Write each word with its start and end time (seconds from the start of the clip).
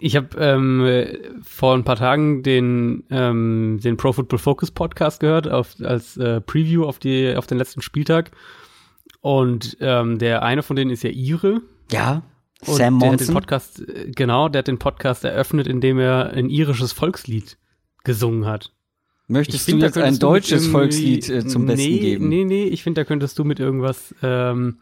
Ich 0.00 0.16
habe 0.16 0.36
ähm, 0.38 1.06
vor 1.42 1.74
ein 1.74 1.84
paar 1.84 1.96
Tagen 1.96 2.42
den, 2.42 3.04
ähm, 3.10 3.78
den 3.82 3.96
Pro 3.96 4.12
Football 4.12 4.38
Focus 4.38 4.70
Podcast 4.70 5.20
gehört 5.20 5.48
auf, 5.48 5.76
als 5.82 6.16
äh, 6.16 6.40
Preview 6.40 6.84
auf, 6.84 6.98
die, 6.98 7.34
auf 7.36 7.46
den 7.46 7.58
letzten 7.58 7.82
Spieltag. 7.82 8.32
Und 9.20 9.76
ähm, 9.80 10.18
der 10.18 10.42
eine 10.42 10.62
von 10.62 10.74
denen 10.74 10.90
ist 10.90 11.04
ja 11.04 11.10
Ire. 11.10 11.62
Ja, 11.92 12.22
Und 12.66 12.76
Sam 12.76 12.98
der 12.98 13.12
hat 13.12 13.20
den 13.20 13.26
Monson. 13.26 13.34
Podcast, 13.34 13.88
äh, 13.88 14.10
genau, 14.10 14.48
der 14.48 14.60
hat 14.60 14.68
den 14.68 14.78
Podcast 14.78 15.24
eröffnet, 15.24 15.68
indem 15.68 15.98
er 15.98 16.30
ein 16.30 16.50
irisches 16.50 16.92
Volkslied 16.92 17.56
gesungen 18.02 18.46
hat. 18.46 18.72
Möchtest 19.28 19.64
find, 19.64 19.80
du 19.80 19.86
jetzt 19.86 19.98
ein 19.98 20.18
deutsches 20.18 20.66
Volkslied 20.66 21.28
äh, 21.30 21.46
zum 21.46 21.66
Besten 21.66 21.88
nee, 21.88 21.98
geben? 21.98 22.28
Nee, 22.28 22.44
nee, 22.44 22.64
ich 22.64 22.82
finde, 22.82 23.00
da 23.00 23.04
könntest 23.04 23.38
du 23.38 23.44
mit 23.44 23.60
irgendwas, 23.60 24.14
ähm, 24.22 24.80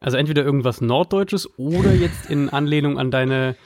also 0.00 0.16
entweder 0.16 0.44
irgendwas 0.44 0.80
Norddeutsches 0.80 1.48
oder 1.58 1.94
jetzt 1.94 2.28
in 2.28 2.48
Anlehnung 2.48 2.98
an 2.98 3.10
deine 3.10 3.56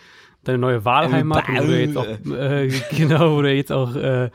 deine 0.48 0.58
neue 0.58 0.84
Wahlheimat, 0.84 1.44
wo 1.48 1.66
du 1.66 1.80
jetzt 1.80 1.96
auch, 1.96 2.06
äh, 2.06 2.68
genau, 2.96 3.36
oder 3.36 3.50
jetzt 3.52 3.72
auch, 3.72 3.94
äh, 3.96 4.30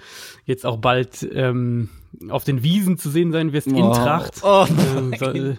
jetzt 0.46 0.66
auch 0.66 0.78
bald 0.78 1.28
ähm, 1.34 1.90
auf 2.30 2.44
den 2.44 2.62
Wiesen 2.64 2.98
zu 2.98 3.10
sehen 3.10 3.32
sein 3.32 3.54
wirst, 3.54 3.68
in 3.68 3.76
Oh. 3.76 3.94
Tracht. 3.94 4.42
Oh, 4.44 4.66
ähm, 4.98 5.14
soll, 5.18 5.58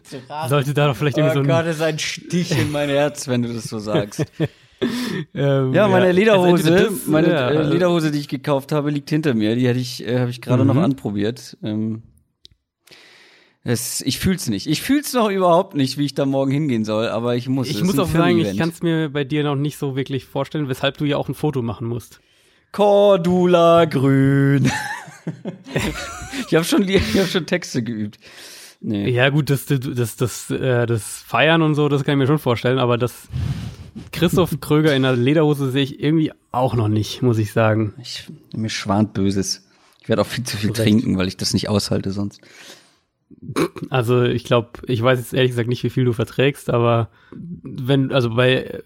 sollte 0.48 0.74
da 0.74 0.88
doch 0.88 0.96
vielleicht 0.96 1.16
irgendwie 1.18 1.38
Oh 1.38 1.42
so 1.42 1.48
Gott, 1.48 1.60
ein, 1.60 1.66
das 1.66 1.76
ist 1.76 1.82
ein 1.82 1.98
Stich 1.98 2.58
in 2.58 2.70
mein 2.70 2.88
Herz, 2.88 3.26
wenn 3.28 3.42
du 3.42 3.52
das 3.52 3.64
so 3.64 3.78
sagst. 3.78 4.24
ähm, 5.34 5.72
Ja, 5.72 5.88
meine 5.88 6.06
also 6.06 6.18
Lederhose, 6.18 6.70
das, 6.74 7.06
meine 7.06 7.28
ja, 7.30 7.50
äh, 7.50 7.62
Lederhose, 7.62 8.10
die 8.10 8.18
ich 8.18 8.28
gekauft 8.28 8.72
habe, 8.72 8.90
liegt 8.90 9.08
hinter 9.10 9.34
mir. 9.34 9.54
Die 9.56 9.68
hatte 9.68 9.78
ich, 9.78 10.06
äh, 10.06 10.18
habe 10.20 10.30
ich 10.30 10.40
gerade 10.40 10.64
noch 10.64 10.74
Mhm. 10.74 10.80
anprobiert. 10.84 11.56
Ähm, 11.62 12.02
es, 13.64 14.00
ich 14.00 14.18
fühl's 14.18 14.48
nicht. 14.48 14.66
Ich 14.66 14.82
fühl's 14.82 15.12
noch 15.12 15.30
überhaupt 15.30 15.74
nicht, 15.74 15.96
wie 15.96 16.04
ich 16.04 16.14
da 16.14 16.26
morgen 16.26 16.50
hingehen 16.50 16.84
soll, 16.84 17.08
aber 17.08 17.36
ich 17.36 17.48
muss. 17.48 17.68
Ich 17.68 17.82
muss 17.84 17.98
auch 17.98 18.08
sagen, 18.08 18.38
ich 18.38 18.56
kann 18.56 18.70
es 18.70 18.82
mir 18.82 19.08
bei 19.08 19.24
dir 19.24 19.44
noch 19.44 19.54
nicht 19.54 19.78
so 19.78 19.94
wirklich 19.94 20.24
vorstellen, 20.24 20.68
weshalb 20.68 20.98
du 20.98 21.04
ja 21.04 21.16
auch 21.16 21.28
ein 21.28 21.34
Foto 21.34 21.62
machen 21.62 21.86
musst. 21.86 22.20
Cordula 22.72 23.84
Grün. 23.84 24.70
ich 26.48 26.54
habe 26.54 26.64
schon, 26.64 26.88
ich 26.88 27.18
hab 27.18 27.28
schon 27.28 27.46
Texte 27.46 27.82
geübt. 27.82 28.18
Nee. 28.80 29.10
Ja, 29.10 29.28
gut, 29.28 29.48
das, 29.48 29.66
das, 29.66 30.16
das, 30.16 30.50
äh, 30.50 30.86
das 30.86 31.22
Feiern 31.24 31.62
und 31.62 31.76
so, 31.76 31.88
das 31.88 32.02
kann 32.02 32.14
ich 32.14 32.18
mir 32.18 32.26
schon 32.26 32.40
vorstellen, 32.40 32.80
aber 32.80 32.98
das 32.98 33.28
Christoph 34.10 34.58
Kröger 34.60 34.96
in 34.96 35.02
der 35.02 35.14
Lederhose 35.14 35.70
sehe 35.70 35.84
ich 35.84 36.02
irgendwie 36.02 36.32
auch 36.50 36.74
noch 36.74 36.88
nicht, 36.88 37.22
muss 37.22 37.38
ich 37.38 37.52
sagen. 37.52 37.94
Ich, 38.02 38.26
mir 38.56 38.70
schwant 38.70 39.12
Böses. 39.14 39.68
Ich 40.00 40.08
werde 40.08 40.22
auch 40.22 40.26
viel 40.26 40.42
zu 40.42 40.56
viel 40.56 40.70
Recht. 40.70 40.82
trinken, 40.82 41.16
weil 41.16 41.28
ich 41.28 41.36
das 41.36 41.52
nicht 41.54 41.68
aushalte 41.68 42.10
sonst. 42.10 42.40
Also 43.90 44.22
ich 44.22 44.44
glaube, 44.44 44.70
ich 44.86 45.02
weiß 45.02 45.18
jetzt 45.18 45.34
ehrlich 45.34 45.50
gesagt 45.50 45.68
nicht, 45.68 45.82
wie 45.84 45.90
viel 45.90 46.04
du 46.04 46.12
verträgst, 46.12 46.70
aber 46.70 47.08
wenn, 47.32 48.12
also 48.12 48.30
bei 48.34 48.82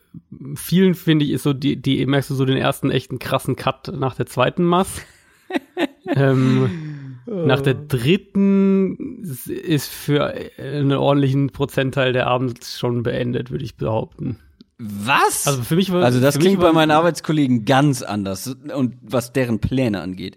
vielen 0.55 0.95
finde 0.95 1.25
ich, 1.25 1.33
ist 1.33 1.43
so, 1.43 1.53
die, 1.53 1.77
die 1.81 2.05
merkst 2.07 2.31
du 2.31 2.35
so 2.35 2.45
den 2.45 2.57
ersten 2.57 2.91
echten 2.91 3.19
krassen 3.19 3.57
Cut 3.57 3.93
nach 3.97 4.15
der 4.15 4.27
zweiten 4.27 4.65
Mass. 4.65 5.03
ähm, 6.09 7.19
nach 7.27 7.61
der 7.61 7.75
dritten 7.75 9.23
ist 9.47 9.89
für 9.89 10.33
einen 10.59 10.93
ordentlichen 10.93 11.51
Prozentteil 11.51 12.13
der 12.13 12.27
Abend 12.27 12.65
schon 12.65 13.03
beendet, 13.03 13.51
würde 13.51 13.65
ich 13.65 13.77
behaupten. 13.77 14.39
Was? 14.79 15.47
Also 15.47 15.63
für 15.63 15.77
mich 15.77 15.93
war 15.93 16.05
Also 16.05 16.21
das 16.21 16.39
klingt 16.39 16.59
war- 16.61 16.69
bei 16.69 16.73
meinen 16.75 16.91
Arbeitskollegen 16.91 17.65
ganz 17.65 18.03
anders 18.03 18.57
und 18.75 18.97
was 19.03 19.33
deren 19.33 19.59
Pläne 19.61 20.01
angeht. 20.03 20.37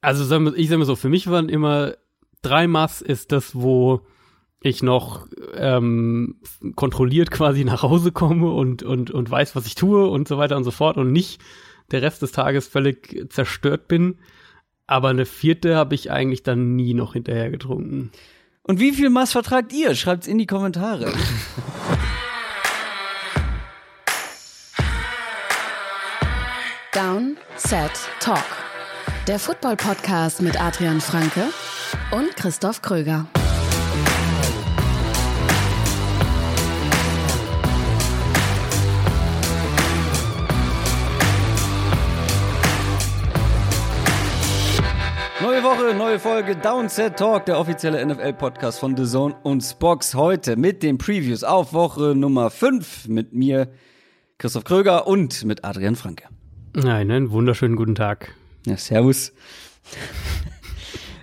Also 0.00 0.22
ich 0.54 0.68
sage 0.68 0.78
mal 0.78 0.84
so, 0.84 0.94
für 0.94 1.08
mich 1.08 1.28
waren 1.28 1.48
immer 1.48 1.94
drei 2.46 2.66
Mass 2.66 3.02
ist 3.02 3.32
das, 3.32 3.54
wo 3.54 4.06
ich 4.60 4.82
noch 4.82 5.26
ähm, 5.54 6.36
kontrolliert 6.74 7.30
quasi 7.30 7.64
nach 7.64 7.82
Hause 7.82 8.12
komme 8.12 8.50
und, 8.50 8.82
und, 8.82 9.10
und 9.10 9.30
weiß, 9.30 9.54
was 9.56 9.66
ich 9.66 9.74
tue 9.74 10.06
und 10.06 10.26
so 10.28 10.38
weiter 10.38 10.56
und 10.56 10.64
so 10.64 10.70
fort 10.70 10.96
und 10.96 11.12
nicht 11.12 11.40
der 11.90 12.02
Rest 12.02 12.22
des 12.22 12.32
Tages 12.32 12.66
völlig 12.66 13.26
zerstört 13.30 13.88
bin. 13.88 14.18
Aber 14.86 15.08
eine 15.08 15.26
vierte 15.26 15.76
habe 15.76 15.94
ich 15.94 16.10
eigentlich 16.10 16.42
dann 16.42 16.76
nie 16.76 16.94
noch 16.94 17.12
hinterher 17.14 17.50
getrunken. 17.50 18.12
Und 18.62 18.80
wie 18.80 18.92
viel 18.92 19.10
Maß 19.10 19.32
vertragt 19.32 19.72
ihr? 19.72 19.94
Schreibt's 19.94 20.26
in 20.26 20.38
die 20.38 20.46
Kommentare. 20.46 21.12
Down, 26.92 27.36
Set, 27.56 27.92
Talk. 28.20 28.65
Der 29.26 29.40
Football-Podcast 29.40 30.40
mit 30.40 30.60
Adrian 30.60 31.00
Franke 31.00 31.48
und 32.12 32.36
Christoph 32.36 32.80
Kröger. 32.80 33.26
Neue 45.42 45.64
Woche, 45.64 45.96
neue 45.96 46.20
Folge 46.20 46.54
Downset 46.54 47.16
Talk, 47.16 47.46
der 47.46 47.58
offizielle 47.58 48.06
NFL-Podcast 48.06 48.78
von 48.78 48.96
The 48.96 49.06
Zone 49.06 49.34
und 49.42 49.60
Spox. 49.62 50.14
Heute 50.14 50.54
mit 50.56 50.84
den 50.84 50.98
Previews 50.98 51.42
auf 51.42 51.72
Woche 51.72 52.14
Nummer 52.14 52.50
5 52.50 53.08
mit 53.08 53.32
mir, 53.32 53.72
Christoph 54.38 54.62
Kröger 54.62 55.08
und 55.08 55.44
mit 55.44 55.64
Adrian 55.64 55.96
Franke. 55.96 56.28
Nein, 56.74 57.10
einen 57.10 57.32
wunderschönen 57.32 57.74
guten 57.74 57.96
Tag. 57.96 58.36
Ja, 58.66 58.76
servus. 58.76 59.32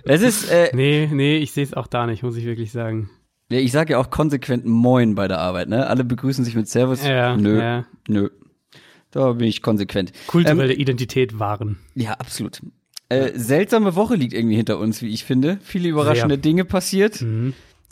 Es 0.04 0.22
ist, 0.22 0.50
äh, 0.50 0.70
Nee, 0.74 1.08
nee, 1.12 1.36
ich 1.38 1.52
sehe 1.52 1.64
es 1.64 1.74
auch 1.74 1.86
da 1.86 2.06
nicht, 2.06 2.22
muss 2.22 2.36
ich 2.36 2.44
wirklich 2.44 2.72
sagen. 2.72 3.10
ja, 3.50 3.58
ich 3.58 3.72
sage 3.72 3.92
ja 3.92 3.98
auch 3.98 4.10
konsequent 4.10 4.64
Moin 4.66 5.14
bei 5.14 5.28
der 5.28 5.38
Arbeit, 5.38 5.68
ne? 5.68 5.86
Alle 5.86 6.04
begrüßen 6.04 6.44
sich 6.44 6.54
mit 6.56 6.68
Servus. 6.68 7.04
Ja, 7.06 7.36
nö, 7.36 7.58
ja. 7.60 7.86
nö. 8.08 8.30
Da 9.10 9.32
bin 9.32 9.46
ich 9.46 9.62
konsequent. 9.62 10.12
Kulturelle 10.26 10.74
Identität 10.74 11.38
wahren. 11.38 11.78
Ja, 11.94 12.14
absolut. 12.14 12.60
Äh, 13.08 13.30
seltsame 13.38 13.94
Woche 13.94 14.16
liegt 14.16 14.32
irgendwie 14.32 14.56
hinter 14.56 14.78
uns, 14.78 15.02
wie 15.02 15.08
ich 15.08 15.24
finde. 15.24 15.58
Viele 15.62 15.88
überraschende 15.88 16.34
Sehr. 16.34 16.42
Dinge 16.42 16.64
passiert. 16.64 17.24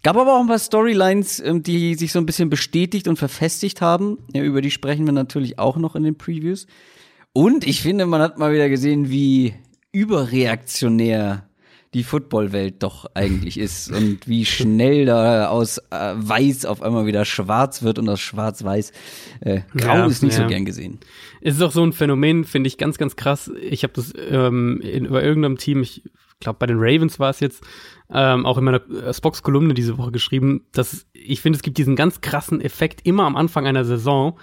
Gab 0.03 0.17
aber 0.17 0.35
auch 0.37 0.41
ein 0.41 0.49
paar 0.49 0.59
Storylines, 0.59 1.39
ähm, 1.41 1.63
die 1.63 1.95
sich 1.95 2.11
so 2.11 2.19
ein 2.19 2.27
bisschen 2.27 2.51
bestätigt 2.51 3.07
und 3.07 3.19
verfestigt 3.19 3.81
haben. 3.81 4.19
Ja, 4.35 4.43
über 4.43 4.61
die 4.63 4.71
sprechen 4.73 5.07
wir 5.07 5.13
natürlich 5.13 5.59
auch 5.61 5.77
noch 5.77 5.95
in 5.95 6.03
den 6.03 6.17
Previews. 6.17 6.67
Und 7.33 7.67
ich 7.67 7.83
finde, 7.83 8.07
man 8.07 8.21
hat 8.21 8.39
mal 8.39 8.53
wieder 8.53 8.69
gesehen, 8.69 9.11
wie 9.11 9.55
überreaktionär 9.93 11.49
die 11.95 12.05
Footballwelt 12.05 12.83
doch 12.83 13.07
eigentlich 13.15 13.59
ist 13.59 13.91
und 13.91 14.27
wie 14.27 14.45
schnell 14.45 15.05
da 15.05 15.49
aus 15.49 15.79
äh, 15.91 16.15
weiß 16.15 16.65
auf 16.65 16.83
einmal 16.83 17.07
wieder 17.07 17.25
schwarz 17.25 17.83
wird 17.83 17.99
und 17.99 18.09
aus 18.09 18.21
schwarz-weiß 18.21 18.93
äh, 19.41 19.61
grau 19.77 19.95
Ja, 19.95 20.07
ist 20.07 20.23
nicht 20.23 20.35
so 20.35 20.43
ja. 20.43 20.49
gern 20.49 20.65
gesehen. 20.65 21.01
Es 21.41 21.57
ist 21.57 21.63
auch 21.63 21.73
so 21.73 21.83
ein 21.83 21.93
Phänomen, 21.93 22.45
finde 22.45 22.69
ich 22.69 22.79
ganz, 22.79 22.99
ganz 22.99 23.17
krass. 23.17 23.51
Ich 23.61 23.83
habe 23.83 23.93
das 23.95 24.13
ähm, 24.17 24.81
in, 24.81 25.05
über 25.07 25.23
irgendeinem 25.23 25.59
Team, 25.59 25.83
ich 25.83 26.03
glaube 26.41 26.59
bei 26.59 26.67
den 26.67 26.79
Ravens 26.79 27.19
war 27.19 27.31
es 27.31 27.41
jetzt, 27.41 27.63
ähm, 28.11 28.47
auch 28.47 28.59
in 28.59 28.65
meiner 28.65 28.83
äh, 28.91 29.13
Spox-Kolumne 29.13 29.75
diese 29.75 29.99
Woche 29.99 30.13
geschrieben, 30.13 30.67
dass 30.73 31.07
ich 31.13 31.41
finde, 31.41 31.57
es 31.59 31.63
gibt 31.63 31.79
diesen 31.79 31.97
ganz 31.97 32.21
krassen 32.21 32.61
Effekt 32.61 33.07
immer 33.07 33.25
am 33.25 33.37
Anfang 33.37 33.67
einer 33.67 33.85
Saison, 33.85 34.39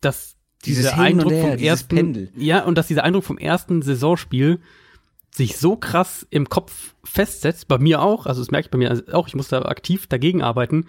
dass 0.00 0.36
Dieses 0.64 0.90
dieser 0.90 0.98
Eindruck 0.98 1.32
Her, 1.32 1.50
vom 1.52 1.58
ersten, 1.58 1.96
Pendel. 1.96 2.32
ja, 2.36 2.64
und 2.64 2.76
dass 2.76 2.86
dieser 2.86 3.04
Eindruck 3.04 3.24
vom 3.24 3.38
ersten 3.38 3.82
Saisonspiel 3.82 4.60
sich 5.30 5.56
so 5.56 5.76
krass 5.76 6.26
im 6.30 6.48
Kopf 6.48 6.94
festsetzt, 7.04 7.68
bei 7.68 7.78
mir 7.78 8.02
auch, 8.02 8.26
also 8.26 8.40
das 8.42 8.50
merke 8.50 8.66
ich 8.66 8.70
bei 8.70 8.78
mir 8.78 9.02
auch, 9.12 9.28
ich 9.28 9.34
muss 9.34 9.48
da 9.48 9.62
aktiv 9.62 10.06
dagegen 10.06 10.42
arbeiten, 10.42 10.86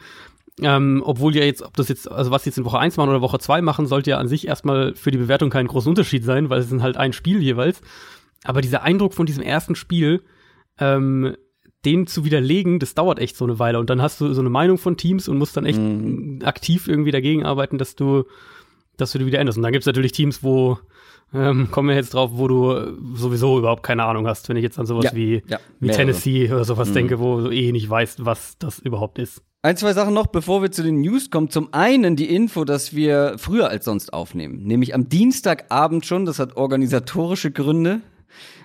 ähm, 0.61 1.01
obwohl 1.05 1.35
ja 1.35 1.43
jetzt, 1.43 1.61
ob 1.61 1.75
das 1.77 1.87
jetzt, 1.87 2.11
also 2.11 2.31
was 2.31 2.45
jetzt 2.45 2.57
in 2.57 2.65
Woche 2.65 2.79
1 2.79 2.97
machen 2.97 3.09
oder 3.09 3.21
Woche 3.21 3.39
2 3.39 3.61
machen, 3.61 3.85
sollte 3.85 4.11
ja 4.11 4.17
an 4.17 4.27
sich 4.27 4.47
erstmal 4.47 4.93
für 4.95 5.11
die 5.11 5.17
Bewertung 5.17 5.49
kein 5.49 5.67
großer 5.67 5.89
Unterschied 5.89 6.23
sein, 6.23 6.49
weil 6.49 6.59
es 6.59 6.69
sind 6.69 6.81
halt 6.81 6.97
ein 6.97 7.13
Spiel 7.13 7.41
jeweils. 7.41 7.81
Aber 8.43 8.61
dieser 8.61 8.83
Eindruck 8.83 9.13
von 9.13 9.25
diesem 9.25 9.43
ersten 9.43 9.75
Spiel, 9.75 10.23
ähm, 10.79 11.35
den 11.85 12.05
zu 12.05 12.25
widerlegen, 12.25 12.79
das 12.79 12.93
dauert 12.93 13.19
echt 13.19 13.35
so 13.35 13.45
eine 13.45 13.57
Weile. 13.59 13.79
Und 13.79 13.89
dann 13.89 14.01
hast 14.01 14.21
du 14.21 14.33
so 14.33 14.41
eine 14.41 14.49
Meinung 14.49 14.77
von 14.77 14.97
Teams 14.97 15.27
und 15.27 15.37
musst 15.37 15.57
dann 15.57 15.65
echt 15.65 15.79
aktiv 16.45 16.87
irgendwie 16.87 17.11
dagegen 17.11 17.43
arbeiten, 17.43 17.77
dass 17.77 17.95
du, 17.95 18.25
dass 19.01 19.12
du 19.12 19.19
die 19.19 19.25
wieder 19.25 19.39
änderst. 19.39 19.57
Und 19.57 19.63
dann 19.63 19.72
gibt's 19.72 19.88
natürlich 19.88 20.12
Teams, 20.12 20.44
wo, 20.44 20.78
ähm, 21.34 21.70
kommen 21.72 21.90
wir 21.90 21.96
jetzt 21.96 22.14
drauf, 22.14 22.31
wo 22.34 22.47
du 22.47 23.16
sowieso 23.16 23.58
überhaupt 23.58 23.84
keine 23.84 24.03
Ahnung 24.05 24.28
hast, 24.28 24.47
wenn 24.49 24.58
ich 24.58 24.64
jetzt 24.64 24.79
an 24.79 24.85
sowas 24.85 25.05
Ja, 25.05 25.14
wie, 25.14 25.43
ja, 25.47 25.59
wie. 25.79 25.90
Tennessee 25.90 26.52
oder 26.52 26.64
sowas 26.64 26.91
denke, 26.93 27.20
wo 27.20 27.41
du 27.41 27.52
eh 27.52 27.72
nicht 27.72 27.90
weißt, 27.90 28.25
was 28.25 28.58
das 28.58 28.79
überhaupt 28.79 29.20
ist. 29.20 29.41
Ein, 29.64 29.78
zwei 29.78 29.93
Sachen 29.93 30.16
noch, 30.16 30.28
bevor 30.28 30.64
wir 30.64 30.72
zu 30.72 30.81
den 30.81 31.02
News 31.02 31.29
kommen. 31.29 31.49
Zum 31.49 31.72
einen 31.72 32.16
die 32.16 32.34
Info, 32.34 32.66
dass 32.66 32.96
wir 32.96 33.35
früher 33.37 33.70
als 33.70 33.85
sonst 33.85 34.11
aufnehmen. 34.11 34.64
Nämlich 34.64 34.96
am 34.96 35.08
Dienstagabend 35.08 36.05
schon. 36.05 36.25
Das 36.25 36.40
hat 36.40 36.58
organisatorische 36.58 37.52
Gründe. 37.52 38.02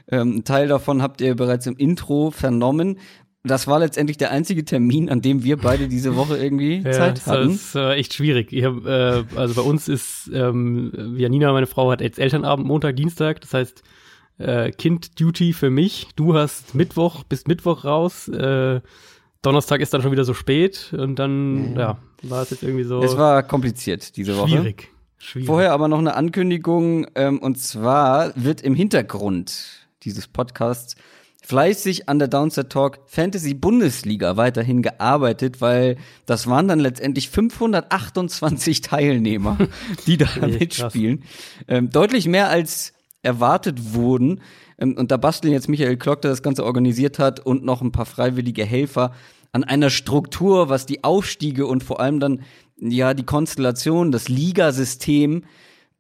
Ähm, 0.09 0.37
ein 0.37 0.45
Teil 0.45 0.69
davon 0.69 1.03
habt 1.03 1.21
ihr 1.21 1.35
bereits 1.35 1.67
im 1.67 1.77
Intro 1.77 2.31
vernommen. 2.31 2.99
Das 3.47 3.67
war 3.67 3.79
letztendlich 3.79 4.17
der 4.17 4.31
einzige 4.31 4.65
Termin, 4.65 5.09
an 5.09 5.21
dem 5.23 5.45
wir 5.45 5.57
beide 5.57 5.89
diese 5.89 6.17
Woche 6.17 6.37
irgendwie 6.37 6.83
Zeit 6.83 7.19
das 7.19 7.27
hatten. 7.27 7.51
ist 7.51 7.75
äh, 7.75 7.95
echt 7.95 8.15
schwierig. 8.15 8.53
Hab, 8.53 8.85
äh, 8.87 9.25
also 9.37 9.55
bei 9.55 9.63
uns 9.63 9.89
ist, 9.89 10.31
ähm, 10.33 11.15
Janina, 11.17 11.53
meine 11.53 11.67
Frau, 11.67 11.91
hat 11.91 12.01
jetzt 12.01 12.19
Elternabend 12.19 12.67
Montag, 12.67 12.97
Dienstag. 12.97 13.41
Das 13.41 13.55
heißt, 13.55 13.83
äh, 14.39 14.71
Kind-Duty 14.71 15.53
für 15.53 15.71
mich. 15.71 16.09
Du 16.17 16.35
hast 16.35 16.75
Mittwoch, 16.75 17.25
bist 17.25 17.49
Mittwoch 17.49 17.85
raus. 17.85 18.29
Äh, 18.29 18.81
Donnerstag 19.43 19.81
ist 19.81 19.95
dann 19.95 20.03
schon 20.03 20.13
wieder 20.13 20.25
so 20.25 20.35
spät 20.35 20.93
und 20.97 21.19
dann, 21.19 21.77
ja, 21.77 21.99
war 22.23 22.43
es 22.43 22.51
jetzt 22.51 22.63
irgendwie 22.65 22.83
so 22.83 23.01
Es 23.03 23.17
war 23.17 23.43
kompliziert 23.45 24.17
diese 24.17 24.37
Woche. 24.37 24.49
schwierig. 24.49 24.89
Schwierig. 25.19 25.47
Vorher 25.47 25.73
aber 25.73 25.89
noch 25.89 25.99
eine 25.99 26.15
Ankündigung, 26.15 27.07
ähm, 27.15 27.39
und 27.39 27.59
zwar 27.59 28.33
wird 28.35 28.61
im 28.63 28.75
Hintergrund 28.75 29.89
dieses 30.03 30.27
Podcasts 30.27 30.97
fleißig 31.47 32.09
an 32.09 32.19
der 32.19 32.27
Downset 32.27 32.71
Talk 32.71 32.99
Fantasy 33.07 33.55
Bundesliga 33.55 34.37
weiterhin 34.37 34.83
gearbeitet, 34.83 35.61
weil 35.61 35.97
das 36.27 36.49
waren 36.49 36.67
dann 36.67 36.81
letztendlich 36.81 37.31
528 37.31 38.81
Teilnehmer, 38.83 39.57
die 40.07 40.17
da 40.17 40.27
mitspielen. 40.45 41.23
Ähm, 41.69 41.91
deutlich 41.91 42.27
mehr 42.27 42.49
als 42.49 42.93
erwartet 43.23 43.95
wurden. 43.95 44.41
Ähm, 44.79 44.97
und 44.97 45.13
da 45.13 45.17
basteln 45.17 45.53
jetzt 45.53 45.69
Michael 45.69 45.97
Klock, 45.97 46.23
der 46.23 46.33
das 46.33 46.43
Ganze 46.43 46.65
organisiert 46.65 47.21
hat, 47.21 47.39
und 47.39 47.65
noch 47.65 47.81
ein 47.81 47.93
paar 47.93 48.07
freiwillige 48.07 48.65
Helfer 48.65 49.13
an 49.53 49.63
einer 49.63 49.91
Struktur, 49.91 50.69
was 50.69 50.85
die 50.85 51.05
Aufstiege 51.05 51.67
und 51.67 51.85
vor 51.85 52.01
allem 52.01 52.19
dann 52.19 52.43
ja 52.77 53.15
die 53.15 53.25
Konstellation, 53.25 54.11
das 54.11 54.29
Ligasystem 54.29 55.45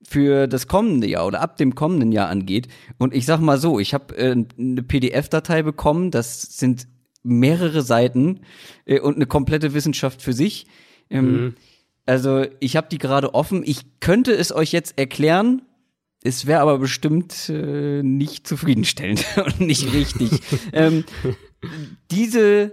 für 0.08 0.46
das 0.46 0.66
kommende 0.66 1.06
Jahr 1.06 1.26
oder 1.26 1.40
ab 1.40 1.56
dem 1.56 1.74
kommenden 1.74 2.12
Jahr 2.12 2.28
angeht. 2.28 2.68
Und 2.98 3.14
ich 3.14 3.26
sag 3.26 3.40
mal 3.40 3.58
so, 3.58 3.78
ich 3.78 3.94
habe 3.94 4.16
äh, 4.16 4.36
eine 4.58 4.82
PDF-Datei 4.82 5.62
bekommen, 5.62 6.10
das 6.10 6.42
sind 6.42 6.86
mehrere 7.22 7.82
Seiten 7.82 8.40
äh, 8.84 9.00
und 9.00 9.16
eine 9.16 9.26
komplette 9.26 9.74
Wissenschaft 9.74 10.22
für 10.22 10.32
sich. 10.32 10.66
Ähm, 11.10 11.32
mhm. 11.32 11.54
Also 12.06 12.44
ich 12.60 12.76
habe 12.76 12.88
die 12.90 12.98
gerade 12.98 13.34
offen. 13.34 13.62
Ich 13.64 14.00
könnte 14.00 14.32
es 14.32 14.52
euch 14.52 14.72
jetzt 14.72 14.98
erklären. 14.98 15.62
Es 16.22 16.46
wäre 16.46 16.60
aber 16.60 16.78
bestimmt 16.78 17.48
äh, 17.48 18.02
nicht 18.02 18.46
zufriedenstellend 18.46 19.24
und 19.44 19.60
nicht 19.60 19.92
richtig. 19.92 20.30
ähm, 20.72 21.04
diese 22.10 22.72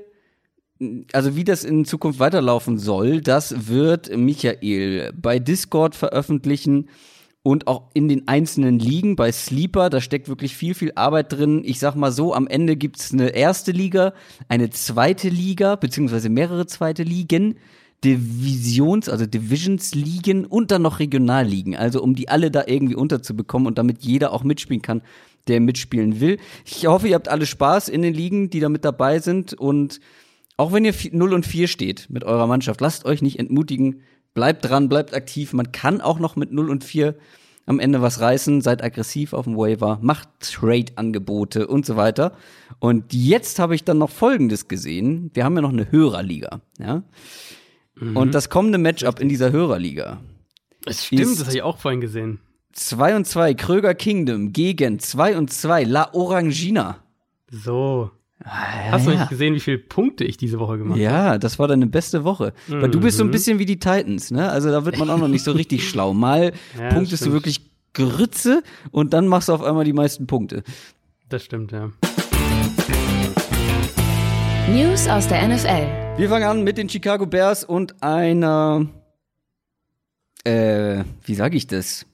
also 1.14 1.36
wie 1.36 1.46
das 1.46 1.64
in 1.64 1.86
Zukunft 1.86 2.20
weiterlaufen 2.20 2.78
soll, 2.78 3.22
das 3.22 3.70
wird 3.70 4.16
Michael 4.18 5.14
bei 5.14 5.40
Discord 5.40 5.96
veröffentlichen 5.96 6.90
und 7.44 7.68
auch 7.68 7.90
in 7.94 8.08
den 8.08 8.28
einzelnen 8.28 8.80
Ligen 8.80 9.18
bei 9.18 9.32
Sleeper, 9.32 9.90
da 9.90 10.00
steckt 10.00 10.30
wirklich 10.30 10.56
viel, 10.56 10.74
viel 10.74 10.94
Arbeit 10.96 11.34
drin. 11.34 11.62
Ich 11.66 11.78
sag 11.80 11.96
mal 11.96 12.12
so, 12.12 12.34
am 12.34 12.48
Ende 12.48 12.78
gibt's 12.78 13.12
eine 13.12 13.30
erste 13.36 13.74
Liga, 13.74 14.14
eine 14.48 14.70
zweite 14.70 15.28
Liga, 15.28 15.76
beziehungsweise 15.76 16.30
mehrere 16.30 16.66
zweite 16.66 17.04
Ligen, 17.04 17.56
Divisions, 18.04 19.10
also 19.10 19.26
Divisions-Ligen 19.26 20.46
und 20.46 20.72
dann 20.72 20.82
noch 20.82 21.00
Regionalligen. 21.00 21.76
Also 21.76 22.02
um 22.02 22.16
die 22.16 22.30
alle 22.30 22.50
da 22.50 22.64
irgendwie 22.66 22.96
unterzubekommen 22.96 23.68
und 23.68 23.78
damit 23.78 24.04
jeder 24.04 24.32
auch 24.32 24.44
mitspielen 24.44 24.82
kann, 24.82 25.02
der 25.48 25.60
mitspielen 25.60 26.22
will. 26.22 26.38
Ich 26.66 26.88
hoffe, 26.88 27.10
ihr 27.10 27.16
habt 27.16 27.28
alle 27.28 27.46
Spaß 27.46 27.90
in 27.90 28.02
den 28.02 28.14
Ligen, 28.14 28.50
die 28.50 28.62
da 28.62 28.70
mit 28.70 28.86
dabei 28.86 29.20
sind 29.20 29.54
und 29.54 30.00
auch 30.56 30.72
wenn 30.72 30.86
ihr 30.86 30.94
0 31.12 31.34
und 31.34 31.46
4 31.46 31.68
steht 31.68 32.08
mit 32.10 32.24
eurer 32.24 32.48
Mannschaft, 32.48 32.80
lasst 32.80 33.06
euch 33.06 33.22
nicht 33.22 33.40
entmutigen. 33.40 34.02
Bleibt 34.34 34.66
dran, 34.66 34.90
bleibt 34.90 35.14
aktiv. 35.14 35.54
Man 35.54 35.72
kann 35.72 36.02
auch 36.02 36.20
noch 36.20 36.36
mit 36.36 36.52
0 36.52 36.70
und 36.70 36.84
4 36.84 37.16
am 37.66 37.80
Ende 37.80 38.02
was 38.02 38.20
reißen. 38.20 38.62
Seid 38.62 38.84
aggressiv 38.84 39.34
auf 39.34 39.46
dem 39.46 39.56
Waiver, 39.56 40.00
macht 40.02 40.30
Trade-Angebote 40.40 41.68
und 41.68 41.86
so 41.86 41.96
weiter. 41.96 42.36
Und 42.80 43.14
jetzt 43.14 43.60
habe 43.60 43.76
ich 43.76 43.84
dann 43.84 44.00
noch 44.00 44.10
Folgendes 44.10 44.68
gesehen. 44.68 45.32
Wir 45.34 45.46
haben 45.46 45.56
ja 45.56 45.62
noch 45.62 45.72
eine 45.72 45.92
Hörerliga. 45.92 46.62
Ja? 46.80 47.04
Mhm. 47.96 48.18
Und 48.18 48.34
das 48.34 48.50
kommende 48.50 48.78
Matchup 48.78 49.20
in 49.20 49.30
dieser 49.30 49.52
Hörerliga. 49.52 50.20
Es 50.86 51.06
stimmt, 51.06 51.40
das 51.40 51.46
habe 51.46 51.56
ich 51.56 51.62
auch 51.62 51.78
vorhin 51.78 52.02
gesehen. 52.02 52.40
2 52.74 53.16
und 53.16 53.28
2 53.28 53.54
Kröger 53.54 53.94
Kingdom 53.94 54.52
gegen 54.52 55.00
2 55.00 55.38
und 55.38 55.54
2 55.54 55.84
La 55.84 56.14
Orangina. 56.14 56.98
So. 57.50 58.12
Ah, 58.44 58.86
ja, 58.86 58.92
Hast 58.92 59.08
du 59.08 59.12
ja. 59.12 59.20
nicht 59.20 59.30
gesehen, 59.30 59.56
wie 59.56 59.60
viele 59.60 59.78
Punkte 59.78 60.26
ich 60.26 60.36
diese 60.38 60.60
Woche 60.60 60.78
gemacht 60.78 60.94
habe? 60.94 61.02
Ja, 61.02 61.38
das 61.38 61.60
war 61.60 61.68
deine 61.68 61.88
beste 61.88 62.24
Woche. 62.24 62.54
Mhm. 62.68 62.82
Weil 62.82 62.92
du 62.92 63.00
bist 63.00 63.18
so 63.18 63.24
ein 63.24 63.28
mhm. 63.28 63.32
bisschen 63.32 63.60
wie 63.60 63.66
die 63.66 63.80
Titans, 63.80 64.32
ne? 64.32 64.50
Also 64.50 64.70
da 64.70 64.86
wird 64.86 64.98
man 64.98 65.10
auch 65.10 65.18
noch 65.18 65.30
nicht 65.30 65.44
so 65.44 65.52
richtig 65.52 65.88
schlau. 65.90 66.14
Mal 66.14 66.54
ja, 66.78 66.90
punktest 66.90 67.26
du 67.26 67.32
wirklich 67.32 67.72
Grütze 67.94 68.64
und 68.92 69.14
dann 69.14 69.28
machst 69.28 69.50
du 69.50 69.54
auf 69.54 69.62
einmal 69.62 69.86
die 69.86 69.94
meisten 69.94 70.28
Punkte. 70.28 70.64
Das 71.30 71.44
stimmt, 71.44 71.72
ja. 71.72 71.92
News 74.70 75.08
aus 75.08 75.28
der 75.28 75.48
NFL. 75.48 76.18
Wir 76.18 76.30
fangen 76.30 76.46
an 76.46 76.64
mit 76.64 76.78
den 76.78 76.90
Chicago 76.90 77.26
Bears 77.26 77.64
und 77.64 78.02
einer, 78.04 78.88
äh, 80.44 81.04
wie 81.26 81.36
sage 81.36 81.58
ich 81.58 81.68
das? 81.68 82.06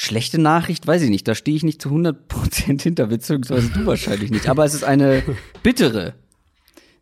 Schlechte 0.00 0.40
Nachricht, 0.40 0.86
weiß 0.86 1.02
ich 1.02 1.10
nicht. 1.10 1.26
Da 1.26 1.34
stehe 1.34 1.56
ich 1.56 1.64
nicht 1.64 1.82
zu 1.82 1.88
100% 1.88 2.80
hinter, 2.80 3.08
beziehungsweise 3.08 3.68
du 3.70 3.84
wahrscheinlich 3.84 4.30
nicht. 4.30 4.48
Aber 4.48 4.64
es 4.64 4.72
ist 4.72 4.84
eine 4.84 5.24
bittere 5.64 6.14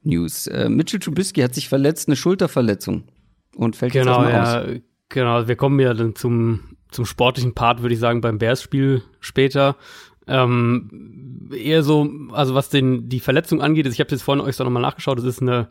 News. 0.02 0.46
Äh, 0.46 0.70
Mitchell 0.70 0.98
Trubisky 0.98 1.42
hat 1.42 1.54
sich 1.54 1.68
verletzt, 1.68 2.08
eine 2.08 2.16
Schulterverletzung 2.16 3.04
und 3.54 3.76
fällt 3.76 3.92
genau, 3.92 4.22
jetzt 4.22 4.32
ja, 4.32 4.62
aus. 4.62 4.68
Genau, 5.10 5.46
wir 5.46 5.56
kommen 5.56 5.78
ja 5.78 5.92
dann 5.92 6.14
zum, 6.14 6.60
zum 6.90 7.04
sportlichen 7.04 7.52
Part, 7.52 7.82
würde 7.82 7.92
ich 7.92 8.00
sagen, 8.00 8.22
beim 8.22 8.38
Bears-Spiel 8.38 9.02
später. 9.20 9.76
Ähm, 10.26 11.50
eher 11.54 11.82
so, 11.82 12.10
also 12.32 12.54
was 12.54 12.70
den, 12.70 13.10
die 13.10 13.20
Verletzung 13.20 13.60
angeht, 13.60 13.84
ich 13.88 14.00
habe 14.00 14.10
jetzt 14.10 14.22
vorhin 14.22 14.42
euch 14.42 14.56
da 14.56 14.64
nochmal 14.64 14.80
nachgeschaut, 14.80 15.18
das 15.18 15.26
ist 15.26 15.42
eine 15.42 15.68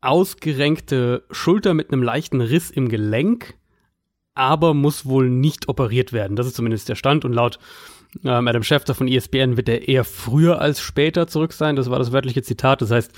ausgerenkte 0.00 1.24
Schulter 1.32 1.74
mit 1.74 1.92
einem 1.92 2.04
leichten 2.04 2.40
Riss 2.40 2.70
im 2.70 2.88
Gelenk 2.88 3.54
aber 4.40 4.72
muss 4.72 5.04
wohl 5.04 5.28
nicht 5.28 5.68
operiert 5.68 6.12
werden. 6.14 6.34
Das 6.34 6.46
ist 6.46 6.56
zumindest 6.56 6.88
der 6.88 6.94
Stand 6.94 7.26
und 7.26 7.34
laut 7.34 7.58
ähm, 8.24 8.48
Adam 8.48 8.62
Schefter 8.62 8.94
von 8.94 9.06
ESPN 9.06 9.56
wird 9.56 9.68
er 9.68 9.86
eher 9.86 10.04
früher 10.04 10.60
als 10.60 10.80
später 10.80 11.26
zurück 11.26 11.52
sein. 11.52 11.76
Das 11.76 11.90
war 11.90 11.98
das 11.98 12.10
wörtliche 12.10 12.42
Zitat. 12.42 12.82
Das 12.82 12.90
heißt, 12.90 13.12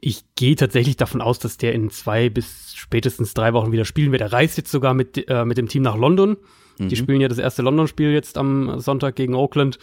ich 0.00 0.24
gehe 0.34 0.56
tatsächlich 0.56 0.96
davon 0.96 1.22
aus, 1.22 1.38
dass 1.38 1.56
der 1.56 1.72
in 1.72 1.90
zwei 1.90 2.28
bis 2.28 2.74
spätestens 2.74 3.34
drei 3.34 3.52
Wochen 3.54 3.72
wieder 3.72 3.84
spielen 3.84 4.12
wird. 4.12 4.20
Er 4.20 4.32
reist 4.32 4.58
jetzt 4.58 4.70
sogar 4.70 4.92
mit, 4.92 5.28
äh, 5.28 5.44
mit 5.44 5.56
dem 5.56 5.68
Team 5.68 5.82
nach 5.82 5.96
London. 5.96 6.36
Mhm. 6.78 6.88
Die 6.88 6.96
spielen 6.96 7.20
ja 7.20 7.28
das 7.28 7.38
erste 7.38 7.62
London-Spiel 7.62 8.10
jetzt 8.10 8.36
am 8.36 8.80
Sonntag 8.80 9.16
gegen 9.16 9.34
Oakland. 9.34 9.78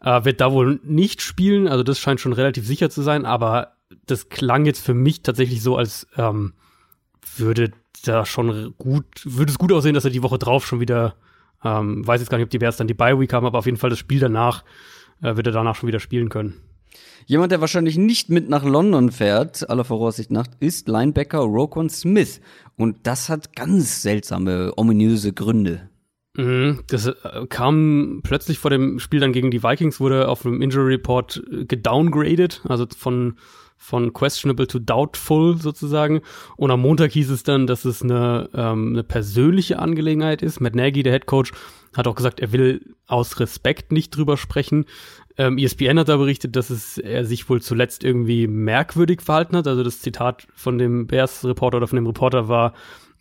Äh, 0.00 0.24
wird 0.24 0.40
da 0.40 0.52
wohl 0.52 0.80
nicht 0.82 1.22
spielen. 1.22 1.68
Also 1.68 1.82
das 1.82 1.98
scheint 1.98 2.20
schon 2.20 2.32
relativ 2.34 2.66
sicher 2.66 2.90
zu 2.90 3.00
sein. 3.00 3.24
Aber 3.24 3.76
das 4.06 4.28
klang 4.28 4.66
jetzt 4.66 4.84
für 4.84 4.94
mich 4.94 5.22
tatsächlich 5.22 5.62
so, 5.62 5.76
als 5.76 6.06
ähm, 6.18 6.52
würde 7.36 7.72
da 8.04 8.24
schon 8.26 8.74
gut, 8.78 9.06
würde 9.24 9.50
es 9.50 9.58
gut 9.58 9.72
aussehen, 9.72 9.94
dass 9.94 10.04
er 10.04 10.10
die 10.10 10.22
Woche 10.22 10.38
drauf 10.38 10.66
schon 10.66 10.80
wieder, 10.80 11.14
ähm, 11.64 12.06
weiß 12.06 12.20
jetzt 12.20 12.30
gar 12.30 12.38
nicht, 12.38 12.44
ob 12.44 12.50
die 12.50 12.58
Bears 12.58 12.76
dann 12.76 12.88
die 12.88 12.94
Bye 12.94 13.18
Week 13.18 13.32
haben, 13.32 13.46
aber 13.46 13.58
auf 13.58 13.66
jeden 13.66 13.78
Fall 13.78 13.90
das 13.90 13.98
Spiel 13.98 14.20
danach 14.20 14.64
äh, 15.22 15.36
wird 15.36 15.46
er 15.46 15.52
danach 15.52 15.76
schon 15.76 15.86
wieder 15.86 16.00
spielen 16.00 16.28
können. 16.28 16.54
Jemand, 17.26 17.52
der 17.52 17.60
wahrscheinlich 17.60 17.96
nicht 17.96 18.30
mit 18.30 18.48
nach 18.48 18.64
London 18.64 19.10
fährt, 19.10 19.68
aller 19.70 19.84
Voraussicht 19.84 20.30
nach, 20.30 20.46
ist 20.60 20.88
Linebacker 20.88 21.38
Roquan 21.38 21.88
Smith. 21.88 22.40
Und 22.76 22.98
das 23.04 23.28
hat 23.28 23.54
ganz 23.54 24.02
seltsame, 24.02 24.72
ominöse 24.76 25.32
Gründe. 25.32 25.88
Mhm, 26.36 26.80
das 26.86 27.06
äh, 27.06 27.46
kam 27.48 28.20
plötzlich 28.22 28.58
vor 28.58 28.70
dem 28.70 28.98
Spiel 28.98 29.20
dann 29.20 29.32
gegen 29.32 29.50
die 29.50 29.62
Vikings, 29.62 30.00
wurde 30.00 30.28
auf 30.28 30.42
dem 30.42 30.62
Injury 30.62 30.94
Report 30.94 31.42
äh, 31.50 31.64
gedowngraded, 31.66 32.62
also 32.66 32.86
von 32.96 33.36
von 33.82 34.12
questionable 34.12 34.68
to 34.68 34.78
doubtful 34.78 35.60
sozusagen. 35.60 36.20
Und 36.56 36.70
am 36.70 36.80
Montag 36.80 37.10
hieß 37.10 37.30
es 37.30 37.42
dann, 37.42 37.66
dass 37.66 37.84
es 37.84 38.00
eine, 38.00 38.48
ähm, 38.54 38.92
eine 38.92 39.02
persönliche 39.02 39.80
Angelegenheit 39.80 40.40
ist. 40.40 40.60
Matt 40.60 40.76
Nagy, 40.76 41.02
der 41.02 41.12
Head 41.12 41.26
Coach, 41.26 41.52
hat 41.94 42.06
auch 42.06 42.14
gesagt, 42.14 42.38
er 42.38 42.52
will 42.52 42.94
aus 43.08 43.40
Respekt 43.40 43.90
nicht 43.90 44.16
drüber 44.16 44.36
sprechen. 44.36 44.86
Ähm, 45.38 45.58
ESPN 45.58 45.98
hat 45.98 46.08
da 46.08 46.16
berichtet, 46.16 46.56
dass 46.56 46.70
es, 46.70 46.98
er 46.98 47.24
sich 47.24 47.48
wohl 47.48 47.62
zuletzt 47.62 48.04
irgendwie 48.04 48.46
merkwürdig 48.46 49.22
verhalten 49.22 49.56
hat. 49.56 49.66
Also 49.66 49.82
das 49.82 50.00
Zitat 50.00 50.46
von 50.54 50.78
dem 50.78 51.06
Bears-Reporter 51.06 51.78
oder 51.78 51.86
von 51.86 51.96
dem 51.96 52.06
Reporter 52.06 52.48
war 52.48 52.74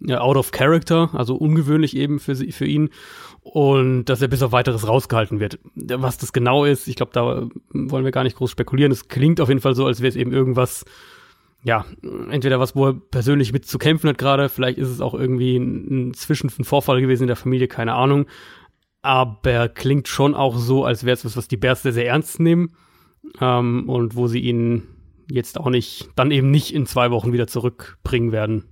äh, 0.07 0.15
out 0.15 0.35
of 0.35 0.51
character, 0.51 1.09
also 1.13 1.35
ungewöhnlich 1.35 1.95
eben 1.95 2.19
für, 2.19 2.35
für 2.35 2.65
ihn 2.65 2.89
und 3.43 4.05
dass 4.05 4.21
er 4.21 4.27
bis 4.27 4.43
auf 4.43 4.51
weiteres 4.51 4.87
rausgehalten 4.87 5.39
wird. 5.39 5.59
Was 5.75 6.17
das 6.17 6.33
genau 6.33 6.65
ist, 6.65 6.87
ich 6.87 6.95
glaube, 6.95 7.11
da 7.13 7.47
wollen 7.71 8.05
wir 8.05 8.11
gar 8.11 8.23
nicht 8.23 8.37
groß 8.37 8.51
spekulieren. 8.51 8.91
Es 8.91 9.07
klingt 9.07 9.41
auf 9.41 9.49
jeden 9.49 9.61
Fall 9.61 9.75
so, 9.75 9.85
als 9.85 10.01
wäre 10.01 10.09
es 10.09 10.15
eben 10.15 10.31
irgendwas, 10.31 10.85
ja, 11.63 11.85
entweder 12.29 12.59
was, 12.59 12.75
wo 12.75 12.87
er 12.87 12.93
persönlich 12.93 13.53
mit 13.53 13.65
zu 13.65 13.77
kämpfen 13.77 14.09
hat 14.09 14.17
gerade, 14.17 14.49
vielleicht 14.49 14.77
ist 14.77 14.89
es 14.89 15.01
auch 15.01 15.13
irgendwie 15.13 15.57
ein, 15.57 16.09
ein 16.09 16.13
Zwischen 16.13 16.49
gewesen 16.49 17.23
in 17.23 17.27
der 17.27 17.35
Familie, 17.35 17.67
keine 17.67 17.93
Ahnung. 17.93 18.25
Aber 19.01 19.69
klingt 19.69 20.07
schon 20.07 20.35
auch 20.35 20.57
so, 20.57 20.85
als 20.85 21.03
wäre 21.03 21.15
es 21.15 21.25
was, 21.25 21.37
was 21.37 21.47
die 21.47 21.57
Bears 21.57 21.81
sehr, 21.81 21.93
sehr 21.93 22.07
ernst 22.07 22.39
nehmen 22.39 22.73
ähm, 23.39 23.89
und 23.89 24.15
wo 24.15 24.27
sie 24.27 24.39
ihn 24.39 24.83
jetzt 25.29 25.59
auch 25.59 25.69
nicht, 25.69 26.09
dann 26.15 26.31
eben 26.31 26.51
nicht 26.51 26.73
in 26.73 26.85
zwei 26.85 27.11
Wochen 27.11 27.33
wieder 27.33 27.47
zurückbringen 27.47 28.31
werden. 28.31 28.65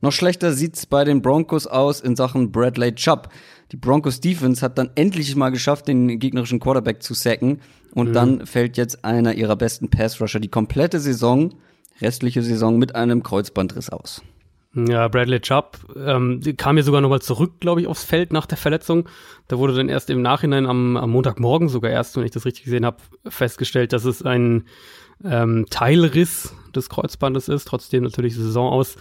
Noch 0.00 0.12
schlechter 0.12 0.52
sieht's 0.52 0.86
bei 0.86 1.02
den 1.04 1.22
Broncos 1.22 1.66
aus 1.66 2.00
in 2.00 2.14
Sachen 2.14 2.52
Bradley 2.52 2.94
Chubb. 2.94 3.30
Die 3.72 3.76
Broncos 3.76 4.20
Defense 4.20 4.62
hat 4.62 4.78
dann 4.78 4.90
endlich 4.94 5.34
mal 5.34 5.50
geschafft, 5.50 5.88
den 5.88 6.20
gegnerischen 6.20 6.60
Quarterback 6.60 7.02
zu 7.02 7.14
sacken. 7.14 7.60
Und 7.94 8.10
mhm. 8.10 8.12
dann 8.12 8.46
fällt 8.46 8.76
jetzt 8.76 9.04
einer 9.04 9.34
ihrer 9.34 9.56
besten 9.56 9.90
Pass-Rusher 9.90 10.38
die 10.38 10.48
komplette 10.48 11.00
Saison, 11.00 11.54
restliche 12.00 12.42
Saison, 12.42 12.78
mit 12.78 12.94
einem 12.94 13.24
Kreuzbandriss 13.24 13.90
aus. 13.90 14.22
Ja, 14.86 15.08
Bradley 15.08 15.40
Chubb 15.40 15.78
ähm, 15.96 16.40
kam 16.56 16.76
ja 16.76 16.82
sogar 16.82 17.00
nochmal 17.00 17.22
zurück, 17.22 17.60
glaube 17.60 17.80
ich, 17.80 17.86
aufs 17.86 18.04
Feld 18.04 18.32
nach 18.32 18.46
der 18.46 18.58
Verletzung. 18.58 19.08
Da 19.48 19.58
wurde 19.58 19.74
dann 19.74 19.88
erst 19.88 20.10
im 20.10 20.22
Nachhinein 20.22 20.66
am, 20.66 20.96
am 20.96 21.10
Montagmorgen 21.10 21.68
sogar 21.68 21.90
erst, 21.90 22.16
wenn 22.16 22.24
ich 22.24 22.30
das 22.30 22.44
richtig 22.44 22.64
gesehen 22.64 22.86
habe, 22.86 22.98
festgestellt, 23.26 23.92
dass 23.92 24.04
es 24.04 24.22
ein 24.22 24.64
ähm, 25.24 25.66
Teilriss 25.70 26.54
des 26.74 26.88
Kreuzbandes 26.88 27.48
ist, 27.48 27.66
trotzdem 27.66 28.04
natürlich 28.04 28.34
Saison 28.34 28.70
aus. 28.70 28.96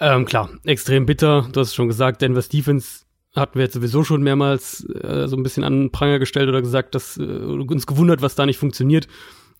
Ähm, 0.00 0.26
klar, 0.26 0.50
extrem 0.64 1.06
bitter. 1.06 1.48
Du 1.52 1.60
hast 1.60 1.68
es 1.68 1.74
schon 1.74 1.88
gesagt, 1.88 2.22
Denver 2.22 2.42
Stephens 2.42 3.06
hatten 3.34 3.56
wir 3.56 3.64
jetzt 3.64 3.74
sowieso 3.74 4.04
schon 4.04 4.22
mehrmals 4.22 4.84
äh, 5.02 5.26
so 5.26 5.36
ein 5.36 5.42
bisschen 5.42 5.64
an 5.64 5.80
den 5.80 5.92
Pranger 5.92 6.18
gestellt 6.18 6.48
oder 6.48 6.60
gesagt, 6.60 6.94
dass 6.94 7.16
äh, 7.16 7.22
uns 7.22 7.86
gewundert, 7.86 8.22
was 8.22 8.34
da 8.34 8.46
nicht 8.46 8.58
funktioniert. 8.58 9.08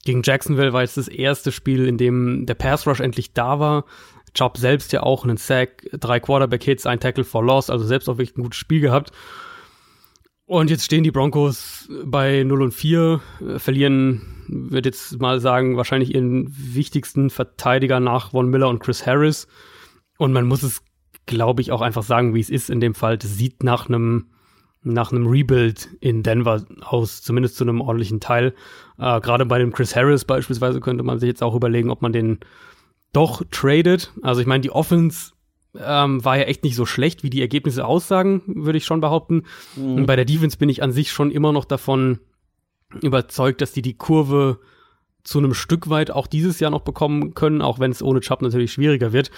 Gegen 0.05 0.23
Jacksonville 0.23 0.73
war 0.73 0.83
jetzt 0.83 0.97
das 0.97 1.09
erste 1.09 1.53
Spiel, 1.53 1.87
in 1.87 1.99
dem 1.99 2.47
der 2.47 2.55
Pass 2.55 2.87
Rush 2.87 3.01
endlich 3.01 3.33
da 3.33 3.59
war. 3.59 3.85
Chubb 4.39 4.57
selbst 4.57 4.93
ja 4.93 5.03
auch 5.03 5.25
einen 5.25 5.37
Sack, 5.37 5.89
drei 5.93 6.21
Quarterback-Hits, 6.21 6.87
ein 6.87 7.01
Tackle 7.01 7.25
for 7.25 7.45
Loss, 7.45 7.71
also 7.71 7.85
selbst 7.85 8.09
auch 8.09 8.19
wirklich 8.19 8.37
ein 8.37 8.43
gutes 8.43 8.59
Spiel 8.59 8.81
gehabt. 8.81 9.11
Und 10.47 10.71
jetzt 10.71 10.85
stehen 10.85 11.03
die 11.03 11.11
Broncos 11.11 11.89
bei 12.05 12.45
0 12.45 12.63
und 12.63 12.73
4, 12.73 13.21
äh, 13.41 13.59
verlieren, 13.59 14.23
würde 14.47 14.89
jetzt 14.89 15.21
mal 15.21 15.41
sagen, 15.41 15.77
wahrscheinlich 15.77 16.15
ihren 16.15 16.47
wichtigsten 16.49 17.31
Verteidiger 17.31 17.99
nach 17.99 18.31
Von 18.31 18.49
Miller 18.49 18.69
und 18.69 18.79
Chris 18.79 19.05
Harris. 19.07 19.49
Und 20.19 20.33
man 20.33 20.47
muss 20.47 20.63
es, 20.63 20.83
glaube 21.27 21.61
ich, 21.61 21.73
auch 21.73 21.81
einfach 21.81 22.05
sagen, 22.05 22.33
wie 22.35 22.41
es 22.41 22.49
ist 22.49 22.71
in 22.71 22.81
dem 22.81 22.95
Fall. 22.95 23.19
Das 23.19 23.37
sieht 23.37 23.65
nach 23.65 23.89
einem 23.89 24.29
nach 24.85 25.11
einem 25.11 25.27
Rebuild 25.27 25.89
in 26.01 26.23
Denver 26.23 26.65
aus, 26.83 27.21
zumindest 27.21 27.57
zu 27.57 27.65
einem 27.65 27.81
ordentlichen 27.81 28.21
Teil. 28.21 28.55
Äh, 28.97 29.21
Gerade 29.21 29.45
bei 29.45 29.59
dem 29.59 29.73
Chris 29.73 29.97
Harris 29.97 30.25
beispielsweise 30.25 30.81
könnte 30.81 31.03
man 31.03 31.19
sich 31.19 31.27
jetzt 31.27 31.43
auch 31.43 31.57
überlegen, 31.57 31.91
ob 31.91 32.01
man 32.01 32.13
den 32.13 32.39
doch 33.13 33.43
tradet. 33.51 34.13
Also 34.23 34.41
ich 34.41 34.47
meine, 34.47 34.61
die 34.61 34.71
Offense 34.71 35.33
ähm, 35.79 36.25
war 36.25 36.39
ja 36.39 36.45
echt 36.45 36.65
nicht 36.65 36.77
so 36.77 36.87
schlecht, 36.87 37.23
wie 37.23 37.29
die 37.31 37.41
Ergebnisse 37.41 37.87
aussagen, 37.87 38.43
würde 38.47 38.79
ich 38.79 38.85
schon 38.85 39.01
behaupten. 39.01 39.45
Mhm. 39.77 39.95
Und 39.95 40.07
bei 40.07 40.17
der 40.17 40.25
Defense 40.25 40.59
bin 40.59 40.69
ich 40.69 40.83
an 40.83 40.91
sich 40.93 41.13
schon 41.13 41.31
immer 41.31 41.53
noch 41.53 41.65
davon 41.65 42.19
überzeugt, 43.03 43.61
dass 43.61 43.71
die 43.73 43.83
die 43.83 43.97
Kurve 43.97 44.59
zu 45.25 45.39
einem 45.39 45.55
Stück 45.55 45.89
weit 45.91 46.11
auch 46.11 46.27
dieses 46.27 46.59
Jahr 46.61 46.71
noch 46.71 46.83
bekommen 46.83 47.35
können, 47.35 47.61
auch 47.61 47.79
wenn 47.79 47.91
es 47.91 48.03
ohne 48.03 48.21
Chubb 48.21 48.41
natürlich 48.43 48.73
schwieriger 48.73 49.13
wird. 49.13 49.31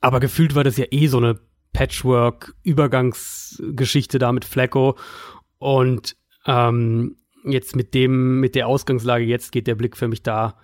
Aber 0.00 0.20
gefühlt 0.20 0.54
war 0.54 0.64
das 0.64 0.78
ja 0.78 0.86
eh 0.90 1.08
so 1.08 1.18
eine 1.18 1.38
Patchwork-Übergangsgeschichte 1.72 4.18
da 4.18 4.32
mit 4.32 4.46
Flacco. 4.46 4.96
Und 5.58 6.16
ähm, 6.46 7.16
jetzt 7.44 7.76
mit 7.76 7.92
dem, 7.92 8.40
mit 8.40 8.54
der 8.54 8.66
Ausgangslage 8.66 9.24
jetzt 9.24 9.52
geht 9.52 9.66
der 9.66 9.74
Blick 9.74 9.94
für 9.96 10.08
mich 10.08 10.22
da 10.22 10.56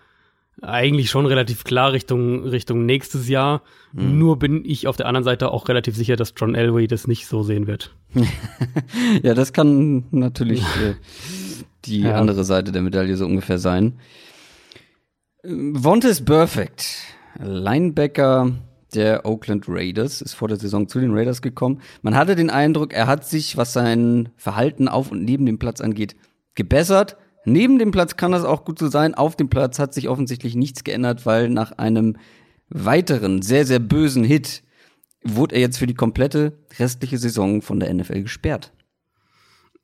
eigentlich 0.62 1.11
schon 1.11 1.26
relativ 1.26 1.64
klar 1.64 1.92
Richtung, 1.92 2.45
Richtung 2.45 2.87
nächstes 2.87 3.28
Jahr. 3.28 3.62
Mhm. 3.92 4.19
Nur 4.19 4.38
bin 4.38 4.64
ich 4.64 4.87
auf 4.87 4.97
der 4.97 5.07
anderen 5.07 5.25
Seite 5.25 5.50
auch 5.50 5.69
relativ 5.69 5.97
sicher, 5.97 6.16
dass 6.16 6.35
John 6.37 6.54
Elway 6.54 6.87
das 6.87 7.07
nicht 7.07 7.26
so 7.26 7.42
sehen 7.42 7.66
wird. 7.66 7.95
ja, 9.23 9.35
das 9.35 9.52
kann 9.52 10.04
natürlich 10.12 10.62
äh, 10.62 10.95
die 11.85 12.02
ja. 12.02 12.14
andere 12.14 12.45
Seite 12.45 12.73
der 12.73 12.83
Medaille 12.83 13.16
so 13.16 13.26
ungefähr 13.26 13.59
sein. 13.59 13.99
Vontes 15.45 16.25
Perfect, 16.25 16.87
Linebacker 17.40 18.52
der 18.95 19.26
Oakland 19.26 19.64
Raiders, 19.66 20.23
ist 20.23 20.35
vor 20.35 20.47
der 20.47 20.59
Saison 20.59 20.87
zu 20.87 21.00
den 21.00 21.12
Raiders 21.12 21.42
gekommen. 21.42 21.81
Man 22.02 22.14
hatte 22.14 22.37
den 22.37 22.50
Eindruck, 22.50 22.92
er 22.92 23.09
hat 23.09 23.26
sich, 23.26 23.57
was 23.57 23.73
sein 23.73 24.28
Verhalten 24.37 24.87
auf 24.87 25.11
und 25.11 25.25
neben 25.25 25.45
dem 25.47 25.59
Platz 25.59 25.81
angeht, 25.81 26.14
gebessert. 26.54 27.16
Neben 27.44 27.78
dem 27.78 27.90
Platz 27.90 28.16
kann 28.16 28.32
das 28.32 28.44
auch 28.44 28.64
gut 28.64 28.78
so 28.78 28.88
sein. 28.88 29.14
Auf 29.14 29.37
dem 29.37 29.49
Platz 29.49 29.78
hat 29.78 29.94
sich 29.94 30.08
offensichtlich 30.08 30.54
nichts 30.54 30.84
geändert, 30.84 31.26
weil 31.26 31.49
nach 31.49 31.72
einem 31.72 32.16
weiteren, 32.68 33.42
sehr, 33.42 33.66
sehr 33.66 33.80
bösen 33.80 34.25
Hit 34.25 34.62
wurde 35.25 35.54
er 35.54 35.61
jetzt 35.61 35.78
für 35.78 35.87
die 35.87 35.94
komplette 35.94 36.58
restliche 36.78 37.18
Saison 37.18 37.62
von 37.62 37.80
der 37.80 37.92
NFL 37.92 38.22
gesperrt. 38.22 38.72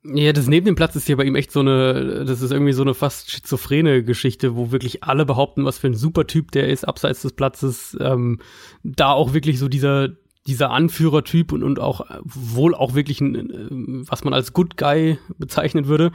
Ja, 0.03 0.31
das 0.31 0.47
neben 0.47 0.65
dem 0.65 0.75
Platz 0.75 0.95
ist 0.95 1.07
hier 1.07 1.17
bei 1.17 1.25
ihm 1.25 1.35
echt 1.35 1.51
so 1.51 1.59
eine, 1.59 2.23
das 2.25 2.41
ist 2.41 2.51
irgendwie 2.51 2.71
so 2.71 2.83
eine 2.83 2.93
fast 2.93 3.31
schizophrene 3.31 4.03
Geschichte, 4.03 4.55
wo 4.55 4.71
wirklich 4.71 5.03
alle 5.03 5.25
behaupten, 5.25 5.65
was 5.65 5.77
für 5.77 5.87
ein 5.87 5.93
super 5.93 6.25
Typ 6.25 6.51
der 6.51 6.69
ist, 6.69 6.87
abseits 6.87 7.21
des 7.21 7.33
Platzes. 7.33 7.97
Ähm, 7.99 8.39
da 8.83 9.11
auch 9.11 9.33
wirklich 9.33 9.59
so 9.59 9.67
dieser, 9.67 10.09
dieser 10.47 10.71
Anführertyp 10.71 11.51
und, 11.51 11.63
und 11.63 11.79
auch 11.79 12.05
wohl 12.23 12.75
auch 12.75 12.95
wirklich 12.95 13.19
ein, 13.19 14.05
was 14.09 14.23
man 14.23 14.33
als 14.33 14.53
Good 14.53 14.77
Guy 14.77 15.19
bezeichnen 15.37 15.87
würde. 15.87 16.11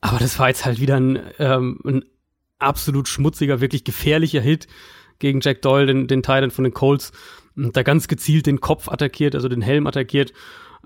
Aber 0.00 0.18
das 0.18 0.38
war 0.38 0.48
jetzt 0.48 0.64
halt 0.64 0.80
wieder 0.80 0.96
ein, 0.96 1.18
ähm, 1.38 1.78
ein 1.84 2.04
absolut 2.58 3.08
schmutziger, 3.08 3.60
wirklich 3.60 3.84
gefährlicher 3.84 4.40
Hit 4.40 4.66
gegen 5.18 5.40
Jack 5.40 5.62
Doyle, 5.62 5.86
den, 5.86 6.06
den 6.06 6.22
Titan 6.22 6.50
von 6.50 6.64
den 6.64 6.74
Colts. 6.74 7.12
Und 7.56 7.76
da 7.76 7.82
ganz 7.82 8.08
gezielt 8.08 8.46
den 8.46 8.60
Kopf 8.60 8.88
attackiert, 8.88 9.34
also 9.34 9.48
den 9.48 9.62
Helm 9.62 9.86
attackiert. 9.86 10.32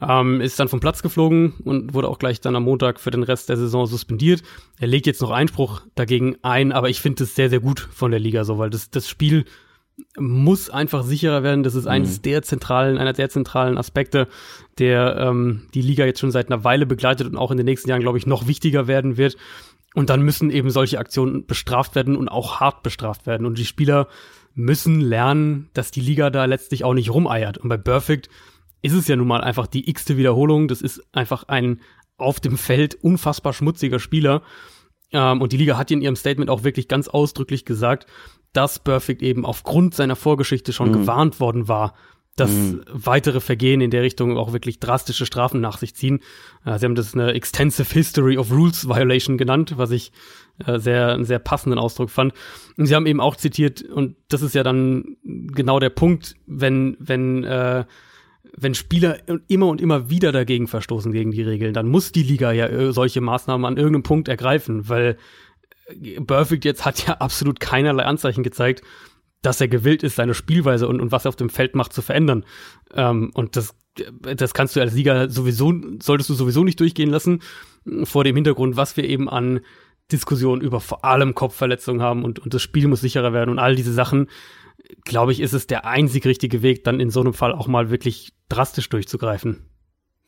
Ähm, 0.00 0.40
ist 0.40 0.59
dann 0.59 0.68
vom 0.68 0.80
Platz 0.80 1.02
geflogen 1.02 1.54
und 1.64 1.94
wurde 1.94 2.09
auch 2.09 2.18
gleich 2.18 2.40
dann 2.40 2.56
am 2.56 2.64
Montag 2.64 2.99
für 2.99 3.12
den 3.12 3.23
Rest 3.23 3.49
der 3.49 3.56
Saison 3.56 3.87
suspendiert. 3.87 4.42
Er 4.80 4.88
legt 4.88 5.06
jetzt 5.06 5.23
noch 5.23 5.30
Einspruch 5.30 5.83
dagegen 5.94 6.37
ein, 6.42 6.73
aber 6.73 6.90
ich 6.90 7.00
finde 7.00 7.23
es 7.23 7.37
sehr, 7.37 7.49
sehr 7.49 7.61
gut 7.61 7.78
von 7.92 8.11
der 8.11 8.18
Liga 8.18 8.42
so, 8.42 8.59
weil 8.59 8.71
das, 8.71 8.90
das 8.90 9.09
Spiel 9.09 9.44
muss 10.16 10.70
einfach 10.70 11.04
sicherer 11.04 11.42
werden. 11.42 11.62
Das 11.62 11.74
ist 11.74 11.86
eines 11.86 12.18
mhm. 12.18 12.22
der 12.22 12.42
zentralen, 12.42 12.98
einer 12.98 13.12
der 13.12 13.28
zentralen 13.28 13.78
Aspekte, 13.78 14.28
der 14.78 15.16
ähm, 15.16 15.66
die 15.74 15.82
Liga 15.82 16.04
jetzt 16.04 16.20
schon 16.20 16.30
seit 16.30 16.50
einer 16.50 16.64
Weile 16.64 16.86
begleitet 16.86 17.26
und 17.26 17.36
auch 17.36 17.50
in 17.50 17.56
den 17.56 17.66
nächsten 17.66 17.88
Jahren, 17.88 18.02
glaube 18.02 18.18
ich, 18.18 18.26
noch 18.26 18.46
wichtiger 18.46 18.86
werden 18.86 19.16
wird. 19.16 19.36
Und 19.94 20.10
dann 20.10 20.22
müssen 20.22 20.50
eben 20.50 20.70
solche 20.70 20.98
Aktionen 20.98 21.46
bestraft 21.46 21.94
werden 21.94 22.16
und 22.16 22.28
auch 22.28 22.60
hart 22.60 22.82
bestraft 22.82 23.26
werden. 23.26 23.46
Und 23.46 23.58
die 23.58 23.64
Spieler 23.64 24.08
müssen 24.54 25.00
lernen, 25.00 25.70
dass 25.72 25.90
die 25.90 26.00
Liga 26.00 26.30
da 26.30 26.44
letztlich 26.44 26.84
auch 26.84 26.94
nicht 26.94 27.10
rumeiert. 27.10 27.58
Und 27.58 27.68
bei 27.68 27.76
Perfect 27.76 28.28
ist 28.82 28.92
es 28.92 29.08
ja 29.08 29.16
nun 29.16 29.28
mal 29.28 29.40
einfach 29.40 29.66
die 29.66 29.88
x-te 29.88 30.16
Wiederholung. 30.16 30.68
Das 30.68 30.82
ist 30.82 31.02
einfach 31.12 31.44
ein 31.44 31.80
auf 32.16 32.40
dem 32.40 32.56
Feld 32.56 32.96
unfassbar 32.96 33.52
schmutziger 33.52 33.98
Spieler. 33.98 34.42
Ähm, 35.12 35.40
und 35.40 35.52
die 35.52 35.56
Liga 35.56 35.76
hat 35.76 35.90
in 35.90 36.02
ihrem 36.02 36.16
Statement 36.16 36.50
auch 36.50 36.64
wirklich 36.64 36.88
ganz 36.88 37.08
ausdrücklich 37.08 37.64
gesagt, 37.64 38.06
dass 38.54 38.78
Perfect 38.78 39.23
eben 39.23 39.44
aufgrund 39.44 39.94
seiner 39.94 40.16
Vorgeschichte 40.16 40.73
schon 40.73 40.88
mhm. 40.88 40.94
gewarnt 40.94 41.40
worden 41.40 41.68
war, 41.68 41.94
dass 42.37 42.50
mhm. 42.50 42.82
weitere 42.88 43.40
Vergehen 43.40 43.80
in 43.80 43.90
der 43.90 44.02
Richtung 44.02 44.37
auch 44.38 44.52
wirklich 44.52 44.80
drastische 44.80 45.26
Strafen 45.26 45.61
nach 45.61 45.78
sich 45.78 45.94
ziehen. 45.94 46.20
Äh, 46.64 46.78
sie 46.78 46.87
haben 46.87 46.94
das 46.94 47.14
eine 47.14 47.32
Extensive 47.32 47.92
History 47.92 48.38
of 48.38 48.50
Rules 48.50 48.88
Violation 48.88 49.38
genannt, 49.38 49.75
was 49.76 49.90
ich 49.90 50.12
äh, 50.66 50.78
sehr, 50.78 51.12
einen 51.12 51.25
sehr 51.25 51.38
passenden 51.38 51.78
Ausdruck 51.78 52.11
fand. 52.11 52.32
Und 52.76 52.87
sie 52.87 52.94
haben 52.94 53.06
eben 53.06 53.20
auch 53.20 53.37
zitiert, 53.37 53.82
und 53.82 54.16
das 54.28 54.42
ist 54.42 54.54
ja 54.54 54.62
dann 54.62 55.16
genau 55.23 55.78
der 55.78 55.90
Punkt, 55.90 56.34
wenn, 56.46 56.96
wenn, 56.99 57.44
äh, 57.44 57.84
wenn 58.56 58.75
Spieler 58.75 59.18
immer 59.49 59.66
und 59.66 59.80
immer 59.80 60.11
wieder 60.11 60.32
dagegen 60.32 60.66
verstoßen 60.66 61.12
gegen 61.12 61.30
die 61.30 61.42
Regeln, 61.42 61.75
dann 61.75 61.88
muss 61.88 62.12
die 62.12 62.23
Liga 62.23 62.52
ja 62.52 62.66
äh, 62.66 62.92
solche 62.92 63.20
Maßnahmen 63.20 63.64
an 63.64 63.76
irgendeinem 63.76 64.02
Punkt 64.02 64.28
ergreifen, 64.28 64.88
weil 64.88 65.16
Perfect 66.26 66.64
jetzt 66.64 66.85
hat 66.85 67.07
ja 67.07 67.14
absolut 67.14 67.61
keinerlei 67.61 68.05
Anzeichen 68.05 68.43
gezeigt, 68.43 68.83
dass 69.43 69.61
er 69.61 69.69
gewillt 69.69 70.03
ist, 70.03 70.17
seine 70.17 70.35
Spielweise 70.35 70.88
und, 70.88 71.00
und 71.00 71.12
was 71.12 71.26
er 71.26 71.29
auf 71.29 71.37
dem 71.37 71.50
Feld 71.50 71.75
macht, 71.75 71.93
zu 71.93 72.03
verändern. 72.03 72.45
Ähm, 72.95 73.31
und 73.35 73.57
das, 73.57 73.75
das 74.21 74.55
kannst 74.55 74.75
du 74.75 74.81
als 74.81 74.95
Sieger 74.95 75.29
sowieso, 75.29 75.73
solltest 76.00 76.31
du 76.31 76.35
sowieso 76.35 76.64
nicht 76.64 76.81
durchgehen 76.81 77.11
lassen, 77.11 77.41
vor 78.05 78.25
dem 78.25 78.37
Hintergrund, 78.37 78.76
was 78.76 78.97
wir 78.97 79.05
eben 79.05 79.29
an 79.29 79.61
Diskussionen 80.11 80.62
über 80.62 80.81
vor 80.81 81.05
allem 81.05 81.35
Kopfverletzungen 81.35 82.03
haben 82.03 82.25
und, 82.25 82.38
und 82.38 82.55
das 82.55 82.62
Spiel 82.62 82.88
muss 82.88 83.00
sicherer 83.00 83.33
werden 83.33 83.50
und 83.50 83.59
all 83.59 83.75
diese 83.75 83.93
Sachen, 83.93 84.29
glaube 85.05 85.33
ich, 85.33 85.41
ist 85.41 85.53
es 85.53 85.67
der 85.67 85.87
einzig 85.87 86.26
richtige 86.26 86.62
Weg, 86.62 86.85
dann 86.85 87.00
in 87.00 87.11
so 87.11 87.21
einem 87.21 87.35
Fall 87.35 87.53
auch 87.53 87.69
mal 87.69 87.91
wirklich 87.91 88.33
drastisch 88.49 88.88
durchzugreifen. 88.88 89.67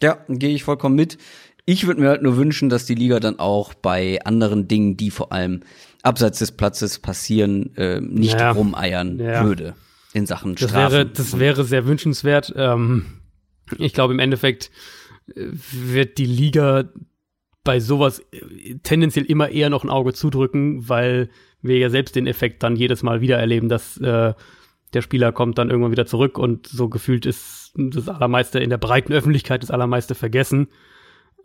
Ja, 0.02 0.24
gehe 0.28 0.54
ich 0.54 0.64
vollkommen 0.64 0.94
mit. 0.94 1.18
Ich 1.68 1.86
würde 1.86 2.00
mir 2.00 2.08
halt 2.08 2.22
nur 2.22 2.36
wünschen, 2.36 2.68
dass 2.68 2.86
die 2.86 2.94
Liga 2.94 3.18
dann 3.18 3.40
auch 3.40 3.74
bei 3.74 4.20
anderen 4.24 4.68
Dingen, 4.68 4.96
die 4.96 5.10
vor 5.10 5.32
allem 5.32 5.62
abseits 6.02 6.38
des 6.38 6.52
Platzes 6.52 7.00
passieren, 7.00 7.76
äh, 7.76 8.00
nicht 8.00 8.38
ja. 8.38 8.52
rumeiern 8.52 9.18
ja. 9.18 9.44
würde 9.44 9.74
in 10.12 10.26
Sachen 10.26 10.54
das 10.54 10.72
Wäre, 10.72 11.04
das 11.04 11.38
wäre 11.38 11.64
sehr 11.64 11.86
wünschenswert. 11.86 12.54
Ähm, 12.56 13.04
ich 13.78 13.92
glaube, 13.92 14.14
im 14.14 14.20
Endeffekt 14.20 14.70
äh, 15.34 15.48
wird 15.72 16.18
die 16.18 16.26
Liga 16.26 16.84
bei 17.64 17.80
sowas 17.80 18.20
äh, 18.30 18.76
tendenziell 18.84 19.24
immer 19.24 19.48
eher 19.48 19.68
noch 19.68 19.82
ein 19.82 19.90
Auge 19.90 20.14
zudrücken, 20.14 20.88
weil 20.88 21.28
wir 21.62 21.78
ja 21.78 21.90
selbst 21.90 22.14
den 22.14 22.28
Effekt 22.28 22.62
dann 22.62 22.76
jedes 22.76 23.02
Mal 23.02 23.20
wieder 23.20 23.38
erleben, 23.38 23.68
dass 23.68 23.96
äh, 23.98 24.34
der 24.94 25.02
Spieler 25.02 25.32
kommt 25.32 25.58
dann 25.58 25.70
irgendwann 25.70 25.90
wieder 25.90 26.06
zurück 26.06 26.38
und 26.38 26.68
so 26.68 26.88
gefühlt 26.88 27.26
ist 27.26 27.72
das 27.74 28.08
Allermeiste 28.08 28.60
in 28.60 28.70
der 28.70 28.78
breiten 28.78 29.12
Öffentlichkeit 29.12 29.64
das 29.64 29.72
Allermeiste 29.72 30.14
vergessen 30.14 30.68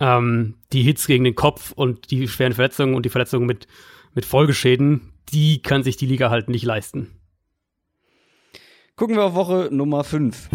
ähm, 0.02 0.56
die 0.74 0.82
Hits 0.82 1.08
gegen 1.08 1.24
den 1.24 1.36
Kopf 1.36 1.72
und 1.72 2.10
die 2.12 2.28
schweren 2.28 2.54
Verletzungen 2.54 2.96
und 2.96 3.06
die 3.06 3.10
Verletzungen 3.10 3.46
mit, 3.46 3.68
mit 4.14 4.26
Folgeschäden, 4.26 5.14
die 5.32 5.62
kann 5.62 5.84
sich 5.84 5.96
die 5.96 6.08
Liga 6.08 6.30
halt 6.32 6.50
nicht 6.50 6.66
leisten. 6.66 7.12
Gucken 8.96 9.16
wir 9.16 9.24
auf 9.24 9.36
Woche 9.36 9.70
Nummer 9.72 10.04
5. 10.04 10.50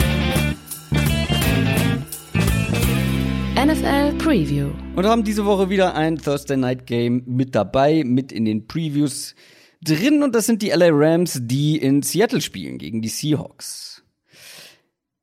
NFL 3.55 4.19
Preview. 4.19 4.71
Und 4.97 5.07
haben 5.07 5.25
diese 5.25 5.45
Woche 5.45 5.71
wieder 5.71 5.95
ein 5.95 6.19
Thursday 6.19 6.57
Night 6.57 6.87
Game 6.87 7.23
mit 7.26 7.55
dabei, 7.55 8.03
mit 8.05 8.33
in 8.33 8.45
den 8.45 8.67
Previews 8.67 9.35
drin. 9.83 10.23
Und 10.23 10.35
das 10.35 10.47
sind 10.47 10.61
die 10.62 10.71
LA 10.71 10.88
Rams, 10.91 11.41
die 11.43 11.79
in 11.79 12.03
Seattle 12.03 12.41
spielen 12.41 12.79
gegen 12.79 13.00
die 13.00 13.09
Seahawks. 13.09 14.05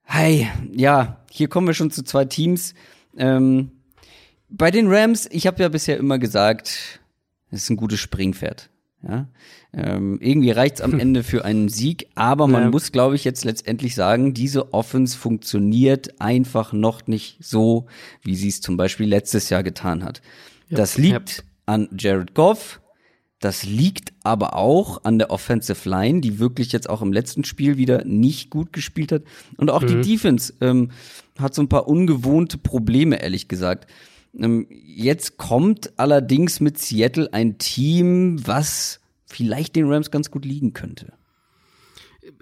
Hi, 0.05 0.47
ja, 0.71 1.23
hier 1.29 1.47
kommen 1.47 1.67
wir 1.67 1.73
schon 1.73 1.91
zu 1.91 2.03
zwei 2.03 2.25
Teams. 2.25 2.73
Ähm, 3.17 3.71
bei 4.55 4.71
den 4.71 4.87
Rams, 4.87 5.27
ich 5.31 5.47
habe 5.47 5.61
ja 5.61 5.69
bisher 5.69 5.97
immer 5.97 6.19
gesagt, 6.19 6.99
es 7.51 7.63
ist 7.63 7.69
ein 7.69 7.77
gutes 7.77 7.99
Springpferd. 7.99 8.69
Ja, 9.05 9.27
ähm, 9.73 10.17
irgendwie 10.21 10.51
reicht's 10.51 10.79
am 10.79 10.97
Ende 10.99 11.23
für 11.23 11.43
einen 11.43 11.67
Sieg, 11.67 12.07
aber 12.15 12.47
man 12.47 12.63
Ja. 12.63 12.69
muss, 12.69 12.93
glaube 12.93 13.15
ich, 13.15 13.25
jetzt 13.25 13.43
letztendlich 13.43 13.95
sagen, 13.95 14.33
diese 14.33 14.73
Offense 14.73 15.17
funktioniert 15.17 16.21
einfach 16.21 16.71
noch 16.71 17.05
nicht 17.07 17.37
so, 17.43 17.87
wie 18.21 18.35
sie 18.35 18.47
es 18.47 18.61
zum 18.61 18.77
Beispiel 18.77 19.07
letztes 19.07 19.49
Jahr 19.49 19.61
getan 19.63 20.03
hat. 20.05 20.21
das 20.69 20.97
liegt 20.97 21.43
an 21.65 21.89
Jared 21.97 22.33
Goff, 22.33 22.79
das 23.39 23.63
liegt 23.65 24.13
aber 24.23 24.55
auch 24.55 25.03
an 25.03 25.19
der 25.19 25.29
Offensive 25.31 25.89
Line, 25.89 26.21
die 26.21 26.39
wirklich 26.39 26.71
jetzt 26.71 26.89
auch 26.89 27.01
im 27.01 27.11
letzten 27.11 27.43
Spiel 27.43 27.75
wieder 27.75 28.05
nicht 28.05 28.49
gut 28.49 28.71
gespielt 28.71 29.11
hat. 29.11 29.23
Und 29.57 29.69
auch 29.69 29.83
die 29.83 29.99
Defense 29.99 30.53
ähm, 30.61 30.91
hat 31.37 31.53
so 31.53 31.61
ein 31.61 31.67
paar 31.67 31.89
ungewohnte 31.89 32.57
Probleme, 32.57 33.21
ehrlich 33.21 33.49
gesagt. 33.49 33.87
Ähm, 34.37 34.67
jetzt 34.69 35.37
kommt 35.37 35.97
allerdings 35.97 36.59
mit 36.59 36.77
Seattle 36.77 37.31
ein 37.33 37.57
Team, 37.57 38.45
was 38.45 38.99
vielleicht 39.25 39.75
den 39.75 39.91
Rams 39.91 40.11
ganz 40.11 40.31
gut 40.31 40.45
liegen 40.45 40.73
könnte. 40.73 41.13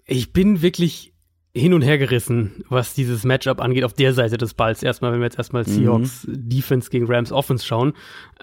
Ich 0.05 0.33
bin 0.33 0.61
wirklich 0.61 1.11
hin 1.53 1.73
und 1.73 1.81
her 1.81 1.97
gerissen, 1.97 2.63
was 2.69 2.93
dieses 2.93 3.25
Matchup 3.25 3.59
angeht, 3.59 3.83
auf 3.83 3.93
der 3.93 4.13
Seite 4.13 4.37
des 4.37 4.53
Balls. 4.53 4.83
Erstmal, 4.83 5.11
wenn 5.11 5.19
wir 5.19 5.25
jetzt 5.25 5.37
erstmal 5.37 5.65
Seahawks 5.65 6.25
Defense 6.27 6.89
gegen 6.89 7.07
Rams 7.07 7.31
Offense 7.33 7.65
schauen. 7.65 7.93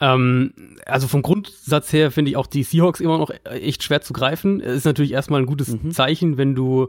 Ähm, 0.01 0.53
also 0.85 1.09
vom 1.09 1.23
Grundsatz 1.23 1.93
her 1.93 2.11
finde 2.11 2.31
ich 2.31 2.37
auch 2.37 2.47
die 2.47 2.65
Seahawks 2.65 3.01
immer 3.01 3.17
noch 3.17 3.31
echt 3.45 3.83
schwer 3.83 4.03
zu 4.03 4.13
greifen. 4.13 4.61
Es 4.61 4.79
ist 4.79 4.85
natürlich 4.85 5.13
erstmal 5.13 5.41
ein 5.41 5.47
gutes 5.47 5.75
Zeichen, 5.91 6.37
wenn 6.37 6.55
du 6.55 6.89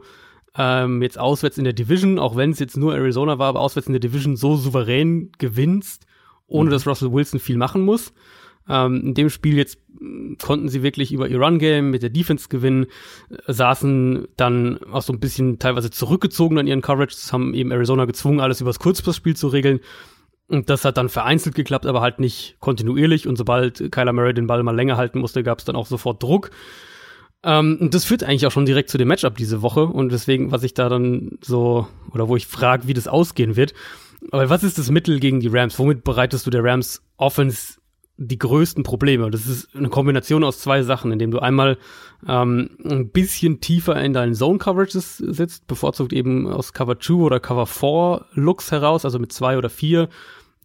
ähm, 0.58 1.02
jetzt 1.02 1.18
auswärts 1.18 1.58
in 1.58 1.64
der 1.64 1.74
Division, 1.74 2.20
auch 2.20 2.36
wenn 2.36 2.52
es 2.52 2.60
jetzt 2.60 2.76
nur 2.76 2.96
Arizona 2.96 3.40
war, 3.40 3.48
aber 3.48 3.62
auswärts 3.62 3.88
in 3.88 3.94
der 3.94 4.02
Division 4.02 4.36
so 4.36 4.58
souverän 4.58 5.32
gewinnst, 5.38 6.06
ohne 6.50 6.70
dass 6.70 6.86
Russell 6.86 7.12
Wilson 7.12 7.40
viel 7.40 7.58
machen 7.58 7.82
muss. 7.82 8.14
Ähm, 8.68 9.02
in 9.04 9.14
dem 9.16 9.30
Spiel 9.30 9.58
jetzt 9.58 9.80
mh, 10.00 10.36
konnten 10.42 10.70
sie 10.70 10.84
wirklich 10.84 11.12
über 11.12 11.28
ihr 11.28 11.40
Run-Game 11.40 11.90
mit 11.90 12.04
der 12.04 12.12
Defense 12.12 12.50
gewinnen, 12.50 12.86
äh, 13.30 13.52
saßen 13.52 14.28
dann 14.38 14.80
auch 14.92 15.02
so 15.02 15.12
ein 15.12 15.20
bisschen 15.20 15.58
teilweise 15.58 15.90
zurückgezogen 15.90 16.60
an 16.60 16.68
ihren 16.68 16.82
Coverages, 16.82 17.34
haben 17.34 17.54
eben 17.54 17.72
Arizona 17.72 18.06
gezwungen, 18.06 18.40
alles 18.40 18.62
übers 18.62 18.80
Kurzpassspiel 18.80 19.36
zu 19.36 19.48
regeln. 19.48 19.80
Und 20.48 20.70
das 20.70 20.84
hat 20.84 20.98
dann 20.98 21.10
vereinzelt 21.10 21.56
geklappt, 21.56 21.86
aber 21.86 22.02
halt 22.02 22.20
nicht 22.20 22.58
kontinuierlich. 22.60 23.28
Und 23.28 23.38
sobald 23.38 23.92
Kyler 23.92 24.14
Murray 24.14 24.34
den 24.34 24.48
Ball 24.48 24.64
mal 24.64 24.76
länger 24.76 24.98
halten 24.98 25.20
musste, 25.20 25.44
gab 25.44 25.60
es 25.60 25.66
dann 25.66 25.76
auch 25.76 25.86
sofort 25.86 26.22
Druck. 26.22 26.50
Ähm, 27.44 27.78
und 27.80 27.94
das 27.94 28.06
führt 28.06 28.24
eigentlich 28.24 28.48
auch 28.48 28.52
schon 28.52 28.66
direkt 28.66 28.90
zu 28.90 28.98
dem 28.98 29.08
Matchup 29.08 29.38
diese 29.38 29.62
Woche. 29.62 29.86
Und 29.86 30.12
deswegen, 30.12 30.52
was 30.52 30.64
ich 30.64 30.74
da 30.74 30.90
dann 30.90 31.38
so, 31.42 31.88
oder 32.12 32.28
wo 32.28 32.36
ich 32.36 32.48
frage, 32.48 32.88
wie 32.88 32.96
das 32.96 33.08
ausgehen 33.08 33.56
wird. 33.56 33.74
Aber 34.32 34.50
was 34.50 34.64
ist 34.64 34.78
das 34.78 34.90
Mittel 34.90 35.20
gegen 35.20 35.40
die 35.40 35.48
Rams? 35.48 35.80
Womit 35.80 36.04
bereitest 36.04 36.46
du 36.46 36.50
der 36.50 36.64
Rams 36.64 37.02
Offense 37.18 37.80
die 38.18 38.38
größten 38.38 38.84
Probleme? 38.84 39.32
Das 39.32 39.48
ist 39.48 39.76
eine 39.76 39.90
Kombination 39.90 40.44
aus 40.44 40.60
zwei 40.60 40.84
Sachen, 40.84 41.12
indem 41.12 41.32
du 41.32 41.40
einmal 41.40 41.78
ähm, 42.28 42.72
ein 42.84 43.10
bisschen 43.10 43.62
tiefer 43.62 44.02
in 44.02 44.14
deinen 44.14 44.36
Zone-Coverages 44.36 45.18
sitzt, 45.18 45.68
bevorzugt 45.68 46.14
eben 46.14 46.48
aus 46.48 46.74
Cover 46.74 47.00
2 47.00 47.14
oder 47.14 47.40
Cover 47.40 47.66
4 47.66 48.26
Looks 48.34 48.72
heraus, 48.72 49.06
also 49.06 49.20
mit 49.20 49.32
zwei 49.32 49.58
oder 49.58 49.70
vier 49.70 50.10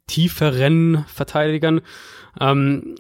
tieferen 0.06 1.04
Verteidigern. 1.06 1.80
Ähm, 2.40 2.96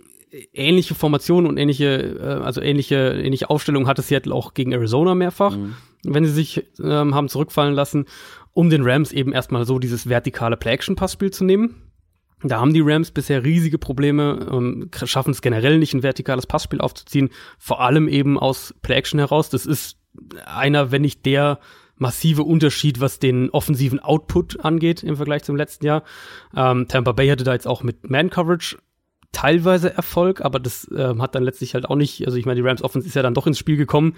ähnliche 0.52 0.94
Formationen 0.94 1.48
und 1.48 1.58
ähnliche, 1.58 2.18
äh, 2.20 2.44
also 2.44 2.60
ähnliche, 2.60 3.20
ähnliche 3.22 3.50
Aufstellungen 3.50 3.88
hatte 3.88 4.02
Seattle 4.02 4.34
auch 4.34 4.54
gegen 4.54 4.72
Arizona 4.72 5.14
mehrfach, 5.14 5.56
wenn 6.04 6.24
sie 6.24 6.32
sich 6.32 6.64
ähm, 6.82 7.14
haben 7.14 7.28
zurückfallen 7.28 7.74
lassen, 7.74 8.06
um 8.54 8.70
den 8.70 8.82
Rams 8.82 9.12
eben 9.12 9.32
erstmal 9.32 9.66
so 9.66 9.78
dieses 9.78 10.08
vertikale 10.08 10.56
Play-Action-Passspiel 10.56 11.30
zu 11.30 11.44
nehmen. 11.44 11.74
Da 12.42 12.60
haben 12.60 12.74
die 12.74 12.82
Rams 12.82 13.10
bisher 13.10 13.44
riesige 13.44 13.78
Probleme, 13.78 14.48
ähm, 14.50 14.90
schaffen 15.04 15.30
es 15.30 15.42
generell 15.42 15.78
nicht, 15.78 15.94
ein 15.94 16.02
vertikales 16.02 16.46
Passspiel 16.46 16.80
aufzuziehen, 16.80 17.30
vor 17.58 17.80
allem 17.80 18.06
eben 18.08 18.38
aus 18.38 18.74
Play-Action 18.82 19.18
heraus. 19.18 19.50
Das 19.50 19.66
ist 19.66 19.98
einer, 20.44 20.92
wenn 20.92 21.02
nicht 21.02 21.26
der 21.26 21.58
massive 21.96 22.42
Unterschied, 22.42 23.00
was 23.00 23.18
den 23.18 23.50
offensiven 23.50 24.00
Output 24.00 24.64
angeht 24.64 25.02
im 25.02 25.16
Vergleich 25.16 25.44
zum 25.44 25.56
letzten 25.56 25.86
Jahr. 25.86 26.02
Ähm, 26.54 26.86
Tampa 26.88 27.12
Bay 27.12 27.28
hatte 27.28 27.44
da 27.44 27.52
jetzt 27.52 27.66
auch 27.66 27.82
mit 27.82 28.08
Man-Coverage 28.10 28.78
teilweise 29.32 29.94
Erfolg, 29.94 30.40
aber 30.40 30.60
das 30.60 30.88
ähm, 30.94 31.22
hat 31.22 31.34
dann 31.34 31.42
letztlich 31.42 31.74
halt 31.74 31.86
auch 31.86 31.96
nicht, 31.96 32.26
also 32.26 32.36
ich 32.36 32.46
meine, 32.46 32.60
die 32.60 32.66
Rams 32.66 32.82
Offense 32.82 33.08
ist 33.08 33.14
ja 33.14 33.22
dann 33.22 33.34
doch 33.34 33.46
ins 33.46 33.58
Spiel 33.58 33.76
gekommen. 33.76 34.16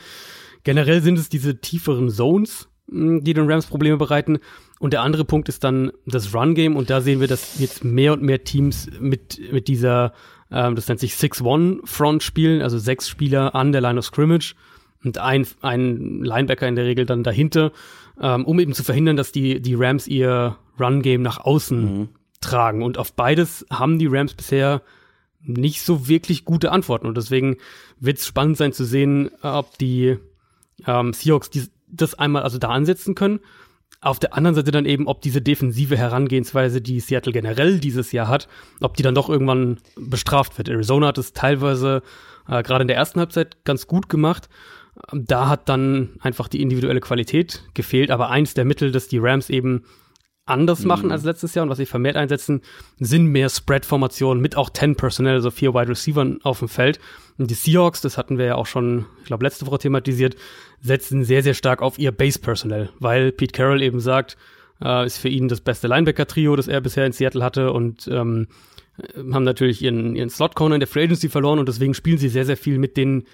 Generell 0.64 1.03
sind 1.03 1.18
es 1.18 1.29
diese 1.29 1.61
tieferen 1.61 2.11
Zones, 2.11 2.68
die 2.88 3.35
den 3.35 3.51
Rams 3.51 3.66
Probleme 3.66 3.96
bereiten. 3.96 4.38
Und 4.79 4.92
der 4.92 5.03
andere 5.03 5.25
Punkt 5.25 5.49
ist 5.49 5.64
dann 5.64 5.92
das 6.07 6.35
Run-Game 6.35 6.77
und 6.77 6.90
da 6.90 7.01
sehen 7.01 7.20
wir, 7.20 7.29
dass 7.29 7.59
jetzt 7.59 7.85
mehr 7.85 8.12
und 8.12 8.22
mehr 8.22 8.44
Teams 8.44 8.88
mit, 9.01 9.40
mit 9.53 9.68
dieser, 9.68 10.12
ähm, 10.51 10.75
das 10.75 10.87
nennt 10.88 11.01
sich 11.01 11.14
6-1-Front 11.14 12.22
spielen, 12.22 12.62
also 12.62 12.79
sechs 12.79 13.09
Spieler 13.09 13.55
an 13.55 13.72
der 13.72 13.81
Line 13.81 13.99
of 13.99 14.05
Scrimmage 14.05 14.55
und 15.03 15.18
ein, 15.18 15.46
ein 15.62 16.22
Linebacker 16.22 16.68
in 16.68 16.77
der 16.77 16.85
Regel 16.85 17.07
dann 17.07 17.22
dahinter, 17.22 17.72
ähm, 18.20 18.44
um 18.44 18.61
eben 18.61 18.75
zu 18.75 18.85
verhindern, 18.85 19.16
dass 19.16 19.33
die, 19.33 19.61
die 19.61 19.75
Rams 19.75 20.07
ihr 20.07 20.57
Run-Game 20.79 21.22
nach 21.22 21.38
außen 21.38 22.09
tragen. 22.40 22.83
Und 22.83 22.99
auf 22.99 23.14
beides 23.14 23.66
haben 23.70 23.99
die 23.99 24.09
Rams 24.09 24.35
bisher 24.35 24.83
nicht 25.40 25.83
so 25.83 26.09
wirklich 26.09 26.44
gute 26.44 26.72
Antworten. 26.72 27.07
Und 27.07 27.16
deswegen 27.16 27.57
wird 27.99 28.18
es 28.18 28.27
spannend 28.27 28.57
sein 28.57 28.72
zu 28.72 28.85
sehen, 28.85 29.31
ob 29.42 29.79
die 29.79 30.18
ähm, 30.87 31.12
Seahawks 31.12 31.51
die, 31.51 31.68
das 31.97 32.15
einmal 32.15 32.43
also 32.43 32.59
da 32.59 32.69
ansetzen 32.69 33.15
können. 33.15 33.41
Auf 34.01 34.19
der 34.19 34.35
anderen 34.35 34.55
Seite 34.55 34.71
dann 34.71 34.85
eben, 34.85 35.07
ob 35.07 35.23
diese 35.23 35.41
defensive 35.41 35.97
Herangehensweise, 35.97 36.81
die 36.81 37.01
Seattle 37.01 37.33
generell 37.33 37.81
dieses 37.81 38.13
Jahr 38.13 38.29
hat, 38.29 38.47
ob 38.81 38.97
die 38.97 39.03
dann 39.03 39.15
doch 39.15 39.29
irgendwann 39.29 39.79
bestraft 39.97 40.59
wird. 40.59 40.69
Arizona 40.69 41.09
hat 41.09 41.19
es 41.19 41.33
teilweise 41.33 42.03
äh, 42.49 42.63
gerade 42.63 42.83
in 42.83 42.89
der 42.89 42.97
ersten 42.97 43.21
Halbzeit 43.21 43.65
ganz 43.65 43.87
gut 43.87 44.09
gemacht. 44.09 44.49
Da 45.13 45.49
hat 45.49 45.69
dann 45.69 46.11
einfach 46.21 46.49
die 46.49 46.63
individuelle 46.63 47.01
Qualität 47.01 47.63
gefehlt. 47.75 48.11
Aber 48.11 48.31
eins 48.31 48.55
der 48.55 48.65
Mittel, 48.65 48.93
dass 48.93 49.09
die 49.09 49.19
Rams 49.19 49.51
eben 49.51 49.85
anders 50.47 50.85
machen 50.85 51.11
als 51.11 51.25
letztes 51.25 51.55
Jahr 51.55 51.65
und 51.65 51.71
was 51.71 51.79
sie 51.79 51.87
vermehrt 51.87 52.17
einsetzen, 52.17 52.63
sind 52.99 53.27
mehr 53.27 53.49
Spread-Formationen 53.49 54.41
mit 54.41 54.57
auch 54.57 54.71
10 54.71 54.95
Personnel, 54.95 55.35
also 55.35 55.51
vier 55.51 55.75
Wide 55.75 55.89
Receivers 55.89 56.37
auf 56.45 56.61
dem 56.61 56.69
Feld. 56.69 57.01
Und 57.38 57.51
die 57.51 57.55
Seahawks, 57.55 58.01
das 58.01 58.16
hatten 58.16 58.38
wir 58.38 58.46
ja 58.46 58.55
auch 58.55 58.66
schon, 58.66 59.07
ich 59.20 59.27
glaube, 59.27 59.44
letzte 59.44 59.66
Woche 59.66 59.79
thematisiert, 59.79 60.37
setzen 60.81 61.25
sehr, 61.25 61.42
sehr 61.42 61.55
stark 61.55 61.83
auf 61.83 61.99
ihr 61.99 62.12
Base-Personnel, 62.12 62.90
weil 62.99 63.33
Pete 63.33 63.53
Carroll 63.53 63.83
eben 63.83 64.01
sagt, 64.01 64.37
äh, 64.83 65.05
ist 65.07 65.18
für 65.18 65.29
ihn 65.29 65.49
das 65.49 65.61
beste 65.61 65.88
Linebacker-Trio, 65.88 66.57
das 66.57 66.68
er 66.68 66.81
bisher 66.81 67.07
in 67.07 67.12
Seattle 67.12 67.44
hatte 67.44 67.72
und 67.72 68.09
ähm, 68.09 68.49
haben 69.33 69.44
natürlich 69.44 69.83
ihren, 69.83 70.16
ihren 70.16 70.31
Slot-Corner 70.31 70.77
in 70.77 70.81
der 70.81 70.88
Free 70.88 71.05
Agency 71.05 71.29
verloren 71.29 71.59
und 71.59 71.68
deswegen 71.68 71.92
spielen 71.92 72.18
sie 72.18 72.29
sehr, 72.29 72.46
sehr 72.46 72.57
viel 72.57 72.79
mit 72.79 72.96
den 72.96 73.25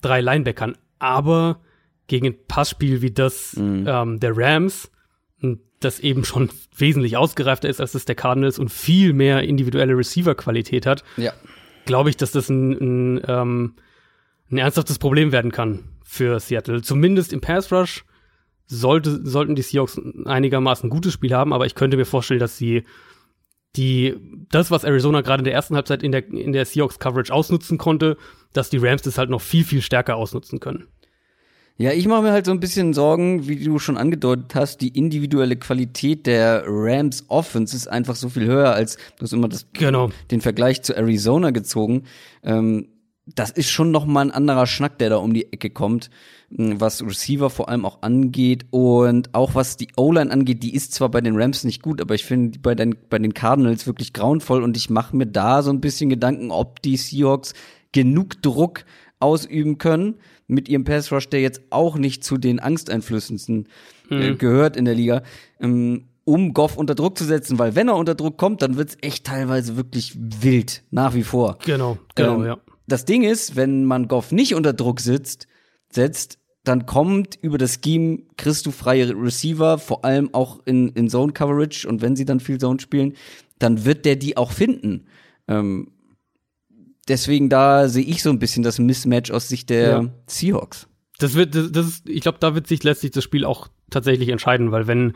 drei 0.00 0.20
Linebackern. 0.20 0.76
Aber 0.98 1.60
gegen 2.08 2.26
ein 2.26 2.36
Passspiel 2.48 3.02
wie 3.02 3.12
das 3.12 3.54
ähm, 3.56 4.18
der 4.18 4.36
Rams, 4.36 4.90
das 5.84 6.00
eben 6.00 6.24
schon 6.24 6.50
wesentlich 6.76 7.16
ausgereifter 7.16 7.68
ist 7.68 7.80
als 7.80 7.92
das 7.92 8.04
der 8.04 8.14
Cardinals 8.14 8.58
und 8.58 8.70
viel 8.70 9.12
mehr 9.12 9.42
individuelle 9.42 9.96
Receiver-Qualität 9.96 10.86
hat, 10.86 11.04
Ja. 11.16 11.32
Glaube 11.84 12.10
ich, 12.10 12.16
dass 12.16 12.32
das 12.32 12.48
ein, 12.48 12.72
ein, 12.72 13.22
ähm, 13.26 13.74
ein 14.50 14.58
ernsthaftes 14.58 14.98
Problem 14.98 15.32
werden 15.32 15.52
kann 15.52 15.84
für 16.04 16.38
Seattle. 16.40 16.82
Zumindest 16.82 17.32
im 17.32 17.40
Pass 17.40 17.72
Rush 17.72 18.04
sollte, 18.66 19.26
sollten 19.26 19.54
die 19.54 19.62
Seahawks 19.62 19.96
ein 19.96 20.26
einigermaßen 20.26 20.90
gutes 20.90 21.12
Spiel 21.12 21.34
haben, 21.34 21.52
aber 21.52 21.66
ich 21.66 21.74
könnte 21.74 21.96
mir 21.96 22.04
vorstellen, 22.04 22.40
dass 22.40 22.56
sie 22.56 22.84
die, 23.76 24.16
das, 24.50 24.70
was 24.70 24.84
Arizona 24.84 25.22
gerade 25.22 25.40
in 25.40 25.44
der 25.44 25.54
ersten 25.54 25.74
Halbzeit 25.74 26.02
in 26.02 26.12
der, 26.12 26.28
in 26.28 26.52
der 26.52 26.66
Seahawks 26.66 26.98
Coverage 26.98 27.32
ausnutzen 27.32 27.78
konnte, 27.78 28.16
dass 28.52 28.70
die 28.70 28.78
Rams 28.78 29.02
das 29.02 29.16
halt 29.16 29.30
noch 29.30 29.40
viel, 29.40 29.64
viel 29.64 29.80
stärker 29.80 30.16
ausnutzen 30.16 30.60
können. 30.60 30.88
Ja, 31.82 31.90
ich 31.90 32.06
mache 32.06 32.22
mir 32.22 32.30
halt 32.30 32.46
so 32.46 32.52
ein 32.52 32.60
bisschen 32.60 32.94
Sorgen, 32.94 33.48
wie 33.48 33.56
du 33.56 33.80
schon 33.80 33.96
angedeutet 33.96 34.54
hast, 34.54 34.80
die 34.82 34.96
individuelle 34.96 35.56
Qualität 35.56 36.28
der 36.28 36.62
Rams 36.64 37.24
Offense 37.26 37.74
ist 37.74 37.88
einfach 37.88 38.14
so 38.14 38.28
viel 38.28 38.46
höher 38.46 38.72
als 38.72 38.98
du 39.16 39.22
hast 39.22 39.32
immer 39.32 39.48
das, 39.48 39.66
Genau. 39.72 40.10
den 40.30 40.40
Vergleich 40.40 40.82
zu 40.82 40.94
Arizona 40.94 41.50
gezogen. 41.50 42.04
Ähm, 42.44 42.86
das 43.26 43.50
ist 43.50 43.68
schon 43.68 43.90
noch 43.90 44.06
mal 44.06 44.20
ein 44.20 44.30
anderer 44.30 44.68
Schnack, 44.68 44.98
der 44.98 45.10
da 45.10 45.16
um 45.16 45.34
die 45.34 45.52
Ecke 45.52 45.70
kommt, 45.70 46.10
mh, 46.50 46.76
was 46.78 47.02
Receiver 47.04 47.50
vor 47.50 47.68
allem 47.68 47.84
auch 47.84 48.02
angeht 48.02 48.66
und 48.70 49.34
auch 49.34 49.56
was 49.56 49.76
die 49.76 49.88
O-Line 49.96 50.30
angeht. 50.30 50.62
Die 50.62 50.74
ist 50.76 50.94
zwar 50.94 51.08
bei 51.08 51.20
den 51.20 51.34
Rams 51.36 51.64
nicht 51.64 51.82
gut, 51.82 52.00
aber 52.00 52.14
ich 52.14 52.24
finde 52.24 52.50
die 52.50 52.58
bei 52.60 52.76
den 52.76 52.94
bei 53.10 53.18
den 53.18 53.34
Cardinals 53.34 53.88
wirklich 53.88 54.12
grauenvoll 54.12 54.62
und 54.62 54.76
ich 54.76 54.88
mache 54.88 55.16
mir 55.16 55.26
da 55.26 55.62
so 55.62 55.70
ein 55.70 55.80
bisschen 55.80 56.10
Gedanken, 56.10 56.52
ob 56.52 56.80
die 56.80 56.96
Seahawks 56.96 57.54
genug 57.90 58.40
Druck 58.40 58.84
ausüben 59.18 59.78
können 59.78 60.14
mit 60.52 60.68
ihrem 60.68 60.84
Pass 60.84 61.10
Rush, 61.10 61.28
der 61.28 61.40
jetzt 61.40 61.62
auch 61.70 61.96
nicht 61.96 62.22
zu 62.24 62.38
den 62.38 62.60
angsteinflößendsten 62.60 63.68
äh, 64.10 64.34
gehört 64.34 64.76
in 64.76 64.84
der 64.84 64.94
Liga, 64.94 65.22
ähm, 65.60 66.04
um 66.24 66.54
Goff 66.54 66.76
unter 66.76 66.94
Druck 66.94 67.18
zu 67.18 67.24
setzen, 67.24 67.58
weil 67.58 67.74
wenn 67.74 67.88
er 67.88 67.96
unter 67.96 68.14
Druck 68.14 68.36
kommt, 68.36 68.62
dann 68.62 68.76
wird's 68.76 68.96
echt 69.00 69.26
teilweise 69.26 69.76
wirklich 69.76 70.16
wild, 70.16 70.84
nach 70.90 71.14
wie 71.14 71.24
vor. 71.24 71.58
Genau, 71.64 71.98
genau, 72.14 72.36
Ähm, 72.36 72.46
ja. 72.46 72.58
Das 72.86 73.04
Ding 73.04 73.22
ist, 73.22 73.56
wenn 73.56 73.84
man 73.84 74.08
Goff 74.08 74.32
nicht 74.32 74.54
unter 74.54 74.72
Druck 74.72 75.00
sitzt, 75.00 75.46
setzt, 75.88 76.38
dann 76.64 76.86
kommt 76.86 77.36
über 77.40 77.58
das 77.58 77.80
Scheme, 77.82 78.20
kriegst 78.36 78.66
du 78.66 78.70
freie 78.70 79.10
Receiver, 79.10 79.78
vor 79.78 80.04
allem 80.04 80.32
auch 80.32 80.60
in, 80.64 80.90
in 80.90 81.08
Zone 81.08 81.32
Coverage 81.32 81.88
und 81.88 82.02
wenn 82.02 82.14
sie 82.14 82.24
dann 82.24 82.38
viel 82.38 82.58
Zone 82.58 82.80
spielen, 82.80 83.14
dann 83.58 83.84
wird 83.84 84.04
der 84.04 84.16
die 84.16 84.36
auch 84.36 84.52
finden. 84.52 85.06
Ähm, 85.48 85.88
deswegen 87.12 87.48
da 87.48 87.88
sehe 87.88 88.04
ich 88.04 88.22
so 88.22 88.30
ein 88.30 88.38
bisschen 88.38 88.62
das 88.62 88.78
Mismatch 88.78 89.30
aus 89.30 89.48
Sicht 89.48 89.70
der 89.70 89.88
Ja. 89.88 90.04
Seahawks. 90.26 90.88
Das 91.18 91.34
wird, 91.34 91.54
das, 91.54 91.70
das 91.70 91.86
ist, 91.86 92.08
ich 92.08 92.22
glaube, 92.22 92.38
da 92.40 92.54
wird 92.54 92.66
sich 92.66 92.82
letztlich 92.82 93.12
das 93.12 93.22
Spiel 93.22 93.44
auch 93.44 93.68
tatsächlich 93.90 94.30
entscheiden, 94.30 94.72
weil 94.72 94.86
wenn, 94.86 95.12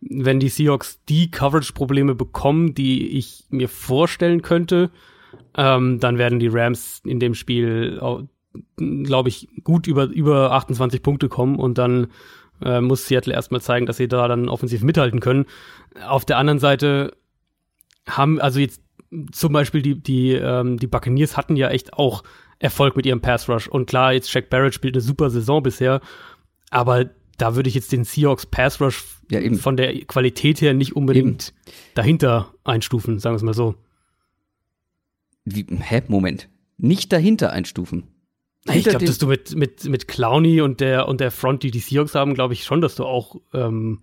wenn 0.00 0.38
die 0.38 0.50
Seahawks 0.50 1.00
die 1.08 1.30
Coverage-Probleme 1.30 2.14
bekommen, 2.14 2.74
die 2.74 3.08
ich 3.18 3.46
mir 3.48 3.68
vorstellen 3.68 4.42
könnte, 4.42 4.90
ähm, 5.56 5.98
dann 6.00 6.18
werden 6.18 6.38
die 6.38 6.48
Rams 6.48 7.00
in 7.04 7.18
dem 7.18 7.34
Spiel, 7.34 7.98
glaube 8.76 9.28
ich, 9.30 9.48
gut 9.64 9.86
über, 9.86 10.04
über 10.04 10.52
28 10.52 11.02
Punkte 11.02 11.28
kommen 11.28 11.56
und 11.56 11.78
dann 11.78 12.08
äh, 12.62 12.80
muss 12.80 13.06
Seattle 13.06 13.32
erstmal 13.34 13.60
zeigen, 13.60 13.86
dass 13.86 13.96
sie 13.96 14.08
da 14.08 14.28
dann 14.28 14.48
offensiv 14.48 14.82
mithalten 14.82 15.20
können. 15.20 15.46
Auf 16.06 16.24
der 16.24 16.38
anderen 16.38 16.58
Seite 16.58 17.12
haben, 18.06 18.40
also 18.40 18.60
jetzt 18.60 18.82
zum 19.32 19.52
Beispiel 19.52 19.82
die, 19.82 20.00
die, 20.00 20.32
ähm, 20.32 20.76
die 20.78 20.86
Buccaneers 20.86 21.36
hatten 21.36 21.56
ja 21.56 21.68
echt 21.70 21.92
auch 21.94 22.22
Erfolg 22.58 22.96
mit 22.96 23.06
ihrem 23.06 23.20
Pass 23.20 23.48
Rush. 23.48 23.68
Und 23.68 23.86
klar, 23.86 24.12
jetzt 24.12 24.30
Shaq 24.30 24.50
Barrett 24.50 24.74
spielt 24.74 24.94
eine 24.94 25.00
super 25.00 25.30
Saison 25.30 25.62
bisher, 25.62 26.00
aber 26.70 27.10
da 27.38 27.54
würde 27.54 27.68
ich 27.68 27.74
jetzt 27.74 27.92
den 27.92 28.04
Seahawks 28.04 28.46
Pass 28.46 28.80
Rush 28.80 29.04
Ja, 29.30 29.40
eben. 29.40 29.56
von 29.58 29.76
der 29.76 29.96
Qualität 30.06 30.60
her 30.60 30.74
nicht 30.74 30.96
unbedingt 30.96 31.54
dahinter 31.94 32.52
einstufen, 32.64 33.18
sagen 33.20 33.34
wir 33.34 33.36
es 33.38 33.42
mal 33.44 33.54
so. 33.54 33.76
Wie, 35.44 35.66
hä? 35.70 36.02
Moment. 36.08 36.48
Nicht 36.76 37.12
dahinter 37.12 37.52
einstufen. 37.52 38.04
Ich 38.66 38.72
Hinter 38.72 38.90
glaube, 38.90 39.04
den- 39.04 39.06
dass 39.08 39.18
du 39.18 39.26
mit, 39.28 39.54
mit, 39.56 39.84
mit 39.84 40.08
Clowney 40.08 40.60
und 40.60 40.80
der, 40.80 41.08
und 41.08 41.20
der 41.20 41.30
Front, 41.30 41.62
die 41.62 41.70
die 41.70 41.78
Seahawks 41.78 42.14
haben, 42.14 42.34
glaube 42.34 42.52
ich 42.54 42.64
schon, 42.64 42.80
dass 42.80 42.96
du 42.96 43.04
auch, 43.06 43.36
ähm, 43.54 44.00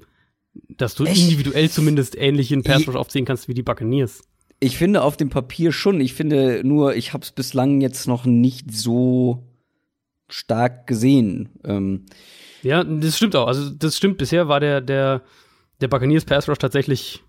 dass 0.70 0.96
du 0.96 1.04
Echt? 1.06 1.22
individuell 1.22 1.70
zumindest 1.70 2.18
ähnlichen 2.18 2.64
Pass 2.64 2.88
Rush 2.88 2.96
aufziehen 2.96 3.26
kannst 3.26 3.48
wie 3.48 3.54
die 3.54 3.64
Buccaneers. 3.64 4.24
Ich 4.60 4.78
finde 4.78 5.02
auf 5.04 5.18
dem 5.18 5.30
Papier 5.30 5.72
schon. 5.72 6.00
Ich 6.00 6.14
finde 6.14 6.62
nur, 6.64 6.96
ich 6.96 7.14
habe 7.14 7.24
es 7.24 7.32
bislang 7.32 7.82
jetzt 7.82 8.08
noch 8.08 8.26
nicht 8.26 8.72
so 8.74 9.44
stark 10.30 10.88
gesehen. 10.88 11.50
Ähm, 11.64 12.06
Ja, 12.64 12.84
das 12.84 13.18
stimmt 13.18 13.36
auch. 13.36 13.48
Also 13.48 13.70
das 13.70 13.96
stimmt. 13.98 14.18
Bisher 14.18 14.48
war 14.48 14.60
der 14.60 14.82
der 14.82 15.22
der 15.82 15.88
Buccaneers 15.88 16.26
Pass 16.26 16.48
Rush 16.50 16.58
tatsächlich 16.58 17.22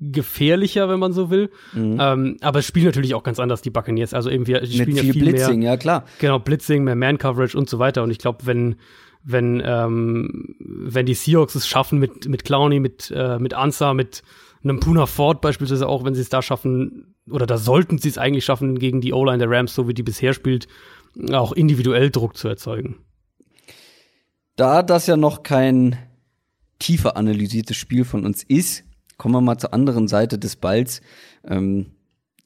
gefährlicher, 0.00 0.88
wenn 0.88 0.98
man 0.98 1.12
so 1.12 1.30
will. 1.30 1.50
Ähm, 1.74 2.36
aber 2.40 2.58
es 2.58 2.66
spielen 2.66 2.86
natürlich 2.86 3.14
auch 3.14 3.22
ganz 3.22 3.38
anders 3.38 3.62
die 3.62 3.70
Buccaneers. 3.70 4.12
Also 4.12 4.28
eben 4.28 4.46
wir 4.46 4.60
die 4.60 4.78
mit 4.78 4.88
spielen 4.88 4.96
viel, 4.98 5.06
ja 5.06 5.12
viel 5.12 5.22
Blitzing, 5.22 5.60
mehr 5.60 5.70
ja 5.70 5.76
klar. 5.76 6.04
genau 6.18 6.38
Blitzing, 6.38 6.84
mehr 6.84 6.96
Man 6.96 7.16
Coverage 7.18 7.56
und 7.56 7.70
so 7.70 7.78
weiter. 7.78 8.02
Und 8.02 8.10
ich 8.10 8.18
glaube, 8.18 8.44
wenn 8.44 8.76
wenn 9.22 9.62
ähm, 9.64 10.56
wenn 10.58 11.06
die 11.06 11.14
Seahawks 11.14 11.54
es 11.54 11.66
schaffen 11.66 11.98
mit 11.98 12.28
mit 12.28 12.44
Clowney, 12.44 12.80
mit 12.80 13.10
äh, 13.14 13.38
mit 13.38 13.54
Ansah, 13.54 13.94
mit 13.94 14.22
einem 14.64 14.80
Puna 14.80 15.06
Ford 15.06 15.40
beispielsweise 15.40 15.88
auch, 15.88 16.04
wenn 16.04 16.14
sie 16.14 16.20
es 16.22 16.28
da 16.28 16.42
schaffen 16.42 17.14
oder 17.30 17.46
da 17.46 17.58
sollten 17.58 17.98
sie 17.98 18.08
es 18.08 18.18
eigentlich 18.18 18.44
schaffen 18.44 18.78
gegen 18.78 19.00
die 19.00 19.12
O-Line 19.12 19.38
der 19.38 19.50
Rams, 19.50 19.74
so 19.74 19.88
wie 19.88 19.94
die 19.94 20.02
bisher 20.02 20.34
spielt, 20.34 20.66
auch 21.32 21.52
individuell 21.52 22.10
Druck 22.10 22.36
zu 22.36 22.48
erzeugen. 22.48 22.96
Da 24.56 24.82
das 24.82 25.06
ja 25.06 25.16
noch 25.16 25.42
kein 25.42 25.96
tiefer 26.78 27.16
analysiertes 27.16 27.76
Spiel 27.76 28.04
von 28.04 28.24
uns 28.24 28.42
ist, 28.42 28.84
kommen 29.16 29.34
wir 29.34 29.40
mal 29.40 29.58
zur 29.58 29.72
anderen 29.74 30.08
Seite 30.08 30.38
des 30.38 30.56
Balls. 30.56 31.00
Ähm, 31.46 31.86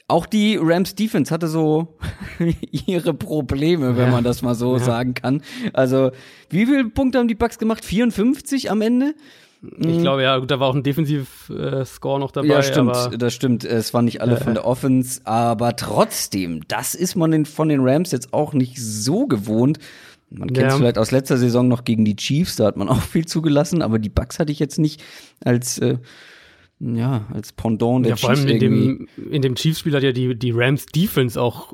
auch 0.06 0.24
die 0.26 0.56
Rams 0.60 0.94
Defense 0.94 1.32
hatte 1.32 1.48
so 1.48 1.98
ihre 2.86 3.12
Probleme, 3.12 3.96
wenn 3.96 4.06
Ja. 4.06 4.10
man 4.10 4.24
das 4.24 4.40
mal 4.42 4.54
so 4.54 4.74
Ja. 4.78 4.82
sagen 4.82 5.14
kann. 5.14 5.42
Also, 5.74 6.12
wie 6.50 6.64
viele 6.66 6.86
Punkte 6.88 7.18
haben 7.18 7.28
die 7.28 7.34
Bucks 7.34 7.58
gemacht? 7.58 7.84
54 7.84 8.70
am 8.70 8.80
Ende? 8.80 9.14
Ich 9.60 9.98
glaube, 9.98 10.22
ja, 10.22 10.38
gut, 10.38 10.50
da 10.50 10.60
war 10.60 10.68
auch 10.68 10.74
ein 10.74 10.84
Defensiv-Score 10.84 12.20
noch 12.20 12.30
dabei. 12.30 12.46
Mhm. 12.46 12.52
ja, 12.52 12.62
stimmt, 12.62 12.96
das 13.18 13.34
stimmt. 13.34 13.64
Es 13.64 13.92
waren 13.92 14.04
nicht 14.04 14.20
alle 14.20 14.36
von 14.36 14.54
der 14.54 14.64
Offense, 14.64 15.20
aber 15.24 15.74
trotzdem, 15.74 16.62
das 16.68 16.94
ist 16.94 17.16
man 17.16 17.32
den, 17.32 17.44
von 17.44 17.68
den 17.68 17.80
Rams 17.80 18.12
jetzt 18.12 18.32
auch 18.32 18.52
nicht 18.52 18.80
so 18.80 19.26
gewohnt. 19.26 19.78
Man 20.30 20.52
kennt 20.52 20.66
es 20.68 20.74
Ja. 20.74 20.78
vielleicht 20.78 20.98
aus 20.98 21.10
letzter 21.10 21.38
Saison 21.38 21.66
noch 21.68 21.84
gegen 21.84 22.04
die 22.04 22.14
Chiefs, 22.14 22.56
da 22.56 22.66
hat 22.66 22.76
man 22.76 22.88
auch 22.88 23.00
viel 23.02 23.26
zugelassen, 23.26 23.82
aber 23.82 23.98
die 23.98 24.10
Bucks 24.10 24.38
hatte 24.38 24.52
ich 24.52 24.58
jetzt 24.60 24.78
nicht 24.78 25.02
als 25.44 25.78
äh, 25.78 25.98
ja, 26.80 27.26
als 27.34 27.52
Pendant 27.52 28.04
der 28.04 28.10
ja, 28.10 28.16
vor 28.16 28.30
Chiefs 28.34 28.42
allem 28.46 28.56
in 28.56 28.62
irgendwie. 28.62 29.06
dem, 29.16 29.32
in 29.32 29.42
dem 29.42 29.54
Chiefs-Spiel 29.56 29.94
hat 29.96 30.04
ja 30.04 30.12
die, 30.12 30.38
die 30.38 30.52
Rams-Defense 30.52 31.40
auch 31.40 31.72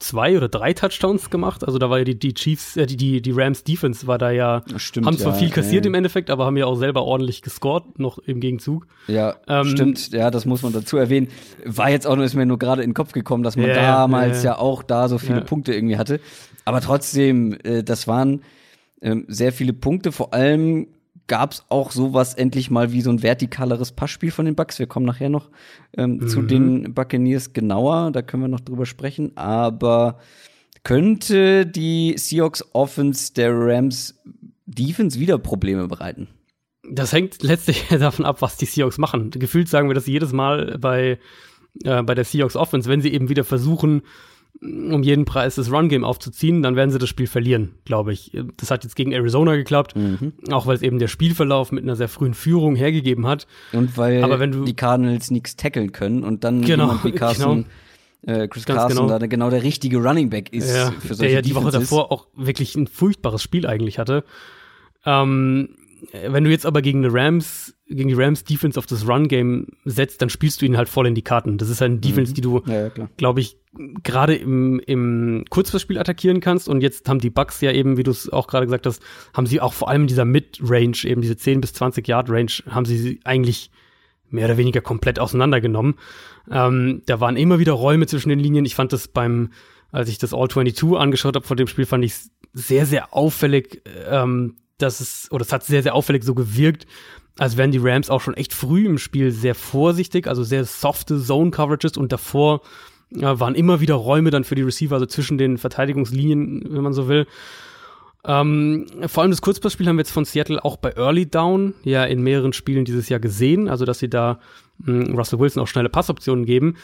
zwei 0.00 0.36
oder 0.36 0.48
drei 0.48 0.72
Touchdowns 0.72 1.30
gemacht. 1.30 1.64
Also 1.64 1.78
da 1.78 1.88
war 1.90 1.98
ja 1.98 2.04
die, 2.04 2.18
die 2.18 2.34
Chiefs, 2.34 2.76
äh, 2.76 2.86
die, 2.86 2.96
die, 2.96 3.22
die 3.22 3.30
Rams-Defense 3.30 4.06
war 4.06 4.18
da 4.18 4.30
ja, 4.30 4.62
Stimmt, 4.76 5.06
haben 5.06 5.16
zwar 5.16 5.32
ja, 5.34 5.38
viel 5.38 5.50
kassiert 5.50 5.84
ja. 5.84 5.88
im 5.88 5.94
Endeffekt, 5.94 6.30
aber 6.30 6.46
haben 6.46 6.56
ja 6.56 6.66
auch 6.66 6.76
selber 6.76 7.04
ordentlich 7.04 7.42
gescored, 7.42 7.98
noch 7.98 8.18
im 8.18 8.40
Gegenzug. 8.40 8.86
Ja, 9.06 9.36
Ähm, 9.46 9.66
stimmt, 9.66 10.10
ja, 10.12 10.30
das 10.30 10.46
muss 10.46 10.62
man 10.62 10.72
dazu 10.72 10.96
erwähnen. 10.96 11.28
War 11.64 11.90
jetzt 11.90 12.06
auch 12.06 12.16
nur, 12.16 12.24
ist 12.24 12.34
mir 12.34 12.46
nur 12.46 12.58
gerade 12.58 12.82
in 12.82 12.90
den 12.90 12.94
Kopf 12.94 13.12
gekommen, 13.12 13.42
dass 13.44 13.56
man 13.56 13.68
Ja, 13.68 13.74
damals 13.74 14.42
ja, 14.42 14.58
auch 14.58 14.82
da 14.82 15.08
so 15.08 15.18
viele. 15.18 15.42
Punkte 15.42 15.72
irgendwie 15.74 15.96
hatte. 15.96 16.20
Aber 16.64 16.80
trotzdem, 16.80 17.56
äh, 17.62 17.82
das 17.82 18.08
waren 18.08 18.42
ähm, 19.02 19.24
sehr 19.28 19.52
viele 19.52 19.72
Punkte. 19.72 20.12
Vor 20.12 20.34
allem 20.34 20.88
gab's 21.30 21.64
auch 21.68 21.92
sowas 21.92 22.34
endlich 22.34 22.70
mal 22.72 22.90
wie 22.90 23.02
so 23.02 23.08
ein 23.10 23.22
vertikaleres 23.22 23.92
Passspiel 23.92 24.32
von 24.32 24.46
den 24.46 24.56
Bucks. 24.56 24.80
Wir 24.80 24.88
kommen 24.88 25.06
nachher 25.06 25.28
noch 25.30 25.48
ähm, 25.96 26.16
Mhm. 26.16 26.28
zu 26.28 26.42
den 26.42 26.92
Buccaneers 26.92 27.52
genauer, 27.52 28.10
da 28.10 28.20
können 28.20 28.42
wir 28.42 28.48
noch 28.48 28.58
drüber 28.60 28.84
sprechen. 28.84 29.36
Aber 29.36 30.18
könnte 30.82 31.66
die 31.66 32.14
Seahawks 32.18 32.64
Offense 32.72 33.32
der 33.32 33.52
Rams 33.54 34.18
Defense 34.66 35.18
wieder 35.20 35.38
Probleme 35.38 35.86
bereiten? 35.88 36.28
Das 36.90 37.12
hängt 37.12 37.42
letztlich 37.42 37.86
davon 37.90 38.24
ab, 38.24 38.42
was 38.42 38.56
die 38.56 38.66
Seahawks 38.66 38.98
machen. 38.98 39.30
Gefühlt 39.30 39.68
sagen 39.68 39.88
wir 39.88 39.94
das 39.94 40.06
jedes 40.08 40.32
Mal 40.32 40.78
bei, 40.78 41.18
äh, 41.84 42.02
bei 42.02 42.14
der 42.14 42.24
Seahawks 42.24 42.56
Offense, 42.56 42.88
wenn 42.90 43.00
sie 43.00 43.12
eben 43.12 43.28
wieder 43.28 43.44
versuchen, 43.44 44.02
um 44.62 45.02
jeden 45.02 45.24
Preis 45.24 45.54
das 45.54 45.72
Run-Game 45.72 46.04
aufzuziehen, 46.04 46.62
dann 46.62 46.76
werden 46.76 46.90
sie 46.90 46.98
das 46.98 47.08
Spiel 47.08 47.26
verlieren, 47.26 47.76
glaube 47.84 48.12
ich. 48.12 48.36
Das 48.58 48.70
hat 48.70 48.84
jetzt 48.84 48.94
gegen 48.96 49.12
Arizona 49.12 49.56
geklappt, 49.56 49.96
Mhm. 49.96 50.32
auch 50.50 50.66
weil 50.66 50.76
es 50.76 50.82
eben 50.82 50.98
der 50.98 51.08
Spielverlauf 51.08 51.72
mit 51.72 51.82
einer 51.84 51.96
sehr 51.96 52.08
frühen 52.08 52.34
Führung 52.34 52.76
hergegeben 52.76 53.26
hat. 53.26 53.46
Und 53.72 53.96
weil 53.96 54.22
Aber 54.22 54.38
wenn 54.38 54.52
du- 54.52 54.64
die 54.64 54.74
Cardinals 54.74 55.30
nichts 55.30 55.56
tackeln 55.56 55.92
können 55.92 56.24
und 56.24 56.44
dann 56.44 56.60
Genau, 56.62 56.94
wie 57.02 57.12
Carson, 57.12 57.66
äh, 58.26 58.48
Chris 58.48 58.66
Ganz 58.66 58.80
Carson 58.80 59.06
genau. 59.06 59.18
da 59.18 59.26
genau 59.26 59.48
der 59.48 59.62
richtige 59.62 59.96
Running 59.98 60.28
Back 60.28 60.52
ist 60.52 60.68
Ja, 60.74 60.90
für 60.90 61.08
der 61.08 61.16
solche 61.16 61.34
ja 61.34 61.42
die 61.42 61.54
Woche 61.54 61.70
davor 61.70 62.12
auch 62.12 62.26
wirklich 62.36 62.74
ein 62.74 62.86
furchtbares 62.86 63.42
Spiel 63.42 63.66
eigentlich 63.66 63.98
hatte. 63.98 64.24
Ähm, 65.06 65.70
wenn 66.28 66.44
du 66.44 66.50
jetzt 66.50 66.66
aber 66.66 66.82
gegen 66.82 67.02
die 67.02 67.08
Rams, 67.10 67.74
gegen 67.90 68.08
die 68.08 68.14
Rams 68.14 68.44
Defense 68.44 68.78
auf 68.78 68.86
das 68.86 69.06
Run-Game 69.06 69.66
setzt, 69.84 70.22
dann 70.22 70.30
spielst 70.30 70.62
du 70.62 70.66
ihnen 70.66 70.76
halt 70.76 70.88
voll 70.88 71.06
in 71.06 71.14
die 71.14 71.22
Karten. 71.22 71.58
Das 71.58 71.68
ist 71.68 71.80
halt 71.80 71.90
eine 71.90 72.00
Defense, 72.00 72.32
die 72.32 72.40
du, 72.40 72.60
Mhm. 72.60 72.72
Ja, 72.72 72.82
ja, 72.86 73.08
glaube 73.16 73.40
ich, 73.40 73.58
gerade 74.02 74.34
im, 74.34 74.80
im 74.80 75.44
Kurzpassspiel 75.50 75.98
attackieren 75.98 76.40
kannst. 76.40 76.68
Und 76.68 76.80
jetzt 76.80 77.08
haben 77.08 77.18
die 77.18 77.30
Bucks 77.30 77.60
ja 77.60 77.72
eben, 77.72 77.96
wie 77.96 78.02
du 78.02 78.10
es 78.10 78.30
auch 78.30 78.46
gerade 78.46 78.66
gesagt 78.66 78.86
hast, 78.86 79.02
haben 79.34 79.46
sie 79.46 79.60
auch 79.60 79.72
vor 79.72 79.88
allem 79.88 80.02
in 80.02 80.08
dieser 80.08 80.24
Mid-Range, 80.24 80.96
eben 81.04 81.20
diese 81.20 81.36
10 81.36 81.60
bis 81.60 81.72
20 81.74 82.06
Yard 82.06 82.30
Range, 82.30 82.50
haben 82.68 82.84
sie 82.84 82.98
sie 82.98 83.20
eigentlich 83.24 83.70
mehr 84.28 84.46
oder 84.46 84.56
weniger 84.56 84.80
komplett 84.80 85.18
auseinandergenommen. 85.18 85.94
Ähm, 86.50 87.02
da 87.06 87.20
waren 87.20 87.36
immer 87.36 87.58
wieder 87.58 87.72
Räume 87.72 88.06
zwischen 88.06 88.28
den 88.28 88.38
Linien. 88.38 88.64
Ich 88.64 88.74
fand 88.74 88.92
das 88.92 89.08
beim, 89.08 89.50
als 89.90 90.08
ich 90.08 90.18
das 90.18 90.32
All-22 90.32 90.96
angeschaut 90.96 91.34
habe 91.34 91.46
vor 91.46 91.56
dem 91.56 91.66
Spiel, 91.66 91.86
fand 91.86 92.04
ich 92.04 92.12
es 92.12 92.30
sehr, 92.52 92.86
sehr 92.86 93.14
auffällig, 93.14 93.82
ähm, 94.08 94.56
dass 94.78 95.00
es, 95.00 95.28
oder 95.30 95.42
es 95.42 95.52
hat 95.52 95.64
sehr, 95.64 95.82
sehr 95.82 95.94
auffällig 95.94 96.24
so 96.24 96.34
gewirkt, 96.34 96.86
als 97.40 97.56
wären 97.56 97.70
die 97.70 97.80
Rams 97.82 98.10
auch 98.10 98.20
schon 98.20 98.34
echt 98.34 98.52
früh 98.52 98.84
im 98.84 98.98
Spiel 98.98 99.30
sehr 99.30 99.54
vorsichtig, 99.54 100.26
also 100.26 100.44
sehr 100.44 100.66
softe 100.66 101.18
Zone-Coverages 101.18 101.96
und 101.96 102.12
davor 102.12 102.60
äh, 103.14 103.22
waren 103.22 103.54
immer 103.54 103.80
wieder 103.80 103.94
Räume 103.94 104.30
dann 104.30 104.44
für 104.44 104.56
die 104.56 104.62
Receiver, 104.62 104.94
also 104.94 105.06
zwischen 105.06 105.38
den 105.38 105.56
Verteidigungslinien, 105.56 106.66
wenn 106.68 106.82
man 106.82 106.92
so 106.92 107.08
will. 107.08 107.26
Ähm, 108.26 108.84
vor 109.06 109.22
allem 109.22 109.30
das 109.30 109.40
Kurzpassspiel 109.40 109.88
haben 109.88 109.96
wir 109.96 110.02
jetzt 110.02 110.12
von 110.12 110.26
Seattle 110.26 110.62
auch 110.62 110.76
bei 110.76 110.90
Early 110.90 111.30
Down 111.30 111.72
ja 111.82 112.04
in 112.04 112.20
mehreren 112.20 112.52
Spielen 112.52 112.84
dieses 112.84 113.08
Jahr 113.08 113.20
gesehen, 113.20 113.70
also 113.70 113.86
dass 113.86 114.00
sie 114.00 114.10
da 114.10 114.38
mh, 114.76 115.14
Russell 115.14 115.38
Wilson 115.38 115.62
auch 115.62 115.68
schnelle 115.68 115.88
Passoptionen 115.88 116.44
geben. 116.44 116.76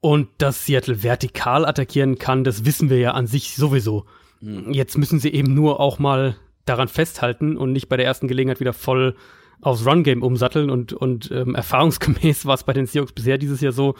Und 0.00 0.28
dass 0.36 0.66
Seattle 0.66 1.02
vertikal 1.02 1.64
attackieren 1.64 2.18
kann, 2.18 2.44
das 2.44 2.66
wissen 2.66 2.90
wir 2.90 2.98
ja 2.98 3.12
an 3.12 3.26
sich 3.26 3.56
sowieso. 3.56 4.04
Jetzt 4.42 4.98
müssen 4.98 5.20
sie 5.20 5.32
eben 5.32 5.54
nur 5.54 5.80
auch 5.80 5.98
mal 5.98 6.36
daran 6.66 6.88
festhalten 6.88 7.56
und 7.56 7.72
nicht 7.72 7.88
bei 7.88 7.96
der 7.96 8.04
ersten 8.04 8.28
Gelegenheit 8.28 8.60
wieder 8.60 8.74
voll 8.74 9.16
aufs 9.60 9.86
Run-Game 9.86 10.22
umsatteln. 10.22 10.70
Und, 10.70 10.92
und 10.92 11.30
ähm, 11.30 11.54
erfahrungsgemäß 11.54 12.46
war 12.46 12.54
es 12.54 12.64
bei 12.64 12.72
den 12.72 12.86
Seahawks 12.86 13.12
bisher 13.12 13.38
dieses 13.38 13.60
Jahr 13.60 13.72
so, 13.72 13.94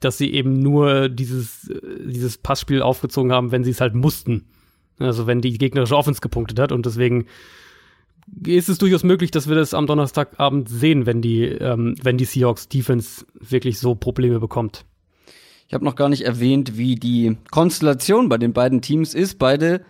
dass 0.00 0.18
sie 0.18 0.32
eben 0.32 0.60
nur 0.60 1.08
dieses, 1.08 1.68
äh, 1.70 1.80
dieses 2.06 2.38
Passspiel 2.38 2.82
aufgezogen 2.82 3.32
haben, 3.32 3.52
wenn 3.52 3.64
sie 3.64 3.70
es 3.70 3.80
halt 3.80 3.94
mussten. 3.94 4.46
Also 4.98 5.26
wenn 5.26 5.40
die 5.40 5.58
gegnerische 5.58 5.96
Offense 5.96 6.20
gepunktet 6.20 6.58
hat. 6.58 6.72
Und 6.72 6.86
deswegen 6.86 7.26
ist 8.46 8.68
es 8.68 8.78
durchaus 8.78 9.04
möglich, 9.04 9.30
dass 9.30 9.48
wir 9.48 9.56
das 9.56 9.74
am 9.74 9.86
Donnerstagabend 9.86 10.68
sehen, 10.68 11.06
wenn 11.06 11.20
die, 11.20 11.44
ähm, 11.44 11.96
wenn 12.02 12.16
die 12.16 12.24
Seahawks 12.24 12.68
Defense 12.68 13.26
wirklich 13.34 13.78
so 13.78 13.94
Probleme 13.94 14.40
bekommt. 14.40 14.84
Ich 15.66 15.74
habe 15.74 15.84
noch 15.84 15.96
gar 15.96 16.08
nicht 16.08 16.24
erwähnt, 16.24 16.76
wie 16.76 16.94
die 16.94 17.36
Konstellation 17.50 18.28
bei 18.28 18.38
den 18.38 18.52
beiden 18.52 18.82
Teams 18.82 19.14
ist. 19.14 19.38
Beide 19.38 19.84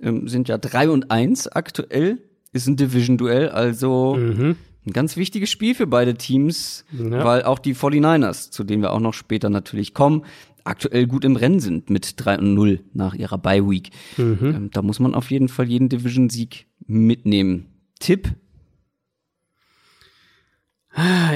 ähm, 0.00 0.28
sind 0.28 0.48
ja 0.48 0.58
3 0.58 0.90
und 0.90 1.10
1 1.10 1.48
aktuell. 1.48 2.18
Ist 2.52 2.66
ein 2.66 2.76
Division-Duell, 2.76 3.48
also 3.48 4.16
Mhm. 4.16 4.56
Ein 4.86 4.92
ganz 4.94 5.18
wichtiges 5.18 5.50
Spiel 5.50 5.74
für 5.74 5.86
beide 5.86 6.14
Teams, 6.14 6.86
Ja. 6.90 7.22
weil 7.22 7.42
auch 7.42 7.58
die 7.58 7.74
49ers, 7.74 8.50
zu 8.50 8.64
denen 8.64 8.80
wir 8.82 8.92
auch 8.92 8.98
noch 9.00 9.12
später 9.12 9.50
natürlich 9.50 9.92
kommen, 9.92 10.24
aktuell 10.64 11.06
gut 11.06 11.24
im 11.26 11.36
Rennen 11.36 11.60
sind 11.60 11.90
mit 11.90 12.14
3 12.16 12.38
und 12.38 12.54
0 12.54 12.80
nach 12.94 13.12
ihrer 13.14 13.36
Bye 13.36 13.68
Week. 13.68 13.90
Mhm. 14.16 14.38
Ähm, 14.42 14.70
da 14.72 14.80
muss 14.80 14.98
man 14.98 15.14
auf 15.14 15.30
jeden 15.30 15.48
Fall 15.48 15.68
jeden 15.68 15.90
Division-Sieg 15.90 16.66
mitnehmen. 16.86 17.66
Tipp? 17.98 18.30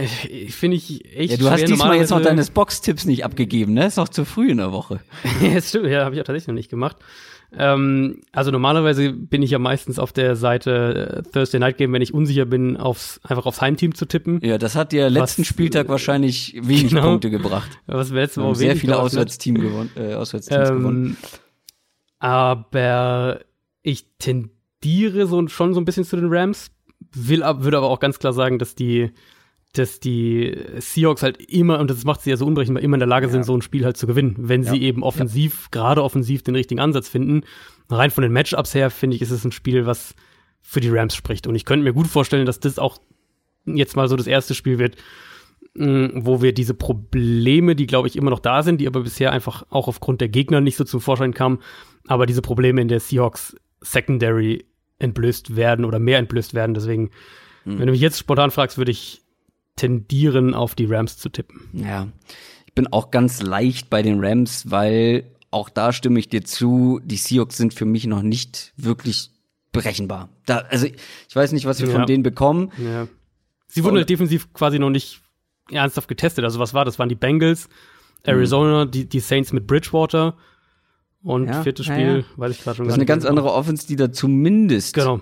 Ich, 0.02 0.30
ich 0.30 0.54
finde 0.54 0.76
ich 0.78 1.04
echt 1.16 1.32
Ja, 1.32 1.36
du 1.36 1.48
hast 1.50 1.60
diesmal 1.68 1.96
jetzt 1.96 2.10
noch 2.10 2.18
Normalerweise- 2.18 2.36
deine 2.48 2.54
Box-Tipps 2.54 3.04
nicht 3.04 3.24
abgegeben, 3.24 3.72
ne? 3.74 3.86
Ist 3.86 3.96
noch 3.96 4.08
zu 4.08 4.24
früh 4.24 4.50
in 4.50 4.56
der 4.56 4.72
Woche. 4.72 5.00
ja, 5.40 5.60
stimmt, 5.60 5.86
ja, 5.86 6.04
habe 6.04 6.14
ich 6.16 6.20
auch 6.20 6.24
tatsächlich 6.24 6.48
noch 6.48 6.54
nicht 6.54 6.70
gemacht. 6.70 6.96
Ähm, 7.58 8.20
also 8.32 8.50
normalerweise 8.50 9.12
bin 9.12 9.42
ich 9.42 9.50
ja 9.50 9.58
meistens 9.58 9.98
auf 9.98 10.12
der 10.12 10.36
Seite 10.36 11.24
äh, 11.24 11.30
Thursday 11.30 11.60
Night 11.60 11.78
Game, 11.78 11.92
wenn 11.92 12.02
ich 12.02 12.12
unsicher 12.14 12.44
bin, 12.44 12.76
aufs, 12.76 13.20
einfach 13.24 13.46
aufs 13.46 13.60
Heimteam 13.60 13.94
zu 13.94 14.06
tippen. 14.06 14.40
Ja, 14.42 14.58
das 14.58 14.74
hat 14.76 14.92
dir 14.92 15.10
letzten 15.10 15.44
Spieltag 15.44 15.88
wahrscheinlich 15.88 16.56
wenig 16.60 16.88
Genau. 16.90 17.02
Punkte 17.02 17.30
gebracht. 17.30 17.70
Was 17.86 18.12
wir 18.12 18.20
letzte 18.20 18.40
Wir 18.40 18.44
haben 18.44 18.50
Woche 18.50 18.58
sehr 18.58 18.76
viele 18.76 18.94
hat. 18.94 19.00
Auswärtsteam 19.00 19.54
gewonnen, 19.60 19.90
äh, 19.96 20.14
Auswärtsteams 20.14 20.68
gewonnen. 20.70 21.06
Ähm, 21.06 21.16
aber 22.18 23.40
ich 23.82 24.06
tendiere 24.18 25.26
so, 25.26 25.46
schon 25.48 25.74
so 25.74 25.80
ein 25.80 25.84
bisschen 25.84 26.04
zu 26.04 26.16
den 26.16 26.32
Rams, 26.32 26.70
will, 27.12 27.40
würde 27.40 27.76
aber 27.76 27.88
auch 27.90 28.00
ganz 28.00 28.18
klar 28.18 28.32
sagen, 28.32 28.58
dass 28.58 28.74
die, 28.74 29.10
dass 29.78 30.00
die 30.00 30.56
Seahawks 30.78 31.22
halt 31.22 31.40
immer, 31.50 31.78
und 31.78 31.90
das 31.90 32.04
macht 32.04 32.22
sie 32.22 32.30
ja 32.30 32.36
so 32.36 32.46
unberechenbar, 32.46 32.82
immer 32.82 32.94
in 32.94 33.00
der 33.00 33.08
Lage 33.08 33.28
sind, 33.28 33.44
so 33.44 33.56
ein 33.56 33.62
Spiel 33.62 33.84
halt 33.84 33.96
zu 33.96 34.06
gewinnen, 34.06 34.34
wenn 34.38 34.62
sie 34.62 34.82
eben 34.82 35.02
offensiv, 35.02 35.70
gerade 35.70 36.02
offensiv 36.02 36.42
den 36.42 36.54
richtigen 36.54 36.80
Ansatz 36.80 37.08
finden. 37.08 37.42
Rein 37.90 38.10
von 38.10 38.22
den 38.22 38.32
Matchups 38.32 38.74
her, 38.74 38.90
finde 38.90 39.16
ich, 39.16 39.22
ist 39.22 39.30
es 39.30 39.44
ein 39.44 39.52
Spiel, 39.52 39.84
was 39.86 40.14
für 40.62 40.80
die 40.80 40.88
Rams 40.88 41.14
spricht. 41.14 41.46
Und 41.46 41.54
ich 41.54 41.64
könnte 41.64 41.84
mir 41.84 41.92
gut 41.92 42.06
vorstellen, 42.06 42.46
dass 42.46 42.60
das 42.60 42.78
auch 42.78 42.98
jetzt 43.66 43.96
mal 43.96 44.08
so 44.08 44.16
das 44.16 44.26
erste 44.26 44.54
Spiel 44.54 44.78
wird, 44.78 44.96
mh, 45.74 46.10
wo 46.14 46.40
wir 46.40 46.54
diese 46.54 46.74
Probleme, 46.74 47.76
die 47.76 47.86
glaube 47.86 48.08
ich 48.08 48.16
immer 48.16 48.30
noch 48.30 48.40
da 48.40 48.62
sind, 48.62 48.80
die 48.80 48.86
aber 48.86 49.02
bisher 49.02 49.32
einfach 49.32 49.64
auch 49.70 49.88
aufgrund 49.88 50.20
der 50.20 50.28
Gegner 50.28 50.60
nicht 50.60 50.76
so 50.76 50.84
zum 50.84 51.00
Vorschein 51.00 51.34
kamen, 51.34 51.58
aber 52.06 52.26
diese 52.26 52.42
Probleme 52.42 52.80
in 52.80 52.88
der 52.88 53.00
Seahawks 53.00 53.56
Secondary 53.80 54.64
entblößt 54.98 55.56
werden 55.56 55.84
oder 55.84 55.98
mehr 55.98 56.18
entblößt 56.18 56.54
werden. 56.54 56.74
Deswegen, 56.74 57.10
wenn 57.64 57.86
du 57.86 57.92
mich 57.92 58.00
jetzt 58.00 58.18
spontan 58.18 58.50
fragst, 58.50 58.78
würde 58.78 58.92
ich 58.92 59.23
tendieren, 59.76 60.54
auf 60.54 60.74
die 60.74 60.86
Rams 60.86 61.18
zu 61.18 61.28
tippen. 61.28 61.68
Ja, 61.72 62.08
ich 62.66 62.74
bin 62.74 62.86
auch 62.88 63.10
ganz 63.10 63.42
leicht 63.42 63.90
bei 63.90 64.02
den 64.02 64.24
Rams, 64.24 64.70
weil 64.70 65.24
auch 65.50 65.68
da 65.68 65.92
stimme 65.92 66.18
ich 66.18 66.28
dir 66.28 66.44
zu, 66.44 67.00
die 67.04 67.16
Seahawks 67.16 67.56
sind 67.56 67.74
für 67.74 67.84
mich 67.84 68.06
noch 68.06 68.22
nicht 68.22 68.72
wirklich 68.76 69.30
berechenbar. 69.72 70.28
Da, 70.46 70.58
also 70.68 70.86
ich 70.86 71.34
weiß 71.36 71.52
nicht, 71.52 71.66
was 71.66 71.80
wir 71.80 71.88
Ja. 71.88 71.94
von 71.94 72.06
denen 72.06 72.22
bekommen. 72.22 72.70
Ja. 72.78 73.08
Sie 73.66 73.82
wurden 73.84 73.96
halt 73.96 74.08
defensiv 74.10 74.52
quasi 74.52 74.78
noch 74.78 74.90
nicht 74.90 75.20
ernsthaft 75.70 76.08
getestet. 76.08 76.44
Also 76.44 76.58
was 76.60 76.74
war? 76.74 76.84
Das 76.84 76.98
waren 76.98 77.08
die 77.08 77.14
Bengals, 77.16 77.68
Arizona, 78.22 78.84
die, 78.84 79.08
die 79.08 79.20
Saints 79.20 79.52
mit 79.52 79.66
Bridgewater 79.66 80.36
und 81.22 81.46
Ja, 81.48 81.62
viertes 81.62 81.86
Spiel, 81.86 82.18
ja. 82.28 82.38
weiß 82.38 82.52
ich 82.52 82.62
gerade 82.62 82.76
schon 82.76 82.86
Das 82.86 82.94
ist 82.94 82.98
eine 82.98 83.06
ganz 83.06 83.22
mehr. 83.24 83.30
andere 83.30 83.52
Offense, 83.52 83.86
die 83.86 83.96
da 83.96 84.12
zumindest 84.12 84.94
Genau. 84.94 85.20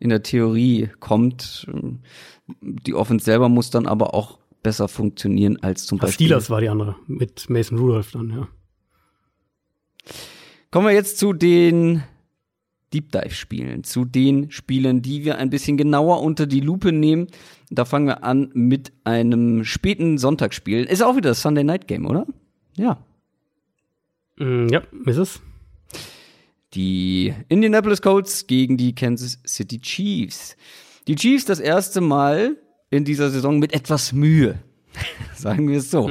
In 0.00 0.08
der 0.08 0.22
Theorie 0.22 0.88
kommt. 0.98 1.68
Die 2.48 2.94
Offense 2.94 3.24
selber 3.24 3.48
muss 3.48 3.70
dann 3.70 3.86
aber 3.86 4.14
auch 4.14 4.38
besser 4.62 4.88
funktionieren 4.88 5.58
als 5.62 5.86
zum 5.86 5.98
Beispiel. 5.98 6.26
Steelers 6.26 6.50
war 6.50 6.60
die 6.60 6.68
andere 6.68 6.96
mit 7.06 7.48
Mason 7.48 7.78
Rudolph 7.78 8.10
dann, 8.10 8.30
ja. 8.30 8.48
Kommen 10.70 10.86
wir 10.86 10.94
jetzt 10.94 11.18
zu 11.18 11.32
den 11.32 12.02
Deep 12.92 13.12
Dive 13.12 13.30
Spielen, 13.30 13.84
zu 13.84 14.04
den 14.04 14.50
Spielen, 14.50 15.02
die 15.02 15.24
wir 15.24 15.38
ein 15.38 15.50
bisschen 15.50 15.76
genauer 15.76 16.22
unter 16.22 16.46
die 16.46 16.60
Lupe 16.60 16.92
nehmen. 16.92 17.28
Da 17.70 17.84
fangen 17.84 18.06
wir 18.06 18.24
an 18.24 18.50
mit 18.54 18.92
einem 19.04 19.64
späten 19.64 20.18
Sonntagsspiel. 20.18 20.84
Ist 20.84 21.02
auch 21.02 21.16
wieder 21.16 21.30
das 21.30 21.42
Sunday 21.42 21.62
Night 21.62 21.86
Game, 21.86 22.06
oder? 22.06 22.26
Ja. 22.76 22.98
Mm, 24.38 24.68
ja, 24.68 24.82
ist 25.06 25.18
es. 25.18 25.40
Die 26.74 27.34
Indianapolis 27.48 28.00
Colts 28.00 28.46
gegen 28.46 28.76
die 28.76 28.94
Kansas 28.94 29.38
City 29.46 29.80
Chiefs. 29.80 30.56
Die 31.08 31.16
Chiefs 31.16 31.44
das 31.44 31.58
erste 31.58 32.00
Mal 32.00 32.56
in 32.90 33.04
dieser 33.04 33.30
Saison 33.30 33.58
mit 33.58 33.72
etwas 33.72 34.12
Mühe. 34.12 34.58
Sagen 35.36 35.68
wir 35.68 35.78
es 35.78 35.90
so. 35.90 36.10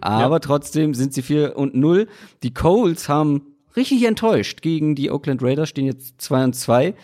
Aber 0.00 0.40
trotzdem 0.40 0.94
sind 0.94 1.12
sie 1.12 1.22
4 1.22 1.56
und 1.56 1.74
0. 1.74 2.06
Die 2.42 2.54
Colts 2.54 3.08
haben 3.08 3.42
richtig 3.76 4.04
enttäuscht 4.04 4.62
gegen 4.62 4.94
die 4.94 5.10
Oakland 5.10 5.42
Raiders, 5.42 5.68
stehen 5.68 5.86
jetzt 5.86 6.20
2 6.20 6.44
und 6.44 6.52
2. 6.54 6.94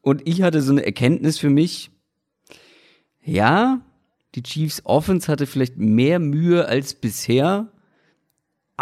Und 0.00 0.26
ich 0.26 0.42
hatte 0.42 0.60
so 0.62 0.72
eine 0.72 0.84
Erkenntnis 0.84 1.38
für 1.38 1.50
mich. 1.50 1.90
Ja, 3.24 3.80
die 4.34 4.42
Chiefs 4.42 4.82
Offense 4.84 5.30
hatte 5.30 5.46
vielleicht 5.46 5.76
mehr 5.76 6.18
Mühe 6.18 6.66
als 6.66 6.94
bisher. 6.94 7.68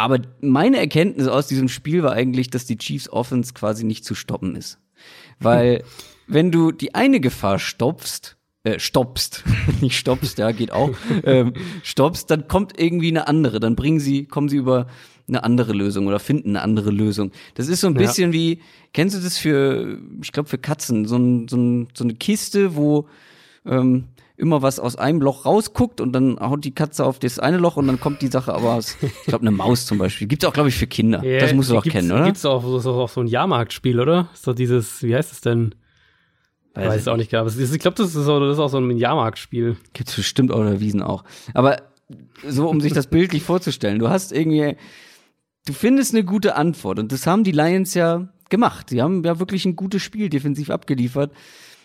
Aber 0.01 0.19
meine 0.41 0.79
Erkenntnis 0.79 1.29
aus 1.29 1.47
diesem 1.47 1.69
Spiel 1.69 2.03
war 2.03 2.13
eigentlich, 2.13 2.49
dass 2.49 2.65
die 2.65 2.79
Chiefs 2.79 3.11
Offense 3.11 3.53
quasi 3.53 3.85
nicht 3.85 4.05
zu 4.05 4.15
stoppen 4.15 4.57
ist. 4.57 4.79
Weil, 5.39 5.85
wenn 6.27 6.51
du 6.51 6.73
die 6.73 6.95
eine 6.95 7.21
Gefahr 7.21 7.59
stoppst, 7.59 8.37
äh, 8.65 8.79
stoppst, 8.79 9.45
nicht 9.83 9.99
stoppst, 9.99 10.39
ja, 10.39 10.53
geht 10.53 10.73
auch, 10.73 10.91
ähm, 11.25 11.53
stoppst, 11.83 12.31
dann 12.31 12.49
kommt 12.49 12.81
irgendwie 12.81 13.09
eine 13.09 13.29
andere. 13.29 13.61
Dann 13.61 13.77
bringen 13.77 14.01
sie, 14.01 14.25
kommen 14.25 14.49
sie 14.49 14.57
über 14.57 14.87
eine 15.29 15.45
andere 15.45 15.73
Lösung 15.75 16.07
oder 16.07 16.19
finden 16.19 16.51
eine 16.51 16.63
andere 16.63 16.91
Lösung. 16.91 17.31
Das 17.55 17.69
ist 17.69 17.81
so 17.83 17.87
ein 17.87 17.95
Ja. 17.95 18.01
bisschen 18.01 18.33
wie, 18.33 18.61
kennst 18.95 19.17
du 19.17 19.21
das 19.21 19.37
für, 19.39 19.99
ich 20.23 20.33
glaube 20.33 20.49
für 20.49 20.59
Katzen, 20.59 21.05
so, 21.07 21.17
ein, 21.17 21.47
so, 21.47 21.57
ein, 21.57 21.89
so 21.95 22.05
eine 22.05 22.15
Kiste, 22.15 22.75
wo 22.75 23.07
ähm, 23.67 24.05
immer 24.41 24.63
was 24.63 24.79
aus 24.81 24.97
einem 24.97 25.21
Loch 25.21 25.45
rausguckt 25.47 26.01
und 26.01 26.13
dann 26.13 26.39
haut 26.41 26.65
die 26.65 26.75
Katze 26.75 27.05
auf 27.05 27.19
das 27.19 27.39
eine 27.39 27.59
Loch 27.59 27.77
und 27.77 27.87
dann 27.87 28.01
kommt 28.01 28.23
die 28.23 28.29
Sache 28.29 28.53
aber 28.55 28.75
aus, 28.75 28.97
ich 29.03 29.13
glaube 29.27 29.43
eine 29.43 29.51
Maus 29.51 29.87
zum 29.87 29.99
Beispiel. 29.99 30.27
Gibt's 30.27 30.45
auch, 30.45 30.53
glaube 30.53 30.69
ich, 30.71 30.77
für 30.77 30.87
Kinder. 30.87 31.23
Ja, 31.25 31.41
das 31.41 31.53
musst 31.55 31.71
du 31.71 31.75
doch 31.75 31.85
kennen, 31.85 32.11
oder? 32.11 32.25
Gibt's 32.25 32.45
auch, 32.45 32.63
so- 32.63 32.79
so- 32.79 32.95
auch 32.95 33.09
so 33.09 33.21
ein 33.21 33.27
Jahrmarktspiel, 33.27 34.01
oder? 34.01 34.29
Ist 34.35 34.47
doch 34.47 34.55
dieses, 34.55 35.03
wie 35.03 35.15
heißt 35.15 35.31
es 35.33 35.41
denn? 35.41 35.75
Weiß 36.75 36.87
Weiß 36.87 36.95
ich 36.97 37.01
es 37.03 37.09
auch 37.09 37.17
nicht. 37.17 37.35
Aber 37.35 37.49
es 37.49 37.59
Ich 37.59 37.79
glaube, 37.81 37.97
das, 37.97 38.13
das 38.13 38.23
ist 38.23 38.29
auch 38.59 38.69
so 38.69 38.79
ein 38.79 38.97
Jahrmarktspiel. 38.97 39.77
Gibt's 39.93 40.15
bestimmt 40.17 40.53
auch 40.53 40.59
oder 40.61 40.81
Wiesen 40.81 41.03
auch. 41.03 41.25
Aber 41.53 41.83
so, 42.47 42.69
um 42.69 42.81
sich 42.81 42.93
das 42.93 43.07
bildlich 43.09 43.43
vorzustellen, 43.43 43.99
du 43.99 44.09
hast 44.09 44.33
irgendwie, 44.33 44.77
du 45.67 45.73
findest 45.73 46.15
eine 46.15 46.25
gute 46.25 46.57
Antwort 46.57 46.99
und 46.99 47.13
das 47.13 47.27
haben 47.27 47.45
die 47.45 47.53
Lions 47.53 47.95
ja 47.95 48.29
gemacht. 48.49 48.91
Sie 48.91 49.03
haben 49.03 49.23
ja 49.25 49.39
wirklich 49.39 49.65
ein 49.65 49.77
gutes 49.77 50.03
Spiel 50.03 50.29
defensiv 50.29 50.71
abgeliefert. 50.71 51.33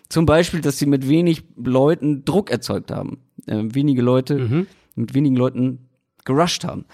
Zum 0.09 0.25
Beispiel, 0.25 0.61
dass 0.61 0.77
sie 0.77 0.85
mit 0.85 1.07
wenig 1.07 1.43
Leuten 1.57 2.25
Druck 2.25 2.51
erzeugt 2.51 2.91
haben. 2.91 3.19
Äh, 3.47 3.63
wenige 3.65 4.01
Leute 4.01 4.37
Mhm. 4.39 4.67
mit 4.95 5.13
wenigen 5.13 5.35
Leuten 5.35 5.89
gerusht 6.25 6.63
haben. 6.63 6.85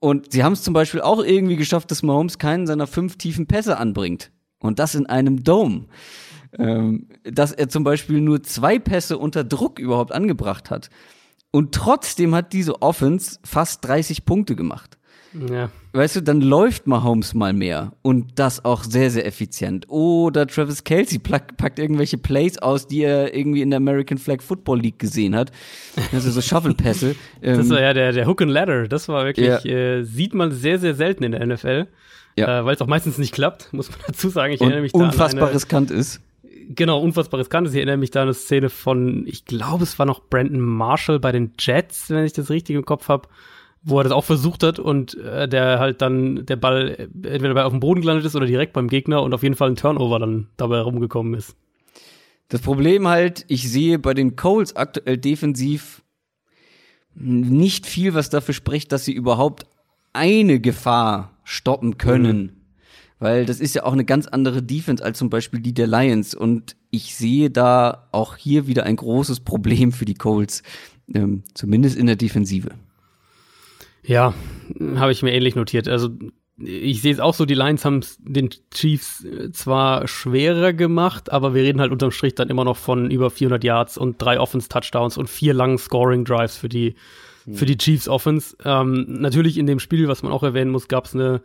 Und 0.00 0.32
sie 0.32 0.44
haben 0.44 0.52
es 0.52 0.62
zum 0.62 0.74
Beispiel 0.74 1.00
auch 1.00 1.22
irgendwie 1.24 1.56
geschafft, 1.56 1.90
dass 1.90 2.02
Mahomes 2.02 2.38
keinen 2.38 2.66
seiner 2.66 2.86
fünf 2.86 3.16
tiefen 3.16 3.46
Pässe 3.46 3.78
anbringt. 3.78 4.30
Und 4.60 4.78
das 4.78 4.94
in 4.94 5.06
einem 5.06 5.42
Dome. 5.44 5.86
Ähm, 6.58 7.08
dass 7.24 7.52
er 7.52 7.68
zum 7.68 7.84
Beispiel 7.84 8.20
nur 8.20 8.42
zwei 8.42 8.78
Pässe 8.78 9.18
unter 9.18 9.44
Druck 9.44 9.78
überhaupt 9.78 10.12
angebracht 10.12 10.70
hat. 10.70 10.88
Und 11.50 11.74
trotzdem 11.74 12.34
hat 12.34 12.52
diese 12.52 12.80
Offense 12.82 13.38
fast 13.44 13.84
30 13.84 14.24
Punkte 14.24 14.56
gemacht. 14.56 14.97
Ja. 15.50 15.70
Weißt 15.92 16.16
du, 16.16 16.22
dann 16.22 16.40
läuft 16.40 16.86
Mahomes 16.86 17.34
mal 17.34 17.52
mehr 17.52 17.92
und 18.02 18.38
das 18.38 18.64
auch 18.64 18.82
sehr, 18.84 19.10
sehr 19.10 19.26
effizient. 19.26 19.86
Oder 19.88 20.46
Travis 20.46 20.84
Kelsey 20.84 21.18
packt 21.18 21.78
irgendwelche 21.78 22.16
Plays 22.18 22.58
aus, 22.58 22.86
die 22.86 23.02
er 23.02 23.34
irgendwie 23.34 23.62
in 23.62 23.70
der 23.70 23.76
American 23.78 24.16
Flag 24.18 24.40
Football 24.42 24.80
League 24.80 24.98
gesehen 24.98 25.34
hat. 25.36 25.50
Also 26.12 26.30
so 26.30 26.40
Shuffle-Pässe. 26.40 27.14
Das 27.42 27.58
Ähm, 27.58 27.70
war 27.70 27.80
ja 27.80 27.92
der, 27.92 28.12
der 28.12 28.26
Hook 28.26 28.40
and 28.42 28.50
Ladder. 28.50 28.88
Das 28.88 29.08
war 29.08 29.24
wirklich, 29.24 29.46
Ja. 29.46 29.58
äh, 29.64 30.04
sieht 30.04 30.34
man 30.34 30.50
sehr, 30.52 30.78
sehr 30.78 30.94
selten 30.94 31.24
in 31.24 31.32
der 31.32 31.46
NFL. 31.46 31.88
Ja. 32.36 32.60
Äh, 32.60 32.64
Weil 32.64 32.74
es 32.74 32.80
auch 32.80 32.86
meistens 32.86 33.18
nicht 33.18 33.34
klappt, 33.34 33.68
muss 33.72 33.90
man 33.90 33.98
dazu 34.06 34.28
sagen. 34.30 34.52
Ich 34.54 34.60
und 34.60 34.68
erinnere 34.68 34.82
mich 34.82 34.92
da 34.92 34.98
unfassbar 35.00 35.42
an 35.42 35.48
eine, 35.48 35.54
riskant 35.56 35.90
ist. 35.90 36.20
Genau, 36.70 37.00
unfassbar 37.00 37.40
riskant. 37.40 37.66
ist. 37.66 37.72
Ich 37.74 37.78
erinnere 37.78 37.96
mich 37.96 38.10
da 38.10 38.20
an 38.22 38.28
eine 38.28 38.34
Szene 38.34 38.68
von, 38.70 39.26
ich 39.26 39.44
glaube, 39.44 39.82
es 39.84 39.98
war 39.98 40.06
noch 40.06 40.20
Brandon 40.28 40.60
Marshall 40.60 41.18
bei 41.18 41.32
den 41.32 41.52
Jets, 41.58 42.10
wenn 42.10 42.24
ich 42.24 42.32
das 42.32 42.50
richtig 42.50 42.76
im 42.76 42.84
Kopf 42.84 43.08
habe, 43.08 43.28
wo 43.82 43.98
er 43.98 44.04
das 44.04 44.12
auch 44.12 44.24
versucht 44.24 44.62
hat 44.62 44.78
und 44.78 45.16
äh, 45.18 45.48
der 45.48 45.78
halt 45.78 46.02
dann 46.02 46.46
der 46.46 46.56
Ball 46.56 47.08
entweder 47.22 47.54
bei 47.54 47.64
auf 47.64 47.72
dem 47.72 47.80
Boden 47.80 48.00
gelandet 48.00 48.26
ist 48.26 48.36
oder 48.36 48.46
direkt 48.46 48.72
beim 48.72 48.88
Gegner 48.88 49.22
und 49.22 49.32
auf 49.34 49.42
jeden 49.42 49.54
Fall 49.54 49.70
ein 49.70 49.76
Turnover 49.76 50.18
dann 50.18 50.48
dabei 50.56 50.76
herumgekommen 50.76 51.34
ist. 51.34 51.56
Das 52.48 52.60
Problem 52.60 53.08
halt, 53.08 53.44
ich 53.48 53.70
sehe 53.70 53.98
bei 53.98 54.14
den 54.14 54.36
Coles 54.36 54.74
aktuell 54.74 55.18
defensiv 55.18 56.02
nicht 57.14 57.86
viel, 57.86 58.14
was 58.14 58.30
dafür 58.30 58.54
spricht, 58.54 58.92
dass 58.92 59.04
sie 59.04 59.12
überhaupt 59.12 59.66
eine 60.12 60.60
Gefahr 60.60 61.36
stoppen 61.44 61.98
können. 61.98 62.52
Weil 63.18 63.46
das 63.46 63.58
ist 63.58 63.74
ja 63.74 63.82
auch 63.82 63.92
eine 63.92 64.04
ganz 64.04 64.28
andere 64.28 64.62
Defense 64.62 65.04
als 65.04 65.18
zum 65.18 65.28
Beispiel 65.28 65.60
die 65.60 65.74
der 65.74 65.88
Lions. 65.88 66.34
Und 66.34 66.76
ich 66.90 67.16
sehe 67.16 67.50
da 67.50 68.08
auch 68.12 68.36
hier 68.36 68.66
wieder 68.66 68.84
ein 68.84 68.96
großes 68.96 69.40
Problem 69.40 69.90
für 69.90 70.04
die 70.04 70.14
Colts, 70.14 70.62
ähm, 71.12 71.42
zumindest 71.54 71.96
in 71.96 72.06
der 72.06 72.16
Defensive. 72.16 72.70
Ja, 74.08 74.32
habe 74.96 75.12
ich 75.12 75.22
mir 75.22 75.32
ähnlich 75.34 75.54
notiert. 75.54 75.86
Also 75.86 76.08
ich 76.58 77.02
sehe 77.02 77.12
es 77.12 77.20
auch 77.20 77.34
so, 77.34 77.44
die 77.44 77.54
Lions 77.54 77.84
haben 77.84 78.00
den 78.18 78.48
Chiefs 78.72 79.22
äh, 79.24 79.52
zwar 79.52 80.08
schwerer 80.08 80.72
gemacht, 80.72 81.30
aber 81.30 81.54
wir 81.54 81.62
reden 81.62 81.80
halt 81.80 81.92
unterm 81.92 82.10
Strich 82.10 82.34
dann 82.34 82.48
immer 82.48 82.64
noch 82.64 82.78
von 82.78 83.10
über 83.10 83.30
400 83.30 83.62
Yards 83.62 83.98
und 83.98 84.20
drei 84.20 84.40
Offense-Touchdowns 84.40 85.18
und 85.18 85.28
vier 85.28 85.52
langen 85.52 85.78
Scoring-Drives 85.78 86.56
für 86.56 86.70
die, 86.70 86.96
für 87.52 87.66
die 87.66 87.76
Chiefs 87.76 88.08
Offense. 88.08 88.56
Ähm, 88.64 89.06
natürlich 89.08 89.58
in 89.58 89.66
dem 89.66 89.78
Spiel, 89.78 90.08
was 90.08 90.22
man 90.22 90.32
auch 90.32 90.42
erwähnen 90.42 90.70
muss, 90.70 90.88
gab 90.88 91.04
es 91.04 91.14
eine, 91.14 91.42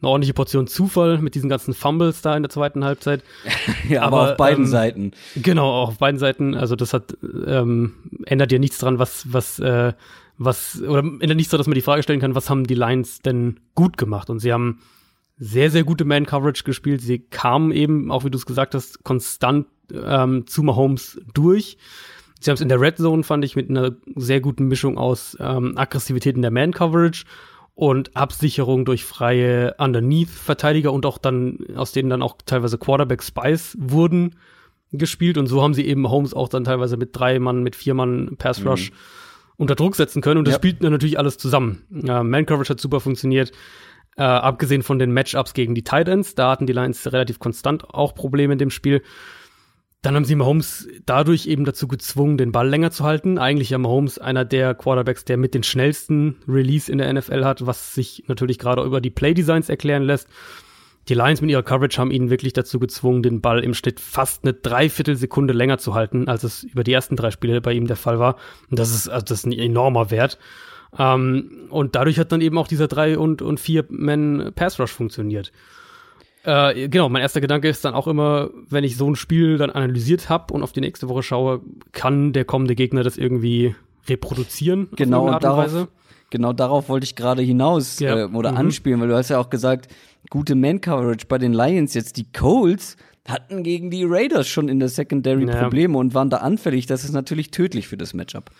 eine 0.00 0.10
ordentliche 0.10 0.34
Portion 0.34 0.66
Zufall 0.66 1.18
mit 1.18 1.34
diesen 1.34 1.48
ganzen 1.48 1.72
Fumbles 1.72 2.20
da 2.20 2.36
in 2.36 2.42
der 2.42 2.50
zweiten 2.50 2.84
Halbzeit. 2.84 3.24
ja, 3.88 4.02
aber, 4.02 4.20
aber 4.20 4.30
auf 4.32 4.36
beiden 4.36 4.64
ähm, 4.64 4.70
Seiten. 4.70 5.12
Genau, 5.34 5.70
auch 5.70 5.88
auf 5.88 5.98
beiden 5.98 6.20
Seiten. 6.20 6.54
Also 6.54 6.76
das 6.76 6.92
hat 6.92 7.16
ähm, 7.46 7.94
ändert 8.26 8.52
ja 8.52 8.58
nichts 8.58 8.78
dran, 8.78 8.98
was 8.98 9.32
was 9.32 9.58
äh, 9.58 9.92
was, 10.38 10.80
oder 10.82 11.02
nichts 11.02 11.50
so, 11.50 11.56
dass 11.56 11.66
man 11.66 11.74
die 11.74 11.82
Frage 11.82 12.02
stellen 12.02 12.20
kann, 12.20 12.34
was 12.34 12.50
haben 12.50 12.64
die 12.64 12.74
Lions 12.74 13.20
denn 13.20 13.60
gut 13.74 13.96
gemacht? 13.96 14.30
Und 14.30 14.40
sie 14.40 14.52
haben 14.52 14.80
sehr, 15.36 15.70
sehr 15.70 15.84
gute 15.84 16.04
Man-Coverage 16.04 16.64
gespielt. 16.64 17.00
Sie 17.00 17.18
kamen 17.18 17.72
eben, 17.72 18.10
auch 18.10 18.24
wie 18.24 18.30
du 18.30 18.38
es 18.38 18.46
gesagt 18.46 18.74
hast, 18.74 19.02
konstant 19.02 19.66
ähm, 19.92 20.46
zu 20.46 20.62
Mahomes 20.62 21.20
durch. 21.34 21.76
Sie 22.40 22.50
haben 22.50 22.54
es 22.54 22.60
in 22.60 22.68
der 22.68 22.80
Red 22.80 22.98
Zone, 22.98 23.22
fand 23.22 23.44
ich, 23.44 23.56
mit 23.56 23.70
einer 23.70 23.96
sehr 24.16 24.40
guten 24.40 24.66
Mischung 24.66 24.98
aus 24.98 25.36
ähm, 25.40 25.76
Aggressivität 25.76 26.36
in 26.36 26.42
der 26.42 26.50
Man-Coverage 26.50 27.24
und 27.74 28.16
Absicherung 28.16 28.84
durch 28.84 29.04
freie 29.04 29.74
Underneath-Verteidiger 29.78 30.92
und 30.92 31.06
auch 31.06 31.18
dann, 31.18 31.58
aus 31.76 31.92
denen 31.92 32.10
dann 32.10 32.22
auch 32.22 32.36
teilweise 32.44 32.78
Quarterback-Spies 32.78 33.76
wurden 33.80 34.36
gespielt. 34.92 35.38
Und 35.38 35.46
so 35.46 35.62
haben 35.62 35.74
sie 35.74 35.86
eben 35.86 36.02
Mahomes 36.02 36.34
auch 36.34 36.48
dann 36.48 36.64
teilweise 36.64 36.96
mit 36.96 37.10
drei 37.12 37.38
Mann, 37.38 37.62
mit 37.62 37.76
vier 37.76 37.94
Mann 37.94 38.36
Pass-Rush 38.38 38.90
mhm 38.90 38.96
unter 39.62 39.76
Druck 39.76 39.96
setzen 39.96 40.20
können. 40.20 40.38
Und 40.38 40.46
das 40.46 40.54
ja. 40.54 40.58
spielt 40.58 40.82
natürlich 40.82 41.18
alles 41.18 41.38
zusammen. 41.38 41.84
Äh, 41.92 42.22
Man 42.22 42.44
Coverage 42.44 42.70
hat 42.70 42.80
super 42.80 43.00
funktioniert. 43.00 43.52
Äh, 44.16 44.24
abgesehen 44.24 44.82
von 44.82 44.98
den 44.98 45.12
Matchups 45.12 45.54
gegen 45.54 45.74
die 45.74 45.84
Titans, 45.84 46.34
da 46.34 46.50
hatten 46.50 46.66
die 46.66 46.74
Lions 46.74 47.10
relativ 47.12 47.38
konstant 47.38 47.84
auch 47.94 48.14
Probleme 48.14 48.52
in 48.52 48.58
dem 48.58 48.70
Spiel. 48.70 49.02
Dann 50.02 50.16
haben 50.16 50.24
sie 50.24 50.34
Mahomes 50.34 50.88
dadurch 51.06 51.46
eben 51.46 51.64
dazu 51.64 51.86
gezwungen, 51.86 52.36
den 52.36 52.50
Ball 52.50 52.68
länger 52.68 52.90
zu 52.90 53.04
halten. 53.04 53.38
Eigentlich 53.38 53.70
ja 53.70 53.78
Mahomes 53.78 54.18
einer 54.18 54.44
der 54.44 54.74
Quarterbacks, 54.74 55.24
der 55.24 55.36
mit 55.36 55.54
den 55.54 55.62
schnellsten 55.62 56.36
Release 56.48 56.90
in 56.90 56.98
der 56.98 57.10
NFL 57.10 57.44
hat, 57.44 57.64
was 57.64 57.94
sich 57.94 58.24
natürlich 58.26 58.58
gerade 58.58 58.82
über 58.82 59.00
die 59.00 59.10
Playdesigns 59.10 59.68
erklären 59.68 60.02
lässt. 60.02 60.28
Die 61.08 61.14
Lions 61.14 61.40
mit 61.40 61.50
ihrer 61.50 61.62
Coverage 61.62 61.98
haben 61.98 62.10
ihn 62.10 62.30
wirklich 62.30 62.52
dazu 62.52 62.78
gezwungen, 62.78 63.22
den 63.22 63.40
Ball 63.40 63.64
im 63.64 63.74
Schnitt 63.74 63.98
fast 63.98 64.44
eine 64.44 64.54
Dreiviertelsekunde 64.54 65.52
länger 65.52 65.78
zu 65.78 65.94
halten, 65.94 66.28
als 66.28 66.44
es 66.44 66.62
über 66.62 66.84
die 66.84 66.92
ersten 66.92 67.16
drei 67.16 67.30
Spiele 67.30 67.60
bei 67.60 67.72
ihm 67.72 67.86
der 67.88 67.96
Fall 67.96 68.18
war. 68.18 68.36
Und 68.70 68.78
das 68.78 68.94
ist, 68.94 69.08
also 69.08 69.24
das 69.24 69.38
ist 69.38 69.46
ein 69.46 69.52
enormer 69.52 70.10
Wert. 70.10 70.38
Ähm, 70.96 71.66
und 71.70 71.96
dadurch 71.96 72.18
hat 72.18 72.30
dann 72.30 72.40
eben 72.40 72.56
auch 72.58 72.68
dieser 72.68 72.86
drei 72.86 73.18
und, 73.18 73.42
und 73.42 73.58
vier 73.58 73.84
Man 73.88 74.52
Pass 74.54 74.78
Rush 74.78 74.92
funktioniert. 74.92 75.52
Äh, 76.44 76.88
genau, 76.88 77.08
mein 77.08 77.22
erster 77.22 77.40
Gedanke 77.40 77.68
ist 77.68 77.84
dann 77.84 77.94
auch 77.94 78.06
immer, 78.06 78.50
wenn 78.68 78.84
ich 78.84 78.96
so 78.96 79.08
ein 79.08 79.16
Spiel 79.16 79.58
dann 79.58 79.70
analysiert 79.70 80.28
habe 80.28 80.52
und 80.54 80.62
auf 80.62 80.72
die 80.72 80.80
nächste 80.80 81.08
Woche 81.08 81.22
schaue, 81.22 81.60
kann 81.92 82.32
der 82.32 82.44
kommende 82.44 82.74
Gegner 82.74 83.02
das 83.02 83.16
irgendwie 83.16 83.74
reproduzieren? 84.08 84.88
Genau, 84.96 85.32
und 85.32 85.42
darauf, 85.42 85.88
genau 86.32 86.52
darauf 86.52 86.88
wollte 86.88 87.04
ich 87.04 87.14
gerade 87.14 87.42
hinaus 87.42 88.00
ja. 88.00 88.18
äh, 88.18 88.24
oder 88.24 88.50
mhm. 88.50 88.58
anspielen, 88.58 89.00
weil 89.00 89.08
du 89.08 89.16
hast 89.16 89.28
ja 89.28 89.38
auch 89.38 89.50
gesagt, 89.50 89.86
gute 90.30 90.56
Man-Coverage 90.56 91.26
bei 91.28 91.38
den 91.38 91.52
Lions. 91.52 91.94
Jetzt 91.94 92.16
die 92.16 92.26
Colts 92.32 92.96
hatten 93.28 93.62
gegen 93.62 93.90
die 93.90 94.04
Raiders 94.04 94.48
schon 94.48 94.68
in 94.68 94.80
der 94.80 94.88
Secondary 94.88 95.46
ja. 95.46 95.62
Probleme 95.62 95.96
und 95.96 96.14
waren 96.14 96.30
da 96.30 96.38
anfällig. 96.38 96.86
Das 96.86 97.04
ist 97.04 97.12
natürlich 97.12 97.52
tödlich 97.52 97.86
für 97.86 97.96
das 97.96 98.14
Matchup. 98.14 98.50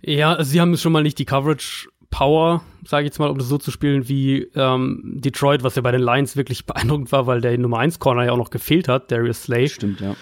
Ja, 0.00 0.34
also 0.34 0.52
sie 0.52 0.60
haben 0.60 0.76
schon 0.76 0.92
mal 0.92 1.02
nicht 1.02 1.18
die 1.18 1.24
Coverage 1.24 1.88
Power, 2.10 2.62
sage 2.86 3.04
ich 3.04 3.08
jetzt 3.08 3.18
mal, 3.18 3.28
um 3.28 3.38
das 3.38 3.48
so 3.48 3.58
zu 3.58 3.70
spielen 3.70 4.08
wie 4.08 4.48
ähm, 4.54 5.02
Detroit, 5.04 5.62
was 5.62 5.74
ja 5.74 5.82
bei 5.82 5.92
den 5.92 6.00
Lions 6.00 6.36
wirklich 6.36 6.64
beeindruckend 6.66 7.10
war, 7.10 7.26
weil 7.26 7.40
der 7.40 7.58
Nummer 7.58 7.78
1 7.78 7.98
Corner 7.98 8.24
ja 8.24 8.32
auch 8.32 8.38
noch 8.38 8.50
gefehlt 8.50 8.88
hat, 8.88 9.10
Darius 9.10 9.42
Slay. 9.42 9.68
Stimmt, 9.68 10.00
ja. 10.00 10.14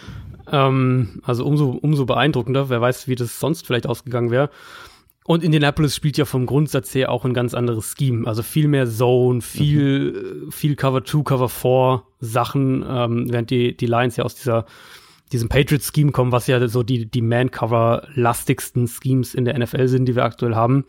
Ähm, 0.50 1.20
also 1.24 1.44
umso, 1.44 1.70
umso 1.70 2.06
beeindruckender. 2.06 2.70
Wer 2.70 2.80
weiß, 2.80 3.08
wie 3.08 3.14
das 3.14 3.38
sonst 3.38 3.66
vielleicht 3.66 3.86
ausgegangen 3.86 4.30
wäre. 4.30 4.50
Und 5.26 5.42
Indianapolis 5.42 5.96
spielt 5.96 6.16
ja 6.16 6.24
vom 6.24 6.46
Grundsatz 6.46 6.94
her 6.94 7.10
auch 7.10 7.24
ein 7.24 7.34
ganz 7.34 7.52
anderes 7.52 7.94
Scheme. 7.98 8.28
Also 8.28 8.42
viel 8.42 8.68
mehr 8.68 8.88
Zone, 8.88 9.40
viel, 9.40 10.44
mhm. 10.46 10.52
viel 10.52 10.76
Cover 10.76 11.04
2, 11.04 11.22
Cover 11.22 11.48
4 11.48 12.02
Sachen, 12.20 12.84
ähm, 12.88 13.26
während 13.32 13.50
die, 13.50 13.76
die 13.76 13.86
Lions 13.86 14.16
ja 14.16 14.24
aus 14.24 14.36
dieser, 14.36 14.66
diesem 15.32 15.48
Patriots-Scheme 15.48 16.12
kommen, 16.12 16.30
was 16.30 16.46
ja 16.46 16.66
so 16.68 16.84
die, 16.84 17.10
die 17.10 17.22
Man-Cover-lastigsten 17.22 18.86
Schemes 18.86 19.34
in 19.34 19.44
der 19.44 19.58
NFL 19.58 19.88
sind, 19.88 20.06
die 20.06 20.14
wir 20.14 20.24
aktuell 20.24 20.54
haben. 20.54 20.84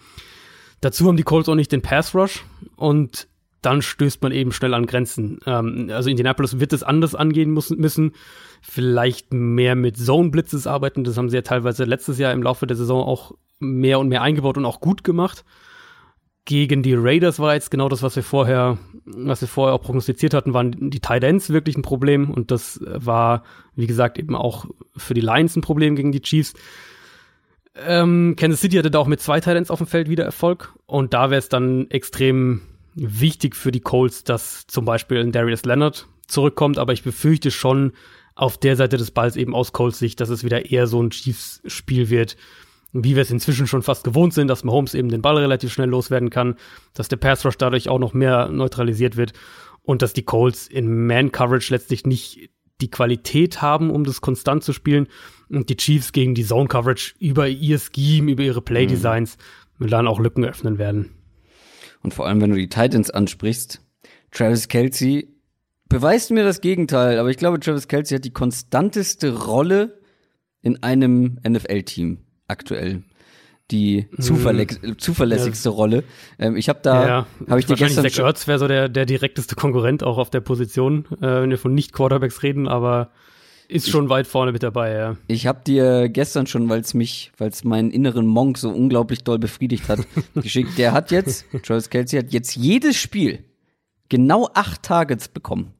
Dazu 0.81 1.07
haben 1.07 1.17
die 1.17 1.23
Colts 1.23 1.49
auch 1.49 1.55
nicht 1.55 1.71
den 1.71 1.81
Pass-Rush 1.81 2.45
und 2.75 3.27
dann 3.67 3.81
stößt 3.81 4.23
man 4.23 4.31
eben 4.31 4.53
schnell 4.53 4.73
an 4.73 4.85
Grenzen. 4.85 5.39
Ähm, 5.45 5.89
also 5.91 6.09
Indianapolis 6.09 6.57
wird 6.61 6.71
es 6.71 6.83
anders 6.83 7.15
angehen 7.15 7.51
müssen. 7.51 8.13
Vielleicht 8.61 9.33
mehr 9.33 9.75
mit 9.75 9.97
Zone-Blitzes 9.97 10.67
arbeiten. 10.67 11.03
Das 11.03 11.17
haben 11.17 11.29
sie 11.29 11.35
ja 11.35 11.41
teilweise 11.41 11.83
letztes 11.83 12.17
Jahr 12.17 12.31
im 12.31 12.41
Laufe 12.41 12.65
der 12.65 12.77
Saison 12.77 13.03
auch 13.03 13.33
mehr 13.59 13.99
und 13.99 14.07
mehr 14.07 14.21
eingebaut 14.21 14.57
und 14.57 14.65
auch 14.65 14.79
gut 14.79 15.03
gemacht. 15.03 15.43
Gegen 16.45 16.81
die 16.81 16.93
Raiders 16.93 17.39
war 17.39 17.55
jetzt 17.55 17.69
genau 17.69 17.89
das, 17.89 18.03
was 18.03 18.15
wir 18.15 18.23
vorher, 18.23 18.77
was 19.03 19.41
wir 19.41 19.49
vorher 19.49 19.75
auch 19.75 19.81
prognostiziert 19.81 20.33
hatten, 20.33 20.53
waren 20.53 20.89
die 20.89 21.01
Tight 21.01 21.25
Ends 21.25 21.49
wirklich 21.49 21.75
ein 21.75 21.81
Problem 21.81 22.29
und 22.29 22.51
das 22.51 22.79
war, 22.85 23.43
wie 23.75 23.85
gesagt, 23.85 24.17
eben 24.17 24.33
auch 24.33 24.65
für 24.95 25.13
die 25.13 25.19
Lions 25.19 25.57
ein 25.57 25.61
Problem 25.61 25.97
gegen 25.97 26.13
die 26.13 26.21
Chiefs. 26.21 26.53
Ähm, 27.75 28.37
Kansas 28.37 28.61
City 28.61 28.77
hatte 28.77 28.91
da 28.91 28.99
auch 28.99 29.07
mit 29.07 29.19
zwei 29.19 29.41
Tight 29.41 29.57
Ends 29.57 29.69
auf 29.69 29.79
dem 29.79 29.87
Feld 29.87 30.07
wieder 30.07 30.23
Erfolg 30.23 30.73
und 30.85 31.13
da 31.13 31.31
wäre 31.31 31.39
es 31.39 31.49
dann 31.49 31.91
extrem 31.91 32.61
wichtig 32.97 33.55
für 33.55 33.71
die 33.71 33.79
Colts, 33.79 34.23
dass 34.23 34.65
zum 34.67 34.85
Beispiel 34.85 35.19
ein 35.19 35.31
Darius 35.31 35.65
Leonard 35.65 36.07
zurückkommt, 36.27 36.77
aber 36.77 36.93
ich 36.93 37.03
befürchte 37.03 37.51
schon 37.51 37.93
auf 38.35 38.57
der 38.57 38.75
Seite 38.75 38.97
des 38.97 39.11
Balls 39.11 39.35
eben 39.35 39.55
aus 39.55 39.71
Colts 39.71 39.99
Sicht, 39.99 40.19
dass 40.19 40.29
es 40.29 40.43
wieder 40.43 40.69
eher 40.69 40.87
so 40.87 41.01
ein 41.01 41.09
Chiefs-Spiel 41.09 42.09
wird, 42.09 42.37
wie 42.93 43.15
wir 43.15 43.21
es 43.21 43.31
inzwischen 43.31 43.67
schon 43.67 43.81
fast 43.81 44.03
gewohnt 44.03 44.33
sind, 44.33 44.47
dass 44.47 44.63
Mahomes 44.63 44.93
eben 44.93 45.09
den 45.09 45.21
Ball 45.21 45.37
relativ 45.37 45.73
schnell 45.73 45.89
loswerden 45.89 46.29
kann, 46.29 46.55
dass 46.93 47.07
der 47.07 47.17
Pass 47.17 47.45
Rush 47.45 47.57
dadurch 47.57 47.89
auch 47.89 47.99
noch 47.99 48.13
mehr 48.13 48.49
neutralisiert 48.49 49.17
wird 49.17 49.33
und 49.81 50.01
dass 50.01 50.13
die 50.13 50.23
Colts 50.23 50.67
in 50.67 51.07
Man 51.07 51.31
Coverage 51.31 51.73
letztlich 51.73 52.05
nicht 52.05 52.49
die 52.79 52.91
Qualität 52.91 53.61
haben, 53.61 53.89
um 53.89 54.03
das 54.03 54.21
konstant 54.21 54.63
zu 54.63 54.71
spielen 54.71 55.07
und 55.49 55.69
die 55.69 55.77
Chiefs 55.77 56.11
gegen 56.11 56.35
die 56.35 56.45
Zone 56.45 56.67
Coverage 56.67 57.15
über 57.19 57.47
ihr 57.47 57.79
Scheme, 57.79 58.31
über 58.31 58.43
ihre 58.43 58.61
Play 58.61 58.85
Designs 58.85 59.37
mhm. 59.79 59.87
dann 59.87 60.07
auch 60.07 60.19
Lücken 60.19 60.45
öffnen 60.45 60.77
werden. 60.77 61.16
Und 62.07 62.13
vor 62.13 62.25
allem, 62.25 62.39
wenn 62.39 62.51
du 62.51 62.55
die 62.55 62.69
Titans 62.69 63.11
ansprichst, 63.11 63.81
Travis 64.31 64.69
Kelsey 64.69 65.27
beweist 65.89 66.31
mir 66.31 66.45
das 66.45 66.61
Gegenteil, 66.61 67.19
aber 67.19 67.29
ich 67.29 67.35
glaube, 67.35 67.59
Travis 67.59 67.89
Kelsey 67.89 68.15
hat 68.15 68.23
die 68.23 68.31
konstanteste 68.31 69.37
Rolle 69.43 69.99
in 70.61 70.81
einem 70.83 71.37
NFL-Team 71.45 72.19
aktuell 72.47 73.03
die 73.71 74.07
hm. 74.09 74.97
zuverlässigste 74.97 75.67
ja. 75.67 75.75
Rolle. 75.75 76.05
Ähm, 76.39 76.55
ich 76.55 76.69
habe 76.69 76.79
da, 76.81 77.07
ja, 77.07 77.27
habe 77.49 77.59
ich 77.59 77.65
dir 77.65 77.75
gestern 77.75 78.09
Zach 78.09 78.23
Ertz 78.23 78.47
wäre 78.47 78.57
so 78.57 78.69
der 78.69 78.87
der 78.87 79.05
direkteste 79.05 79.55
Konkurrent 79.55 80.01
auch 80.01 80.17
auf 80.17 80.29
der 80.29 80.39
Position, 80.39 81.03
äh, 81.17 81.41
wenn 81.41 81.49
wir 81.49 81.57
von 81.57 81.73
nicht 81.73 81.91
Quarterbacks 81.91 82.41
reden, 82.41 82.69
aber 82.69 83.11
ist 83.67 83.89
schon 83.89 84.05
ich, 84.05 84.09
weit 84.09 84.27
vorne 84.27 84.51
mit 84.51 84.63
dabei, 84.63 84.93
ja. 84.93 85.17
Ich 85.27 85.47
habe 85.47 85.61
dir 85.65 86.09
gestern 86.09 86.47
schon, 86.47 86.69
weil 86.69 86.81
es 86.81 86.93
mich, 86.93 87.31
weil 87.37 87.49
es 87.49 87.63
meinen 87.63 87.91
inneren 87.91 88.25
Monk 88.25 88.57
so 88.57 88.69
unglaublich 88.69 89.23
doll 89.23 89.39
befriedigt 89.39 89.89
hat, 89.89 89.99
geschickt. 90.35 90.77
Der 90.77 90.93
hat 90.93 91.11
jetzt, 91.11 91.45
Travis 91.63 91.89
Kelsey 91.89 92.19
hat 92.19 92.31
jetzt 92.31 92.55
jedes 92.55 92.95
Spiel 92.95 93.43
genau 94.09 94.49
acht 94.53 94.83
Targets 94.83 95.27
bekommen. 95.27 95.73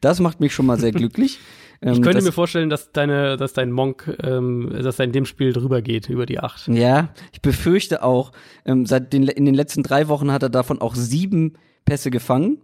Das 0.00 0.20
macht 0.20 0.40
mich 0.40 0.54
schon 0.54 0.66
mal 0.66 0.78
sehr 0.78 0.92
glücklich. 0.92 1.38
Ähm, 1.82 1.92
ich 1.94 2.02
könnte 2.02 2.22
mir 2.22 2.32
vorstellen, 2.32 2.70
dass 2.70 2.92
deine, 2.92 3.36
dass 3.36 3.52
dein 3.52 3.72
Monk, 3.72 4.16
ähm, 4.22 4.72
dass 4.82 4.98
er 4.98 5.04
in 5.04 5.12
dem 5.12 5.26
Spiel 5.26 5.52
drüber 5.52 5.82
geht, 5.82 6.08
über 6.08 6.26
die 6.26 6.38
acht. 6.38 6.68
Ja, 6.68 7.10
ich 7.32 7.42
befürchte 7.42 8.02
auch. 8.02 8.32
Ähm, 8.64 8.86
seit 8.86 9.12
den, 9.12 9.24
in 9.24 9.44
den 9.44 9.54
letzten 9.54 9.82
drei 9.82 10.08
Wochen 10.08 10.32
hat 10.32 10.42
er 10.42 10.48
davon 10.48 10.80
auch 10.80 10.94
sieben 10.94 11.54
Pässe 11.84 12.10
gefangen. 12.10 12.58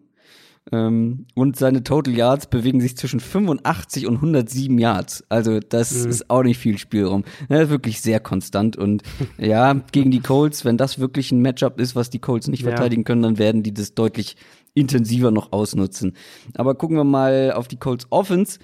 Ähm, 0.71 1.27
und 1.35 1.57
seine 1.57 1.83
Total 1.83 2.15
Yards 2.15 2.47
bewegen 2.47 2.81
sich 2.81 2.97
zwischen 2.97 3.19
85 3.19 4.07
und 4.07 4.17
107 4.17 4.79
Yards. 4.79 5.25
Also 5.29 5.59
das 5.59 6.05
mhm. 6.05 6.11
ist 6.11 6.31
auch 6.31 6.45
nicht 6.45 6.59
viel 6.59 6.79
Spielraum. 6.79 7.25
Er 7.49 7.63
ist 7.63 7.71
wirklich 7.71 8.01
sehr 8.01 8.21
konstant 8.21 8.77
und 8.77 9.03
ja, 9.39 9.73
gegen 9.91 10.13
die 10.13 10.21
Colts, 10.21 10.65
wenn 10.65 10.77
das 10.77 11.01
wirklich 11.01 11.33
ein 11.33 11.43
Matchup 11.43 11.81
ist, 11.81 11.97
was 11.97 12.11
die 12.11 12.21
Colts 12.21 12.47
nicht 12.47 12.63
ja. 12.63 12.69
verteidigen 12.69 13.05
können, 13.05 13.23
dann 13.23 13.39
werden 13.39 13.63
die 13.65 13.75
das 13.75 13.95
deutlich 13.95 14.37
intensiver 14.75 15.31
noch 15.31 15.53
ausnutzen. 15.53 16.15
Aber 16.55 16.75
gucken 16.77 16.97
wir 16.97 17.05
mal 17.05 17.53
auf 17.53 17.67
die 17.67 17.79
Colts 17.79 18.07
Offense. 18.11 18.59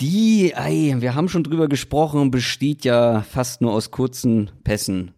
Die, 0.00 0.52
ey, 0.54 0.94
wir 1.00 1.14
haben 1.14 1.28
schon 1.28 1.44
drüber 1.44 1.68
gesprochen, 1.68 2.30
besteht 2.30 2.84
ja 2.84 3.22
fast 3.22 3.60
nur 3.60 3.72
aus 3.72 3.90
kurzen 3.90 4.50
Pässen 4.64 5.12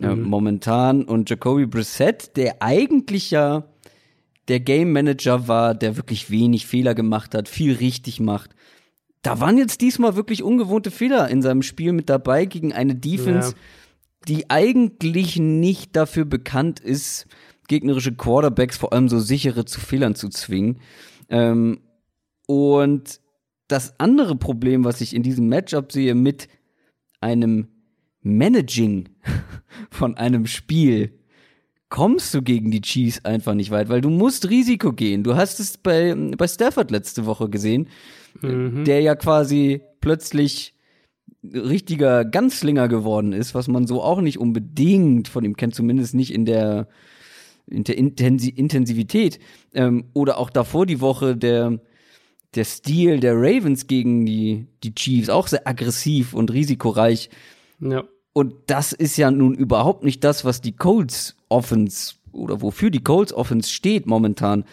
äh, 0.00 0.08
mhm. 0.08 0.22
momentan. 0.22 1.04
Und 1.04 1.30
Jacoby 1.30 1.66
Brissett, 1.66 2.36
der 2.36 2.56
eigentlich 2.60 3.30
ja 3.30 3.64
der 4.48 4.60
Game 4.60 4.92
Manager 4.92 5.48
war, 5.48 5.74
der 5.74 5.96
wirklich 5.96 6.30
wenig 6.30 6.66
Fehler 6.66 6.94
gemacht 6.94 7.34
hat, 7.34 7.48
viel 7.48 7.74
richtig 7.74 8.20
macht. 8.20 8.50
Da 9.22 9.38
waren 9.38 9.56
jetzt 9.56 9.80
diesmal 9.80 10.16
wirklich 10.16 10.42
ungewohnte 10.42 10.90
Fehler 10.90 11.28
in 11.28 11.42
seinem 11.42 11.62
Spiel 11.62 11.92
mit 11.92 12.08
dabei 12.08 12.44
gegen 12.44 12.72
eine 12.72 12.96
Defense, 12.96 13.50
ja. 13.50 13.56
die 14.26 14.50
eigentlich 14.50 15.36
nicht 15.36 15.94
dafür 15.94 16.24
bekannt 16.24 16.80
ist, 16.80 17.26
gegnerische 17.68 18.14
Quarterbacks, 18.14 18.76
vor 18.76 18.92
allem 18.92 19.08
so 19.08 19.20
sichere, 19.20 19.64
zu 19.64 19.80
Fehlern 19.80 20.16
zu 20.16 20.28
zwingen. 20.28 20.80
Ähm, 21.28 21.80
und 22.48 23.20
das 23.68 23.98
andere 24.00 24.36
Problem, 24.36 24.84
was 24.84 25.00
ich 25.00 25.14
in 25.14 25.22
diesem 25.22 25.48
Matchup 25.48 25.92
sehe 25.92 26.14
mit 26.14 26.48
einem 27.20 27.68
Managing 28.20 29.08
von 29.90 30.16
einem 30.16 30.46
Spiel, 30.46 31.21
kommst 31.92 32.32
du 32.32 32.40
gegen 32.40 32.70
die 32.70 32.80
Chiefs 32.80 33.22
einfach 33.26 33.52
nicht 33.52 33.70
weit, 33.70 33.90
weil 33.90 34.00
du 34.00 34.08
musst 34.08 34.48
Risiko 34.48 34.94
gehen. 34.94 35.22
Du 35.22 35.36
hast 35.36 35.60
es 35.60 35.76
bei, 35.76 36.14
bei 36.38 36.48
Stafford 36.48 36.90
letzte 36.90 37.26
Woche 37.26 37.50
gesehen, 37.50 37.88
mhm. 38.40 38.84
der 38.84 39.02
ja 39.02 39.14
quasi 39.14 39.82
plötzlich 40.00 40.74
richtiger 41.44 42.24
Ganzlinger 42.24 42.88
geworden 42.88 43.34
ist, 43.34 43.54
was 43.54 43.68
man 43.68 43.86
so 43.86 44.02
auch 44.02 44.22
nicht 44.22 44.38
unbedingt 44.38 45.28
von 45.28 45.44
ihm 45.44 45.54
kennt, 45.54 45.74
zumindest 45.74 46.14
nicht 46.14 46.32
in 46.32 46.46
der, 46.46 46.88
in 47.66 47.84
der 47.84 47.98
Intensi 47.98 48.48
Intensivität. 48.48 49.38
Ähm, 49.74 50.06
oder 50.14 50.38
auch 50.38 50.48
davor 50.48 50.86
die 50.86 51.02
Woche 51.02 51.36
der, 51.36 51.78
der 52.54 52.64
Stil 52.64 53.20
der 53.20 53.34
Ravens 53.36 53.86
gegen 53.86 54.24
die, 54.24 54.66
die 54.82 54.94
Chiefs, 54.94 55.28
auch 55.28 55.46
sehr 55.46 55.68
aggressiv 55.68 56.32
und 56.32 56.54
risikoreich. 56.54 57.28
Ja. 57.80 58.04
Und 58.32 58.54
das 58.66 58.92
ist 58.92 59.16
ja 59.16 59.30
nun 59.30 59.54
überhaupt 59.54 60.04
nicht 60.04 60.24
das, 60.24 60.44
was 60.44 60.60
die 60.60 60.72
Colts 60.72 61.36
Offense 61.48 62.14
oder 62.32 62.62
wofür 62.62 62.90
die 62.90 63.04
Colts 63.04 63.32
Offense 63.32 63.70
steht 63.70 64.06
momentan. 64.06 64.64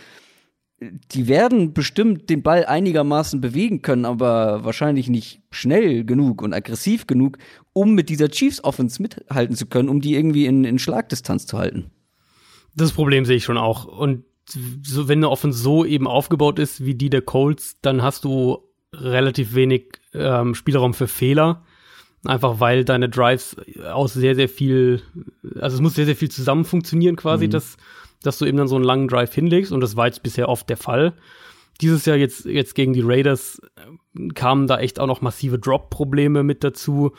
Die 1.12 1.28
werden 1.28 1.74
bestimmt 1.74 2.30
den 2.30 2.42
Ball 2.42 2.66
einigermaßen 2.66 3.42
bewegen 3.42 3.82
können, 3.82 4.06
aber 4.06 4.64
wahrscheinlich 4.64 5.10
nicht 5.10 5.42
schnell 5.52 6.06
genug 6.06 6.42
und 6.42 6.54
aggressiv 6.54 7.06
genug, 7.06 7.38
um 7.74 7.96
mit 7.96 8.08
dieser 8.08 8.30
Chiefs 8.30 8.64
Offense 8.64 9.02
mithalten 9.02 9.58
zu 9.58 9.66
können, 9.66 9.90
um 9.90 10.00
die 10.00 10.16
irgendwie 10.16 10.46
in, 10.46 10.64
in 10.64 10.80
Schlagdistanz 10.80 11.46
zu 11.46 11.58
halten. 11.58 11.92
Das 12.76 12.94
Problem 12.94 13.26
sehe 13.26 13.36
ich 13.36 13.44
schon 13.44 13.58
auch. 13.58 13.86
Und 13.86 14.24
so, 14.84 15.10
wenn 15.10 15.20
eine 15.20 15.30
Offense 15.30 15.60
so 15.60 15.84
eben 15.84 16.08
aufgebaut 16.08 16.60
ist 16.60 16.86
wie 16.86 16.96
die 16.96 17.10
der 17.10 17.22
Colts, 17.22 17.78
dann 17.82 18.02
hast 18.02 18.24
du 18.24 18.60
relativ 18.94 19.54
wenig 19.54 20.00
ähm, 20.14 20.56
Spielraum 20.56 20.94
für 20.94 21.08
Fehler. 21.08 21.64
Einfach 22.26 22.60
weil 22.60 22.84
deine 22.84 23.08
Drives 23.08 23.56
aus 23.92 24.14
sehr, 24.14 24.36
sehr 24.36 24.50
viel, 24.50 25.02
also 25.60 25.78
es 25.78 25.82
muss 25.82 25.96
sehr, 25.96 26.06
sehr 26.06 26.18
viel 26.18 26.30
zusammen 26.30 26.66
funktionieren 26.66 27.16
quasi, 27.16 27.48
mhm. 27.48 27.52
dass, 27.52 27.78
dass 28.22 28.38
du 28.38 28.46
eben 28.46 28.58
dann 28.58 28.68
so 28.68 28.76
einen 28.76 28.84
langen 28.84 29.08
Drive 29.08 29.34
hinlegst 29.34 29.72
und 29.72 29.80
das 29.80 29.96
war 29.96 30.08
jetzt 30.08 30.22
bisher 30.22 30.50
oft 30.50 30.70
der 30.70 30.78
Fall. 30.78 31.14
Dieses 31.80 32.06
Jahr 32.06 32.18
jetzt, 32.18 32.44
jetzt 32.44 32.76
gegen 32.76 32.92
die 32.92 33.04
Raiders 33.04 33.62
äh, 33.78 34.28
kamen 34.34 34.68
da 34.68 34.80
echt 34.80 35.00
auch 35.00 35.08
noch 35.08 35.22
massive 35.22 35.60
Drop-Probleme 35.60 36.44
mit 36.44 36.66
dazu. 36.66 37.14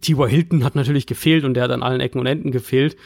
T.Y. 0.00 0.28
Hilton 0.28 0.64
hat 0.64 0.76
natürlich 0.76 1.06
gefehlt 1.06 1.44
und 1.44 1.54
der 1.54 1.64
hat 1.64 1.72
an 1.72 1.82
allen 1.82 2.00
Ecken 2.00 2.20
und 2.20 2.26
Enden 2.26 2.52
gefehlt. 2.52 2.96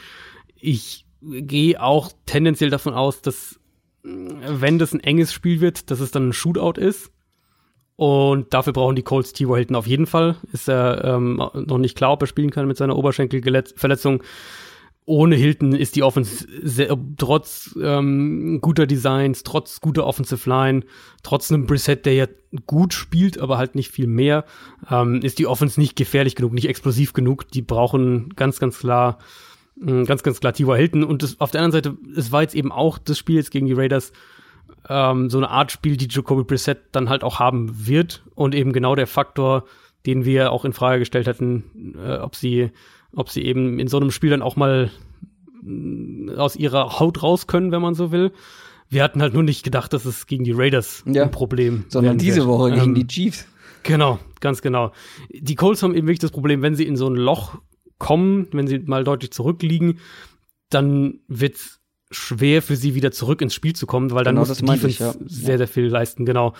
Ich 0.55 1.07
gehe 1.21 1.81
auch 1.81 2.11
tendenziell 2.27 2.69
davon 2.69 2.93
aus, 2.93 3.23
dass 3.23 3.59
wenn 4.03 4.77
das 4.77 4.93
ein 4.93 4.99
enges 4.99 5.33
Spiel 5.33 5.61
wird, 5.61 5.89
dass 5.89 5.99
es 5.99 6.11
dann 6.11 6.29
ein 6.29 6.33
Shootout 6.33 6.79
ist 6.79 7.11
und 7.99 8.53
dafür 8.53 8.71
brauchen 8.71 8.95
die 8.95 9.03
Colts 9.03 9.33
T.Y. 9.33 9.57
Hilton 9.57 9.75
auf 9.75 9.85
jeden 9.85 10.05
Fall. 10.05 10.37
Ist 10.53 10.69
er 10.69 11.03
ähm, 11.03 11.43
noch 11.53 11.77
nicht 11.77 11.97
klar, 11.97 12.13
ob 12.13 12.21
er 12.21 12.27
spielen 12.27 12.49
kann 12.49 12.65
mit 12.65 12.77
seiner 12.77 12.95
Oberschenkelverletzung. 12.95 14.23
Ohne 15.03 15.35
Hilton 15.35 15.73
ist 15.73 15.97
die 15.97 16.03
Offense 16.03 16.47
sehr, 16.63 16.97
trotz 17.17 17.77
ähm, 17.83 18.59
guter 18.61 18.87
Designs, 18.87 19.43
trotz 19.43 19.81
guter 19.81 20.07
Offensive 20.07 20.49
Line, 20.49 20.83
trotz 21.23 21.51
einem 21.51 21.65
Brissett, 21.65 22.05
der 22.05 22.13
ja 22.13 22.27
gut 22.67 22.93
spielt, 22.93 23.37
aber 23.37 23.57
halt 23.57 23.75
nicht 23.75 23.91
viel 23.91 24.07
mehr, 24.07 24.45
ähm, 24.89 25.19
ist 25.21 25.37
die 25.37 25.47
Offense 25.47 25.77
nicht 25.77 25.97
gefährlich 25.97 26.35
genug, 26.35 26.53
nicht 26.53 26.69
explosiv 26.69 27.11
genug. 27.11 27.49
Die 27.51 27.61
brauchen 27.61 28.29
ganz, 28.37 28.61
ganz 28.61 28.79
klar, 28.79 29.19
äh, 29.85 30.05
ganz, 30.05 30.23
ganz 30.23 30.39
klar 30.39 30.53
T.Y. 30.53 30.77
Hilton. 30.77 31.03
Und 31.03 31.21
das, 31.21 31.37
auf 31.41 31.51
der 31.51 31.63
anderen 31.63 31.83
Seite, 31.83 31.97
es 32.15 32.31
war 32.31 32.43
jetzt 32.43 32.55
eben 32.55 32.71
auch 32.71 32.97
das 32.97 33.17
Spiel 33.17 33.35
jetzt 33.35 33.51
gegen 33.51 33.65
die 33.65 33.73
Raiders, 33.73 34.13
ähm, 34.89 35.29
so 35.29 35.37
eine 35.37 35.49
Art 35.49 35.71
Spiel, 35.71 35.95
die 35.95 36.07
Jacoby 36.09 36.43
Brissett 36.43 36.79
dann 36.91 37.09
halt 37.09 37.23
auch 37.23 37.39
haben 37.39 37.87
wird 37.87 38.23
und 38.35 38.55
eben 38.55 38.73
genau 38.73 38.95
der 38.95 39.07
Faktor, 39.07 39.65
den 40.05 40.25
wir 40.25 40.51
auch 40.51 40.65
in 40.65 40.73
Frage 40.73 40.99
gestellt 40.99 41.27
hätten, 41.27 41.95
äh, 42.03 42.17
ob 42.17 42.35
sie, 42.35 42.71
ob 43.15 43.29
sie 43.29 43.43
eben 43.45 43.79
in 43.79 43.87
so 43.87 43.97
einem 43.97 44.11
Spiel 44.11 44.31
dann 44.31 44.41
auch 44.41 44.55
mal 44.55 44.89
äh, 45.63 46.35
aus 46.35 46.55
ihrer 46.55 46.99
Haut 46.99 47.21
raus 47.21 47.47
können, 47.47 47.71
wenn 47.71 47.81
man 47.81 47.93
so 47.93 48.11
will. 48.11 48.31
Wir 48.89 49.03
hatten 49.03 49.21
halt 49.21 49.35
nur 49.35 49.43
nicht 49.43 49.63
gedacht, 49.63 49.93
dass 49.93 50.05
es 50.05 50.25
gegen 50.25 50.43
die 50.43 50.53
Raiders 50.53 51.03
ja, 51.05 51.23
ein 51.23 51.31
Problem 51.31 51.85
sondern 51.89 52.17
diese. 52.17 52.47
Woche 52.47 52.71
gegen 52.71 52.87
ähm, 52.87 52.95
die 52.95 53.05
Chiefs. 53.05 53.47
Genau, 53.83 54.19
ganz 54.39 54.61
genau. 54.61 54.91
Die 55.29 55.55
Colts 55.55 55.83
haben 55.83 55.93
eben 55.93 56.07
wirklich 56.07 56.19
das 56.19 56.31
Problem, 56.31 56.63
wenn 56.63 56.75
sie 56.75 56.85
in 56.85 56.97
so 56.97 57.07
ein 57.07 57.15
Loch 57.15 57.59
kommen, 57.99 58.47
wenn 58.51 58.65
sie 58.65 58.79
mal 58.79 59.03
deutlich 59.03 59.31
zurückliegen, 59.31 59.99
dann 60.69 61.19
wird's 61.27 61.78
schwer 62.11 62.61
für 62.61 62.75
sie 62.75 62.95
wieder 62.95 63.11
zurück 63.11 63.41
ins 63.41 63.53
Spiel 63.53 63.75
zu 63.75 63.85
kommen, 63.85 64.11
weil 64.11 64.23
dann 64.23 64.35
genau, 64.35 64.47
muss 64.47 64.57
die 64.57 64.65
Defense 64.65 64.87
ich, 64.87 64.99
ja. 64.99 65.13
sehr, 65.25 65.57
sehr 65.57 65.67
viel 65.67 65.87
leisten, 65.87 66.25
genau. 66.25 66.53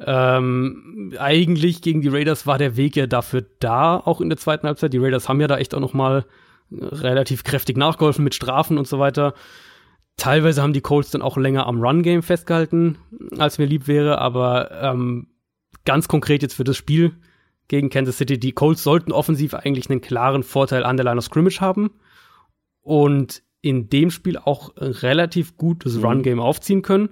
Ähm, 0.00 1.12
eigentlich 1.18 1.82
gegen 1.82 2.00
die 2.00 2.08
Raiders 2.08 2.46
war 2.46 2.58
der 2.58 2.76
Weg 2.76 2.96
ja 2.96 3.06
dafür 3.06 3.44
da, 3.58 3.96
auch 3.96 4.20
in 4.20 4.28
der 4.28 4.38
zweiten 4.38 4.66
Halbzeit. 4.66 4.92
Die 4.92 4.98
Raiders 4.98 5.28
haben 5.28 5.40
ja 5.40 5.48
da 5.48 5.58
echt 5.58 5.74
auch 5.74 5.80
noch 5.80 5.94
mal 5.94 6.24
relativ 6.70 7.44
kräftig 7.44 7.76
nachgeholfen 7.76 8.24
mit 8.24 8.34
Strafen 8.34 8.78
und 8.78 8.86
so 8.86 8.98
weiter. 8.98 9.34
Teilweise 10.16 10.62
haben 10.62 10.72
die 10.72 10.80
Colts 10.80 11.10
dann 11.10 11.22
auch 11.22 11.36
länger 11.36 11.66
am 11.66 11.80
Run-Game 11.80 12.22
festgehalten, 12.22 12.98
als 13.38 13.58
mir 13.58 13.66
lieb 13.66 13.86
wäre, 13.86 14.18
aber 14.18 14.70
ähm, 14.82 15.28
ganz 15.84 16.08
konkret 16.08 16.42
jetzt 16.42 16.54
für 16.54 16.64
das 16.64 16.76
Spiel 16.76 17.14
gegen 17.68 17.90
Kansas 17.90 18.16
City, 18.16 18.38
die 18.38 18.52
Colts 18.52 18.82
sollten 18.82 19.12
offensiv 19.12 19.54
eigentlich 19.54 19.90
einen 19.90 20.00
klaren 20.00 20.42
Vorteil 20.42 20.84
an 20.84 20.96
der 20.96 21.04
Line 21.04 21.18
of 21.18 21.24
Scrimmage 21.24 21.60
haben. 21.60 21.90
Und 22.80 23.42
in 23.68 23.90
dem 23.90 24.10
Spiel 24.10 24.38
auch 24.38 24.72
relativ 24.76 25.56
gut 25.56 25.84
das 25.84 25.94
mhm. 25.94 26.04
Run-Game 26.04 26.40
aufziehen 26.40 26.82
können. 26.82 27.10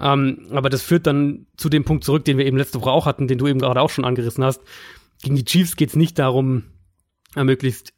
Ähm, 0.00 0.46
aber 0.50 0.70
das 0.70 0.82
führt 0.82 1.06
dann 1.06 1.46
zu 1.56 1.68
dem 1.68 1.84
Punkt 1.84 2.04
zurück, 2.04 2.24
den 2.24 2.38
wir 2.38 2.46
eben 2.46 2.56
letzte 2.56 2.80
Woche 2.80 2.90
auch 2.90 3.06
hatten, 3.06 3.26
den 3.26 3.38
du 3.38 3.48
eben 3.48 3.58
gerade 3.58 3.80
auch 3.80 3.90
schon 3.90 4.04
angerissen 4.04 4.44
hast. 4.44 4.62
Gegen 5.22 5.34
die 5.34 5.44
Chiefs 5.44 5.76
geht 5.76 5.90
es 5.90 5.96
nicht 5.96 6.18
darum, 6.18 6.64
äh, 7.34 7.42
möglichst 7.42 7.92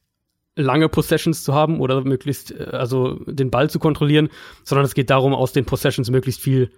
lange 0.57 0.88
Possessions 0.88 1.44
zu 1.44 1.55
haben 1.55 1.80
oder 1.80 2.03
möglichst, 2.03 2.53
äh, 2.53 2.64
also 2.72 3.16
den 3.26 3.51
Ball 3.51 3.68
zu 3.68 3.78
kontrollieren, 3.78 4.30
sondern 4.64 4.86
es 4.86 4.94
geht 4.94 5.11
darum, 5.11 5.34
aus 5.34 5.53
den 5.53 5.66
Possessions 5.66 6.11
möglichst 6.11 6.40
viel 6.40 6.70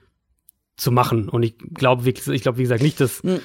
zu 0.77 0.91
machen. 0.91 1.29
Und 1.29 1.45
ich 1.45 1.57
glaube, 1.59 2.09
ich 2.09 2.43
glaube, 2.43 2.59
wie 2.59 2.63
gesagt, 2.63 2.83
nicht, 2.83 3.01
dass 3.01 3.23
mhm 3.23 3.41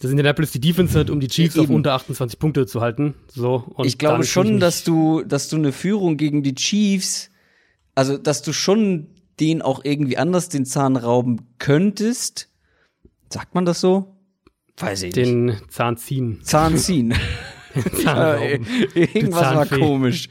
dass 0.00 0.10
Indianapolis 0.10 0.52
die 0.52 0.60
Defense 0.60 0.98
hat, 0.98 1.10
um 1.10 1.20
die 1.20 1.28
Chiefs 1.28 1.56
ja, 1.56 1.62
auf 1.62 1.70
unter 1.70 1.94
28 1.94 2.38
Punkte 2.38 2.66
zu 2.66 2.80
halten. 2.80 3.14
So, 3.34 3.64
und 3.74 3.86
ich 3.86 3.98
glaube 3.98 4.24
schon, 4.24 4.60
dass 4.60 4.84
du, 4.84 5.22
dass 5.22 5.48
du 5.48 5.56
eine 5.56 5.72
Führung 5.72 6.16
gegen 6.16 6.42
die 6.42 6.54
Chiefs, 6.54 7.30
also 7.94 8.16
dass 8.16 8.42
du 8.42 8.52
schon 8.52 9.08
den 9.40 9.62
auch 9.62 9.84
irgendwie 9.84 10.16
anders 10.16 10.48
den 10.48 10.64
Zahn 10.64 10.96
rauben 10.96 11.48
könntest. 11.58 12.48
Sagt 13.30 13.54
man 13.54 13.64
das 13.64 13.80
so? 13.80 14.16
Weiß 14.76 15.02
ich 15.02 15.12
den 15.12 15.46
nicht. 15.46 15.60
Den 15.62 15.70
Zahn 15.70 15.96
ziehen. 15.96 16.40
Zahn 16.42 16.76
ziehen. 16.76 17.14
Äh, 18.06 18.58
irgendwas 18.94 19.54
war 19.54 19.66
komisch. 19.66 20.28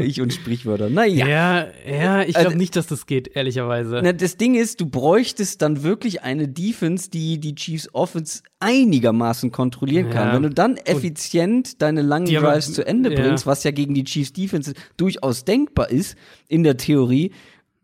Ich 0.00 0.20
und 0.20 0.32
Sprichwörter. 0.32 0.90
Naja. 0.90 1.26
Ja, 1.26 1.66
ja, 1.86 2.22
ich 2.22 2.34
glaube 2.34 2.48
also, 2.48 2.58
nicht, 2.58 2.76
dass 2.76 2.86
das 2.86 3.06
geht, 3.06 3.34
ehrlicherweise. 3.34 4.00
Na, 4.02 4.12
das 4.12 4.36
Ding 4.36 4.54
ist, 4.54 4.80
du 4.80 4.86
bräuchtest 4.86 5.62
dann 5.62 5.82
wirklich 5.82 6.22
eine 6.22 6.48
Defense, 6.48 7.10
die 7.10 7.38
die 7.38 7.54
Chiefs 7.54 7.88
Offense 7.92 8.42
einigermaßen 8.60 9.52
kontrollieren 9.52 10.10
kann. 10.10 10.28
Ja. 10.28 10.34
Wenn 10.34 10.42
du 10.42 10.50
dann 10.50 10.76
effizient 10.76 11.80
deine 11.82 12.02
langen 12.02 12.26
Drives 12.26 12.72
zu 12.72 12.86
Ende 12.86 13.10
bringst, 13.10 13.44
ja. 13.44 13.50
was 13.50 13.64
ja 13.64 13.70
gegen 13.70 13.94
die 13.94 14.04
Chiefs 14.04 14.32
Defense 14.32 14.74
durchaus 14.96 15.44
denkbar 15.44 15.90
ist, 15.90 16.16
in 16.48 16.62
der 16.62 16.76
Theorie, 16.76 17.32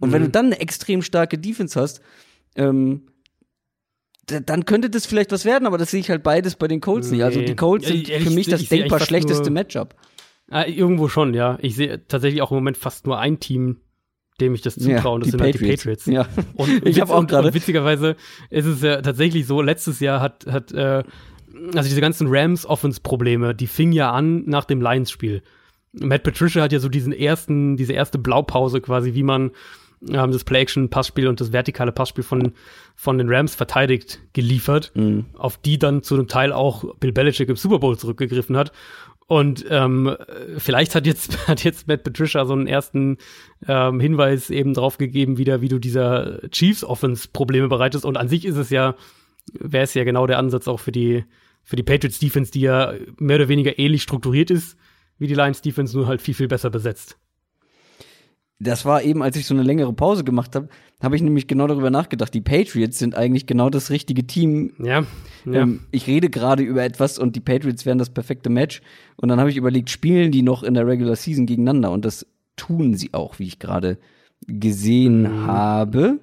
und 0.01 0.11
mhm. 0.11 0.13
wenn 0.13 0.23
du 0.23 0.29
dann 0.31 0.47
eine 0.47 0.61
extrem 0.61 1.03
starke 1.03 1.39
Defense 1.39 1.81
hast, 1.81 2.01
ähm, 2.57 3.03
dann 4.27 4.65
könnte 4.65 4.89
das 4.89 5.07
vielleicht 5.07 5.33
was 5.33 5.45
werden, 5.45 5.67
aber 5.67 5.79
das 5.79 5.91
sehe 5.91 6.01
ich 6.01 6.11
halt 6.11 6.23
beides 6.23 6.57
bei 6.57 6.67
den 6.67 6.81
Colts 6.81 7.11
nee. 7.11 7.17
nicht. 7.17 7.25
Also 7.25 7.43
die 7.43 7.57
Colts 7.57 7.87
sind 7.87 8.09
ja, 8.09 8.21
für 8.21 8.31
mich 8.31 8.47
das 8.47 8.67
denkbar 8.69 9.01
schlechteste 9.01 9.51
Matchup. 9.51 9.95
Ah, 10.51 10.67
irgendwo 10.67 11.09
schon, 11.09 11.35
ja. 11.35 11.59
Ich 11.61 11.77
sehe 11.77 12.07
tatsächlich 12.07 12.43
auch 12.43 12.51
im 12.51 12.57
Moment 12.57 12.77
fast 12.77 13.07
nur 13.07 13.19
ein 13.19 13.41
Team, 13.41 13.79
dem 14.41 14.55
ich 14.55 14.63
das 14.63 14.75
zutraue, 14.75 14.95
ja, 15.03 15.09
und 15.11 15.21
das 15.23 15.31
sind 15.31 15.41
Patriots. 15.41 15.61
halt 15.61 15.71
die 15.71 15.77
Patriots. 15.77 16.07
Ja. 16.07 16.29
Und 16.55 16.87
ich 16.87 17.01
habe 17.01 17.15
auch 17.15 17.27
gerade. 17.27 17.55
Witzigerweise 17.55 18.17
ist 18.51 18.67
es 18.67 18.83
ja 18.83 19.01
tatsächlich 19.01 19.47
so, 19.47 19.63
letztes 19.63 20.01
Jahr 20.01 20.21
hat, 20.21 20.47
hat 20.47 20.73
äh, 20.73 21.03
also 21.75 21.89
diese 21.89 22.01
ganzen 22.01 22.27
Rams-Offense-Probleme, 22.29 23.55
die 23.55 23.67
fingen 23.67 23.93
ja 23.93 24.13
an 24.13 24.45
nach 24.47 24.65
dem 24.65 24.81
Lions-Spiel. 24.81 25.43
Matt 25.93 26.25
Patricia 26.25 26.63
hat 26.63 26.73
ja 26.73 26.81
so 26.81 26.89
diesen 26.89 27.13
ersten, 27.13 27.77
diese 27.77 27.93
erste 27.93 28.19
Blaupause 28.19 28.81
quasi, 28.81 29.15
wie 29.15 29.23
man 29.23 29.53
ähm, 30.09 30.33
das 30.33 30.45
Play-Action-Passspiel 30.45 31.29
und 31.29 31.41
das 31.41 31.53
vertikale 31.53 31.93
Passspiel 31.93 32.25
von, 32.25 32.53
von 32.95 33.19
den 33.19 33.29
Rams 33.29 33.55
verteidigt 33.55 34.21
geliefert, 34.33 34.93
mhm. 34.95 35.27
auf 35.35 35.57
die 35.57 35.79
dann 35.79 36.03
zu 36.03 36.15
einem 36.15 36.29
Teil 36.29 36.53
auch 36.53 36.97
Bill 36.97 37.13
Belichick 37.13 37.49
im 37.49 37.57
Super 37.57 37.79
Bowl 37.79 37.97
zurückgegriffen 37.97 38.57
hat. 38.57 38.73
Und 39.27 39.65
ähm, 39.71 40.17
vielleicht 40.59 40.95
hat 40.95 41.07
jetzt, 41.07 41.49
hat 41.49 41.65
jetzt 41.65 41.89
Matt 41.89 42.05
Patricia 42.05 42.45
so 42.45 42.53
einen 42.53 42.67
ersten 42.67 43.19
ähm, 43.67 44.01
Hinweis 44.01 44.51
eben 44.51 44.75
drauf 44.75 44.99
gegeben, 44.99 45.39
wieder, 45.39 45.61
wie 45.61 45.69
du 45.69 45.79
dieser 45.79 46.41
Chiefs 46.51 46.85
Offense 46.85 47.29
Probleme 47.33 47.69
bereitest. 47.69 48.05
Und 48.05 48.17
an 48.17 48.29
sich 48.29 48.45
ist 48.45 48.57
es 48.57 48.71
ja, 48.71 48.97
wäre 49.53 49.85
es 49.85 49.95
ja 49.95 50.05
genau 50.05 50.27
der 50.27 50.39
Ansatz 50.39 50.69
auch 50.69 50.81
für 50.81 50.93
die, 50.93 51.25
für 51.63 51.77
die 51.77 51.83
Patriots 51.83 52.19
Defense, 52.19 52.51
die 52.51 52.61
ja 52.61 52.93
mehr 53.19 53.37
oder 53.37 53.49
weniger 53.49 53.79
ähnlich 53.79 54.03
strukturiert 54.03 54.51
ist 54.51 54.77
wie 55.19 55.27
die 55.27 55.35
Lions 55.35 55.63
Defense, 55.63 55.97
nur 55.97 56.07
halt 56.07 56.21
viel, 56.21 56.35
viel 56.35 56.49
besser 56.49 56.71
besetzt. 56.71 57.19
Das 58.61 58.85
war 58.85 59.03
eben, 59.03 59.23
als 59.23 59.37
ich 59.37 59.47
so 59.47 59.55
eine 59.55 59.63
längere 59.63 59.93
Pause 59.93 60.25
gemacht 60.25 60.55
habe, 60.55 60.69
habe 61.03 61.17
ich 61.17 61.23
nämlich 61.23 61.47
genau 61.47 61.67
darüber 61.67 61.91
nachgedacht. 61.91 62.33
Die 62.33 62.41
Patriots 62.41 62.99
sind 62.99 63.15
eigentlich 63.15 63.47
genau 63.47 63.69
das 63.69 63.91
richtige 63.91 64.27
Team. 64.27 64.73
Ja. 64.79 65.05
ja. 65.45 65.53
Ähm, 65.53 65.81
ich 65.91 66.07
rede 66.07 66.31
gerade 66.31 66.63
über 66.63 66.83
etwas 66.83 67.19
und 67.19 67.37
die 67.37 67.41
Patriots 67.41 67.85
wären 67.85 67.99
das 67.99 68.11
perfekte 68.11 68.51
Match. 68.51 68.81
Und 69.17 69.29
dann 69.29 69.41
habe 69.41 69.51
ich 69.51 69.57
überlegt, 69.57 69.91
spielen 69.91 70.31
die 70.31 70.43
noch 70.43 70.63
in 70.63 70.75
der 70.75 70.87
Regular 70.87 71.17
Season 71.17 71.47
gegeneinander? 71.47 71.91
Und 71.91 72.05
das 72.05 72.27
tun 72.57 72.95
sie 72.95 73.13
auch, 73.13 73.39
wie 73.39 73.47
ich 73.47 73.59
gerade 73.59 73.99
gesehen 74.47 75.23
mhm. 75.23 75.47
habe. 75.47 76.21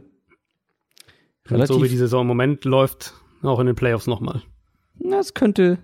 Relativ. 1.47 1.75
so 1.75 1.83
wie 1.83 1.89
die 1.89 1.97
Saison 1.97 2.21
im 2.21 2.27
Moment 2.27 2.65
läuft, 2.65 3.13
auch 3.43 3.59
in 3.59 3.65
den 3.65 3.75
Playoffs 3.75 4.07
nochmal. 4.07 4.41
Das 4.99 5.33
könnte, 5.33 5.79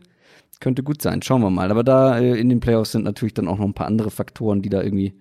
könnte 0.59 0.83
gut 0.83 1.01
sein. 1.01 1.21
Schauen 1.21 1.41
wir 1.41 1.49
mal. 1.49 1.71
Aber 1.71 1.83
da 1.83 2.17
äh, 2.19 2.39
in 2.39 2.49
den 2.49 2.61
Playoffs 2.61 2.93
sind 2.93 3.03
natürlich 3.03 3.33
dann 3.33 3.47
auch 3.47 3.57
noch 3.57 3.65
ein 3.65 3.73
paar 3.73 3.87
andere 3.87 4.11
Faktoren, 4.11 4.61
die 4.61 4.69
da 4.69 4.81
irgendwie 4.81 5.13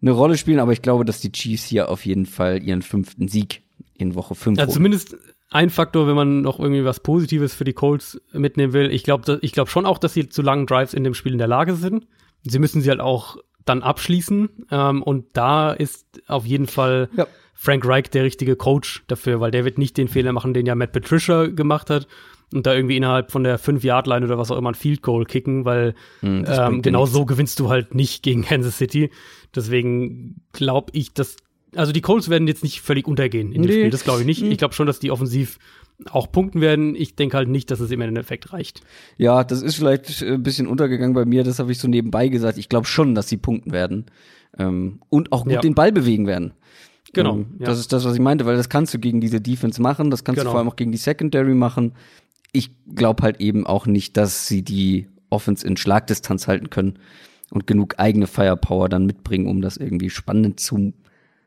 eine 0.00 0.10
Rolle 0.12 0.36
spielen. 0.36 0.60
Aber 0.60 0.72
ich 0.72 0.82
glaube, 0.82 1.04
dass 1.04 1.20
die 1.20 1.32
Chiefs 1.32 1.64
hier 1.64 1.88
auf 1.88 2.06
jeden 2.06 2.26
Fall 2.26 2.62
ihren 2.62 2.82
fünften 2.82 3.28
Sieg 3.28 3.62
in 3.94 4.14
Woche 4.14 4.34
5 4.34 4.58
ja, 4.58 4.68
zumindest 4.68 5.16
ein 5.50 5.70
Faktor, 5.70 6.06
wenn 6.06 6.14
man 6.14 6.42
noch 6.42 6.60
irgendwie 6.60 6.84
was 6.84 7.00
Positives 7.00 7.54
für 7.54 7.64
die 7.64 7.72
Colts 7.72 8.20
mitnehmen 8.32 8.72
will. 8.72 8.90
Ich 8.92 9.02
glaube 9.02 9.38
ich 9.42 9.52
glaub 9.52 9.68
schon 9.68 9.86
auch, 9.86 9.98
dass 9.98 10.14
sie 10.14 10.28
zu 10.28 10.42
langen 10.42 10.66
Drives 10.66 10.94
in 10.94 11.04
dem 11.04 11.14
Spiel 11.14 11.32
in 11.32 11.38
der 11.38 11.48
Lage 11.48 11.74
sind. 11.74 12.06
Sie 12.42 12.58
müssen 12.58 12.82
sie 12.82 12.90
halt 12.90 13.00
auch 13.00 13.38
dann 13.64 13.82
abschließen. 13.82 14.66
Ähm, 14.70 15.02
und 15.02 15.26
da 15.32 15.72
ist 15.72 16.22
auf 16.26 16.46
jeden 16.46 16.66
Fall 16.66 17.08
ja. 17.16 17.26
Frank 17.54 17.84
Reich 17.86 18.10
der 18.10 18.24
richtige 18.24 18.56
Coach 18.56 19.04
dafür, 19.08 19.40
weil 19.40 19.50
der 19.50 19.64
wird 19.64 19.78
nicht 19.78 19.96
den 19.96 20.08
Fehler 20.08 20.32
machen, 20.32 20.54
den 20.54 20.66
ja 20.66 20.74
Matt 20.74 20.92
Patricia 20.92 21.46
gemacht 21.46 21.90
hat 21.90 22.06
und 22.54 22.66
da 22.66 22.74
irgendwie 22.74 22.96
innerhalb 22.96 23.30
von 23.30 23.44
der 23.44 23.58
5-Yard-Line 23.58 24.24
oder 24.24 24.38
was 24.38 24.50
auch 24.50 24.56
immer 24.56 24.70
ein 24.70 24.74
Field 24.74 25.02
Goal 25.02 25.24
kicken, 25.24 25.64
weil 25.64 25.94
hm, 26.20 26.44
ähm, 26.48 26.82
genau 26.82 27.06
so 27.06 27.26
gewinnst 27.26 27.60
du 27.60 27.68
halt 27.68 27.94
nicht 27.94 28.22
gegen 28.22 28.42
Kansas 28.42 28.78
City. 28.78 29.10
Deswegen 29.54 30.40
glaube 30.52 30.90
ich, 30.94 31.12
dass 31.12 31.36
also 31.76 31.92
die 31.92 32.00
Colts 32.00 32.30
werden 32.30 32.48
jetzt 32.48 32.62
nicht 32.62 32.80
völlig 32.80 33.06
untergehen 33.06 33.52
in 33.52 33.62
dem 33.62 33.70
nee. 33.70 33.78
Spiel, 33.78 33.90
das 33.90 34.04
glaube 34.04 34.20
ich 34.20 34.26
nicht. 34.26 34.42
Ich 34.42 34.58
glaube 34.58 34.74
schon, 34.74 34.86
dass 34.86 35.00
die 35.00 35.10
offensiv 35.10 35.58
auch 36.10 36.30
punkten 36.30 36.60
werden. 36.60 36.94
Ich 36.94 37.16
denke 37.16 37.36
halt 37.36 37.48
nicht, 37.48 37.70
dass 37.70 37.80
es 37.80 37.90
im 37.90 38.00
Endeffekt 38.00 38.52
reicht. 38.52 38.82
Ja, 39.16 39.44
das 39.44 39.62
ist 39.62 39.74
vielleicht 39.74 40.22
ein 40.22 40.42
bisschen 40.42 40.66
untergegangen 40.66 41.14
bei 41.14 41.24
mir, 41.24 41.44
das 41.44 41.58
habe 41.58 41.72
ich 41.72 41.78
so 41.78 41.88
nebenbei 41.88 42.28
gesagt. 42.28 42.58
Ich 42.58 42.68
glaube 42.68 42.86
schon, 42.86 43.14
dass 43.14 43.28
sie 43.28 43.36
punkten 43.36 43.72
werden 43.72 44.06
ähm, 44.58 45.00
und 45.08 45.32
auch 45.32 45.44
gut 45.44 45.52
ja. 45.52 45.60
den 45.60 45.74
Ball 45.74 45.92
bewegen 45.92 46.26
werden. 46.26 46.52
Genau. 47.12 47.36
Ähm, 47.36 47.46
ja. 47.58 47.66
Das 47.66 47.78
ist 47.78 47.92
das, 47.92 48.04
was 48.04 48.14
ich 48.14 48.20
meinte, 48.20 48.46
weil 48.46 48.56
das 48.56 48.68
kannst 48.68 48.94
du 48.94 48.98
gegen 48.98 49.20
diese 49.20 49.40
Defense 49.40 49.80
machen, 49.80 50.10
das 50.10 50.24
kannst 50.24 50.38
genau. 50.38 50.50
du 50.50 50.52
vor 50.52 50.60
allem 50.60 50.68
auch 50.68 50.76
gegen 50.76 50.92
die 50.92 50.98
Secondary 50.98 51.54
machen. 51.54 51.92
Ich 52.52 52.70
glaube 52.94 53.22
halt 53.22 53.40
eben 53.40 53.66
auch 53.66 53.86
nicht, 53.86 54.16
dass 54.16 54.46
sie 54.46 54.62
die 54.62 55.08
Offense 55.30 55.66
in 55.66 55.76
Schlagdistanz 55.76 56.48
halten 56.48 56.70
können 56.70 56.98
und 57.50 57.66
genug 57.66 57.98
eigene 57.98 58.26
Firepower 58.26 58.88
dann 58.88 59.06
mitbringen, 59.06 59.46
um 59.46 59.60
das 59.60 59.76
irgendwie 59.76 60.10
spannend 60.10 60.60
zu 60.60 60.92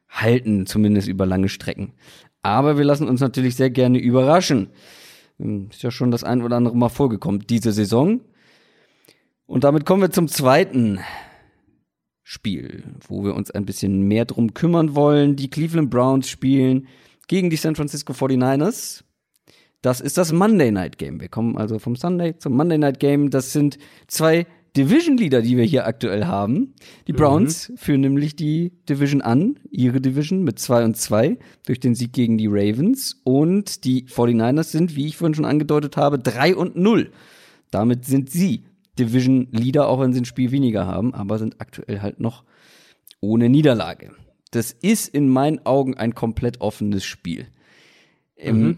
halten, 0.09 0.65
zumindest 0.65 1.07
über 1.07 1.25
lange 1.25 1.49
Strecken. 1.49 1.93
Aber 2.43 2.77
wir 2.77 2.83
lassen 2.83 3.07
uns 3.07 3.21
natürlich 3.21 3.55
sehr 3.55 3.69
gerne 3.69 3.99
überraschen. 3.99 4.69
Ähm, 5.39 5.69
ist 5.71 5.83
ja 5.83 5.91
schon 5.91 6.11
das 6.11 6.23
ein 6.23 6.41
oder 6.41 6.57
andere 6.57 6.75
Mal 6.75 6.89
vorgekommen 6.89 7.45
diese 7.47 7.71
Saison. 7.71 8.21
Und 9.45 9.63
damit 9.63 9.85
kommen 9.85 10.01
wir 10.01 10.11
zum 10.11 10.27
zweiten 10.27 10.99
Spiel, 12.23 12.83
wo 13.07 13.23
wir 13.23 13.35
uns 13.35 13.51
ein 13.51 13.65
bisschen 13.65 14.07
mehr 14.07 14.25
drum 14.25 14.53
kümmern 14.53 14.95
wollen. 14.95 15.35
Die 15.35 15.49
Cleveland 15.49 15.89
Browns 15.89 16.29
spielen 16.29 16.87
gegen 17.27 17.49
die 17.49 17.57
San 17.57 17.75
Francisco 17.75 18.13
49ers. 18.13 19.03
Das 19.81 19.99
ist 19.99 20.17
das 20.17 20.31
Monday 20.31 20.71
Night 20.71 20.97
Game. 20.99 21.19
Wir 21.19 21.27
kommen 21.27 21.57
also 21.57 21.79
vom 21.79 21.95
Sunday 21.95 22.37
zum 22.37 22.53
Monday 22.53 22.77
Night 22.77 22.99
Game. 22.99 23.31
Das 23.31 23.51
sind 23.51 23.79
zwei 24.07 24.45
Division 24.77 25.17
Leader, 25.17 25.41
die 25.41 25.57
wir 25.57 25.65
hier 25.65 25.87
aktuell 25.87 26.25
haben. 26.25 26.75
Die 27.07 27.13
Browns 27.13 27.69
mhm. 27.69 27.77
führen 27.77 28.01
nämlich 28.01 28.35
die 28.35 28.71
Division 28.87 29.21
an, 29.21 29.59
ihre 29.69 29.99
Division 29.99 30.43
mit 30.43 30.59
2 30.59 30.85
und 30.85 30.97
2 30.97 31.37
durch 31.65 31.79
den 31.79 31.95
Sieg 31.95 32.13
gegen 32.13 32.37
die 32.37 32.47
Ravens. 32.47 33.21
Und 33.23 33.83
die 33.83 34.05
49ers 34.05 34.65
sind, 34.65 34.95
wie 34.95 35.07
ich 35.07 35.17
vorhin 35.17 35.33
schon 35.33 35.45
angedeutet 35.45 35.97
habe, 35.97 36.19
3 36.19 36.55
und 36.55 36.75
0. 36.75 37.11
Damit 37.71 38.05
sind 38.05 38.29
sie 38.29 38.63
Division 38.99 39.47
Leader, 39.51 39.87
auch 39.87 39.99
wenn 39.99 40.13
sie 40.13 40.21
ein 40.21 40.25
Spiel 40.25 40.51
weniger 40.51 40.85
haben, 40.85 41.13
aber 41.13 41.39
sind 41.39 41.59
aktuell 41.59 42.01
halt 42.01 42.19
noch 42.19 42.43
ohne 43.19 43.49
Niederlage. 43.49 44.11
Das 44.51 44.71
ist 44.73 45.07
in 45.07 45.27
meinen 45.27 45.65
Augen 45.65 45.97
ein 45.97 46.13
komplett 46.13 46.61
offenes 46.61 47.03
Spiel. 47.03 47.47
Ähm, 48.37 48.61
mhm 48.61 48.77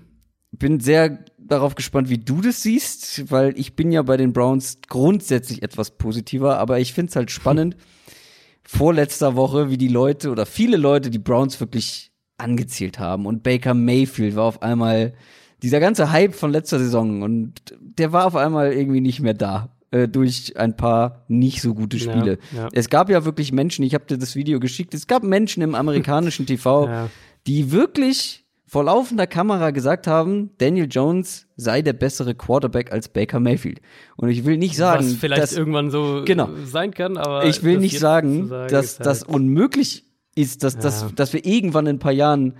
bin 0.60 0.80
sehr 0.80 1.26
darauf 1.38 1.76
gespannt, 1.76 2.10
wie 2.10 2.18
du 2.18 2.42
das 2.42 2.62
siehst, 2.64 3.32
weil 3.32 3.58
ich 3.58 3.76
bin 3.76 3.92
ja 3.92 4.02
bei 4.02 4.18
den 4.18 4.34
Browns 4.34 4.80
grundsätzlich 4.88 5.62
etwas 5.64 5.92
positiver, 5.92 6.60
aber 6.60 6.80
ich 6.80 6.94
finde 6.94 7.10
es 7.10 7.16
halt 7.16 7.32
spannend, 7.32 7.76
vorletzter 8.64 9.36
Woche, 9.36 9.70
wie 9.70 9.78
die 9.78 9.90
Leute 9.90 10.32
oder 10.32 10.46
viele 10.46 10.78
Leute 10.78 11.10
die 11.10 11.20
Browns 11.20 11.60
wirklich 11.60 12.12
angezählt 12.38 13.00
haben 13.00 13.26
und 13.26 13.44
Baker 13.44 13.74
Mayfield 13.74 14.36
war 14.36 14.46
auf 14.46 14.62
einmal 14.62 15.14
dieser 15.62 15.80
ganze 15.80 16.12
Hype 16.12 16.34
von 16.34 16.52
letzter 16.52 16.80
Saison 16.80 17.22
und 17.22 17.76
der 17.80 18.12
war 18.12 18.26
auf 18.26 18.36
einmal 18.36 18.74
irgendwie 18.74 19.02
nicht 19.02 19.22
mehr 19.22 19.34
da 19.34 19.76
äh, 19.92 20.08
durch 20.08 20.58
ein 20.58 20.76
paar 20.76 21.24
nicht 21.28 21.62
so 21.62 21.74
gute 21.74 22.00
Spiele. 22.00 22.40
Ja, 22.52 22.64
ja. 22.64 22.70
Es 22.74 22.90
gab 22.90 23.10
ja 23.10 23.26
wirklich 23.26 23.52
Menschen, 23.52 23.84
ich 23.84 23.94
habe 23.94 24.06
dir 24.06 24.18
das 24.18 24.36
Video 24.36 24.60
geschickt, 24.60 24.94
es 24.94 25.08
gab 25.08 25.24
Menschen 25.24 25.64
im 25.64 25.76
amerikanischen 25.76 26.46
TV, 26.48 26.88
ja. 26.88 27.10
die 27.48 27.72
wirklich 27.72 28.43
vor 28.74 28.86
laufender 28.86 29.28
Kamera 29.28 29.70
gesagt 29.70 30.08
haben, 30.08 30.50
Daniel 30.58 30.88
Jones 30.90 31.46
sei 31.58 31.84
der 31.84 31.94
bessere 31.94 32.34
Quarterback 32.34 32.92
als 32.92 33.08
Baker 33.08 33.40
Mayfield. 33.40 33.82
Und 34.16 34.30
ich 34.30 34.46
will 34.46 34.58
nicht 34.58 34.76
sagen, 34.76 35.06
was 35.06 35.14
vielleicht 35.14 35.44
dass, 35.44 35.56
irgendwann 35.56 35.92
so 35.92 36.24
genau, 36.26 36.50
sein 36.66 36.90
kann, 36.90 37.18
aber 37.18 37.46
ich 37.46 37.62
will 37.62 37.78
nicht 37.78 38.00
sagen, 38.00 38.48
sagen, 38.48 38.72
dass 38.72 38.98
das 38.98 39.22
halt 39.22 39.30
unmöglich 39.30 40.06
ist, 40.34 40.64
dass, 40.64 40.74
ja. 40.74 40.80
dass, 40.80 41.14
dass 41.14 41.34
wir 41.34 41.46
irgendwann 41.46 41.86
in 41.86 41.98
ein 41.98 42.00
paar 42.00 42.14
Jahren 42.14 42.56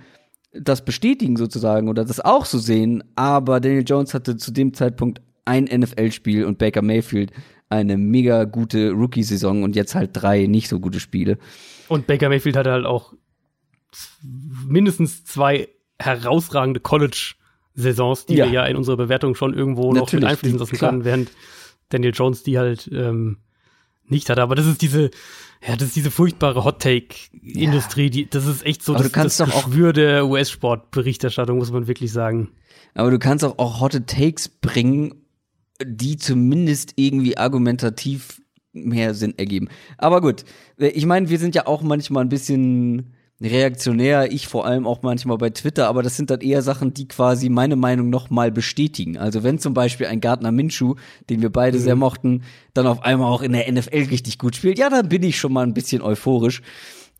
das 0.52 0.84
bestätigen 0.84 1.36
sozusagen 1.36 1.88
oder 1.88 2.04
das 2.04 2.20
auch 2.20 2.44
so 2.44 2.58
sehen. 2.58 3.02
Aber 3.16 3.58
Daniel 3.58 3.82
Jones 3.84 4.14
hatte 4.14 4.36
zu 4.36 4.52
dem 4.52 4.72
Zeitpunkt 4.72 5.20
ein 5.44 5.64
NFL-Spiel 5.64 6.44
und 6.44 6.58
Baker 6.58 6.82
Mayfield 6.82 7.32
eine 7.70 7.98
mega 7.98 8.44
gute 8.44 8.92
Rookie-Saison 8.92 9.64
und 9.64 9.74
jetzt 9.74 9.96
halt 9.96 10.10
drei 10.12 10.46
nicht 10.46 10.68
so 10.68 10.78
gute 10.78 11.00
Spiele. 11.00 11.38
Und 11.88 12.06
Baker 12.06 12.28
Mayfield 12.28 12.54
hatte 12.54 12.70
halt 12.70 12.86
auch 12.86 13.14
mindestens 14.68 15.24
zwei 15.24 15.68
herausragende 15.98 16.80
College-Saisons, 16.80 18.26
die 18.26 18.36
ja. 18.36 18.46
wir 18.46 18.52
ja 18.52 18.66
in 18.66 18.76
unserer 18.76 18.96
Bewertung 18.96 19.34
schon 19.34 19.54
irgendwo 19.54 19.92
Natürlich, 19.92 20.12
noch 20.12 20.12
mit 20.12 20.24
einfließen 20.24 20.58
lassen 20.58 20.78
können, 20.78 21.04
während 21.04 21.30
Daniel 21.88 22.12
Jones 22.14 22.42
die 22.42 22.58
halt 22.58 22.90
ähm, 22.92 23.38
nicht 24.06 24.28
hat. 24.30 24.38
Aber 24.38 24.54
das 24.54 24.66
ist 24.66 24.82
diese, 24.82 25.10
ja, 25.66 25.76
das 25.76 25.88
ist 25.88 25.96
diese 25.96 26.10
furchtbare 26.10 26.64
Hot-Take-Industrie, 26.64 28.04
ja. 28.04 28.10
die, 28.10 28.30
das 28.30 28.46
ist 28.46 28.64
echt 28.66 28.82
so 28.82 28.94
Aber 28.94 29.02
das, 29.02 29.12
du 29.12 29.18
kannst 29.18 29.40
das 29.40 29.50
doch 29.50 29.66
Geschwür 29.66 29.92
der 29.92 30.26
US-Sport-Berichterstattung, 30.26 31.58
muss 31.58 31.72
man 31.72 31.86
wirklich 31.86 32.12
sagen. 32.12 32.50
Aber 32.94 33.10
du 33.10 33.18
kannst 33.18 33.44
auch, 33.44 33.58
auch 33.58 33.80
Hot 33.80 34.06
Takes 34.06 34.48
bringen, 34.48 35.14
die 35.82 36.16
zumindest 36.16 36.92
irgendwie 36.96 37.36
argumentativ 37.36 38.40
mehr 38.72 39.14
Sinn 39.14 39.34
ergeben. 39.36 39.68
Aber 39.98 40.20
gut, 40.20 40.44
ich 40.76 41.06
meine, 41.06 41.28
wir 41.28 41.38
sind 41.38 41.54
ja 41.54 41.66
auch 41.66 41.82
manchmal 41.82 42.24
ein 42.24 42.28
bisschen 42.28 43.13
reaktionär, 43.40 44.32
ich 44.32 44.46
vor 44.46 44.64
allem 44.64 44.86
auch 44.86 45.02
manchmal 45.02 45.38
bei 45.38 45.50
Twitter, 45.50 45.88
aber 45.88 46.02
das 46.02 46.16
sind 46.16 46.30
dann 46.30 46.40
eher 46.40 46.62
Sachen, 46.62 46.94
die 46.94 47.08
quasi 47.08 47.48
meine 47.48 47.76
Meinung 47.76 48.08
nochmal 48.08 48.52
bestätigen. 48.52 49.18
Also 49.18 49.42
wenn 49.42 49.58
zum 49.58 49.74
Beispiel 49.74 50.06
ein 50.06 50.20
Gardner 50.20 50.52
Minshew, 50.52 50.94
den 51.28 51.42
wir 51.42 51.50
beide 51.50 51.78
mhm. 51.78 51.82
sehr 51.82 51.96
mochten, 51.96 52.42
dann 52.74 52.86
auf 52.86 53.02
einmal 53.02 53.30
auch 53.30 53.42
in 53.42 53.52
der 53.52 53.70
NFL 53.70 54.04
richtig 54.10 54.38
gut 54.38 54.56
spielt, 54.56 54.78
ja, 54.78 54.88
dann 54.88 55.08
bin 55.08 55.22
ich 55.22 55.38
schon 55.38 55.52
mal 55.52 55.66
ein 55.66 55.74
bisschen 55.74 56.00
euphorisch 56.00 56.62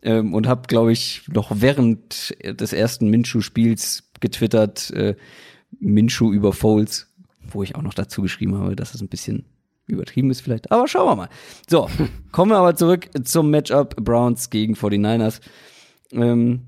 ähm, 0.03 0.35
und 0.35 0.47
habe, 0.47 0.63
glaube 0.69 0.93
ich, 0.93 1.23
noch 1.33 1.51
während 1.55 2.35
des 2.43 2.73
ersten 2.73 3.09
Minshew-Spiels 3.09 4.11
getwittert, 4.21 4.91
äh, 4.91 5.17
Minshew 5.81 6.33
über 6.33 6.53
Foles, 6.53 7.13
wo 7.41 7.63
ich 7.63 7.75
auch 7.75 7.83
noch 7.83 7.95
dazu 7.95 8.23
geschrieben 8.23 8.57
habe, 8.57 8.77
dass 8.77 8.95
es 8.95 9.03
ein 9.03 9.09
bisschen 9.09 9.47
übertrieben 9.87 10.31
ist 10.31 10.41
vielleicht, 10.41 10.71
aber 10.73 10.89
schauen 10.89 11.07
wir 11.07 11.17
mal. 11.17 11.29
So, 11.69 11.91
kommen 12.33 12.53
wir 12.53 12.59
aber 12.59 12.77
zurück 12.77 13.11
zum 13.25 13.51
Matchup 13.51 13.97
Browns 13.97 14.49
gegen 14.49 14.75
49ers. 14.75 15.41
Ähm, 16.15 16.63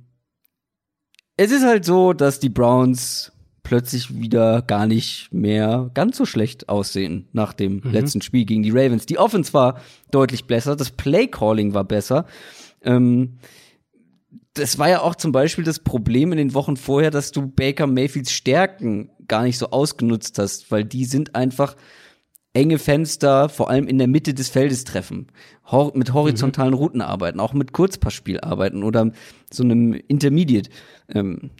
es 1.36 1.51
ist 1.51 1.64
halt 1.64 1.84
so, 1.84 2.12
dass 2.12 2.40
die 2.40 2.49
Browns 2.49 3.32
plötzlich 3.62 4.20
wieder 4.20 4.62
gar 4.62 4.86
nicht 4.86 5.32
mehr 5.32 5.90
ganz 5.92 6.16
so 6.16 6.24
schlecht 6.24 6.68
aussehen 6.68 7.28
nach 7.32 7.53
dem 7.53 7.80
mhm. 7.82 7.90
letzten 7.90 8.22
Spiel 8.22 8.44
gegen 8.44 8.62
die 8.62 8.70
Ravens. 8.70 9.07
Die 9.07 9.18
Offense 9.18 9.53
war 9.55 9.80
deutlich 10.12 10.47
besser, 10.47 10.76
das 10.76 10.90
Play-Calling 10.90 11.74
war 11.74 11.84
besser. 11.84 12.26
Ähm, 12.82 13.38
das 14.55 14.78
war 14.78 14.88
ja 14.88 15.01
auch 15.01 15.16
zum 15.16 15.32
Beispiel 15.32 15.64
das 15.64 15.80
Problem 15.80 16.32
in 16.32 16.38
den 16.38 16.55
Wochen 16.55 16.76
vorher, 16.76 17.11
dass 17.11 17.32
du 17.32 17.47
Baker 17.47 17.86
Mayfields 17.86 18.32
Stärken 18.32 19.11
gar 19.26 19.42
nicht 19.42 19.59
so 19.59 19.70
ausgenutzt 19.70 20.38
hast, 20.38 20.70
weil 20.70 20.84
die 20.84 21.05
sind 21.05 21.34
einfach 21.34 21.76
enge 22.57 22.78
Fenster, 22.78 23.50
vor 23.50 23.68
allem 23.68 23.86
in 23.86 23.98
der 23.98 24.09
Mitte 24.09 24.32
des 24.32 24.48
Feldes 24.48 24.84
treffen, 24.84 25.26
Hor 25.66 25.92
mit 25.94 26.14
horizontalen 26.14 26.72
mhm. 26.72 26.78
Routen 26.78 27.00
arbeiten, 27.02 27.38
auch 27.38 27.52
mit 27.52 27.72
Kurzpassspiel 27.72 28.40
arbeiten 28.40 28.82
oder 28.82 29.12
so 29.52 29.62
einem 29.62 29.92
Intermediate 29.92 30.70
ähm, 31.09 31.50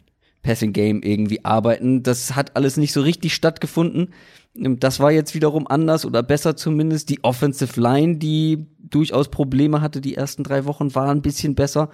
Passing 0.41 0.73
Game 0.73 1.03
irgendwie 1.03 1.45
arbeiten. 1.45 2.01
Das 2.01 2.35
hat 2.35 2.55
alles 2.55 2.77
nicht 2.77 2.93
so 2.93 3.01
richtig 3.01 3.35
stattgefunden. 3.35 4.13
Ähm, 4.55 4.79
das 4.79 4.99
war 4.99 5.11
jetzt 5.11 5.35
wiederum 5.35 5.67
anders 5.67 6.03
oder 6.03 6.23
besser 6.23 6.55
zumindest. 6.55 7.09
Die 7.09 7.23
Offensive 7.23 7.79
Line, 7.79 8.17
die 8.17 8.65
durchaus 8.79 9.29
Probleme 9.29 9.81
hatte, 9.81 10.01
die 10.01 10.15
ersten 10.15 10.43
drei 10.43 10.65
Wochen 10.65 10.95
war 10.95 11.11
ein 11.11 11.21
bisschen 11.21 11.53
besser. 11.53 11.91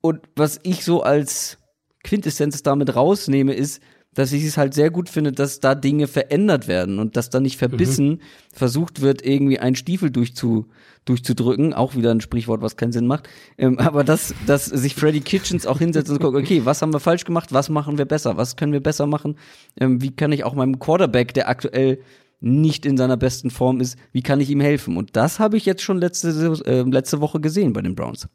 Und 0.00 0.22
was 0.34 0.58
ich 0.64 0.84
so 0.84 1.02
als 1.02 1.58
Quintessenz 2.02 2.64
damit 2.64 2.96
rausnehme, 2.96 3.54
ist, 3.54 3.80
dass 4.14 4.32
ich 4.32 4.44
es 4.44 4.56
halt 4.56 4.74
sehr 4.74 4.90
gut 4.90 5.08
finde, 5.08 5.32
dass 5.32 5.60
da 5.60 5.74
Dinge 5.74 6.08
verändert 6.08 6.66
werden 6.66 6.98
und 6.98 7.16
dass 7.16 7.30
da 7.30 7.40
nicht 7.40 7.56
verbissen 7.56 8.08
mhm. 8.08 8.18
versucht 8.52 9.00
wird, 9.00 9.24
irgendwie 9.24 9.58
einen 9.58 9.76
Stiefel 9.76 10.10
durchzu, 10.10 10.66
durchzudrücken. 11.04 11.72
Auch 11.74 11.94
wieder 11.94 12.10
ein 12.10 12.20
Sprichwort, 12.20 12.60
was 12.60 12.76
keinen 12.76 12.92
Sinn 12.92 13.06
macht. 13.06 13.28
Ähm, 13.58 13.78
aber 13.78 14.04
dass, 14.04 14.34
dass 14.46 14.64
sich 14.64 14.94
Freddy 14.94 15.20
Kitchens 15.20 15.66
auch 15.66 15.78
hinsetzt 15.78 16.10
und 16.10 16.20
guckt, 16.20 16.36
okay, 16.36 16.62
was 16.64 16.82
haben 16.82 16.92
wir 16.92 17.00
falsch 17.00 17.24
gemacht? 17.24 17.52
Was 17.52 17.68
machen 17.68 17.98
wir 17.98 18.06
besser? 18.06 18.36
Was 18.36 18.56
können 18.56 18.72
wir 18.72 18.82
besser 18.82 19.06
machen? 19.06 19.36
Ähm, 19.78 20.02
wie 20.02 20.10
kann 20.10 20.32
ich 20.32 20.44
auch 20.44 20.54
meinem 20.54 20.78
Quarterback, 20.78 21.34
der 21.34 21.48
aktuell 21.48 22.00
nicht 22.40 22.86
in 22.86 22.96
seiner 22.96 23.16
besten 23.16 23.50
Form 23.50 23.80
ist, 23.80 23.98
wie 24.12 24.22
kann 24.22 24.40
ich 24.40 24.50
ihm 24.50 24.60
helfen? 24.60 24.96
Und 24.96 25.16
das 25.16 25.40
habe 25.40 25.56
ich 25.56 25.66
jetzt 25.66 25.82
schon 25.82 25.98
letzte, 25.98 26.28
äh, 26.66 26.82
letzte 26.82 27.20
Woche 27.20 27.40
gesehen 27.40 27.72
bei 27.72 27.82
den 27.82 27.94
Browns. 27.94 28.28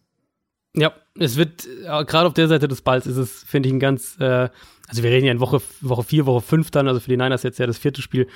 Ja, 0.76 0.91
es 1.19 1.38
wird, 1.38 1.67
äh, 1.67 2.05
gerade 2.05 2.28
auf 2.28 2.34
der 2.34 2.47
Seite 2.47 2.67
des 2.67 2.82
Balls 2.82 3.05
ist 3.05 3.17
es, 3.17 3.43
finde 3.43 3.69
ich, 3.69 3.76
ein 3.76 3.80
ganz, 3.80 4.17
äh, 4.19 4.49
also 4.88 5.03
wir 5.03 5.11
reden 5.11 5.26
ja 5.26 5.32
in 5.32 5.39
Woche, 5.39 5.61
Woche 5.82 6.03
vier, 6.03 6.26
Woche 6.26 6.41
fünf 6.41 6.71
dann, 6.71 6.88
also 6.88 6.99
für 6.99 7.09
die 7.09 7.17
Niners 7.17 7.43
jetzt 7.43 7.59
ja 7.59 7.67
das 7.67 7.78
vierte 7.78 8.01
Spiel, 8.01 8.28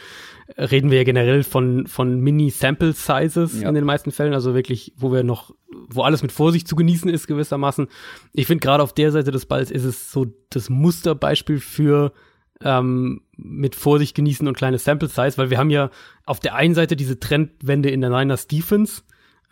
äh, 0.56 0.64
reden 0.66 0.92
wir 0.92 1.00
ja 1.00 1.04
generell 1.04 1.44
von, 1.44 1.88
von 1.88 2.20
Mini-Sample-Sizes 2.20 3.62
ja. 3.62 3.70
in 3.70 3.74
den 3.74 3.86
meisten 3.86 4.12
Fällen, 4.12 4.34
also 4.34 4.54
wirklich, 4.54 4.94
wo 4.98 5.12
wir 5.12 5.24
noch, 5.24 5.56
wo 5.90 6.04
alles 6.04 6.22
mit 6.22 6.32
Vorsicht 6.32 6.68
zu 6.68 6.76
genießen 6.76 7.10
ist 7.10 7.26
gewissermaßen. 7.26 7.88
Ich 8.34 8.46
finde 8.46 8.62
gerade 8.62 8.84
auf 8.84 8.94
der 8.94 9.12
Seite 9.12 9.32
des 9.32 9.48
Balls 9.48 9.72
ist 9.72 9.86
es 9.86 10.12
so 10.12 10.28
das 10.52 10.70
Musterbeispiel 10.70 11.60
für 11.60 12.14
ähm, 12.62 13.22
mit 13.36 13.76
Vorsicht 13.76 14.16
genießen 14.16 14.48
und 14.48 14.58
kleine 14.58 14.78
Sample-Size, 14.78 15.38
weil 15.38 15.50
wir 15.50 15.58
haben 15.58 15.70
ja 15.72 15.90
auf 16.26 16.40
der 16.40 16.54
einen 16.54 16.76
Seite 16.76 16.96
diese 16.96 17.20
Trendwende 17.20 17.90
in 17.90 18.02
der 18.02 18.12
Niners 18.12 18.48
Defense, 18.48 19.02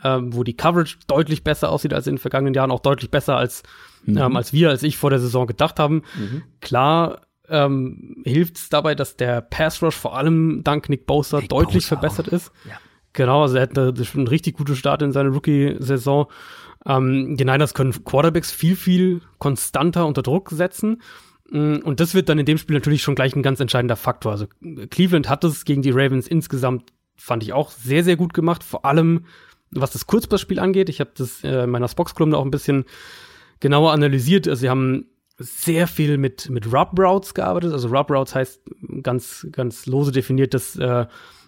ähm, 0.04 0.34
wo 0.34 0.44
die 0.44 0.56
Coverage 0.56 0.98
deutlich 1.08 1.44
besser 1.44 1.70
aussieht 1.70 1.94
als 1.94 2.08
in 2.08 2.16
den 2.16 2.20
vergangenen 2.20 2.54
Jahren, 2.54 2.72
auch 2.72 2.80
deutlich 2.80 3.12
besser 3.12 3.38
als, 3.38 3.64
mhm. 4.04 4.18
ähm, 4.18 4.36
als 4.36 4.54
wir, 4.54 4.70
als 4.70 4.84
ich 4.84 4.98
vor 4.98 5.10
der 5.10 5.20
Saison 5.20 5.48
gedacht 5.48 5.80
haben. 5.80 6.04
Mhm. 6.18 6.44
Klar 6.62 7.22
ähm, 7.48 8.22
hilft 8.26 8.58
es 8.58 8.70
dabei, 8.70 8.96
dass 8.96 9.18
der 9.18 9.42
Pass 9.42 9.82
Rush 9.82 9.96
vor 9.96 10.18
allem 10.18 10.64
dank 10.64 10.90
Nick 10.90 11.06
Bosa 11.06 11.40
Nick 11.40 11.50
deutlich 11.50 11.86
Bosa 11.86 11.88
verbessert 11.88 12.30
auch. 12.30 12.34
ist. 12.34 12.52
Ja. 12.68 12.78
Genau, 13.14 13.44
also 13.44 13.56
er 13.56 13.64
hat 13.64 13.78
eine, 13.78 13.94
einen 14.14 14.28
richtig 14.28 14.58
guten 14.58 14.76
Start 14.76 15.02
in 15.02 15.12
seiner 15.12 15.30
Rookie-Saison. 15.30 16.28
Ähm, 16.86 17.38
die 17.38 17.46
Niners 17.46 17.74
können 17.74 18.04
Quarterbacks 18.04 18.52
viel, 18.52 18.76
viel 18.76 19.22
konstanter 19.38 20.06
unter 20.06 20.22
Druck 20.22 20.50
setzen. 20.52 21.02
Mm, 21.50 21.78
und 21.78 22.00
das 22.00 22.14
wird 22.14 22.30
dann 22.30 22.40
in 22.40 22.46
dem 22.46 22.58
Spiel 22.58 22.76
natürlich 22.76 23.04
schon 23.04 23.16
gleich 23.16 23.36
ein 23.36 23.44
ganz 23.44 23.60
entscheidender 23.60 23.96
Faktor. 23.96 24.34
Also 24.34 24.48
Cleveland 24.90 25.30
hat 25.30 25.44
es 25.44 25.66
gegen 25.66 25.82
die 25.82 25.92
Ravens 25.92 26.28
insgesamt, 26.28 26.92
fand 27.16 27.44
ich 27.44 27.54
auch 27.54 27.72
sehr, 27.72 28.04
sehr 28.04 28.18
gut 28.18 28.34
gemacht. 28.34 28.64
Vor 28.64 28.86
allem 28.86 29.26
was 29.76 29.92
das 29.92 30.08
Kurzpassspiel 30.08 30.60
angeht. 30.60 30.90
Ich 30.90 31.00
habe 31.00 31.12
das 31.16 31.44
äh, 31.44 31.64
in 31.64 31.70
meiner 31.70 31.88
Spox-Kolumne 31.88 32.38
auch 32.38 32.46
ein 32.46 32.52
bisschen 32.52 32.86
genauer 33.60 33.92
analysiert. 33.92 34.48
Also 34.48 34.62
sie 34.62 34.70
haben 34.70 35.06
sehr 35.38 35.88
viel 35.88 36.18
mit, 36.18 36.50
mit 36.50 36.72
Rub 36.72 36.98
Routes 36.98 37.34
gearbeitet. 37.34 37.74
Also 37.74 37.90
Rub 37.90 38.10
Routes 38.10 38.36
heißt 38.36 38.62
ganz, 39.04 39.48
ganz 39.52 39.86
lose 39.86 40.12
definiert, 40.12 40.54
dass 40.54 40.76
äh, 40.78 41.06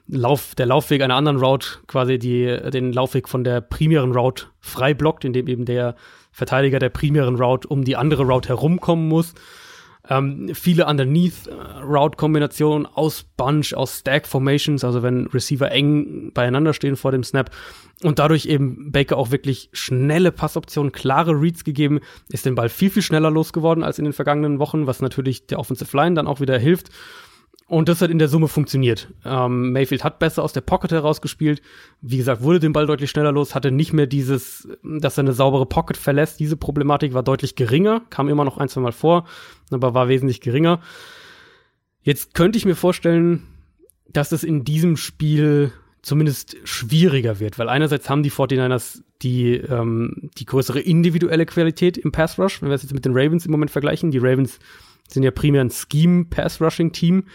Lauf, 0.09 0.55
der 0.55 0.65
Laufweg 0.65 1.01
einer 1.01 1.15
anderen 1.15 1.38
Route 1.38 1.80
quasi 1.88 2.17
die, 2.17 2.45
den 2.71 2.93
Laufweg 2.93 3.28
von 3.28 3.43
der 3.43 3.59
primären 3.59 4.13
Route 4.13 4.45
frei 4.61 4.93
blockt, 4.93 5.25
indem 5.25 5.47
eben 5.47 5.65
der 5.65 5.95
Verteidiger 6.32 6.80
der 6.80 6.89
primären 6.89 7.36
Route 7.36 7.67
um 7.67 7.84
die 7.84 7.97
andere 7.97 8.23
Route 8.23 8.49
herumkommen 8.49 9.07
muss. 9.07 9.34
Ähm, 10.10 10.51
viele 10.53 10.86
Underneath-Route-Kombinationen 10.86 12.86
aus 12.86 13.26
Bunch, 13.36 13.74
aus 13.74 13.99
Stack-Formations, 13.99 14.84
also 14.84 15.03
wenn 15.03 15.28
Receiver 15.28 15.72
eng 15.72 16.32
beieinander 16.34 16.74
stehen 16.74 16.95
vor 16.95 17.12
dem 17.12 17.24
Snap. 17.24 17.51
Und 18.03 18.20
dadurch 18.20 18.45
eben 18.45 18.91
Baker 18.91 19.18
auch 19.18 19.32
wirklich 19.32 19.70
schnelle 19.74 20.32
Passoptionen, 20.32 20.91
klare 20.91 21.32
Reads 21.32 21.64
gegeben, 21.64 21.99
ist 22.30 22.45
den 22.45 22.55
Ball 22.55 22.70
viel, 22.70 22.91
viel 22.91 23.01
schneller 23.01 23.32
losgeworden 23.32 23.84
als 23.84 23.97
in 23.97 24.05
den 24.05 24.14
vergangenen 24.14 24.60
Wochen, 24.60 24.88
was 24.88 25.01
natürlich 25.01 25.47
der 25.47 25.60
Offensive 25.60 25.97
Line 25.97 26.16
dann 26.16 26.28
auch 26.28 26.39
wieder 26.39 26.60
hilft. 26.60 26.89
Und 27.68 27.89
das 27.89 28.01
hat 28.01 28.09
in 28.09 28.18
der 28.18 28.30
Summe 28.30 28.47
funktioniert. 28.47 29.09
Ähm, 29.26 29.74
Mayfield 29.74 30.05
hat 30.05 30.20
besser 30.20 30.41
aus 30.41 30.53
der 30.53 30.61
Pocket 30.61 30.89
herausgespielt. 30.91 31.61
Wie 32.01 32.15
gesagt, 32.15 32.41
wurde 32.41 32.61
den 32.61 32.72
Ball 32.72 32.88
deutlich 32.88 33.09
schneller 33.09 33.34
los, 33.34 33.55
hatte 33.55 33.72
nicht 33.72 33.91
mehr 33.91 34.07
dieses, 34.07 34.70
dass 34.84 35.18
er 35.18 35.24
eine 35.24 35.34
saubere 35.34 35.65
Pocket 35.65 35.97
verlässt. 35.97 36.39
Diese 36.39 36.55
Problematik 36.55 37.13
war 37.13 37.24
deutlich 37.24 37.55
geringer, 37.55 38.01
kam 38.09 38.30
immer 38.30 38.45
noch 38.45 38.57
ein, 38.57 38.70
zwei 38.70 38.80
Mal 38.80 38.93
vor, 38.93 39.26
aber 39.70 39.93
war 39.93 40.07
wesentlich 40.07 40.39
geringer. 40.39 40.80
Jetzt 42.01 42.34
könnte 42.34 42.57
ich 42.57 42.65
mir 42.65 42.76
vorstellen, 42.76 43.43
dass 44.07 44.32
es 44.32 44.45
in 44.45 44.63
diesem 44.63 44.95
Spiel 44.95 45.74
zumindest 46.01 46.55
schwieriger 46.63 47.41
wird, 47.41 47.59
weil 47.59 47.68
einerseits 47.68 48.09
haben 48.09 48.24
die 48.24 48.32
49ers 48.32 49.01
die, 49.22 49.55
ähm, 49.55 50.30
die 50.38 50.45
größere 50.45 50.80
individuelle 50.80 51.45
Qualität 51.45 51.97
im 51.97 52.13
Pass 52.13 52.39
Rush, 52.39 52.61
wenn 52.61 52.70
wir 52.70 52.76
es 52.76 52.84
jetzt 52.84 52.93
mit 52.93 53.03
den 53.03 53.11
Ravens 53.13 53.45
im 53.45 53.51
Moment 53.51 53.72
vergleichen. 53.72 54.11
Die 54.11 54.20
Ravens 54.20 54.59
sind 55.08 55.24
ja 55.24 55.32
primär 55.32 55.62
ein 55.62 55.72
Scheme-Pass-Rushing-Team. 55.72 57.26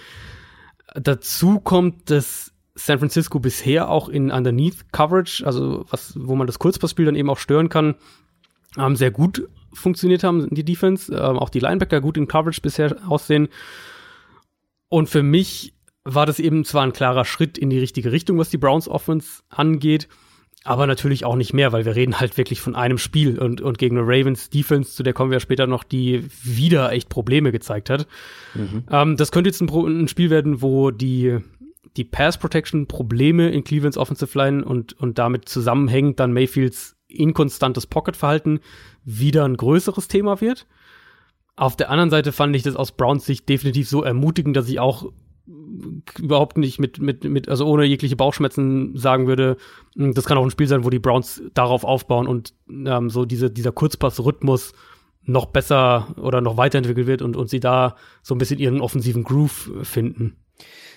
Dazu 0.95 1.61
kommt, 1.61 2.11
dass 2.11 2.53
San 2.75 2.99
Francisco 2.99 3.39
bisher 3.39 3.91
auch 3.91 4.09
in 4.09 4.31
Underneath 4.31 4.93
Coverage, 4.93 5.45
also 5.45 5.85
was, 5.91 6.14
wo 6.16 6.37
man 6.37 6.47
das 6.47 6.59
Kurzpassspiel 6.59 7.07
dann 7.07 7.16
eben 7.16 7.31
auch 7.31 7.39
stören 7.39 7.68
kann, 7.68 7.97
ähm, 8.79 8.97
sehr 8.97 9.11
gut 9.11 9.49
funktioniert 9.73 10.25
haben, 10.25 10.49
die 10.55 10.64
Defense, 10.64 11.12
ähm, 11.12 11.39
auch 11.39 11.51
die 11.51 11.61
Linebacker 11.61 12.01
gut 12.01 12.16
in 12.16 12.29
Coverage 12.29 12.61
bisher 12.61 12.97
aussehen. 13.09 13.49
Und 14.89 15.09
für 15.09 15.23
mich 15.23 15.75
war 16.05 16.27
das 16.27 16.39
eben 16.39 16.64
zwar 16.64 16.83
ein 16.83 16.93
klarer 16.93 17.25
Schritt 17.25 17.59
in 17.59 17.70
die 17.70 17.79
richtige 17.79 18.12
Richtung, 18.12 18.39
was 18.39 18.51
die 18.51 18.59
Browns 18.59 18.89
Offense 18.89 19.43
angeht, 19.49 20.09
aber 20.64 20.86
natürlich 20.86 21.24
auch 21.24 21.36
nicht 21.36 21.52
mehr, 21.52 21.72
weil 21.72 21.84
wir 21.84 21.96
reden 21.96 22.20
halt 22.20 22.36
wirklich 22.36 22.60
von 22.60 22.74
einem 22.74 22.98
Spiel 22.98 23.38
und, 23.38 23.60
und 23.60 23.78
gegen 23.78 23.98
eine 23.98 24.06
Ravens 24.06 24.50
Defense, 24.50 24.92
zu 24.92 25.02
der 25.02 25.12
kommen 25.12 25.30
wir 25.30 25.40
später 25.40 25.66
noch, 25.66 25.84
die 25.84 26.24
wieder 26.42 26.92
echt 26.92 27.08
Probleme 27.08 27.52
gezeigt 27.52 27.90
hat. 27.90 28.06
Mhm. 28.54 28.84
Ähm, 28.90 29.16
das 29.16 29.32
könnte 29.32 29.50
jetzt 29.50 29.60
ein, 29.60 29.68
ein, 29.68 30.08
Spiel 30.08 30.30
werden, 30.30 30.62
wo 30.62 30.90
die, 30.90 31.38
die 31.96 32.04
Pass 32.04 32.38
Protection 32.38 32.86
Probleme 32.86 33.50
in 33.50 33.64
Clevelands 33.64 33.98
Offensive 33.98 34.38
Line 34.38 34.64
und, 34.64 34.92
und 34.94 35.18
damit 35.18 35.48
zusammenhängend 35.48 36.20
dann 36.20 36.32
Mayfields 36.32 36.96
inkonstantes 37.08 37.86
Pocket-Verhalten 37.86 38.60
wieder 39.04 39.44
ein 39.44 39.56
größeres 39.56 40.08
Thema 40.08 40.40
wird. 40.40 40.66
Auf 41.56 41.76
der 41.76 41.90
anderen 41.90 42.10
Seite 42.10 42.32
fand 42.32 42.56
ich 42.56 42.62
das 42.62 42.76
aus 42.76 42.92
Browns 42.92 43.26
Sicht 43.26 43.48
definitiv 43.48 43.88
so 43.88 44.02
ermutigend, 44.02 44.56
dass 44.56 44.68
ich 44.68 44.80
auch 44.80 45.12
überhaupt 45.47 46.57
nicht 46.57 46.78
mit, 46.78 47.01
mit, 47.01 47.24
mit, 47.24 47.49
also 47.49 47.66
ohne 47.66 47.84
jegliche 47.84 48.16
Bauchschmerzen 48.16 48.97
sagen 48.97 49.26
würde, 49.26 49.57
hm, 49.97 50.14
das 50.14 50.24
kann 50.24 50.38
auch 50.38 50.45
ein 50.45 50.51
Spiel 50.51 50.68
sein, 50.68 50.84
wo 50.84 50.90
die 50.90 50.99
Browns 50.99 51.43
darauf 51.55 51.84
aufbauen 51.84 52.26
und 52.26 52.55
ähm, 52.70 53.11
so 53.11 53.24
diese, 53.24 53.51
dieser 53.51 53.72
Kurzpass-Rhythmus 53.72 54.72
noch 55.24 55.47
besser 55.47 56.14
oder 56.16 56.40
noch 56.40 56.57
weiterentwickelt 56.57 57.07
wird 57.07 57.22
und, 57.22 57.36
und 57.36 57.49
sie 57.49 57.61
da 57.61 57.97
so 58.22 58.34
ein 58.34 58.38
bisschen 58.38 58.59
ihren 58.59 58.80
offensiven 58.80 59.24
Groove 59.24 59.70
finden. 59.82 60.36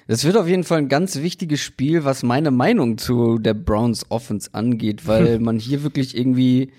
Es 0.08 0.24
wird 0.24 0.38
auf 0.38 0.48
jeden 0.48 0.64
Fall 0.64 0.80
ein 0.80 0.90
ganz 0.90 1.22
wichtiges 1.22 1.62
Spiel, 1.62 2.04
was 2.04 2.22
meine 2.22 2.52
Meinung 2.52 2.98
zu 2.98 3.40
der 3.40 3.56
Browns 3.56 4.06
Offense 4.10 4.52
angeht, 4.54 5.08
weil 5.08 5.40
man 5.40 5.58
hier 5.58 5.84
wirklich 5.84 6.16
irgendwie 6.16 6.72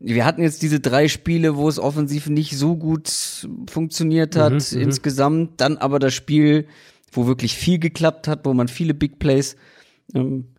wir 0.00 0.24
hatten 0.24 0.42
jetzt 0.42 0.62
diese 0.62 0.80
drei 0.80 1.08
Spiele, 1.08 1.56
wo 1.56 1.68
es 1.68 1.78
offensiv 1.78 2.28
nicht 2.28 2.56
so 2.56 2.74
gut 2.74 3.46
funktioniert 3.68 4.34
hat 4.34 4.54
mhm, 4.54 4.78
mhm. 4.78 4.80
insgesamt. 4.80 5.60
Dann 5.60 5.76
aber 5.76 5.98
das 5.98 6.14
Spiel, 6.14 6.66
wo 7.12 7.26
wirklich 7.26 7.56
viel 7.56 7.78
geklappt 7.78 8.28
hat, 8.28 8.44
wo 8.44 8.54
man 8.54 8.68
viele 8.68 8.94
Big 8.94 9.18
Plays 9.18 9.56
ähm, 10.14 10.54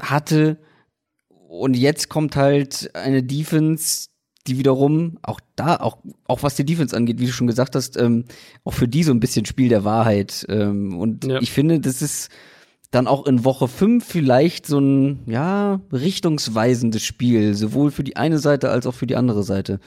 hatte. 0.00 0.58
Und 1.28 1.76
jetzt 1.76 2.08
kommt 2.08 2.36
halt 2.36 2.90
eine 2.94 3.22
Defense, 3.22 4.08
die 4.46 4.58
wiederum 4.58 5.18
auch 5.22 5.40
da, 5.56 5.76
auch, 5.76 5.98
auch 6.24 6.42
was 6.42 6.54
die 6.54 6.64
Defense 6.64 6.96
angeht, 6.96 7.20
wie 7.20 7.26
du 7.26 7.32
schon 7.32 7.46
gesagt 7.46 7.74
hast, 7.74 7.96
ähm, 7.96 8.24
auch 8.64 8.72
für 8.72 8.88
die 8.88 9.02
so 9.02 9.12
ein 9.12 9.20
bisschen 9.20 9.46
Spiel 9.46 9.68
der 9.68 9.84
Wahrheit. 9.84 10.46
Ähm, 10.48 10.98
und 10.98 11.24
ja. 11.24 11.40
ich 11.40 11.50
finde, 11.50 11.80
das 11.80 12.02
ist 12.02 12.30
dann 12.90 13.06
auch 13.06 13.26
in 13.26 13.44
Woche 13.44 13.68
5 13.68 14.04
vielleicht 14.04 14.66
so 14.66 14.80
ein, 14.80 15.20
ja, 15.26 15.80
richtungsweisendes 15.92 17.04
Spiel, 17.04 17.54
sowohl 17.54 17.90
für 17.90 18.02
die 18.02 18.16
eine 18.16 18.38
Seite 18.38 18.70
als 18.70 18.86
auch 18.86 18.94
für 18.94 19.06
die 19.06 19.16
andere 19.16 19.42
Seite 19.42 19.80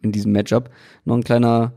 in 0.00 0.12
diesem 0.12 0.32
Matchup. 0.32 0.70
Noch 1.04 1.16
ein 1.16 1.24
kleiner 1.24 1.72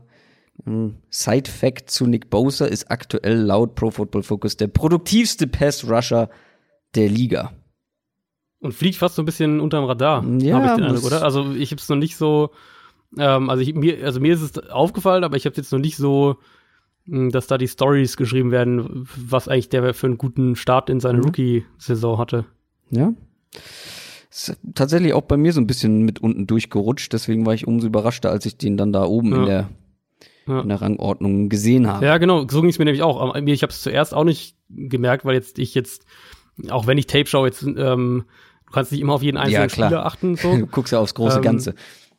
Side-Fact 1.10 1.90
zu 1.90 2.06
Nick 2.06 2.30
Bosa 2.30 2.66
ist 2.66 2.90
aktuell 2.90 3.38
laut 3.38 3.74
Pro 3.74 3.90
Football 3.90 4.22
Focus 4.22 4.56
der 4.56 4.68
produktivste 4.68 5.46
Pass-Rusher 5.46 6.30
der 6.94 7.08
Liga. 7.08 7.52
Und 8.60 8.72
fliegt 8.72 8.96
fast 8.96 9.14
so 9.14 9.22
ein 9.22 9.26
bisschen 9.26 9.60
unterm 9.60 9.84
Radar, 9.84 10.24
ja, 10.38 10.56
habe 10.56 10.66
ich 10.66 10.72
den 10.72 10.84
Eindruck, 10.84 11.04
oder? 11.04 11.22
Also 11.22 11.52
ich 11.52 11.70
habe 11.70 11.80
es 11.80 11.88
noch 11.88 11.96
nicht 11.96 12.16
so, 12.16 12.50
ähm, 13.16 13.48
also, 13.48 13.62
ich, 13.62 13.74
mir, 13.74 14.04
also 14.04 14.20
mir 14.20 14.34
ist 14.34 14.42
es 14.42 14.70
aufgefallen, 14.70 15.24
aber 15.24 15.36
ich 15.36 15.46
habe 15.46 15.52
es 15.52 15.56
jetzt 15.56 15.72
noch 15.72 15.78
nicht 15.78 15.96
so 15.96 16.36
hm, 17.06 17.30
dass 17.30 17.46
da 17.46 17.58
die 17.58 17.68
Stories 17.68 18.16
geschrieben 18.16 18.50
werden, 18.50 19.08
was 19.16 19.48
eigentlich 19.48 19.68
der 19.68 19.94
für 19.94 20.06
einen 20.06 20.18
guten 20.18 20.56
Start 20.56 20.90
in 20.90 21.00
seine 21.00 21.18
mhm. 21.18 21.24
Rookie-Saison 21.24 22.18
hatte. 22.18 22.44
Ja. 22.90 23.12
Ist 24.30 24.56
tatsächlich 24.74 25.12
auch 25.12 25.22
bei 25.22 25.36
mir 25.36 25.52
so 25.52 25.60
ein 25.60 25.66
bisschen 25.66 26.02
mit 26.02 26.20
unten 26.20 26.46
durchgerutscht, 26.46 27.12
deswegen 27.12 27.46
war 27.46 27.54
ich 27.54 27.66
umso 27.66 27.86
überraschter, 27.86 28.30
als 28.30 28.46
ich 28.46 28.56
den 28.56 28.76
dann 28.76 28.92
da 28.92 29.04
oben 29.04 29.32
ja. 29.32 29.38
in 29.38 29.46
der 29.46 29.68
ja. 30.46 30.60
in 30.60 30.68
der 30.68 30.80
Rangordnung 30.80 31.48
gesehen 31.48 31.86
habe. 31.86 32.04
Ja, 32.04 32.18
genau, 32.18 32.46
so 32.48 32.60
ging 32.60 32.70
es 32.70 32.78
mir 32.78 32.84
nämlich 32.84 33.02
auch. 33.02 33.34
Ich 33.34 33.62
habe 33.62 33.72
es 33.72 33.82
zuerst 33.82 34.14
auch 34.14 34.24
nicht 34.24 34.56
gemerkt, 34.68 35.24
weil 35.24 35.34
jetzt 35.34 35.58
ich 35.58 35.74
jetzt, 35.74 36.04
auch 36.68 36.86
wenn 36.86 36.98
ich 36.98 37.06
Tape 37.06 37.26
schaue, 37.26 37.48
jetzt 37.48 37.62
ähm, 37.62 38.24
du 38.66 38.72
kannst 38.72 38.92
nicht 38.92 39.00
immer 39.00 39.14
auf 39.14 39.22
jeden 39.22 39.36
einzelnen 39.36 39.62
ja, 39.62 39.68
Spieler 39.68 40.06
achten. 40.06 40.36
So. 40.36 40.56
Du 40.56 40.66
guckst 40.70 40.92
ja 40.92 40.98
aufs 40.98 41.14
große 41.14 41.36
ähm, 41.36 41.42
Ganze. 41.42 41.74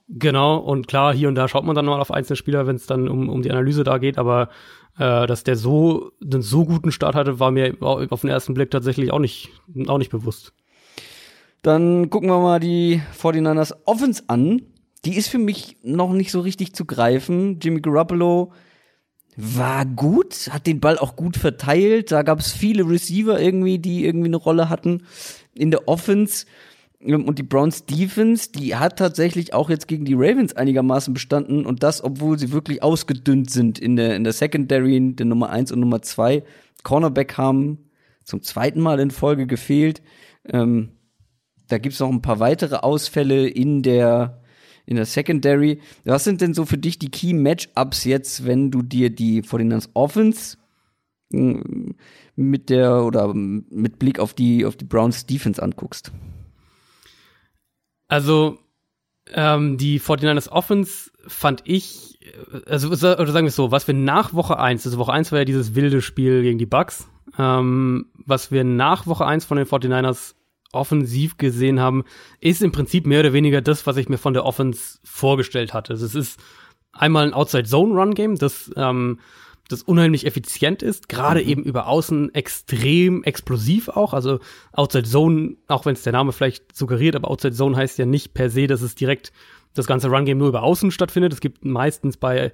Genau, 0.08 0.58
und 0.58 0.88
klar, 0.88 1.14
hier 1.14 1.30
und 1.30 1.36
da 1.36 1.48
schaut 1.48 1.64
man 1.64 1.76
dann 1.76 1.86
mal 1.86 2.02
auf 2.02 2.12
einzelne 2.12 2.36
Spieler, 2.36 2.68
wenn 2.68 2.76
es 2.76 2.86
dann 2.86 3.08
um, 3.08 3.30
um 3.30 3.42
die 3.42 3.52
Analyse 3.52 3.86
da 3.86 3.98
geht, 3.98 4.18
aber 4.18 4.50
äh, 4.98 5.26
dass 5.26 5.46
der 5.46 5.56
so 5.56 6.12
einen 6.22 6.42
so 6.42 6.66
guten 6.66 6.92
Start 6.92 7.16
hatte, 7.16 7.40
war 7.40 7.52
mir 7.52 7.78
auf 7.80 8.22
den 8.22 8.30
ersten 8.30 8.54
Blick 8.54 8.72
tatsächlich 8.72 9.14
auch 9.14 9.20
nicht, 9.20 9.50
auch 9.88 9.98
nicht 9.98 10.12
bewusst. 10.12 10.54
Dann 11.62 12.10
gucken 12.10 12.30
wir 12.30 12.40
mal 12.40 12.60
die 12.60 13.02
49ers 13.18 13.74
Offense 13.86 14.24
an. 14.28 14.64
Die 15.06 15.16
ist 15.16 15.30
für 15.30 15.40
mich 15.40 15.78
noch 15.84 16.14
nicht 16.14 16.32
so 16.32 16.42
richtig 16.42 16.74
zu 16.74 16.86
greifen. 16.86 17.60
Jimmy 17.60 17.82
Garoppolo 17.82 18.52
war 19.36 19.86
gut, 19.86 20.50
hat 20.52 20.68
den 20.68 20.80
Ball 20.80 20.98
auch 20.98 21.16
gut 21.16 21.38
verteilt. 21.38 22.12
Da 22.12 22.22
gab 22.22 22.40
es 22.40 22.52
viele 22.52 22.88
Receiver 22.88 23.40
irgendwie, 23.40 23.80
die 23.80 24.06
irgendwie 24.06 24.28
eine 24.28 24.38
Rolle 24.38 24.70
hatten 24.70 25.04
in 25.54 25.72
der 25.72 25.88
Offense. 25.88 26.46
Ähm, 27.00 27.26
und 27.26 27.40
die 27.40 27.44
Browns 27.44 27.86
Defense, 27.86 28.52
die 28.52 28.76
hat 28.76 29.00
tatsächlich 29.00 29.54
auch 29.54 29.70
jetzt 29.70 29.88
gegen 29.88 30.06
die 30.06 30.14
Ravens 30.14 30.54
einigermaßen 30.54 31.14
bestanden 31.14 31.66
und 31.66 31.84
das, 31.84 32.04
obwohl 32.04 32.38
sie 32.38 32.52
wirklich 32.52 32.84
ausgedünnt 32.84 33.50
sind 33.50 33.80
in 33.80 33.96
der, 33.96 34.16
in 34.16 34.24
der 34.24 34.34
Secondary, 34.34 35.16
der 35.16 35.26
Nummer 35.26 35.50
eins 35.50 35.72
und 35.72 35.80
Nummer 35.80 36.02
zwei 36.02 36.44
Cornerback 36.84 37.38
haben 37.38 37.90
zum 38.24 38.42
zweiten 38.44 38.82
Mal 38.82 39.00
in 39.00 39.12
Folge 39.12 39.48
gefehlt. 39.48 40.02
Ähm, 40.48 40.92
da 41.68 41.78
gibt's 41.78 42.00
noch 42.00 42.10
ein 42.10 42.22
paar 42.22 42.40
weitere 42.40 42.76
Ausfälle 42.76 43.48
in 43.48 43.82
der 43.82 44.41
in 44.92 44.98
der 44.98 45.06
Secondary. 45.06 45.80
Was 46.04 46.26
sind 46.26 46.42
denn 46.42 46.54
so 46.54 46.66
für 46.66 46.78
dich 46.78 47.00
die 47.00 47.10
Key 47.10 47.34
Matchups 47.34 48.04
jetzt, 48.04 48.46
wenn 48.46 48.72
du 48.72 48.82
dir 48.82 49.10
die 49.10 49.42
49ers 49.42 49.88
Offense 49.94 50.58
hm, 51.32 51.96
mit 52.36 52.70
der 52.70 53.06
oder 53.06 53.34
mit 53.34 54.00
Blick 54.00 54.20
auf 54.20 54.34
die 54.34 54.66
auf 54.66 54.76
die 54.76 54.84
Browns 54.84 55.26
Defense 55.26 55.64
anguckst? 55.64 56.12
Also, 58.10 58.60
ähm, 59.32 59.78
die 59.78 60.02
49ers 60.02 60.50
Offense 60.50 61.10
fand 61.26 61.62
ich, 61.64 62.20
also 62.66 62.90
oder 62.90 63.32
sagen 63.32 63.46
wir 63.46 63.50
es 63.50 63.56
so, 63.56 63.72
was 63.72 63.88
wir 63.88 63.94
nach 63.94 64.34
Woche 64.34 64.60
1, 64.60 64.86
also 64.86 64.98
Woche 64.98 65.14
1 65.14 65.32
war 65.32 65.40
ja 65.40 65.46
dieses 65.46 65.74
wilde 65.74 66.02
Spiel 66.02 66.42
gegen 66.42 66.58
die 66.60 66.66
Bucks, 66.66 67.08
ähm, 67.38 68.08
was 68.26 68.52
wir 68.52 68.66
nach 68.66 69.08
Woche 69.08 69.26
1 69.26 69.46
von 69.46 69.56
den 69.56 69.66
49ers 69.68 70.36
offensiv 70.74 71.38
gesehen 71.38 71.80
haben, 71.80 72.04
ist 72.40 72.62
im 72.62 72.72
Prinzip 72.72 73.06
mehr 73.06 73.22
oder 73.22 73.34
weniger 73.34 73.62
das, 73.62 73.86
was 73.88 73.98
ich 73.98 74.10
mir 74.10 74.18
von 74.18 74.34
der 74.34 74.46
Offense 74.46 75.00
vorgestellt 75.04 75.74
hatte. 75.74 75.94
Also 75.94 76.06
es 76.06 76.16
ist 76.16 76.40
einmal 76.92 77.26
ein 77.26 77.34
Outside-Zone-Run-Game, 77.34 78.36
das 78.36 78.72
ähm, 78.76 79.20
das 79.72 79.84
unheimlich 79.84 80.26
effizient 80.26 80.84
ist, 80.84 81.10
gerade 81.10 81.42
mhm. 81.42 81.50
eben 81.50 81.64
über 81.64 81.88
außen 81.88 82.34
extrem 82.34 83.24
explosiv 83.24 83.90
auch. 83.90 84.14
Also 84.14 84.40
Outside 84.74 85.08
Zone, 85.08 85.56
auch 85.68 85.86
wenn 85.86 85.94
es 85.94 86.04
der 86.04 86.14
Name 86.14 86.32
vielleicht 86.32 86.76
suggeriert, 86.76 87.16
aber 87.16 87.30
Outside 87.30 87.56
Zone 87.56 87.76
heißt 87.76 87.98
ja 87.98 88.06
nicht 88.06 88.34
per 88.34 88.50
se, 88.50 88.68
dass 88.68 88.82
es 88.82 88.96
direkt 88.96 89.32
das 89.74 89.88
ganze 89.88 90.10
Run 90.10 90.26
Game 90.26 90.38
nur 90.38 90.50
über 90.50 90.64
außen 90.64 90.92
stattfindet. 90.92 91.34
Es 91.34 91.40
gibt 91.40 91.64
meistens 91.64 92.18
bei 92.18 92.52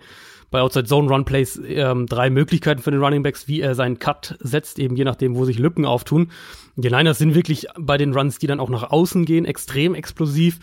bei 0.50 0.62
Outside 0.62 0.86
Zone 0.86 1.10
Run 1.10 1.26
Plays 1.26 1.60
ähm, 1.66 2.06
drei 2.06 2.30
Möglichkeiten 2.30 2.82
für 2.82 2.92
den 2.92 3.04
Running 3.04 3.24
Backs, 3.24 3.48
wie 3.48 3.62
er 3.62 3.76
seinen 3.76 4.00
Cut 4.00 4.38
setzt, 4.40 4.80
eben 4.80 4.96
je 4.96 5.04
nachdem, 5.04 5.36
wo 5.36 5.46
sich 5.46 5.60
Lücken 5.60 5.86
auftun. 5.86 6.32
Die 6.76 6.90
Niners 6.90 7.18
sind 7.18 7.36
wirklich 7.36 7.68
bei 7.78 7.98
den 7.98 8.14
Runs, 8.14 8.40
die 8.40 8.48
dann 8.48 8.60
auch 8.60 8.70
nach 8.70 8.90
außen 8.92 9.26
gehen, 9.26 9.46
extrem 9.46 9.96
explosiv. 9.96 10.60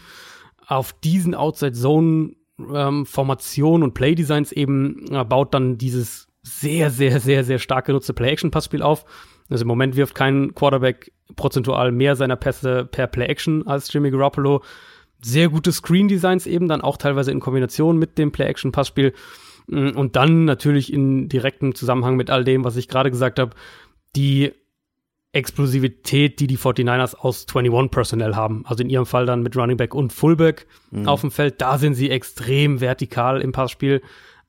Auf 0.66 0.92
diesen 0.92 1.34
Outside 1.34 1.72
Zone 1.72 2.32
ähm, 2.58 3.04
Formation 3.04 3.82
und 3.82 3.94
Play 3.94 4.14
Designs 4.14 4.52
eben 4.52 5.06
äh, 5.10 5.24
baut 5.24 5.52
dann 5.54 5.76
dieses 5.76 6.28
sehr, 6.42 6.90
sehr, 6.90 7.20
sehr, 7.20 7.44
sehr 7.44 7.58
stark 7.58 7.86
genutzte 7.86 8.14
Play-Action-Passspiel 8.14 8.82
auf. 8.82 9.04
Also 9.48 9.62
im 9.62 9.68
Moment 9.68 9.96
wirft 9.96 10.14
kein 10.14 10.54
Quarterback 10.54 11.12
prozentual 11.36 11.92
mehr 11.92 12.16
seiner 12.16 12.36
Pässe 12.36 12.84
per 12.84 13.06
Play-Action 13.06 13.66
als 13.66 13.92
Jimmy 13.92 14.10
Garoppolo. 14.10 14.62
Sehr 15.22 15.48
gute 15.48 15.72
Screen-Designs 15.72 16.46
eben, 16.46 16.68
dann 16.68 16.82
auch 16.82 16.96
teilweise 16.96 17.30
in 17.30 17.40
Kombination 17.40 17.98
mit 17.98 18.18
dem 18.18 18.30
Play-Action-Passspiel. 18.30 19.14
Mm, 19.66 19.90
und 19.90 20.16
dann 20.16 20.44
natürlich 20.44 20.92
in 20.92 21.28
direktem 21.28 21.74
Zusammenhang 21.74 22.16
mit 22.16 22.30
all 22.30 22.44
dem, 22.44 22.64
was 22.64 22.76
ich 22.76 22.88
gerade 22.88 23.10
gesagt 23.10 23.38
habe, 23.38 23.54
die 24.16 24.52
Explosivität, 25.32 26.38
die 26.38 26.46
die 26.46 26.58
49ers 26.58 27.16
aus 27.16 27.46
21 27.48 27.90
Personnel 27.90 28.36
haben. 28.36 28.64
Also 28.66 28.84
in 28.84 28.90
ihrem 28.90 29.06
Fall 29.06 29.26
dann 29.26 29.42
mit 29.42 29.56
Running 29.56 29.76
Back 29.76 29.94
und 29.94 30.12
Fullback 30.12 30.66
mhm. 30.92 31.08
auf 31.08 31.22
dem 31.22 31.32
Feld. 31.32 31.60
Da 31.60 31.78
sind 31.78 31.94
sie 31.94 32.10
extrem 32.10 32.80
vertikal 32.80 33.40
im 33.40 33.50
Passspiel 33.50 34.00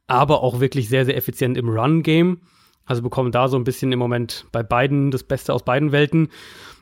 aber 0.07 0.43
auch 0.43 0.59
wirklich 0.59 0.89
sehr, 0.89 1.05
sehr 1.05 1.17
effizient 1.17 1.57
im 1.57 1.69
Run-Game. 1.69 2.41
Also 2.85 3.01
bekommen 3.01 3.31
da 3.31 3.47
so 3.47 3.57
ein 3.57 3.63
bisschen 3.63 3.91
im 3.91 3.99
Moment 3.99 4.45
bei 4.51 4.61
beiden 4.61 5.11
das 5.11 5.23
Beste 5.23 5.53
aus 5.53 5.63
beiden 5.63 5.91
Welten. 5.91 6.29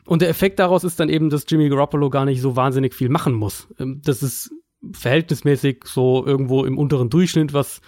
Und 0.05 0.21
der 0.21 0.29
Effekt 0.29 0.59
daraus 0.59 0.83
ist 0.83 0.99
dann 0.99 1.07
eben, 1.07 1.29
dass 1.29 1.45
Jimmy 1.47 1.69
Garoppolo 1.69 2.09
gar 2.09 2.25
nicht 2.25 2.41
so 2.41 2.57
wahnsinnig 2.57 2.93
viel 2.93 3.07
machen 3.07 3.33
muss. 3.33 3.67
Ähm, 3.79 4.01
das 4.03 4.21
ist 4.21 4.51
verhältnismäßig 4.91 5.83
so 5.85 6.25
irgendwo 6.25 6.65
im 6.65 6.77
unteren 6.77 7.09
Durchschnitt, 7.09 7.53
was, 7.53 7.79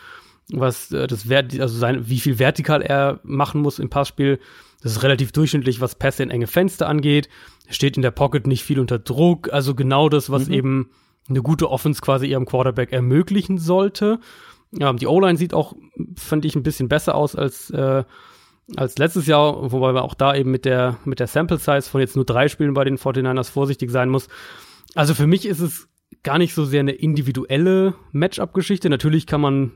was 0.51 0.91
äh, 0.91 1.07
das 1.07 1.29
Wert, 1.29 1.59
also 1.59 1.77
sein, 1.77 2.07
wie 2.07 2.19
viel 2.19 2.39
vertikal 2.39 2.81
er 2.81 3.19
machen 3.23 3.61
muss 3.61 3.79
im 3.79 3.89
Passspiel. 3.89 4.39
Das 4.81 4.91
ist 4.91 5.03
relativ 5.03 5.31
durchschnittlich, 5.31 5.81
was 5.81 5.95
Pässe 5.95 6.23
in 6.23 6.29
enge 6.29 6.47
Fenster 6.47 6.87
angeht. 6.87 7.29
Er 7.67 7.73
steht 7.73 7.95
in 7.95 8.03
der 8.03 8.11
Pocket 8.11 8.45
nicht 8.45 8.63
viel 8.63 8.79
unter 8.79 8.99
Druck. 8.99 9.51
Also 9.51 9.73
genau 9.73 10.09
das, 10.09 10.29
was 10.29 10.47
mhm. 10.47 10.53
eben 10.53 10.89
eine 11.27 11.41
gute 11.41 11.71
Offense 11.71 12.01
quasi 12.01 12.27
ihrem 12.27 12.45
Quarterback 12.45 12.91
ermöglichen 12.91 13.57
sollte. 13.57 14.19
Ja, 14.71 14.93
die 14.93 15.07
O-Line 15.07 15.37
sieht 15.37 15.53
auch, 15.53 15.73
fand 16.15 16.45
ich, 16.45 16.55
ein 16.55 16.63
bisschen 16.63 16.89
besser 16.89 17.15
aus 17.15 17.35
als, 17.35 17.69
äh, 17.71 18.03
als 18.75 18.97
letztes 18.97 19.25
Jahr, 19.25 19.71
wobei 19.71 19.91
man 19.93 20.03
auch 20.03 20.13
da 20.13 20.35
eben 20.35 20.51
mit 20.51 20.65
der, 20.65 20.97
mit 21.05 21.19
der 21.19 21.27
Sample 21.27 21.57
Size 21.57 21.89
von 21.89 22.01
jetzt 22.01 22.15
nur 22.15 22.25
drei 22.25 22.47
Spielen 22.47 22.73
bei 22.73 22.83
den 22.83 22.97
49ers 22.97 23.49
vorsichtig 23.49 23.89
sein 23.89 24.09
muss. 24.09 24.27
Also 24.93 25.13
für 25.13 25.27
mich 25.27 25.45
ist 25.45 25.59
es 25.59 25.87
gar 26.23 26.37
nicht 26.37 26.53
so 26.53 26.65
sehr 26.65 26.79
eine 26.79 26.93
individuelle 26.93 27.95
Matchup-Geschichte. 28.11 28.89
Natürlich 28.89 29.27
kann 29.27 29.41
man 29.41 29.71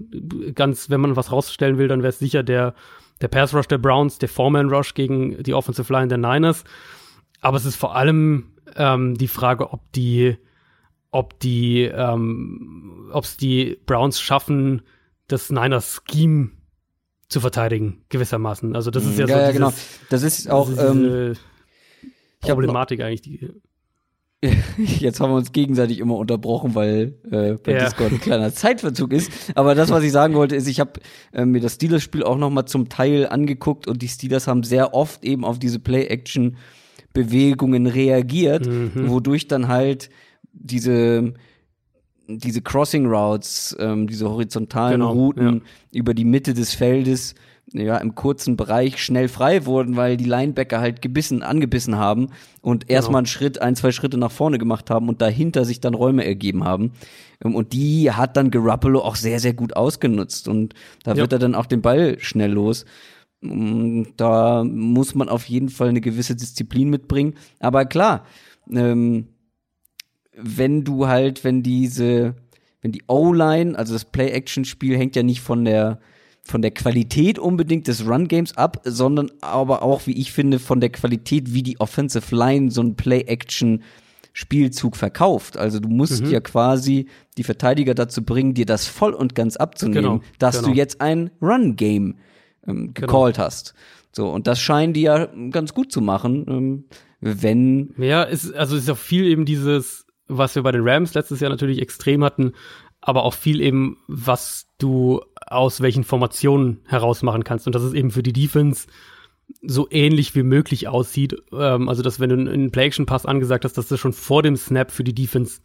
ganz, 0.55 0.89
wenn 0.89 1.01
man 1.01 1.15
was 1.15 1.31
rausstellen 1.31 1.77
will, 1.77 1.87
dann 1.87 2.01
wäre 2.01 2.09
es 2.09 2.19
sicher 2.19 2.43
der, 2.43 2.73
der 3.21 3.27
Pass 3.27 3.53
Rush 3.53 3.67
der 3.67 3.77
Browns, 3.77 4.17
der 4.19 4.29
Foreman 4.29 4.69
Rush 4.69 4.93
gegen 4.93 5.41
die 5.43 5.53
Offensive 5.53 5.91
Line 5.91 6.07
der 6.07 6.17
Niners. 6.17 6.63
Aber 7.41 7.57
es 7.57 7.65
ist 7.65 7.75
vor 7.75 7.95
allem 7.95 8.51
ähm, 8.75 9.15
die 9.15 9.27
Frage, 9.27 9.71
ob 9.71 9.91
die 9.93 10.37
ob 11.11 11.39
die, 11.39 11.83
ähm, 11.83 13.09
ob 13.11 13.23
es 13.23 13.37
die 13.37 13.79
Browns 13.85 14.21
schaffen, 14.21 14.83
das 15.27 15.49
Niners 15.49 16.01
Scheme 16.09 16.51
zu 17.27 17.39
verteidigen, 17.39 18.03
gewissermaßen. 18.09 18.75
Also 18.75 18.91
das 18.91 19.05
ist 19.05 19.17
ja, 19.17 19.27
ja 19.27 19.35
so 19.35 19.41
ja, 19.41 19.51
genau. 19.51 19.73
Das 20.09 20.23
ist 20.23 20.49
auch 20.49 20.69
das 20.69 20.77
ist 20.77 20.83
ähm, 20.83 21.35
Problematik 22.41 23.01
eigentlich. 23.01 23.21
Die 23.21 23.49
Jetzt 24.77 25.19
haben 25.19 25.31
wir 25.31 25.35
uns 25.35 25.51
gegenseitig 25.51 25.99
immer 25.99 26.15
unterbrochen, 26.15 26.73
weil 26.73 27.15
äh, 27.29 27.55
bei 27.55 27.73
ja. 27.73 27.79
Discord 27.79 28.13
ein 28.13 28.21
kleiner 28.21 28.53
Zeitverzug 28.53 29.11
ist. 29.11 29.29
Aber 29.55 29.75
das, 29.75 29.89
was 29.89 30.01
ich 30.03 30.13
sagen 30.13 30.35
wollte, 30.35 30.55
ist, 30.55 30.67
ich 30.67 30.79
habe 30.79 31.01
äh, 31.33 31.43
mir 31.45 31.59
das 31.59 31.75
Steelers-Spiel 31.75 32.23
auch 32.23 32.37
noch 32.37 32.49
mal 32.49 32.65
zum 32.65 32.87
Teil 32.87 33.27
angeguckt 33.27 33.87
und 33.87 34.01
die 34.01 34.07
Steelers 34.07 34.47
haben 34.47 34.63
sehr 34.63 34.93
oft 34.93 35.25
eben 35.25 35.43
auf 35.43 35.59
diese 35.59 35.79
Play-Action-Bewegungen 35.79 37.87
reagiert, 37.87 38.65
mhm. 38.65 39.09
wodurch 39.09 39.47
dann 39.47 39.67
halt 39.67 40.09
diese 40.53 41.33
diese 42.31 42.61
Crossing 42.61 43.07
Routes, 43.07 43.75
ähm, 43.79 44.05
diese 44.05 44.29
horizontalen 44.29 44.99
genau, 44.99 45.13
Routen 45.13 45.55
ja. 45.55 45.99
über 45.99 46.13
die 46.13 46.25
Mitte 46.25 46.53
des 46.53 46.75
Feldes, 46.75 47.33
ja, 47.71 47.97
im 47.97 48.15
kurzen 48.15 48.57
Bereich 48.57 49.03
schnell 49.03 49.27
frei 49.27 49.65
wurden, 49.65 49.95
weil 49.95 50.17
die 50.17 50.25
Linebacker 50.25 50.79
halt 50.79 51.01
gebissen, 51.01 51.43
angebissen 51.43 51.97
haben 51.97 52.29
und 52.61 52.87
genau. 52.87 52.95
erstmal 52.95 53.19
einen 53.19 53.27
Schritt, 53.27 53.61
ein, 53.61 53.75
zwei 53.75 53.91
Schritte 53.91 54.17
nach 54.17 54.31
vorne 54.31 54.57
gemacht 54.57 54.89
haben 54.89 55.07
und 55.07 55.21
dahinter 55.21 55.65
sich 55.65 55.79
dann 55.79 55.93
Räume 55.93 56.25
ergeben 56.25 56.63
haben. 56.63 56.93
Ähm, 57.43 57.55
und 57.55 57.73
die 57.73 58.11
hat 58.11 58.37
dann 58.37 58.51
Garoppolo 58.51 59.01
auch 59.01 59.15
sehr, 59.15 59.39
sehr 59.39 59.53
gut 59.53 59.75
ausgenutzt 59.75 60.47
und 60.47 60.73
da 61.03 61.11
ja. 61.11 61.17
wird 61.17 61.33
er 61.33 61.39
dann 61.39 61.55
auch 61.55 61.67
den 61.67 61.81
Ball 61.81 62.17
schnell 62.19 62.51
los. 62.51 62.85
Da 63.41 64.63
muss 64.65 65.15
man 65.15 65.29
auf 65.29 65.45
jeden 65.45 65.69
Fall 65.69 65.89
eine 65.89 66.01
gewisse 66.01 66.35
Disziplin 66.35 66.89
mitbringen. 66.89 67.35
Aber 67.59 67.85
klar, 67.85 68.25
ähm, 68.69 69.27
wenn 70.33 70.83
du 70.83 71.07
halt, 71.07 71.43
wenn 71.45 71.63
diese, 71.63 72.35
wenn 72.81 72.91
die 72.91 73.03
O-Line, 73.07 73.77
also 73.77 73.93
das 73.93 74.05
Play-Action-Spiel 74.05 74.97
hängt 74.97 75.15
ja 75.15 75.23
nicht 75.23 75.39
von 75.39 75.63
der 75.63 75.99
von 76.49 76.61
der 76.61 76.71
Qualität 76.71 77.39
unbedingt 77.39 77.87
des 77.87 78.05
Run-Games 78.05 78.57
ab, 78.57 78.81
sondern 78.83 79.31
aber 79.41 79.81
auch, 79.83 80.07
wie 80.07 80.19
ich 80.19 80.31
finde, 80.31 80.59
von 80.59 80.79
der 80.79 80.89
Qualität, 80.89 81.53
wie 81.53 81.63
die 81.63 81.79
Offensive 81.79 82.35
Line 82.35 82.71
so 82.71 82.81
ein 82.81 82.95
Play-Action 82.95 83.83
Spielzug 84.33 84.95
verkauft. 84.95 85.57
Also 85.57 85.79
du 85.79 85.89
musst 85.89 86.23
mhm. 86.23 86.31
ja 86.31 86.39
quasi 86.39 87.07
die 87.37 87.43
Verteidiger 87.43 87.93
dazu 87.93 88.23
bringen, 88.23 88.53
dir 88.53 88.65
das 88.65 88.87
voll 88.87 89.13
und 89.13 89.35
ganz 89.35 89.57
abzunehmen, 89.57 90.19
genau, 90.19 90.21
dass 90.37 90.57
genau. 90.57 90.69
du 90.69 90.75
jetzt 90.75 91.01
ein 91.01 91.31
Run-Game 91.41 92.15
ähm, 92.67 92.93
gecallt 92.93 93.35
genau. 93.35 93.45
hast. 93.45 93.73
So, 94.11 94.29
und 94.29 94.47
das 94.47 94.59
scheinen 94.59 94.93
die 94.93 95.01
ja 95.01 95.27
ganz 95.51 95.73
gut 95.73 95.91
zu 95.91 96.01
machen, 96.01 96.45
ähm, 96.47 96.85
wenn. 97.21 97.93
Ja, 97.97 98.23
ist, 98.23 98.53
also 98.53 98.75
ist 98.75 98.87
ja 98.87 98.95
viel 98.95 99.25
eben 99.25 99.45
dieses, 99.45 100.05
was 100.27 100.55
wir 100.55 100.63
bei 100.63 100.71
den 100.71 100.87
Rams 100.87 101.13
letztes 101.13 101.39
Jahr 101.41 101.51
natürlich 101.51 101.81
extrem 101.81 102.23
hatten, 102.23 102.53
aber 103.01 103.23
auch 103.23 103.33
viel 103.33 103.61
eben, 103.61 103.97
was 104.07 104.67
du 104.77 105.21
aus 105.49 105.81
welchen 105.81 106.03
Formationen 106.03 106.81
heraus 106.85 107.21
machen 107.23 107.43
kannst. 107.43 107.67
Und 107.67 107.75
dass 107.75 107.83
es 107.83 107.93
eben 107.93 108.11
für 108.11 108.23
die 108.23 108.33
Defense 108.33 108.87
so 109.61 109.87
ähnlich 109.89 110.35
wie 110.35 110.43
möglich 110.43 110.87
aussieht. 110.87 111.35
Ähm, 111.51 111.89
also, 111.89 112.01
dass 112.03 112.19
wenn 112.19 112.29
du 112.29 112.35
einen 112.35 112.71
Play-Action-Pass 112.71 113.25
angesagt 113.25 113.65
hast, 113.65 113.77
dass 113.77 113.87
das 113.87 113.99
schon 113.99 114.13
vor 114.13 114.43
dem 114.43 114.55
Snap 114.55 114.91
für 114.91 115.03
die 115.03 115.15
Defense 115.15 115.59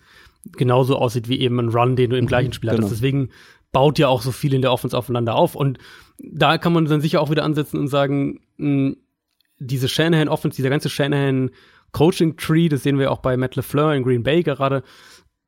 genauso 0.53 0.97
aussieht 0.97 1.29
wie 1.29 1.41
eben 1.41 1.59
ein 1.59 1.69
Run, 1.69 1.97
den 1.97 2.11
du 2.11 2.17
im 2.17 2.25
mhm, 2.25 2.29
gleichen 2.29 2.53
Spiel 2.53 2.71
genau. 2.71 2.83
hattest. 2.83 3.01
Deswegen 3.01 3.31
baut 3.73 3.99
ja 3.99 4.09
auch 4.09 4.23
so 4.23 4.33
viel 4.33 4.55
in 4.55 4.63
der 4.63 4.73
Offense 4.73 4.97
aufeinander 4.97 5.35
auf. 5.35 5.55
Und 5.55 5.79
da 6.19 6.59
kann 6.59 6.73
man 6.73 6.85
dann 6.87 7.01
sicher 7.01 7.21
auch 7.21 7.31
wieder 7.31 7.45
ansetzen 7.45 7.79
und 7.79 7.89
sagen, 7.89 8.41
mh, 8.57 8.95
diese 9.59 9.89
Shanahan-Offense, 9.89 10.57
dieser 10.57 10.71
ganze 10.71 10.91
Shanahan-Coaching-Tree, 10.91 12.69
das 12.69 12.83
sehen 12.83 12.99
wir 12.99 13.11
auch 13.11 13.21
bei 13.21 13.37
Matt 13.37 13.57
LeFleur 13.57 13.95
in 13.95 14.03
Green 14.03 14.23
Bay 14.23 14.43
gerade, 14.43 14.83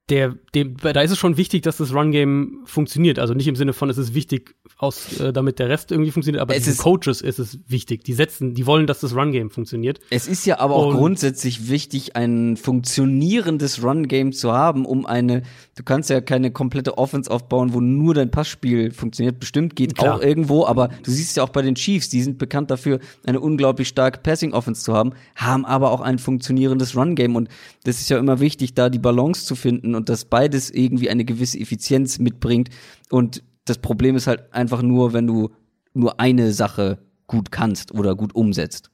der, 0.09 0.37
dem, 0.55 0.77
da 0.77 1.01
ist 1.01 1.11
es 1.11 1.19
schon 1.19 1.37
wichtig, 1.37 1.63
dass 1.63 1.79
das 1.79 1.93
Run-Game 1.93 2.61
funktioniert. 2.65 3.19
Also 3.19 3.35
nicht 3.35 3.49
im 3.49 3.57
Sinne 3.57 3.73
von, 3.73 3.91
es 3.91 3.99
ist 3.99 4.15
wichtig, 4.15 4.55
aus, 4.79 5.19
äh, 5.19 5.33
damit 5.33 5.59
der 5.59 5.69
Rest 5.69 5.91
irgendwie 5.91 6.13
funktioniert, 6.13 6.41
aber 6.41 6.55
es 6.55 6.79
Coaches 6.79 7.23
ist 7.23 7.41
es 7.41 7.59
wichtig. 7.67 8.05
Die 8.05 8.13
setzen, 8.13 8.55
die 8.55 8.67
wollen, 8.67 8.87
dass 8.87 9.01
das 9.01 9.17
Run-Game 9.17 9.51
funktioniert. 9.51 9.99
Es 10.11 10.29
ist 10.29 10.47
ja 10.47 10.61
aber 10.61 10.77
auch 10.77 10.89
Und 10.91 10.99
grundsätzlich 10.99 11.69
wichtig, 11.69 12.15
ein 12.15 12.57
funktionierendes 12.57 13.83
Run-Game 13.83 14.33
zu 14.33 14.53
haben, 14.53 14.87
um 14.87 15.07
eine, 15.07 15.43
du 15.75 15.83
kannst 15.83 16.09
ja 16.09 16.21
keine 16.21 16.53
komplette 16.53 16.99
Offense 16.99 17.29
aufbauen, 17.29 17.75
wo 17.75 17.81
nur 17.81 18.15
dein 18.15 18.31
Passspiel 18.31 18.93
funktioniert. 18.93 19.41
Bestimmt 19.41 19.75
geht 19.75 19.97
Klar. 19.97 20.17
auch 20.17 20.23
irgendwo, 20.23 20.67
aber 20.67 20.89
du 21.03 21.11
siehst 21.11 21.37
ja 21.37 21.43
auch 21.43 21.49
bei 21.49 21.63
den 21.63 21.75
Chiefs, 21.75 22.11
die 22.11 22.23
sind 22.23 22.39
bekannt 22.39 22.71
dafür, 22.71 23.01
eine 23.27 23.41
unglaublich 23.41 23.89
starke 23.89 24.21
Passing-Offense 24.21 24.85
zu 24.85 24.93
haben, 24.93 25.15
haben 25.35 25.65
aber 25.65 25.91
auch 25.91 26.01
ein 26.01 26.21
funktionierendes 26.21 26.95
Run-Game. 26.95 27.35
Und 27.35 27.49
das 27.83 27.99
ist 27.99 28.09
ja 28.09 28.19
immer 28.19 28.39
wichtig, 28.39 28.75
da 28.75 28.89
die 28.89 29.01
Balance 29.01 29.47
zu 29.47 29.57
finden 29.57 29.96
und 29.97 30.09
dass 30.09 30.25
beides 30.25 30.71
irgendwie 30.71 31.11
eine 31.11 31.25
gewisse 31.25 31.59
Effizienz 31.59 32.19
mitbringt. 32.19 32.71
Und 33.11 33.43
das 33.65 33.79
Problem 33.79 34.17
ist 34.17 34.27
halt 34.27 34.53
einfach 34.53 34.83
nur, 34.83 35.13
wenn 35.13 35.27
du 35.27 35.51
nur 35.95 36.21
eine 36.21 36.53
Sache 36.53 36.99
gut 37.27 37.51
kannst 37.51 37.93
oder 37.93 38.15
gut 38.15 38.35
umsetzt. 38.35 38.91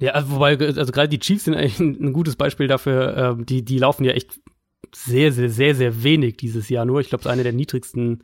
Ja, 0.00 0.12
also 0.12 0.30
wobei, 0.30 0.56
also 0.58 0.92
gerade 0.92 1.08
die 1.08 1.18
Chiefs 1.18 1.44
sind 1.44 1.54
eigentlich 1.54 1.80
ein, 1.80 2.12
gutes 2.12 2.36
Beispiel 2.36 2.68
dafür. 2.68 3.38
Äh, 3.40 3.44
die, 3.44 3.64
die 3.64 3.78
laufen 3.78 4.04
ja 4.04 4.12
echt 4.12 4.40
sehr, 4.94 5.32
sehr, 5.32 5.50
sehr, 5.50 5.74
sehr 5.74 6.02
wenig 6.04 6.36
dieses 6.36 6.68
Jahr 6.68 6.84
nur. 6.84 7.00
Ich 7.00 7.08
glaube, 7.08 7.20
es 7.20 7.26
ist 7.26 7.32
eine 7.32 7.42
der 7.42 7.52
niedrigsten 7.52 8.22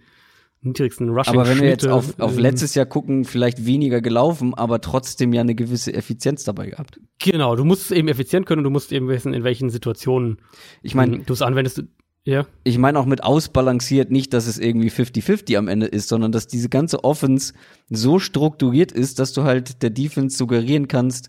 niedrigsten 0.65 1.09
Rushing 1.11 1.35
Aber 1.35 1.49
wenn 1.49 1.61
wir 1.61 1.69
jetzt 1.69 1.87
auf, 1.87 2.19
auf 2.19 2.37
letztes 2.37 2.75
Jahr 2.75 2.87
gucken, 2.87 3.25
vielleicht 3.25 3.67
weniger 3.67 4.01
gelaufen, 4.01 4.55
aber 4.55 4.81
trotzdem 4.81 5.33
ja 5.33 5.41
eine 5.41 5.55
gewisse 5.55 5.93
Effizienz 5.95 6.45
dabei 6.45 6.71
gehabt. 6.71 7.01
Genau, 7.19 7.57
du 7.57 7.65
musst 7.65 7.85
es 7.85 7.91
eben 7.91 8.09
effizient 8.09 8.47
können 8.47 8.61
und 8.61 8.65
du 8.65 8.71
musst 8.71 8.93
eben 8.93 9.09
wissen, 9.09 9.35
in 9.35 9.45
welchen 9.45 9.71
Situationen 9.71 10.39
ich 10.83 10.95
meine, 10.95 11.19
du 11.19 11.33
es 11.33 11.43
anwendest. 11.43 11.85
Ja. 12.27 12.47
Ich 12.65 12.79
meine 12.79 12.99
auch 12.99 13.05
mit 13.05 13.23
ausbalanciert 13.23 14.11
nicht, 14.11 14.33
dass 14.33 14.47
es 14.47 14.59
irgendwie 14.59 14.89
50-50 14.89 15.59
am 15.59 15.69
Ende 15.69 15.87
ist, 15.87 16.09
sondern 16.09 16.33
dass 16.33 16.47
diese 16.47 16.71
ganze 16.71 17.05
Offense 17.05 17.53
so 17.91 18.19
strukturiert 18.19 18.93
ist, 18.93 19.19
dass 19.19 19.35
du 19.35 19.43
halt 19.43 19.83
der 19.83 19.91
Defense 19.91 20.37
suggerieren 20.37 20.89
kannst, 20.89 21.29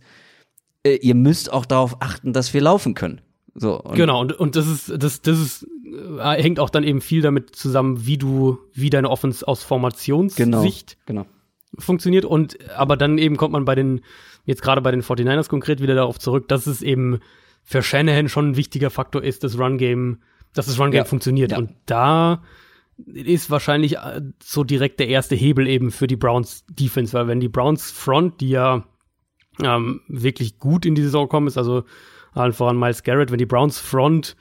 äh, 0.86 0.96
ihr 0.96 1.16
müsst 1.16 1.52
auch 1.52 1.66
darauf 1.66 2.02
achten, 2.02 2.32
dass 2.32 2.54
wir 2.54 2.62
laufen 2.62 2.94
können. 2.94 3.22
So, 3.56 3.82
und 3.82 3.96
genau, 3.96 4.22
und, 4.22 4.34
und 4.34 4.56
das 4.56 4.68
ist, 4.68 4.94
das, 5.02 5.22
das 5.22 5.40
ist, 5.40 5.68
hängt 6.22 6.60
auch 6.60 6.70
dann 6.70 6.84
eben 6.84 7.02
viel 7.02 7.22
damit 7.22 7.56
zusammen, 7.56 8.06
wie 8.06 8.18
du, 8.18 8.60
wie 8.74 8.90
deine 8.90 9.10
Offense 9.10 9.48
aus 9.48 9.64
Formationssicht 9.64 10.98
genau, 11.06 11.24
genau. 11.24 11.28
funktioniert. 11.78 12.26
Und 12.26 12.58
aber 12.72 12.98
dann 12.98 13.18
eben 13.18 13.38
kommt 13.38 13.54
man 13.54 13.66
bei 13.66 13.76
den, 13.76 14.02
jetzt 14.46 14.62
gerade 14.62 14.82
bei 14.82 14.92
den 14.92 15.04
49ers 15.04 15.50
konkret 15.50 15.82
wieder 15.82 15.96
darauf 15.96 16.20
zurück, 16.20 16.48
dass 16.48 16.68
es 16.68 16.82
eben 16.82 17.20
für 17.64 17.82
Shanahan 17.82 18.30
schon 18.30 18.50
ein 18.50 18.58
wichtiger 18.58 18.90
Faktor 18.90 19.24
ist, 19.24 19.44
das 19.44 19.58
Run-Game 19.58 20.20
dass 20.56 20.66
das 20.66 20.80
Run-Game 20.80 21.00
ja. 21.00 21.06
funktioniert. 21.06 21.52
Ja. 21.52 21.60
Und 21.60 21.72
da 21.86 22.42
ist 23.06 23.52
wahrscheinlich 23.52 23.98
äh, 23.98 24.22
so 24.42 24.64
direkt 24.64 25.00
der 25.00 25.10
erste 25.10 25.36
Hebel 25.36 25.68
eben 25.68 25.92
für 25.92 26.08
die 26.08 26.16
Browns 26.16 26.66
Defense, 26.70 27.14
weil 27.14 27.28
wenn 27.28 27.40
die 27.40 27.50
Browns 27.50 27.92
Front, 27.92 28.42
die 28.42 28.50
ja 28.50 28.86
ähm, 29.62 30.02
wirklich 30.08 30.58
gut 30.58 30.86
in 30.86 30.96
die 30.96 31.04
Saison 31.04 31.28
kommen, 31.28 31.48
ist 31.48 31.58
also 31.58 31.84
allen 32.32 32.54
voran 32.54 32.80
Miles 32.80 33.04
Garrett, 33.04 33.32
wenn 33.32 33.38
die 33.38 33.46
Browns 33.46 33.80
Front 33.80 34.36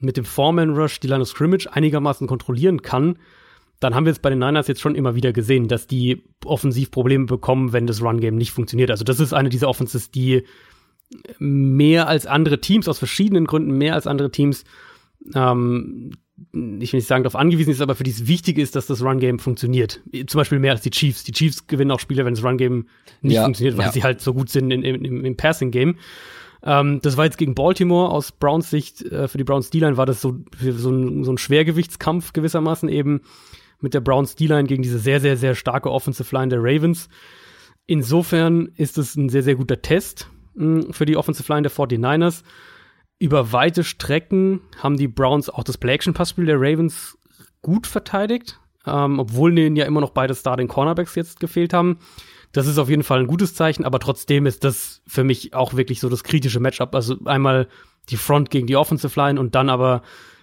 mit 0.00 0.16
dem 0.16 0.24
Foreman 0.24 0.70
Rush 0.70 1.00
die 1.00 1.08
Line 1.08 1.22
of 1.22 1.28
Scrimmage 1.28 1.66
einigermaßen 1.70 2.26
kontrollieren 2.26 2.82
kann, 2.82 3.18
dann 3.80 3.94
haben 3.94 4.04
wir 4.04 4.12
es 4.12 4.18
bei 4.18 4.30
den 4.30 4.38
Niners 4.38 4.68
jetzt 4.68 4.80
schon 4.80 4.94
immer 4.94 5.14
wieder 5.14 5.32
gesehen, 5.32 5.68
dass 5.68 5.86
die 5.86 6.22
offensiv 6.44 6.90
Probleme 6.90 7.26
bekommen, 7.26 7.72
wenn 7.72 7.86
das 7.86 8.02
Run-Game 8.02 8.36
nicht 8.36 8.52
funktioniert. 8.52 8.90
Also 8.90 9.04
das 9.04 9.20
ist 9.20 9.32
eine 9.32 9.48
dieser 9.48 9.68
Offenses, 9.68 10.10
die 10.10 10.42
mehr 11.38 12.06
als 12.06 12.26
andere 12.26 12.60
Teams, 12.60 12.88
aus 12.88 12.98
verschiedenen 12.98 13.46
Gründen 13.46 13.72
mehr 13.72 13.94
als 13.94 14.06
andere 14.06 14.30
Teams 14.30 14.64
ähm, 15.34 16.12
ich 16.52 16.92
will 16.92 16.98
nicht 16.98 17.06
sagen, 17.06 17.22
darauf 17.22 17.36
angewiesen 17.36 17.70
ist, 17.70 17.80
aber 17.80 17.94
für 17.94 18.02
die 18.02 18.10
es 18.10 18.26
wichtig 18.26 18.58
ist, 18.58 18.74
dass 18.74 18.86
das 18.86 19.02
Run-Game 19.02 19.38
funktioniert. 19.38 20.00
Zum 20.26 20.38
Beispiel 20.38 20.58
mehr 20.58 20.72
als 20.72 20.80
die 20.80 20.90
Chiefs. 20.90 21.22
Die 21.24 21.32
Chiefs 21.32 21.66
gewinnen 21.66 21.90
auch 21.90 22.00
Spiele, 22.00 22.24
wenn 22.24 22.34
das 22.34 22.42
Run-Game 22.42 22.86
nicht 23.20 23.34
ja, 23.34 23.44
funktioniert, 23.44 23.76
weil 23.76 23.86
ja. 23.86 23.92
sie 23.92 24.02
halt 24.02 24.20
so 24.20 24.32
gut 24.32 24.48
sind 24.48 24.70
in, 24.70 24.82
in, 24.82 25.04
im, 25.04 25.24
im 25.24 25.36
Passing-Game. 25.36 25.96
Ähm, 26.62 27.00
das 27.02 27.16
war 27.16 27.24
jetzt 27.24 27.38
gegen 27.38 27.54
Baltimore 27.54 28.10
aus 28.10 28.32
Browns 28.32 28.70
Sicht. 28.70 29.02
Äh, 29.02 29.28
für 29.28 29.38
die 29.38 29.44
Browns 29.44 29.70
D-Line 29.70 29.96
war 29.96 30.06
das 30.06 30.20
so, 30.20 30.38
so, 30.58 30.90
ein, 30.90 31.24
so 31.24 31.32
ein 31.32 31.38
Schwergewichtskampf 31.38 32.32
gewissermaßen 32.32 32.88
eben 32.88 33.22
mit 33.80 33.94
der 33.94 34.00
Browns 34.00 34.34
D-Line 34.34 34.64
gegen 34.64 34.82
diese 34.82 34.98
sehr, 34.98 35.20
sehr, 35.20 35.36
sehr 35.36 35.54
starke 35.54 35.90
Offensive 35.90 36.34
Line 36.34 36.48
der 36.48 36.60
Ravens. 36.60 37.08
Insofern 37.86 38.70
ist 38.76 38.98
es 38.98 39.16
ein 39.16 39.28
sehr, 39.28 39.42
sehr 39.42 39.54
guter 39.54 39.80
Test 39.80 40.28
mh, 40.54 40.84
hm, 40.84 40.92
für 40.92 41.06
die 41.06 41.16
Offensive 41.16 41.50
Line 41.52 41.62
der 41.62 41.72
49ers 41.72 42.42
über 43.20 43.52
weite 43.52 43.84
Strecken 43.84 44.62
haben 44.78 44.96
die 44.96 45.06
Browns 45.06 45.50
auch 45.50 45.62
das 45.62 45.78
Play-Action-Passspiel 45.78 46.46
der 46.46 46.58
Ravens 46.58 47.18
gut 47.62 47.86
verteidigt, 47.86 48.58
ähm, 48.86 49.20
obwohl 49.20 49.54
denen 49.54 49.76
ja 49.76 49.84
immer 49.84 50.00
noch 50.00 50.10
beide 50.10 50.34
Starting 50.34 50.68
Cornerbacks 50.68 51.14
jetzt 51.14 51.38
gefehlt 51.38 51.74
haben. 51.74 51.98
Das 52.52 52.66
ist 52.66 52.78
auf 52.78 52.88
jeden 52.88 53.04
Fall 53.04 53.20
ein 53.20 53.26
gutes 53.26 53.54
Zeichen, 53.54 53.84
aber 53.84 54.00
trotzdem 54.00 54.46
ist 54.46 54.64
das 54.64 55.02
für 55.06 55.24
mich 55.24 55.54
auch 55.54 55.74
wirklich 55.74 56.00
so 56.00 56.08
das 56.08 56.24
kritische 56.24 56.60
Matchup. 56.60 56.94
Also 56.94 57.16
einmal 57.24 57.68
die 58.08 58.16
Front 58.16 58.50
gegen 58.50 58.66
die 58.66 58.76
Offensive 58.76 59.18
Line 59.18 59.38
und 59.38 59.54
dann 59.54 59.68
aber, 59.68 60.02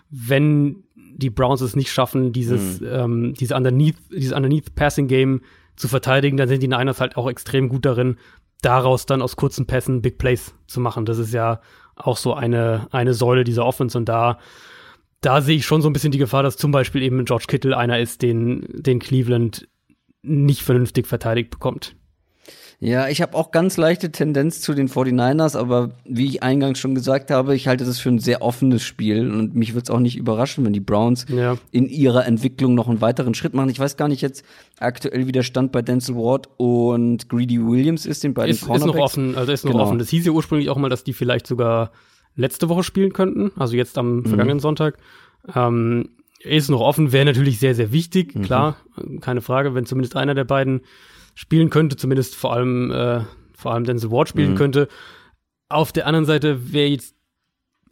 wenn 0.10 0.84
die 0.96 1.30
Browns 1.30 1.62
es 1.62 1.76
nicht 1.76 1.92
schaffen, 1.92 2.32
dieses, 2.32 2.80
mhm. 2.80 2.88
ähm, 2.90 3.34
diese 3.34 3.56
Underneath, 3.56 3.98
dieses 4.10 4.34
Underneath 4.34 4.76
Passing 4.76 5.08
Game 5.08 5.42
zu 5.76 5.88
verteidigen, 5.88 6.38
dann 6.38 6.48
sind 6.48 6.64
die 6.64 6.68
Niners 6.68 7.02
halt 7.02 7.18
auch 7.18 7.30
extrem 7.30 7.70
gut 7.70 7.86
darin, 7.86 8.18
daraus 8.62 9.06
dann 9.06 9.22
aus 9.22 9.36
kurzen 9.36 9.66
Pässen 9.66 10.02
Big 10.02 10.18
Plays 10.18 10.54
zu 10.68 10.80
machen. 10.80 11.06
Das 11.06 11.18
ist 11.18 11.34
ja 11.34 11.60
auch 11.96 12.18
so 12.18 12.34
eine, 12.34 12.88
eine 12.92 13.14
Säule 13.14 13.44
dieser 13.44 13.66
Offense. 13.66 13.98
Und 13.98 14.08
da, 14.08 14.40
da 15.22 15.42
sehe 15.42 15.58
ich 15.58 15.66
schon 15.66 15.82
so 15.82 15.90
ein 15.90 15.94
bisschen 15.94 16.12
die 16.12 16.18
Gefahr, 16.18 16.44
dass 16.44 16.58
zum 16.58 16.72
Beispiel 16.72 17.02
eben 17.02 17.26
George 17.26 17.46
Kittle 17.48 17.78
einer 17.78 18.00
ist, 18.00 18.22
den, 18.22 18.66
den 18.74 19.00
Cleveland 19.00 19.68
nicht 20.28 20.62
vernünftig 20.62 21.08
verteidigt 21.08 21.50
bekommt. 21.50 21.96
Ja, 22.80 23.08
ich 23.08 23.24
habe 23.24 23.36
auch 23.36 23.50
ganz 23.50 23.76
leichte 23.78 24.12
Tendenz 24.12 24.62
zu 24.62 24.76
den 24.76 24.88
49ers, 24.88 25.58
aber 25.58 25.94
wie 26.06 26.28
ich 26.28 26.44
eingangs 26.44 26.78
schon 26.78 26.94
gesagt 26.94 27.32
habe, 27.32 27.56
ich 27.56 27.68
halte 27.68 27.86
das 27.86 28.00
für 28.00 28.10
ein 28.10 28.20
sehr 28.20 28.44
offenes 28.44 28.84
Spiel 28.84 29.32
und 29.32 29.56
mich 29.56 29.74
würde 29.74 29.86
es 29.86 29.90
auch 29.90 30.00
nicht 30.00 30.16
überraschen, 30.16 30.64
wenn 30.64 30.74
die 30.74 30.80
Browns 30.80 31.26
ja. 31.28 31.58
in 31.72 31.90
ihrer 31.90 32.28
Entwicklung 32.28 32.76
noch 32.76 32.88
einen 32.88 33.02
weiteren 33.02 33.34
Schritt 33.34 33.56
machen. 33.56 33.72
Ich 33.72 33.80
weiß 33.80 33.98
gar 33.98 34.08
nicht 34.08 34.22
jetzt 34.22 34.46
aktuell, 34.78 35.26
wie 35.26 35.32
der 35.32 35.42
Stand 35.42 35.72
bei 35.72 35.82
Denzel 35.82 36.16
Ward 36.16 36.50
und 36.58 37.28
Greedy 37.30 37.60
Williams 37.60 38.06
ist, 38.06 38.24
den 38.24 38.36
beiden 38.36 38.52
ist, 38.52 38.62
Ist 38.62 38.86
noch 38.86 38.96
offen, 38.96 39.36
also 39.36 39.52
ist 39.52 39.66
noch 39.66 39.72
genau. 39.72 39.84
offen. 39.84 39.98
Das 39.98 40.10
hieß 40.10 40.24
ja 40.28 40.32
ursprünglich 40.32 40.70
auch 40.70 40.78
mal, 40.78 40.90
dass 40.90 41.04
die 41.04 41.14
vielleicht 41.14 41.48
sogar 41.48 41.92
letzte 42.36 42.70
Woche 42.70 42.84
spielen 42.84 43.12
könnten, 43.12 43.52
also 43.56 43.76
jetzt 43.76 43.98
am 43.98 44.18
mhm. 44.18 44.26
vergangenen 44.28 44.60
Sonntag. 44.60 45.00
Ähm, 45.56 46.10
ist 46.40 46.70
noch 46.70 46.82
offen, 46.82 47.12
wäre 47.12 47.26
natürlich 47.26 47.60
sehr, 47.60 47.76
sehr 47.76 47.92
wichtig, 47.92 48.36
mhm. 48.36 48.44
klar, 48.44 48.78
keine 49.22 49.42
Frage, 49.42 49.74
wenn 49.74 49.86
zumindest 49.86 50.16
einer 50.16 50.36
der 50.36 50.44
beiden 50.44 50.82
spielen 51.36 51.70
könnte, 51.70 51.98
zumindest 51.98 52.36
vor 52.36 52.54
allem, 52.54 52.92
äh, 52.92 53.22
vor 53.56 53.74
allem 53.74 53.84
Denzel 53.84 54.12
Ward 54.12 54.30
spielen 54.30 54.52
mhm. 54.52 54.58
könnte. 54.58 54.88
Auf 55.70 55.92
der 55.92 56.08
anderen 56.08 56.26
Seite 56.26 56.74
wäre 56.74 56.90
jetzt 56.90 57.16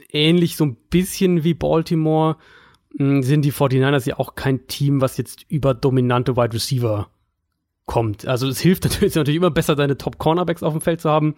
ähnlich 0.10 0.58
so 0.58 0.66
ein 0.66 0.78
bisschen 0.90 1.44
wie 1.44 1.54
Baltimore, 1.54 2.38
mh, 2.94 3.08
hm, 3.08 3.24
sind 3.24 3.44
die 3.44 3.52
49ers 3.52 4.08
ja 4.08 4.18
auch 4.18 4.36
kein 4.36 4.68
Team, 4.68 5.02
was 5.02 5.18
jetzt 5.18 5.46
über 5.50 5.74
dominante 5.74 6.36
Wide 6.36 6.54
Receiver 6.54 7.10
kommt. 7.86 8.28
Also 8.28 8.48
es 8.48 8.60
hilft 8.60 8.84
natürlich, 8.86 9.16
natürlich 9.16 9.38
immer 9.38 9.52
besser, 9.52 9.76
deine 9.76 9.98
Top 9.98 10.18
Cornerbacks 10.18 10.64
auf 10.64 10.74
dem 10.74 10.82
Feld 10.82 11.02
zu 11.02 11.10
haben. 11.10 11.36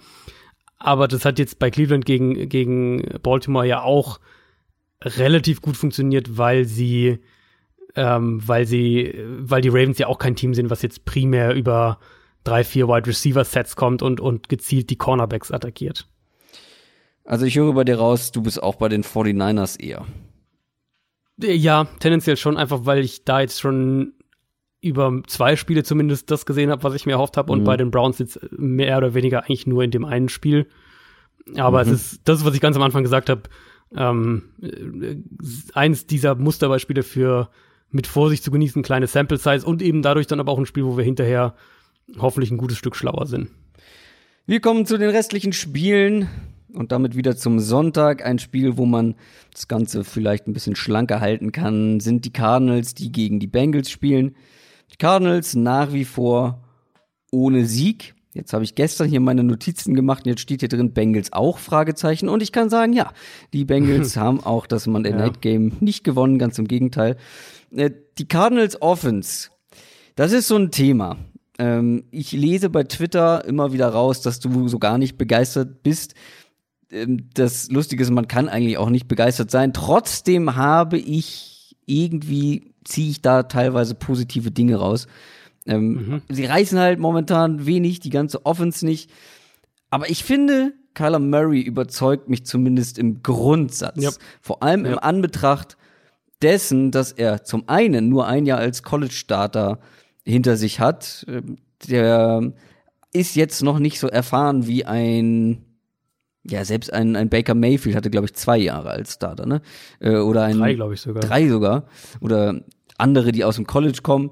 Aber 0.80 1.08
das 1.08 1.26
hat 1.26 1.40
jetzt 1.40 1.60
bei 1.60 1.72
Cleveland 1.72 2.06
gegen, 2.06 2.50
gegen 2.50 3.02
Baltimore 3.24 3.68
ja 3.68 3.82
auch 3.82 4.20
relativ 5.02 5.62
gut 5.62 5.78
funktioniert, 5.78 6.38
weil 6.38 6.66
sie 6.66 7.20
ähm, 7.98 8.48
weil 8.48 8.66
sie, 8.66 9.14
weil 9.40 9.62
die 9.62 9.70
Ravens 9.70 9.98
ja 9.98 10.08
auch 10.08 10.20
kein 10.20 10.36
Team 10.36 10.54
sind, 10.54 10.70
was 10.70 10.84
jetzt 10.84 11.04
primär 11.04 11.56
über 11.56 12.00
drei, 12.44 12.64
vier 12.64 12.88
Wide 12.88 13.08
Receiver 13.08 13.44
Sets 13.44 13.76
kommt 13.76 14.02
und, 14.04 14.22
und 14.22 14.50
gezielt 14.50 14.90
die 14.92 14.96
Cornerbacks 14.96 15.52
attackiert. 15.52 16.08
Also 17.26 17.46
ich 17.46 17.58
höre 17.58 17.74
bei 17.74 17.84
dir 17.84 17.98
raus, 17.98 18.32
du 18.32 18.42
bist 18.42 18.62
auch 18.62 18.76
bei 18.76 18.88
den 18.88 19.04
49ers 19.04 19.80
eher. 19.80 20.06
Ja, 21.42 21.86
tendenziell 22.00 22.38
schon, 22.38 22.56
einfach 22.56 22.86
weil 22.86 23.00
ich 23.00 23.26
da 23.26 23.42
jetzt 23.42 23.60
schon 23.60 24.14
über 24.80 25.22
zwei 25.28 25.56
Spiele 25.56 25.84
zumindest 25.84 26.30
das 26.30 26.46
gesehen 26.46 26.70
habe, 26.70 26.84
was 26.84 26.94
ich 26.94 27.06
mir 27.06 27.14
erhofft 27.14 27.36
habe, 27.36 27.52
mhm. 27.52 27.60
und 27.60 27.66
bei 27.66 27.78
den 27.78 27.92
Browns 27.92 28.20
jetzt 28.20 28.40
mehr 28.52 28.98
oder 28.98 29.16
weniger 29.16 29.42
eigentlich 29.44 29.68
nur 29.68 29.84
in 29.84 29.92
dem 29.92 30.06
einen 30.06 30.30
Spiel. 30.30 30.68
Aber 31.56 31.84
mhm. 31.84 31.92
es 31.92 32.14
ist 32.14 32.22
das, 32.26 32.46
was 32.46 32.54
ich 32.54 32.62
ganz 32.62 32.76
am 32.76 32.84
Anfang 32.84 33.04
gesagt 33.04 33.30
habe, 33.30 33.44
ähm, 33.96 34.44
eins 35.74 36.06
dieser 36.06 36.36
Musterbeispiele 36.36 37.04
für 37.04 37.50
mit 37.90 38.08
Vorsicht 38.08 38.44
zu 38.44 38.52
genießen, 38.52 38.84
kleine 38.84 39.08
Sample 39.08 39.38
Size 39.38 39.66
und 39.66 39.82
eben 39.82 40.02
dadurch 40.02 40.28
dann 40.28 40.40
aber 40.40 40.52
auch 40.52 40.60
ein 40.60 40.66
Spiel, 40.66 40.86
wo 40.86 40.98
wir 40.98 41.06
hinterher 41.06 41.56
hoffentlich 42.18 42.52
ein 42.52 42.58
gutes 42.58 42.78
Stück 42.78 42.96
schlauer 42.96 43.26
sind. 43.26 43.50
Wir 44.46 44.62
kommen 44.62 44.86
zu 44.86 44.98
den 44.98 45.10
restlichen 45.10 45.54
Spielen 45.54 46.30
und 46.74 46.92
damit 46.92 47.16
wieder 47.16 47.36
zum 47.36 47.60
Sonntag. 47.60 48.26
Ein 48.26 48.40
Spiel, 48.40 48.78
wo 48.78 48.86
man 48.86 49.16
das 49.52 49.68
Ganze 49.68 50.04
vielleicht 50.04 50.48
ein 50.48 50.54
bisschen 50.54 50.76
schlanker 50.76 51.20
halten 51.20 51.52
kann, 51.52 52.00
sind 52.00 52.26
die 52.26 52.34
Cardinals, 52.34 52.94
die 52.94 53.12
gegen 53.12 53.40
die 53.40 53.48
Bengals 53.48 53.90
spielen. 53.90 54.36
Die 54.92 54.98
Cardinals 54.98 55.56
nach 55.56 55.92
wie 55.92 56.06
vor 56.06 56.64
ohne 57.32 57.66
Sieg. 57.66 58.16
Jetzt 58.38 58.54
habe 58.54 58.64
ich 58.64 58.76
gestern 58.76 59.10
hier 59.10 59.20
meine 59.20 59.44
Notizen 59.44 59.96
gemacht 59.96 60.26
und 60.26 60.30
jetzt 60.30 60.42
steht 60.42 60.60
hier 60.60 60.70
drin 60.70 60.94
Bengals 60.94 61.34
auch 61.34 61.58
Fragezeichen 61.58 62.30
und 62.30 62.44
ich 62.44 62.52
kann 62.52 62.70
sagen, 62.70 62.94
ja, 62.94 63.12
die 63.52 63.66
Bengals 63.66 64.16
haben 64.18 64.44
auch 64.44 64.68
das 64.68 64.86
Monday 64.86 65.12
ja. 65.12 65.18
Night 65.18 65.42
Game 65.42 65.74
nicht 65.80 66.04
gewonnen, 66.04 66.38
ganz 66.38 66.60
im 66.60 66.68
Gegenteil. 66.68 67.18
Äh, 67.76 67.92
die 68.18 68.28
Cardinals 68.28 68.82
Offense, 68.82 69.50
das 70.16 70.32
ist 70.32 70.48
so 70.48 70.56
ein 70.56 70.72
Thema. 70.72 71.18
Ähm, 71.58 72.04
ich 72.12 72.32
lese 72.32 72.70
bei 72.70 72.84
Twitter 72.84 73.44
immer 73.46 73.74
wieder 73.74 73.90
raus, 73.90 74.22
dass 74.22 74.40
du 74.40 74.68
so 74.68 74.78
gar 74.78 75.00
nicht 75.00 75.18
begeistert 75.18 75.82
bist. 75.82 76.14
Ähm, 76.92 77.30
das 77.34 77.72
Lustige 77.72 78.04
ist, 78.04 78.12
man 78.12 78.28
kann 78.28 78.50
eigentlich 78.50 78.78
auch 78.78 78.92
nicht 78.92 79.08
begeistert 79.08 79.50
sein. 79.50 79.74
Trotzdem 79.74 80.56
habe 80.56 81.00
ich 81.00 81.76
irgendwie 81.88 82.76
ziehe 82.88 83.10
ich 83.10 83.22
da 83.22 83.44
teilweise 83.44 83.96
positive 83.96 84.52
Dinge 84.52 84.78
raus. 84.78 85.08
Ähm, 85.68 85.92
mhm. 85.92 86.22
Sie 86.30 86.46
reißen 86.46 86.80
halt 86.80 87.00
momentan 87.00 87.66
wenig, 87.66 88.00
die 88.00 88.10
ganze 88.10 88.46
Offense 88.46 88.86
nicht. 88.86 89.12
Aber 89.90 90.10
ich 90.10 90.24
finde, 90.24 90.74
Kyler 90.94 91.20
Murray 91.20 91.62
überzeugt 91.62 92.30
mich 92.30 92.46
zumindest 92.46 92.98
im 92.98 93.22
Grundsatz. 93.22 94.02
Yep. 94.02 94.14
Vor 94.42 94.64
allem 94.64 94.86
yep. 94.86 94.94
im 94.94 95.00
Anbetracht 95.00 95.78
dessen, 96.42 96.92
dass 96.92 97.12
er 97.12 97.44
zum 97.44 97.68
einen 97.68 98.10
nur 98.10 98.28
ein 98.28 98.46
Jahr 98.46 98.60
als 98.60 98.84
College-Starter 98.84 99.80
hinter 100.24 100.58
sich 100.58 100.80
hat. 100.80 101.26
Ähm, 101.28 101.58
der 101.88 102.54
ist 103.14 103.36
jetzt 103.36 103.62
noch 103.64 103.80
nicht 103.80 104.00
so 104.00 104.08
erfahren 104.08 104.68
wie 104.68 104.86
ein 104.86 105.64
ja, 106.50 106.64
selbst 106.64 106.94
ein, 106.94 107.16
ein 107.16 107.30
Baker 107.30 107.56
Mayfield 107.56 107.96
hatte, 107.96 108.10
glaube 108.10 108.26
ich, 108.26 108.34
zwei 108.34 108.58
Jahre 108.58 108.90
als 108.90 109.16
Starter, 109.16 109.46
ne? 109.46 109.62
Äh, 110.00 110.16
oder 110.16 110.44
ein. 110.44 110.58
Drei, 110.58 110.76
glaube 110.76 110.94
ich 110.94 111.02
sogar. 111.02 111.22
Drei 111.22 111.48
sogar. 111.48 111.88
Oder 112.22 112.62
andere, 112.98 113.32
die 113.32 113.44
aus 113.44 113.56
dem 113.56 113.68
College 113.68 114.00
kommen. 114.02 114.32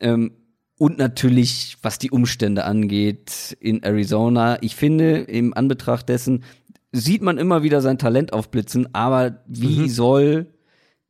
Ähm, 0.00 0.32
und 0.78 0.98
natürlich, 0.98 1.76
was 1.82 1.98
die 1.98 2.10
Umstände 2.10 2.64
angeht 2.64 3.56
in 3.60 3.82
Arizona. 3.82 4.58
Ich 4.60 4.74
finde, 4.74 5.18
im 5.18 5.54
Anbetracht 5.54 6.08
dessen 6.08 6.44
sieht 6.92 7.22
man 7.22 7.38
immer 7.38 7.62
wieder 7.62 7.80
sein 7.80 7.98
Talent 7.98 8.32
aufblitzen, 8.32 8.88
aber 8.94 9.42
wie 9.46 9.80
mhm. 9.80 9.88
soll 9.88 10.46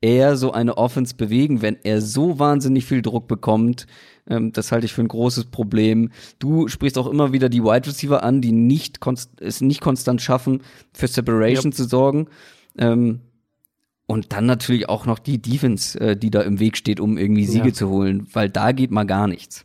er 0.01 0.37
so 0.37 0.53
eine 0.53 0.77
Offense 0.77 1.15
bewegen, 1.15 1.63
wenn 1.63 1.79
er 1.83 2.03
so 2.03 2.39
wahnsinnig 2.39 2.85
viel 2.85 3.01
Druck 3.01 3.27
bekommt? 3.27 3.87
Ähm, 4.29 4.53
das 4.53 4.71
halte 4.71 4.85
ich 4.85 4.93
für 4.93 5.01
ein 5.01 5.09
großes 5.09 5.47
Problem. 5.47 6.11
Du 6.39 6.69
sprichst 6.69 6.99
auch 6.99 7.07
immer 7.07 7.33
wieder 7.33 7.49
die 7.49 7.63
Wide 7.63 7.87
Receiver 7.87 8.23
an, 8.23 8.43
die 8.43 8.53
nicht 8.53 8.99
es 9.41 9.63
nicht 9.63 9.81
konstant 9.81 10.21
schaffen, 10.21 10.63
für 10.93 11.07
Separation 11.07 11.73
yep. 11.73 11.75
zu 11.75 11.85
sorgen. 11.85 12.27
Ähm, 12.77 13.21
und 14.07 14.33
dann 14.33 14.47
natürlich 14.47 14.89
auch 14.89 15.07
noch 15.07 15.19
die 15.19 15.41
Defense, 15.41 15.99
äh, 15.99 16.17
die 16.17 16.31
da 16.31 16.43
im 16.43 16.61
Weg 16.61 16.77
steht, 16.77 17.01
um 17.01 17.17
irgendwie 17.17 17.47
Siege 17.47 17.69
ja. 17.69 17.75
zu 17.75 17.89
holen, 17.89 18.27
weil 18.33 18.51
da 18.51 18.73
geht 18.73 18.91
mal 18.91 19.05
gar 19.05 19.27
nichts. 19.27 19.65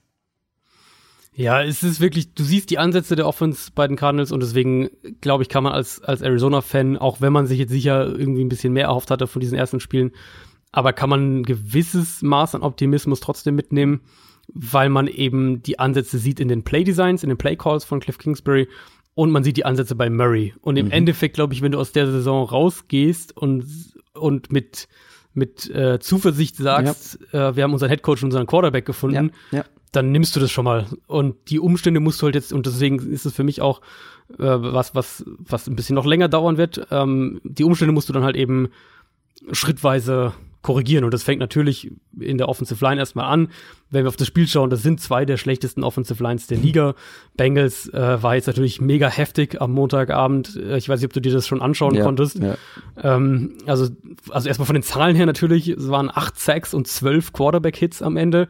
Ja, 1.34 1.64
es 1.64 1.84
ist 1.84 2.02
wirklich, 2.02 2.34
du 2.34 2.44
siehst 2.44 2.70
die 2.70 2.80
Ansätze 2.80 3.16
der 3.16 3.28
Offense 3.28 3.72
bei 3.74 3.88
den 3.88 3.96
Cardinals 3.96 4.32
und 4.32 4.42
deswegen, 4.42 4.90
glaube 5.22 5.44
ich, 5.44 5.50
kann 5.50 5.64
man 5.64 5.72
als, 5.72 6.02
als 6.02 6.22
Arizona-Fan, 6.22 6.98
auch 6.98 7.22
wenn 7.22 7.32
man 7.32 7.48
sich 7.48 7.60
jetzt 7.60 7.72
sicher 7.72 8.08
irgendwie 8.08 8.44
ein 8.44 8.50
bisschen 8.50 8.74
mehr 8.74 8.88
erhofft 8.88 9.10
hatte 9.10 9.26
von 9.26 9.40
diesen 9.40 9.58
ersten 9.58 9.80
Spielen, 9.80 10.12
aber 10.72 10.94
kann 10.94 11.10
man 11.10 11.40
ein 11.40 11.44
gewisses 11.44 12.22
Maß 12.22 12.56
an 12.56 12.62
Optimismus 12.62 13.22
trotzdem 13.22 13.56
mitnehmen, 13.56 14.02
weil 14.54 14.90
man 14.90 15.08
eben 15.08 15.64
die 15.64 15.80
Ansätze 15.80 16.18
sieht 16.18 16.40
in 16.40 16.48
den 16.48 16.64
Play-Designs, 16.64 17.24
in 17.24 17.30
den 17.30 17.38
Play-Calls 17.38 17.86
von 17.86 18.00
Cliff 18.00 18.18
Kingsbury 18.18 18.68
und 19.16 19.32
man 19.32 19.44
sieht 19.44 19.58
die 19.58 19.66
Ansätze 19.66 19.96
bei 19.96 20.10
Murray. 20.10 20.54
Und 20.62 20.78
im 20.78 20.88
mhm. 20.88 20.92
Endeffekt, 20.92 21.36
glaube 21.36 21.54
ich, 21.54 21.62
wenn 21.62 21.72
du 21.72 21.80
aus 21.80 21.92
der 21.92 22.08
Saison 22.08 22.46
rausgehst 22.46 23.36
und 23.36 23.66
und 24.14 24.52
mit 24.52 24.88
mit 25.34 25.70
äh, 25.70 26.00
Zuversicht 26.00 26.58
sagst, 26.58 27.20
ja. 27.32 27.50
äh, 27.50 27.56
wir 27.56 27.64
haben 27.64 27.74
unseren 27.74 27.90
Headcoach 27.90 28.24
und 28.24 28.26
unseren 28.26 28.48
Quarterback 28.48 28.86
gefunden, 28.86 29.32
ja. 29.52 29.60
Ja. 29.60 29.66
dann 29.92 30.12
nimmst 30.12 30.36
du 30.36 30.40
das 30.40 30.52
schon 30.52 30.66
mal. 30.66 30.88
Und 31.08 31.36
die 31.50 31.60
Umstände 31.60 32.00
musst 32.00 32.22
du 32.22 32.26
halt 32.26 32.36
jetzt, 32.36 32.52
und 32.52 32.66
deswegen 32.66 33.00
ist 33.12 33.26
es 33.26 33.34
für 33.34 33.44
mich 33.44 33.62
auch 33.62 33.82
äh, 34.34 34.44
was, 34.44 34.96
was, 34.96 35.24
was 35.38 35.68
ein 35.68 35.76
bisschen 35.76 35.96
noch 35.96 36.06
länger 36.06 36.30
dauern 36.30 36.58
wird. 36.58 36.88
Ähm, 36.92 37.40
die 37.44 37.64
Umstände 37.64 37.94
musst 37.94 38.10
du 38.10 38.14
dann 38.14 38.24
halt 38.24 38.36
eben 38.36 38.70
schrittweise 39.52 40.34
korrigieren. 40.62 41.06
Und 41.06 41.14
das 41.14 41.24
fängt 41.24 41.40
natürlich 41.40 41.92
in 42.20 42.38
der 42.38 42.50
Offensive 42.50 42.84
Line 42.84 43.00
erstmal 43.00 43.26
an. 43.26 43.50
Wenn 43.90 44.04
wir 44.04 44.10
auf 44.10 44.18
das 44.18 44.28
Spiel 44.28 44.48
schauen, 44.48 44.70
das 44.70 44.84
sind 44.84 45.00
zwei 45.00 45.26
der 45.26 45.38
schlechtesten 45.38 45.84
Offensive 45.84 46.22
Lines 46.22 46.48
der 46.48 46.58
Liga. 46.58 46.96
Bengals 47.38 47.88
äh, 47.94 48.22
war 48.22 48.36
jetzt 48.36 48.48
natürlich 48.48 48.82
mega 48.82 49.10
heftig 49.10 49.62
am 49.62 49.72
Montagabend. 49.72 50.56
Äh, 50.58 50.78
ich 50.78 50.90
weiß 50.90 51.00
nicht, 51.00 51.08
ob 51.08 51.14
du 51.14 51.22
dir 51.22 51.32
das 51.32 51.48
schon 51.48 51.62
anschauen 51.62 51.96
ja, 51.96 52.04
konntest. 52.04 52.40
Ja. 52.40 52.56
Ähm, 53.02 53.58
also, 53.66 53.88
also 54.30 54.48
erstmal 54.48 54.66
von 54.66 54.76
den 54.76 54.84
Zahlen 54.84 55.16
her 55.16 55.26
natürlich, 55.26 55.70
es 55.70 55.90
waren 55.90 56.12
acht 56.14 56.40
Sacks 56.40 56.74
und 56.74 56.88
zwölf 56.88 57.32
Quarterback-Hits 57.32 58.02
am 58.02 58.18
Ende 58.18 58.50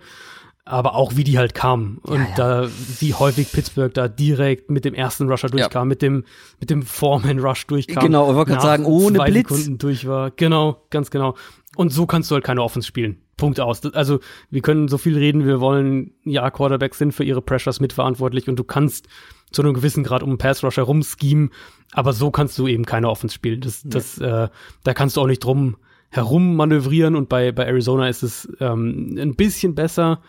aber 0.69 0.93
auch 0.93 1.15
wie 1.15 1.23
die 1.23 1.39
halt 1.39 1.55
kamen 1.55 1.97
und 2.03 2.19
ja, 2.19 2.27
ja. 2.29 2.35
da 2.35 2.69
wie 2.99 3.15
häufig 3.15 3.51
Pittsburgh 3.51 3.91
da 3.91 4.07
direkt 4.07 4.69
mit 4.69 4.85
dem 4.85 4.93
ersten 4.93 5.27
Rusher 5.27 5.49
durchkam, 5.49 5.81
ja. 5.81 5.85
mit 5.85 6.01
dem 6.03 6.25
mit 6.59 6.69
dem 6.69 6.83
Foreman 6.83 7.39
Rush 7.39 7.65
durchkam. 7.65 8.03
Genau, 8.03 8.29
ich 8.29 8.35
wollte 8.35 8.51
gerade 8.51 8.61
sagen, 8.61 8.85
ohne 8.85 9.17
zwei 9.17 9.31
Blitz 9.31 9.49
Sekunden 9.49 9.77
durch 9.79 10.07
war. 10.07 10.29
Genau, 10.31 10.83
ganz 10.91 11.09
genau. 11.09 11.35
Und 11.79 11.93
so 11.93 12.05
kannst 12.05 12.29
du 12.29 12.35
halt 12.35 12.43
keine 12.43 12.61
Offense 12.61 12.85
spielen. 12.85 13.21
Punkt 13.37 13.61
aus. 13.61 13.85
Also, 13.93 14.19
wir 14.49 14.61
können 14.61 14.89
so 14.89 14.97
viel 14.97 15.17
reden, 15.17 15.45
wir 15.45 15.61
wollen, 15.61 16.11
ja, 16.25 16.51
Quarterbacks 16.51 16.97
sind 16.97 17.13
für 17.13 17.23
ihre 17.23 17.41
Pressures 17.41 17.79
mitverantwortlich 17.79 18.49
und 18.49 18.57
du 18.57 18.65
kannst 18.65 19.07
zu 19.51 19.61
einem 19.61 19.73
gewissen 19.73 20.03
Grad 20.03 20.21
um 20.21 20.37
Pass 20.37 20.61
Rush 20.61 20.75
herum 20.75 21.03
schemen, 21.03 21.51
aber 21.93 22.11
so 22.11 22.31
kannst 22.31 22.59
du 22.59 22.67
eben 22.67 22.83
keine 22.83 23.09
Offense 23.09 23.33
spielen. 23.33 23.61
Das, 23.61 23.81
das, 23.85 24.17
äh, 24.17 24.49
da 24.83 24.93
kannst 24.93 25.15
du 25.15 25.21
auch 25.21 25.27
nicht 25.27 25.41
drum 25.41 25.77
herum 26.09 26.57
manövrieren 26.57 27.15
und 27.15 27.29
bei, 27.29 27.53
bei 27.53 27.63
Arizona 27.63 28.09
ist 28.09 28.23
es 28.23 28.49
ähm, 28.59 29.15
ein 29.17 29.35
bisschen 29.35 29.73
besser 29.73 30.19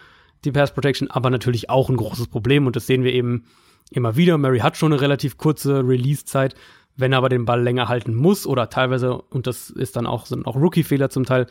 die 0.45 0.53
Pass 0.53 0.73
Protection, 0.73 1.11
aber 1.11 1.31
natürlich 1.31 1.69
auch 1.69 1.91
ein 1.91 1.97
großes 1.97 2.29
Problem 2.29 2.69
und 2.69 2.77
das 2.77 2.87
sehen 2.87 3.03
wir 3.03 3.13
eben 3.13 3.47
immer 3.91 4.15
wieder. 4.15 4.39
Mary 4.39 4.61
hat 4.61 4.77
schon 4.77 4.93
eine 4.93 5.01
relativ 5.01 5.37
kurze 5.37 5.81
Release-Zeit, 5.81 6.55
wenn 7.01 7.13
er 7.13 7.19
aber 7.19 7.29
den 7.29 7.45
Ball 7.45 7.63
länger 7.63 7.89
halten 7.89 8.15
muss 8.15 8.47
oder 8.47 8.71
teilweise, 8.71 9.15
und 9.15 9.47
das 9.47 9.71
ist 9.71 9.97
dann 9.97 10.07
auch, 10.07 10.27
sind 10.27 10.47
auch 10.47 10.57
Rookie-Fehler 10.57 11.11
zum 11.11 11.25
Teil, 11.25 11.47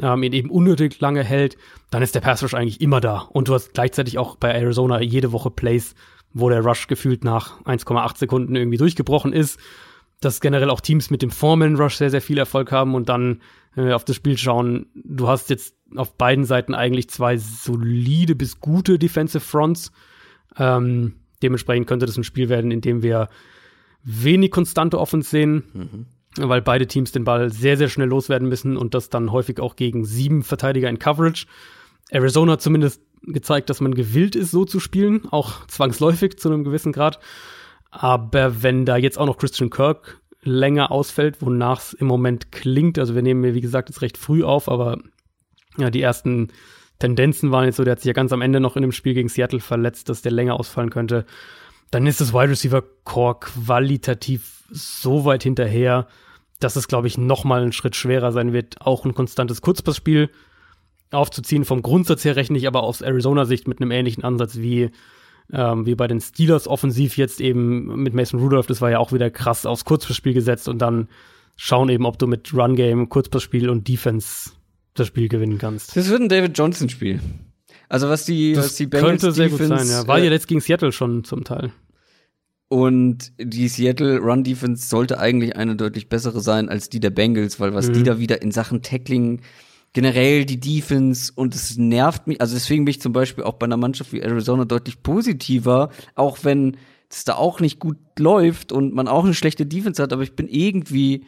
ähm, 0.00 0.22
ihn 0.22 0.32
eben 0.32 0.50
unnötig 0.50 1.00
lange 1.00 1.22
hält, 1.22 1.56
dann 1.90 2.02
ist 2.02 2.14
der 2.14 2.20
Pass 2.20 2.42
Rush 2.42 2.54
eigentlich 2.54 2.80
immer 2.80 3.00
da. 3.00 3.18
Und 3.18 3.48
du 3.48 3.54
hast 3.54 3.74
gleichzeitig 3.74 4.18
auch 4.18 4.36
bei 4.36 4.52
Arizona 4.52 5.00
jede 5.00 5.32
Woche 5.32 5.50
Plays, 5.50 5.94
wo 6.32 6.48
der 6.50 6.60
Rush 6.64 6.86
gefühlt 6.86 7.24
nach 7.24 7.62
1,8 7.62 8.18
Sekunden 8.18 8.56
irgendwie 8.56 8.78
durchgebrochen 8.78 9.32
ist. 9.32 9.58
Dass 10.20 10.40
generell 10.40 10.70
auch 10.70 10.80
Teams 10.80 11.10
mit 11.10 11.22
dem 11.22 11.30
Foreman 11.30 11.76
Rush 11.76 11.96
sehr, 11.96 12.10
sehr 12.10 12.22
viel 12.22 12.38
Erfolg 12.38 12.72
haben 12.72 12.94
und 12.94 13.08
dann, 13.08 13.42
wenn 13.74 13.86
wir 13.86 13.96
auf 13.96 14.04
das 14.04 14.16
Spiel 14.16 14.38
schauen, 14.38 14.86
du 14.94 15.28
hast 15.28 15.50
jetzt 15.50 15.76
auf 15.94 16.14
beiden 16.14 16.44
Seiten 16.44 16.74
eigentlich 16.74 17.10
zwei 17.10 17.36
solide 17.36 18.34
bis 18.34 18.60
gute 18.60 18.98
Defensive 18.98 19.44
Fronts. 19.44 19.92
Ähm, 20.58 21.16
dementsprechend 21.42 21.86
könnte 21.86 22.06
das 22.06 22.16
ein 22.16 22.24
Spiel 22.24 22.48
werden, 22.48 22.70
in 22.70 22.80
dem 22.80 23.02
wir 23.02 23.28
wenig 24.02 24.50
konstante 24.50 24.98
Offense 24.98 25.30
sehen, 25.30 25.64
mhm. 25.72 26.06
weil 26.48 26.62
beide 26.62 26.86
Teams 26.86 27.12
den 27.12 27.24
Ball 27.24 27.50
sehr, 27.50 27.76
sehr 27.76 27.88
schnell 27.88 28.08
loswerden 28.08 28.48
müssen 28.48 28.76
und 28.76 28.94
das 28.94 29.10
dann 29.10 29.32
häufig 29.32 29.60
auch 29.60 29.76
gegen 29.76 30.04
sieben 30.04 30.42
Verteidiger 30.42 30.88
in 30.88 30.98
Coverage. 30.98 31.46
Arizona 32.10 32.52
hat 32.52 32.62
zumindest 32.62 33.02
gezeigt, 33.22 33.70
dass 33.70 33.80
man 33.80 33.94
gewillt 33.94 34.36
ist, 34.36 34.50
so 34.50 34.64
zu 34.64 34.80
spielen, 34.80 35.26
auch 35.30 35.66
zwangsläufig 35.66 36.38
zu 36.38 36.48
einem 36.48 36.64
gewissen 36.64 36.92
Grad. 36.92 37.18
Aber 37.90 38.62
wenn 38.62 38.84
da 38.84 38.96
jetzt 38.96 39.18
auch 39.18 39.26
noch 39.26 39.38
Christian 39.38 39.70
Kirk 39.70 40.20
länger 40.42 40.92
ausfällt, 40.92 41.42
wonach 41.42 41.80
es 41.80 41.92
im 41.92 42.06
Moment 42.06 42.52
klingt, 42.52 42.98
also 42.98 43.14
wir 43.14 43.22
nehmen 43.22 43.40
mir, 43.40 43.54
wie 43.54 43.60
gesagt, 43.60 43.88
jetzt 43.88 44.02
recht 44.02 44.16
früh 44.16 44.44
auf, 44.44 44.68
aber 44.68 44.98
ja, 45.76 45.90
die 45.90 46.02
ersten 46.02 46.48
Tendenzen 46.98 47.50
waren 47.50 47.64
jetzt 47.64 47.76
so, 47.76 47.84
der 47.84 47.92
hat 47.92 48.00
sich 48.00 48.06
ja 48.06 48.12
ganz 48.12 48.32
am 48.32 48.42
Ende 48.42 48.60
noch 48.60 48.76
in 48.76 48.82
dem 48.82 48.92
Spiel 48.92 49.14
gegen 49.14 49.28
Seattle 49.28 49.60
verletzt, 49.60 50.08
dass 50.08 50.22
der 50.22 50.32
länger 50.32 50.58
ausfallen 50.58 50.90
könnte. 50.90 51.26
Dann 51.90 52.06
ist 52.06 52.20
das 52.20 52.32
Wide 52.32 52.50
Receiver 52.50 52.82
Core 53.04 53.38
qualitativ 53.40 54.64
so 54.70 55.24
weit 55.24 55.42
hinterher, 55.42 56.06
dass 56.60 56.76
es, 56.76 56.88
glaube 56.88 57.06
ich, 57.06 57.18
noch 57.18 57.44
mal 57.44 57.62
einen 57.62 57.72
Schritt 57.72 57.96
schwerer 57.96 58.32
sein 58.32 58.52
wird, 58.52 58.80
auch 58.80 59.04
ein 59.04 59.14
konstantes 59.14 59.62
Kurzpassspiel 59.62 60.30
aufzuziehen. 61.10 61.64
Vom 61.64 61.82
Grundsatz 61.82 62.24
her 62.24 62.36
rechne 62.36 62.58
ich 62.58 62.66
aber 62.66 62.82
aus 62.82 63.00
Arizona-Sicht 63.00 63.68
mit 63.68 63.80
einem 63.80 63.90
ähnlichen 63.90 64.24
Ansatz 64.24 64.56
wie, 64.56 64.90
ähm, 65.52 65.86
wie 65.86 65.94
bei 65.94 66.08
den 66.08 66.20
Steelers 66.20 66.66
offensiv 66.66 67.16
jetzt 67.16 67.40
eben 67.40 68.02
mit 68.02 68.14
Mason 68.14 68.40
Rudolph. 68.40 68.66
Das 68.66 68.80
war 68.80 68.90
ja 68.90 68.98
auch 68.98 69.12
wieder 69.12 69.30
krass 69.30 69.66
aufs 69.66 69.84
Kurzpassspiel 69.84 70.34
gesetzt 70.34 70.68
und 70.68 70.78
dann 70.78 71.08
schauen 71.56 71.88
eben, 71.88 72.06
ob 72.06 72.18
du 72.18 72.26
mit 72.26 72.52
Run-Game, 72.52 73.08
Kurzpassspiel 73.08 73.68
und 73.70 73.88
Defense 73.88 74.50
das 74.94 75.06
Spiel 75.08 75.28
gewinnen 75.28 75.58
kannst. 75.58 75.96
Das 75.96 76.08
wird 76.08 76.20
ein 76.20 76.28
David 76.28 76.56
Johnson-Spiel. 76.56 77.20
Also 77.88 78.08
was 78.08 78.24
die, 78.24 78.52
das 78.52 78.66
was 78.66 78.74
die 78.76 78.86
Bengals 78.86 79.22
könnte 79.22 79.32
sehr 79.32 79.48
Defense, 79.48 79.74
gut 79.74 79.78
sein, 79.78 79.88
ja. 79.88 80.06
War 80.08 80.18
ja 80.18 80.30
jetzt 80.30 80.48
gegen 80.48 80.60
Seattle 80.60 80.92
schon 80.92 81.24
zum 81.24 81.44
Teil. 81.44 81.72
Und 82.68 83.32
die 83.38 83.68
Seattle 83.68 84.18
Run 84.18 84.42
Defense 84.42 84.88
sollte 84.88 85.18
eigentlich 85.18 85.54
eine 85.56 85.76
deutlich 85.76 86.08
bessere 86.08 86.40
sein 86.40 86.68
als 86.68 86.88
die 86.88 86.98
der 86.98 87.10
Bengals, 87.10 87.60
weil 87.60 87.74
was 87.74 87.88
mhm. 87.88 87.92
die 87.94 88.02
da 88.02 88.18
wieder 88.18 88.42
in 88.42 88.50
Sachen 88.50 88.82
Tackling 88.82 89.40
generell 89.92 90.44
die 90.44 90.60
Defense 90.60 91.32
und 91.34 91.54
es 91.54 91.78
nervt 91.78 92.26
mich. 92.26 92.40
Also 92.40 92.54
deswegen 92.54 92.84
bin 92.84 92.90
ich 92.90 93.00
zum 93.00 93.12
Beispiel 93.12 93.44
auch 93.44 93.54
bei 93.54 93.64
einer 93.64 93.76
Mannschaft 93.76 94.12
wie 94.12 94.20
Arizona 94.20 94.64
deutlich 94.64 95.02
positiver, 95.02 95.90
auch 96.14 96.38
wenn 96.42 96.76
es 97.08 97.24
da 97.24 97.36
auch 97.36 97.60
nicht 97.60 97.78
gut 97.78 97.96
läuft 98.18 98.72
und 98.72 98.92
man 98.92 99.08
auch 99.08 99.24
eine 99.24 99.34
schlechte 99.34 99.64
Defense 99.64 100.02
hat, 100.02 100.12
aber 100.12 100.22
ich 100.22 100.34
bin 100.34 100.48
irgendwie 100.48 101.24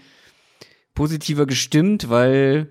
positiver 0.94 1.46
gestimmt, 1.46 2.10
weil 2.10 2.68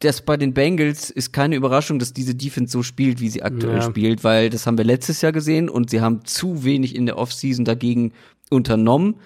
das 0.00 0.22
bei 0.22 0.36
den 0.36 0.52
Bengals 0.52 1.10
ist 1.10 1.32
keine 1.32 1.56
Überraschung, 1.56 1.98
dass 1.98 2.12
diese 2.12 2.34
Defense 2.34 2.72
so 2.72 2.82
spielt, 2.82 3.20
wie 3.20 3.30
sie 3.30 3.42
aktuell 3.42 3.78
ja. 3.78 3.82
spielt, 3.82 4.24
weil 4.24 4.50
das 4.50 4.66
haben 4.66 4.76
wir 4.76 4.84
letztes 4.84 5.22
Jahr 5.22 5.32
gesehen 5.32 5.68
und 5.68 5.90
sie 5.90 6.00
haben 6.00 6.24
zu 6.24 6.64
wenig 6.64 6.94
in 6.94 7.06
der 7.06 7.16
Offseason 7.18 7.64
dagegen 7.64 8.12
unternommen, 8.50 9.16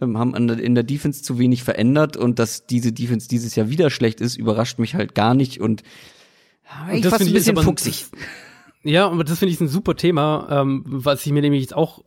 ähm, 0.00 0.16
haben 0.16 0.34
in 0.34 0.74
der 0.74 0.84
Defense 0.84 1.22
zu 1.22 1.38
wenig 1.38 1.64
verändert 1.64 2.16
und 2.16 2.38
dass 2.38 2.66
diese 2.66 2.92
Defense 2.92 3.28
dieses 3.28 3.56
Jahr 3.56 3.70
wieder 3.70 3.90
schlecht 3.90 4.20
ist, 4.20 4.36
überrascht 4.36 4.78
mich 4.78 4.94
halt 4.94 5.14
gar 5.14 5.34
nicht 5.34 5.60
und, 5.60 5.82
und 6.88 6.98
ich 6.98 7.06
fand 7.06 7.22
ein 7.22 7.32
bisschen 7.32 7.56
fuchsig. 7.56 8.06
Ja, 8.82 9.10
aber 9.10 9.24
das 9.24 9.38
finde 9.38 9.52
ich 9.52 9.60
ein 9.60 9.68
super 9.68 9.94
Thema, 9.94 10.48
ähm, 10.50 10.82
was 10.86 11.26
ich 11.26 11.32
mir 11.32 11.42
nämlich 11.42 11.60
jetzt 11.60 11.76
auch 11.76 12.02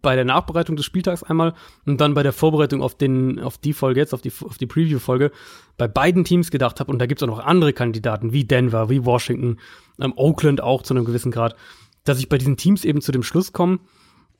bei 0.00 0.16
der 0.16 0.24
Nachbereitung 0.24 0.76
des 0.76 0.84
Spieltags 0.84 1.22
einmal 1.22 1.54
und 1.84 2.00
dann 2.00 2.14
bei 2.14 2.22
der 2.22 2.32
Vorbereitung 2.32 2.82
auf 2.82 2.96
den 2.96 3.38
auf 3.38 3.58
die 3.58 3.72
Folge 3.72 4.00
jetzt 4.00 4.14
auf 4.14 4.22
die 4.22 4.32
auf 4.44 4.56
die 4.58 4.66
Preview 4.66 4.98
Folge 4.98 5.30
bei 5.76 5.86
beiden 5.86 6.24
Teams 6.24 6.50
gedacht 6.50 6.80
habe 6.80 6.90
und 6.90 6.98
da 6.98 7.06
gibt's 7.06 7.22
auch 7.22 7.28
noch 7.28 7.40
andere 7.40 7.72
Kandidaten 7.72 8.32
wie 8.32 8.44
Denver, 8.44 8.88
wie 8.88 9.04
Washington, 9.04 9.58
ähm, 10.00 10.14
Oakland 10.16 10.62
auch 10.62 10.82
zu 10.82 10.94
einem 10.94 11.04
gewissen 11.04 11.30
Grad, 11.30 11.56
dass 12.04 12.18
ich 12.18 12.28
bei 12.28 12.38
diesen 12.38 12.56
Teams 12.56 12.84
eben 12.84 13.00
zu 13.00 13.12
dem 13.12 13.22
Schluss 13.22 13.52
komme, 13.52 13.80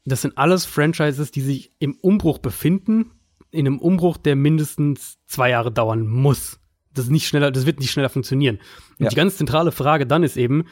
das 0.05 0.23
sind 0.23 0.37
alles 0.37 0.65
Franchises, 0.65 1.31
die 1.31 1.43
sich 1.43 1.73
im 1.79 1.95
Umbruch 2.01 2.39
befinden, 2.39 3.13
in 3.51 3.67
einem 3.67 3.79
Umbruch, 3.79 4.17
der 4.17 4.35
mindestens 4.35 5.19
zwei 5.27 5.51
Jahre 5.51 5.71
dauern 5.71 6.07
muss. 6.07 6.59
Das 6.93 7.07
ist 7.07 7.11
nicht 7.11 7.29
schneller, 7.29 7.51
das 7.51 7.67
wird 7.67 7.79
nicht 7.79 7.91
schneller 7.91 8.09
funktionieren. 8.09 8.59
Und 8.99 9.05
ja. 9.05 9.09
die 9.11 9.17
ganz 9.17 9.37
zentrale 9.37 9.73
Frage 9.73 10.07
dann 10.07 10.23
ist 10.23 10.37
eben 10.37 10.65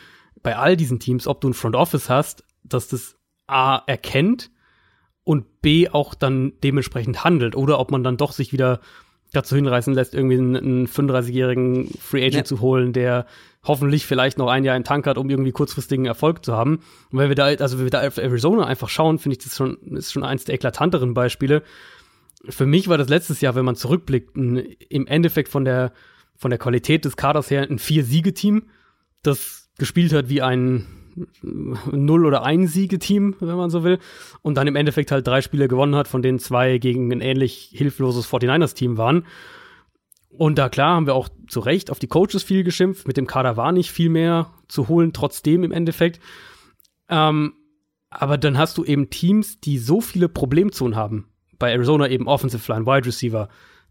bei 0.43 0.57
all 0.57 0.77
diesen 0.77 0.99
Teams, 0.99 1.27
ob 1.27 1.41
du 1.41 1.49
ein 1.49 1.55
Front 1.55 1.77
Office 1.77 2.09
hast, 2.09 2.45
dass 2.65 2.89
das 2.89 3.17
A 3.47 3.83
erkennt 3.87 4.51
und 5.31 5.63
B 5.63 5.89
auch 5.89 6.15
dann 6.17 6.55
dementsprechend 6.65 7.23
handelt 7.23 7.55
oder 7.55 7.79
ob 7.79 7.93
man 7.93 8.03
dann 8.03 8.17
doch 8.17 8.33
sich 8.33 8.53
wieder 8.53 8.81
dazu 9.33 9.55
hinreißen 9.55 9.95
lässt, 9.95 10.13
irgendwie 10.13 10.39
einen, 10.39 10.57
einen 10.57 10.87
35-jährigen 10.89 11.89
Free 12.01 12.23
Agent 12.23 12.35
ja. 12.35 12.45
zu 12.45 12.61
holen, 12.61 12.93
der 12.93 13.27
hoffentlich 13.63 14.07
vielleicht 14.07 14.39
noch 14.39 14.49
ein 14.49 14.65
Jahr 14.65 14.77
in 14.77 14.83
Tank 14.83 15.07
hat, 15.07 15.19
um 15.19 15.31
irgendwie 15.31 15.53
kurzfristigen 15.53 16.05
Erfolg 16.05 16.45
zu 16.45 16.55
haben. 16.55 16.81
Und 17.13 17.19
wenn 17.21 17.29
wir 17.29 17.37
da, 17.37 17.45
also 17.45 17.79
wenn 17.79 17.85
wir 17.85 17.91
da 17.91 18.05
auf 18.05 18.19
Arizona 18.19 18.67
einfach 18.67 18.89
schauen, 18.89 19.21
finde 19.21 19.37
ich 19.37 19.45
das 19.45 19.57
schon, 19.57 19.77
ist 19.97 20.11
schon 20.11 20.25
eins 20.25 20.47
der 20.47 20.57
eklatanteren 20.57 21.15
Beispiele. 21.15 21.63
Für 22.49 22.67
mich 22.67 22.89
war 22.89 22.99
das 22.99 23.09
letztes 23.09 23.41
Jahr, 23.41 23.55
wenn 23.55 23.65
man 23.65 23.77
zurückblickt, 23.77 24.37
ein, 24.37 24.57
im 24.57 25.07
Endeffekt 25.07 25.49
von 25.49 25.65
der, 25.65 25.93
von 26.35 26.51
der 26.51 26.59
Qualität 26.59 27.05
des 27.05 27.17
Kaders 27.17 27.53
her 27.53 27.63
ein 27.71 27.79
Vier-Siege-Team, 27.79 28.65
das 29.23 29.71
gespielt 29.79 30.13
hat 30.13 30.29
wie 30.29 30.43
ein 30.43 30.89
Null- 31.43 32.27
oder 32.27 32.43
Ein-Siege-Team, 32.45 33.37
wenn 33.41 33.57
man 33.57 33.71
so 33.71 33.85
will, 33.85 33.99
und 34.43 34.57
dann 34.57 34.67
im 34.67 34.77
Endeffekt 34.77 35.13
halt 35.13 35.27
drei 35.27 35.43
Spiele 35.43 35.69
gewonnen 35.69 35.95
hat, 35.95 36.09
von 36.09 36.23
denen 36.23 36.39
zwei 36.39 36.79
gegen 36.79 37.13
ein 37.13 37.21
ähnlich 37.21 37.71
hilfloses 37.73 38.29
49ers-Team 38.29 38.99
waren. 38.99 39.27
Und 40.31 40.59
da 40.59 40.69
klar 40.69 40.95
haben 40.95 41.07
wir 41.07 41.15
auch 41.15 41.29
zu 41.49 41.61
Recht 41.61 41.91
auf 41.91 41.99
die 41.99 42.07
Coaches 42.07 42.43
viel 42.43 42.63
geschimpft. 42.63 43.07
Mit 43.07 43.17
dem 43.17 43.27
Kader 43.27 43.57
war 43.57 43.73
nicht 43.73 43.91
viel 43.91 44.09
mehr 44.09 44.53
zu 44.69 44.89
holen, 44.89 45.13
trotzdem 45.13 45.65
im 45.65 45.73
Endeffekt. 45.73 46.21
Ähm, 47.09 47.55
aber 48.11 48.39
dann 48.39 48.59
hast 48.59 48.79
du 48.79 48.85
eben 48.85 49.11
Teams, 49.11 49.61
die 49.61 49.79
so 49.79 50.01
viele 50.01 50.29
Problemzonen 50.29 50.97
haben. 50.97 51.27
Bei 51.59 51.73
Arizona 51.73 52.09
eben 52.09 52.27
Offensive 52.27 52.73
Line, 52.73 52.87
Wide 52.87 53.07
Receiver, 53.07 53.49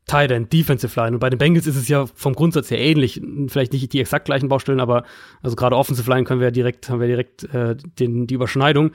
Tight 0.09 0.31
End, 0.31 0.51
Defensive 0.51 0.99
Line. 0.99 1.15
Und 1.15 1.19
bei 1.19 1.29
den 1.29 1.37
Bengals 1.37 1.67
ist 1.67 1.75
es 1.75 1.87
ja 1.87 2.07
vom 2.07 2.33
Grundsatz 2.33 2.71
her 2.71 2.79
ähnlich. 2.79 3.21
Vielleicht 3.47 3.73
nicht 3.73 3.93
die 3.93 4.01
exakt 4.01 4.25
gleichen 4.25 4.49
Baustellen, 4.49 4.79
aber 4.79 5.03
also 5.43 5.55
gerade 5.55 5.75
Offensive 5.75 6.09
Line 6.09 6.23
können 6.23 6.41
wir 6.41 6.49
direkt, 6.49 6.89
haben 6.89 6.99
wir 6.99 7.07
direkt 7.07 7.43
äh, 7.53 7.75
den, 7.99 8.25
die 8.25 8.33
Überschneidung. 8.33 8.91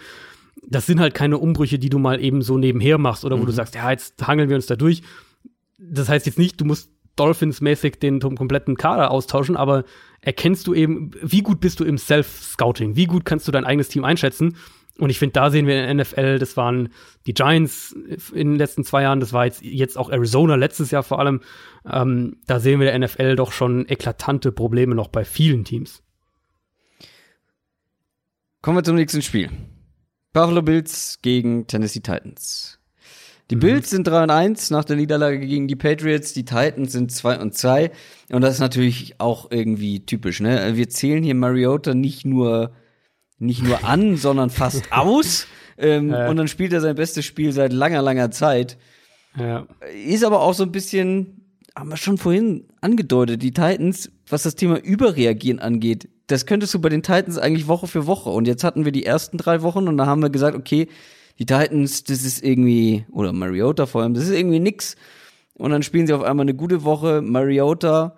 Das 0.67 0.87
sind 0.87 0.99
halt 0.99 1.15
keine 1.15 1.39
Umbrüche, 1.39 1.79
die 1.79 1.89
du 1.89 2.01
mal 2.01 2.21
eben 2.21 2.43
so 2.43 2.59
nebenher 2.59 2.99
machst 2.99 3.25
oder 3.25 3.37
wo 3.39 3.43
mhm. 3.43 3.47
du 3.47 3.53
sagst, 3.53 3.77
ja, 3.77 3.89
jetzt 3.93 4.27
hangeln 4.27 4.49
wir 4.49 4.57
uns 4.57 4.67
da 4.67 4.75
durch. 4.75 5.03
Das 5.79 6.09
heißt 6.09 6.27
jetzt 6.27 6.39
nicht, 6.39 6.61
du 6.61 6.65
musst 6.65 6.91
Dolphins-mäßig 7.15 8.01
den 8.01 8.19
kompletten 8.19 8.77
Kader 8.77 9.13
austauschen, 9.13 9.57
aber 9.57 9.85
erkennst 10.21 10.67
du 10.67 10.75
eben, 10.75 11.13
wie 11.23 11.43
gut 11.43 11.61
bist 11.61 11.79
du 11.79 11.85
im 11.85 11.97
Self-Scouting? 11.97 12.97
Wie 12.97 13.07
gut 13.07 13.25
kannst 13.25 13.47
du 13.47 13.53
dein 13.53 13.65
eigenes 13.65 13.89
Team 13.89 14.05
einschätzen? 14.05 14.57
Und 14.99 15.11
ich 15.11 15.19
finde, 15.19 15.33
da 15.33 15.51
sehen 15.51 15.67
wir 15.67 15.89
in 15.89 15.97
der 15.97 16.05
NFL, 16.05 16.39
das 16.39 16.57
waren 16.57 16.91
die 17.27 17.35
Giants 17.35 17.93
in 18.33 18.51
den 18.51 18.57
letzten 18.57 18.85
zwei 18.85 19.03
Jahren, 19.03 19.19
das 19.19 19.33
war 19.33 19.45
jetzt, 19.45 19.63
jetzt 19.63 19.99
auch 19.99 20.11
Arizona 20.11 20.55
letztes 20.55 20.93
Jahr 20.93 21.03
vor 21.03 21.19
allem. 21.19 21.41
Ähm, 21.85 22.37
da 22.47 22.61
sehen 22.61 22.79
wir 22.79 22.93
in 22.93 23.01
der 23.01 23.09
NFL 23.09 23.35
doch 23.35 23.51
schon 23.51 23.89
eklatante 23.89 24.53
Probleme 24.53 24.95
noch 24.95 25.09
bei 25.09 25.25
vielen 25.25 25.65
Teams. 25.65 26.03
Kommen 28.63 28.79
wir 28.79 28.85
zum 28.85 28.97
nächsten 28.97 29.21
Spiel. 29.21 29.51
Buffalo 30.33 30.63
Bills 30.63 31.19
gegen 31.23 31.67
Tennessee 31.67 32.01
Titans. 32.01 32.79
Die 33.51 33.57
mhm. 33.57 33.61
Bills 33.61 33.91
sind 33.91 34.07
3 34.07 34.23
und 34.23 34.31
1 34.31 34.71
nach 34.71 34.85
der 34.85 34.97
Niederlage 34.97 35.41
gegen 35.41 35.69
die 35.69 35.77
Patriots, 35.77 36.33
die 36.33 36.45
Titans 36.45 36.93
sind 36.93 37.13
2 37.13 37.41
und 37.41 37.55
2 37.55 37.91
und 38.31 38.43
das 38.43 38.55
ist 38.55 38.61
natürlich 38.61 39.21
auch 39.21 39.51
irgendwie 39.51 40.07
typisch, 40.07 40.41
ne? 40.41 40.77
Wir 40.77 40.89
zählen 40.89 41.23
hier 41.23 41.35
Mariota 41.35 41.95
nicht 41.95 42.25
nur 42.25 42.73
nicht 43.45 43.63
nur 43.63 43.85
an, 43.85 44.17
sondern 44.17 44.51
fast 44.51 44.85
aus. 44.93 45.47
Ähm, 45.77 46.11
ja. 46.11 46.29
Und 46.29 46.37
dann 46.37 46.49
spielt 46.49 46.73
er 46.73 46.81
sein 46.81 46.95
bestes 46.95 47.25
Spiel 47.25 47.53
seit 47.53 47.73
langer, 47.73 48.03
langer 48.03 48.31
Zeit. 48.31 48.77
Ja. 49.39 49.67
Ist 50.07 50.25
aber 50.25 50.41
auch 50.41 50.55
so 50.55 50.63
ein 50.63 50.73
bisschen, 50.73 51.43
haben 51.77 51.91
wir 51.91 51.97
schon 51.97 52.19
vorhin 52.19 52.65
angedeutet, 52.81 53.43
die 53.43 53.53
Titans, 53.53 54.11
was 54.29 54.45
das 54.45 54.55
Thema 54.55 54.79
Überreagieren 54.79 55.59
angeht, 55.59 56.09
das 56.27 56.47
könntest 56.47 56.73
du 56.73 56.81
bei 56.81 56.89
den 56.89 57.03
Titans 57.03 57.39
eigentlich 57.39 57.69
Woche 57.69 57.87
für 57.87 58.07
Woche. 58.07 58.31
Und 58.31 58.47
jetzt 58.47 58.65
hatten 58.65 58.85
wir 58.85 58.93
die 58.93 59.05
ersten 59.05 59.37
drei 59.37 59.63
Wochen 59.63 59.89
und 59.89 59.97
da 59.97 60.07
haben 60.07 60.23
wir 60.23 60.31
gesagt, 60.31 60.57
okay, 60.57 60.89
die 61.39 61.47
Titans, 61.47 62.05
das 62.05 62.25
ist 62.25 62.43
irgendwie, 62.45 63.05
oder 63.11 63.33
Mariota 63.33 63.87
vor 63.87 64.03
allem, 64.03 64.15
das 64.15 64.25
ist 64.25 64.37
irgendwie 64.37 64.61
nix. 64.61 64.97
Und 65.55 65.71
dann 65.71 65.83
spielen 65.83 66.07
sie 66.07 66.15
auf 66.15 66.23
einmal 66.23 66.45
eine 66.45 66.55
gute 66.55 66.85
Woche. 66.85 67.21
Mariota 67.23 68.17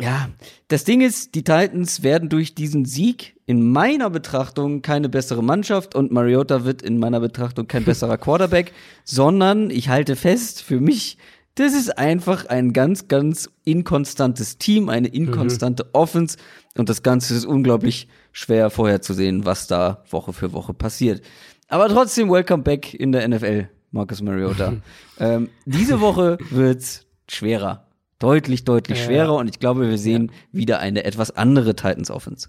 ja, 0.00 0.30
das 0.68 0.84
Ding 0.84 1.00
ist, 1.00 1.34
die 1.34 1.44
Titans 1.44 2.02
werden 2.02 2.28
durch 2.28 2.54
diesen 2.54 2.84
Sieg 2.84 3.36
in 3.46 3.70
meiner 3.70 4.10
Betrachtung 4.10 4.82
keine 4.82 5.08
bessere 5.08 5.42
Mannschaft 5.42 5.94
und 5.94 6.12
Mariota 6.12 6.64
wird 6.64 6.82
in 6.82 6.98
meiner 6.98 7.20
Betrachtung 7.20 7.66
kein 7.66 7.84
besserer 7.84 8.16
Quarterback, 8.18 8.72
sondern 9.04 9.70
ich 9.70 9.88
halte 9.88 10.16
fest, 10.16 10.62
für 10.62 10.80
mich, 10.80 11.18
das 11.56 11.74
ist 11.74 11.98
einfach 11.98 12.46
ein 12.46 12.72
ganz, 12.72 13.08
ganz 13.08 13.50
inkonstantes 13.64 14.58
Team, 14.58 14.88
eine 14.88 15.08
inkonstante 15.08 15.84
mhm. 15.84 15.90
Offense 15.92 16.36
und 16.78 16.88
das 16.88 17.02
Ganze 17.02 17.34
ist 17.34 17.44
unglaublich 17.44 18.08
schwer 18.32 18.70
vorherzusehen, 18.70 19.44
was 19.44 19.66
da 19.66 20.04
Woche 20.10 20.32
für 20.32 20.52
Woche 20.52 20.72
passiert. 20.72 21.22
Aber 21.68 21.88
trotzdem, 21.88 22.30
welcome 22.30 22.62
back 22.62 22.94
in 22.94 23.12
der 23.12 23.28
NFL, 23.28 23.68
Marcus 23.90 24.22
Mariota. 24.22 24.74
ähm, 25.18 25.50
diese 25.66 26.00
Woche 26.00 26.38
wird's 26.50 27.04
schwerer 27.28 27.89
deutlich, 28.20 28.64
deutlich 28.64 28.98
ja. 28.98 29.04
schwerer 29.04 29.34
und 29.34 29.48
ich 29.48 29.58
glaube, 29.58 29.88
wir 29.88 29.98
sehen 29.98 30.30
ja. 30.52 30.58
wieder 30.58 30.78
eine 30.78 31.04
etwas 31.04 31.32
andere 31.32 31.74
Titans 31.74 32.10
Offense. 32.10 32.48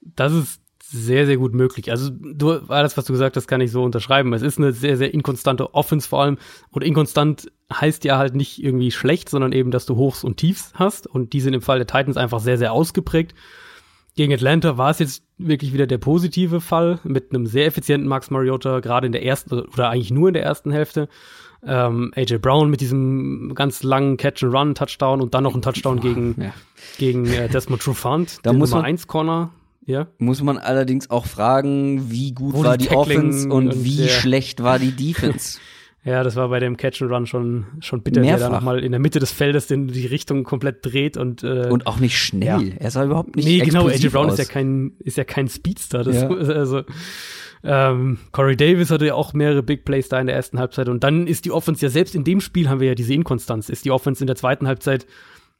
Das 0.00 0.32
ist 0.32 0.62
sehr, 0.90 1.26
sehr 1.26 1.36
gut 1.36 1.52
möglich. 1.52 1.90
Also 1.90 2.10
du, 2.10 2.52
alles, 2.68 2.96
was 2.96 3.04
du 3.04 3.12
gesagt 3.12 3.36
hast, 3.36 3.46
kann 3.46 3.60
ich 3.60 3.70
so 3.70 3.82
unterschreiben. 3.82 4.32
Es 4.32 4.40
ist 4.40 4.58
eine 4.58 4.72
sehr, 4.72 4.96
sehr 4.96 5.12
inkonstante 5.12 5.74
Offense 5.74 6.08
vor 6.08 6.22
allem. 6.22 6.38
Und 6.70 6.82
inkonstant 6.82 7.52
heißt 7.72 8.04
ja 8.04 8.16
halt 8.16 8.34
nicht 8.34 8.62
irgendwie 8.62 8.90
schlecht, 8.90 9.28
sondern 9.28 9.52
eben, 9.52 9.70
dass 9.70 9.84
du 9.84 9.96
Hochs 9.96 10.24
und 10.24 10.38
Tiefs 10.38 10.72
hast. 10.74 11.06
Und 11.06 11.34
die 11.34 11.42
sind 11.42 11.52
im 11.52 11.60
Fall 11.60 11.78
der 11.78 11.86
Titans 11.86 12.16
einfach 12.16 12.40
sehr, 12.40 12.56
sehr 12.56 12.72
ausgeprägt. 12.72 13.34
Gegen 14.16 14.32
Atlanta 14.32 14.78
war 14.78 14.90
es 14.90 14.98
jetzt 14.98 15.24
wirklich 15.36 15.74
wieder 15.74 15.86
der 15.86 15.98
positive 15.98 16.60
Fall 16.62 17.00
mit 17.04 17.34
einem 17.34 17.46
sehr 17.46 17.66
effizienten 17.66 18.08
Max 18.08 18.30
Mariota, 18.30 18.80
gerade 18.80 19.06
in 19.06 19.12
der 19.12 19.24
ersten 19.24 19.60
oder 19.60 19.90
eigentlich 19.90 20.10
nur 20.10 20.28
in 20.28 20.34
der 20.34 20.42
ersten 20.42 20.70
Hälfte 20.70 21.08
ähm, 21.66 22.12
AJ 22.14 22.38
Brown 22.38 22.70
mit 22.70 22.80
diesem 22.80 23.52
ganz 23.54 23.82
langen 23.82 24.16
Catch-and-Run-Touchdown 24.16 25.20
und 25.20 25.34
dann 25.34 25.44
noch 25.44 25.54
ein 25.54 25.62
Touchdown 25.62 26.00
gegen, 26.00 26.34
ja. 26.40 26.52
gegen 26.98 27.26
äh, 27.26 27.48
Desmond 27.48 27.82
Trufant, 27.82 28.38
da 28.42 28.52
muss 28.52 28.70
Nummer 28.70 28.84
1 28.84 29.06
Corner. 29.06 29.50
Ja. 29.84 30.06
Muss 30.18 30.42
man 30.42 30.58
allerdings 30.58 31.08
auch 31.08 31.24
fragen, 31.24 32.10
wie 32.10 32.32
gut 32.32 32.54
Wo 32.54 32.64
war 32.64 32.76
die, 32.76 32.88
die 32.88 32.94
Offense 32.94 33.48
und, 33.48 33.68
und 33.68 33.84
wie 33.84 34.06
schlecht 34.08 34.62
war 34.62 34.78
die 34.78 34.92
Defense. 34.92 35.58
Ja, 36.04 36.22
das 36.22 36.36
war 36.36 36.48
bei 36.48 36.58
dem 36.58 36.76
Catch 36.78 37.02
and 37.02 37.10
Run 37.10 37.26
schon, 37.26 37.66
schon 37.80 38.02
bitter, 38.02 38.20
Mehrfach. 38.20 38.38
der 38.38 38.48
da 38.48 38.54
nochmal 38.54 38.82
in 38.82 38.92
der 38.92 39.00
Mitte 39.00 39.18
des 39.18 39.30
Feldes 39.30 39.66
den, 39.66 39.88
die 39.88 40.06
Richtung 40.06 40.44
komplett 40.44 40.86
dreht 40.86 41.18
und 41.18 41.42
äh, 41.42 41.68
Und 41.68 41.86
auch 41.86 41.98
nicht 41.98 42.16
schnell. 42.16 42.68
Ja. 42.68 42.76
Er 42.78 42.90
sah 42.90 43.04
überhaupt 43.04 43.36
nicht 43.36 43.46
Nee, 43.46 43.58
genau, 43.58 43.88
AJ 43.88 44.08
Brown 44.08 44.26
aus. 44.26 44.34
ist 44.34 44.38
ja 44.38 44.44
kein, 44.46 44.92
ist 45.00 45.18
ja 45.18 45.24
kein 45.24 45.48
Speedster. 45.48 46.04
Das, 46.04 46.16
ja. 46.22 46.28
Also, 46.30 46.82
ähm, 47.64 48.18
Corey 48.32 48.56
Davis 48.56 48.90
hatte 48.90 49.06
ja 49.06 49.14
auch 49.14 49.32
mehrere 49.32 49.62
Big 49.62 49.84
Plays 49.84 50.08
da 50.08 50.20
in 50.20 50.26
der 50.26 50.36
ersten 50.36 50.58
Halbzeit. 50.58 50.88
Und 50.88 51.04
dann 51.04 51.26
ist 51.26 51.44
die 51.44 51.52
Offense 51.52 51.84
ja 51.84 51.90
selbst 51.90 52.14
in 52.14 52.24
dem 52.24 52.40
Spiel 52.40 52.68
haben 52.68 52.80
wir 52.80 52.88
ja 52.88 52.94
diese 52.94 53.14
Inkonstanz. 53.14 53.68
Ist 53.68 53.84
die 53.84 53.90
Offense 53.90 54.22
in 54.22 54.26
der 54.26 54.36
zweiten 54.36 54.66
Halbzeit 54.66 55.06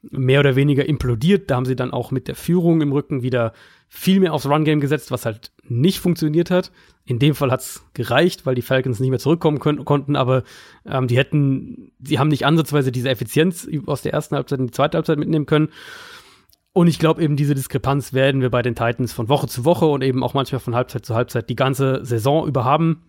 mehr 0.02 0.40
oder 0.40 0.56
weniger 0.56 0.88
implodiert. 0.88 1.50
Da 1.50 1.56
haben 1.56 1.64
sie 1.64 1.76
dann 1.76 1.92
auch 1.92 2.10
mit 2.10 2.28
der 2.28 2.36
Führung 2.36 2.80
im 2.80 2.92
Rücken 2.92 3.22
wieder 3.22 3.52
viel 3.88 4.20
mehr 4.20 4.32
aufs 4.32 4.46
Run-Game 4.46 4.80
gesetzt, 4.80 5.10
was 5.10 5.24
halt 5.24 5.50
nicht 5.64 5.98
funktioniert 5.98 6.50
hat. 6.50 6.70
In 7.04 7.18
dem 7.18 7.34
Fall 7.34 7.50
hat's 7.50 7.84
gereicht, 7.94 8.44
weil 8.44 8.54
die 8.54 8.62
Falcons 8.62 9.00
nicht 9.00 9.10
mehr 9.10 9.18
zurückkommen 9.18 9.60
können, 9.60 9.84
konnten, 9.86 10.14
aber 10.14 10.44
ähm, 10.86 11.08
die 11.08 11.16
hätten, 11.16 11.90
sie 12.02 12.18
haben 12.18 12.28
nicht 12.28 12.44
ansatzweise 12.44 12.92
diese 12.92 13.08
Effizienz 13.08 13.66
aus 13.86 14.02
der 14.02 14.12
ersten 14.12 14.36
Halbzeit 14.36 14.58
in 14.58 14.66
die 14.66 14.72
zweite 14.72 14.98
Halbzeit 14.98 15.18
mitnehmen 15.18 15.46
können. 15.46 15.70
Und 16.72 16.86
ich 16.86 16.98
glaube 16.98 17.22
eben, 17.22 17.36
diese 17.36 17.54
Diskrepanz 17.54 18.12
werden 18.12 18.40
wir 18.40 18.50
bei 18.50 18.62
den 18.62 18.74
Titans 18.74 19.12
von 19.12 19.28
Woche 19.28 19.48
zu 19.48 19.64
Woche 19.64 19.86
und 19.86 20.02
eben 20.02 20.22
auch 20.22 20.34
manchmal 20.34 20.60
von 20.60 20.74
Halbzeit 20.74 21.04
zu 21.04 21.14
Halbzeit 21.14 21.48
die 21.48 21.56
ganze 21.56 22.04
Saison 22.04 22.46
über 22.46 22.64
haben. 22.64 23.04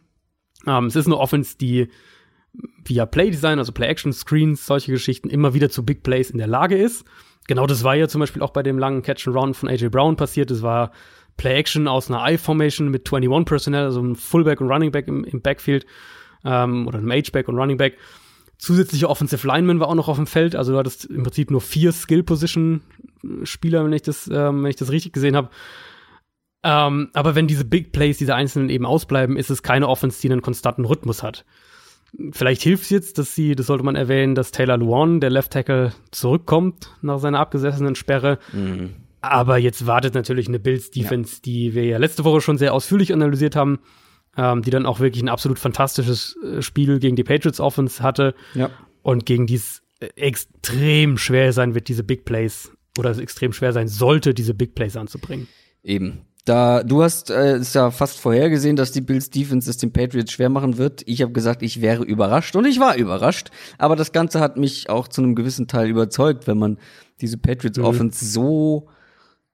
Ähm, 0.65 0.86
es 0.86 0.95
ist 0.95 1.06
eine 1.06 1.18
Offense, 1.18 1.57
die 1.57 1.90
via 2.84 3.06
Playdesign, 3.06 3.60
also 3.60 3.72
Play-Action-Screens, 3.72 4.65
solche 4.65 4.91
Geschichten 4.91 5.30
immer 5.30 5.53
wieder 5.53 5.69
zu 5.69 5.86
Big 5.86 6.03
Plays 6.03 6.31
in 6.31 6.40
der 6.40 6.48
Lage 6.48 6.77
ist. 6.77 7.06
Genau 7.48 7.68
das 7.68 7.84
war 7.84 7.95
ja 7.95 8.07
zum 8.07 8.19
Beispiel 8.19 8.41
auch 8.41 8.52
bei 8.52 8.64
dem 8.64 8.80
langen 8.80 9.02
Catch-and-Run 9.02 9.53
von 9.53 9.69
AJ 9.69 9.90
Brown 9.90 10.15
passiert. 10.15 10.52
Das 10.52 10.61
war 10.61 10.91
Play-Action 11.38 11.88
aus 11.88 12.10
einer 12.10 12.23
I-Formation 12.31 12.90
mit 12.90 13.11
21 13.11 13.45
Personnel, 13.45 13.86
also 13.86 14.02
ein 14.02 14.15
Fullback 14.15 14.61
und 14.61 14.69
Running 14.69 14.91
Back 14.91 15.07
im, 15.07 15.23
im 15.23 15.41
Backfield 15.41 15.86
ähm, 16.44 16.88
oder 16.88 16.99
einem 16.99 17.11
H-Back 17.11 17.48
und 17.48 17.57
Running 17.57 17.77
Back. 17.77 17.98
Zusätzliche 18.60 19.10
Offensive 19.10 19.48
Lineman 19.48 19.80
war 19.80 19.88
auch 19.88 19.95
noch 19.95 20.10
auf 20.10 20.18
dem 20.18 20.27
Feld, 20.27 20.53
also 20.53 20.73
du 20.73 20.77
hattest 20.77 21.06
im 21.06 21.23
Prinzip 21.23 21.49
nur 21.49 21.61
vier 21.61 21.94
Skill-Position-Spieler, 21.94 23.86
wenn 23.86 23.94
ich 23.94 24.02
das, 24.02 24.30
ähm, 24.31 24.64
wenn 24.64 24.69
ich 24.69 24.76
das 24.76 24.91
richtig 24.91 25.14
gesehen 25.14 25.38
habe. 25.38 25.49
Ähm, 26.61 27.10
aber 27.14 27.36
wenn 27.36 27.48
diese 27.48 27.64
Big 27.64 27.94
Plays, 27.94 28.18
diese 28.18 28.36
einzelnen 28.36 28.69
eben 28.69 28.86
ausbleiben, 28.86 29.38
ist 29.38 29.49
es 29.49 29.64
keine 29.64 29.88
Offense, 29.88 30.19
die 30.22 30.30
einen 30.30 30.41
konstanten 30.41 30.84
Rhythmus 30.84 31.23
hat. 31.23 31.45
Vielleicht 32.31 32.61
hilft 32.61 32.84
es 32.84 32.90
jetzt, 32.90 33.18
dass 33.18 33.34
sie, 33.34 33.56
das 33.56 33.68
sollte 33.68 33.86
man 33.86 33.95
erwähnen, 33.95 34.36
dass 34.36 34.52
Taylor 34.52 34.77
Luan, 34.77 35.22
der 35.22 35.30
Left 35.30 35.53
Tackle, 35.53 35.94
zurückkommt 36.11 36.98
nach 37.02 37.19
seiner 37.19 37.40
abgesessenen 37.40 37.95
Sperre. 37.95 38.40
Mhm. 38.52 38.95
Aber 39.22 39.57
jetzt 39.57 39.88
wartet 39.88 40.15
natürlich 40.15 40.49
eine 40.49 40.60
Bills 40.60 40.91
Defense, 40.91 41.36
ja. 41.36 41.40
die 41.45 41.76
wir 41.76 41.86
ja 41.86 41.98
letzte 41.98 42.26
Woche 42.26 42.41
schon 42.41 42.57
sehr 42.57 42.73
ausführlich 42.73 43.14
analysiert 43.14 43.56
haben, 43.56 43.80
ähm, 44.40 44.61
die 44.61 44.72
dann 44.72 44.86
auch 44.86 45.02
wirklich 45.02 45.22
ein 45.22 45.30
absolut 45.30 45.60
fantastisches 45.60 46.38
äh, 46.41 46.61
Spiel 46.61 46.99
gegen 46.99 47.18
die 47.18 47.26
Patriots 47.26 47.60
Offense 47.60 48.02
hatte 48.02 48.34
ja. 48.53 48.70
und 49.02 49.26
gegen 49.26 49.48
die 49.48 49.56
es 49.56 49.82
äh, 49.99 50.07
extrem 50.16 51.18
schwer 51.18 51.52
sein 51.52 51.76
wird, 51.76 51.90
diese 51.90 52.03
Big 52.03 52.24
Plays 52.24 52.72
oder 52.98 53.10
es 53.10 53.18
extrem 53.18 53.52
schwer 53.52 53.74
sein 53.74 53.90
sollte, 53.90 54.34
diese 54.34 54.53
Big 54.53 54.76
Plays 54.76 54.95
anzubringen. 54.95 55.48
Eben. 55.84 56.22
Da, 56.45 56.84
du 56.84 57.03
hast 57.03 57.30
äh, 57.30 57.57
es 57.57 57.74
ja 57.74 57.91
fast 57.91 58.18
vorhergesehen, 58.18 58.78
dass 58.78 58.94
die 58.94 59.02
Bills 59.02 59.30
Defense 59.30 59.70
es 59.70 59.78
den 59.78 59.91
Patriots 59.91 60.32
schwer 60.32 60.49
machen 60.49 60.78
wird. 60.78 61.03
Ich 61.06 61.22
habe 61.22 61.34
gesagt, 61.34 61.61
ich 61.61 61.82
wäre 61.82 62.03
überrascht 62.03 62.56
und 62.56 62.66
ich 62.66 62.80
war 62.80 62.95
überrascht. 62.95 63.49
Aber 63.78 63.98
das 63.98 64.14
Ganze 64.14 64.40
hat 64.40 64.56
mich 64.56 64.90
auch 64.90 65.10
zu 65.10 65.22
einem 65.22 65.36
gewissen 65.36 65.68
Teil 65.68 65.90
überzeugt, 65.90 66.48
wenn 66.48 66.57
man 66.57 66.80
diese 67.20 67.38
Patriots 67.38 67.78
mhm. 67.78 67.84
Offense 67.84 68.26
so 68.26 68.88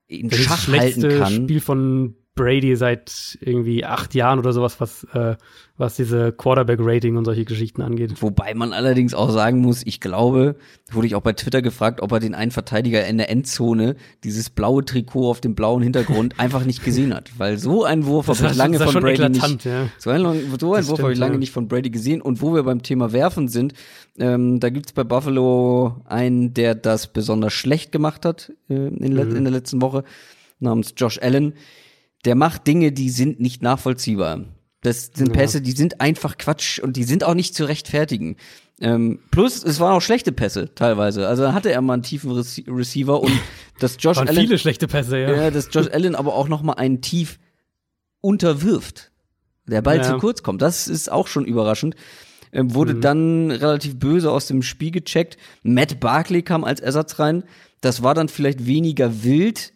in 0.07 0.29
das 0.29 0.39
Schach 0.39 0.67
halten 0.67 1.09
kann. 1.17 1.33
Spiel 1.33 1.59
von 1.59 2.15
Brady 2.35 2.75
seit 2.75 3.37
irgendwie 3.39 3.85
acht 3.85 4.13
Jahren 4.13 4.39
oder 4.39 4.51
sowas, 4.51 4.81
was, 4.81 5.05
äh, 5.13 5.37
was 5.77 5.95
diese 5.95 6.33
Quarterback-Rating 6.33 7.15
und 7.15 7.23
solche 7.23 7.45
Geschichten 7.45 7.81
angeht. 7.81 8.21
Wobei 8.21 8.53
man 8.53 8.73
allerdings 8.73 9.13
auch 9.13 9.29
sagen 9.29 9.61
muss, 9.61 9.83
ich 9.85 10.01
glaube, 10.01 10.57
wurde 10.91 11.07
ich 11.07 11.15
auch 11.15 11.21
bei 11.21 11.31
Twitter 11.31 11.61
gefragt, 11.61 12.01
ob 12.01 12.11
er 12.11 12.19
den 12.19 12.35
einen 12.35 12.51
Verteidiger 12.51 13.07
in 13.07 13.17
der 13.17 13.29
Endzone, 13.29 13.95
dieses 14.25 14.49
blaue 14.49 14.83
Trikot 14.83 15.29
auf 15.29 15.39
dem 15.39 15.55
blauen 15.55 15.81
Hintergrund, 15.81 16.35
einfach 16.39 16.65
nicht 16.65 16.83
gesehen 16.83 17.13
hat. 17.13 17.31
Weil 17.37 17.57
so 17.57 17.85
ein 17.85 18.05
Wurf 18.05 18.27
habe 18.27 18.51
ich 18.51 18.55
lange 18.55 18.79
von 18.79 18.93
Brady 18.93 19.13
eklatant, 19.13 19.53
nicht. 19.53 19.65
Ja. 19.65 19.87
So 19.97 20.09
ein, 20.09 20.21
so 20.59 20.73
ein 20.73 20.87
Wurf 20.87 20.99
habe 20.99 21.13
ich 21.13 21.19
lange 21.19 21.35
ja. 21.35 21.39
nicht 21.39 21.51
von 21.51 21.69
Brady 21.69 21.89
gesehen. 21.89 22.21
Und 22.21 22.41
wo 22.41 22.53
wir 22.53 22.63
beim 22.63 22.83
Thema 22.83 23.13
Werfen 23.13 23.47
sind, 23.47 23.73
ähm, 24.19 24.59
da 24.59 24.69
gibt's 24.69 24.91
bei 24.91 25.05
Buffalo 25.05 26.01
einen, 26.03 26.53
der 26.53 26.75
das 26.75 27.07
besonders 27.07 27.53
schlecht 27.53 27.93
gemacht 27.93 28.25
hat 28.25 28.51
äh, 28.69 28.73
in, 28.73 29.13
mhm. 29.13 29.35
in 29.37 29.43
der 29.45 29.53
letzten 29.53 29.81
Woche, 29.81 30.03
namens 30.59 30.93
Josh 30.97 31.17
Allen 31.21 31.53
der 32.25 32.35
macht 32.35 32.67
Dinge, 32.67 32.91
die 32.91 33.09
sind 33.09 33.39
nicht 33.39 33.61
nachvollziehbar. 33.61 34.45
Das 34.81 35.11
sind 35.15 35.33
Pässe, 35.33 35.61
die 35.61 35.71
sind 35.71 35.99
einfach 35.99 36.37
Quatsch 36.37 36.79
und 36.79 36.95
die 36.95 37.05
sind 37.05 37.23
auch 37.23 37.33
nicht 37.33 37.55
zu 37.55 37.65
rechtfertigen. 37.65 38.37
Ähm, 38.81 39.19
plus, 39.31 39.63
es 39.63 39.79
waren 39.79 39.93
auch 39.93 40.01
schlechte 40.01 40.31
Pässe 40.31 40.75
teilweise. 40.75 41.27
Also 41.27 41.53
hatte 41.53 41.71
er 41.71 41.81
mal 41.81 41.93
einen 41.93 42.03
tiefen 42.03 42.31
Rece 42.31 42.63
Receiver 42.67 43.19
und 43.19 43.31
das 43.79 43.97
Josh 43.99 44.17
waren 44.17 44.27
Allen. 44.27 44.41
viele 44.41 44.59
schlechte 44.59 44.87
Pässe, 44.87 45.17
ja. 45.17 45.33
Ja, 45.33 45.51
dass 45.51 45.69
Josh 45.71 45.87
Allen 45.91 46.13
aber 46.13 46.35
auch 46.35 46.47
noch 46.47 46.61
mal 46.61 46.73
einen 46.73 47.01
tief 47.01 47.39
unterwirft. 48.21 49.11
Der 49.67 49.81
Ball 49.81 49.97
ja. 49.97 50.03
zu 50.03 50.17
kurz 50.17 50.43
kommt. 50.43 50.61
Das 50.61 50.87
ist 50.87 51.11
auch 51.11 51.27
schon 51.27 51.45
überraschend. 51.45 51.95
Ähm, 52.51 52.73
wurde 52.75 52.93
mhm. 52.93 53.01
dann 53.01 53.51
relativ 53.51 53.97
böse 53.97 54.29
aus 54.31 54.45
dem 54.47 54.61
Spiel 54.61 54.91
gecheckt. 54.91 55.37
Matt 55.63 55.99
Barkley 55.99 56.43
kam 56.43 56.63
als 56.63 56.79
Ersatz 56.79 57.17
rein. 57.17 57.43
Das 57.81 58.03
war 58.03 58.13
dann 58.13 58.29
vielleicht 58.29 58.67
weniger 58.67 59.23
wild. 59.23 59.73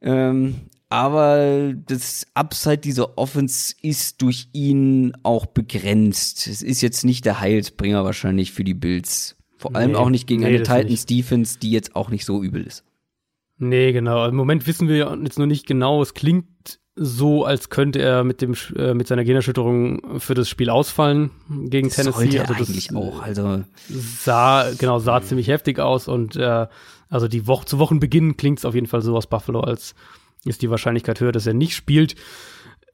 Ähm, 0.00 0.62
aber 0.92 1.72
das 1.86 2.26
Upside 2.34 2.76
dieser 2.76 3.16
Offense 3.16 3.74
ist 3.80 4.20
durch 4.20 4.48
ihn 4.52 5.14
auch 5.22 5.46
begrenzt. 5.46 6.46
Es 6.46 6.60
ist 6.60 6.82
jetzt 6.82 7.06
nicht 7.06 7.24
der 7.24 7.40
Heilsbringer 7.40 8.04
wahrscheinlich 8.04 8.52
für 8.52 8.62
die 8.62 8.74
Bills. 8.74 9.38
Vor 9.56 9.74
allem 9.74 9.92
nee, 9.92 9.96
auch 9.96 10.10
nicht 10.10 10.26
gegen 10.26 10.42
nee, 10.42 10.48
eine 10.48 10.58
Titans 10.58 10.90
nicht. 10.90 11.10
Defense, 11.10 11.58
die 11.58 11.70
jetzt 11.70 11.96
auch 11.96 12.10
nicht 12.10 12.26
so 12.26 12.42
übel 12.42 12.66
ist. 12.66 12.84
Nee, 13.56 13.92
genau. 13.92 14.26
Im 14.26 14.34
Moment 14.34 14.66
wissen 14.66 14.86
wir 14.86 15.18
jetzt 15.22 15.38
noch 15.38 15.46
nicht 15.46 15.66
genau. 15.66 16.02
Es 16.02 16.12
klingt 16.12 16.78
so, 16.94 17.46
als 17.46 17.70
könnte 17.70 18.02
er 18.02 18.22
mit 18.22 18.42
dem 18.42 18.54
äh, 18.76 18.92
mit 18.92 19.06
seiner 19.06 19.24
Generschütterung 19.24 20.20
für 20.20 20.34
das 20.34 20.50
Spiel 20.50 20.68
ausfallen 20.68 21.30
gegen 21.70 21.88
das 21.88 21.96
Tennessee. 21.96 22.32
Sollte 22.32 22.40
also 22.42 22.52
das 22.52 22.68
eigentlich 22.68 22.94
auch. 22.94 23.22
Also 23.22 23.64
sah 23.88 24.70
genau 24.78 24.98
sah 24.98 25.20
mhm. 25.20 25.24
ziemlich 25.24 25.48
heftig 25.48 25.78
aus 25.78 26.06
und 26.06 26.36
äh, 26.36 26.66
also 27.08 27.28
die 27.28 27.46
Woche 27.46 27.64
zu 27.64 27.78
Wochenbeginn 27.78 28.36
klingt 28.36 28.58
es 28.58 28.66
auf 28.66 28.74
jeden 28.74 28.88
Fall 28.88 29.00
so 29.00 29.16
aus 29.16 29.26
Buffalo, 29.26 29.60
als 29.60 29.94
ist 30.44 30.62
die 30.62 30.70
Wahrscheinlichkeit 30.70 31.20
höher, 31.20 31.32
dass 31.32 31.46
er 31.46 31.54
nicht 31.54 31.74
spielt. 31.74 32.16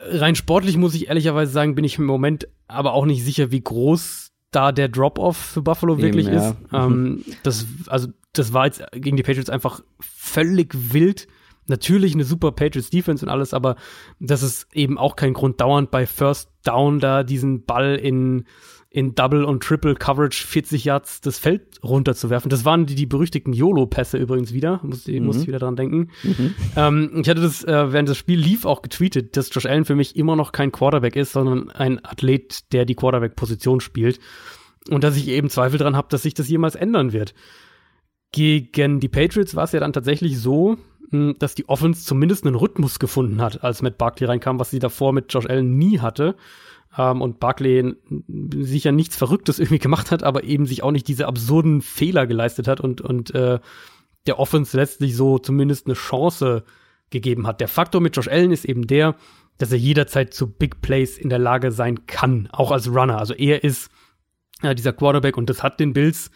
Rein 0.00 0.34
sportlich 0.34 0.76
muss 0.76 0.94
ich 0.94 1.08
ehrlicherweise 1.08 1.52
sagen, 1.52 1.74
bin 1.74 1.84
ich 1.84 1.98
im 1.98 2.04
Moment 2.06 2.48
aber 2.68 2.92
auch 2.92 3.06
nicht 3.06 3.24
sicher, 3.24 3.50
wie 3.50 3.60
groß 3.60 4.30
da 4.50 4.72
der 4.72 4.88
Drop-off 4.88 5.36
für 5.36 5.62
Buffalo 5.62 5.94
Eben, 5.94 6.02
wirklich 6.02 6.26
ja. 6.26 6.50
ist. 6.50 6.56
Ähm, 6.72 7.24
das, 7.42 7.66
also, 7.88 8.08
das 8.32 8.52
war 8.52 8.66
jetzt 8.66 8.82
gegen 8.92 9.16
die 9.16 9.22
Patriots 9.22 9.50
einfach 9.50 9.82
völlig 10.00 10.74
wild. 10.92 11.26
Natürlich 11.66 12.14
eine 12.14 12.24
super 12.24 12.52
Patriots 12.52 12.90
Defense 12.90 13.24
und 13.24 13.30
alles, 13.30 13.52
aber 13.52 13.76
das 14.20 14.42
ist 14.42 14.68
eben 14.72 14.96
auch 14.96 15.16
kein 15.16 15.34
Grund, 15.34 15.60
dauernd 15.60 15.90
bei 15.90 16.06
First 16.06 16.50
Down 16.64 16.98
da 16.98 17.24
diesen 17.24 17.64
Ball 17.64 17.96
in 17.96 18.44
in 18.90 19.14
Double 19.14 19.44
und 19.44 19.62
Triple 19.62 19.94
Coverage 19.94 20.46
40 20.46 20.84
Yards 20.84 21.20
das 21.20 21.38
Feld 21.38 21.82
runterzuwerfen. 21.82 22.48
Das 22.48 22.64
waren 22.64 22.86
die, 22.86 22.94
die 22.94 23.04
berüchtigten 23.04 23.52
YOLO-Pässe 23.52 24.16
übrigens 24.16 24.54
wieder. 24.54 24.80
Muss, 24.82 25.06
mhm. 25.06 25.26
muss 25.26 25.42
ich 25.42 25.46
wieder 25.46 25.58
dran 25.58 25.76
denken. 25.76 26.10
Mhm. 26.22 26.54
Ähm, 26.74 27.10
ich 27.20 27.28
hatte 27.28 27.42
das, 27.42 27.64
äh, 27.64 27.92
während 27.92 28.08
das 28.08 28.16
Spiel 28.16 28.38
lief, 28.38 28.64
auch 28.64 28.80
getweetet, 28.80 29.36
dass 29.36 29.52
Josh 29.52 29.66
Allen 29.66 29.84
für 29.84 29.94
mich 29.94 30.16
immer 30.16 30.36
noch 30.36 30.52
kein 30.52 30.72
Quarterback 30.72 31.16
ist, 31.16 31.32
sondern 31.32 31.70
ein 31.70 32.02
Athlet, 32.02 32.72
der 32.72 32.86
die 32.86 32.94
Quarterback-Position 32.94 33.80
spielt. 33.80 34.20
Und 34.88 35.04
dass 35.04 35.18
ich 35.18 35.28
eben 35.28 35.50
Zweifel 35.50 35.78
dran 35.78 35.96
habe, 35.96 36.08
dass 36.10 36.22
sich 36.22 36.32
das 36.32 36.48
jemals 36.48 36.74
ändern 36.74 37.12
wird. 37.12 37.34
Gegen 38.32 39.00
die 39.00 39.08
Patriots 39.08 39.54
war 39.54 39.64
es 39.64 39.72
ja 39.72 39.80
dann 39.80 39.92
tatsächlich 39.92 40.38
so, 40.38 40.78
hm, 41.10 41.34
dass 41.38 41.54
die 41.54 41.68
Offense 41.68 42.06
zumindest 42.06 42.46
einen 42.46 42.54
Rhythmus 42.54 42.98
gefunden 42.98 43.42
hat, 43.42 43.62
als 43.62 43.82
Matt 43.82 43.98
Barkley 43.98 44.26
reinkam, 44.26 44.58
was 44.58 44.70
sie 44.70 44.78
davor 44.78 45.12
mit 45.12 45.32
Josh 45.32 45.46
Allen 45.46 45.76
nie 45.76 45.98
hatte 45.98 46.36
ähm, 46.98 47.22
und 47.22 47.40
Barkley 47.40 47.94
sicher 48.54 48.92
nichts 48.92 49.16
Verrücktes 49.16 49.58
irgendwie 49.58 49.78
gemacht 49.78 50.10
hat, 50.10 50.22
aber 50.22 50.44
eben 50.44 50.66
sich 50.66 50.82
auch 50.82 50.90
nicht 50.90 51.08
diese 51.08 51.26
absurden 51.26 51.80
Fehler 51.80 52.26
geleistet 52.26 52.68
hat 52.68 52.80
und, 52.80 53.00
und 53.00 53.34
äh, 53.34 53.60
der 54.26 54.38
Offense 54.38 54.76
letztlich 54.76 55.16
so 55.16 55.38
zumindest 55.38 55.86
eine 55.86 55.94
Chance 55.94 56.64
gegeben 57.10 57.46
hat. 57.46 57.60
Der 57.60 57.68
Faktor 57.68 58.02
mit 58.02 58.16
Josh 58.16 58.28
Allen 58.28 58.52
ist 58.52 58.66
eben 58.66 58.86
der, 58.86 59.14
dass 59.56 59.72
er 59.72 59.78
jederzeit 59.78 60.34
zu 60.34 60.46
Big 60.46 60.82
Plays 60.82 61.16
in 61.16 61.30
der 61.30 61.38
Lage 61.38 61.72
sein 61.72 62.06
kann, 62.06 62.48
auch 62.52 62.70
als 62.70 62.88
Runner. 62.88 63.18
Also 63.18 63.32
er 63.34 63.64
ist 63.64 63.90
äh, 64.62 64.74
dieser 64.74 64.92
Quarterback 64.92 65.36
und 65.36 65.48
das 65.48 65.62
hat 65.62 65.80
den 65.80 65.92
Bills, 65.92 66.30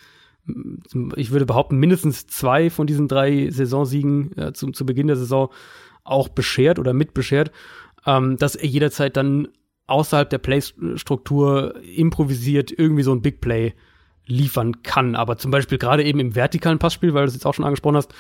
ich 1.15 1.31
würde 1.31 1.47
behaupten, 1.47 1.77
mindestens 1.77 2.27
zwei 2.27 2.71
von 2.71 2.87
diesen 2.87 3.07
drei 3.09 3.51
Saisonsiegen 3.51 4.37
äh, 4.37 4.53
zu, 4.53 4.71
zu 4.71 4.87
Beginn 4.87 5.07
der 5.07 5.17
Saison 5.17 5.53
auch 6.05 6.29
beschert 6.29 6.79
oder 6.81 6.95
mit 6.95 7.15
beschert, 7.15 7.53
ähm, 8.07 8.37
dass 8.37 8.57
er 8.57 8.67
jederzeit 8.67 9.17
dann 9.17 9.49
außerhalb 9.87 10.31
der 10.31 10.39
Play-Struktur 10.39 11.75
improvisiert 11.83 12.73
irgendwie 12.77 13.03
so 13.03 13.13
ein 13.13 13.23
Big 13.23 13.41
Play 13.41 13.75
liefern 14.27 14.83
kann. 14.83 15.15
Aber 15.15 15.37
zum 15.37 15.51
Beispiel 15.51 15.79
gerade 15.79 16.05
eben 16.05 16.21
im 16.21 16.35
vertikalen 16.35 16.79
Passspiel, 16.79 17.15
weil 17.15 17.25
du 17.25 17.29
es 17.29 17.35
jetzt 17.35 17.47
auch 17.47 17.55
schon 17.55 17.65
angesprochen 17.65 17.97
hast, 17.97 18.15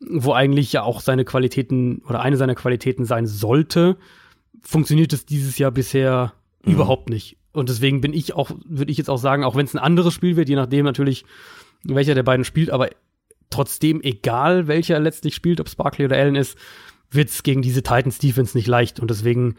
wo 0.00 0.32
eigentlich 0.32 0.72
ja 0.72 0.82
auch 0.82 1.00
seine 1.00 1.24
Qualitäten 1.24 2.02
oder 2.08 2.20
eine 2.20 2.36
seiner 2.36 2.54
Qualitäten 2.54 3.04
sein 3.04 3.26
sollte, 3.26 3.96
funktioniert 4.62 5.12
es 5.12 5.26
dieses 5.26 5.58
Jahr 5.58 5.70
bisher 5.70 6.32
mhm. 6.64 6.74
überhaupt 6.74 7.10
nicht. 7.10 7.36
Und 7.52 7.68
deswegen 7.68 8.00
bin 8.00 8.12
ich 8.12 8.34
auch, 8.34 8.50
würde 8.66 8.92
ich 8.92 8.98
jetzt 8.98 9.10
auch 9.10 9.18
sagen, 9.18 9.42
auch 9.42 9.56
wenn 9.56 9.66
es 9.66 9.74
ein 9.74 9.80
anderes 9.80 10.14
Spiel 10.14 10.36
wird, 10.36 10.48
je 10.48 10.56
nachdem 10.56 10.84
natürlich, 10.84 11.24
welcher 11.82 12.14
der 12.14 12.22
beiden 12.22 12.44
spielt, 12.44 12.70
aber 12.70 12.90
trotzdem, 13.50 14.00
egal 14.02 14.68
welcher 14.68 15.00
letztlich 15.00 15.34
spielt, 15.34 15.60
ob 15.60 15.68
Sparkley 15.68 16.04
oder 16.04 16.16
Allen 16.16 16.36
ist, 16.36 16.56
wird 17.10 17.30
es 17.30 17.42
gegen 17.42 17.62
diese 17.62 17.82
Titans 17.82 18.18
Defense 18.18 18.56
nicht 18.56 18.66
leicht. 18.66 19.00
Und 19.00 19.10
deswegen 19.10 19.56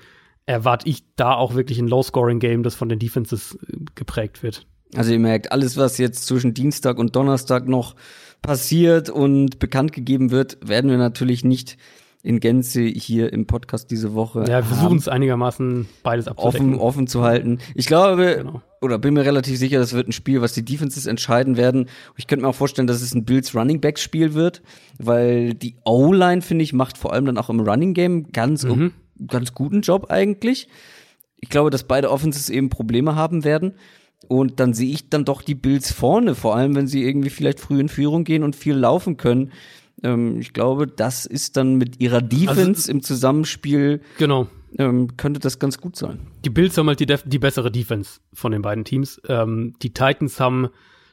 erwarte 0.49 0.89
ich 0.89 1.03
da 1.15 1.35
auch 1.35 1.53
wirklich 1.53 1.77
ein 1.77 1.87
Low-Scoring-Game, 1.87 2.63
das 2.63 2.73
von 2.73 2.89
den 2.89 2.97
Defenses 2.97 3.57
äh, 3.67 3.77
geprägt 3.93 4.41
wird. 4.41 4.65
Also 4.95 5.11
ihr 5.11 5.19
merkt, 5.19 5.51
alles, 5.51 5.77
was 5.77 5.99
jetzt 5.99 6.25
zwischen 6.25 6.55
Dienstag 6.55 6.97
und 6.97 7.15
Donnerstag 7.15 7.67
noch 7.67 7.95
passiert 8.41 9.09
und 9.11 9.59
bekannt 9.59 9.93
gegeben 9.93 10.31
wird, 10.31 10.57
werden 10.67 10.89
wir 10.89 10.97
natürlich 10.97 11.43
nicht 11.43 11.77
in 12.23 12.39
Gänze 12.39 12.81
hier 12.81 13.31
im 13.31 13.45
Podcast 13.45 13.91
diese 13.91 14.15
Woche. 14.15 14.39
Ja, 14.41 14.57
wir 14.57 14.63
versuchen 14.63 14.97
es 14.97 15.07
einigermaßen 15.07 15.87
beides 16.01 16.27
abzudecken. 16.27 16.73
Offen, 16.73 16.81
offen 16.81 17.07
zu 17.07 17.21
halten. 17.21 17.59
Ich 17.75 17.85
glaube, 17.85 18.37
genau. 18.39 18.61
oder 18.81 18.97
bin 18.97 19.13
mir 19.13 19.25
relativ 19.25 19.57
sicher, 19.57 19.77
das 19.77 19.93
wird 19.93 20.07
ein 20.07 20.11
Spiel, 20.11 20.41
was 20.41 20.53
die 20.53 20.65
Defenses 20.65 21.05
entscheiden 21.05 21.55
werden. 21.55 21.85
Ich 22.17 22.25
könnte 22.25 22.43
mir 22.43 22.49
auch 22.49 22.55
vorstellen, 22.55 22.87
dass 22.87 23.01
es 23.01 23.13
ein 23.13 23.23
Bills 23.23 23.55
Running 23.55 23.79
Back 23.79 23.99
Spiel 23.99 24.33
wird, 24.33 24.63
weil 24.97 25.53
die 25.53 25.75
O-Line, 25.85 26.41
finde 26.41 26.63
ich, 26.63 26.73
macht 26.73 26.97
vor 26.97 27.13
allem 27.13 27.25
dann 27.25 27.37
auch 27.37 27.49
im 27.51 27.59
Running 27.59 27.93
Game 27.93 28.31
ganz, 28.31 28.63
mhm. 28.63 28.93
Ganz 29.27 29.53
guten 29.53 29.81
Job 29.81 30.07
eigentlich. 30.09 30.67
Ich 31.37 31.49
glaube, 31.49 31.69
dass 31.69 31.83
beide 31.83 32.11
Offenses 32.11 32.49
eben 32.49 32.69
Probleme 32.69 33.15
haben 33.15 33.43
werden. 33.43 33.75
Und 34.27 34.59
dann 34.59 34.73
sehe 34.73 34.91
ich 34.91 35.09
dann 35.09 35.25
doch 35.25 35.41
die 35.41 35.55
Bills 35.55 35.93
vorne, 35.93 36.35
vor 36.35 36.55
allem 36.55 36.75
wenn 36.75 36.87
sie 36.87 37.03
irgendwie 37.03 37.29
vielleicht 37.29 37.59
früh 37.59 37.79
in 37.79 37.89
Führung 37.89 38.25
gehen 38.25 38.43
und 38.43 38.55
viel 38.55 38.75
laufen 38.75 39.15
können. 39.15 39.51
Ähm, 40.03 40.39
ich 40.39 40.53
glaube, 40.53 40.87
das 40.87 41.25
ist 41.25 41.55
dann 41.57 41.75
mit 41.75 42.01
ihrer 42.01 42.21
Defense 42.21 42.81
also, 42.81 42.91
im 42.91 43.01
Zusammenspiel. 43.01 44.01
Genau. 44.17 44.47
Ähm, 44.77 45.15
könnte 45.17 45.39
das 45.39 45.57
ganz 45.57 45.79
gut 45.79 45.95
sein. 45.95 46.27
Die 46.45 46.49
Bills 46.49 46.77
haben 46.77 46.87
halt 46.87 46.99
die, 46.99 47.07
die 47.25 47.39
bessere 47.39 47.71
Defense 47.71 48.19
von 48.33 48.51
den 48.51 48.61
beiden 48.61 48.83
Teams. 48.83 49.21
Ähm, 49.27 49.73
die 49.81 49.93
Titans 49.93 50.39
haben 50.39 50.67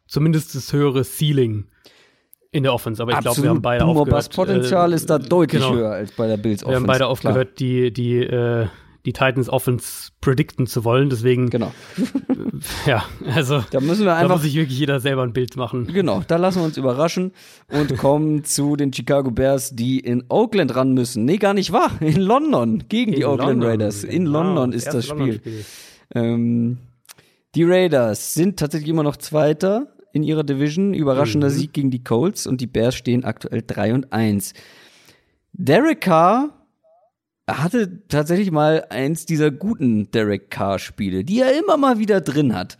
zumindest 0.06 0.54
das 0.54 0.72
höhere 0.72 1.04
Ceiling 1.04 1.66
in 2.52 2.62
der 2.62 2.72
Offense, 2.72 3.02
aber 3.02 3.12
ich 3.12 3.18
glaube, 3.20 3.42
wir 3.42 3.50
haben 3.50 3.62
beide 3.62 3.84
aufgehört. 3.84 4.12
Das 4.12 4.28
Potenzial 4.28 4.92
äh, 4.92 4.96
ist 4.96 5.10
da 5.10 5.18
deutlich 5.18 5.62
genau. 5.62 5.74
höher 5.74 5.90
als 5.90 6.12
bei 6.12 6.26
der 6.26 6.36
Bills 6.36 6.62
Offense. 6.62 6.72
Wir 6.72 6.76
haben 6.76 6.86
beide 6.86 7.06
aufgehört, 7.06 7.58
die 7.58 7.92
die 7.92 8.18
äh, 8.18 8.66
die 9.06 9.12
Titans 9.12 9.48
Offense 9.48 10.10
predikten 10.20 10.66
zu 10.66 10.84
wollen. 10.84 11.08
Deswegen, 11.08 11.48
genau. 11.48 11.72
ja, 12.86 13.04
also 13.32 13.62
da 13.70 13.80
müssen 13.80 14.04
wir 14.04 14.14
einfach, 14.14 14.28
da 14.28 14.34
muss 14.34 14.42
sich 14.42 14.56
wirklich 14.56 14.78
jeder 14.78 14.98
selber 14.98 15.22
ein 15.22 15.32
Bild 15.32 15.56
machen. 15.56 15.86
Genau, 15.86 16.22
da 16.26 16.36
lassen 16.36 16.58
wir 16.58 16.64
uns 16.64 16.76
überraschen 16.76 17.32
und 17.68 17.96
kommen 17.96 18.44
zu 18.44 18.74
den 18.74 18.92
Chicago 18.92 19.30
Bears, 19.30 19.70
die 19.70 20.00
in 20.00 20.24
Oakland 20.28 20.74
ran 20.74 20.92
müssen. 20.92 21.24
Nee, 21.24 21.36
gar 21.36 21.54
nicht 21.54 21.72
wahr, 21.72 21.90
in 22.00 22.20
London 22.20 22.84
gegen 22.88 23.12
in 23.12 23.20
die 23.20 23.24
Oakland 23.24 23.60
London. 23.60 23.68
Raiders. 23.68 24.04
In 24.04 24.24
genau, 24.24 24.42
London 24.42 24.72
ist 24.72 24.92
das 24.92 25.06
Spiel. 25.06 25.40
Ähm, 26.14 26.78
die 27.54 27.64
Raiders 27.64 28.34
sind 28.34 28.58
tatsächlich 28.58 28.90
immer 28.90 29.04
noch 29.04 29.16
Zweiter 29.16 29.95
in 30.16 30.22
ihrer 30.22 30.44
Division. 30.44 30.94
Überraschender 30.94 31.48
mhm. 31.48 31.52
Sieg 31.52 31.72
gegen 31.72 31.90
die 31.90 32.02
Colts 32.02 32.46
und 32.46 32.60
die 32.60 32.66
Bears 32.66 32.94
stehen 32.94 33.24
aktuell 33.24 33.62
3 33.66 33.94
und 33.94 34.12
1. 34.12 34.54
Derek 35.52 36.00
Carr 36.00 36.66
hatte 37.48 38.02
tatsächlich 38.08 38.50
mal 38.50 38.86
eins 38.90 39.24
dieser 39.24 39.50
guten 39.50 40.10
Derek 40.10 40.50
Carr-Spiele, 40.50 41.24
die 41.24 41.40
er 41.40 41.56
immer 41.56 41.76
mal 41.76 41.98
wieder 41.98 42.20
drin 42.20 42.54
hat. 42.54 42.76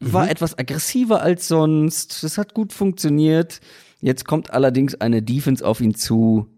War 0.00 0.24
mhm. 0.24 0.30
etwas 0.30 0.58
aggressiver 0.58 1.22
als 1.22 1.46
sonst. 1.46 2.24
Das 2.24 2.36
hat 2.36 2.54
gut 2.54 2.72
funktioniert. 2.72 3.60
Jetzt 4.00 4.24
kommt 4.24 4.52
allerdings 4.52 4.96
eine 4.96 5.22
Defense 5.22 5.64
auf 5.64 5.80
ihn 5.80 5.94
zu. 5.94 6.48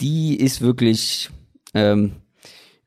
Die 0.00 0.36
ist 0.40 0.62
wirklich. 0.62 1.30
Ähm, 1.74 2.12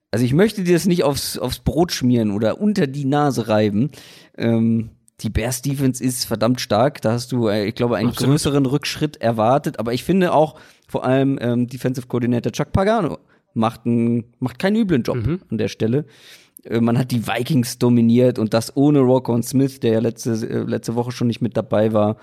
also 0.10 0.26
ich 0.26 0.34
möchte 0.34 0.64
dir 0.64 0.74
das 0.74 0.86
nicht 0.86 1.04
aufs, 1.04 1.38
aufs 1.38 1.60
Brot 1.60 1.92
schmieren 1.92 2.32
oder 2.32 2.60
unter 2.60 2.88
die 2.88 3.06
Nase 3.06 3.48
reiben. 3.48 3.92
Ähm, 4.38 4.90
die 5.22 5.30
Bears 5.30 5.62
Defense 5.62 6.04
ist 6.04 6.26
verdammt 6.26 6.62
stark. 6.62 7.02
Da 7.02 7.14
hast 7.14 7.32
du, 7.32 7.48
äh, 7.48 7.66
ich 7.66 7.76
glaube, 7.76 7.98
einen 7.98 8.10
Absolut. 8.10 8.34
größeren 8.34 8.66
Rückschritt 8.66 9.18
erwartet. 9.18 9.80
Aber 9.80 9.94
ich 9.94 10.04
finde 10.04 10.34
auch 10.34 10.60
vor 10.88 11.04
allem 11.04 11.40
ähm, 11.42 11.68
Defensive 11.68 12.08
Coordinator 12.08 12.52
Chuck 12.52 12.72
Pagano 12.72 13.18
macht, 13.54 13.86
ein, 13.86 14.26
macht 14.40 14.60
keinen 14.60 14.76
üblen 14.76 15.04
Job 15.04 15.18
mhm. 15.18 15.42
an 15.50 15.58
der 15.58 15.68
Stelle. 15.68 16.06
Äh, 16.64 16.82
man 16.82 16.98
hat 16.98 17.12
die 17.12 17.28
Vikings 17.28 17.80
dominiert 17.80 18.40
und 18.40 18.54
das 18.54 18.76
ohne 18.78 19.00
Rocco 19.00 19.40
Smith, 19.42 19.80
der 19.80 19.94
ja 19.94 20.00
letzte, 20.00 20.32
äh, 20.32 20.64
letzte 20.64 20.96
Woche 20.96 21.12
schon 21.12 21.28
nicht 21.28 21.42
mit 21.42 21.58
dabei 21.58 21.94
war. 21.94 22.18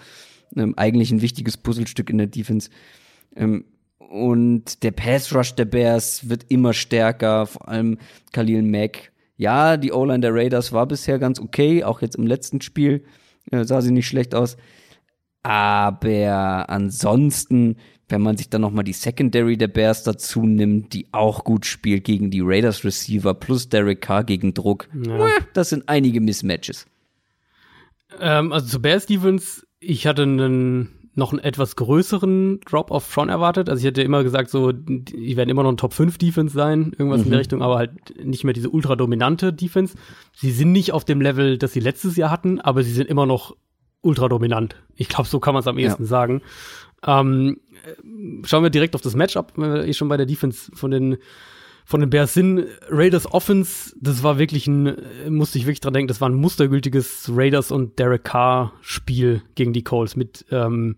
Ähm, 0.56 0.74
eigentlich 0.76 1.10
ein 1.10 1.20
wichtiges 1.20 1.56
Puzzlestück 1.56 2.10
in 2.10 2.18
der 2.18 2.28
Defense. 2.28 2.70
Ähm, 3.34 3.64
und 3.98 4.84
der 4.84 4.92
Pass 4.92 5.34
Rush 5.34 5.56
der 5.56 5.64
Bears 5.64 6.28
wird 6.28 6.46
immer 6.48 6.72
stärker, 6.72 7.46
vor 7.46 7.68
allem 7.68 7.98
Khalil 8.32 8.62
Mack. 8.62 9.10
Ja, 9.44 9.76
die 9.76 9.92
O-Line 9.92 10.20
der 10.20 10.34
Raiders 10.34 10.72
war 10.72 10.86
bisher 10.86 11.18
ganz 11.18 11.38
okay, 11.38 11.84
auch 11.84 12.00
jetzt 12.02 12.16
im 12.16 12.26
letzten 12.26 12.60
Spiel 12.60 13.04
äh, 13.50 13.64
sah 13.64 13.80
sie 13.82 13.92
nicht 13.92 14.08
schlecht 14.08 14.34
aus. 14.34 14.56
Aber 15.42 16.64
ansonsten 16.68 17.76
wenn 18.08 18.22
man 18.22 18.36
sich 18.36 18.50
dann 18.50 18.60
nochmal 18.60 18.84
die 18.84 18.92
Secondary 18.92 19.56
der 19.56 19.68
Bears 19.68 20.02
dazu 20.02 20.42
nimmt, 20.46 20.92
die 20.92 21.06
auch 21.12 21.44
gut 21.44 21.64
spielt 21.66 22.04
gegen 22.04 22.30
die 22.30 22.42
Raiders 22.42 22.84
Receiver 22.84 23.34
plus 23.34 23.68
Derek 23.68 24.02
Carr 24.02 24.24
gegen 24.24 24.52
Druck, 24.52 24.88
ja. 24.92 25.28
das 25.54 25.70
sind 25.70 25.88
einige 25.88 26.20
Mismatches. 26.20 26.86
Ähm, 28.20 28.52
also 28.52 28.66
zu 28.66 28.82
Bears 28.82 29.06
Defense, 29.06 29.66
ich 29.80 30.06
hatte 30.06 30.22
einen 30.22 31.03
noch 31.14 31.32
einen 31.32 31.38
etwas 31.38 31.76
größeren 31.76 32.60
Drop-off 32.60 33.12
schon 33.12 33.28
erwartet. 33.28 33.68
Also 33.68 33.80
ich 33.80 33.86
hätte 33.86 34.02
immer 34.02 34.24
gesagt, 34.24 34.50
so, 34.50 34.72
die 34.72 35.36
werden 35.36 35.48
immer 35.48 35.62
noch 35.62 35.70
ein 35.70 35.76
Top 35.76 35.92
5 35.92 36.18
Defense 36.18 36.54
sein, 36.54 36.92
irgendwas 36.98 37.20
mhm. 37.20 37.24
in 37.24 37.30
der 37.30 37.38
mhm. 37.38 37.40
Richtung, 37.40 37.62
aber 37.62 37.76
halt 37.76 38.24
nicht 38.24 38.44
mehr 38.44 38.52
diese 38.52 38.70
ultra 38.70 38.96
dominante 38.96 39.52
Defense. 39.52 39.96
Sie 40.34 40.50
sind 40.50 40.72
nicht 40.72 40.92
auf 40.92 41.04
dem 41.04 41.20
Level, 41.20 41.58
das 41.58 41.72
sie 41.72 41.80
letztes 41.80 42.16
Jahr 42.16 42.30
hatten, 42.30 42.60
aber 42.60 42.82
sie 42.82 42.92
sind 42.92 43.08
immer 43.08 43.26
noch 43.26 43.56
ultra 44.00 44.28
dominant. 44.28 44.76
Ich 44.96 45.08
glaube, 45.08 45.28
so 45.28 45.40
kann 45.40 45.54
man 45.54 45.60
es 45.60 45.66
am 45.66 45.78
ehesten 45.78 46.04
ja. 46.04 46.08
sagen. 46.08 46.42
Ähm, 47.06 47.58
schauen 48.44 48.62
wir 48.62 48.70
direkt 48.70 48.94
auf 48.94 49.00
das 49.00 49.14
Matchup, 49.14 49.52
wenn 49.56 49.72
wir 49.72 49.86
eh 49.86 49.92
schon 49.92 50.08
bei 50.08 50.16
der 50.16 50.26
Defense 50.26 50.70
von 50.74 50.90
den 50.90 51.18
von 51.84 52.00
den 52.00 52.10
Bears 52.10 52.34
sind. 52.34 52.64
Raiders 52.88 53.32
Offense, 53.32 53.94
das 54.00 54.22
war 54.22 54.38
wirklich 54.38 54.66
ein, 54.66 54.96
musste 55.28 55.58
ich 55.58 55.66
wirklich 55.66 55.80
dran 55.80 55.92
denken, 55.92 56.08
das 56.08 56.20
war 56.20 56.28
ein 56.28 56.34
mustergültiges 56.34 57.30
Raiders 57.32 57.70
und 57.70 57.98
Derek 57.98 58.24
Carr 58.24 58.72
Spiel 58.80 59.42
gegen 59.54 59.72
die 59.72 59.84
Colts 59.84 60.16
mit 60.16 60.46
ähm, 60.50 60.96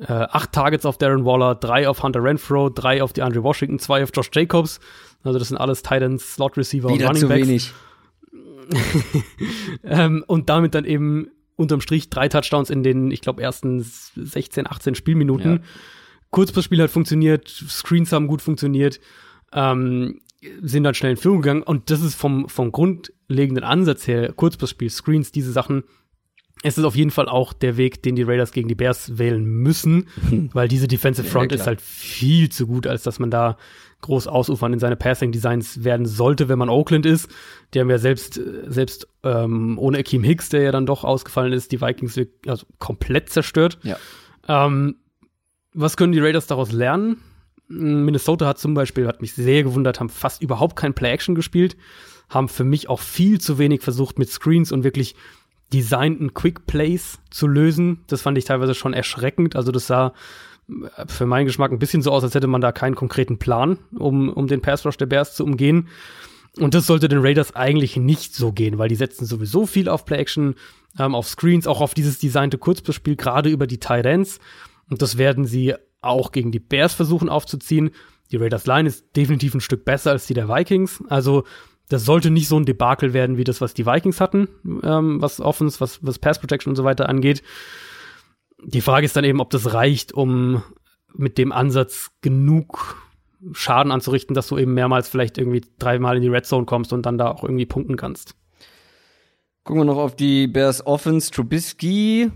äh, 0.00 0.12
acht 0.12 0.52
Targets 0.52 0.86
auf 0.86 0.98
Darren 0.98 1.24
Waller, 1.24 1.54
drei 1.54 1.88
auf 1.88 2.02
Hunter 2.02 2.22
Renfro, 2.22 2.68
drei 2.68 3.02
auf 3.02 3.12
die 3.12 3.22
Andre 3.22 3.42
Washington, 3.42 3.78
zwei 3.78 4.02
auf 4.02 4.10
Josh 4.14 4.30
Jacobs. 4.32 4.80
Also 5.22 5.38
das 5.38 5.48
sind 5.48 5.56
alles 5.56 5.82
Titans, 5.82 6.34
Slot 6.34 6.56
Receiver 6.56 6.92
Wieder 6.92 7.10
und 7.10 7.16
Running 7.22 7.28
Backs. 7.28 7.40
zu 7.40 7.48
wenig. 7.48 7.72
ähm, 9.84 10.24
und 10.26 10.48
damit 10.48 10.74
dann 10.74 10.84
eben 10.84 11.28
unterm 11.56 11.80
Strich 11.80 12.10
drei 12.10 12.28
Touchdowns 12.28 12.70
in 12.70 12.82
den, 12.82 13.10
ich 13.10 13.20
glaube, 13.20 13.42
ersten 13.42 13.80
16, 13.82 14.66
18 14.66 14.94
Spielminuten. 14.94 15.52
Ja. 15.54 15.60
Kurzpassspiel 16.30 16.82
hat 16.82 16.90
funktioniert, 16.90 17.48
Screens 17.48 18.12
haben 18.12 18.26
gut 18.26 18.42
funktioniert, 18.42 19.00
ähm, 19.52 20.20
sind 20.62 20.84
dann 20.84 20.94
schnell 20.94 21.12
in 21.12 21.16
Führung 21.16 21.42
gegangen 21.42 21.62
und 21.62 21.90
das 21.90 22.00
ist 22.00 22.14
vom, 22.14 22.48
vom 22.48 22.70
grundlegenden 22.70 23.64
Ansatz 23.64 24.06
her, 24.06 24.32
Kurzpassspiel, 24.32 24.90
Screens, 24.90 25.32
diese 25.32 25.52
Sachen, 25.52 25.84
es 26.62 26.76
ist 26.76 26.84
auf 26.84 26.96
jeden 26.96 27.10
Fall 27.10 27.28
auch 27.28 27.52
der 27.52 27.76
Weg, 27.76 28.02
den 28.02 28.16
die 28.16 28.22
Raiders 28.22 28.52
gegen 28.52 28.68
die 28.68 28.74
Bears 28.74 29.18
wählen 29.18 29.44
müssen, 29.44 30.08
weil 30.52 30.68
diese 30.68 30.88
Defensive 30.88 31.26
Front 31.26 31.52
ja, 31.52 31.58
ist 31.58 31.66
halt 31.66 31.80
viel 31.80 32.48
zu 32.48 32.66
gut, 32.66 32.86
als 32.86 33.02
dass 33.02 33.18
man 33.18 33.30
da 33.30 33.56
groß 34.00 34.28
ausufern 34.28 34.72
in 34.72 34.78
seine 34.78 34.96
Passing 34.96 35.32
Designs 35.32 35.82
werden 35.82 36.06
sollte, 36.06 36.48
wenn 36.48 36.58
man 36.58 36.68
Oakland 36.68 37.04
ist. 37.04 37.28
Die 37.74 37.80
haben 37.80 37.90
ja 37.90 37.98
selbst, 37.98 38.40
selbst 38.66 39.08
ähm, 39.24 39.76
ohne 39.78 39.98
Akeem 39.98 40.22
Hicks, 40.22 40.50
der 40.50 40.62
ja 40.62 40.72
dann 40.72 40.86
doch 40.86 41.02
ausgefallen 41.02 41.52
ist, 41.52 41.72
die 41.72 41.80
Vikings 41.80 42.18
also 42.46 42.66
komplett 42.78 43.30
zerstört. 43.30 43.78
Ja. 43.82 43.96
Ähm, 44.46 44.96
was 45.74 45.96
können 45.96 46.12
die 46.12 46.20
Raiders 46.20 46.46
daraus 46.46 46.70
lernen? 46.70 47.18
Minnesota 47.68 48.46
hat 48.46 48.58
zum 48.58 48.74
Beispiel, 48.74 49.06
hat 49.06 49.20
mich 49.20 49.34
sehr 49.34 49.62
gewundert, 49.62 50.00
haben 50.00 50.08
fast 50.08 50.42
überhaupt 50.42 50.76
kein 50.76 50.94
Play-Action 50.94 51.34
gespielt, 51.34 51.76
haben 52.28 52.48
für 52.48 52.64
mich 52.64 52.88
auch 52.88 53.00
viel 53.00 53.40
zu 53.40 53.58
wenig 53.58 53.82
versucht 53.82 54.18
mit 54.18 54.30
Screens 54.30 54.72
und 54.72 54.84
wirklich 54.84 55.14
designten 55.72 56.32
Quick 56.34 56.66
Plays 56.66 57.18
zu 57.30 57.46
lösen. 57.46 58.00
Das 58.06 58.22
fand 58.22 58.38
ich 58.38 58.44
teilweise 58.44 58.74
schon 58.74 58.94
erschreckend. 58.94 59.54
Also 59.54 59.70
das 59.70 59.86
sah 59.86 60.14
für 61.06 61.26
meinen 61.26 61.46
Geschmack 61.46 61.72
ein 61.72 61.78
bisschen 61.78 62.02
so 62.02 62.10
aus, 62.10 62.24
als 62.24 62.34
hätte 62.34 62.46
man 62.46 62.60
da 62.60 62.72
keinen 62.72 62.94
konkreten 62.94 63.38
Plan, 63.38 63.78
um, 63.98 64.28
um 64.30 64.46
den 64.46 64.60
Pass 64.60 64.84
Rush 64.84 64.96
der 64.96 65.06
Bears 65.06 65.34
zu 65.34 65.44
umgehen. 65.44 65.88
Und 66.58 66.74
das 66.74 66.86
sollte 66.86 67.08
den 67.08 67.20
Raiders 67.20 67.54
eigentlich 67.54 67.96
nicht 67.96 68.34
so 68.34 68.52
gehen, 68.52 68.78
weil 68.78 68.88
die 68.88 68.96
setzen 68.96 69.26
sowieso 69.26 69.66
viel 69.66 69.88
auf 69.88 70.04
Play-Action, 70.04 70.56
ähm, 70.98 71.14
auf 71.14 71.28
Screens, 71.28 71.66
auch 71.66 71.80
auf 71.80 71.94
dieses 71.94 72.18
designte 72.18 72.58
Kurzspiel, 72.58 73.16
gerade 73.16 73.48
über 73.48 73.66
die 73.66 73.80
Ends. 73.80 74.40
Und 74.90 75.02
das 75.02 75.18
werden 75.18 75.44
sie 75.44 75.74
auch 76.00 76.32
gegen 76.32 76.52
die 76.52 76.60
Bears 76.60 76.94
versuchen 76.94 77.28
aufzuziehen. 77.28 77.90
Die 78.30 78.36
Raiders 78.36 78.66
Line 78.66 78.88
ist 78.88 79.16
definitiv 79.16 79.54
ein 79.54 79.60
Stück 79.60 79.84
besser 79.84 80.10
als 80.10 80.26
die 80.26 80.34
der 80.34 80.48
Vikings. 80.48 81.02
Also 81.08 81.44
das 81.88 82.04
sollte 82.04 82.30
nicht 82.30 82.48
so 82.48 82.58
ein 82.58 82.66
Debakel 82.66 83.14
werden 83.14 83.38
wie 83.38 83.44
das, 83.44 83.60
was 83.60 83.74
die 83.74 83.86
Vikings 83.86 84.20
hatten, 84.20 84.48
ähm, 84.82 85.22
was 85.22 85.40
Offense, 85.40 85.80
was, 85.80 86.04
was 86.04 86.18
Pass 86.18 86.38
Protection 86.38 86.70
und 86.70 86.76
so 86.76 86.84
weiter 86.84 87.08
angeht. 87.08 87.42
Die 88.62 88.80
Frage 88.80 89.06
ist 89.06 89.16
dann 89.16 89.24
eben, 89.24 89.40
ob 89.40 89.50
das 89.50 89.72
reicht, 89.72 90.12
um 90.12 90.62
mit 91.14 91.38
dem 91.38 91.52
Ansatz 91.52 92.10
genug 92.20 92.96
Schaden 93.52 93.92
anzurichten, 93.92 94.34
dass 94.34 94.48
du 94.48 94.58
eben 94.58 94.74
mehrmals 94.74 95.08
vielleicht 95.08 95.38
irgendwie 95.38 95.62
dreimal 95.78 96.16
in 96.16 96.22
die 96.22 96.28
Red 96.28 96.44
Zone 96.44 96.66
kommst 96.66 96.92
und 96.92 97.06
dann 97.06 97.18
da 97.18 97.30
auch 97.30 97.44
irgendwie 97.44 97.66
punkten 97.66 97.96
kannst. 97.96 98.34
Gucken 99.64 99.82
wir 99.82 99.86
noch 99.86 99.98
auf 99.98 100.16
die 100.16 100.48
Bears 100.48 100.86
Offense. 100.86 101.30
Trubisky 101.30 102.30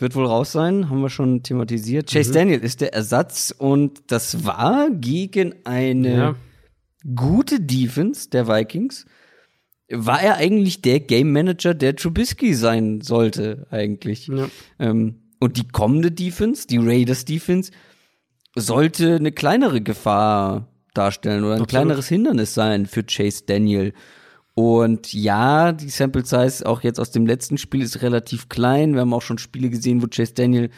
wird 0.00 0.14
wohl 0.14 0.26
raus 0.26 0.52
sein, 0.52 0.90
haben 0.90 1.00
wir 1.02 1.10
schon 1.10 1.42
thematisiert. 1.42 2.10
Chase 2.10 2.30
mhm. 2.30 2.34
Daniel 2.34 2.60
ist 2.60 2.80
der 2.80 2.94
Ersatz 2.94 3.54
und 3.56 4.02
das 4.08 4.44
war 4.44 4.90
gegen 4.90 5.54
eine 5.64 6.16
ja. 6.16 6.34
gute 7.14 7.60
Defense 7.60 8.30
der 8.30 8.48
Vikings. 8.48 9.06
War 9.92 10.22
er 10.22 10.36
eigentlich 10.36 10.82
der 10.82 11.00
Game 11.00 11.32
Manager, 11.32 11.74
der 11.74 11.96
Trubisky 11.96 12.54
sein 12.54 13.00
sollte, 13.00 13.66
eigentlich? 13.70 14.28
Ja. 14.28 14.48
Ähm, 14.78 15.22
und 15.40 15.56
die 15.56 15.66
kommende 15.66 16.12
Defense, 16.12 16.66
die 16.66 16.78
Raiders 16.78 17.24
Defense, 17.24 17.72
sollte 18.54 19.16
eine 19.16 19.32
kleinere 19.32 19.80
Gefahr 19.80 20.68
darstellen 20.94 21.44
oder 21.44 21.54
ein 21.54 21.62
Absolut. 21.62 21.68
kleineres 21.68 22.08
Hindernis 22.08 22.54
sein 22.54 22.86
für 22.86 23.04
Chase 23.04 23.44
Daniel. 23.46 23.92
Und 24.60 25.14
ja, 25.14 25.72
die 25.72 25.88
Sample 25.88 26.26
Size 26.26 26.66
auch 26.66 26.82
jetzt 26.82 27.00
aus 27.00 27.10
dem 27.10 27.24
letzten 27.24 27.56
Spiel 27.56 27.80
ist 27.80 28.02
relativ 28.02 28.50
klein. 28.50 28.92
Wir 28.92 29.00
haben 29.00 29.14
auch 29.14 29.22
schon 29.22 29.38
Spiele 29.38 29.70
gesehen, 29.70 30.02
wo 30.02 30.06
Chase 30.06 30.34
Daniel 30.34 30.68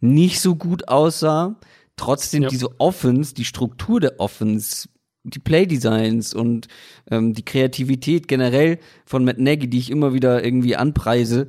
nicht 0.00 0.40
so 0.40 0.54
gut 0.54 0.86
aussah. 0.86 1.56
Trotzdem 1.96 2.44
Ja. 2.44 2.48
diese 2.48 2.78
Offense, 2.78 3.34
die 3.34 3.44
Struktur 3.44 3.98
der 3.98 4.20
Offense, 4.20 4.88
die 5.24 5.40
Playdesigns 5.40 6.34
und 6.34 6.68
ähm, 7.10 7.32
die 7.32 7.44
Kreativität 7.44 8.28
generell 8.28 8.78
von 9.04 9.24
Matt 9.24 9.38
Nagy, 9.38 9.68
die 9.68 9.78
ich 9.78 9.90
immer 9.90 10.14
wieder 10.14 10.44
irgendwie 10.44 10.76
anpreise 10.76 11.48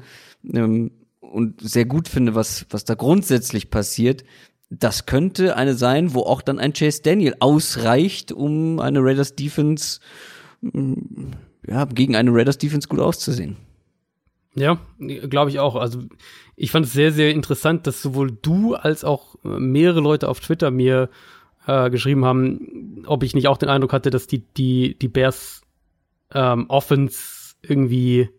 ähm, 0.51 0.89
und 1.19 1.61
sehr 1.61 1.85
gut 1.85 2.07
finde, 2.07 2.33
was, 2.33 2.65
was 2.71 2.85
da 2.85 2.95
grundsätzlich 2.95 3.69
passiert, 3.69 4.23
das 4.71 5.05
könnte 5.05 5.55
eine 5.55 5.75
sein, 5.75 6.15
wo 6.15 6.21
auch 6.21 6.41
dann 6.41 6.57
ein 6.57 6.73
Chase 6.73 7.03
Daniel 7.03 7.35
ausreicht, 7.39 8.31
um 8.31 8.79
eine 8.79 9.03
Raiders 9.03 9.35
Defense 9.35 9.99
mm, 10.61 11.33
ja, 11.67 11.85
gegen 11.85 12.15
eine 12.15 12.31
Raiders 12.33 12.57
Defense 12.57 12.87
gut 12.87 12.99
auszusehen. 12.99 13.57
Ja, 14.55 14.79
glaube 14.97 15.51
ich 15.51 15.59
auch. 15.59 15.75
Also 15.75 15.99
ich 16.55 16.71
fand 16.71 16.87
es 16.87 16.93
sehr, 16.93 17.11
sehr 17.11 17.31
interessant, 17.31 17.85
dass 17.85 18.01
sowohl 18.01 18.31
du 18.31 18.73
als 18.73 19.03
auch 19.03 19.35
äh, 19.45 19.59
mehrere 19.59 19.99
Leute 19.99 20.29
auf 20.29 20.39
Twitter 20.39 20.71
mir 20.71 21.09
äh, 21.67 21.91
geschrieben 21.91 22.25
haben, 22.25 23.03
ob 23.05 23.21
ich 23.21 23.35
nicht 23.35 23.47
auch 23.47 23.57
den 23.57 23.69
Eindruck 23.69 23.93
hatte, 23.93 24.09
dass 24.09 24.25
die, 24.25 24.39
die, 24.39 24.97
die 24.97 25.09
Bears 25.09 25.61
ähm, 26.33 26.65
Offense 26.69 27.55
irgendwie, 27.61 28.29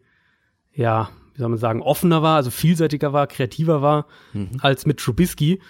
ja, 0.72 1.10
wie 1.34 1.40
soll 1.40 1.50
man 1.50 1.58
sagen, 1.58 1.82
offener 1.82 2.22
war, 2.22 2.36
also 2.36 2.50
vielseitiger 2.50 3.12
war, 3.12 3.28
kreativer 3.28 3.80
war 3.80 4.06
als 4.60 4.86
mit 4.86 4.98
Trubisky. 4.98 5.60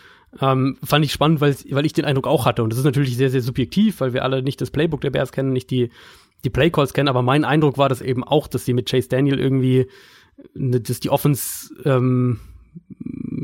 Ähm, 0.41 0.79
fand 0.83 1.05
ich 1.05 1.13
spannend, 1.13 1.41
weil 1.41 1.87
ich 1.87 1.93
den 1.93 2.05
Eindruck 2.05 2.27
auch 2.27 2.47
hatte. 2.47 2.63
Und 2.63 2.71
das 2.71 2.79
ist 2.79 2.85
natürlich 2.85 3.17
sehr, 3.17 3.31
sehr 3.31 3.43
subjektiv, 3.43 4.01
weil 4.01 4.13
wir 4.15 4.25
alle 4.25 4.43
nicht 4.43 4.61
das 4.61 4.71
Playbook 4.71 5.01
der 5.03 5.11
Bears 5.11 5.33
kennen, 5.33 5.53
nicht 5.53 5.71
die, 5.71 5.91
die 6.45 6.51
Playcalls 6.51 6.93
kennen, 6.93 7.09
aber 7.09 7.23
mein 7.23 7.45
Eindruck 7.45 7.79
war 7.79 7.89
das 7.89 8.01
eben 8.01 8.23
auch, 8.25 8.47
dass 8.47 8.65
sie 8.65 8.75
mit 8.75 8.89
Chase 8.89 9.09
Daniel 9.09 9.39
irgendwie, 9.39 9.89
ne, 10.55 10.81
dass 10.81 11.01
die 11.01 11.11
Offense 11.11 11.75
ähm, 11.85 12.41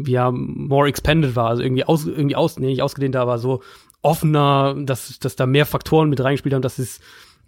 ja 0.07 0.31
more 0.31 0.89
expanded 0.89 1.35
war, 1.35 1.49
also 1.49 1.63
irgendwie 1.63 1.85
aus, 1.85 2.07
irgendwie 2.07 2.37
aus, 2.37 2.59
nee, 2.59 2.67
nicht 2.67 2.83
ausgedehnt, 2.83 3.17
aber 3.17 3.39
so 3.39 3.63
offener, 4.03 4.77
dass, 4.79 5.19
dass 5.19 5.35
da 5.35 5.47
mehr 5.47 5.67
Faktoren 5.67 6.09
mit 6.09 6.23
reingespielt 6.23 6.55
haben, 6.55 6.63
dass 6.63 6.79
es, 6.79 7.01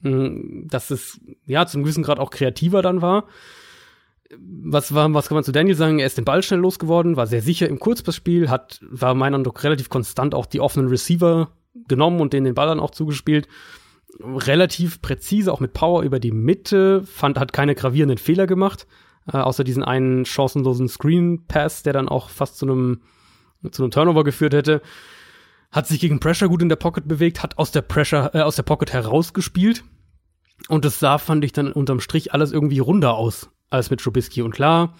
mh, 0.02 0.68
dass 0.68 0.90
es 0.90 1.20
ja 1.46 1.66
zum 1.66 1.82
gewissen 1.82 2.02
Grad 2.02 2.18
auch 2.18 2.30
kreativer 2.30 2.82
dann 2.82 3.02
war. 3.02 3.24
Was 4.38 4.92
war, 4.92 5.12
was 5.14 5.28
kann 5.28 5.36
man 5.36 5.44
zu 5.44 5.52
Daniel 5.52 5.76
sagen? 5.76 6.00
Er 6.00 6.06
ist 6.06 6.18
den 6.18 6.24
Ball 6.24 6.42
schnell 6.42 6.58
losgeworden, 6.58 7.16
war 7.16 7.28
sehr 7.28 7.42
sicher 7.42 7.68
im 7.68 7.78
Kurzpassspiel, 7.78 8.50
hat, 8.50 8.80
war 8.82 9.14
mein 9.14 9.34
Eindruck 9.34 9.62
relativ 9.62 9.88
konstant 9.88 10.34
auch 10.34 10.46
die 10.46 10.60
offenen 10.60 10.88
Receiver 10.88 11.50
genommen 11.86 12.20
und 12.20 12.32
denen 12.32 12.46
den 12.46 12.54
Ball 12.54 12.66
dann 12.66 12.80
auch 12.80 12.90
zugespielt 12.90 13.46
relativ 14.20 15.02
präzise, 15.02 15.52
auch 15.52 15.60
mit 15.60 15.72
Power 15.72 16.02
über 16.02 16.20
die 16.20 16.32
Mitte, 16.32 17.02
fand, 17.04 17.38
hat 17.38 17.52
keine 17.52 17.74
gravierenden 17.74 18.18
Fehler 18.18 18.46
gemacht, 18.46 18.86
äh, 19.32 19.36
außer 19.36 19.64
diesen 19.64 19.84
einen 19.84 20.24
chancenlosen 20.24 20.88
Screen 20.88 21.46
Pass, 21.46 21.82
der 21.82 21.92
dann 21.92 22.08
auch 22.08 22.30
fast 22.30 22.58
zu 22.58 22.66
einem, 22.66 23.02
zu 23.70 23.82
einem 23.82 23.90
Turnover 23.90 24.24
geführt 24.24 24.54
hätte. 24.54 24.82
Hat 25.72 25.86
sich 25.86 26.00
gegen 26.00 26.20
Pressure 26.20 26.48
gut 26.48 26.62
in 26.62 26.68
der 26.68 26.76
Pocket 26.76 27.06
bewegt, 27.06 27.42
hat 27.42 27.58
aus 27.58 27.72
der 27.72 27.82
Pressure, 27.82 28.34
äh, 28.34 28.40
aus 28.40 28.56
der 28.56 28.62
Pocket 28.62 28.92
herausgespielt. 28.92 29.84
Und 30.68 30.84
das 30.84 30.98
sah, 30.98 31.18
fand 31.18 31.44
ich 31.44 31.52
dann 31.52 31.72
unterm 31.72 32.00
Strich 32.00 32.32
alles 32.32 32.52
irgendwie 32.52 32.78
runder 32.78 33.14
aus 33.14 33.50
als 33.68 33.90
mit 33.90 34.00
Trubisky. 34.00 34.42
Und 34.42 34.52
klar, 34.52 34.94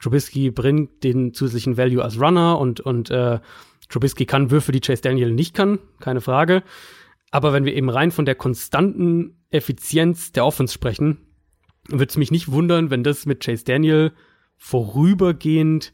Trubisky 0.00 0.50
bringt 0.50 1.02
den 1.02 1.34
zusätzlichen 1.34 1.76
Value 1.76 2.02
als 2.02 2.20
Runner 2.20 2.58
und, 2.58 2.80
und 2.80 3.10
äh, 3.10 3.40
Trubisky 3.88 4.24
kann 4.24 4.50
Würfe, 4.50 4.72
die 4.72 4.80
Chase 4.80 5.02
Daniel 5.02 5.32
nicht 5.32 5.54
kann, 5.54 5.78
keine 5.98 6.20
Frage. 6.20 6.62
Aber 7.30 7.52
wenn 7.52 7.64
wir 7.64 7.74
eben 7.74 7.90
rein 7.90 8.10
von 8.10 8.24
der 8.24 8.34
konstanten 8.34 9.36
Effizienz 9.50 10.32
der 10.32 10.44
Offense 10.44 10.74
sprechen, 10.74 11.18
würde 11.88 12.10
es 12.10 12.16
mich 12.16 12.30
nicht 12.30 12.50
wundern, 12.50 12.90
wenn 12.90 13.04
das 13.04 13.26
mit 13.26 13.44
Chase 13.44 13.64
Daniel 13.64 14.12
vorübergehend 14.56 15.92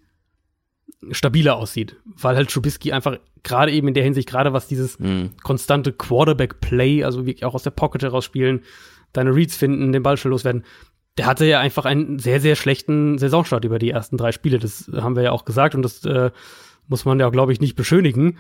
stabiler 1.10 1.56
aussieht. 1.56 1.96
Weil 2.04 2.36
halt 2.36 2.50
Trubisky 2.50 2.92
einfach 2.92 3.18
gerade 3.42 3.72
eben 3.72 3.88
in 3.88 3.94
der 3.94 4.04
Hinsicht, 4.04 4.28
gerade 4.28 4.52
was 4.52 4.66
dieses 4.66 4.98
konstante 5.42 5.92
Quarterback-Play, 5.92 7.04
also 7.04 7.26
wirklich 7.26 7.44
auch 7.44 7.54
aus 7.54 7.62
der 7.62 7.70
Pocket 7.70 8.02
heraus 8.02 8.24
spielen, 8.24 8.62
deine 9.12 9.34
Reads 9.34 9.56
finden, 9.56 9.92
den 9.92 10.02
Ball 10.02 10.16
schnell 10.16 10.32
loswerden, 10.32 10.64
der 11.16 11.26
hatte 11.26 11.46
ja 11.46 11.60
einfach 11.60 11.84
einen 11.84 12.18
sehr, 12.18 12.40
sehr 12.40 12.56
schlechten 12.56 13.18
Saisonstart 13.18 13.64
über 13.64 13.78
die 13.78 13.90
ersten 13.90 14.16
drei 14.16 14.32
Spiele. 14.32 14.58
Das 14.58 14.90
haben 14.94 15.16
wir 15.16 15.22
ja 15.22 15.32
auch 15.32 15.44
gesagt 15.44 15.74
und 15.74 15.82
das 15.82 16.04
äh, 16.04 16.30
muss 16.88 17.04
man 17.04 17.18
ja, 17.18 17.30
glaube 17.30 17.52
ich, 17.52 17.60
nicht 17.60 17.76
beschönigen. 17.76 18.38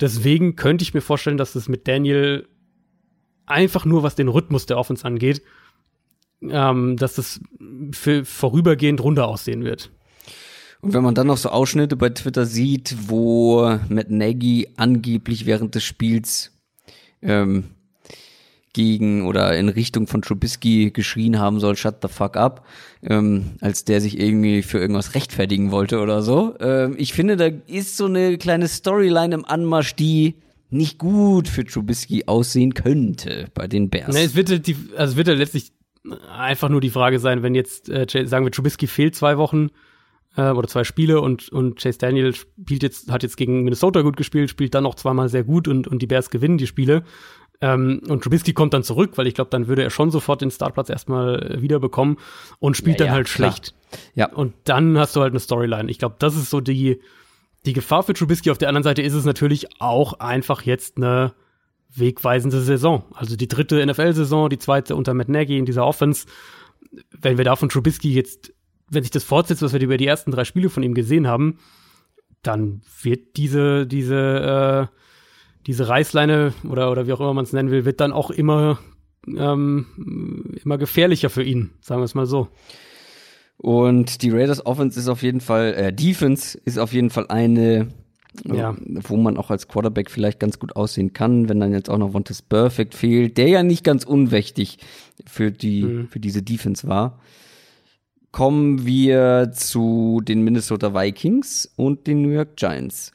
Deswegen 0.00 0.56
könnte 0.56 0.82
ich 0.82 0.94
mir 0.94 1.00
vorstellen, 1.00 1.38
dass 1.38 1.54
es 1.54 1.68
mit 1.68 1.88
Daniel 1.88 2.48
einfach 3.46 3.84
nur, 3.84 4.02
was 4.02 4.14
den 4.14 4.28
Rhythmus 4.28 4.66
der 4.66 4.78
Offense 4.78 5.04
angeht, 5.04 5.42
ähm, 6.42 6.96
dass 6.96 7.14
das 7.14 7.40
für 7.92 8.24
vorübergehend 8.24 9.00
runter 9.00 9.26
aussehen 9.28 9.64
wird. 9.64 9.90
Und 10.82 10.92
wenn 10.92 11.02
man 11.02 11.14
dann 11.14 11.26
noch 11.26 11.38
so 11.38 11.48
Ausschnitte 11.48 11.96
bei 11.96 12.10
Twitter 12.10 12.44
sieht, 12.44 12.94
wo 13.08 13.78
Matt 13.88 14.10
Nagy 14.10 14.68
angeblich 14.76 15.46
während 15.46 15.74
des 15.74 15.84
Spiels 15.84 16.52
ähm, 17.22 17.70
gegen 18.76 19.26
oder 19.26 19.56
in 19.56 19.70
Richtung 19.70 20.06
von 20.06 20.20
Trubisky 20.20 20.90
geschrien 20.90 21.38
haben 21.38 21.60
soll, 21.60 21.76
shut 21.76 21.96
the 22.02 22.08
fuck 22.08 22.36
up, 22.36 22.66
ähm, 23.02 23.52
als 23.62 23.86
der 23.86 24.02
sich 24.02 24.20
irgendwie 24.20 24.62
für 24.62 24.78
irgendwas 24.78 25.14
rechtfertigen 25.14 25.70
wollte 25.70 25.98
oder 25.98 26.20
so. 26.20 26.54
Ähm, 26.60 26.94
ich 26.98 27.14
finde, 27.14 27.38
da 27.38 27.48
ist 27.66 27.96
so 27.96 28.04
eine 28.04 28.36
kleine 28.36 28.68
Storyline 28.68 29.34
im 29.34 29.44
Anmarsch, 29.46 29.96
die 29.96 30.34
nicht 30.68 30.98
gut 30.98 31.48
für 31.48 31.64
Trubisky 31.64 32.24
aussehen 32.26 32.74
könnte 32.74 33.46
bei 33.54 33.66
den 33.66 33.88
Bears. 33.88 34.14
Ne, 34.14 34.24
es 34.24 34.34
wird 34.34 34.50
halt 34.50 34.66
die, 34.66 34.76
also 34.94 35.12
es 35.12 35.16
wird 35.16 35.28
ja 35.28 35.34
letztlich 35.34 35.72
einfach 36.30 36.68
nur 36.68 36.82
die 36.82 36.90
Frage 36.90 37.18
sein, 37.18 37.42
wenn 37.42 37.54
jetzt, 37.54 37.88
äh, 37.88 38.06
sagen 38.26 38.44
wir, 38.44 38.52
Trubisky 38.52 38.86
fehlt 38.86 39.14
zwei 39.16 39.38
Wochen 39.38 39.70
äh, 40.36 40.50
oder 40.50 40.68
zwei 40.68 40.84
Spiele 40.84 41.22
und, 41.22 41.48
und 41.48 41.80
Chase 41.80 41.98
Daniel 41.98 42.34
spielt 42.34 42.82
jetzt, 42.82 43.10
hat 43.10 43.22
jetzt 43.22 43.38
gegen 43.38 43.62
Minnesota 43.62 44.02
gut 44.02 44.18
gespielt, 44.18 44.50
spielt 44.50 44.74
dann 44.74 44.84
noch 44.84 44.96
zweimal 44.96 45.30
sehr 45.30 45.44
gut 45.44 45.66
und, 45.66 45.88
und 45.88 46.02
die 46.02 46.06
Bears 46.06 46.28
gewinnen 46.28 46.58
die 46.58 46.66
Spiele. 46.66 47.04
Ähm, 47.60 48.02
und 48.08 48.22
Trubisky 48.22 48.52
kommt 48.52 48.74
dann 48.74 48.82
zurück, 48.82 49.12
weil 49.16 49.26
ich 49.26 49.34
glaube, 49.34 49.50
dann 49.50 49.66
würde 49.66 49.82
er 49.82 49.90
schon 49.90 50.10
sofort 50.10 50.42
den 50.42 50.50
Startplatz 50.50 50.90
erstmal 50.90 51.42
äh, 51.42 51.62
wieder 51.62 51.78
bekommen 51.80 52.18
und 52.58 52.76
spielt 52.76 53.00
Ja, 53.00 53.06
dann 53.06 53.12
ja, 53.12 53.12
halt 53.14 53.26
klar. 53.28 53.52
schlecht. 53.52 53.74
Ja. 54.14 54.30
Und 54.32 54.54
dann 54.64 54.98
hast 54.98 55.16
du 55.16 55.22
halt 55.22 55.32
eine 55.32 55.40
Storyline. 55.40 55.90
Ich 55.90 55.98
glaube, 55.98 56.16
das 56.18 56.36
ist 56.36 56.50
so 56.50 56.60
die, 56.60 57.00
die 57.64 57.72
Gefahr 57.72 58.02
für 58.02 58.12
Trubisky. 58.12 58.50
Auf 58.50 58.58
der 58.58 58.68
anderen 58.68 58.82
Seite 58.84 59.02
ist 59.02 59.14
es 59.14 59.24
natürlich 59.24 59.80
auch 59.80 60.20
einfach 60.20 60.62
jetzt 60.62 60.98
eine 60.98 61.32
wegweisende 61.94 62.60
Saison. 62.60 63.04
Also 63.14 63.36
die 63.36 63.48
dritte 63.48 63.84
NFL-Saison, 63.84 64.50
die 64.50 64.58
zweite 64.58 64.94
unter 64.96 65.14
Matt 65.14 65.28
Nagy 65.28 65.56
in 65.56 65.64
dieser 65.64 65.86
Offense. 65.86 66.26
Wenn 67.10 67.38
wir 67.38 67.44
da 67.44 67.56
von 67.56 67.68
Trubisky 67.68 68.12
jetzt, 68.12 68.52
wenn 68.90 69.02
sich 69.02 69.10
das 69.10 69.24
fortsetzt, 69.24 69.62
was 69.62 69.72
wir 69.72 69.80
über 69.80 69.96
die 69.96 70.06
ersten 70.06 70.30
drei 70.30 70.44
Spiele 70.44 70.68
von 70.68 70.82
ihm 70.82 70.94
gesehen 70.94 71.26
haben, 71.26 71.58
dann 72.42 72.82
wird 73.02 73.36
diese, 73.36 73.86
diese, 73.86 74.88
äh, 74.90 74.96
diese 75.66 75.88
Reißleine 75.88 76.52
oder, 76.68 76.90
oder 76.90 77.06
wie 77.06 77.12
auch 77.12 77.20
immer 77.20 77.34
man 77.34 77.44
es 77.44 77.52
nennen 77.52 77.70
will, 77.70 77.84
wird 77.84 78.00
dann 78.00 78.12
auch 78.12 78.30
immer, 78.30 78.78
ähm, 79.26 79.86
immer 80.64 80.78
gefährlicher 80.78 81.30
für 81.30 81.42
ihn, 81.42 81.70
sagen 81.80 82.00
wir 82.00 82.04
es 82.04 82.14
mal 82.14 82.26
so. 82.26 82.48
Und 83.58 84.22
die 84.22 84.30
Raiders 84.30 84.64
Offense 84.66 84.98
ist 85.00 85.08
auf 85.08 85.22
jeden 85.22 85.40
Fall, 85.40 85.74
äh, 85.74 85.92
Defense 85.92 86.58
ist 86.64 86.78
auf 86.78 86.92
jeden 86.92 87.10
Fall 87.10 87.26
eine, 87.28 87.88
Ja. 88.44 88.76
wo 89.08 89.16
man 89.16 89.38
auch 89.38 89.50
als 89.50 89.66
Quarterback 89.66 90.10
vielleicht 90.10 90.38
ganz 90.40 90.58
gut 90.58 90.76
aussehen 90.76 91.14
kann, 91.14 91.48
wenn 91.48 91.58
dann 91.58 91.72
jetzt 91.72 91.88
auch 91.88 91.96
noch 91.98 92.12
Vontaze 92.12 92.42
Perfect 92.46 92.94
fehlt, 92.94 93.38
der 93.38 93.48
ja 93.48 93.62
nicht 93.62 93.82
ganz 93.82 94.04
unwichtig 94.04 94.76
für 95.26 95.50
die, 95.50 95.82
Mhm. 95.84 96.08
für 96.08 96.20
diese 96.20 96.42
Defense 96.42 96.86
war. 96.86 97.18
Kommen 98.32 98.84
wir 98.84 99.52
zu 99.54 100.20
den 100.22 100.42
Minnesota 100.42 100.92
Vikings 100.94 101.72
und 101.76 102.06
den 102.06 102.20
New 102.20 102.28
York 102.28 102.56
Giants. 102.56 103.12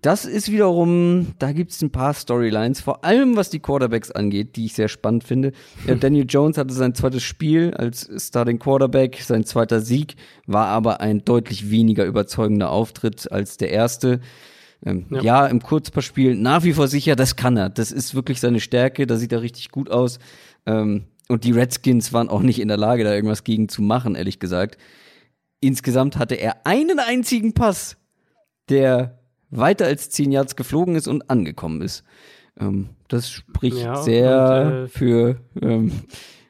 Das 0.00 0.24
ist 0.24 0.50
wiederum, 0.50 1.28
da 1.38 1.52
gibt 1.52 1.70
es 1.70 1.80
ein 1.82 1.90
paar 1.90 2.14
Storylines, 2.14 2.80
vor 2.80 3.04
allem 3.04 3.36
was 3.36 3.48
die 3.48 3.60
Quarterbacks 3.60 4.10
angeht, 4.10 4.56
die 4.56 4.66
ich 4.66 4.74
sehr 4.74 4.88
spannend 4.88 5.24
finde. 5.24 5.52
Ja, 5.86 5.94
Daniel 5.94 6.26
Jones 6.28 6.58
hatte 6.58 6.74
sein 6.74 6.94
zweites 6.94 7.22
Spiel 7.22 7.74
als 7.74 8.10
Starting 8.16 8.58
Quarterback, 8.58 9.20
sein 9.20 9.44
zweiter 9.44 9.80
Sieg, 9.80 10.16
war 10.46 10.66
aber 10.66 11.00
ein 11.00 11.24
deutlich 11.24 11.70
weniger 11.70 12.04
überzeugender 12.04 12.70
Auftritt 12.70 13.30
als 13.30 13.56
der 13.56 13.70
erste. 13.70 14.20
Ähm, 14.84 15.06
ja. 15.10 15.22
Ja. 15.22 15.46
im 15.46 15.62
Kurzpassspiel 15.62 16.34
nach 16.34 16.64
wie 16.64 16.72
vor 16.72 16.88
sicher, 16.88 17.14
das 17.14 17.36
kann 17.36 17.56
er. 17.56 17.68
Das 17.68 17.92
ist 17.92 18.14
wirklich 18.14 18.40
seine 18.40 18.60
Stärke, 18.60 19.06
da 19.06 19.16
sieht 19.16 19.32
er 19.32 19.42
richtig 19.42 19.70
gut 19.70 19.90
aus. 19.90 20.18
Ähm, 20.66 21.04
und 21.28 21.44
die 21.44 21.52
Redskins 21.52 22.12
waren 22.12 22.28
auch 22.28 22.42
nicht 22.42 22.60
in 22.60 22.68
der 22.68 22.76
Lage, 22.76 23.04
da 23.04 23.14
irgendwas 23.14 23.44
gegen 23.44 23.68
zu 23.68 23.80
machen, 23.82 24.16
ehrlich 24.16 24.38
gesagt. 24.40 24.76
Insgesamt 25.60 26.18
hatte 26.18 26.34
er 26.34 26.66
einen 26.66 26.98
einzigen 26.98 27.54
Pass, 27.54 27.96
der 28.68 29.21
weiter 29.52 29.86
als 29.86 30.10
zehn 30.10 30.32
Yards 30.32 30.56
geflogen 30.56 30.96
ist 30.96 31.06
und 31.06 31.30
angekommen 31.30 31.82
ist. 31.82 32.02
Ähm, 32.58 32.88
das 33.08 33.30
spricht 33.30 33.78
Ja, 33.78 34.02
sehr 34.02 34.66
und, 34.66 34.72
äh, 34.72 34.88
für, 34.88 35.40
ähm, 35.60 35.92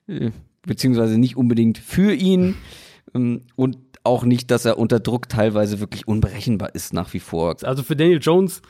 äh, 0.06 0.30
beziehungsweise 0.62 1.18
nicht 1.18 1.36
unbedingt 1.36 1.78
für 1.78 2.14
ihn 2.14 2.56
ähm, 3.14 3.42
und 3.56 3.76
auch 4.04 4.24
nicht, 4.24 4.50
dass 4.50 4.64
er 4.64 4.78
unter 4.78 4.98
Druck 4.98 5.28
teilweise 5.28 5.78
wirklich 5.80 6.08
unberechenbar 6.08 6.74
ist 6.74 6.92
nach 6.92 7.12
wie 7.12 7.20
vor. 7.20 7.56
Also 7.62 7.82
für 7.82 7.94
Daniel 7.94 8.18
Jones 8.20 8.62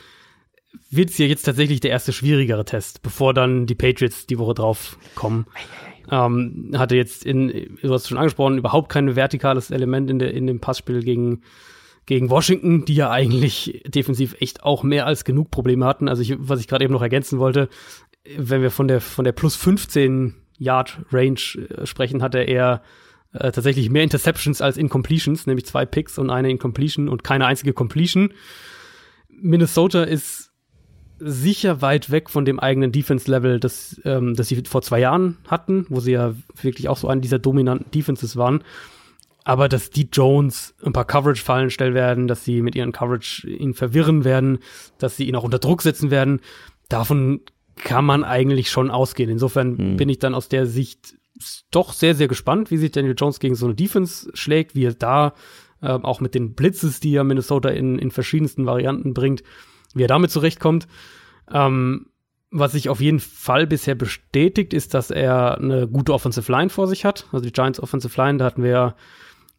wird 0.90 1.10
es 1.10 1.18
ja 1.18 1.26
jetzt 1.26 1.44
tatsächlich 1.44 1.80
der 1.80 1.90
erste 1.90 2.12
schwierigere 2.12 2.64
Test, 2.64 3.02
bevor 3.02 3.34
dann 3.34 3.66
die 3.66 3.74
Patriots 3.74 4.26
die 4.26 4.38
Woche 4.38 4.54
drauf 4.54 4.98
kommen. 5.14 5.46
Ähm, 6.10 6.72
hatte 6.76 6.96
jetzt 6.96 7.24
in, 7.24 7.78
du 7.80 7.92
hast 7.92 8.02
es 8.02 8.08
schon 8.08 8.18
angesprochen, 8.18 8.58
überhaupt 8.58 8.90
kein 8.90 9.14
vertikales 9.14 9.70
Element 9.70 10.10
in, 10.10 10.18
der, 10.18 10.34
in 10.34 10.46
dem 10.46 10.60
Passspiel 10.60 11.02
gegen, 11.02 11.42
gegen 12.06 12.30
Washington, 12.30 12.84
die 12.84 12.94
ja 12.94 13.10
eigentlich 13.10 13.82
defensiv 13.86 14.36
echt 14.40 14.64
auch 14.64 14.82
mehr 14.82 15.06
als 15.06 15.24
genug 15.24 15.50
Probleme 15.50 15.86
hatten. 15.86 16.08
Also 16.08 16.22
ich, 16.22 16.34
was 16.38 16.60
ich 16.60 16.68
gerade 16.68 16.84
eben 16.84 16.92
noch 16.92 17.02
ergänzen 17.02 17.38
wollte, 17.38 17.68
wenn 18.36 18.62
wir 18.62 18.70
von 18.70 18.88
der, 18.88 19.00
von 19.00 19.24
der 19.24 19.32
plus 19.32 19.56
15 19.56 20.34
Yard 20.58 21.00
Range 21.12 21.40
äh, 21.56 21.86
sprechen, 21.86 22.22
hatte 22.22 22.38
er 22.38 22.82
äh, 23.32 23.50
tatsächlich 23.52 23.90
mehr 23.90 24.02
Interceptions 24.02 24.60
als 24.60 24.76
Incompletions, 24.76 25.46
nämlich 25.46 25.66
zwei 25.66 25.86
Picks 25.86 26.18
und 26.18 26.30
eine 26.30 26.50
Incompletion 26.50 27.08
und 27.08 27.24
keine 27.24 27.46
einzige 27.46 27.72
Completion. 27.72 28.32
Minnesota 29.28 30.02
ist 30.02 30.52
sicher 31.18 31.82
weit 31.82 32.10
weg 32.10 32.30
von 32.30 32.44
dem 32.44 32.58
eigenen 32.58 32.92
Defense-Level, 32.92 33.60
das, 33.60 34.00
ähm, 34.04 34.34
das 34.34 34.48
sie 34.48 34.62
vor 34.66 34.82
zwei 34.82 35.00
Jahren 35.00 35.38
hatten, 35.46 35.86
wo 35.88 36.00
sie 36.00 36.12
ja 36.12 36.34
wirklich 36.60 36.88
auch 36.88 36.96
so 36.96 37.08
an 37.08 37.20
dieser 37.20 37.38
dominanten 37.38 37.90
Defenses 37.90 38.36
waren. 38.36 38.62
Aber 39.44 39.68
dass 39.68 39.90
die 39.90 40.08
Jones 40.12 40.74
ein 40.84 40.92
paar 40.92 41.04
Coverage-Fallen 41.04 41.70
stellen 41.70 41.94
werden, 41.94 42.28
dass 42.28 42.44
sie 42.44 42.62
mit 42.62 42.74
ihren 42.74 42.92
Coverage 42.92 43.48
ihn 43.48 43.74
verwirren 43.74 44.24
werden, 44.24 44.58
dass 44.98 45.16
sie 45.16 45.24
ihn 45.24 45.34
auch 45.34 45.44
unter 45.44 45.58
Druck 45.58 45.82
setzen 45.82 46.10
werden, 46.10 46.40
davon 46.88 47.40
kann 47.76 48.04
man 48.04 48.22
eigentlich 48.22 48.70
schon 48.70 48.90
ausgehen. 48.90 49.30
Insofern 49.30 49.76
hm. 49.76 49.96
bin 49.96 50.08
ich 50.08 50.18
dann 50.18 50.34
aus 50.34 50.48
der 50.48 50.66
Sicht 50.66 51.14
doch 51.70 51.92
sehr, 51.92 52.14
sehr 52.14 52.28
gespannt, 52.28 52.70
wie 52.70 52.76
sich 52.76 52.92
Daniel 52.92 53.14
Jones 53.16 53.40
gegen 53.40 53.54
so 53.54 53.66
eine 53.66 53.74
Defense 53.74 54.30
schlägt, 54.34 54.74
wie 54.74 54.84
er 54.84 54.94
da 54.94 55.34
äh, 55.80 55.88
auch 55.88 56.20
mit 56.20 56.34
den 56.34 56.54
Blitzes, 56.54 57.00
die 57.00 57.14
er 57.14 57.24
Minnesota 57.24 57.70
in, 57.70 57.98
in 57.98 58.10
verschiedensten 58.10 58.66
Varianten 58.66 59.14
bringt, 59.14 59.42
wie 59.94 60.04
er 60.04 60.08
damit 60.08 60.30
zurechtkommt. 60.30 60.86
Ähm, 61.50 62.06
was 62.52 62.72
sich 62.72 62.90
auf 62.90 63.00
jeden 63.00 63.18
Fall 63.18 63.66
bisher 63.66 63.94
bestätigt, 63.94 64.74
ist, 64.74 64.92
dass 64.92 65.10
er 65.10 65.58
eine 65.58 65.88
gute 65.88 66.12
Offensive 66.12 66.52
Line 66.52 66.68
vor 66.68 66.86
sich 66.86 67.04
hat. 67.04 67.26
Also 67.32 67.44
die 67.44 67.52
Giants 67.52 67.80
Offensive 67.80 68.20
Line, 68.20 68.38
da 68.38 68.44
hatten 68.44 68.62
wir 68.62 68.94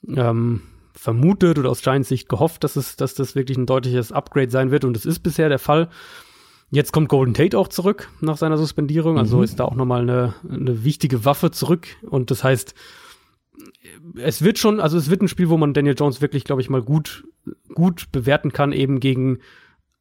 ähm, 0.07 0.61
vermutet 0.93 1.57
oder 1.57 1.69
aus 1.69 1.81
Giants 1.81 2.09
Sicht 2.09 2.29
gehofft, 2.29 2.63
dass 2.63 2.75
es, 2.75 2.95
dass 2.95 3.13
das 3.15 3.35
wirklich 3.35 3.57
ein 3.57 3.65
deutliches 3.65 4.11
Upgrade 4.11 4.51
sein 4.51 4.71
wird 4.71 4.85
und 4.85 4.95
es 4.95 5.05
ist 5.05 5.19
bisher 5.19 5.49
der 5.49 5.59
Fall. 5.59 5.89
Jetzt 6.69 6.91
kommt 6.91 7.09
Golden 7.09 7.33
Tate 7.33 7.57
auch 7.57 7.67
zurück 7.67 8.09
nach 8.21 8.37
seiner 8.37 8.57
Suspendierung, 8.57 9.17
also 9.17 9.37
mhm. 9.37 9.43
ist 9.43 9.59
da 9.59 9.65
auch 9.65 9.75
nochmal 9.75 10.01
eine, 10.01 10.33
eine 10.47 10.83
wichtige 10.83 11.25
Waffe 11.25 11.51
zurück 11.51 11.87
und 12.01 12.31
das 12.31 12.43
heißt, 12.43 12.73
es 14.15 14.43
wird 14.43 14.59
schon, 14.59 14.79
also 14.79 14.97
es 14.97 15.09
wird 15.09 15.21
ein 15.21 15.27
Spiel, 15.27 15.49
wo 15.49 15.57
man 15.57 15.73
Daniel 15.73 15.95
Jones 15.97 16.21
wirklich, 16.21 16.43
glaube 16.43 16.61
ich, 16.61 16.69
mal 16.69 16.81
gut, 16.81 17.25
gut 17.73 18.11
bewerten 18.11 18.51
kann, 18.51 18.71
eben 18.71 18.99
gegen 18.99 19.39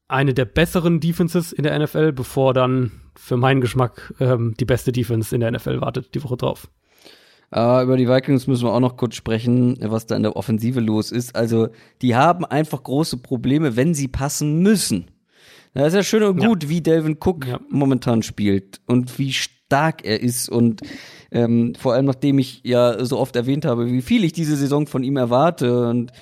eine 0.09 0.35
der 0.35 0.45
besseren 0.45 1.01
Defenses 1.01 1.53
in 1.53 1.63
der 1.63 1.79
NFL, 1.79 2.13
bevor 2.13 2.55
dann 2.55 2.93
für 3.17 3.37
meinen 3.37 3.61
Geschmack 3.61 4.15
ähm, 4.21 4.55
die 4.59 4.65
beste 4.65 4.93
Defense 4.93 5.35
in 5.35 5.41
der 5.41 5.51
NFL 5.51 5.81
wartet 5.81 6.15
die 6.15 6.23
Woche 6.23 6.37
drauf. 6.37 6.69
Uh, 7.55 7.83
über 7.83 7.99
die 7.99 8.09
Vikings 8.09 8.47
müssen 8.47 8.65
wir 8.65 8.73
auch 8.73 8.81
noch 8.81 8.97
kurz 8.97 9.15
sprechen, 9.15 9.77
was 9.81 10.07
da 10.07 10.17
in 10.17 10.23
der 10.23 10.37
Offensive 10.37 10.81
los 10.81 11.13
ist. 11.13 11.37
Also, 11.37 11.69
die 12.01 12.17
haben 12.17 12.47
einfach 12.47 12.83
große 12.83 13.19
Probleme, 13.19 13.77
wenn 13.77 13.93
sie 13.93 14.09
passen 14.09 14.63
müssen. 14.63 15.11
Das 15.75 15.89
ist 15.89 15.95
ja 15.95 16.03
schön 16.03 16.23
und 16.23 16.39
gut, 16.39 16.65
ja. 16.65 16.69
wie 16.69 16.81
Delvin 16.81 17.17
Cook 17.19 17.47
ja. 17.47 17.61
momentan 17.69 18.23
spielt 18.23 18.81
und 18.87 19.19
wie 19.19 19.33
stark 19.33 20.05
er 20.05 20.21
ist 20.21 20.51
und 20.51 20.83
ähm, 21.31 21.75
vor 21.79 21.95
allem 21.95 22.05
nachdem 22.05 22.39
ich 22.39 22.61
ja 22.63 23.03
so 23.05 23.19
oft 23.19 23.35
erwähnt 23.37 23.65
habe, 23.65 23.91
wie 23.91 24.03
viel 24.03 24.23
ich 24.25 24.35
diese 24.35 24.57
Saison 24.57 24.87
von 24.87 25.03
ihm 25.03 25.17
erwarte 25.17 25.89
und 25.89 26.13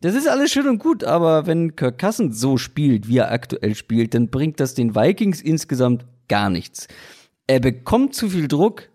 das 0.00 0.14
ist 0.14 0.28
alles 0.28 0.52
schön 0.52 0.68
und 0.68 0.78
gut, 0.78 1.04
aber 1.04 1.46
wenn 1.46 1.74
Kirk 1.74 1.98
Cousins 1.98 2.38
so 2.38 2.56
spielt, 2.56 3.08
wie 3.08 3.18
er 3.18 3.32
aktuell 3.32 3.74
spielt, 3.74 4.14
dann 4.14 4.28
bringt 4.28 4.60
das 4.60 4.74
den 4.74 4.94
Vikings 4.94 5.40
insgesamt 5.40 6.04
gar 6.28 6.50
nichts. 6.50 6.86
Er 7.48 7.58
bekommt 7.60 8.14
zu 8.14 8.28
viel 8.28 8.46
Druck. 8.46 8.90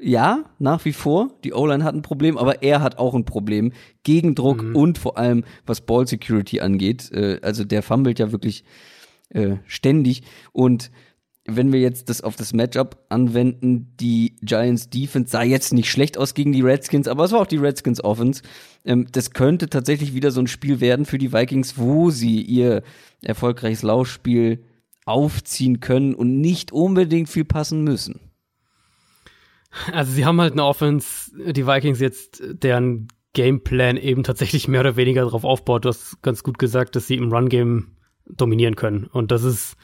Ja, 0.00 0.44
nach 0.60 0.84
wie 0.84 0.92
vor. 0.92 1.32
Die 1.42 1.52
O-Line 1.52 1.82
hat 1.82 1.94
ein 1.94 2.02
Problem, 2.02 2.38
aber 2.38 2.62
er 2.62 2.80
hat 2.80 2.98
auch 2.98 3.14
ein 3.14 3.24
Problem. 3.24 3.72
Gegendruck 4.04 4.62
mhm. 4.62 4.76
und 4.76 4.98
vor 4.98 5.18
allem, 5.18 5.44
was 5.66 5.80
Ball 5.80 6.06
Security 6.06 6.60
angeht. 6.60 7.10
Äh, 7.12 7.40
also 7.42 7.64
der 7.64 7.82
fummelt 7.82 8.20
ja 8.20 8.30
wirklich 8.30 8.62
äh, 9.30 9.56
ständig. 9.66 10.22
Und 10.52 10.92
wenn 11.44 11.72
wir 11.72 11.80
jetzt 11.80 12.10
das 12.10 12.20
auf 12.20 12.36
das 12.36 12.52
Matchup 12.52 13.06
anwenden, 13.08 13.92
die 13.98 14.36
Giants 14.42 14.88
Defense 14.90 15.30
sah 15.30 15.42
jetzt 15.42 15.72
nicht 15.72 15.90
schlecht 15.90 16.16
aus 16.16 16.34
gegen 16.34 16.52
die 16.52 16.60
Redskins, 16.60 17.08
aber 17.08 17.24
es 17.24 17.32
war 17.32 17.40
auch 17.40 17.46
die 17.46 17.56
Redskins 17.56 18.04
Offense. 18.04 18.42
Ähm, 18.84 19.06
das 19.10 19.32
könnte 19.32 19.68
tatsächlich 19.68 20.14
wieder 20.14 20.30
so 20.30 20.40
ein 20.40 20.46
Spiel 20.46 20.80
werden 20.80 21.06
für 21.06 21.18
die 21.18 21.32
Vikings, 21.32 21.76
wo 21.76 22.10
sie 22.10 22.40
ihr 22.40 22.82
erfolgreiches 23.22 23.82
Laufspiel 23.82 24.62
aufziehen 25.06 25.80
können 25.80 26.14
und 26.14 26.40
nicht 26.40 26.70
unbedingt 26.70 27.28
viel 27.28 27.44
passen 27.44 27.82
müssen. 27.82 28.27
Also 29.92 30.12
sie 30.12 30.24
haben 30.24 30.40
halt 30.40 30.52
eine 30.52 30.64
Offense, 30.64 31.30
die 31.52 31.66
Vikings 31.66 32.00
jetzt, 32.00 32.42
deren 32.42 33.08
Gameplan 33.34 33.96
eben 33.96 34.22
tatsächlich 34.22 34.68
mehr 34.68 34.80
oder 34.80 34.96
weniger 34.96 35.22
darauf 35.22 35.44
aufbaut. 35.44 35.84
Du 35.84 35.90
hast 35.90 36.22
ganz 36.22 36.42
gut 36.42 36.58
gesagt, 36.58 36.96
dass 36.96 37.06
sie 37.06 37.16
im 37.16 37.32
Run-Game 37.32 37.96
dominieren 38.26 38.76
können. 38.76 39.06
Und 39.06 39.30
das 39.30 39.44
ist 39.44 39.76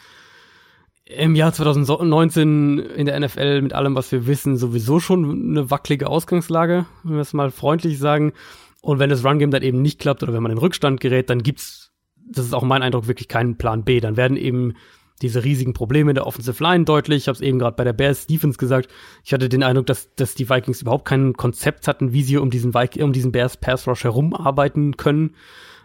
im 1.04 1.34
Jahr 1.34 1.52
2019 1.52 2.78
in 2.78 3.06
der 3.06 3.20
NFL 3.20 3.60
mit 3.62 3.74
allem, 3.74 3.94
was 3.94 4.10
wir 4.10 4.26
wissen, 4.26 4.56
sowieso 4.56 5.00
schon 5.00 5.50
eine 5.50 5.70
wackelige 5.70 6.08
Ausgangslage, 6.08 6.86
wenn 7.02 7.14
wir 7.14 7.20
es 7.20 7.34
mal 7.34 7.50
freundlich 7.50 7.98
sagen. 7.98 8.32
Und 8.80 8.98
wenn 8.98 9.10
das 9.10 9.24
Run-Game 9.24 9.50
dann 9.50 9.62
eben 9.62 9.82
nicht 9.82 9.98
klappt 9.98 10.22
oder 10.22 10.32
wenn 10.32 10.42
man 10.42 10.52
in 10.52 10.58
Rückstand 10.58 11.00
gerät, 11.00 11.30
dann 11.30 11.42
gibt's, 11.42 11.92
das 12.26 12.46
ist 12.46 12.54
auch 12.54 12.62
mein 12.62 12.82
Eindruck, 12.82 13.06
wirklich 13.06 13.28
keinen 13.28 13.56
Plan 13.56 13.84
B. 13.84 14.00
Dann 14.00 14.16
werden 14.16 14.36
eben 14.36 14.74
diese 15.22 15.44
riesigen 15.44 15.74
Probleme 15.74 16.10
in 16.10 16.14
der 16.14 16.26
Offensive 16.26 16.62
Line 16.62 16.84
deutlich. 16.84 17.22
Ich 17.22 17.28
habe 17.28 17.36
es 17.36 17.40
eben 17.40 17.58
gerade 17.58 17.76
bei 17.76 17.84
der 17.84 17.92
Bears 17.92 18.26
Defense 18.26 18.58
gesagt. 18.58 18.90
Ich 19.24 19.32
hatte 19.32 19.48
den 19.48 19.62
Eindruck, 19.62 19.86
dass, 19.86 20.14
dass 20.16 20.34
die 20.34 20.48
Vikings 20.48 20.82
überhaupt 20.82 21.04
kein 21.04 21.34
Konzept 21.34 21.86
hatten, 21.88 22.12
wie 22.12 22.22
sie 22.22 22.36
um 22.36 22.50
diesen, 22.50 22.72
um 22.74 23.12
diesen 23.12 23.32
Bears 23.32 23.56
Pass 23.56 23.86
Rush 23.86 24.04
herumarbeiten 24.04 24.96
können. 24.96 25.36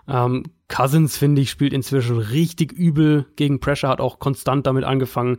Ähm, 0.07 0.43
Cousins, 0.67 1.17
finde 1.17 1.41
ich, 1.41 1.49
spielt 1.49 1.73
inzwischen 1.73 2.17
richtig 2.17 2.71
übel 2.71 3.27
gegen 3.35 3.59
Pressure, 3.59 3.89
hat 3.89 4.01
auch 4.01 4.19
konstant 4.19 4.65
damit 4.65 4.83
angefangen, 4.83 5.37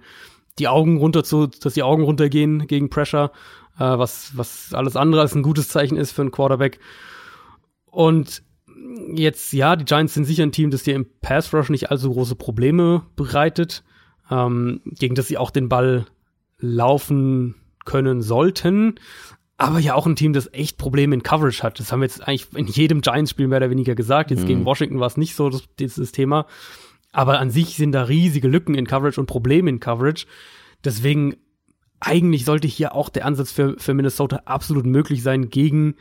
die 0.59 0.69
Augen 0.69 0.99
runter 0.99 1.25
zu, 1.25 1.47
dass 1.47 1.75
die 1.75 1.83
Augen 1.83 2.05
runtergehen 2.05 2.67
gegen 2.67 2.91
Pressure, 2.91 3.33
äh, 3.77 3.81
was, 3.81 4.37
was 4.37 4.73
alles 4.73 4.97
andere 4.97 5.21
als 5.23 5.35
ein 5.35 5.43
gutes 5.43 5.69
Zeichen 5.69 5.97
ist 5.97 6.13
für 6.13 6.23
einen 6.23 6.31
Quarterback. 6.31 6.79
Und 7.87 8.43
jetzt, 9.15 9.53
ja, 9.53 9.77
die 9.77 9.85
Giants 9.85 10.15
sind 10.15 10.25
sicher 10.25 10.43
ein 10.43 10.53
Team, 10.53 10.71
das 10.71 10.83
dir 10.83 10.95
im 10.95 11.07
Pass 11.21 11.53
Rush 11.53 11.71
nicht 11.71 11.91
allzu 11.91 12.13
große 12.13 12.37
Probleme 12.37 13.03
bereitet, 13.17 13.85
ähm, 14.31 14.81
gegen 14.85 15.15
das 15.15 15.29
sie 15.29 15.39
auch 15.39 15.51
den 15.51 15.69
Ball 15.69 16.07
laufen 16.59 17.55
können 17.85 18.23
sollten 18.23 18.99
aber 19.61 19.79
ja 19.79 19.95
auch 19.95 20.07
ein 20.07 20.17
Team, 20.17 20.33
das 20.33 20.49
echt 20.55 20.79
Probleme 20.79 21.15
in 21.15 21.23
Coverage 21.23 21.63
hat. 21.63 21.79
Das 21.79 21.93
haben 21.93 22.01
wir 22.01 22.07
jetzt 22.07 22.27
eigentlich 22.27 22.47
in 22.55 22.67
jedem 22.67 23.03
Giants-Spiel 23.03 23.47
mehr 23.47 23.59
oder 23.59 23.69
weniger 23.69 23.95
gesagt. 23.95 24.31
Jetzt 24.31 24.45
mhm. 24.45 24.47
gegen 24.47 24.65
Washington 24.65 25.01
war 25.01 25.07
es 25.07 25.19
nicht 25.19 25.35
so 25.35 25.51
das, 25.51 25.65
dieses 25.79 26.13
Thema. 26.13 26.47
Aber 27.13 27.39
an 27.39 27.51
sich 27.51 27.77
sind 27.77 27.93
da 27.93 28.05
riesige 28.05 28.49
Lücken 28.49 28.75
in 28.75 28.87
Coverage 28.87 29.21
und 29.21 29.27
Probleme 29.27 29.69
in 29.69 29.79
Coverage. 29.79 30.25
Deswegen 30.83 31.37
eigentlich 32.01 32.47
sollte 32.47 32.69
hier 32.69 32.95
auch 32.95 33.11
der 33.11 33.27
Ansatz 33.27 33.53
für, 33.53 33.79
für 33.79 33.93
Minnesota 33.93 34.41
absolut 34.47 34.87
möglich 34.87 35.23
sein 35.23 35.51
gegen, 35.51 35.97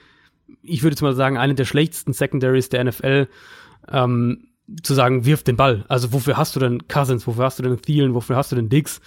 ich 0.62 0.84
würde 0.84 0.94
jetzt 0.94 1.02
mal 1.02 1.16
sagen, 1.16 1.38
eine 1.38 1.56
der 1.56 1.66
schlechtesten 1.66 2.14
Secondaries 2.14 2.70
der 2.70 2.84
NFL, 2.84 3.28
ähm, 3.92 4.48
zu 4.84 4.94
sagen, 4.94 5.26
wirf 5.26 5.44
den 5.44 5.56
Ball. 5.56 5.86
Also 5.88 6.14
wofür 6.14 6.38
hast 6.38 6.56
du 6.56 6.60
denn 6.60 6.88
Cousins, 6.88 7.26
wofür 7.26 7.46
hast 7.46 7.60
du 7.60 7.64
denn 7.64 7.82
Thielen, 7.82 8.14
wofür 8.14 8.36
hast 8.36 8.52
du 8.52 8.56
denn 8.56 8.70
Diggs? 8.70 9.02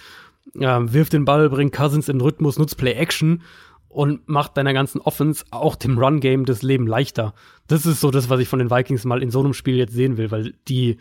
Ähm, 0.59 0.91
wirf 0.91 1.09
den 1.09 1.25
Ball, 1.25 1.49
bring 1.49 1.71
Cousins 1.71 2.09
in 2.09 2.19
Rhythmus, 2.19 2.59
nutzt 2.59 2.77
Play 2.77 2.93
Action 2.93 3.43
und 3.87 4.27
macht 4.27 4.57
deiner 4.57 4.73
ganzen 4.73 4.99
Offense 4.99 5.45
auch 5.51 5.75
dem 5.75 5.97
Run-Game 5.97 6.45
das 6.45 6.63
Leben 6.63 6.87
leichter. 6.87 7.33
Das 7.67 7.85
ist 7.85 8.01
so 8.01 8.11
das, 8.11 8.29
was 8.29 8.39
ich 8.39 8.47
von 8.47 8.59
den 8.59 8.71
Vikings 8.71 9.05
mal 9.05 9.23
in 9.23 9.31
so 9.31 9.39
einem 9.39 9.53
Spiel 9.53 9.77
jetzt 9.77 9.93
sehen 9.93 10.17
will, 10.17 10.31
weil 10.31 10.53
die, 10.67 10.97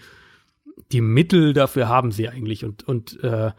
die 0.92 1.00
Mittel 1.00 1.54
dafür 1.54 1.88
haben 1.88 2.12
sie 2.12 2.28
eigentlich 2.28 2.64
und, 2.64 2.86
und 2.86 3.22
äh, 3.24 3.50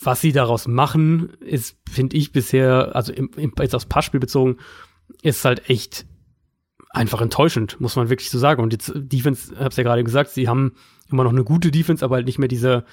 was 0.00 0.20
sie 0.20 0.32
daraus 0.32 0.68
machen, 0.68 1.30
ist, 1.40 1.76
finde 1.90 2.16
ich 2.16 2.32
bisher, 2.32 2.94
also 2.94 3.12
im, 3.12 3.30
im, 3.36 3.52
jetzt 3.60 3.74
aufs 3.74 3.86
Passspiel 3.86 4.20
bezogen, 4.20 4.58
ist 5.22 5.44
halt 5.44 5.70
echt 5.70 6.04
einfach 6.90 7.22
enttäuschend, 7.22 7.80
muss 7.80 7.96
man 7.96 8.10
wirklich 8.10 8.30
so 8.30 8.38
sagen. 8.38 8.62
Und 8.62 8.72
jetzt 8.72 8.92
Defense, 8.94 9.56
hab's 9.58 9.76
ja 9.76 9.82
gerade 9.82 10.04
gesagt, 10.04 10.30
sie 10.30 10.48
haben 10.48 10.74
immer 11.10 11.24
noch 11.24 11.32
eine 11.32 11.44
gute 11.44 11.70
Defense, 11.70 12.04
aber 12.04 12.16
halt 12.16 12.26
nicht 12.26 12.38
mehr 12.38 12.48
diese, 12.48 12.84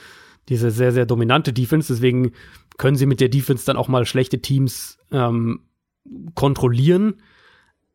diese 0.48 0.72
sehr, 0.72 0.94
sehr 0.94 1.06
dominante 1.06 1.52
Defense. 1.52 1.94
Deswegen 1.94 2.32
können 2.78 2.96
sie 2.96 3.06
mit 3.06 3.20
der 3.20 3.30
Defense 3.30 3.66
dann 3.66 3.76
auch 3.76 3.90
mal 3.90 4.06
schlechte 4.06 4.42
Teams 4.42 4.98
ähm, 5.12 5.62
kontrollieren. 6.36 7.16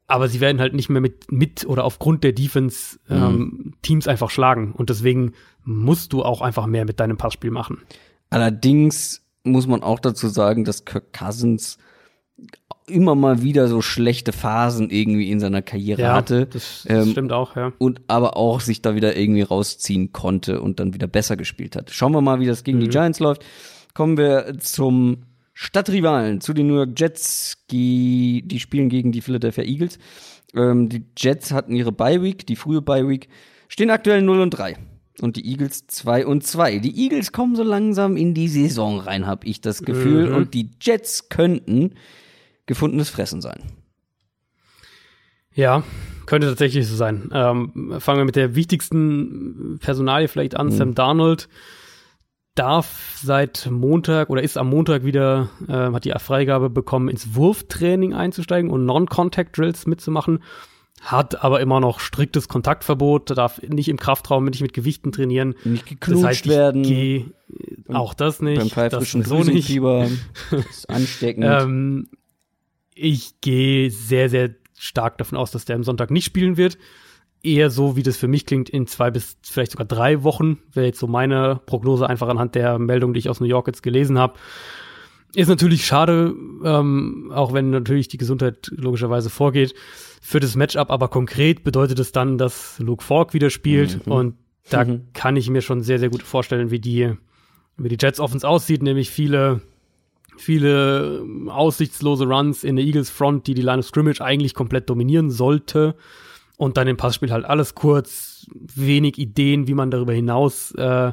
Aber 0.07 0.29
sie 0.29 0.41
werden 0.41 0.61
halt 0.61 0.75
nicht 0.75 0.91
mehr 0.91 1.01
mit, 1.01 1.33
mit 1.33 1.65
oder 1.65 1.85
aufgrund 1.85 2.25
der 2.25 2.33
Defense 2.33 2.99
ähm, 3.09 3.33
mhm. 3.33 3.75
Teams 3.81 4.07
einfach 4.07 4.29
schlagen. 4.29 4.73
Und 4.73 4.91
deswegen 4.91 5.33
musst 5.63 6.13
du 6.13 6.23
auch 6.23 6.43
einfach 6.43 6.67
mehr 6.67 6.85
mit 6.85 7.01
deinem 7.01 7.17
Passspiel 7.17 7.51
machen. 7.51 7.81
Allerdings 8.29 9.23
muss 9.45 9.67
man 9.67 9.83
auch 9.83 10.01
dazu 10.01 10.29
sagen, 10.29 10.65
dass 10.65 10.85
Kirk 10.85 11.15
Cousins 11.15 11.79
immer 12.87 13.15
mal 13.15 13.43
wieder 13.43 13.69
so 13.69 13.81
schlechte 13.81 14.33
Phasen 14.33 14.91
irgendwie 14.91 15.31
in 15.31 15.41
seiner 15.41 15.63
Karriere 15.63 16.03
Ja, 16.03 16.15
hatte. 16.15 16.47
das, 16.47 16.85
das 16.87 17.05
Ähm, 17.07 17.11
stimmt 17.13 17.33
auch, 17.33 17.57
ja. 17.57 17.73
und 17.79 18.03
aber 18.09 18.37
auch 18.37 18.61
sich 18.61 18.83
da 18.83 18.95
wieder 18.95 19.17
irgendwie 19.17 19.43
rausziehen 19.43 20.13
konnte 20.13 20.61
und 20.61 20.81
dann 20.81 20.93
wieder 20.95 21.07
besser 21.07 21.37
gespielt 21.37 21.77
hat. 21.77 21.91
Schauen 21.91 22.13
wir 22.13 22.21
mal, 22.21 22.41
wie 22.41 22.47
das 22.47 22.63
gegen 22.65 22.81
die 22.81 22.89
Giants 22.89 23.21
läuft. 23.21 23.45
Kommen 23.95 24.17
wir 24.19 24.55
zum 24.59 25.25
Stadtrivalen, 25.55 26.41
zu 26.41 26.53
den 26.53 26.67
New 26.67 26.75
York 26.77 26.99
Jets, 26.99 27.65
die, 27.71 28.43
die 28.45 28.61
spielen 28.61 28.89
gegen 28.89 29.13
die 29.13 29.21
Philadelphia 29.21 29.65
Eagles. 29.65 29.99
Ähm, 30.55 30.89
die 30.89 31.05
Jets 31.17 31.53
hatten 31.53 31.75
ihre 31.75 31.93
Bye 31.93 32.23
Week, 32.23 32.47
die 32.47 32.57
frühe 32.57 32.83
Bye 32.83 33.09
Week, 33.09 33.29
stehen 33.69 33.91
aktuell 33.91 34.21
0 34.21 34.41
und 34.41 34.51
3. 34.51 34.77
Und 35.21 35.37
die 35.37 35.47
Eagles 35.49 35.87
2 35.87 36.27
und 36.27 36.45
2. 36.45 36.81
Die 36.81 37.01
Eagles 37.05 37.31
kommen 37.31 37.55
so 37.55 37.63
langsam 37.63 38.17
in 38.17 38.35
die 38.35 38.49
Saison 38.49 38.99
rein, 38.99 39.27
habe 39.29 39.47
ich 39.47 39.61
das 39.61 39.83
Gefühl. 39.83 40.31
Mhm. 40.31 40.35
Und 40.37 40.55
die 40.55 40.71
Jets 40.83 41.29
könnten 41.29 41.93
gefundenes 42.67 43.11
Fressen 43.11 43.41
sein. 43.41 43.63
Ja, 45.55 45.85
könnte 46.27 46.49
tatsächlich 46.49 46.89
so 46.89 46.97
sein. 46.97 47.31
Ähm, 47.33 47.95
fangen 47.99 48.19
wir 48.19 48.25
mit 48.25 48.37
der 48.37 48.55
wichtigsten 48.55 49.79
Personalie 49.81 50.29
vielleicht 50.29 50.57
an. 50.57 50.71
Sam 50.71 50.95
Darnold 50.95 51.49
darf 52.55 53.19
seit 53.23 53.69
Montag 53.71 54.31
oder 54.31 54.43
ist 54.43 54.57
am 54.57 54.71
Montag 54.71 55.05
wieder, 55.05 55.51
äh, 55.69 55.73
hat 55.73 56.05
die 56.05 56.13
Freigabe 56.19 56.71
bekommen, 56.71 57.09
ins 57.09 57.35
Wurftraining 57.35 58.15
einzusteigen 58.15 58.71
und 58.71 58.85
Non-Contact-Drills 58.85 59.87
mitzumachen. 59.87 60.43
Hat 61.01 61.45
aber 61.45 61.61
immer 61.61 61.81
noch 61.81 62.01
striktes 62.01 62.49
Kontaktverbot, 62.49 63.31
darf 63.37 63.61
nicht 63.63 63.89
im 63.89 63.99
Kraftraum, 63.99 64.45
nicht 64.47 64.63
mit 64.63 64.73
Gewichten 64.73 65.13
trainieren. 65.13 65.55
Nicht 65.65 65.87
geknutscht 65.87 66.23
Das 66.23 66.29
heißt, 66.31 66.47
werden. 66.49 66.83
geh, 66.83 67.27
auch 67.93 68.15
das 68.15 68.41
nicht. 68.41 68.57
beim 68.59 68.69
das 68.69 68.73
pfeifrischen 68.73 69.23
so 69.25 69.43
nicht. 69.43 69.69
Ist 70.71 70.89
ansteckend. 70.89 71.45
Ähm, 71.47 72.09
ich 72.95 73.41
gehe 73.41 73.91
sehr, 73.91 74.29
sehr 74.29 74.51
stark 74.79 75.19
davon 75.19 75.39
aus, 75.39 75.51
dass 75.51 75.65
der 75.65 75.77
am 75.77 75.85
Sonntag 75.85 76.11
nicht 76.11 76.25
spielen 76.25 76.57
wird. 76.57 76.79
Eher 77.43 77.69
so, 77.71 77.97
wie 77.97 78.03
das 78.03 78.17
für 78.17 78.29
mich 78.29 78.47
klingt, 78.47 78.71
in 78.71 78.87
zwei 78.87 79.11
bis 79.11 79.37
vielleicht 79.43 79.73
sogar 79.73 79.87
drei 79.87 80.23
Wochen, 80.23 80.59
wäre 80.73 80.87
jetzt 80.87 80.99
so 80.99 81.07
meine 81.07 81.61
Prognose 81.67 82.09
einfach 82.09 82.29
anhand 82.29 82.55
der 82.55 82.79
Meldung, 82.79 83.13
die 83.13 83.19
ich 83.19 83.29
aus 83.29 83.41
New 83.41 83.47
York 83.47 83.67
jetzt 83.67 83.83
gelesen 83.83 84.19
habe. 84.19 84.35
Ist 85.35 85.49
natürlich 85.49 85.85
schade, 85.85 86.35
ähm, 86.65 87.33
auch 87.35 87.53
wenn 87.53 87.71
natürlich 87.71 88.09
die 88.09 88.19
Gesundheit 88.19 88.71
logischerweise 88.75 89.31
vorgeht, 89.31 89.75
für 90.23 90.41
das 90.41 90.55
Matchup, 90.55 90.91
aber 90.91 91.09
konkret 91.09 91.65
bedeutet 91.65 91.99
es 91.99 92.13
dann, 92.13 92.39
dass 92.39 92.79
Luke 92.79 93.05
Falk 93.05 93.35
wieder 93.35 93.51
spielt 93.51 94.07
Mhm. 94.07 94.13
und 94.13 94.35
da 94.71 94.85
Mhm. 94.85 95.09
kann 95.13 95.37
ich 95.37 95.51
mir 95.51 95.61
schon 95.61 95.83
sehr, 95.83 95.99
sehr 95.99 96.09
gut 96.09 96.23
vorstellen, 96.23 96.71
wie 96.71 96.79
die, 96.79 97.13
wie 97.77 97.89
die 97.89 97.99
Jets 98.01 98.21
Offense 98.21 98.49
aussieht, 98.49 98.83
nämlich 98.83 99.11
viele 99.11 99.61
viele 100.37 101.21
ähm, 101.23 101.49
aussichtslose 101.49 102.25
Runs 102.27 102.65
in 102.65 102.77
der 102.77 102.85
Eagles 102.85 103.11
Front, 103.11 103.47
die 103.47 103.55
die 103.55 103.63
Line 103.63 103.79
of 103.79 103.87
Scrimmage 103.87 104.21
eigentlich 104.21 104.55
komplett 104.55 104.89
dominieren 104.91 105.31
sollte. 105.31 105.95
Und 106.57 106.77
dann 106.77 106.87
im 106.87 106.97
Passspiel 106.97 107.33
halt 107.33 107.45
alles 107.45 107.75
kurz, 107.75 108.47
wenig 108.53 109.19
Ideen, 109.19 109.67
wie 109.67 109.75
man 109.75 109.91
darüber 109.91 110.13
hinaus 110.13 110.73
äh, 110.73 111.13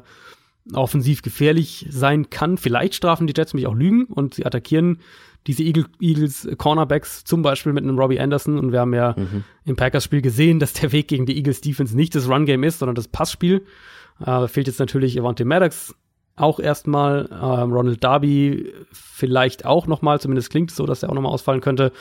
offensiv 0.73 1.22
gefährlich 1.23 1.88
sein 1.89 2.30
kann. 2.30 2.57
Vielleicht 2.57 2.95
strafen 2.95 3.26
die 3.26 3.34
Jets 3.35 3.53
mich 3.53 3.65
auch 3.65 3.73
Lügen 3.73 4.06
und 4.06 4.35
sie 4.35 4.45
attackieren 4.45 4.99
diese 5.48 5.64
Eagle, 5.64 5.85
Eagles 5.99 6.48
Cornerbacks 6.57 7.23
zum 7.23 7.41
Beispiel 7.41 7.73
mit 7.73 7.84
einem 7.84 7.98
Robbie 7.98 8.19
Anderson. 8.19 8.60
Und 8.60 8.72
wir 8.72 8.81
haben 8.81 8.93
ja 8.93 9.15
im 9.65 9.76
Packers-Spiel 9.76 10.22
gesehen, 10.22 10.60
dass 10.60 10.73
der 10.73 10.91
Weg 10.91 11.07
gegen 11.07 11.26
die 11.26 11.35
Eagles 11.35 11.61
Defense 11.61 11.95
nicht 11.95 12.14
das 12.14 12.30
Run-Game 12.30 12.64
ist, 12.64 12.80
sondern 12.80 12.95
das 12.95 13.07
Passspiel. 13.07 13.65
Äh, 14.23 14.48
fehlt 14.48 14.68
jetzt 14.68 14.80
natürlich 14.80 15.19
Avante 15.19 15.45
Maddox 15.45 15.95
auch 16.36 16.60
erstmal. 16.60 17.30
Ähm, 17.32 17.72
Ronald 17.74 18.03
Darby 18.03 18.72
vielleicht 18.91 19.66
auch 19.66 19.88
noch 19.88 20.02
mal. 20.02 20.20
Zumindest 20.20 20.49
klingt 20.49 20.72
es 20.72 20.78
so, 20.78 20.86
dass 20.86 21.03
er 21.03 21.10
auch 21.10 21.14
noch 21.14 21.22
mal 21.22 21.30
ausfallen 21.30 21.62
könnte. 21.62 21.91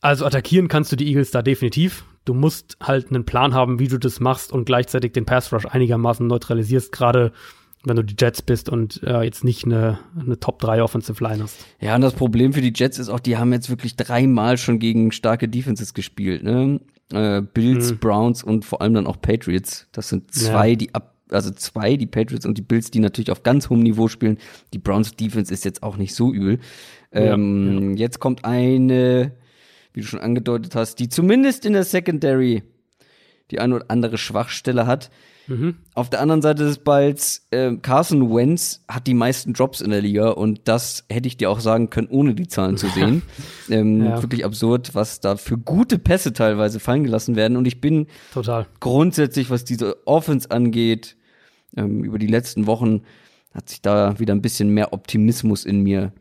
Also 0.00 0.26
attackieren 0.26 0.68
kannst 0.68 0.92
du 0.92 0.96
die 0.96 1.06
Eagles 1.08 1.30
da 1.30 1.42
definitiv. 1.42 2.04
Du 2.26 2.34
musst 2.34 2.76
halt 2.82 3.08
einen 3.10 3.24
Plan 3.24 3.54
haben, 3.54 3.78
wie 3.78 3.88
du 3.88 3.98
das 3.98 4.20
machst 4.20 4.52
und 4.52 4.64
gleichzeitig 4.66 5.12
den 5.12 5.24
Pass 5.24 5.52
Rush 5.52 5.66
einigermaßen 5.66 6.26
neutralisierst, 6.26 6.92
gerade 6.92 7.32
wenn 7.86 7.96
du 7.96 8.02
die 8.02 8.16
Jets 8.18 8.40
bist 8.40 8.70
und 8.70 9.02
äh, 9.02 9.22
jetzt 9.22 9.44
nicht 9.44 9.64
eine, 9.66 9.98
eine 10.18 10.40
Top 10.40 10.58
3 10.58 10.82
Offensive 10.82 11.22
Line 11.22 11.42
hast. 11.42 11.58
Ja, 11.80 11.94
und 11.94 12.00
das 12.00 12.14
Problem 12.14 12.54
für 12.54 12.62
die 12.62 12.72
Jets 12.74 12.98
ist 12.98 13.10
auch, 13.10 13.20
die 13.20 13.36
haben 13.36 13.52
jetzt 13.52 13.68
wirklich 13.68 13.94
dreimal 13.96 14.56
schon 14.56 14.78
gegen 14.78 15.12
starke 15.12 15.48
Defenses 15.48 15.92
gespielt, 15.92 16.42
ne? 16.42 16.80
Äh, 17.12 17.42
Bills, 17.42 17.92
Mhm. 17.92 17.98
Browns 17.98 18.42
und 18.42 18.64
vor 18.64 18.80
allem 18.80 18.94
dann 18.94 19.06
auch 19.06 19.20
Patriots. 19.20 19.86
Das 19.92 20.08
sind 20.08 20.32
zwei, 20.34 20.70
Ja. 20.70 20.76
die 20.76 20.94
ab, 20.94 21.13
also 21.30 21.50
zwei, 21.50 21.96
die 21.96 22.06
Patriots 22.06 22.46
und 22.46 22.58
die 22.58 22.62
Bills, 22.62 22.90
die 22.90 23.00
natürlich 23.00 23.30
auf 23.30 23.42
ganz 23.42 23.70
hohem 23.70 23.80
Niveau 23.80 24.08
spielen. 24.08 24.38
Die 24.72 24.78
Browns 24.78 25.16
Defense 25.16 25.52
ist 25.52 25.64
jetzt 25.64 25.82
auch 25.82 25.96
nicht 25.96 26.14
so 26.14 26.32
übel. 26.32 26.58
Ja, 27.12 27.34
Ähm, 27.34 27.96
Jetzt 27.96 28.20
kommt 28.20 28.44
eine, 28.44 29.32
wie 29.92 30.00
du 30.00 30.06
schon 30.06 30.20
angedeutet 30.20 30.74
hast, 30.74 30.96
die 30.96 31.08
zumindest 31.08 31.64
in 31.64 31.72
der 31.72 31.84
Secondary 31.84 32.62
die 33.50 33.60
eine 33.60 33.76
oder 33.76 33.90
andere 33.90 34.18
Schwachstelle 34.18 34.86
hat. 34.86 35.10
Mhm. 35.46 35.76
Auf 35.94 36.08
der 36.10 36.20
anderen 36.20 36.40
Seite 36.42 36.64
des 36.64 36.78
Balls, 36.78 37.46
äh, 37.50 37.76
Carson 37.76 38.34
Wentz 38.34 38.82
hat 38.88 39.06
die 39.06 39.14
meisten 39.14 39.52
Drops 39.52 39.80
in 39.80 39.90
der 39.90 40.00
Liga 40.00 40.30
und 40.30 40.62
das 40.64 41.04
hätte 41.10 41.28
ich 41.28 41.36
dir 41.36 41.50
auch 41.50 41.60
sagen 41.60 41.90
können, 41.90 42.08
ohne 42.08 42.34
die 42.34 42.48
Zahlen 42.48 42.76
zu 42.76 42.86
sehen. 42.94 43.22
ähm, 43.68 44.04
Ja. 44.04 44.22
Wirklich 44.22 44.44
absurd, 44.44 44.94
was 44.94 45.20
da 45.20 45.36
für 45.36 45.58
gute 45.58 45.98
Pässe 45.98 46.32
teilweise 46.32 46.80
fallen 46.80 47.04
gelassen 47.04 47.36
werden. 47.36 47.56
Und 47.56 47.66
ich 47.66 47.80
bin 47.80 48.06
Total. 48.32 48.66
grundsätzlich, 48.80 49.50
was 49.50 49.64
diese 49.64 50.06
Offense 50.06 50.50
angeht, 50.50 51.16
ähm, 51.76 52.04
über 52.04 52.18
die 52.18 52.26
letzten 52.26 52.66
Wochen 52.66 53.02
hat 53.52 53.68
sich 53.68 53.82
da 53.82 54.18
wieder 54.18 54.34
ein 54.34 54.42
bisschen 54.42 54.70
mehr 54.70 54.92
Optimismus 54.92 55.64
in 55.64 55.82
mir 55.82 56.12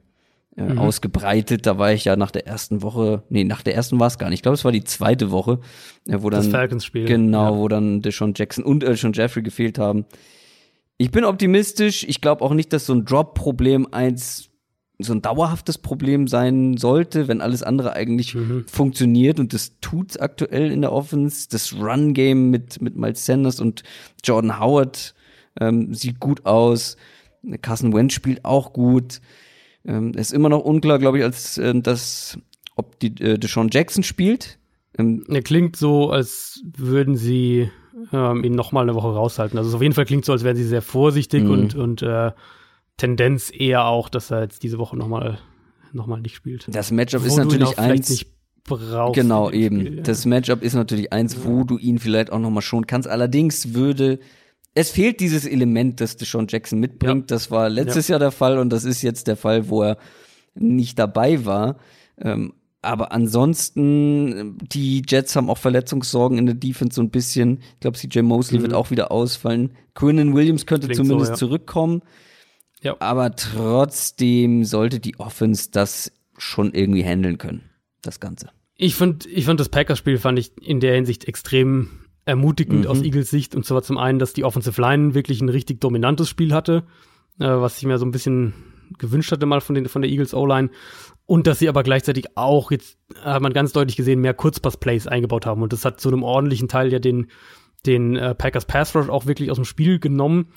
äh, 0.55 0.63
Mhm. 0.63 0.77
ausgebreitet. 0.79 1.65
Da 1.65 1.77
war 1.77 1.93
ich 1.93 2.05
ja 2.05 2.15
nach 2.15 2.31
der 2.31 2.45
ersten 2.47 2.81
Woche, 2.81 3.23
nee, 3.29 3.43
nach 3.43 3.61
der 3.63 3.75
ersten 3.75 3.99
war 3.99 4.07
es 4.07 4.17
gar 4.17 4.29
nicht. 4.29 4.39
Ich 4.39 4.41
glaube, 4.43 4.55
es 4.55 4.63
war 4.65 4.71
die 4.71 4.83
zweite 4.83 5.31
Woche, 5.31 5.59
äh, 6.07 6.17
wo 6.19 6.29
Das 6.29 6.43
dann 6.45 6.51
Falcons-Spiel. 6.51 7.05
Genau, 7.05 7.53
Ja. 7.55 7.57
wo 7.59 7.67
dann 7.67 8.01
Deshaun 8.01 8.33
Jackson 8.35 8.63
und 8.63 8.81
Deshaun 8.83 9.13
Jeffrey 9.13 9.41
gefehlt 9.43 9.79
haben. 9.79 10.05
Ich 10.97 11.09
bin 11.11 11.25
optimistisch. 11.25 12.03
Ich 12.07 12.21
glaube 12.21 12.43
auch 12.43 12.53
nicht, 12.53 12.71
dass 12.71 12.85
so 12.85 12.93
ein 12.93 13.03
Drop-Problem 13.05 13.87
eins 13.91 14.49
so 14.99 15.11
ein 15.11 15.23
dauerhaftes 15.23 15.79
Problem 15.79 16.27
sein 16.27 16.77
sollte, 16.77 17.27
wenn 17.27 17.41
alles 17.41 17.63
andere 17.63 17.93
eigentlich 17.93 18.35
Mhm. 18.35 18.65
funktioniert 18.67 19.39
und 19.39 19.51
das 19.51 19.73
tut's 19.81 20.17
aktuell 20.17 20.71
in 20.71 20.81
der 20.81 20.93
Offense. 20.93 21.47
Das 21.49 21.73
Run-Game 21.73 22.51
mit, 22.51 22.79
mit 22.79 22.95
Miles 22.95 23.25
Sanders 23.25 23.59
und 23.59 23.81
Jordan 24.23 24.59
Howard 24.59 25.15
ähm, 25.59 25.93
sieht 25.95 26.19
gut 26.19 26.45
aus. 26.45 26.95
Carson 27.61 27.91
Wentz 27.93 28.13
spielt 28.13 28.45
auch 28.45 28.71
gut. 28.71 29.19
Ähm, 29.85 30.13
ist 30.13 30.31
immer 30.33 30.49
noch 30.49 30.61
unklar, 30.63 30.99
glaube 30.99 31.17
ich, 31.19 31.23
als 31.23 31.57
äh, 31.57 31.73
das, 31.81 32.37
ob 32.75 32.99
die 32.99 33.07
äh, 33.21 33.37
Deshaun 33.37 33.69
Jackson 33.71 34.03
spielt. 34.03 34.57
Ähm, 34.97 35.25
Er 35.29 35.41
klingt 35.41 35.75
so, 35.75 36.09
als 36.09 36.61
würden 36.77 37.15
sie 37.17 37.69
ähm, 38.11 38.43
ihn 38.43 38.53
noch 38.55 38.71
mal 38.71 38.81
eine 38.81 38.95
Woche 38.95 39.09
raushalten. 39.13 39.57
Also 39.57 39.75
auf 39.75 39.81
jeden 39.81 39.93
Fall 39.93 40.05
klingt 40.05 40.25
so, 40.25 40.31
als 40.31 40.43
wären 40.43 40.55
sie 40.55 40.63
sehr 40.65 40.81
vorsichtig 40.81 41.43
Mhm. 41.43 41.49
und, 41.51 41.75
und 41.75 42.01
äh, 42.01 42.31
Tendenz 42.97 43.51
eher 43.53 43.85
auch, 43.85 44.09
dass 44.09 44.31
er 44.31 44.41
jetzt 44.43 44.63
diese 44.63 44.77
Woche 44.77 44.95
noch 44.95 45.07
mal, 45.07 45.39
noch 45.93 46.07
mal 46.07 46.21
nicht 46.21 46.35
spielt. 46.35 46.67
das 46.73 46.91
Matchup 46.91 47.23
Wo 47.23 47.25
ist 47.27 47.37
natürlich 47.37 47.77
eins. 47.79 48.25
brauchst. 48.65 49.15
Genau, 49.15 49.49
eben. 49.51 49.79
Spiel, 49.81 49.97
ja. 49.97 50.03
Das 50.03 50.25
Matchup 50.25 50.61
ist 50.61 50.73
natürlich 50.75 51.11
eins, 51.11 51.43
wo 51.43 51.63
du 51.63 51.77
ihn 51.77 51.99
vielleicht 51.99 52.31
auch 52.31 52.39
nochmal 52.39 52.61
schon 52.61 52.87
kannst. 52.87 53.07
Allerdings 53.09 53.73
würde, 53.73 54.19
es 54.75 54.89
fehlt 54.89 55.19
dieses 55.19 55.45
Element, 55.45 56.01
das 56.01 56.17
Deshaun 56.17 56.47
Jackson 56.49 56.79
mitbringt. 56.79 57.29
Das 57.29 57.51
war 57.51 57.69
letztes 57.69 58.07
Jahr 58.07 58.19
der 58.19 58.31
Fall 58.31 58.57
und 58.57 58.69
das 58.69 58.85
ist 58.85 59.01
jetzt 59.01 59.27
der 59.27 59.37
Fall, 59.37 59.69
wo 59.69 59.83
er 59.83 59.97
nicht 60.55 60.97
dabei 60.97 61.45
war. 61.45 61.77
Ähm, 62.17 62.53
aber 62.81 63.13
ansonsten, 63.13 64.57
die 64.57 65.03
Jets 65.07 65.35
haben 65.35 65.49
auch 65.49 65.57
Verletzungssorgen 65.57 66.37
in 66.37 66.45
der 66.45 66.55
Defense 66.55 66.95
so 66.95 67.01
ein 67.01 67.11
bisschen. 67.11 67.59
Ich 67.75 67.79
glaube, 67.79 67.97
CJ 67.97 68.21
Mosley 68.23 68.61
wird 68.61 68.73
auch 68.73 68.91
wieder 68.91 69.11
ausfallen. 69.11 69.73
Quinnen 69.93 70.33
Williams 70.33 70.65
könnte 70.65 70.87
Mhm. 70.87 70.91
Klingt 70.91 70.97
so, 70.97 71.03
zumindest 71.13 71.31
ja. 71.31 71.37
zurückkommen. 71.37 72.01
Ja. 72.81 72.97
Aber 72.99 73.35
trotzdem 73.35 74.65
sollte 74.65 74.99
die 74.99 75.17
Offense 75.17 75.69
das 75.71 76.11
schon 76.37 76.73
irgendwie 76.73 77.05
handeln 77.05 77.37
können. 77.37 77.69
Das 78.01 78.19
Ganze. 78.19 78.49
Ich 78.75 78.95
fand, 78.95 79.25
ich 79.27 79.45
fand 79.45 79.61
das 79.61 79.69
Packers-Spiel 79.69 80.17
fand 80.17 80.37
ich 80.37 80.51
in 80.61 80.81
der 80.81 80.95
Hinsicht 80.95 81.25
extrem 81.25 81.89
ermutigend 82.25 82.81
Mhm. 82.81 82.87
aus 82.87 83.01
Eagles 83.01 83.29
Sicht. 83.29 83.55
Und 83.55 83.65
zwar 83.65 83.81
zum 83.83 83.97
einen, 83.97 84.19
dass 84.19 84.33
die 84.33 84.43
Offensive 84.43 84.79
Line 84.79 85.13
wirklich 85.13 85.41
ein 85.41 85.49
richtig 85.49 85.81
dominantes 85.81 86.29
Spiel 86.29 86.53
hatte, 86.53 86.83
äh, 87.39 87.45
was 87.45 87.77
ich 87.77 87.85
mir 87.85 87.97
so 87.97 88.05
ein 88.05 88.11
bisschen 88.11 88.53
gewünscht 88.97 89.31
hatte 89.31 89.45
mal 89.45 89.61
von, 89.61 89.75
den, 89.75 89.87
von 89.87 90.01
der 90.01 90.11
Eagles 90.11 90.33
O-Line. 90.33 90.69
Und 91.25 91.47
dass 91.47 91.59
sie 91.59 91.69
aber 91.69 91.83
gleichzeitig 91.83 92.37
auch, 92.37 92.69
jetzt 92.71 92.97
hat 93.21 93.41
man 93.41 93.53
ganz 93.53 93.71
deutlich 93.71 93.95
gesehen, 93.95 94.19
mehr 94.19 94.33
Kurzpass-Plays 94.33 95.07
eingebaut 95.07 95.45
haben. 95.45 95.61
Und 95.61 95.73
das 95.73 95.85
hat 95.85 95.99
zu 95.99 96.09
einem 96.09 96.23
ordentlichen 96.23 96.67
Teil 96.67 96.91
ja 96.91 96.99
den, 96.99 97.27
den 97.85 98.15
äh, 98.15 98.35
Packers 98.35 98.65
Pass 98.65 98.93
Rush 98.95 99.09
auch 99.09 99.25
wirklich 99.25 99.49
aus 99.49 99.57
dem 99.57 99.65
Spiel 99.65 99.99
genommen. 99.99 100.47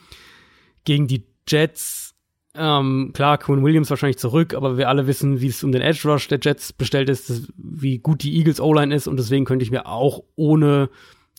Gegen 0.84 1.06
die 1.06 1.24
Jets, 1.48 2.14
ähm, 2.54 3.10
klar, 3.14 3.38
Quinn 3.38 3.62
Williams 3.64 3.90
wahrscheinlich 3.90 4.18
zurück, 4.18 4.54
aber 4.54 4.76
wir 4.76 4.88
alle 4.88 5.06
wissen, 5.06 5.40
wie 5.40 5.48
es 5.48 5.62
um 5.62 5.72
den 5.72 5.82
Edge 5.82 6.08
Rush 6.08 6.28
der 6.28 6.40
Jets 6.42 6.72
bestellt 6.72 7.08
ist, 7.08 7.48
wie 7.56 7.98
gut 7.98 8.22
die 8.22 8.36
Eagles 8.36 8.60
O-Line 8.60 8.94
ist 8.94 9.06
und 9.06 9.16
deswegen 9.18 9.44
könnte 9.44 9.62
ich 9.64 9.70
mir 9.70 9.86
auch 9.86 10.24
ohne 10.36 10.88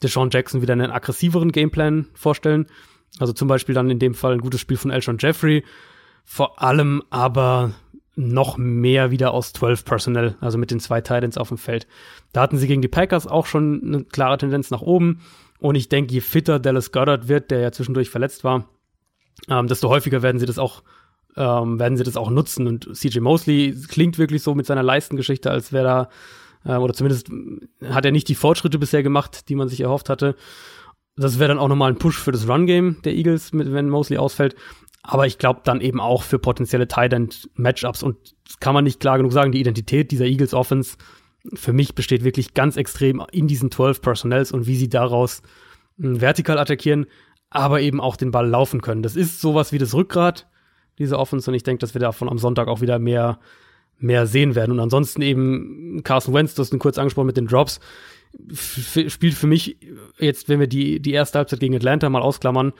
Deshaun 0.03 0.29
Jackson 0.31 0.61
wieder 0.61 0.73
einen 0.73 0.91
aggressiveren 0.91 1.51
Gameplan 1.51 2.07
vorstellen. 2.13 2.67
Also 3.19 3.33
zum 3.33 3.47
Beispiel 3.47 3.75
dann 3.75 3.89
in 3.89 3.99
dem 3.99 4.13
Fall 4.13 4.33
ein 4.33 4.41
gutes 4.41 4.61
Spiel 4.61 4.77
von 4.77 4.91
Elshon 4.91 5.17
Jeffrey. 5.19 5.63
Vor 6.23 6.61
allem 6.61 7.03
aber 7.09 7.71
noch 8.15 8.57
mehr 8.57 9.11
wieder 9.11 9.31
aus 9.33 9.53
12 9.53 9.85
Personnel, 9.85 10.35
also 10.41 10.57
mit 10.57 10.71
den 10.71 10.79
zwei 10.79 11.01
Titans 11.01 11.37
auf 11.37 11.49
dem 11.49 11.57
Feld. 11.57 11.87
Da 12.33 12.41
hatten 12.41 12.57
sie 12.57 12.67
gegen 12.67 12.81
die 12.81 12.87
Packers 12.87 13.27
auch 13.27 13.45
schon 13.45 13.81
eine 13.83 14.03
klare 14.03 14.37
Tendenz 14.37 14.71
nach 14.71 14.81
oben. 14.81 15.21
Und 15.59 15.75
ich 15.75 15.89
denke, 15.89 16.13
je 16.13 16.21
fitter 16.21 16.59
Dallas 16.59 16.91
Goddard 16.91 17.27
wird, 17.27 17.51
der 17.51 17.59
ja 17.59 17.71
zwischendurch 17.71 18.09
verletzt 18.09 18.43
war, 18.43 18.67
ähm, 19.49 19.67
desto 19.67 19.89
häufiger 19.89 20.21
werden 20.21 20.39
sie 20.39 20.45
das 20.45 20.59
auch 20.59 20.83
ähm, 21.37 21.79
werden 21.79 21.97
sie 21.97 22.03
das 22.03 22.17
auch 22.17 22.29
nutzen. 22.29 22.67
Und 22.67 22.89
CJ 22.95 23.19
Mosley 23.19 23.75
klingt 23.87 24.17
wirklich 24.17 24.41
so 24.41 24.55
mit 24.55 24.65
seiner 24.65 24.83
Leistengeschichte, 24.83 25.51
als 25.51 25.71
wäre 25.71 25.85
da, 25.85 26.09
äh, 26.67 26.75
oder 26.75 26.93
zumindest 26.93 27.29
hat 27.83 28.05
er 28.05 28.11
nicht 28.11 28.27
die 28.27 28.35
Fortschritte 28.35 28.77
bisher 28.77 29.01
gemacht, 29.01 29.49
die 29.49 29.55
man 29.55 29.69
sich 29.69 29.81
erhofft 29.81 30.09
hatte. 30.09 30.35
Das 31.15 31.39
wäre 31.39 31.47
dann 31.47 31.59
auch 31.59 31.67
nochmal 31.67 31.91
ein 31.91 31.97
Push 31.97 32.19
für 32.19 32.31
das 32.31 32.47
Run-Game 32.47 33.01
der 33.03 33.13
Eagles, 33.13 33.53
mit, 33.53 33.71
wenn 33.73 33.89
Mosley 33.89 34.17
ausfällt. 34.17 34.55
Aber 35.01 35.25
ich 35.25 35.37
glaube 35.37 35.61
dann 35.63 35.81
eben 35.81 35.99
auch 35.99 36.21
für 36.21 36.37
potenzielle 36.37 36.87
Tight 36.87 37.13
End 37.13 37.49
Matchups. 37.55 38.03
Und 38.03 38.35
kann 38.59 38.73
man 38.73 38.83
nicht 38.83 38.99
klar 38.99 39.17
genug 39.17 39.31
sagen, 39.31 39.51
die 39.51 39.61
Identität 39.61 40.11
dieser 40.11 40.25
Eagles 40.25 40.53
Offense 40.53 40.97
für 41.53 41.73
mich 41.73 41.95
besteht 41.95 42.23
wirklich 42.23 42.53
ganz 42.53 42.77
extrem 42.77 43.23
in 43.31 43.47
diesen 43.47 43.71
12 43.71 44.01
Personnels 44.01 44.51
und 44.51 44.67
wie 44.67 44.75
sie 44.75 44.89
daraus 44.89 45.41
hm, 45.97 46.19
vertikal 46.19 46.59
attackieren, 46.59 47.05
aber 47.49 47.81
eben 47.81 48.01
auch 48.01 48.17
den 48.17 48.31
Ball 48.31 48.47
laufen 48.47 48.81
können. 48.81 49.01
Das 49.01 49.15
ist 49.15 49.39
sowas 49.39 49.71
wie 49.71 49.77
das 49.77 49.93
Rückgrat 49.93 50.47
dieser 50.99 51.19
Offense 51.19 51.49
und 51.49 51.55
ich 51.55 51.63
denke, 51.63 51.79
dass 51.79 51.93
wir 51.93 52.01
davon 52.01 52.27
am 52.27 52.37
Sonntag 52.37 52.67
auch 52.67 52.81
wieder 52.81 52.99
mehr, 52.99 53.39
mehr 53.99 54.27
sehen 54.27 54.55
werden. 54.55 54.71
Und 54.71 54.79
ansonsten 54.79 55.21
eben 55.21 56.01
Carson 56.03 56.33
Wentz, 56.33 56.55
du 56.55 56.61
hast 56.61 56.73
ihn 56.73 56.79
kurz 56.79 56.97
angesprochen 56.97 57.27
mit 57.27 57.37
den 57.37 57.47
Drops, 57.47 57.79
spielt 59.07 59.33
für 59.33 59.47
mich 59.47 59.77
jetzt, 60.19 60.49
wenn 60.49 60.59
wir 60.59 60.67
die, 60.67 60.99
die 60.99 61.13
erste 61.13 61.39
Halbzeit 61.39 61.59
gegen 61.59 61.75
Atlanta 61.75 62.09
mal 62.09 62.21
ausklammern, 62.21 62.73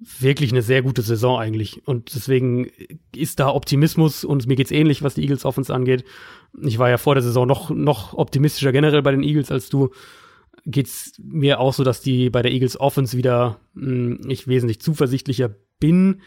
wirklich 0.00 0.52
eine 0.52 0.62
sehr 0.62 0.82
gute 0.82 1.02
Saison 1.02 1.38
eigentlich. 1.38 1.86
Und 1.86 2.14
deswegen 2.14 2.70
ist 3.14 3.40
da 3.40 3.48
Optimismus 3.48 4.24
und 4.24 4.46
mir 4.46 4.56
geht's 4.56 4.70
ähnlich, 4.70 5.02
was 5.02 5.14
die 5.14 5.22
Eagles 5.22 5.44
Offense 5.44 5.74
angeht. 5.74 6.04
Ich 6.62 6.78
war 6.78 6.88
ja 6.88 6.98
vor 6.98 7.14
der 7.14 7.22
Saison 7.22 7.46
noch, 7.46 7.70
noch 7.70 8.14
optimistischer 8.14 8.72
generell 8.72 9.02
bei 9.02 9.10
den 9.10 9.22
Eagles 9.22 9.50
als 9.50 9.68
du. 9.68 9.90
Geht's 10.66 11.14
mir 11.18 11.60
auch 11.60 11.72
so, 11.72 11.82
dass 11.82 12.00
die 12.00 12.30
bei 12.30 12.42
der 12.42 12.52
Eagles 12.52 12.78
Offense 12.78 13.16
wieder 13.16 13.60
mh, 13.74 13.86
hm, 13.86 14.20
ich 14.28 14.46
wesentlich 14.46 14.80
zuversichtlicher 14.80 15.54
bin. 15.80 16.20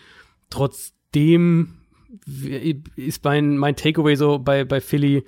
Trotzdem 0.49 1.80
ist 2.95 3.23
mein, 3.23 3.57
mein 3.57 3.75
Takeaway 3.75 4.15
so 4.15 4.39
bei, 4.39 4.63
bei 4.63 4.81
Philly, 4.81 5.23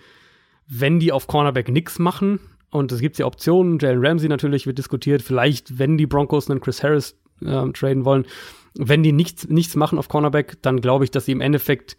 wenn 0.68 1.00
die 1.00 1.12
auf 1.12 1.28
Cornerback 1.28 1.70
nix 1.70 2.00
machen, 2.00 2.40
und 2.74 2.92
es 2.92 3.02
gibt 3.02 3.20
ja 3.20 3.28
Optionen, 3.28 3.78
Jalen 3.80 4.04
Ramsey 4.04 4.28
natürlich 4.28 4.66
wird 4.66 4.80
diskutiert, 4.80 5.22
vielleicht, 5.22 5.78
wenn 5.78 5.96
die 5.96 6.08
Broncos 6.08 6.50
einen 6.50 6.60
Chris 6.60 6.82
Harris 6.82 7.16
äh, 7.42 7.72
traden 7.72 8.04
wollen. 8.04 8.26
Wenn 8.74 9.04
die 9.04 9.12
nichts, 9.12 9.48
nichts 9.48 9.76
machen 9.76 10.00
auf 10.00 10.08
Cornerback, 10.08 10.60
dann 10.64 10.82
glaube 10.82 11.04
ich, 11.04 11.12
dass 11.12 11.26
sie 11.26 11.34
im 11.34 11.42
Endeffekt 11.42 11.96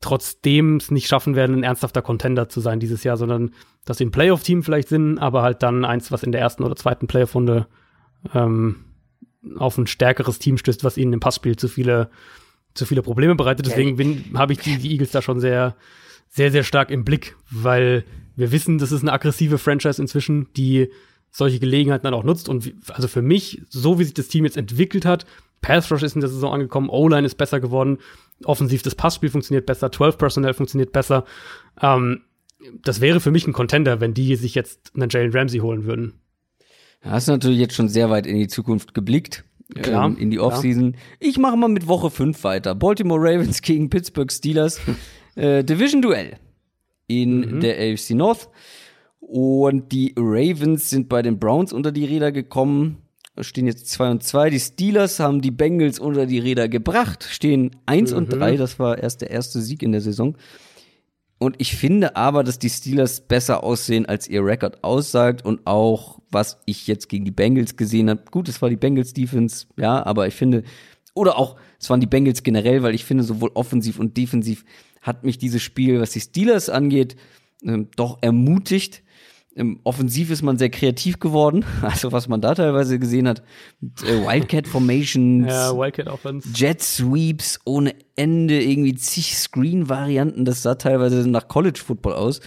trotzdem 0.00 0.76
es 0.76 0.90
nicht 0.90 1.06
schaffen 1.06 1.36
werden, 1.36 1.56
ein 1.56 1.62
ernsthafter 1.62 2.00
Contender 2.00 2.48
zu 2.48 2.60
sein 2.60 2.80
dieses 2.80 3.04
Jahr, 3.04 3.18
sondern 3.18 3.50
dass 3.84 3.98
sie 3.98 4.06
ein 4.06 4.10
Playoff-Team 4.10 4.62
vielleicht 4.62 4.88
sind, 4.88 5.18
aber 5.18 5.42
halt 5.42 5.62
dann 5.62 5.84
eins, 5.84 6.10
was 6.10 6.22
in 6.22 6.32
der 6.32 6.40
ersten 6.40 6.64
oder 6.64 6.76
zweiten 6.76 7.06
Playoff-Runde 7.06 7.66
ähm, 8.34 8.76
auf 9.56 9.76
ein 9.76 9.86
stärkeres 9.86 10.38
Team 10.38 10.56
stößt, 10.56 10.82
was 10.82 10.96
ihnen 10.96 11.12
im 11.12 11.20
Passspiel 11.20 11.56
zu 11.56 11.68
viele, 11.68 12.10
zu 12.74 12.86
viele 12.86 13.02
Probleme 13.02 13.34
bereitet. 13.34 13.66
Deswegen 13.66 14.32
habe 14.34 14.52
ich 14.52 14.60
die, 14.60 14.78
die 14.78 14.92
Eagles 14.92 15.10
da 15.10 15.22
schon 15.22 15.40
sehr, 15.40 15.76
sehr, 16.28 16.50
sehr 16.50 16.62
stark 16.62 16.90
im 16.90 17.04
Blick, 17.04 17.36
weil 17.50 18.04
wir 18.36 18.52
wissen, 18.52 18.78
das 18.78 18.92
ist 18.92 19.02
eine 19.02 19.12
aggressive 19.12 19.58
Franchise 19.58 20.00
inzwischen, 20.00 20.48
die 20.56 20.90
solche 21.30 21.58
Gelegenheiten 21.58 22.04
dann 22.04 22.14
auch 22.14 22.24
nutzt. 22.24 22.48
Und 22.48 22.64
wie, 22.64 22.74
also 22.88 23.08
für 23.08 23.22
mich, 23.22 23.62
so 23.68 23.98
wie 23.98 24.04
sich 24.04 24.14
das 24.14 24.28
Team 24.28 24.44
jetzt 24.44 24.56
entwickelt 24.56 25.04
hat, 25.04 25.26
Pass 25.60 25.90
Rush 25.92 26.02
ist 26.02 26.14
in 26.14 26.20
der 26.20 26.30
Saison 26.30 26.52
angekommen, 26.52 26.88
O-Line 26.88 27.26
ist 27.26 27.36
besser 27.36 27.60
geworden, 27.60 27.98
offensiv 28.44 28.82
das 28.82 28.94
Passspiel 28.94 29.30
funktioniert 29.30 29.66
besser, 29.66 29.92
12 29.92 30.16
Personnel 30.16 30.54
funktioniert 30.54 30.92
besser. 30.92 31.24
Ähm, 31.80 32.22
das 32.82 33.00
wäre 33.00 33.20
für 33.20 33.30
mich 33.30 33.46
ein 33.46 33.52
Contender, 33.52 34.00
wenn 34.00 34.14
die 34.14 34.36
sich 34.36 34.54
jetzt 34.54 34.92
einen 34.94 35.10
Jalen 35.10 35.32
Ramsey 35.32 35.60
holen 35.60 35.84
würden. 35.84 36.14
Ja, 37.04 37.12
hast 37.12 37.28
du 37.28 37.32
natürlich 37.32 37.58
jetzt 37.58 37.74
schon 37.74 37.88
sehr 37.88 38.10
weit 38.10 38.26
in 38.26 38.36
die 38.36 38.48
Zukunft 38.48 38.94
geblickt. 38.94 39.44
Klar, 39.74 40.08
ähm, 40.08 40.16
in 40.18 40.30
die 40.30 40.40
Offseason. 40.40 40.96
Ich 41.18 41.38
mache 41.38 41.56
mal 41.56 41.68
mit 41.68 41.86
Woche 41.86 42.10
5 42.10 42.42
weiter. 42.44 42.74
Baltimore 42.74 43.20
Ravens 43.20 43.62
gegen 43.62 43.90
Pittsburgh 43.90 44.30
Steelers. 44.30 44.80
äh, 45.36 45.64
Division-Duell 45.64 46.38
in 47.06 47.56
mhm. 47.56 47.60
der 47.60 47.76
AFC 47.78 48.10
North. 48.10 48.48
Und 49.20 49.92
die 49.92 50.14
Ravens 50.16 50.90
sind 50.90 51.08
bei 51.08 51.22
den 51.22 51.38
Browns 51.38 51.72
unter 51.72 51.92
die 51.92 52.04
Räder 52.04 52.32
gekommen, 52.32 52.98
stehen 53.40 53.66
jetzt 53.66 53.88
2 53.90 54.10
und 54.10 54.22
2. 54.22 54.50
Die 54.50 54.60
Steelers 54.60 55.20
haben 55.20 55.40
die 55.40 55.50
Bengals 55.50 55.98
unter 55.98 56.26
die 56.26 56.38
Räder 56.38 56.68
gebracht, 56.68 57.24
stehen 57.30 57.76
1 57.86 58.10
mhm. 58.10 58.18
und 58.18 58.32
3. 58.32 58.56
Das 58.56 58.78
war 58.78 58.98
erst 58.98 59.20
der 59.20 59.30
erste 59.30 59.60
Sieg 59.60 59.82
in 59.82 59.92
der 59.92 60.00
Saison. 60.00 60.36
Und 61.38 61.56
ich 61.58 61.76
finde 61.76 62.16
aber, 62.16 62.44
dass 62.44 62.58
die 62.58 62.68
Steelers 62.68 63.20
besser 63.22 63.64
aussehen, 63.64 64.04
als 64.04 64.28
ihr 64.28 64.44
Rekord 64.44 64.84
aussagt 64.84 65.44
und 65.44 65.66
auch, 65.66 66.19
was 66.30 66.58
ich 66.66 66.86
jetzt 66.86 67.08
gegen 67.08 67.24
die 67.24 67.30
Bengals 67.30 67.76
gesehen 67.76 68.10
habe. 68.10 68.22
Gut, 68.30 68.48
es 68.48 68.62
war 68.62 68.70
die 68.70 68.76
Bengals 68.76 69.12
Defense, 69.12 69.66
ja, 69.76 70.04
aber 70.04 70.26
ich 70.26 70.34
finde, 70.34 70.62
oder 71.14 71.36
auch, 71.38 71.56
es 71.78 71.90
waren 71.90 72.00
die 72.00 72.06
Bengals 72.06 72.42
generell, 72.42 72.82
weil 72.82 72.94
ich 72.94 73.04
finde, 73.04 73.24
sowohl 73.24 73.50
offensiv 73.54 73.98
und 73.98 74.16
defensiv 74.16 74.64
hat 75.02 75.24
mich 75.24 75.38
dieses 75.38 75.62
Spiel, 75.62 76.00
was 76.00 76.10
die 76.10 76.20
Steelers 76.20 76.68
angeht, 76.68 77.16
ähm, 77.64 77.88
doch 77.96 78.18
ermutigt. 78.20 79.02
Ähm, 79.56 79.80
offensiv 79.82 80.30
ist 80.30 80.42
man 80.42 80.58
sehr 80.58 80.70
kreativ 80.70 81.18
geworden, 81.18 81.64
also 81.82 82.12
was 82.12 82.28
man 82.28 82.40
da 82.40 82.54
teilweise 82.54 82.98
gesehen 82.98 83.26
hat. 83.26 83.42
Äh, 84.04 84.24
Wildcat 84.24 84.68
Formations, 84.68 85.46
ja, 85.48 85.76
Wildcat. 85.76 86.08
Jet 86.54 86.80
Sweeps 86.80 87.58
ohne 87.64 87.94
Ende, 88.14 88.62
irgendwie 88.62 88.94
zig 88.94 89.36
Screen-Varianten, 89.36 90.44
das 90.44 90.62
sah 90.62 90.76
teilweise 90.76 91.28
nach 91.28 91.48
College 91.48 91.80
Football 91.84 92.12
aus. 92.12 92.40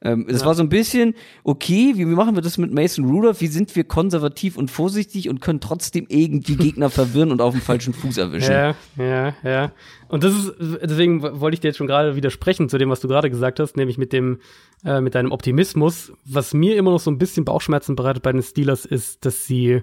Ähm, 0.00 0.26
es 0.28 0.40
ja. 0.40 0.46
war 0.46 0.54
so 0.54 0.62
ein 0.62 0.68
bisschen, 0.68 1.14
okay, 1.42 1.94
wie, 1.94 2.08
wie 2.08 2.14
machen 2.14 2.36
wir 2.36 2.42
das 2.42 2.56
mit 2.56 2.72
Mason 2.72 3.04
Rudolph? 3.04 3.40
Wie 3.40 3.48
sind 3.48 3.74
wir 3.74 3.82
konservativ 3.82 4.56
und 4.56 4.70
vorsichtig 4.70 5.28
und 5.28 5.40
können 5.40 5.60
trotzdem 5.60 6.06
irgendwie 6.08 6.56
Gegner 6.56 6.88
verwirren 6.88 7.32
und 7.32 7.40
auf 7.40 7.52
dem 7.52 7.60
falschen 7.60 7.92
Fuß 7.92 8.16
erwischen? 8.18 8.52
Ja, 8.52 8.74
ja, 8.96 9.34
ja. 9.42 9.72
Und 10.08 10.22
das 10.22 10.34
ist, 10.34 10.52
deswegen 10.82 11.22
wollte 11.40 11.54
ich 11.54 11.60
dir 11.60 11.68
jetzt 11.68 11.78
schon 11.78 11.88
gerade 11.88 12.14
widersprechen 12.14 12.68
zu 12.68 12.78
dem, 12.78 12.90
was 12.90 13.00
du 13.00 13.08
gerade 13.08 13.28
gesagt 13.28 13.58
hast, 13.58 13.76
nämlich 13.76 13.98
mit 13.98 14.12
dem, 14.12 14.38
äh, 14.84 15.00
mit 15.00 15.16
deinem 15.16 15.32
Optimismus. 15.32 16.12
Was 16.24 16.54
mir 16.54 16.76
immer 16.76 16.92
noch 16.92 17.00
so 17.00 17.10
ein 17.10 17.18
bisschen 17.18 17.44
Bauchschmerzen 17.44 17.96
bereitet 17.96 18.22
bei 18.22 18.30
den 18.30 18.42
Steelers 18.42 18.84
ist, 18.84 19.24
dass 19.26 19.46
sie, 19.46 19.82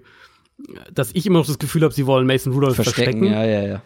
dass 0.93 1.11
ich 1.13 1.25
immer 1.25 1.39
noch 1.39 1.45
das 1.45 1.59
Gefühl 1.59 1.83
habe, 1.83 1.93
sie 1.93 2.05
wollen 2.05 2.25
Mason 2.25 2.53
Rudolph 2.53 2.75
verstecken. 2.75 3.19
verstecken. 3.19 3.33
Ja, 3.33 3.43
ja, 3.43 3.67
ja. 3.67 3.81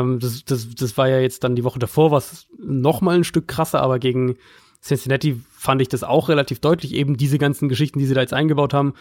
Ähm, 0.00 0.18
das, 0.18 0.44
das, 0.44 0.68
das 0.74 0.96
war 0.98 1.08
ja 1.08 1.20
jetzt 1.20 1.44
dann 1.44 1.54
die 1.54 1.62
Woche 1.62 1.78
davor, 1.78 2.10
was 2.10 2.48
noch 2.58 3.00
mal 3.00 3.14
ein 3.14 3.24
Stück 3.24 3.46
krasser, 3.46 3.80
aber 3.80 4.00
gegen 4.00 4.36
Cincinnati 4.82 5.40
fand 5.50 5.82
ich 5.82 5.88
das 5.88 6.04
auch 6.04 6.28
relativ 6.28 6.60
deutlich, 6.60 6.94
eben 6.94 7.16
diese 7.16 7.38
ganzen 7.38 7.68
Geschichten, 7.68 7.98
die 7.98 8.06
sie 8.06 8.14
da 8.14 8.20
jetzt 8.20 8.32
eingebaut 8.32 8.72
haben. 8.72 8.94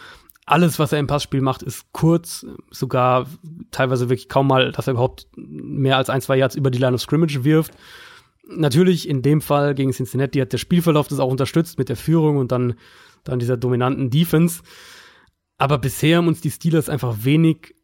Alles, 0.46 0.80
was 0.80 0.92
er 0.92 1.00
im 1.00 1.08
Passspiel 1.08 1.42
macht, 1.42 1.62
ist 1.62 1.94
kurz, 1.94 2.46
sogar 2.72 3.28
teilweise 3.72 4.10
wirklich 4.10 4.30
kaum 4.30 4.48
mal, 4.48 4.72
dass 4.72 4.88
er 4.88 4.94
überhaupt 4.94 5.28
mehr 5.36 5.98
als 5.98 6.10
ein, 6.10 6.22
zwei 6.22 6.38
Yards 6.38 6.56
über 6.56 6.72
die 6.72 6.80
Line 6.80 6.96
of 6.96 7.02
Scrimmage 7.02 7.44
wirft. 7.44 7.74
Natürlich 8.48 9.08
in 9.08 9.22
dem 9.22 9.42
Fall 9.42 9.76
gegen 9.76 9.92
Cincinnati 9.92 10.40
hat 10.40 10.52
der 10.52 10.58
Spielverlauf 10.58 11.08
das 11.08 11.20
auch 11.20 11.30
unterstützt 11.30 11.78
mit 11.78 11.88
der 11.88 11.96
Führung 11.96 12.38
und 12.38 12.52
dann, 12.52 12.74
dann 13.24 13.40
dieser 13.40 13.58
dominanten 13.58 14.10
Defense. 14.10 14.64
Aber 15.60 15.78
bisher 15.78 16.18
haben 16.18 16.28
uns 16.28 16.42
die 16.42 16.52
Steelers 16.52 16.90
einfach 16.90 17.18
wenig 17.24 17.76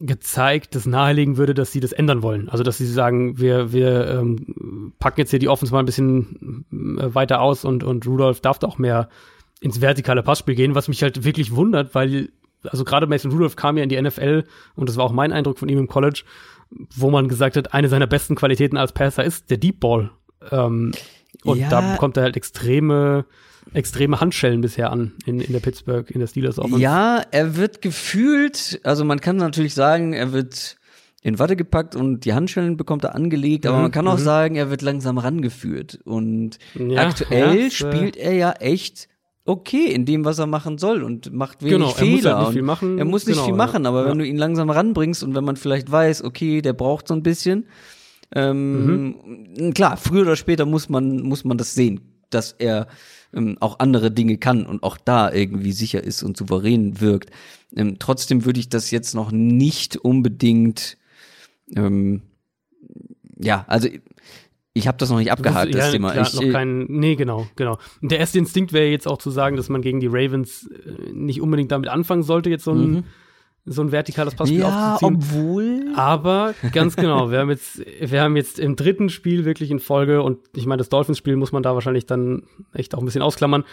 gezeigt, 0.00 0.74
das 0.74 0.86
nahelegen 0.86 1.36
würde, 1.36 1.52
dass 1.52 1.72
sie 1.72 1.80
das 1.80 1.92
ändern 1.92 2.22
wollen. 2.22 2.48
Also 2.48 2.64
dass 2.64 2.78
sie 2.78 2.86
sagen, 2.86 3.38
wir, 3.38 3.72
wir 3.72 4.08
ähm, 4.08 4.92
packen 4.98 5.20
jetzt 5.20 5.30
hier 5.30 5.38
die 5.38 5.48
Offense 5.48 5.72
mal 5.72 5.80
ein 5.80 5.86
bisschen 5.86 6.64
äh, 6.98 7.14
weiter 7.14 7.40
aus 7.42 7.64
und, 7.64 7.84
und 7.84 8.06
Rudolph 8.06 8.40
darf 8.40 8.58
da 8.58 8.66
auch 8.66 8.78
mehr 8.78 9.08
ins 9.60 9.82
vertikale 9.82 10.22
Passspiel 10.22 10.54
gehen, 10.54 10.74
was 10.74 10.88
mich 10.88 11.02
halt 11.02 11.22
wirklich 11.24 11.54
wundert, 11.54 11.94
weil, 11.94 12.30
also 12.64 12.84
gerade 12.84 13.06
Mason 13.06 13.30
Rudolph 13.30 13.56
kam 13.56 13.76
ja 13.76 13.82
in 13.82 13.90
die 13.90 14.00
NFL 14.00 14.44
und 14.74 14.88
das 14.88 14.96
war 14.96 15.04
auch 15.04 15.12
mein 15.12 15.32
Eindruck 15.32 15.58
von 15.58 15.68
ihm 15.68 15.78
im 15.78 15.88
College, 15.88 16.22
wo 16.96 17.10
man 17.10 17.28
gesagt 17.28 17.56
hat, 17.56 17.74
eine 17.74 17.88
seiner 17.90 18.06
besten 18.06 18.36
Qualitäten 18.36 18.78
als 18.78 18.92
Passer 18.92 19.22
ist 19.22 19.50
der 19.50 19.58
Deep 19.58 19.80
Ball. 19.80 20.10
Ähm, 20.50 20.92
und 21.44 21.58
ja. 21.58 21.68
da 21.68 21.92
bekommt 21.92 22.16
er 22.16 22.22
halt 22.22 22.36
extreme 22.36 23.26
extreme 23.72 24.20
Handschellen 24.20 24.60
bisher 24.60 24.90
an 24.90 25.12
in, 25.26 25.40
in 25.40 25.52
der 25.52 25.60
Pittsburgh, 25.60 26.10
in 26.10 26.20
der 26.20 26.26
Steelers 26.26 26.58
Offense. 26.58 26.80
Ja, 26.80 27.22
er 27.30 27.56
wird 27.56 27.82
gefühlt, 27.82 28.80
also 28.84 29.04
man 29.04 29.20
kann 29.20 29.36
natürlich 29.36 29.74
sagen, 29.74 30.12
er 30.12 30.32
wird 30.32 30.76
in 31.22 31.38
Watte 31.38 31.56
gepackt 31.56 31.96
und 31.96 32.24
die 32.24 32.32
Handschellen 32.32 32.76
bekommt 32.76 33.04
er 33.04 33.14
angelegt, 33.14 33.66
aber 33.66 33.76
mhm. 33.76 33.82
man 33.82 33.92
kann 33.92 34.08
auch 34.08 34.18
mhm. 34.18 34.22
sagen, 34.22 34.56
er 34.56 34.70
wird 34.70 34.82
langsam 34.82 35.18
rangeführt. 35.18 36.00
Und 36.04 36.58
ja, 36.74 37.06
aktuell 37.06 37.64
ja, 37.64 37.70
spielt 37.70 38.16
er 38.16 38.32
ja 38.32 38.52
echt 38.52 39.08
okay 39.44 39.86
in 39.86 40.06
dem, 40.06 40.24
was 40.24 40.38
er 40.38 40.46
machen 40.46 40.78
soll 40.78 41.02
und 41.02 41.32
macht 41.32 41.62
wenig 41.62 41.74
genau, 41.74 41.90
Fehler. 41.90 42.06
Er 42.06 42.14
muss 42.14 42.24
halt 42.24 42.38
nicht 42.46 42.52
viel 42.52 42.62
machen. 42.62 42.98
Er 42.98 43.04
muss 43.04 43.26
nicht 43.26 43.36
genau, 43.36 43.46
viel 43.46 43.54
machen, 43.54 43.86
aber 43.86 44.04
ja. 44.04 44.10
wenn 44.10 44.18
du 44.18 44.26
ihn 44.26 44.38
langsam 44.38 44.70
ranbringst 44.70 45.22
und 45.22 45.34
wenn 45.34 45.44
man 45.44 45.56
vielleicht 45.56 45.90
weiß, 45.90 46.24
okay, 46.24 46.62
der 46.62 46.72
braucht 46.72 47.08
so 47.08 47.14
ein 47.14 47.22
bisschen, 47.22 47.66
ähm, 48.34 49.16
mhm. 49.58 49.74
klar, 49.74 49.96
früher 49.96 50.22
oder 50.22 50.36
später 50.36 50.64
muss 50.64 50.88
man, 50.88 51.20
muss 51.20 51.44
man 51.44 51.58
das 51.58 51.74
sehen, 51.74 52.00
dass 52.30 52.52
er 52.52 52.86
ähm, 53.34 53.56
auch 53.60 53.78
andere 53.78 54.10
Dinge 54.10 54.38
kann 54.38 54.66
und 54.66 54.82
auch 54.82 54.96
da 54.96 55.32
irgendwie 55.32 55.72
sicher 55.72 56.02
ist 56.02 56.22
und 56.22 56.36
souverän 56.36 57.00
wirkt. 57.00 57.30
Ähm, 57.76 57.96
trotzdem 57.98 58.44
würde 58.44 58.60
ich 58.60 58.68
das 58.68 58.90
jetzt 58.90 59.14
noch 59.14 59.30
nicht 59.30 59.96
unbedingt, 59.96 60.98
ähm, 61.74 62.22
ja, 63.38 63.64
also 63.68 63.88
ich 64.72 64.86
habe 64.86 64.98
das 64.98 65.10
noch 65.10 65.18
nicht 65.18 65.32
abgehakt, 65.32 65.74
das, 65.74 65.80
das 65.80 65.92
Thema. 65.92 66.12
Klar, 66.12 66.26
ich, 66.26 66.34
noch 66.34 66.52
kein, 66.52 66.84
nee, 66.88 67.16
genau, 67.16 67.46
genau. 67.56 67.78
Und 68.00 68.12
der 68.12 68.18
erste 68.18 68.38
Instinkt 68.38 68.72
wäre 68.72 68.86
jetzt 68.86 69.08
auch 69.08 69.18
zu 69.18 69.30
sagen, 69.30 69.56
dass 69.56 69.68
man 69.68 69.82
gegen 69.82 70.00
die 70.00 70.08
Ravens 70.08 70.68
äh, 70.68 71.12
nicht 71.12 71.40
unbedingt 71.40 71.72
damit 71.72 71.88
anfangen 71.88 72.22
sollte, 72.22 72.50
jetzt 72.50 72.64
so 72.64 72.72
ein, 72.72 72.90
mhm. 72.90 73.04
So 73.66 73.82
ein 73.82 73.92
vertikales 73.92 74.34
Passspiel 74.34 74.60
ja, 74.60 74.94
aufzuziehen. 74.94 75.16
obwohl. 75.16 75.92
Aber 75.94 76.54
ganz 76.72 76.96
genau, 76.96 77.30
wir 77.30 77.40
haben 77.40 77.50
jetzt, 77.50 77.78
wir 78.00 78.22
haben 78.22 78.36
jetzt 78.36 78.58
im 78.58 78.76
dritten 78.76 79.08
Spiel 79.08 79.44
wirklich 79.44 79.70
in 79.70 79.78
Folge 79.78 80.22
und 80.22 80.38
ich 80.56 80.66
meine, 80.66 80.78
das 80.78 80.88
Dolphins-Spiel 80.88 81.36
muss 81.36 81.52
man 81.52 81.62
da 81.62 81.74
wahrscheinlich 81.74 82.06
dann 82.06 82.44
echt 82.72 82.94
auch 82.94 83.00
ein 83.00 83.04
bisschen 83.04 83.22
ausklammern. 83.22 83.64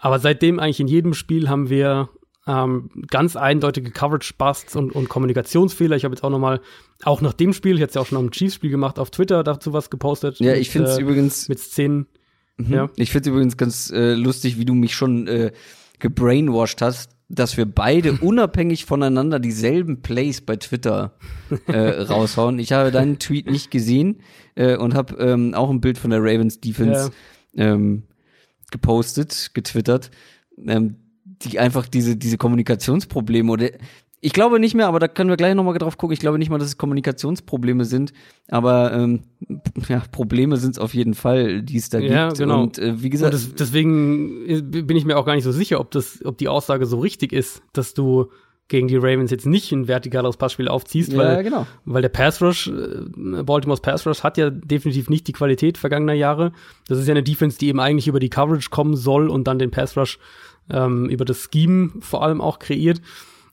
Aber 0.00 0.18
seitdem 0.18 0.58
eigentlich 0.58 0.80
in 0.80 0.88
jedem 0.88 1.14
Spiel 1.14 1.48
haben 1.48 1.70
wir 1.70 2.10
ähm, 2.46 2.90
ganz 3.10 3.36
eindeutige 3.36 3.90
Coverage-Busts 3.90 4.76
und, 4.76 4.92
und 4.92 5.08
Kommunikationsfehler. 5.08 5.96
Ich 5.96 6.04
habe 6.04 6.14
jetzt 6.14 6.22
auch 6.22 6.30
noch 6.30 6.38
mal, 6.38 6.60
auch 7.02 7.20
nach 7.20 7.32
dem 7.32 7.52
Spiel, 7.52 7.76
ich 7.76 7.82
hatte 7.82 7.90
es 7.90 7.94
ja 7.94 8.00
auch 8.02 8.06
schon 8.06 8.18
am 8.18 8.30
Chiefs-Spiel 8.30 8.70
gemacht, 8.70 8.98
auf 8.98 9.10
Twitter 9.10 9.42
dazu 9.42 9.72
was 9.72 9.90
gepostet. 9.90 10.38
Ja, 10.38 10.54
ich 10.54 10.70
finde 10.70 10.90
es 10.90 10.98
äh, 10.98 11.02
übrigens. 11.02 11.48
Mit 11.48 11.58
Szenen. 11.58 12.06
Mhm. 12.56 12.72
Ja. 12.72 12.90
Ich 12.96 13.10
finde 13.10 13.28
es 13.28 13.32
übrigens 13.32 13.56
ganz 13.56 13.90
äh, 13.90 14.14
lustig, 14.14 14.58
wie 14.58 14.64
du 14.64 14.74
mich 14.74 14.94
schon 14.94 15.26
äh, 15.26 15.52
gebrainwashed 15.98 16.82
hast, 16.82 17.15
dass 17.28 17.56
wir 17.56 17.66
beide 17.66 18.12
unabhängig 18.20 18.84
voneinander 18.84 19.38
dieselben 19.38 20.02
Plays 20.02 20.40
bei 20.40 20.56
Twitter 20.56 21.16
äh, 21.66 21.78
raushauen. 22.02 22.58
Ich 22.58 22.72
habe 22.72 22.90
deinen 22.90 23.18
Tweet 23.18 23.50
nicht 23.50 23.70
gesehen 23.70 24.20
äh, 24.54 24.76
und 24.76 24.94
habe 24.94 25.16
ähm, 25.16 25.54
auch 25.54 25.70
ein 25.70 25.80
Bild 25.80 25.98
von 25.98 26.10
der 26.10 26.20
Ravens 26.20 26.60
Defense 26.60 27.10
ja. 27.52 27.72
ähm, 27.72 28.04
gepostet, 28.70 29.50
getwittert. 29.54 30.10
Ähm, 30.66 30.96
die 31.42 31.58
einfach 31.58 31.86
diese, 31.86 32.16
diese 32.16 32.38
Kommunikationsprobleme 32.38 33.52
oder 33.52 33.70
ich 34.26 34.32
glaube 34.32 34.58
nicht 34.58 34.74
mehr, 34.74 34.88
aber 34.88 34.98
da 34.98 35.06
können 35.06 35.30
wir 35.30 35.36
gleich 35.36 35.54
nochmal 35.54 35.78
drauf 35.78 35.98
gucken. 35.98 36.12
Ich 36.12 36.18
glaube 36.18 36.36
nicht 36.36 36.50
mal, 36.50 36.58
dass 36.58 36.66
es 36.66 36.78
Kommunikationsprobleme 36.78 37.84
sind, 37.84 38.12
aber 38.48 38.92
ähm, 38.92 39.20
ja, 39.88 40.02
Probleme 40.10 40.56
sind 40.56 40.72
es 40.72 40.78
auf 40.80 40.94
jeden 40.94 41.14
Fall, 41.14 41.62
die 41.62 41.76
es 41.76 41.90
da 41.90 42.00
ja, 42.00 42.26
gibt. 42.26 42.38
Genau. 42.38 42.64
Und 42.64 42.76
äh, 42.76 43.00
wie 43.00 43.08
gesagt, 43.08 43.34
das, 43.34 43.54
deswegen 43.54 44.68
bin 44.68 44.96
ich 44.96 45.04
mir 45.04 45.16
auch 45.16 45.26
gar 45.26 45.36
nicht 45.36 45.44
so 45.44 45.52
sicher, 45.52 45.78
ob 45.78 45.92
das, 45.92 46.24
ob 46.24 46.38
die 46.38 46.48
Aussage 46.48 46.86
so 46.86 46.98
richtig 46.98 47.32
ist, 47.32 47.62
dass 47.72 47.94
du 47.94 48.32
gegen 48.66 48.88
die 48.88 48.96
Ravens 48.96 49.30
jetzt 49.30 49.46
nicht 49.46 49.70
ein 49.70 49.86
vertikales 49.86 50.36
Passspiel 50.36 50.66
aufziehst, 50.66 51.12
ja, 51.12 51.18
weil, 51.18 51.44
genau. 51.44 51.68
weil 51.84 52.02
der 52.02 52.08
Pass 52.08 52.42
Rush, 52.42 52.66
äh, 52.66 53.44
Baltimore's 53.44 53.80
Pass 53.80 54.08
Rush 54.08 54.24
hat 54.24 54.38
ja 54.38 54.50
definitiv 54.50 55.08
nicht 55.08 55.28
die 55.28 55.32
Qualität 55.34 55.78
vergangener 55.78 56.14
Jahre. 56.14 56.50
Das 56.88 56.98
ist 56.98 57.06
ja 57.06 57.12
eine 57.12 57.22
Defense, 57.22 57.58
die 57.58 57.68
eben 57.68 57.78
eigentlich 57.78 58.08
über 58.08 58.18
die 58.18 58.28
Coverage 58.28 58.70
kommen 58.70 58.96
soll 58.96 59.28
und 59.28 59.46
dann 59.46 59.60
den 59.60 59.70
Pass 59.70 59.96
Rush 59.96 60.18
ähm, 60.68 61.08
über 61.10 61.24
das 61.24 61.48
Scheme 61.52 61.92
vor 62.00 62.24
allem 62.24 62.40
auch 62.40 62.58
kreiert. 62.58 63.00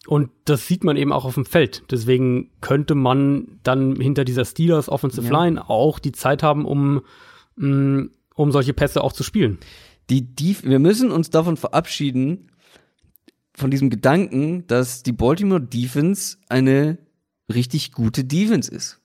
Und 0.07 0.29
das 0.45 0.67
sieht 0.67 0.83
man 0.83 0.97
eben 0.97 1.13
auch 1.13 1.25
auf 1.25 1.35
dem 1.35 1.45
Feld. 1.45 1.83
Deswegen 1.89 2.49
könnte 2.59 2.93
man 2.93 3.59
dann 3.63 3.95
hinter 3.95 4.25
dieser 4.25 4.43
Steelers 4.43 4.89
Offensive 4.89 5.27
ja. 5.27 5.43
Line 5.43 5.69
auch 5.69 5.99
die 5.99 6.11
Zeit 6.11 6.43
haben, 6.43 6.65
um, 6.65 7.01
mm, 7.55 8.09
um 8.35 8.51
solche 8.51 8.73
Pässe 8.73 9.03
auch 9.03 9.13
zu 9.13 9.23
spielen. 9.23 9.59
Die, 10.09 10.21
die, 10.21 10.57
wir 10.63 10.79
müssen 10.79 11.09
uns 11.11 11.29
davon 11.29 11.55
verabschieden, 11.55 12.49
von 13.55 13.71
diesem 13.71 13.89
Gedanken, 13.89 14.65
dass 14.67 15.03
die 15.03 15.11
Baltimore 15.11 15.61
Defense 15.61 16.37
eine 16.49 16.97
richtig 17.53 17.91
gute 17.91 18.23
Defense 18.23 18.73
ist. 18.73 18.99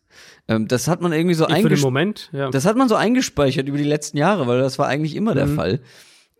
Ähm, 0.49 0.69
das 0.69 0.89
hat 0.89 1.01
man 1.01 1.13
irgendwie 1.13 1.35
so 1.35 1.45
eingespeichert. 1.47 2.31
Ja. 2.33 2.51
Das 2.51 2.65
hat 2.65 2.77
man 2.77 2.89
so 2.89 2.95
eingespeichert 2.95 3.69
über 3.69 3.79
die 3.79 3.85
letzten 3.85 4.17
Jahre, 4.17 4.47
weil 4.47 4.61
das 4.61 4.79
war 4.79 4.89
eigentlich 4.89 5.15
immer 5.15 5.33
mhm. 5.33 5.37
der 5.37 5.49
Fall. 5.49 5.81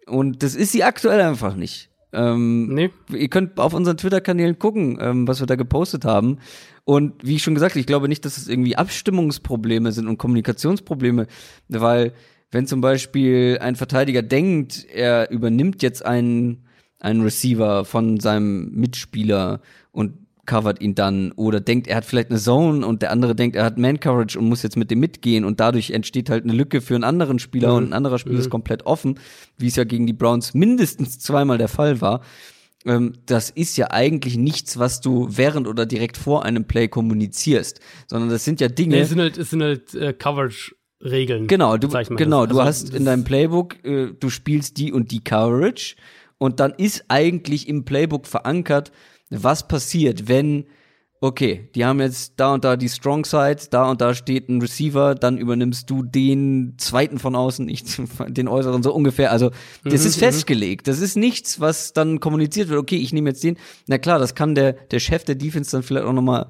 Und 0.07 0.43
das 0.43 0.55
ist 0.55 0.73
sie 0.73 0.85
aktuell 0.85 1.21
einfach 1.21 1.55
nicht. 1.55 1.91
Ähm, 2.13 2.69
nee. 2.75 2.91
Ihr 3.13 3.29
könnt 3.29 3.59
auf 3.59 3.75
unseren 3.75 3.97
Twitter-Kanälen 3.97 4.59
gucken, 4.59 4.99
ähm, 5.01 5.29
was 5.29 5.41
wir 5.41 5.47
da 5.47 5.57
gepostet 5.57 6.05
haben. 6.05 6.39
Und 6.85 7.15
wie 7.23 7.37
ich 7.37 7.43
schon 7.43 7.55
gesagt, 7.55 7.77
ich 7.77 7.87
glaube 7.87 8.09
nicht, 8.09 8.25
dass 8.25 8.39
es 8.39 8.49
irgendwie 8.49 8.77
Abstimmungsprobleme 8.77 9.93
sind 9.93 10.09
und 10.09 10.19
Kommunikationsprobleme, 10.19 11.27
weil 11.69 12.15
wenn 12.51 12.67
zum 12.67 12.81
Beispiel 12.81 13.59
ein 13.61 13.77
Verteidiger 13.77 14.23
denkt, 14.23 14.87
er 14.93 15.31
übernimmt 15.31 15.83
jetzt 15.83 16.05
einen, 16.05 16.65
einen 16.99 17.21
Receiver 17.21 17.85
von 17.85 18.21
seinem 18.21 18.71
Mitspieler 18.71 19.61
und 19.93 20.15
covert 20.49 20.81
ihn 20.81 20.97
dann 20.97 21.31
oder 21.33 21.61
denkt, 21.61 21.87
er 21.87 21.97
hat 21.97 22.05
vielleicht 22.05 22.31
eine 22.31 22.41
Zone 22.41 22.85
und 22.85 23.03
der 23.03 23.13
andere 23.13 23.37
denkt, 23.37 23.55
er 23.55 23.65
hat 23.65 23.79
Man-Coverage 23.79 24.39
und 24.39 24.49
muss 24.49 24.65
jetzt 24.65 24.77
mit 24.77 24.91
dem 24.91 24.99
mitgehen 24.99 25.45
und 25.45 25.61
dadurch 25.61 25.91
entsteht 25.91 26.31
halt 26.31 26.43
eine 26.43 26.55
Lücke 26.55 26.81
für 26.81 26.95
einen 26.95 27.05
anderen 27.05 27.39
Spieler 27.39 27.71
mhm. 27.71 27.77
und 27.77 27.85
ein 27.91 27.93
anderer 27.93 28.19
Spieler 28.19 28.37
mhm. 28.37 28.41
ist 28.41 28.51
komplett 28.51 28.87
offen, 28.87 29.21
wie 29.59 29.69
es 29.69 29.77
ja 29.77 29.85
gegen 29.85 30.07
die 30.07 30.13
Browns 30.13 30.55
mindestens 30.55 31.19
zweimal 31.21 31.59
der 31.59 31.69
Fall 31.69 32.01
war. 32.01 32.23
Ähm, 32.87 33.13
das 33.27 33.51
ist 33.51 33.77
ja 33.77 33.91
eigentlich 33.91 34.37
nichts, 34.37 34.79
was 34.79 35.01
du 35.01 35.29
während 35.31 35.69
oder 35.69 35.85
direkt 35.85 36.17
vor 36.17 36.45
einem 36.45 36.65
Play 36.65 36.89
kommunizierst, 36.89 37.81
sondern 38.07 38.31
das 38.31 38.45
sind 38.45 38.61
ja 38.61 38.69
Dinge. 38.69 38.97
Nee, 38.97 39.03
es 39.03 39.11
sind 39.11 39.21
halt, 39.21 39.37
es 39.37 39.51
sind 39.51 39.63
halt 39.63 39.95
äh, 39.95 40.13
Coverage 40.15 40.75
Regeln. 41.05 41.47
Genau, 41.47 41.77
du, 41.77 41.89
genau, 41.89 42.41
also, 42.41 42.55
du 42.55 42.63
hast 42.63 42.95
in 42.95 43.05
deinem 43.05 43.23
Playbook, 43.23 43.85
äh, 43.85 44.15
du 44.19 44.31
spielst 44.31 44.79
die 44.79 44.93
und 44.93 45.13
die 45.13 45.23
Coverage 45.23 45.95
und 46.39 46.59
dann 46.59 46.73
ist 46.73 47.05
eigentlich 47.09 47.69
im 47.69 47.85
Playbook 47.85 48.27
verankert, 48.27 48.91
was 49.31 49.69
passiert, 49.69 50.29
wenn, 50.29 50.67
okay, 51.21 51.71
die 51.75 51.85
haben 51.85 52.01
jetzt 52.01 52.35
da 52.37 52.55
und 52.55 52.65
da 52.65 52.77
die 52.77 52.89
Strong 52.89 53.25
Side, 53.25 53.69
da 53.71 53.91
und 53.91 54.01
da 54.01 54.15
steht 54.15 54.49
ein 54.49 54.61
Receiver, 54.61 55.15
dann 55.15 55.39
übernimmst 55.39 55.91
du 55.91 56.03
den 56.03 56.75
zweiten 56.79 57.19
von 57.19 57.35
außen, 57.35 57.67
nicht 57.67 58.01
den 58.29 58.49
äußeren, 58.49 58.83
so 58.83 58.95
ungefähr. 58.95 59.33
Also, 59.33 59.51
das 59.85 60.03
mhm, 60.03 60.09
ist 60.09 60.17
mhm. 60.17 60.21
festgelegt. 60.21 60.89
Das 60.89 61.01
ist 61.01 61.17
nichts, 61.17 61.61
was 61.61 61.93
dann 61.93 62.21
kommuniziert 62.21 62.69
wird. 62.69 62.81
Okay, 62.81 62.97
ich 62.97 63.13
nehme 63.13 63.31
jetzt 63.31 63.43
den. 63.45 63.59
Na 63.87 63.99
klar, 63.99 64.19
das 64.19 64.35
kann 64.35 64.55
der, 64.55 64.73
der 64.73 65.01
Chef 65.01 65.25
der 65.25 65.35
Defense 65.35 65.73
dann 65.73 65.83
vielleicht 65.83 66.07
auch 66.07 66.13
nochmal 66.13 66.47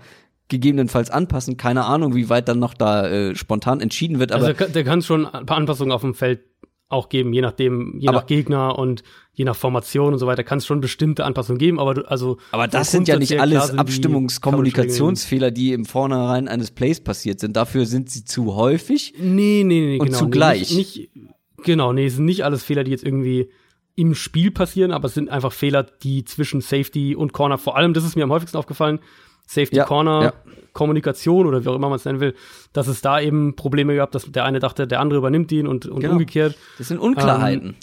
gegebenenfalls 0.48 1.10
anpassen. 1.10 1.56
Keine 1.56 1.84
Ahnung, 1.84 2.14
wie 2.14 2.28
weit 2.28 2.48
dann 2.48 2.59
noch 2.59 2.74
da 2.74 3.06
äh, 3.06 3.34
spontan 3.34 3.80
entschieden 3.80 4.18
wird. 4.18 4.32
Aber 4.32 4.46
also 4.46 4.59
der, 4.59 4.68
der 4.68 4.84
kann 4.84 5.02
schon 5.02 5.26
ein 5.26 5.46
paar 5.46 5.59
Anpassungen 5.59 5.92
auf 5.92 6.00
dem 6.00 6.14
Feld 6.14 6.40
auch 6.89 7.09
geben, 7.09 7.32
je 7.32 7.43
nachdem, 7.43 7.98
je 7.98 8.09
aber, 8.09 8.19
nach 8.19 8.27
Gegner 8.27 8.78
und 8.78 9.02
je 9.35 9.44
nach 9.44 9.56
Formation 9.56 10.15
und 10.15 10.19
so 10.19 10.27
weiter, 10.27 10.43
kann 10.43 10.59
es 10.59 10.66
schon 10.66 10.81
bestimmte 10.81 11.24
Anpassungen 11.24 11.59
geben, 11.59 11.78
aber 11.78 11.94
du, 11.94 12.09
also. 12.09 12.39
Aber 12.51 12.66
das 12.66 12.90
sind 12.90 13.09
ja 13.09 13.19
nicht 13.19 13.39
alles 13.40 13.77
Abstimmungskommunikationsfehler, 13.77 15.51
die 15.51 15.73
im 15.73 15.85
Vornherein 15.85 16.48
eines 16.48 16.70
Plays 16.70 17.01
passiert 17.01 17.40
sind. 17.40 17.56
Dafür 17.56 17.85
sind 17.85 18.10
sie 18.10 18.24
zu 18.24 18.55
häufig. 18.55 19.15
Nee, 19.19 19.65
nee, 19.65 19.81
nee, 19.81 19.98
und 19.98 20.06
genau. 20.06 20.19
zugleich. 20.19 20.70
Nee, 20.70 20.77
nicht, 20.78 20.97
nicht, 20.97 21.35
genau, 21.62 21.93
nee, 21.93 22.06
es 22.06 22.16
sind 22.16 22.24
nicht 22.24 22.44
alles 22.44 22.62
Fehler, 22.62 22.85
die 22.85 22.90
jetzt 22.90 23.05
irgendwie 23.05 23.51
im 23.94 24.15
Spiel 24.15 24.51
passieren, 24.51 24.93
aber 24.93 25.06
es 25.06 25.15
sind 25.15 25.28
einfach 25.28 25.52
Fehler, 25.52 25.82
die 25.82 26.24
zwischen 26.24 26.60
Safety 26.60 27.15
und 27.15 27.32
Corner, 27.32 27.59
vor 27.59 27.77
allem, 27.77 27.94
das 27.94 28.05
ist 28.05 28.16
mir 28.16 28.24
am 28.24 28.32
häufigsten 28.32 28.56
aufgefallen, 28.56 29.01
Safety 29.48 29.76
ja, 29.76 29.84
Corner, 29.84 30.22
ja. 30.22 30.32
Kommunikation 30.74 31.46
oder 31.46 31.64
wie 31.64 31.68
auch 31.68 31.74
immer 31.74 31.88
man 31.88 31.96
es 31.96 32.04
nennen 32.04 32.20
will, 32.20 32.34
dass 32.72 32.86
es 32.86 33.00
da 33.00 33.18
eben 33.18 33.56
Probleme 33.56 33.96
gab, 33.96 34.12
dass 34.12 34.30
der 34.30 34.44
eine 34.44 34.60
dachte, 34.60 34.86
der 34.86 35.00
andere 35.00 35.18
übernimmt 35.18 35.50
ihn 35.50 35.66
und, 35.66 35.86
und 35.86 36.00
genau. 36.00 36.12
umgekehrt. 36.12 36.56
Das 36.76 36.88
sind 36.88 36.98
Unklarheiten. 36.98 37.68
Ähm, 37.68 37.74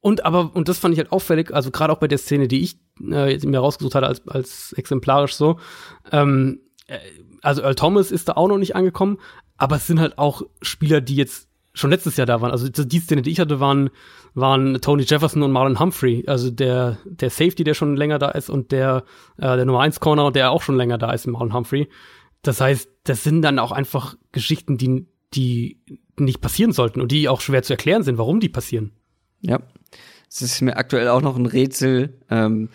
und 0.00 0.24
aber, 0.24 0.54
und 0.54 0.68
das 0.68 0.78
fand 0.78 0.92
ich 0.92 0.98
halt 0.98 1.10
auffällig, 1.12 1.54
also 1.54 1.70
gerade 1.70 1.92
auch 1.92 1.98
bei 1.98 2.08
der 2.08 2.18
Szene, 2.18 2.46
die 2.46 2.62
ich 2.62 2.76
äh, 3.00 3.38
mir 3.46 3.60
rausgesucht 3.60 3.94
hatte 3.94 4.06
als, 4.06 4.28
als 4.28 4.72
exemplarisch 4.74 5.34
so, 5.34 5.58
ähm, 6.10 6.60
äh, 6.88 6.98
also 7.40 7.62
Earl 7.62 7.74
Thomas 7.74 8.10
ist 8.10 8.28
da 8.28 8.34
auch 8.34 8.48
noch 8.48 8.58
nicht 8.58 8.76
angekommen, 8.76 9.18
aber 9.56 9.76
es 9.76 9.86
sind 9.86 9.98
halt 9.98 10.18
auch 10.18 10.42
Spieler, 10.60 11.00
die 11.00 11.16
jetzt 11.16 11.48
schon 11.74 11.90
letztes 11.90 12.16
Jahr 12.16 12.26
da 12.26 12.40
waren. 12.40 12.50
Also 12.50 12.68
die 12.68 12.98
Szene, 12.98 13.22
die 13.22 13.30
ich 13.30 13.40
hatte, 13.40 13.60
waren, 13.60 13.90
waren 14.34 14.80
Tony 14.80 15.04
Jefferson 15.04 15.42
und 15.42 15.52
Marlon 15.52 15.80
Humphrey. 15.80 16.24
Also 16.26 16.50
der, 16.50 16.98
der 17.04 17.30
Safety, 17.30 17.64
der 17.64 17.74
schon 17.74 17.96
länger 17.96 18.18
da 18.18 18.30
ist 18.30 18.50
und 18.50 18.72
der, 18.72 19.04
äh, 19.38 19.56
der 19.56 19.64
Nummer 19.64 19.80
1 19.80 20.00
Corner, 20.00 20.30
der 20.30 20.50
auch 20.50 20.62
schon 20.62 20.76
länger 20.76 20.98
da 20.98 21.12
ist, 21.12 21.26
Marlon 21.26 21.54
Humphrey. 21.54 21.88
Das 22.42 22.60
heißt, 22.60 22.88
das 23.04 23.24
sind 23.24 23.42
dann 23.42 23.58
auch 23.58 23.72
einfach 23.72 24.16
Geschichten, 24.32 24.76
die, 24.76 25.06
die 25.34 25.80
nicht 26.18 26.40
passieren 26.40 26.72
sollten 26.72 27.00
und 27.00 27.10
die 27.10 27.28
auch 27.28 27.40
schwer 27.40 27.62
zu 27.62 27.72
erklären 27.72 28.02
sind, 28.02 28.18
warum 28.18 28.40
die 28.40 28.48
passieren. 28.48 28.92
Ja. 29.40 29.60
Es 30.28 30.42
ist 30.42 30.60
mir 30.62 30.76
aktuell 30.76 31.08
auch 31.08 31.20
noch 31.20 31.36
ein 31.36 31.46
Rätsel. 31.46 32.20
Ähm, 32.30 32.70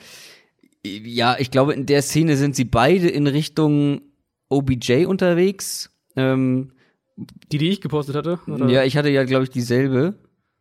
ja, 0.85 1.37
ich 1.39 1.51
glaube, 1.51 1.73
in 1.73 1.85
der 1.85 2.01
Szene 2.01 2.37
sind 2.37 2.55
sie 2.55 2.65
beide 2.65 3.09
in 3.09 3.27
Richtung 3.27 4.01
OBJ 4.49 5.05
unterwegs. 5.05 5.91
Ähm, 6.15 6.71
die, 7.17 7.57
die 7.57 7.69
ich 7.69 7.81
gepostet 7.81 8.15
hatte? 8.15 8.39
Oder? 8.47 8.67
Ja, 8.69 8.83
ich 8.83 8.95
hatte 8.95 9.09
ja, 9.09 9.23
glaube 9.23 9.43
ich, 9.43 9.49
dieselbe. 9.49 10.15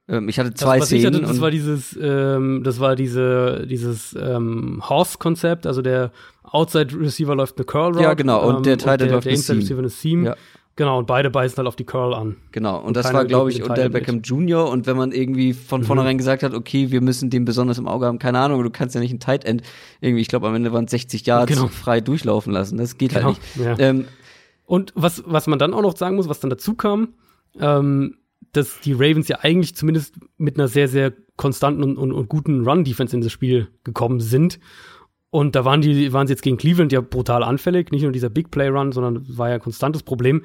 Ähm, 0.08 0.28
ich 0.28 0.38
hatte 0.38 0.54
zwei 0.54 0.78
das, 0.78 0.88
Szenen. 0.88 1.14
Hatte, 1.14 1.20
das 1.20 1.40
war 1.40 1.50
dieses, 1.50 1.98
ähm, 2.00 2.62
das 2.64 2.80
war 2.80 2.96
diese, 2.96 3.66
dieses 3.68 4.16
ähm, 4.18 4.82
Horse-Konzept, 4.88 5.66
also 5.66 5.82
der 5.82 6.12
Outside 6.44 6.98
Receiver 6.98 7.34
läuft 7.34 7.58
eine 7.58 7.64
Curl 7.64 7.92
Route. 7.92 8.02
Ja, 8.02 8.14
genau, 8.14 8.48
und 8.48 8.66
der 8.66 8.78
Tight 8.78 9.02
End 9.02 9.10
läuft 9.10 9.24
der 9.24 9.30
eine 9.30 9.36
Inside 9.36 9.58
Receiver 9.58 9.78
eine 9.80 9.88
Seam. 9.88 10.24
Ja. 10.24 10.36
Genau, 10.76 10.98
und 10.98 11.06
beide 11.06 11.30
beißen 11.30 11.56
halt 11.56 11.66
auf 11.66 11.76
die 11.76 11.84
Curl 11.84 12.12
an. 12.12 12.36
Genau, 12.52 12.78
und, 12.80 12.88
und 12.88 12.96
das 12.96 13.10
war, 13.10 13.24
glaube 13.24 13.50
ich, 13.50 13.64
Odell 13.64 13.88
Beckham 13.88 14.20
Jr. 14.20 14.68
Und 14.68 14.86
wenn 14.86 14.96
man 14.96 15.10
irgendwie 15.10 15.54
von 15.54 15.80
mhm. 15.80 15.86
vornherein 15.86 16.18
gesagt 16.18 16.42
hat, 16.42 16.52
okay, 16.52 16.90
wir 16.90 17.00
müssen 17.00 17.30
den 17.30 17.46
besonders 17.46 17.78
im 17.78 17.88
Auge 17.88 18.04
haben, 18.04 18.18
keine 18.18 18.38
Ahnung, 18.40 18.62
du 18.62 18.68
kannst 18.68 18.94
ja 18.94 19.00
nicht 19.00 19.12
ein 19.12 19.18
Tight 19.18 19.46
End 19.46 19.62
irgendwie, 20.02 20.20
ich 20.20 20.28
glaube, 20.28 20.46
am 20.46 20.54
Ende 20.54 20.74
waren 20.74 20.84
es 20.84 20.90
60 20.90 21.24
Yards 21.24 21.50
genau. 21.50 21.68
frei 21.68 22.02
durchlaufen 22.02 22.52
lassen. 22.52 22.76
Das 22.76 22.98
geht 22.98 23.14
halt 23.14 23.24
genau. 23.24 23.36
halt 23.36 23.56
nicht. 23.56 23.80
Ja. 23.80 23.88
Ähm, 23.88 24.04
und 24.66 24.92
was, 24.94 25.22
was 25.26 25.46
man 25.46 25.58
dann 25.58 25.74
auch 25.74 25.82
noch 25.82 25.96
sagen 25.96 26.16
muss, 26.16 26.28
was 26.28 26.40
dann 26.40 26.50
dazu 26.50 26.74
kam, 26.74 27.14
ähm, 27.58 28.18
dass 28.52 28.80
die 28.80 28.92
Ravens 28.92 29.28
ja 29.28 29.38
eigentlich 29.40 29.74
zumindest 29.76 30.16
mit 30.36 30.58
einer 30.58 30.68
sehr, 30.68 30.88
sehr 30.88 31.12
konstanten 31.36 31.82
und, 31.82 31.96
und, 31.98 32.12
und 32.12 32.28
guten 32.28 32.66
Run-Defense 32.66 33.14
in 33.14 33.22
das 33.22 33.32
Spiel 33.32 33.68
gekommen 33.84 34.20
sind. 34.20 34.58
Und 35.30 35.54
da 35.54 35.64
waren 35.64 35.80
die, 35.80 36.12
waren 36.12 36.26
sie 36.26 36.32
jetzt 36.32 36.42
gegen 36.42 36.56
Cleveland 36.56 36.92
ja 36.92 37.00
brutal 37.00 37.42
anfällig, 37.42 37.90
nicht 37.90 38.02
nur 38.02 38.12
dieser 38.12 38.30
Big 38.30 38.50
Play 38.50 38.68
Run, 38.68 38.92
sondern 38.92 39.26
war 39.36 39.48
ja 39.48 39.54
ein 39.54 39.60
konstantes 39.60 40.02
Problem. 40.02 40.42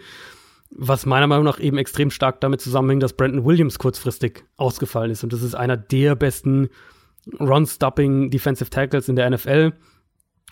was 0.73 1.05
meiner 1.05 1.27
Meinung 1.27 1.43
nach 1.43 1.59
eben 1.59 1.77
extrem 1.77 2.11
stark 2.11 2.39
damit 2.41 2.61
zusammenhängt, 2.61 3.03
dass 3.03 3.13
Brandon 3.13 3.45
Williams 3.45 3.77
kurzfristig 3.77 4.45
ausgefallen 4.55 5.11
ist. 5.11 5.23
Und 5.23 5.33
das 5.33 5.41
ist 5.41 5.53
einer 5.55 5.77
der 5.77 6.15
besten 6.15 6.69
Run-Stopping 7.39 8.29
Defensive 8.29 8.69
Tackles 8.69 9.09
in 9.09 9.15
der 9.15 9.29
NFL. 9.29 9.73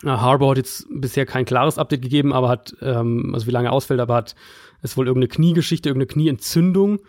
Uh, 0.04 0.08
Harbour 0.08 0.50
hat 0.50 0.56
jetzt 0.56 0.86
bisher 0.90 1.26
kein 1.26 1.44
klares 1.44 1.78
Update 1.78 2.02
gegeben, 2.02 2.32
aber 2.32 2.48
hat, 2.48 2.74
ähm, 2.80 3.32
also 3.34 3.46
wie 3.46 3.50
lange 3.50 3.70
ausfällt, 3.70 4.00
aber 4.00 4.14
hat 4.14 4.34
es 4.82 4.96
wohl 4.96 5.06
irgendeine 5.06 5.28
Kniegeschichte, 5.28 5.88
irgendeine 5.88 6.12
Knieentzündung. 6.12 7.00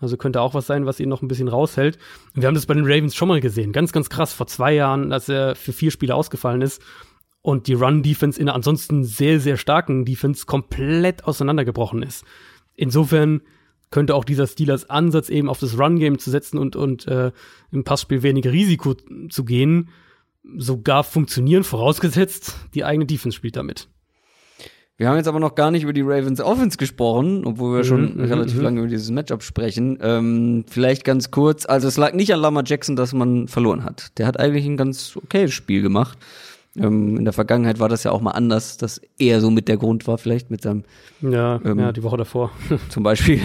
Also 0.00 0.16
könnte 0.16 0.40
auch 0.40 0.54
was 0.54 0.66
sein, 0.66 0.86
was 0.86 0.98
ihn 0.98 1.10
noch 1.10 1.22
ein 1.22 1.28
bisschen 1.28 1.48
raushält. 1.48 1.98
Wir 2.34 2.48
haben 2.48 2.54
das 2.54 2.66
bei 2.66 2.74
den 2.74 2.86
Ravens 2.86 3.14
schon 3.14 3.28
mal 3.28 3.40
gesehen. 3.40 3.72
Ganz, 3.72 3.92
ganz 3.92 4.08
krass. 4.08 4.32
Vor 4.32 4.46
zwei 4.46 4.72
Jahren, 4.72 5.12
als 5.12 5.28
er 5.28 5.54
für 5.54 5.72
vier 5.72 5.90
Spiele 5.90 6.14
ausgefallen 6.14 6.62
ist 6.62 6.82
und 7.42 7.66
die 7.66 7.74
Run-Defense 7.74 8.40
in 8.40 8.48
einer 8.48 8.56
ansonsten 8.56 9.04
sehr, 9.04 9.40
sehr 9.40 9.56
starken 9.58 10.04
Defense 10.04 10.46
komplett 10.46 11.24
auseinandergebrochen 11.24 12.02
ist. 12.02 12.24
Insofern 12.76 13.42
könnte 13.90 14.14
auch 14.14 14.24
dieser 14.24 14.46
Steelers 14.46 14.88
Ansatz 14.88 15.28
eben 15.28 15.48
auf 15.48 15.58
das 15.58 15.78
Run-Game 15.78 16.18
zu 16.18 16.30
setzen 16.30 16.58
und, 16.58 16.76
und 16.76 17.06
äh, 17.06 17.32
im 17.70 17.84
Passspiel 17.84 18.22
weniger 18.22 18.52
Risiko 18.52 18.94
zu 19.28 19.44
gehen, 19.44 19.90
sogar 20.56 21.04
funktionieren, 21.04 21.64
vorausgesetzt, 21.64 22.56
die 22.74 22.84
eigene 22.84 23.06
Defense 23.06 23.36
spielt 23.36 23.56
damit. 23.56 23.88
Wir 25.00 25.08
haben 25.08 25.16
jetzt 25.16 25.28
aber 25.28 25.40
noch 25.40 25.54
gar 25.54 25.70
nicht 25.70 25.84
über 25.84 25.94
die 25.94 26.02
Ravens 26.02 26.42
Offense 26.42 26.76
gesprochen, 26.76 27.46
obwohl 27.46 27.74
wir 27.74 27.84
schon 27.84 28.16
mhm, 28.16 28.24
relativ 28.24 28.56
mhm. 28.58 28.62
lange 28.62 28.80
über 28.80 28.88
dieses 28.88 29.10
Matchup 29.10 29.42
sprechen. 29.42 29.98
Ähm, 30.02 30.66
vielleicht 30.68 31.04
ganz 31.04 31.30
kurz, 31.30 31.64
also 31.64 31.88
es 31.88 31.96
lag 31.96 32.12
nicht 32.12 32.34
an 32.34 32.40
Lama 32.40 32.62
Jackson, 32.66 32.96
dass 32.96 33.14
man 33.14 33.48
verloren 33.48 33.82
hat. 33.82 34.18
Der 34.18 34.26
hat 34.26 34.38
eigentlich 34.38 34.66
ein 34.66 34.76
ganz 34.76 35.16
okayes 35.16 35.54
Spiel 35.54 35.80
gemacht. 35.80 36.18
Ähm, 36.80 37.18
in 37.18 37.24
der 37.24 37.32
Vergangenheit 37.32 37.78
war 37.78 37.88
das 37.88 38.04
ja 38.04 38.10
auch 38.10 38.20
mal 38.20 38.30
anders, 38.30 38.78
dass 38.78 39.00
er 39.18 39.40
so 39.40 39.50
mit 39.50 39.68
der 39.68 39.76
Grund 39.76 40.06
war, 40.06 40.18
vielleicht 40.18 40.50
mit 40.50 40.62
seinem. 40.62 40.84
Ja, 41.20 41.60
ähm, 41.64 41.78
ja 41.78 41.92
die 41.92 42.02
Woche 42.02 42.16
davor. 42.16 42.52
zum 42.88 43.02
Beispiel. 43.02 43.40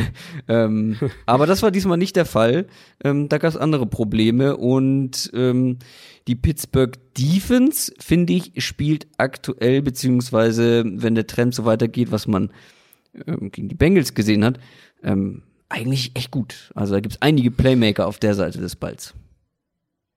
ähm, 0.47 0.97
aber 1.25 1.45
das 1.45 1.61
war 1.61 1.71
diesmal 1.71 1.97
nicht 1.97 2.15
der 2.15 2.25
Fall. 2.25 2.67
Ähm, 3.03 3.27
da 3.27 3.37
gab 3.37 3.49
es 3.49 3.57
andere 3.57 3.85
Probleme 3.85 4.55
und 4.55 5.31
ähm, 5.33 5.79
die 6.27 6.35
Pittsburgh 6.35 6.97
Defense, 7.17 7.93
finde 7.99 8.33
ich, 8.33 8.53
spielt 8.63 9.07
aktuell, 9.17 9.81
beziehungsweise 9.81 10.83
wenn 10.85 11.15
der 11.15 11.27
Trend 11.27 11.53
so 11.53 11.65
weitergeht, 11.65 12.11
was 12.11 12.27
man 12.27 12.51
ähm, 13.27 13.51
gegen 13.51 13.69
die 13.69 13.75
Bengals 13.75 14.13
gesehen 14.13 14.43
hat, 14.43 14.59
eigentlich 15.69 16.15
echt 16.15 16.31
gut. 16.31 16.71
Also 16.73 16.95
da 16.95 16.99
gibt 16.99 17.13
es 17.13 17.21
einige 17.21 17.51
Playmaker 17.51 18.07
auf 18.07 18.17
der 18.17 18.33
Seite 18.33 18.59
des 18.59 18.75
Balls. 18.75 19.13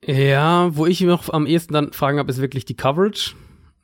Ja, 0.04 0.76
wo 0.76 0.86
ich 0.86 1.00
noch 1.00 1.32
am 1.32 1.46
ehesten 1.46 1.74
dann 1.74 1.92
fragen 1.92 2.18
habe, 2.18 2.30
ist 2.30 2.40
wirklich 2.40 2.64
die 2.64 2.76
Coverage 2.76 3.34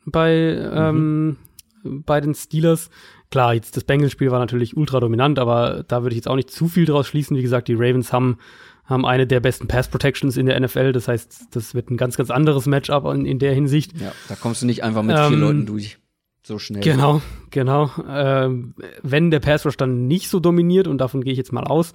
bei, 0.07 0.57
mhm. 0.61 1.37
ähm, 1.85 2.03
bei 2.05 2.21
den 2.21 2.35
Steelers. 2.35 2.91
Klar, 3.31 3.55
jetzt 3.55 3.77
das 3.77 3.85
Bengals-Spiel 3.85 4.31
war 4.31 4.39
natürlich 4.39 4.77
ultra 4.77 5.01
dominant, 5.01 5.39
aber 5.39 5.85
da 5.89 6.03
würde 6.03 6.15
ich 6.15 6.19
jetzt 6.19 6.29
auch 6.29 6.37
nicht 6.37 6.51
zu 6.51 6.69
viel 6.69 6.85
draus 6.85 7.09
schließen. 7.09 7.37
Wie 7.37 7.43
gesagt, 7.43 7.67
die 7.67 7.75
Ravens 7.75 8.13
haben, 8.13 8.39
haben 8.85 9.05
eine 9.05 9.27
der 9.27 9.41
besten 9.41 9.67
Pass-Protections 9.67 10.37
in 10.37 10.47
der 10.47 10.61
NFL. 10.61 10.93
Das 10.93 11.09
heißt, 11.09 11.49
das 11.51 11.75
wird 11.75 11.91
ein 11.91 11.97
ganz, 11.97 12.17
ganz 12.17 12.31
anderes 12.31 12.67
Matchup 12.67 13.07
in, 13.13 13.27
in 13.27 13.41
der 13.41 13.53
Hinsicht. 13.53 13.99
Ja, 14.01 14.13
da 14.29 14.37
kommst 14.37 14.63
du 14.63 14.67
nicht 14.67 14.85
einfach 14.85 15.03
mit 15.03 15.17
ähm, 15.19 15.29
vier 15.29 15.39
Leuten 15.39 15.67
durch. 15.67 15.99
So 16.47 16.59
schnell. 16.59 16.83
Genau, 16.83 17.23
genau. 17.51 17.91
Ähm, 18.07 18.75
wenn 19.03 19.31
der 19.31 19.41
Pass 19.41 19.65
Rush 19.67 19.79
dann 19.79 20.07
nicht 20.07 20.29
so 20.29 20.39
dominiert, 20.41 20.87
und 20.87 20.99
davon 20.99 21.25
gehe 21.25 21.33
ich 21.33 21.39
jetzt 21.39 21.53
mal 21.53 21.65
aus, 21.65 21.93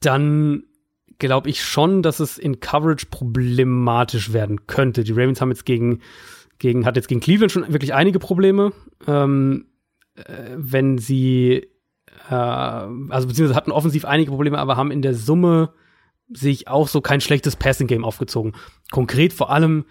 dann 0.00 0.64
glaube 1.20 1.48
ich 1.48 1.62
schon, 1.62 2.02
dass 2.02 2.18
es 2.18 2.36
in 2.36 2.58
Coverage 2.58 3.06
problematisch 3.10 4.32
werden 4.32 4.66
könnte. 4.66 5.04
Die 5.04 5.12
Ravens 5.12 5.40
haben 5.40 5.50
jetzt 5.50 5.64
gegen, 5.64 6.00
gegen, 6.58 6.84
hat 6.84 6.96
jetzt 6.96 7.08
gegen 7.08 7.20
Cleveland 7.20 7.52
schon 7.52 7.72
wirklich 7.72 7.94
einige 7.94 8.18
Probleme. 8.18 8.72
Ähm, 9.06 9.66
äh, 10.16 10.50
wenn 10.56 10.98
sie, 10.98 11.68
äh, 12.28 12.34
also 12.34 13.28
beziehungsweise 13.28 13.54
hatten 13.54 13.70
offensiv 13.70 14.04
einige 14.04 14.30
Probleme, 14.30 14.58
aber 14.58 14.76
haben 14.76 14.90
in 14.90 15.02
der 15.02 15.14
Summe 15.14 15.72
sich 16.32 16.68
auch 16.68 16.88
so 16.88 17.00
kein 17.00 17.20
schlechtes 17.20 17.56
Passing-Game 17.56 18.04
aufgezogen. 18.04 18.52
Konkret 18.90 19.32
vor 19.32 19.50
allem 19.50 19.84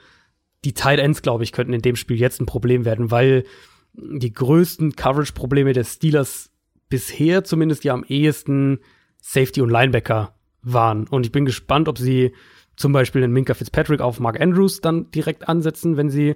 die 0.65 0.73
Tight 0.73 0.99
Ends, 0.99 1.21
glaube 1.21 1.43
ich, 1.43 1.51
könnten 1.51 1.73
in 1.73 1.81
dem 1.81 1.95
Spiel 1.95 2.17
jetzt 2.17 2.41
ein 2.41 2.45
Problem 2.45 2.85
werden, 2.85 3.11
weil 3.11 3.45
die 3.93 4.33
größten 4.33 4.95
Coverage-Probleme 4.95 5.73
der 5.73 5.83
Steelers 5.83 6.51
bisher 6.89 7.43
zumindest 7.43 7.83
ja 7.83 7.93
am 7.93 8.03
ehesten 8.03 8.79
Safety 9.21 9.61
und 9.61 9.69
Linebacker 9.69 10.33
waren. 10.61 11.07
Und 11.07 11.25
ich 11.25 11.31
bin 11.31 11.45
gespannt, 11.45 11.87
ob 11.87 11.97
sie 11.97 12.33
zum 12.75 12.91
Beispiel 12.91 13.21
den 13.21 13.31
Minka 13.31 13.53
Fitzpatrick 13.53 14.01
auf 14.01 14.19
Mark 14.19 14.39
Andrews 14.39 14.81
dann 14.81 15.11
direkt 15.11 15.47
ansetzen, 15.47 15.97
wenn 15.97 16.09
sie, 16.09 16.35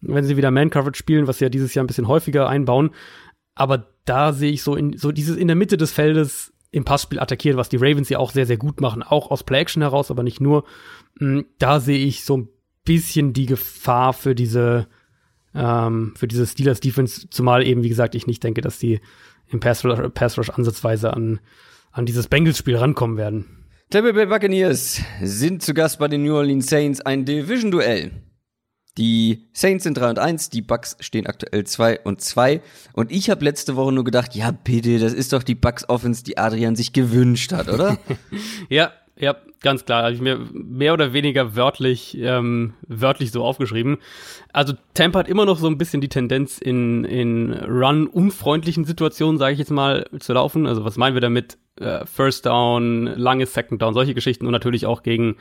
wenn 0.00 0.24
sie 0.24 0.36
wieder 0.36 0.50
Man-Coverage 0.50 0.98
spielen, 0.98 1.26
was 1.26 1.38
sie 1.38 1.44
ja 1.44 1.48
dieses 1.48 1.74
Jahr 1.74 1.84
ein 1.84 1.86
bisschen 1.86 2.08
häufiger 2.08 2.48
einbauen. 2.48 2.90
Aber 3.54 3.86
da 4.04 4.32
sehe 4.32 4.50
ich 4.50 4.62
so 4.62 4.74
in, 4.74 4.96
so 4.96 5.12
dieses 5.12 5.36
in 5.36 5.46
der 5.46 5.56
Mitte 5.56 5.76
des 5.76 5.92
Feldes 5.92 6.52
im 6.70 6.84
Passspiel 6.84 7.20
attackieren, 7.20 7.56
was 7.56 7.68
die 7.68 7.76
Ravens 7.76 8.08
ja 8.08 8.18
auch 8.18 8.32
sehr, 8.32 8.46
sehr 8.46 8.56
gut 8.56 8.80
machen, 8.80 9.02
auch 9.02 9.30
aus 9.30 9.44
Play-Action 9.44 9.82
heraus, 9.82 10.10
aber 10.10 10.22
nicht 10.22 10.40
nur. 10.40 10.64
Mm, 11.18 11.40
da 11.58 11.80
sehe 11.80 12.04
ich 12.04 12.24
so 12.24 12.36
ein 12.36 12.48
bisschen 12.84 13.32
die 13.32 13.46
Gefahr 13.46 14.12
für 14.12 14.34
diese, 14.34 14.88
ähm, 15.54 16.14
für 16.16 16.28
diese 16.28 16.46
Steelers 16.46 16.80
Defense, 16.80 17.30
zumal 17.30 17.66
eben, 17.66 17.82
wie 17.82 17.88
gesagt, 17.88 18.14
ich 18.14 18.26
nicht 18.26 18.42
denke, 18.42 18.60
dass 18.60 18.78
die 18.78 19.00
im 19.48 19.60
Pass 19.60 19.84
Rush, 19.84 20.00
Pass 20.14 20.50
ansatzweise 20.50 21.14
an, 21.14 21.40
an 21.96 22.04
dieses 22.04 22.28
Bengals-Spiel 22.28 22.76
rankommen 22.76 23.16
werden. 23.16 23.46
Tampa 23.88 24.12
Bay 24.12 24.26
Buccaneers 24.26 25.00
sind 25.22 25.62
zu 25.62 25.72
Gast 25.72 25.98
bei 25.98 26.08
den 26.08 26.24
New 26.24 26.34
Orleans 26.34 26.66
Saints 26.66 27.00
ein 27.00 27.24
Division-Duell. 27.24 28.10
Die 28.98 29.48
Saints 29.52 29.84
sind 29.84 29.96
3 29.96 30.10
und 30.10 30.18
1, 30.18 30.50
die 30.50 30.62
Bucks 30.62 30.96
stehen 31.00 31.26
aktuell 31.26 31.64
2 31.64 32.00
und 32.00 32.20
2. 32.20 32.62
Und 32.92 33.12
ich 33.12 33.30
habe 33.30 33.44
letzte 33.44 33.76
Woche 33.76 33.92
nur 33.92 34.04
gedacht, 34.04 34.34
ja 34.34 34.50
bitte, 34.50 34.98
das 34.98 35.12
ist 35.12 35.32
doch 35.32 35.42
die 35.42 35.54
Bucks 35.54 35.88
Offense, 35.88 36.24
die 36.24 36.38
Adrian 36.38 36.76
sich 36.76 36.92
gewünscht 36.92 37.52
hat, 37.52 37.68
oder? 37.68 37.98
ja, 38.68 38.92
ja, 39.18 39.34
ganz 39.62 39.84
klar. 39.84 40.04
Habe 40.04 40.14
ich 40.14 40.20
mir 40.20 40.38
mehr 40.52 40.92
oder 40.92 41.12
weniger 41.12 41.56
wörtlich, 41.56 42.16
ähm, 42.20 42.74
wörtlich 42.86 43.32
so 43.32 43.44
aufgeschrieben. 43.44 43.98
Also 44.52 44.74
Tampa 44.94 45.20
hat 45.20 45.28
immer 45.28 45.46
noch 45.46 45.58
so 45.58 45.66
ein 45.66 45.78
bisschen 45.78 46.00
die 46.00 46.08
Tendenz, 46.08 46.58
in, 46.58 47.04
in 47.04 47.52
Run-unfreundlichen 47.52 48.84
Situationen, 48.84 49.38
sage 49.38 49.54
ich 49.54 49.58
jetzt 49.58 49.70
mal, 49.70 50.06
zu 50.18 50.34
laufen. 50.34 50.66
Also 50.66 50.84
was 50.84 50.98
meinen 50.98 51.14
wir 51.14 51.22
damit? 51.22 51.56
Äh, 51.80 52.04
First 52.06 52.46
Down, 52.46 53.06
langes 53.06 53.54
Second 53.54 53.80
Down, 53.80 53.94
solche 53.94 54.14
Geschichten 54.14 54.46
und 54.46 54.52
natürlich 54.52 54.86
auch 54.86 55.02
gegen, 55.02 55.36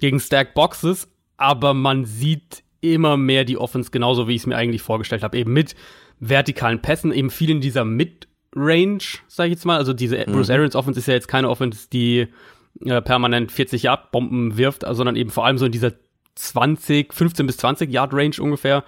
gegen 0.00 0.20
Stack 0.20 0.54
Boxes. 0.54 1.08
Aber 1.38 1.72
man 1.72 2.04
sieht 2.04 2.62
immer 2.80 3.16
mehr 3.16 3.44
die 3.44 3.56
Offense 3.56 3.90
genauso, 3.90 4.28
wie 4.28 4.34
ich 4.34 4.42
es 4.42 4.46
mir 4.46 4.56
eigentlich 4.56 4.82
vorgestellt 4.82 5.22
habe. 5.22 5.38
Eben 5.38 5.52
mit 5.52 5.74
vertikalen 6.20 6.82
Pässen, 6.82 7.12
eben 7.12 7.30
viel 7.30 7.50
in 7.50 7.60
dieser 7.60 7.84
Mid-Range, 7.84 9.02
sage 9.28 9.48
ich 9.48 9.54
jetzt 9.54 9.64
mal. 9.64 9.78
Also 9.78 9.94
diese 9.94 10.18
mhm. 10.18 10.32
Bruce 10.32 10.50
Arians 10.50 10.76
Offense 10.76 11.00
ist 11.00 11.06
ja 11.06 11.14
jetzt 11.14 11.28
keine 11.28 11.48
Offense, 11.48 11.88
die 11.90 12.28
äh, 12.84 13.00
permanent 13.02 13.52
40 13.52 13.82
Yard 13.82 14.10
Bomben 14.10 14.56
wirft, 14.56 14.84
sondern 14.88 15.16
eben 15.16 15.30
vor 15.30 15.46
allem 15.46 15.58
so 15.58 15.66
in 15.66 15.72
dieser 15.72 15.92
20, 16.34 17.12
15 17.12 17.46
bis 17.46 17.56
20 17.58 17.90
Yard 17.90 18.14
Range 18.14 18.34
ungefähr 18.40 18.84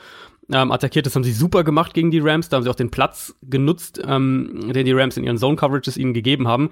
ähm, 0.52 0.72
attackiert. 0.72 1.06
Das 1.06 1.14
haben 1.14 1.24
sie 1.24 1.32
super 1.32 1.64
gemacht 1.64 1.94
gegen 1.94 2.10
die 2.10 2.20
Rams. 2.20 2.48
Da 2.48 2.56
haben 2.56 2.64
sie 2.64 2.70
auch 2.70 2.74
den 2.74 2.90
Platz 2.90 3.34
genutzt, 3.42 4.00
ähm, 4.04 4.72
den 4.72 4.86
die 4.86 4.92
Rams 4.92 5.16
in 5.16 5.24
ihren 5.24 5.38
Zone 5.38 5.56
Coverages 5.56 5.96
ihnen 5.96 6.14
gegeben 6.14 6.48
haben. 6.48 6.70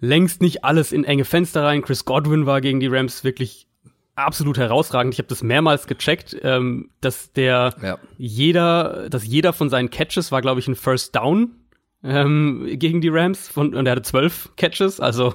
Längst 0.00 0.40
nicht 0.40 0.64
alles 0.64 0.92
in 0.92 1.04
enge 1.04 1.24
Fenster 1.24 1.64
rein. 1.64 1.82
Chris 1.82 2.04
Godwin 2.04 2.46
war 2.46 2.60
gegen 2.60 2.80
die 2.80 2.86
Rams 2.86 3.24
wirklich 3.24 3.66
absolut 4.14 4.58
herausragend. 4.58 5.14
Ich 5.14 5.18
habe 5.18 5.28
das 5.28 5.42
mehrmals 5.42 5.86
gecheckt, 5.86 6.36
ähm, 6.42 6.90
dass 7.00 7.32
der 7.32 7.74
ja. 7.82 7.98
jeder, 8.16 9.08
dass 9.10 9.26
jeder 9.26 9.52
von 9.52 9.70
seinen 9.70 9.90
Catches 9.90 10.32
war, 10.32 10.42
glaube 10.42 10.60
ich, 10.60 10.68
ein 10.68 10.74
First 10.74 11.14
Down 11.14 11.54
ähm, 12.02 12.66
gegen 12.72 13.00
die 13.00 13.08
Rams 13.08 13.48
von, 13.48 13.74
und 13.74 13.86
er 13.86 13.92
hatte 13.92 14.02
zwölf 14.02 14.50
Catches, 14.56 15.00
also, 15.00 15.34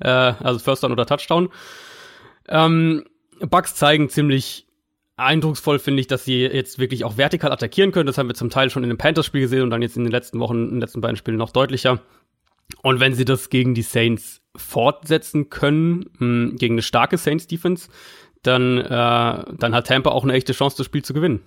äh, 0.00 0.08
also 0.08 0.58
First 0.58 0.82
Down 0.82 0.92
oder 0.92 1.06
Touchdown. 1.06 1.50
Ähm, 2.48 3.04
Bugs 3.40 3.74
zeigen 3.74 4.08
ziemlich 4.08 4.66
eindrucksvoll, 5.16 5.78
finde 5.78 6.00
ich, 6.00 6.06
dass 6.06 6.24
sie 6.24 6.42
jetzt 6.42 6.78
wirklich 6.78 7.04
auch 7.04 7.16
vertikal 7.16 7.52
attackieren 7.52 7.92
können. 7.92 8.06
Das 8.06 8.18
haben 8.18 8.28
wir 8.28 8.34
zum 8.34 8.50
Teil 8.50 8.70
schon 8.70 8.82
in 8.82 8.88
dem 8.88 8.98
Panthers-Spiel 8.98 9.42
gesehen 9.42 9.62
und 9.62 9.70
dann 9.70 9.82
jetzt 9.82 9.96
in 9.96 10.04
den 10.04 10.12
letzten 10.12 10.40
Wochen, 10.40 10.64
in 10.64 10.70
den 10.70 10.80
letzten 10.80 11.00
beiden 11.00 11.16
Spielen 11.16 11.36
noch 11.36 11.52
deutlicher. 11.52 12.00
Und 12.82 13.00
wenn 13.00 13.14
sie 13.14 13.24
das 13.24 13.50
gegen 13.50 13.74
die 13.74 13.82
Saints 13.82 14.40
fortsetzen 14.56 15.50
können, 15.50 16.06
mh, 16.18 16.18
hm, 16.18 16.56
gegen 16.56 16.74
eine 16.74 16.82
starke 16.82 17.18
Saints-Defense, 17.18 17.88
dann, 18.42 18.78
äh, 18.78 18.88
dann 18.88 19.74
hat 19.74 19.86
Tampa 19.86 20.10
auch 20.10 20.24
eine 20.24 20.32
echte 20.32 20.52
Chance, 20.52 20.78
das 20.78 20.86
Spiel 20.86 21.04
zu 21.04 21.12
gewinnen. 21.12 21.40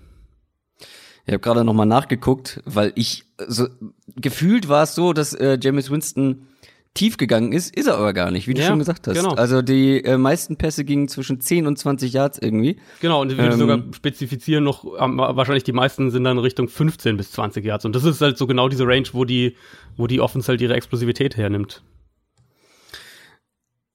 Ich 1.26 1.34
habe 1.34 1.40
gerade 1.40 1.64
noch 1.64 1.74
mal 1.74 1.86
nachgeguckt, 1.86 2.62
weil 2.66 2.92
ich 2.96 3.26
so 3.48 3.68
gefühlt 4.16 4.68
war 4.68 4.84
es 4.84 4.96
so, 4.96 5.14
dass 5.14 5.34
äh, 5.34 5.58
James 5.62 5.90
Winston 5.90 6.48
tief 6.94 7.18
gegangen 7.18 7.54
ist, 7.54 7.76
ist 7.76 7.88
er 7.88 7.98
aber 7.98 8.14
gar 8.14 8.30
nicht, 8.30 8.48
wie 8.48 8.54
du 8.54 8.62
ja, 8.62 8.68
schon 8.68 8.80
gesagt 8.80 9.08
hast. 9.08 9.16
Genau. 9.16 9.34
Also 9.34 9.62
die 9.62 10.04
äh, 10.04 10.18
meisten 10.18 10.58
Pässe 10.58 10.86
gingen 10.86 11.08
zwischen 11.08 11.42
10 11.42 11.66
und 11.66 11.78
20 11.78 12.14
Yards 12.14 12.38
irgendwie. 12.38 12.78
Genau, 13.00 13.22
und 13.22 13.32
ich 13.32 13.38
würde 13.38 13.54
ähm, 13.54 13.60
sogar 13.60 13.82
spezifizieren 13.94 14.64
noch, 14.64 14.86
ähm, 15.00 15.18
wahrscheinlich 15.18 15.64
die 15.64 15.72
meisten 15.72 16.12
sind 16.12 16.24
dann 16.24 16.38
Richtung 16.38 16.68
15 16.68 17.18
bis 17.18 17.32
20 17.32 17.66
Yards. 17.66 17.86
Und 17.86 17.96
das 17.96 18.04
ist 18.04 18.22
halt 18.22 18.38
so 18.38 18.46
genau 18.46 18.70
diese 18.70 18.86
Range, 18.86 19.08
wo 19.14 19.26
die, 19.26 19.56
wo 19.98 20.06
die 20.06 20.22
Offense 20.22 20.50
halt 20.50 20.62
ihre 20.62 20.76
Explosivität 20.76 21.36
hernimmt. 21.36 21.82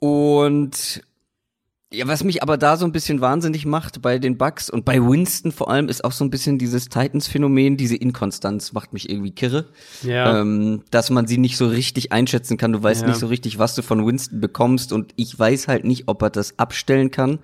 Und 0.01 1.03
Ja, 1.91 2.07
was 2.07 2.23
mich 2.23 2.43
aber 2.43 2.59
da 2.59 2.77
so 2.77 2.85
ein 2.85 2.93
bisschen 2.93 3.23
wahnsinnig 3.23 3.65
macht 3.65 4.03
bei 4.03 4.19
den 4.19 4.37
Bucks 4.37 4.69
und 4.69 4.85
bei 4.85 5.01
Winston 5.01 5.53
vor 5.53 5.71
allem 5.71 5.89
ist 5.89 6.05
auch 6.05 6.13
so 6.13 6.23
ein 6.23 6.29
bisschen 6.29 6.59
dieses 6.59 6.91
Titans-Phänomen, 6.91 7.79
diese 7.79 7.97
Inkonstanz 7.97 8.75
macht 8.75 8.93
mich 8.93 9.09
irgendwie 9.09 9.31
kirre. 9.31 9.69
Ja. 10.03 10.41
Ähm, 10.41 10.83
dass 10.91 11.09
man 11.09 11.27
sie 11.27 11.39
nicht 11.39 11.57
so 11.57 11.67
richtig 11.67 12.13
einschätzen 12.13 12.59
kann. 12.59 12.73
Du 12.73 12.83
weißt 12.83 13.03
Ja. 13.03 13.09
nicht 13.09 13.19
so 13.19 13.29
richtig, 13.29 13.59
was 13.59 13.75
du 13.75 13.81
von 13.81 14.07
Winston 14.07 14.39
bekommst 14.39 14.93
und 14.93 15.13
ich 15.17 15.39
weiß 15.39 15.67
halt 15.67 15.85
nicht, 15.85 16.09
ob 16.09 16.21
er 16.21 16.29
das 16.29 16.59
abstellen 16.59 17.11
kann. 17.11 17.39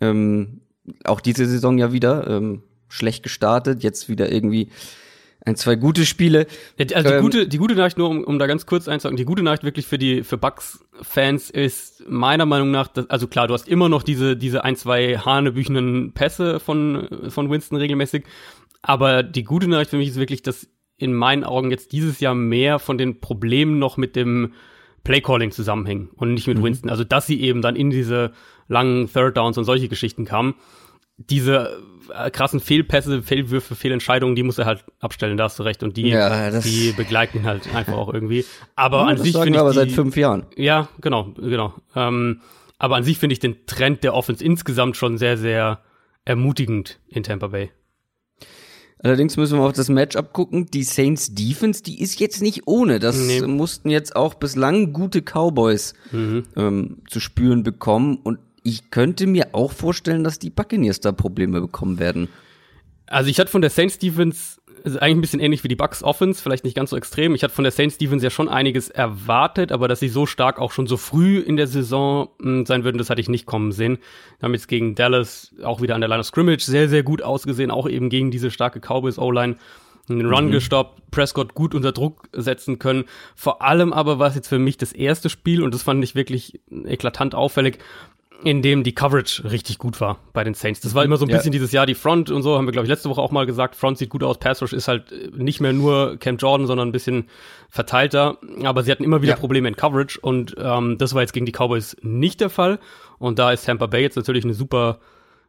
Ähm, 0.00 0.62
auch 1.04 1.20
diese 1.20 1.44
Saison 1.46 1.76
ja 1.76 1.92
wieder 1.92 2.26
ähm, 2.26 2.62
schlecht 2.88 3.22
gestartet, 3.22 3.82
jetzt 3.82 4.08
wieder 4.08 4.32
irgendwie 4.32 4.70
ein, 5.44 5.56
zwei 5.56 5.76
gute 5.76 6.04
Spiele. 6.04 6.46
Ja, 6.78 6.84
die- 6.84 6.94
also 6.96 7.08
die, 7.08 7.14
Ähm, 7.16 7.22
gute, 7.22 7.48
die 7.48 7.58
gute 7.58 7.74
Nachricht, 7.74 7.96
nur 7.98 8.08
um, 8.10 8.24
um 8.24 8.38
da 8.38 8.46
ganz 8.46 8.66
kurz 8.66 8.88
einzusagen, 8.88 9.16
die 9.16 9.24
gute 9.24 9.42
Nachricht 9.42 9.62
wirklich 9.64 9.86
für 9.86 9.98
die 9.98 10.22
für 10.24 10.36
Bucks-Fans 10.36 11.50
ist 11.50 12.04
meiner 12.08 12.44
Meinung 12.46 12.70
nach, 12.70 12.88
dass, 12.88 13.08
also 13.08 13.26
klar, 13.28 13.46
du 13.46 13.54
hast 13.54 13.68
immer 13.68 13.88
noch 13.88 14.02
diese, 14.02 14.36
diese 14.36 14.64
ein, 14.64 14.76
zwei 14.76 15.16
hanebüchenen 15.16 16.12
Pässe 16.12 16.60
von, 16.60 17.08
von 17.28 17.50
Winston 17.50 17.78
regelmäßig, 17.78 18.24
aber 18.82 19.22
die 19.22 19.44
gute 19.44 19.68
Nachricht 19.68 19.90
für 19.90 19.96
mich 19.96 20.08
ist 20.08 20.16
wirklich, 20.18 20.42
dass 20.42 20.68
in 20.96 21.14
meinen 21.14 21.44
Augen 21.44 21.70
jetzt 21.70 21.92
dieses 21.92 22.18
Jahr 22.20 22.34
mehr 22.34 22.78
von 22.80 22.98
den 22.98 23.20
Problemen 23.20 23.78
noch 23.78 23.96
mit 23.96 24.16
dem 24.16 24.52
Playcalling 25.04 25.52
zusammenhängen 25.52 26.10
und 26.16 26.34
nicht 26.34 26.48
mit 26.48 26.60
Winston. 26.62 26.90
Also, 26.90 27.04
dass 27.04 27.26
sie 27.26 27.40
eben 27.40 27.62
dann 27.62 27.76
in 27.76 27.90
diese 27.90 28.32
langen 28.66 29.10
Third 29.10 29.36
Downs 29.36 29.56
und 29.56 29.64
solche 29.64 29.88
Geschichten 29.88 30.24
kamen. 30.24 30.54
Diese 31.18 31.82
äh, 32.14 32.30
krassen 32.30 32.60
Fehlpässe, 32.60 33.22
Fehlwürfe, 33.22 33.74
Fehlentscheidungen, 33.74 34.36
die 34.36 34.42
muss 34.44 34.56
er 34.58 34.66
halt 34.66 34.84
abstellen, 35.00 35.36
da 35.36 35.44
hast 35.44 35.58
du 35.58 35.64
recht. 35.64 35.82
Und 35.82 35.96
die, 35.96 36.08
Ja, 36.08 36.50
die 36.60 36.92
begleiten 36.96 37.44
halt 37.44 37.74
einfach 37.74 37.94
auch 37.94 38.12
irgendwie. 38.14 38.44
Aber 38.76 38.98
Ja, 39.00 39.04
an 39.06 39.18
sich 39.18 39.36
finde 39.36 39.50
ich 39.56 39.58
aber 39.58 39.70
die, 39.70 39.76
seit 39.76 39.90
fünf 39.92 40.16
Jahren. 40.16 40.46
Ja, 40.56 40.88
genau, 41.00 41.32
genau. 41.36 41.74
Ähm, 41.96 42.40
aber 42.78 42.96
an 42.96 43.02
sich 43.02 43.18
finde 43.18 43.32
ich 43.32 43.40
den 43.40 43.66
Trend 43.66 44.04
der 44.04 44.14
Offense 44.14 44.44
insgesamt 44.44 44.96
schon 44.96 45.18
sehr, 45.18 45.36
sehr 45.36 45.80
ermutigend 46.24 47.00
in 47.08 47.24
Tampa 47.24 47.48
Bay. 47.48 47.70
Allerdings 49.00 49.36
müssen 49.36 49.58
wir 49.58 49.64
auf 49.64 49.72
das 49.74 49.88
Matchup 49.88 50.32
gucken. 50.32 50.66
Die 50.66 50.82
Saints 50.82 51.32
Defense, 51.34 51.82
die 51.84 52.00
ist 52.00 52.18
jetzt 52.18 52.42
nicht 52.42 52.66
ohne. 52.66 52.98
Das 52.98 53.16
Nee. 53.16 53.40
mussten 53.42 53.90
jetzt 53.90 54.16
auch 54.16 54.34
bislang 54.34 54.92
gute 54.92 55.22
Cowboys 55.22 55.94
ähm, 56.12 56.98
zu 57.08 57.20
spüren 57.20 57.62
bekommen. 57.62 58.18
Und 58.22 58.38
ich 58.68 58.90
könnte 58.90 59.26
mir 59.26 59.48
auch 59.52 59.72
vorstellen, 59.72 60.24
dass 60.24 60.38
die 60.38 60.50
Buccaneers 60.50 61.00
da 61.00 61.12
Probleme 61.12 61.60
bekommen 61.60 61.98
werden. 61.98 62.28
Also 63.06 63.30
ich 63.30 63.40
hatte 63.40 63.50
von 63.50 63.62
der 63.62 63.70
Saints 63.70 63.98
Defense 63.98 64.60
ist 64.84 64.96
eigentlich 65.02 65.16
ein 65.16 65.20
bisschen 65.20 65.40
ähnlich 65.40 65.64
wie 65.64 65.68
die 65.68 65.76
Bucks 65.76 66.02
Offense, 66.02 66.40
vielleicht 66.42 66.64
nicht 66.64 66.76
ganz 66.76 66.90
so 66.90 66.96
extrem. 66.96 67.34
Ich 67.34 67.42
hatte 67.42 67.54
von 67.54 67.64
der 67.64 67.72
Saints 67.72 67.98
Defense 67.98 68.24
ja 68.24 68.30
schon 68.30 68.48
einiges 68.48 68.90
erwartet, 68.90 69.72
aber 69.72 69.88
dass 69.88 70.00
sie 70.00 70.08
so 70.08 70.26
stark 70.26 70.60
auch 70.60 70.70
schon 70.70 70.86
so 70.86 70.96
früh 70.96 71.38
in 71.38 71.56
der 71.56 71.66
Saison 71.66 72.28
mh, 72.38 72.66
sein 72.66 72.84
würden, 72.84 72.98
das 72.98 73.10
hatte 73.10 73.20
ich 73.20 73.28
nicht 73.28 73.46
kommen 73.46 73.72
sehen. 73.72 73.98
Wir 74.38 74.46
haben 74.46 74.54
jetzt 74.54 74.68
gegen 74.68 74.94
Dallas 74.94 75.54
auch 75.62 75.80
wieder 75.80 75.94
an 75.94 76.00
der 76.00 76.08
Line 76.08 76.20
of 76.20 76.26
Scrimmage 76.26 76.62
sehr, 76.62 76.88
sehr 76.88 77.02
gut 77.02 77.22
ausgesehen, 77.22 77.70
auch 77.70 77.88
eben 77.88 78.08
gegen 78.08 78.30
diese 78.30 78.50
starke 78.50 78.80
Cowboys 78.80 79.18
O-Line. 79.18 79.56
Den 80.08 80.24
Run 80.24 80.50
gestoppt, 80.50 81.10
Prescott 81.10 81.54
gut 81.54 81.74
unter 81.74 81.92
Druck 81.92 82.30
setzen 82.32 82.78
können. 82.78 83.04
Vor 83.34 83.60
allem 83.60 83.92
aber 83.92 84.18
war 84.18 84.28
es 84.28 84.36
jetzt 84.36 84.48
für 84.48 84.58
mich 84.58 84.78
das 84.78 84.92
erste 84.92 85.28
Spiel 85.28 85.62
und 85.62 85.74
das 85.74 85.82
fand 85.82 86.02
ich 86.02 86.14
wirklich 86.14 86.60
eklatant 86.70 87.34
auffällig, 87.34 87.78
in 88.44 88.62
dem 88.62 88.84
die 88.84 88.94
Coverage 88.94 89.50
richtig 89.50 89.78
gut 89.78 90.00
war 90.00 90.18
bei 90.32 90.44
den 90.44 90.54
Saints. 90.54 90.80
Das 90.80 90.94
war 90.94 91.04
immer 91.04 91.16
so 91.16 91.24
ein 91.24 91.28
Ja. 91.30 91.36
bisschen 91.36 91.50
dieses 91.50 91.72
Jahr 91.72 91.86
die 91.86 91.96
Front 91.96 92.30
und 92.30 92.42
so, 92.42 92.56
haben 92.56 92.66
wir 92.66 92.72
glaube 92.72 92.84
ich 92.86 92.88
letzte 92.90 93.08
Woche 93.10 93.20
auch 93.20 93.32
mal 93.32 93.46
gesagt, 93.46 93.74
Front 93.74 93.98
sieht 93.98 94.10
gut 94.10 94.22
aus, 94.22 94.38
Pass 94.38 94.62
Rush 94.62 94.72
ist 94.72 94.86
halt 94.86 95.10
äh, 95.10 95.30
nicht 95.34 95.60
mehr 95.60 95.72
nur 95.72 96.16
Cam 96.18 96.36
Jordan, 96.36 96.66
sondern 96.68 96.88
ein 96.88 96.92
bisschen 96.92 97.28
verteilter, 97.68 98.38
aber 98.64 98.82
sie 98.84 98.90
hatten 98.92 99.02
immer 99.04 99.22
wieder 99.22 99.32
Ja. 99.32 99.38
Probleme 99.38 99.66
in 99.68 99.76
Coverage 99.76 100.20
und 100.20 100.54
ähm, 100.58 100.98
das 100.98 101.14
war 101.14 101.22
jetzt 101.22 101.32
gegen 101.32 101.46
die 101.46 101.52
Cowboys 101.52 101.96
nicht 102.02 102.40
der 102.40 102.50
Fall 102.50 102.78
und 103.18 103.38
da 103.38 103.50
ist 103.52 103.64
Tampa 103.66 103.86
Bay 103.86 104.02
jetzt 104.02 104.16
natürlich 104.16 104.44
eine 104.44 104.54
super 104.54 105.00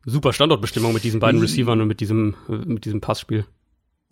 super 0.06 0.34
Standortbestimmung 0.34 0.94
mit 0.94 1.04
diesen 1.04 1.20
beiden 1.20 1.38
Mhm. 1.40 1.46
Receivern 1.46 1.82
und 1.82 1.88
mit 1.88 2.00
diesem 2.00 2.36
äh, 2.50 2.54
mit 2.54 2.86
diesem 2.86 3.02
Passspiel. 3.02 3.46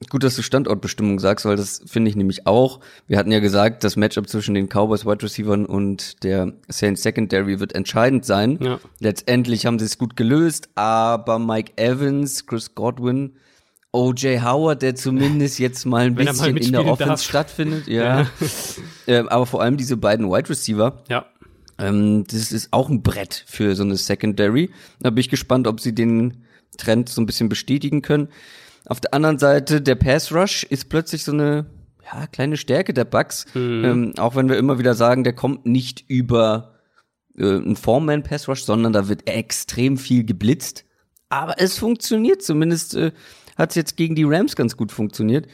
Gut, 0.10 0.24
dass 0.24 0.36
du 0.36 0.44
Standortbestimmung 0.44 1.20
sagst, 1.20 1.46
weil 1.46 1.56
das 1.56 1.82
finde 1.88 2.10
ich 2.10 2.16
nämlich 2.16 2.46
auch. 2.46 2.80
Wir 3.08 3.18
hatten 3.18 3.32
ja 3.32 3.40
gesagt, 3.40 3.84
das 3.84 3.96
Matchup 3.96 4.30
zwischen 4.30 4.54
den 4.54 4.68
Cowboys 4.70 5.06
Wide 5.08 5.24
Receivers 5.24 5.68
und 5.68 6.24
der 6.24 6.54
Saints 6.68 7.02
Secondary 7.02 7.60
wird 7.60 7.74
entscheidend 7.74 8.24
sein. 8.24 8.60
Ja. 8.62 8.80
Letztendlich 9.00 9.66
haben 9.66 9.80
sie 9.80 9.86
es 9.86 9.98
gut 9.98 10.16
gelöst, 10.16 10.70
aber 10.76 11.40
Mike 11.40 11.74
Evans, 11.78 12.46
Chris 12.46 12.76
Godwin, 12.76 13.38
OJ 13.92 14.42
Howard, 14.44 14.84
der 14.84 14.94
zumindest 14.94 15.58
jetzt 15.60 15.86
mal 15.88 16.06
ein 16.06 16.16
Wenn 16.18 16.28
er 16.28 16.34
mal 16.34 16.54
bisschen 16.54 16.76
in 16.76 16.84
der 16.84 16.92
Offense 16.92 17.10
darf. 17.10 17.22
stattfindet, 17.24 17.88
ja. 17.88 18.28
ähm, 19.08 19.28
aber 19.30 19.48
vor 19.48 19.64
allem 19.64 19.78
diese 19.78 19.98
beiden 19.98 20.30
Wide 20.30 20.48
Receiver, 20.50 21.02
Ja. 21.10 21.26
ähm, 21.80 22.24
das 22.30 22.52
ist 22.52 22.68
auch 22.72 22.90
ein 22.90 23.02
Brett 23.02 23.44
für 23.48 23.76
so 23.76 23.82
eine 23.82 23.96
Secondary. 23.98 24.70
Da 25.00 25.10
bin 25.10 25.22
ich 25.22 25.30
gespannt, 25.30 25.66
ob 25.66 25.80
sie 25.80 25.96
den 25.96 26.44
Trend 26.78 27.10
so 27.10 27.20
ein 27.20 27.26
bisschen 27.26 27.50
bestätigen 27.50 28.04
können. 28.04 28.28
Auf 28.88 29.02
der 29.02 29.14
anderen 29.14 29.38
Seite, 29.38 29.82
der 29.82 29.96
Pass 29.96 30.32
Rush 30.32 30.64
ist 30.64 30.90
plötzlich 30.90 31.24
so 31.24 31.34
eine 31.34 31.66
ja, 32.06 32.26
kleine 32.28 32.58
Stärke 32.58 32.94
der 32.94 33.06
Bucks. 33.06 33.46
Ähm, 33.54 34.14
auch 34.18 34.36
wenn 34.36 34.50
wir 34.50 34.58
immer 34.58 34.80
wieder 34.80 34.94
sagen, 34.94 35.24
der 35.24 35.34
kommt 35.34 35.66
nicht 35.66 36.06
über 36.08 36.76
äh, 37.38 37.44
einen 37.44 37.76
Foreman 37.76 38.24
Pass 38.24 38.48
Rush, 38.48 38.64
sondern 38.64 38.94
da 38.94 39.10
wird 39.10 39.30
extrem 39.30 39.98
viel 39.98 40.24
geblitzt. 40.24 40.86
Aber 41.30 41.60
es 41.60 41.78
funktioniert, 41.78 42.42
zumindest 42.42 42.96
äh, 42.96 43.12
hat 43.58 43.72
es 43.72 43.76
jetzt 43.76 43.98
gegen 43.98 44.16
die 44.16 44.24
Rams 44.24 44.56
ganz 44.56 44.78
gut 44.78 44.92
funktioniert. 44.92 45.48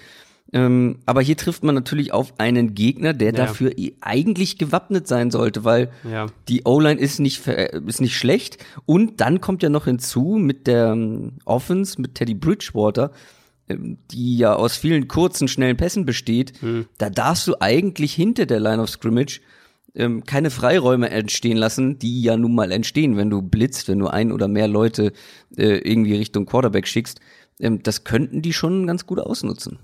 Ähm, 0.54 1.00
aber 1.08 1.22
hier 1.22 1.36
trifft 1.36 1.64
man 1.64 1.74
natürlich 1.74 2.14
auf 2.14 2.40
einen 2.40 2.76
Gegner, 2.76 3.14
der 3.14 3.32
Ja. 3.32 3.46
dafür 3.46 3.72
eigentlich 4.02 4.60
gewappnet 4.60 5.08
sein 5.08 5.32
sollte, 5.32 5.64
weil 5.64 5.90
Ja. 6.10 6.28
die 6.48 6.62
O-Line 6.66 7.00
ist 7.00 7.20
nicht 7.20 7.48
äh, 7.48 7.80
ist 7.88 8.02
nicht 8.02 8.16
schlecht 8.16 8.64
und 8.86 9.20
dann 9.20 9.42
kommt 9.42 9.64
ja 9.64 9.70
noch 9.70 9.86
hinzu 9.86 10.38
mit 10.40 10.68
der 10.68 10.92
ähm, 10.92 11.34
Offense 11.46 12.00
mit 12.00 12.14
Teddy 12.16 12.36
Bridgewater, 12.36 13.12
ähm, 13.68 13.98
die 14.12 14.38
ja 14.38 14.56
aus 14.56 14.78
vielen 14.78 15.08
kurzen 15.08 15.48
schnellen 15.48 15.76
Pässen 15.78 16.06
besteht. 16.06 16.54
Da 17.00 17.10
darfst 17.10 17.48
du 17.48 17.56
eigentlich 17.60 18.14
hinter 18.14 18.46
der 18.46 18.60
Line 18.60 18.82
of 18.82 18.90
Scrimmage 18.90 19.42
ähm, 19.96 20.24
keine 20.24 20.50
Freiräume 20.52 21.10
entstehen 21.10 21.58
lassen, 21.58 21.98
die 22.00 22.22
ja 22.22 22.38
nun 22.38 22.54
mal 22.56 22.72
entstehen, 22.72 23.16
wenn 23.18 23.30
du 23.30 23.42
blitzt, 23.42 23.88
wenn 23.90 24.00
du 24.00 24.08
ein 24.08 24.32
oder 24.32 24.48
mehr 24.48 24.68
Leute 24.68 25.14
äh, 25.58 25.78
irgendwie 25.78 26.16
Richtung 26.16 26.46
Quarterback 26.46 26.88
schickst. 26.88 27.20
Ähm, 27.60 27.82
das 27.84 28.04
könnten 28.04 28.42
die 28.44 28.54
schon 28.54 28.86
ganz 28.88 29.06
gut 29.08 29.20
ausnutzen. 29.20 29.80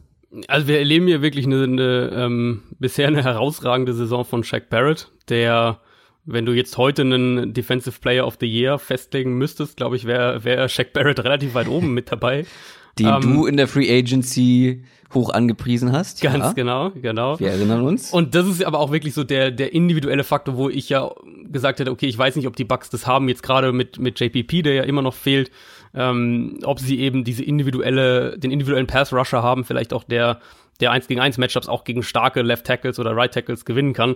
Also 0.47 0.68
wir 0.68 0.77
erleben 0.77 1.07
hier 1.07 1.22
wirklich 1.22 1.45
eine, 1.45 1.64
eine 1.64 2.11
ähm, 2.14 2.64
bisher 2.77 3.07
eine 3.07 3.23
herausragende 3.23 3.93
Saison 3.93 4.26
von 4.26 4.43
Shaq 4.43 4.69
Barrett, 4.69 5.10
der, 5.27 5.80
wenn 6.26 6.45
du 6.45 6.53
jetzt 6.53 6.77
heute 6.77 7.01
einen 7.01 7.53
Defensive 7.53 7.99
Player 7.99 8.27
of 8.27 8.38
the 8.39 8.45
Year 8.45 8.77
festlegen 8.77 9.38
müsstest, 9.38 9.77
glaube 9.77 9.95
ich, 9.95 10.06
wäre 10.06 10.43
wär 10.43 10.69
Shaq 10.69 10.93
Barrett 10.93 11.23
relativ 11.23 11.56
weit 11.56 11.68
oben 11.68 11.93
mit 11.93 12.11
dabei. 12.11 12.45
Den 12.99 13.07
Ähm, 13.07 13.22
du 13.22 13.45
in 13.45 13.57
der 13.57 13.68
Free 13.68 13.89
Agency 13.89 14.84
hoch 15.14 15.31
angepriesen 15.31 15.91
hast. 15.91 16.22
Ganz 16.22 16.43
ja. 16.43 16.51
genau, 16.53 16.91
genau. 16.91 17.39
Wir 17.39 17.49
erinnern 17.49 17.81
uns. 17.81 18.11
Und 18.11 18.35
das 18.35 18.47
ist 18.47 18.64
aber 18.64 18.80
auch 18.80 18.91
wirklich 18.91 19.14
so 19.14 19.23
der, 19.23 19.51
der 19.51 19.73
individuelle 19.73 20.23
Faktor, 20.23 20.57
wo 20.57 20.69
ich 20.69 20.89
ja 20.89 21.10
gesagt 21.45 21.80
hätte, 21.80 21.91
okay, 21.91 22.06
ich 22.06 22.18
weiß 22.18 22.35
nicht, 22.35 22.47
ob 22.47 22.56
die 22.56 22.64
Bucks 22.64 22.89
das 22.89 23.07
haben, 23.07 23.27
jetzt 23.27 23.41
gerade 23.41 23.72
mit, 23.73 23.97
mit 23.97 24.19
JPP, 24.19 24.64
der 24.64 24.73
ja 24.73 24.84
immer 24.84 25.01
noch 25.01 25.15
fehlt, 25.15 25.49
ähm, 25.93 26.59
ob 26.63 26.79
sie 26.79 26.99
eben 26.99 27.23
diese 27.23 27.43
individuelle, 27.43 28.37
den 28.37 28.51
individuellen 28.51 28.87
Pass-Rusher 28.87 29.43
haben, 29.43 29.63
vielleicht 29.63 29.93
auch 29.93 30.03
der, 30.03 30.39
der 30.79 30.91
1 30.91 31.07
gegen 31.07 31.19
1 31.19 31.37
Matchups 31.37 31.67
auch 31.67 31.83
gegen 31.83 32.03
starke 32.03 32.41
Left 32.41 32.65
Tackles 32.65 32.99
oder 32.99 33.15
Right 33.15 33.33
Tackles 33.33 33.65
gewinnen 33.65 33.93
kann. 33.93 34.15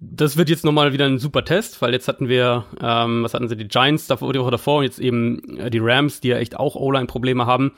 Das 0.00 0.36
wird 0.36 0.48
jetzt 0.48 0.64
nochmal 0.64 0.92
wieder 0.92 1.06
ein 1.06 1.18
super 1.18 1.44
Test, 1.44 1.82
weil 1.82 1.92
jetzt 1.92 2.06
hatten 2.06 2.28
wir, 2.28 2.64
ähm, 2.80 3.24
was 3.24 3.34
hatten 3.34 3.48
sie, 3.48 3.56
die 3.56 3.66
Giants 3.66 4.06
davor, 4.06 4.32
die 4.32 4.38
Woche 4.38 4.52
davor 4.52 4.78
und 4.78 4.84
jetzt 4.84 5.00
eben 5.00 5.58
äh, 5.58 5.70
die 5.70 5.80
Rams, 5.80 6.20
die 6.20 6.28
ja 6.28 6.38
echt 6.38 6.56
auch 6.56 6.76
O-Line-Probleme 6.76 7.46
haben 7.46 7.72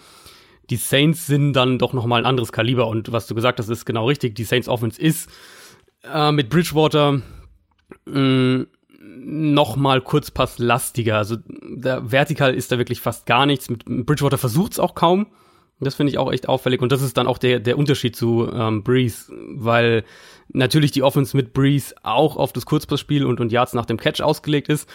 die 0.71 0.77
Saints 0.77 1.27
sind 1.27 1.53
dann 1.55 1.79
doch 1.79 1.93
noch 1.93 2.07
mal 2.07 2.19
ein 2.19 2.27
anderes 2.27 2.53
Kaliber 2.53 2.87
und 2.87 3.11
was 3.13 3.27
du 3.27 3.35
gesagt 3.35 3.59
hast, 3.59 3.69
ist 3.69 3.85
genau 3.85 4.07
richtig. 4.07 4.37
Die 4.37 4.45
Saints 4.45 4.69
Offense 4.69 5.01
ist 5.01 5.29
äh, 6.05 6.31
mit 6.31 6.49
Bridgewater 6.49 7.21
mh, 8.07 8.67
noch 9.23 9.77
mal 9.77 10.01
kurzpasslastiger. 10.01 11.17
Also 11.17 11.37
da, 11.77 12.11
vertikal 12.11 12.55
ist 12.55 12.73
da 12.73 12.79
wirklich 12.79 13.01
fast 13.01 13.27
gar 13.27 13.47
nichts. 13.47 13.69
Mit 13.71 13.85
Bridgewater 13.85 14.39
versucht's 14.39 14.79
auch 14.79 14.95
kaum. 14.95 15.27
Das 15.83 15.95
finde 15.95 16.11
ich 16.11 16.19
auch 16.19 16.31
echt 16.31 16.47
auffällig 16.47 16.83
und 16.83 16.93
das 16.93 17.01
ist 17.01 17.17
dann 17.17 17.27
auch 17.27 17.39
der 17.39 17.59
der 17.59 17.79
Unterschied 17.79 18.15
zu 18.15 18.47
ähm, 18.53 18.83
Breeze, 18.83 19.33
weil 19.55 20.05
natürlich 20.49 20.91
die 20.91 21.03
Offense 21.03 21.35
mit 21.35 21.55
Breeze 21.55 21.95
auch 22.03 22.37
auf 22.37 22.53
das 22.53 22.67
Kurzpassspiel 22.67 23.25
und 23.25 23.41
und 23.41 23.51
Yards 23.51 23.73
nach 23.73 23.87
dem 23.87 23.97
Catch 23.97 24.21
ausgelegt 24.21 24.69
ist 24.69 24.87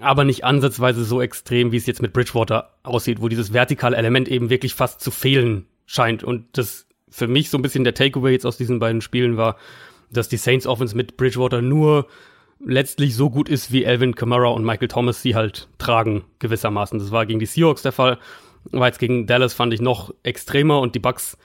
aber 0.00 0.24
nicht 0.24 0.44
ansatzweise 0.44 1.04
so 1.04 1.20
extrem, 1.20 1.72
wie 1.72 1.76
es 1.76 1.86
jetzt 1.86 2.02
mit 2.02 2.12
Bridgewater 2.12 2.70
aussieht, 2.82 3.20
wo 3.20 3.28
dieses 3.28 3.52
vertikale 3.52 3.96
Element 3.96 4.28
eben 4.28 4.50
wirklich 4.50 4.74
fast 4.74 5.00
zu 5.00 5.10
fehlen 5.10 5.66
scheint. 5.86 6.22
Und 6.22 6.46
das 6.56 6.86
für 7.08 7.26
mich 7.26 7.50
so 7.50 7.58
ein 7.58 7.62
bisschen 7.62 7.84
der 7.84 7.94
Takeaway 7.94 8.32
jetzt 8.32 8.46
aus 8.46 8.56
diesen 8.56 8.78
beiden 8.78 9.00
Spielen 9.00 9.36
war, 9.36 9.56
dass 10.10 10.28
die 10.28 10.36
Saints 10.36 10.66
Offense 10.66 10.96
mit 10.96 11.16
Bridgewater 11.16 11.62
nur 11.62 12.06
letztlich 12.60 13.14
so 13.14 13.30
gut 13.30 13.48
ist, 13.48 13.72
wie 13.72 13.86
Alvin 13.86 14.14
Kamara 14.14 14.48
und 14.48 14.64
Michael 14.64 14.88
Thomas 14.88 15.22
sie 15.22 15.34
halt 15.34 15.68
tragen, 15.78 16.24
gewissermaßen. 16.38 16.98
Das 16.98 17.10
war 17.10 17.26
gegen 17.26 17.38
die 17.38 17.46
Seahawks 17.46 17.82
der 17.82 17.92
Fall. 17.92 18.18
War 18.70 18.88
jetzt 18.88 18.98
gegen 18.98 19.26
Dallas, 19.26 19.54
fand 19.54 19.72
ich, 19.72 19.80
noch 19.80 20.12
extremer 20.22 20.80
und 20.80 20.94
die 20.94 20.98
Bucks 20.98 21.38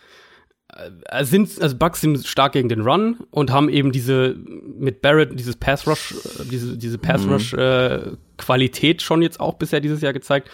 äh, 0.69 1.23
sind, 1.23 1.61
also 1.61 1.77
Bucks 1.77 2.01
sind 2.01 2.25
stark 2.25 2.53
gegen 2.53 2.69
den 2.69 2.81
Run 2.81 3.17
und 3.31 3.51
haben 3.51 3.69
eben 3.69 3.91
diese 3.91 4.35
mit 4.35 5.01
Barrett 5.01 5.39
dieses 5.39 5.55
Pass 5.55 5.87
Rush, 5.87 6.11
äh, 6.11 6.45
diese, 6.49 6.77
diese 6.77 6.97
Pass 6.97 7.27
Rush 7.27 7.53
äh, 7.53 8.11
Qualität 8.37 9.01
schon 9.01 9.21
jetzt 9.21 9.39
auch 9.39 9.53
bisher 9.53 9.79
dieses 9.79 10.01
Jahr 10.01 10.13
gezeigt. 10.13 10.49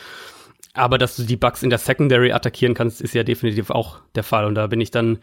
Aber 0.74 0.98
dass 0.98 1.16
du 1.16 1.24
die 1.24 1.38
Bucks 1.38 1.64
in 1.64 1.70
der 1.70 1.80
Secondary 1.80 2.32
attackieren 2.32 2.74
kannst, 2.74 3.02
ist 3.02 3.14
ja 3.14 3.24
definitiv 3.24 3.70
auch 3.70 4.00
der 4.16 4.24
Fall. 4.24 4.46
Und 4.46 4.56
da 4.56 4.68
bin 4.68 4.82
ich 4.82 4.92
dann 4.92 5.20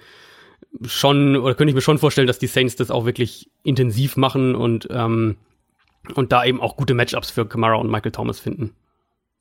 schon, 0.85 1.37
oder 1.37 1.55
könnte 1.55 1.71
ich 1.71 1.75
mir 1.75 1.81
schon 1.81 1.99
vorstellen, 1.99 2.27
dass 2.27 2.39
die 2.39 2.47
Saints 2.47 2.77
das 2.77 2.91
auch 2.91 3.07
wirklich 3.07 3.51
intensiv 3.63 4.17
machen 4.17 4.55
und, 4.55 4.89
ähm, 4.91 5.37
und 6.15 6.33
da 6.33 6.45
eben 6.45 6.61
auch 6.61 6.77
gute 6.77 6.95
Matchups 6.95 7.31
für 7.31 7.47
Kamara 7.47 7.77
und 7.77 7.91
Michael 7.91 8.13
Thomas 8.13 8.39
finden. 8.39 8.73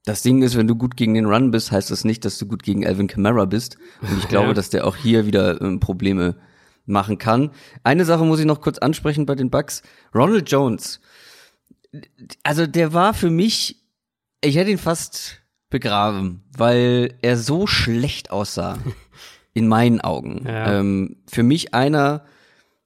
Das 0.05 0.21
Ding 0.21 0.43
ist, 0.43 0.55
wenn 0.55 0.67
du 0.67 0.75
gut 0.75 0.97
gegen 0.97 1.15
den 1.15 1.25
Run 1.25 1.51
bist, 1.51 1.71
heißt 1.71 1.89
das 1.89 2.05
nicht, 2.05 2.25
dass 2.25 2.37
du 2.37 2.45
gut 2.45 2.63
gegen 2.63 2.85
Alvin 2.85 3.07
Kamara 3.07 3.45
bist. 3.45 3.77
Und 4.01 4.17
ich 4.19 4.27
glaube, 4.27 4.47
ja. 4.49 4.53
dass 4.53 4.69
der 4.69 4.85
auch 4.85 4.95
hier 4.95 5.25
wieder 5.25 5.59
ähm, 5.61 5.79
Probleme 5.79 6.35
machen 6.85 7.17
kann. 7.17 7.51
Eine 7.83 8.05
Sache 8.05 8.23
muss 8.23 8.39
ich 8.39 8.45
noch 8.45 8.61
kurz 8.61 8.77
ansprechen 8.77 9.25
bei 9.25 9.33
den 9.33 9.49
Bucks. 9.49 9.81
Ronald 10.13 10.49
Jones. 10.49 10.99
Also 12.43 12.67
der 12.67 12.93
war 12.93 13.15
für 13.15 13.31
mich, 13.31 13.83
ich 14.41 14.55
hätte 14.55 14.69
ihn 14.69 14.77
fast 14.77 15.41
begraben, 15.71 16.43
weil 16.55 17.15
er 17.21 17.37
so 17.37 17.65
schlecht 17.67 18.29
aussah. 18.31 18.77
in 19.55 19.67
meinen 19.67 20.01
Augen. 20.01 20.43
Ja. 20.45 20.79
Ähm, 20.79 21.15
für 21.27 21.41
mich 21.41 21.73
einer, 21.73 22.25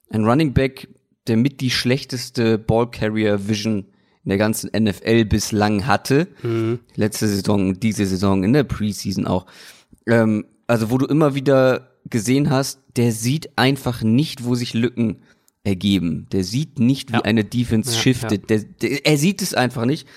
ein 0.10 0.24
Running 0.24 0.54
Back, 0.54 0.88
der 1.28 1.36
mit 1.36 1.60
die 1.60 1.72
schlechteste 1.72 2.58
Ball 2.58 2.90
Carrier 2.90 3.50
Vision 3.50 3.88
in 4.24 4.30
der 4.30 4.38
ganzen 4.38 4.70
NFL 4.72 5.26
bislang 5.26 5.88
hatte. 5.88 6.28
Mhm. 6.44 6.80
Letzte 6.96 7.28
Saison, 7.28 7.80
diese 7.80 8.06
Saison, 8.06 8.44
in 8.44 8.54
der 8.54 8.64
Preseason 8.64 9.26
auch. 9.26 9.48
Ähm, 10.08 10.46
also 10.68 10.92
wo 10.92 11.00
du 11.00 11.08
immer 11.08 11.34
wieder 11.34 11.98
gesehen 12.06 12.52
hast, 12.52 12.80
der 12.96 13.12
sieht 13.12 13.58
einfach 13.58 14.04
nicht, 14.04 14.44
wo 14.44 14.54
sich 14.54 14.74
Lücken 14.76 15.24
ergeben. 15.64 16.28
Der 16.32 16.44
sieht 16.44 16.78
nicht, 16.78 17.12
wie 17.12 17.16
ja. 17.16 17.22
eine 17.22 17.44
Defense 17.44 17.94
ja, 17.94 18.00
shiftet. 18.00 18.50
Der, 18.50 18.60
der, 18.60 19.06
er 19.06 19.18
sieht 19.18 19.42
es 19.42 19.56
einfach 19.56 19.86
nicht. 19.86 20.08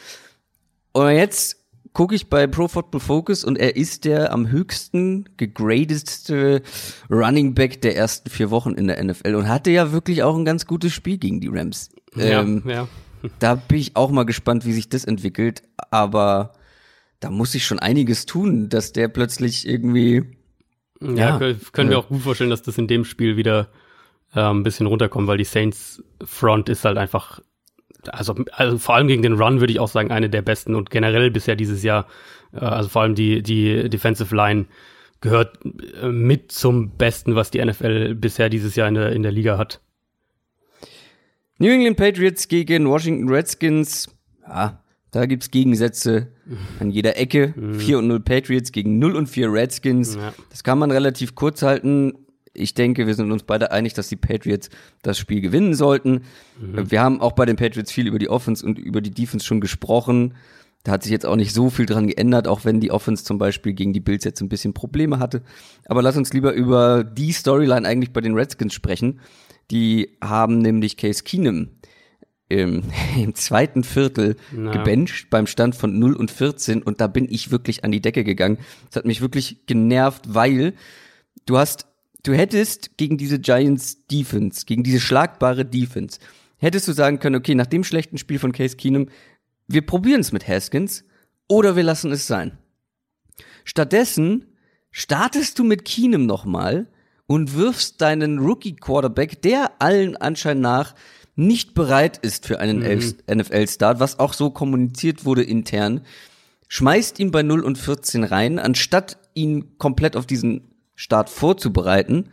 Und 0.93 1.11
jetzt 1.13 1.62
gucke 1.93 2.15
ich 2.15 2.29
bei 2.29 2.47
Pro 2.47 2.69
Football 2.69 3.01
Focus 3.01 3.45
und 3.45 3.59
er 3.59 3.77
ist 3.77 4.05
der 4.05 4.33
am 4.33 4.51
höchsten 4.51 5.29
gegradetste 5.37 6.63
Running 7.11 7.55
Back 7.55 7.81
der 7.83 7.97
ersten 7.97 8.31
vier 8.31 8.51
Wochen 8.51 8.73
in 8.73 8.87
der 8.87 9.03
NFL 9.03 9.35
und 9.35 9.49
hatte 9.49 9.71
ja 9.71 9.93
wirklich 9.93 10.23
auch 10.23 10.37
ein 10.37 10.45
ganz 10.45 10.67
gutes 10.67 10.93
Spiel 10.93 11.19
gegen 11.19 11.41
die 11.41 11.49
Rams. 11.49 11.91
Ja, 12.15 12.43
ähm, 12.43 12.63
ja. 12.67 12.89
Da 13.39 13.55
bin 13.55 13.79
ich 13.79 13.97
auch 13.97 14.11
mal 14.11 14.25
gespannt, 14.25 14.65
wie 14.67 14.73
sich 14.73 14.89
das 14.89 15.05
entwickelt, 15.05 15.63
aber 15.91 16.55
da 17.21 17.31
muss 17.31 17.55
ich 17.55 17.65
schon 17.65 17.79
einiges 17.79 18.27
tun, 18.27 18.69
dass 18.69 18.93
der 18.93 19.09
plötzlich 19.09 19.69
irgendwie 19.69 20.25
ja, 21.01 21.39
ja 21.41 21.55
können 21.73 21.91
wir 21.91 21.99
auch 21.99 22.09
gut 22.09 22.23
vorstellen, 22.23 22.51
dass 22.51 22.63
das 22.63 22.79
in 22.79 22.89
dem 22.89 23.05
Spiel 23.05 23.37
wieder 23.37 23.69
äh, 24.35 24.41
ein 24.41 24.63
bisschen 24.63 24.87
runterkommt, 24.87 25.29
weil 25.29 25.39
die 25.39 25.45
Saints 25.45 26.03
Front 26.25 26.69
ist 26.69 26.85
halt 26.85 26.99
einfach 26.99 27.41
also, 28.09 28.35
also 28.53 28.79
vor 28.79 28.95
allem 28.95 29.09
gegen 29.09 29.23
den 29.23 29.35
Run 29.35 29.61
würde 29.61 29.73
ich 29.73 29.81
auch 29.81 29.89
sagen, 29.89 30.11
eine 30.11 30.31
der 30.31 30.43
besten 30.43 30.75
und 30.75 30.91
generell 30.91 31.31
bisher 31.31 31.57
dieses 31.57 31.83
Jahr, 31.83 32.07
äh, 32.53 32.59
also 32.59 32.89
vor 32.89 33.03
allem 33.03 33.15
die, 33.15 33.43
die 33.43 33.89
Defensive 33.89 34.35
Line 34.35 34.67
gehört 35.21 35.59
äh, 36.01 36.09
mit 36.09 36.53
zum 36.53 36.91
Besten, 36.97 37.35
was 37.35 37.51
die 37.51 37.65
NFL 37.65 38.15
bisher 38.15 38.49
dieses 38.49 38.77
Jahr 38.77 38.89
in 38.89 38.95
der, 38.95 39.13
in 39.13 39.23
der 39.23 39.33
Liga 39.33 39.59
hat. 39.59 39.81
New 41.59 41.71
England 41.71 41.97
Patriots 41.97 42.49
gegen 42.49 42.89
Washington 42.89 43.29
Redskins. 43.29 44.11
Ja, 44.47 44.83
da 45.13 45.27
gibt's 45.27 45.51
Gegensätze 45.51 46.33
an 46.81 46.91
jeder 46.91 47.17
Ecke. 47.17 47.55
4 47.79 47.99
und 47.99 48.09
0 48.09 48.21
Patriots 48.21 48.73
gegen 48.73 48.99
0 48.99 49.15
und 49.15 49.29
4 49.29 49.53
Redskins. 49.53 50.17
Ja. 50.17 50.33
Das 50.51 50.65
kann 50.65 50.79
man 50.79 50.91
relativ 50.91 51.35
kurz 51.35 51.63
halten 51.63 52.22
ich 52.55 52.75
denke, 52.75 53.07
wir 53.07 53.15
sind 53.15 53.33
uns 53.33 53.45
beide 53.45 53.73
einig, 53.73 53.95
dass 53.95 54.09
die 54.09 54.17
Patriots 54.17 54.69
das 55.03 55.19
Spiel 55.19 55.41
gewinnen 55.41 55.75
sollten. 55.75 56.23
Mhm. 56.61 56.91
Wir 56.91 57.01
haben 57.01 57.21
auch 57.21 57.33
bei 57.33 57.47
den 57.47 57.57
Patriots 57.57 57.93
viel 57.93 58.07
über 58.07 58.19
die 58.19 58.29
Offense 58.29 58.65
und 58.65 58.79
über 58.79 59.01
die 59.01 59.11
Defense 59.11 59.47
schon 59.47 59.61
gesprochen. 59.61 60.35
Da 60.85 60.93
hat 60.93 61.05
sich 61.05 61.13
jetzt 61.13 61.27
auch 61.27 61.37
nicht 61.37 61.53
so 61.53 61.71
viel 61.71 61.87
dran 61.87 62.09
geändert, 62.09 62.49
auch 62.49 62.65
wenn 62.65 62.81
die 62.81 62.91
Offense 62.91 63.25
zum 63.25 63.39
Beispiel 63.39 63.73
gegen 63.73 63.93
die 63.93 64.01
Bills 64.01 64.25
jetzt 64.25 64.41
ein 64.41 64.49
bisschen 64.49 64.75
Probleme 64.75 65.19
hatte. 65.19 65.43
Aber 65.87 66.03
lass 66.03 66.17
uns 66.17 66.33
lieber 66.33 66.53
über 66.53 67.05
die 67.05 67.33
Storyline 67.33 67.87
eigentlich 67.87 68.13
bei 68.13 68.21
den 68.21 68.35
Redskins 68.35 68.75
sprechen. 68.75 69.21
Die 69.71 70.17
haben 70.21 70.59
nämlich 70.59 70.97
Case 70.97 71.23
Keenum 71.23 71.69
im, 72.49 72.83
im 73.17 73.35
zweiten 73.35 73.85
Viertel 73.85 74.37
no. 74.51 74.73
gebencht 74.73 75.31
beim 75.31 75.47
Stand 75.47 75.77
von 75.77 75.99
0 75.99 76.15
und 76.15 76.31
14 76.31 76.83
und 76.83 77.01
da 77.01 77.07
bin 77.07 77.29
ich 77.31 77.51
wirklich 77.51 77.85
an 77.85 77.93
die 77.93 78.03
Decke 78.03 78.25
gegangen. 78.25 78.59
Das 78.91 78.97
hat 78.97 79.05
mich 79.05 79.21
wirklich 79.21 79.67
genervt, 79.67 80.35
weil 80.35 80.75
du 81.47 81.59
hast 81.59 81.87
du 82.23 82.33
hättest 82.33 82.97
gegen 82.97 83.19
diese 83.19 83.39
Giants 83.39 84.07
Defense, 84.07 84.65
gegen 84.67 84.83
diese 84.83 85.01
schlagbare 85.01 85.65
Defense, 85.65 86.19
hättest 86.59 86.89
du 86.89 86.93
sagen 86.93 87.19
können, 87.19 87.37
okay, 87.37 87.55
nach 87.55 87.67
dem 87.67 87.85
schlechten 87.85 88.19
Spiel 88.19 88.39
von 88.39 88.53
Case 88.53 88.77
Keenum, 88.77 89.09
wir 89.67 89.85
probieren 89.85 90.21
es 90.21 90.33
mit 90.33 90.47
Haskins 90.47 91.05
oder 91.49 91.77
wir 91.77 91.83
lassen 91.83 92.13
es 92.13 92.27
sein. 92.27 92.59
Stattdessen 93.65 94.47
startest 94.91 95.59
du 95.59 95.65
mit 95.65 95.85
Keenum 95.85 96.27
nochmal 96.27 96.89
und 97.27 97.55
wirfst 97.55 98.01
deinen 98.01 98.39
Rookie 98.39 98.77
Quarterback, 98.77 99.43
der 99.43 99.73
allen 99.81 100.17
Anschein 100.17 100.61
nach 100.61 100.95
nicht 101.35 101.75
bereit 101.75 102.19
ist 102.19 102.47
für 102.47 102.61
einen 102.61 102.81
mhm. 102.81 103.15
NFL-Start, 103.33 104.01
was 104.01 104.19
auch 104.19 104.35
so 104.35 104.51
kommuniziert 104.51 105.25
wurde 105.25 105.43
intern, 105.43 106.03
schmeißt 106.69 107.19
ihn 107.21 107.31
bei 107.31 107.43
0 107.43 107.65
und 107.65 107.79
14 107.79 108.25
rein, 108.25 108.59
anstatt 108.59 109.17
ihn 109.35 109.79
komplett 109.79 110.17
auf 110.17 110.27
diesen 110.27 110.72
Start 111.03 111.31
vorzubereiten. 111.31 112.29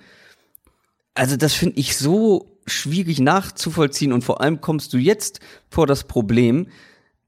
Also 1.16 1.38
das 1.38 1.56
finde 1.56 1.80
ich 1.80 1.98
so 1.98 2.60
schwierig 2.68 3.20
nachzuvollziehen 3.20 4.14
und 4.14 4.24
vor 4.24 4.42
allem 4.42 4.62
kommst 4.62 4.94
du 4.94 4.98
jetzt 4.98 5.40
vor 5.72 5.88
das 5.88 6.04
Problem, 6.04 6.68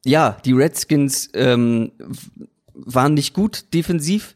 ja, 0.05 0.37
die 0.45 0.53
Redskins 0.53 1.29
ähm, 1.33 1.93
waren 2.73 3.15
nicht 3.15 3.33
gut 3.33 3.73
defensiv 3.73 4.35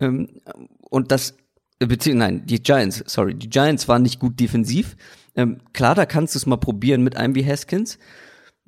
ähm, 0.00 0.40
und 0.80 1.12
das 1.12 1.34
äh, 1.78 1.86
beziehungsweise 1.86 2.32
nein, 2.32 2.46
die 2.46 2.62
Giants, 2.62 3.04
sorry, 3.06 3.34
die 3.34 3.50
Giants 3.50 3.86
waren 3.86 4.00
nicht 4.00 4.18
gut 4.18 4.40
defensiv. 4.40 4.96
Ähm, 5.34 5.58
klar, 5.74 5.94
da 5.94 6.06
kannst 6.06 6.34
du 6.34 6.38
es 6.38 6.46
mal 6.46 6.56
probieren 6.56 7.02
mit 7.02 7.18
einem 7.18 7.34
wie 7.34 7.44
Haskins 7.44 7.98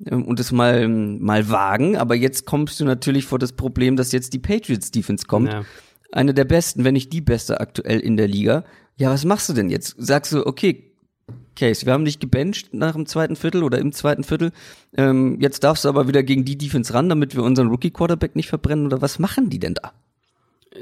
ähm, 0.05 0.25
und 0.25 0.39
es 0.39 0.51
mal 0.51 0.87
mal 0.87 1.49
wagen, 1.49 1.97
aber 1.97 2.13
jetzt 2.13 2.45
kommst 2.45 2.79
du 2.79 2.85
natürlich 2.85 3.25
vor 3.25 3.39
das 3.39 3.53
Problem, 3.53 3.95
dass 3.95 4.11
jetzt 4.11 4.33
die 4.33 4.39
Patriots 4.39 4.91
Defense 4.91 5.25
kommt. 5.25 5.51
Ja 5.51 5.65
eine 6.11 6.33
der 6.33 6.45
besten, 6.45 6.83
wenn 6.83 6.93
nicht 6.93 7.13
die 7.13 7.21
beste 7.21 7.59
aktuell 7.59 7.99
in 7.99 8.17
der 8.17 8.27
Liga. 8.27 8.63
Ja, 8.97 9.11
was 9.11 9.25
machst 9.25 9.49
du 9.49 9.53
denn 9.53 9.69
jetzt? 9.69 9.95
Sagst 9.97 10.33
du, 10.33 10.45
okay, 10.45 10.89
Case, 11.55 11.85
wir 11.85 11.93
haben 11.93 12.05
dich 12.05 12.19
gebencht 12.19 12.73
nach 12.73 12.93
dem 12.93 13.05
zweiten 13.05 13.35
Viertel 13.35 13.63
oder 13.63 13.79
im 13.79 13.91
zweiten 13.91 14.23
Viertel. 14.23 14.51
Ähm, 14.95 15.37
jetzt 15.41 15.63
darfst 15.63 15.85
du 15.85 15.89
aber 15.89 16.07
wieder 16.07 16.23
gegen 16.23 16.45
die 16.45 16.57
Defense 16.57 16.93
ran, 16.93 17.09
damit 17.09 17.35
wir 17.35 17.43
unseren 17.43 17.67
Rookie-Quarterback 17.67 18.35
nicht 18.35 18.47
verbrennen. 18.47 18.85
Oder 18.85 19.01
was 19.01 19.19
machen 19.19 19.49
die 19.49 19.59
denn 19.59 19.73
da? 19.73 19.91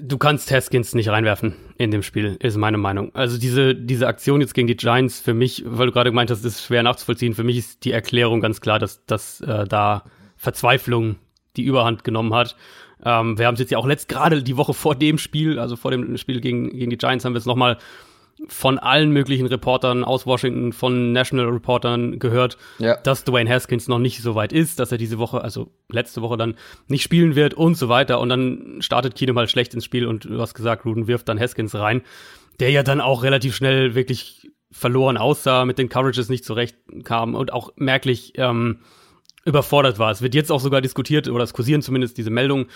Du 0.02 0.18
kannst 0.18 0.52
Haskins 0.52 0.94
nicht 0.94 1.10
reinwerfen 1.10 1.56
in 1.78 1.92
dem 1.92 2.04
Spiel, 2.04 2.38
ist 2.42 2.58
meine 2.58 2.78
Meinung. 2.78 3.16
Also 3.16 3.38
diese, 3.38 3.74
diese 3.74 4.08
Aktion 4.08 4.42
jetzt 4.42 4.54
gegen 4.54 4.68
die 4.68 4.76
Giants 4.76 5.20
für 5.20 5.34
mich, 5.34 5.64
weil 5.66 5.88
du 5.88 5.94
gerade 5.94 6.12
gemeint 6.12 6.30
hast, 6.30 6.46
ist 6.46 6.62
schwer 6.62 6.84
nachzuvollziehen. 6.84 7.34
Für 7.34 7.44
mich 7.44 7.58
ist 7.58 7.86
die 7.86 7.92
Erklärung 7.92 8.42
ganz 8.42 8.62
klar, 8.62 8.80
dass, 8.80 9.06
dass 9.06 9.42
äh, 9.42 9.66
da 9.66 10.04
Verzweiflung 10.36 11.16
die 11.56 11.64
Überhand 11.64 12.04
genommen 12.04 12.34
hat 12.34 12.56
ähm, 13.04 13.38
wir 13.38 13.48
haben 13.48 13.54
es 13.54 13.60
jetzt 13.60 13.72
ja 13.72 13.78
auch 13.78 13.88
letzt 13.88 14.10
gerade 14.10 14.44
die 14.44 14.58
Woche 14.58 14.74
vor 14.74 14.96
dem 14.96 15.18
Spiel, 15.18 15.60
also 15.60 15.76
vor 15.76 15.92
dem 15.92 16.18
Spiel 16.18 16.42
gegen, 16.42 16.70
gegen 16.70 16.90
die 16.90 16.98
Giants, 16.98 17.26
haben 17.26 17.34
wir 17.34 17.40
es 17.40 17.46
nochmal 17.46 17.78
von 18.48 18.78
allen 18.78 19.12
möglichen 19.12 19.48
Reportern 19.48 20.04
aus 20.04 20.28
Washington, 20.28 20.72
von 20.72 21.12
National 21.12 21.48
Reportern 21.48 22.20
gehört, 22.20 22.58
ja. 22.78 22.96
dass 22.98 23.24
Dwayne 23.24 23.50
Haskins 23.50 23.88
noch 23.88 23.98
nicht 23.98 24.22
so 24.22 24.36
weit 24.36 24.54
ist, 24.54 24.80
dass 24.80 24.92
er 24.92 25.00
diese 25.00 25.18
Woche, 25.18 25.42
also 25.42 25.72
letzte 25.90 26.22
Woche 26.22 26.38
dann 26.38 26.56
nicht 26.88 27.02
spielen 27.02 27.36
wird 27.36 27.56
und 27.56 27.76
so 27.76 27.90
weiter. 27.90 28.20
Und 28.20 28.30
dann 28.30 28.78
startet 28.82 29.16
Keenum 29.16 29.38
halt 29.40 29.50
schlecht 29.50 29.74
ins 29.74 29.86
Spiel 29.86 30.06
und 30.06 30.26
du 30.26 30.40
hast 30.40 30.54
gesagt, 30.54 30.86
Ruden 30.86 31.08
wirft 31.08 31.28
dann 31.30 31.40
Haskins 31.40 31.74
rein, 31.74 32.04
der 32.60 32.70
ja 32.70 32.84
dann 32.84 33.02
auch 33.02 33.24
relativ 33.24 33.56
schnell 33.56 33.96
wirklich 33.96 34.52
verloren 34.72 35.18
aussah, 35.18 35.66
mit 35.66 35.80
den 35.80 35.90
Coverages 35.90 36.30
nicht 36.30 36.46
zurecht 36.46 36.76
kam 37.04 37.34
und 37.34 37.54
auch 37.54 37.74
merklich 37.76 38.34
ähm, 38.36 38.82
überfordert 39.48 39.98
war. 39.98 40.12
Es 40.12 40.22
wird 40.22 40.36
jetzt 40.36 40.52
auch 40.52 40.60
sogar 40.60 40.82
diskutiert, 40.82 41.28
oder 41.30 41.44
es 41.44 41.54
kursieren 41.54 41.82
zumindest 41.82 42.18
diese 42.18 42.30
Meldung, 42.30 42.68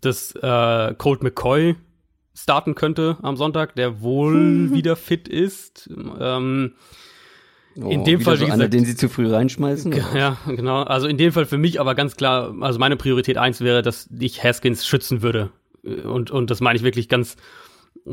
dass 0.00 0.34
äh, 0.36 0.94
Colt 0.96 1.22
McCoy 1.22 1.74
starten 2.34 2.74
könnte 2.74 3.16
am 3.22 3.36
Sonntag, 3.36 3.74
der 3.74 4.00
wohl 4.00 4.70
wieder 4.72 4.94
fit 4.94 5.26
ist. 5.26 5.90
Ähm, 6.20 6.74
oh, 7.76 7.88
in 7.88 8.04
dem 8.04 8.20
Fall, 8.20 8.36
so 8.36 8.42
wie 8.42 8.44
gesagt, 8.44 8.60
einer, 8.60 8.68
den 8.68 8.84
sie 8.84 8.94
zu 8.94 9.08
früh 9.08 9.28
reinschmeißen. 9.32 9.92
Ja, 10.14 10.36
genau. 10.46 10.82
Also 10.82 11.08
in 11.08 11.16
dem 11.16 11.32
Fall 11.32 11.46
für 11.46 11.58
mich 11.58 11.80
aber 11.80 11.94
ganz 11.94 12.14
klar, 12.16 12.54
also 12.60 12.78
meine 12.78 12.96
Priorität 12.96 13.38
eins 13.38 13.60
wäre, 13.60 13.82
dass 13.82 14.08
ich 14.18 14.44
Haskins 14.44 14.86
schützen 14.86 15.22
würde. 15.22 15.50
Und, 15.82 16.30
und 16.30 16.50
das 16.50 16.60
meine 16.60 16.76
ich 16.76 16.84
wirklich 16.84 17.08
ganz, 17.08 17.36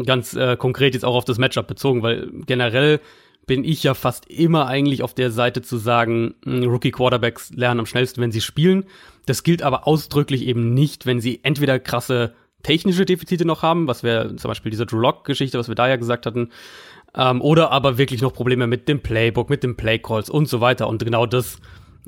ganz 0.06 0.34
äh, 0.36 0.56
konkret 0.56 0.94
jetzt 0.94 1.04
auch 1.04 1.16
auf 1.16 1.26
das 1.26 1.38
Matchup 1.38 1.68
bezogen, 1.68 2.02
weil 2.02 2.32
generell 2.46 3.02
bin 3.48 3.64
ich 3.64 3.84
ja 3.84 3.94
fast 3.94 4.28
immer 4.30 4.68
eigentlich 4.68 5.04
auf 5.04 5.14
der 5.14 5.32
Seite 5.32 5.62
zu 5.62 5.78
sagen, 5.78 6.36
hm, 6.44 6.64
Rookie 6.64 6.92
Quarterbacks 6.92 7.52
lernen 7.52 7.82
am 7.82 7.86
schnellsten, 7.86 8.22
wenn 8.22 8.32
sie 8.32 8.42
spielen. 8.42 8.86
Das 9.26 9.44
gilt 9.44 9.62
aber 9.62 9.88
ausdrücklich 9.88 10.46
eben 10.46 10.74
nicht, 10.74 11.06
wenn 11.06 11.22
sie 11.22 11.40
entweder 11.44 11.80
krasse 11.80 12.34
technische 12.64 13.06
Defizite 13.06 13.46
noch 13.46 13.62
haben, 13.62 13.88
was 13.88 14.04
wäre 14.04 14.36
zum 14.36 14.50
Beispiel 14.50 14.72
diese 14.72 14.86
Drew 14.86 15.00
Lock-Geschichte, 15.00 15.60
was 15.60 15.68
wir 15.68 15.76
da 15.76 15.88
ja 15.88 15.96
gesagt 15.96 16.26
hatten, 16.26 16.50
Ähm, 17.18 17.42
oder 17.42 17.72
aber 17.72 17.98
wirklich 17.98 18.22
noch 18.22 18.34
Probleme 18.34 18.68
mit 18.68 18.90
dem 18.90 19.00
Playbook, 19.00 19.50
mit 19.50 19.64
dem 19.64 19.78
Playcalls 19.78 20.30
und 20.30 20.50
so 20.50 20.60
weiter. 20.60 20.90
Und 20.90 21.02
genau 21.02 21.26
das 21.26 21.60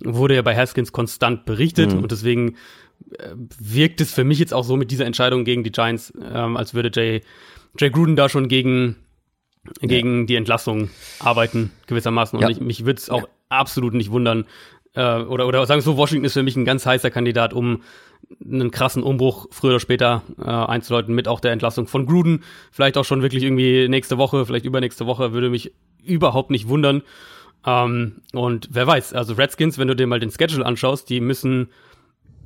wurde 0.04 0.36
ja 0.36 0.42
bei 0.42 0.54
Haskins 0.54 0.92
konstant 0.92 1.46
berichtet 1.46 1.94
mhm. 1.94 2.04
und 2.04 2.12
deswegen 2.12 2.56
äh, 3.12 3.30
wirkt 3.58 4.02
es 4.02 4.12
für 4.14 4.26
mich 4.26 4.40
jetzt 4.40 4.54
auch 4.54 4.66
so 4.66 4.76
mit 4.76 4.92
dieser 4.92 5.06
Entscheidung 5.06 5.46
gegen 5.46 5.64
die 5.64 5.72
Giants, 5.72 6.12
ähm, 6.22 6.58
als 6.58 6.74
würde 6.74 6.92
Jay, 6.94 7.22
Jay 7.80 7.90
Gruden 7.90 8.18
da 8.18 8.28
schon 8.28 8.50
gegen, 8.50 8.98
ja. 9.81 9.88
gegen 9.88 10.27
die 10.27 10.35
Entlassung 10.35 10.89
arbeiten, 11.19 11.72
gewissermaßen. 11.88 12.38
Und 12.38 12.44
ja. 12.44 12.49
ich, 12.49 12.60
mich 12.60 12.85
würde 12.85 12.99
es 12.99 13.10
auch 13.10 13.23
ja. 13.23 13.27
absolut 13.49 13.94
nicht 13.94 14.11
wundern, 14.11 14.45
äh, 14.98 15.22
oder, 15.22 15.48
oder 15.48 15.65
sagen 15.65 15.80
wir 15.80 15.84
so, 15.84 15.95
Washington 15.95 16.26
ist 16.26 16.34
für 16.34 16.44
mich 16.44 16.56
ein 16.56 16.65
ganz 16.65 16.85
heißer 16.85 17.11
Kandidat, 17.11 17.53
um 17.53 17.84
einen 18.44 18.72
krassen 18.72 19.03
Umbruch 19.03 19.48
früher 19.52 19.72
oder 19.72 19.80
später 19.80 20.23
äh, 20.39 20.49
einzuleiten 20.49 21.14
mit 21.14 21.27
auch 21.27 21.39
der 21.39 21.52
Entlassung 21.52 21.88
von 21.88 22.06
Gruden. 22.07 22.44
Vielleicht 22.72 22.98
auch 22.98 23.06
schon 23.06 23.22
wirklich 23.22 23.44
irgendwie 23.44 23.88
nächste 23.88 24.18
Woche, 24.18 24.45
vielleicht 24.45 24.65
übernächste 24.65 25.06
Woche, 25.06 25.34
würde 25.34 25.49
mich 25.49 25.72
überhaupt 26.03 26.49
nicht 26.49 26.68
wundern. 26.68 27.03
Ähm, 27.65 28.22
und 28.34 28.69
wer 28.72 28.88
weiß, 28.88 29.14
also 29.14 29.35
Redskins, 29.35 29.77
wenn 29.77 29.88
du 29.88 29.95
dir 29.95 30.07
mal 30.07 30.19
den 30.19 30.31
Schedule 30.31 30.65
anschaust, 30.65 31.10
die 31.10 31.22
müssen 31.22 31.69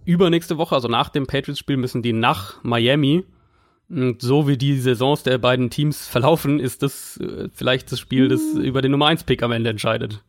übernächste 0.03 0.57
Woche, 0.57 0.76
also 0.76 0.88
nach 0.88 1.10
dem 1.10 1.27
Patriots-Spiel, 1.27 1.77
müssen 1.77 2.02
die 2.02 2.14
nach 2.14 2.61
Miami. 2.64 3.23
Und 3.92 4.22
so 4.22 4.48
wie 4.48 4.58
die 4.58 4.80
Saisons 4.80 5.24
der 5.24 5.38
beiden 5.38 5.70
Teams 5.70 6.08
verlaufen, 6.08 6.60
ist 6.60 6.82
das 6.82 7.18
äh, 7.18 7.50
vielleicht 7.54 7.92
das 7.92 8.00
Spiel, 8.00 8.30
das 8.30 8.42
über 8.54 8.82
den 8.82 8.92
Nummer 8.92 9.08
1-Pick 9.08 9.44
am 9.44 9.52
Ende 9.52 9.70
entscheidet. 9.70 10.24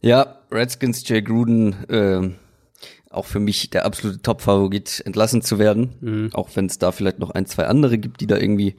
Ja, 0.00 0.38
Redskins, 0.50 1.06
Jay 1.06 1.20
Gruden, 1.20 1.84
äh, 1.90 2.30
auch 3.10 3.26
für 3.26 3.38
mich 3.38 3.68
der 3.68 3.84
absolute 3.84 4.22
Top-Favorit, 4.22 5.02
entlassen 5.04 5.42
zu 5.42 5.58
werden. 5.58 5.94
Mhm. 6.00 6.30
Auch 6.32 6.48
wenn 6.54 6.66
es 6.66 6.78
da 6.78 6.90
vielleicht 6.90 7.18
noch 7.18 7.30
ein, 7.30 7.46
zwei 7.46 7.66
andere 7.66 7.98
gibt, 7.98 8.20
die 8.22 8.26
da 8.26 8.38
irgendwie 8.38 8.76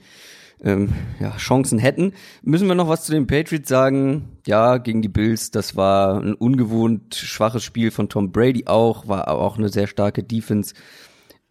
ähm, 0.64 0.94
ja, 1.20 1.36
Chancen 1.38 1.78
hätten. 1.78 2.14
Müssen 2.42 2.68
wir 2.68 2.76
noch 2.76 2.90
was 2.90 3.06
zu 3.06 3.12
den 3.12 3.28
Patriots 3.28 3.70
sagen? 3.70 4.40
Ja, 4.48 4.78
gegen 4.78 5.04
die 5.04 5.10
Bills, 5.10 5.52
das 5.52 5.76
war 5.76 6.20
ein 6.20 6.34
ungewohnt 6.34 7.14
schwaches 7.14 7.64
Spiel 7.64 7.92
von 7.92 8.10
Tom 8.10 8.32
Brady 8.32 8.66
auch, 8.66 9.08
war 9.08 9.28
auch 9.28 9.58
eine 9.58 9.70
sehr 9.70 9.88
starke 9.88 10.24
Defense. 10.24 10.74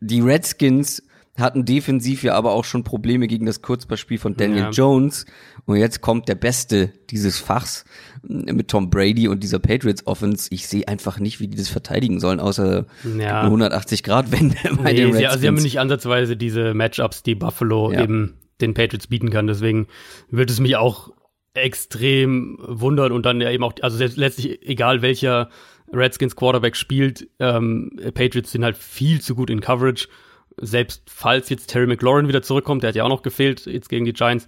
Die 0.00 0.20
Redskins 0.20 1.02
hatten 1.36 1.64
defensiv 1.64 2.22
ja 2.22 2.34
aber 2.34 2.52
auch 2.52 2.64
schon 2.64 2.84
Probleme 2.84 3.26
gegen 3.26 3.46
das 3.46 3.60
Kurzballspiel 3.60 4.18
von 4.18 4.36
Daniel 4.36 4.64
ja. 4.64 4.70
Jones. 4.70 5.26
Und 5.66 5.76
jetzt 5.76 6.00
kommt 6.00 6.28
der 6.28 6.36
Beste 6.36 6.92
dieses 7.10 7.38
Fachs 7.38 7.84
mit 8.22 8.68
Tom 8.68 8.90
Brady 8.90 9.26
und 9.26 9.42
dieser 9.42 9.58
Patriots 9.58 10.06
Offense. 10.06 10.48
Ich 10.52 10.68
sehe 10.68 10.86
einfach 10.86 11.18
nicht, 11.18 11.40
wie 11.40 11.48
die 11.48 11.56
das 11.56 11.68
verteidigen 11.68 12.20
sollen, 12.20 12.38
außer 12.38 12.86
ja. 13.18 13.42
180 13.42 14.02
Grad 14.04 14.30
Wende 14.30 14.56
bei 14.82 14.92
nee, 14.92 14.98
den 14.98 15.10
Redskins. 15.10 15.32
Sie, 15.32 15.38
sie 15.40 15.48
haben 15.48 15.54
nicht 15.54 15.80
ansatzweise 15.80 16.36
diese 16.36 16.72
Matchups, 16.72 17.22
die 17.24 17.34
Buffalo 17.34 17.90
ja. 17.90 18.02
eben 18.02 18.34
den 18.60 18.74
Patriots 18.74 19.08
bieten 19.08 19.30
kann. 19.30 19.48
Deswegen 19.48 19.88
wird 20.30 20.50
es 20.50 20.60
mich 20.60 20.76
auch 20.76 21.10
extrem 21.54 22.58
wundern 22.60 23.12
und 23.12 23.26
dann 23.26 23.40
ja 23.40 23.50
eben 23.50 23.64
auch, 23.64 23.74
also 23.80 23.98
letztlich 23.98 24.62
egal 24.68 25.02
welcher 25.02 25.50
Redskins 25.92 26.36
Quarterback 26.36 26.76
spielt, 26.76 27.28
ähm, 27.38 27.90
Patriots 28.14 28.52
sind 28.52 28.64
halt 28.64 28.76
viel 28.76 29.20
zu 29.20 29.34
gut 29.34 29.50
in 29.50 29.60
Coverage 29.60 30.08
selbst 30.56 31.02
falls 31.06 31.48
jetzt 31.48 31.68
Terry 31.68 31.86
McLaurin 31.86 32.28
wieder 32.28 32.42
zurückkommt, 32.42 32.82
der 32.82 32.88
hat 32.88 32.96
ja 32.96 33.04
auch 33.04 33.08
noch 33.08 33.22
gefehlt 33.22 33.66
jetzt 33.66 33.88
gegen 33.88 34.04
die 34.04 34.12
Giants, 34.12 34.46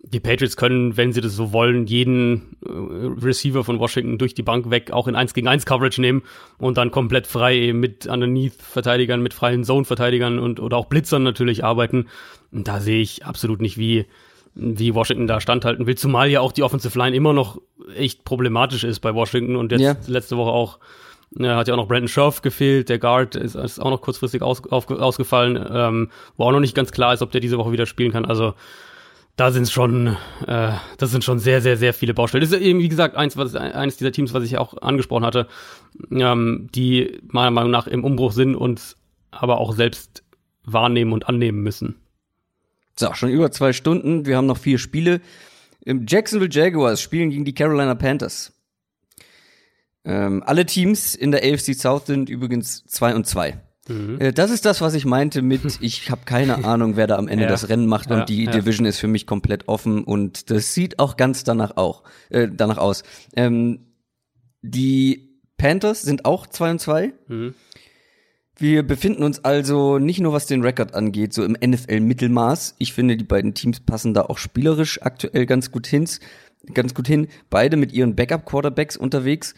die 0.00 0.20
Patriots 0.20 0.56
können, 0.56 0.96
wenn 0.96 1.12
sie 1.12 1.20
das 1.20 1.34
so 1.34 1.52
wollen, 1.52 1.86
jeden 1.86 2.56
äh, 2.64 2.70
Receiver 3.24 3.64
von 3.64 3.78
Washington 3.78 4.18
durch 4.18 4.32
die 4.32 4.42
Bank 4.42 4.70
weg 4.70 4.92
auch 4.92 5.08
in 5.08 5.16
1 5.16 5.34
gegen 5.34 5.48
1 5.48 5.66
Coverage 5.66 6.00
nehmen 6.00 6.22
und 6.58 6.78
dann 6.78 6.90
komplett 6.90 7.26
frei 7.26 7.72
mit 7.74 8.06
Underneath-Verteidigern, 8.06 9.20
mit 9.20 9.34
freien 9.34 9.64
Zone-Verteidigern 9.64 10.38
und 10.38 10.60
oder 10.60 10.76
auch 10.76 10.86
Blitzern 10.86 11.24
natürlich 11.24 11.64
arbeiten. 11.64 12.06
Und 12.52 12.68
da 12.68 12.80
sehe 12.80 13.00
ich 13.00 13.26
absolut 13.26 13.60
nicht, 13.60 13.76
wie, 13.76 14.06
wie 14.54 14.94
Washington 14.94 15.26
da 15.26 15.40
standhalten 15.40 15.86
will, 15.86 15.96
zumal 15.96 16.30
ja 16.30 16.40
auch 16.40 16.52
die 16.52 16.62
Offensive 16.62 16.96
Line 16.96 17.16
immer 17.16 17.32
noch 17.32 17.60
echt 17.96 18.24
problematisch 18.24 18.84
ist 18.84 19.00
bei 19.00 19.14
Washington 19.14 19.56
und 19.56 19.72
jetzt 19.72 19.80
ja. 19.80 19.96
letzte 20.06 20.36
Woche 20.36 20.50
auch 20.50 20.78
ja, 21.36 21.56
hat 21.56 21.68
ja 21.68 21.74
auch 21.74 21.78
noch 21.78 21.88
Brandon 21.88 22.08
Scherf 22.08 22.42
gefehlt, 22.42 22.88
der 22.88 22.98
Guard 22.98 23.36
ist, 23.36 23.54
ist 23.54 23.78
auch 23.78 23.90
noch 23.90 24.00
kurzfristig 24.00 24.42
aus, 24.42 24.62
auf, 24.70 24.90
ausgefallen, 24.90 25.62
ähm, 25.70 26.10
wo 26.36 26.44
auch 26.44 26.52
noch 26.52 26.60
nicht 26.60 26.74
ganz 26.74 26.92
klar 26.92 27.12
ist, 27.14 27.22
ob 27.22 27.30
der 27.30 27.40
diese 27.40 27.58
Woche 27.58 27.72
wieder 27.72 27.86
spielen 27.86 28.12
kann. 28.12 28.24
Also 28.24 28.54
da 29.36 29.52
sind 29.52 29.70
schon, 29.70 30.16
äh, 30.46 30.72
das 30.96 31.10
sind 31.10 31.22
schon 31.22 31.38
sehr, 31.38 31.60
sehr, 31.60 31.76
sehr 31.76 31.94
viele 31.94 32.12
Baustellen. 32.12 32.42
Das 32.42 32.50
ist 32.50 32.60
eben, 32.60 32.80
wie 32.80 32.88
gesagt, 32.88 33.14
eins, 33.14 33.36
was, 33.36 33.54
eines 33.54 33.96
dieser 33.96 34.10
Teams, 34.10 34.34
was 34.34 34.42
ich 34.42 34.58
auch 34.58 34.80
angesprochen 34.82 35.24
hatte, 35.24 35.46
ähm, 36.10 36.68
die 36.74 37.20
meiner 37.28 37.52
Meinung 37.52 37.70
nach 37.70 37.86
im 37.86 38.04
Umbruch 38.04 38.32
sind 38.32 38.56
und 38.56 38.96
aber 39.30 39.58
auch 39.58 39.74
selbst 39.74 40.24
wahrnehmen 40.64 41.12
und 41.12 41.28
annehmen 41.28 41.62
müssen. 41.62 42.00
So, 42.98 43.14
schon 43.14 43.30
über 43.30 43.52
zwei 43.52 43.72
Stunden. 43.72 44.26
Wir 44.26 44.36
haben 44.36 44.46
noch 44.46 44.58
vier 44.58 44.78
Spiele. 44.78 45.20
Jacksonville 45.84 46.50
Jaguars 46.50 47.00
spielen 47.00 47.30
gegen 47.30 47.44
die 47.44 47.54
Carolina 47.54 47.94
Panthers. 47.94 48.57
Ähm, 50.08 50.42
alle 50.44 50.64
Teams 50.64 51.14
in 51.14 51.30
der 51.30 51.42
AFC 51.42 51.74
South 51.74 52.06
sind 52.06 52.30
übrigens 52.30 52.84
zwei 52.86 53.14
und 53.14 53.26
zwei. 53.26 53.58
Mhm. 53.88 54.20
Äh, 54.20 54.32
das 54.32 54.50
ist 54.50 54.64
das, 54.64 54.80
was 54.80 54.94
ich 54.94 55.04
meinte 55.04 55.42
mit, 55.42 55.62
ich 55.80 56.10
habe 56.10 56.22
keine 56.24 56.64
Ahnung, 56.64 56.96
wer 56.96 57.06
da 57.06 57.16
am 57.16 57.28
Ende 57.28 57.44
ja. 57.44 57.50
das 57.50 57.68
Rennen 57.68 57.86
macht 57.86 58.10
und 58.10 58.18
ja, 58.18 58.24
die 58.24 58.44
ja. 58.44 58.50
Division 58.50 58.86
ist 58.86 58.98
für 58.98 59.06
mich 59.06 59.26
komplett 59.26 59.68
offen 59.68 60.04
und 60.04 60.50
das 60.50 60.72
sieht 60.72 60.98
auch 60.98 61.16
ganz 61.16 61.44
danach 61.44 61.76
auch, 61.76 62.04
äh, 62.30 62.48
danach 62.50 62.78
aus. 62.78 63.02
Ähm, 63.36 63.80
die 64.62 65.40
Panthers 65.58 66.02
sind 66.02 66.24
auch 66.24 66.46
zwei 66.46 66.70
und 66.70 66.80
zwei. 66.80 67.12
Mhm. 67.26 67.54
Wir 68.56 68.82
befinden 68.82 69.22
uns 69.22 69.44
also 69.44 69.98
nicht 69.98 70.18
nur 70.18 70.32
was 70.32 70.46
den 70.46 70.62
Rekord 70.62 70.94
angeht, 70.94 71.32
so 71.32 71.44
im 71.44 71.52
NFL-Mittelmaß. 71.52 72.74
Ich 72.78 72.92
finde, 72.92 73.16
die 73.16 73.24
beiden 73.24 73.54
Teams 73.54 73.78
passen 73.78 74.14
da 74.14 74.22
auch 74.22 74.38
spielerisch 74.38 75.00
aktuell 75.02 75.46
ganz 75.46 75.70
gut 75.70 75.86
hin. 75.86 76.08
Ganz 76.74 76.92
gut 76.92 77.06
hin. 77.06 77.28
Beide 77.50 77.76
mit 77.76 77.92
ihren 77.92 78.16
Backup-Quarterbacks 78.16 78.96
unterwegs. 78.96 79.54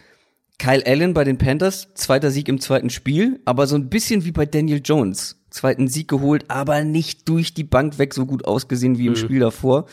Kyle 0.61 0.85
Allen 0.85 1.15
bei 1.15 1.25
den 1.25 1.39
Panthers, 1.39 1.89
zweiter 1.95 2.31
Sieg 2.31 2.47
im 2.47 2.61
zweiten 2.61 2.91
Spiel, 2.91 3.41
aber 3.47 3.67
so 3.67 3.77
ein 3.77 3.89
bisschen 3.89 4.27
wie 4.27 4.31
bei 4.31 4.45
Daniel 4.45 4.83
Jones. 4.85 5.43
Zweiten 5.49 5.89
Sieg 5.89 6.07
geholt, 6.07 6.45
aber 6.49 6.85
nicht 6.85 7.27
durch 7.31 7.55
die 7.55 7.65
Bank 7.65 7.99
weg 7.99 8.13
so 8.13 8.27
gut 8.27 8.45
ausgesehen 8.45 8.99
wie 8.99 9.07
im 9.07 9.15
mhm. 9.15 9.17
Spiel 9.17 9.41
davor. 9.41 9.87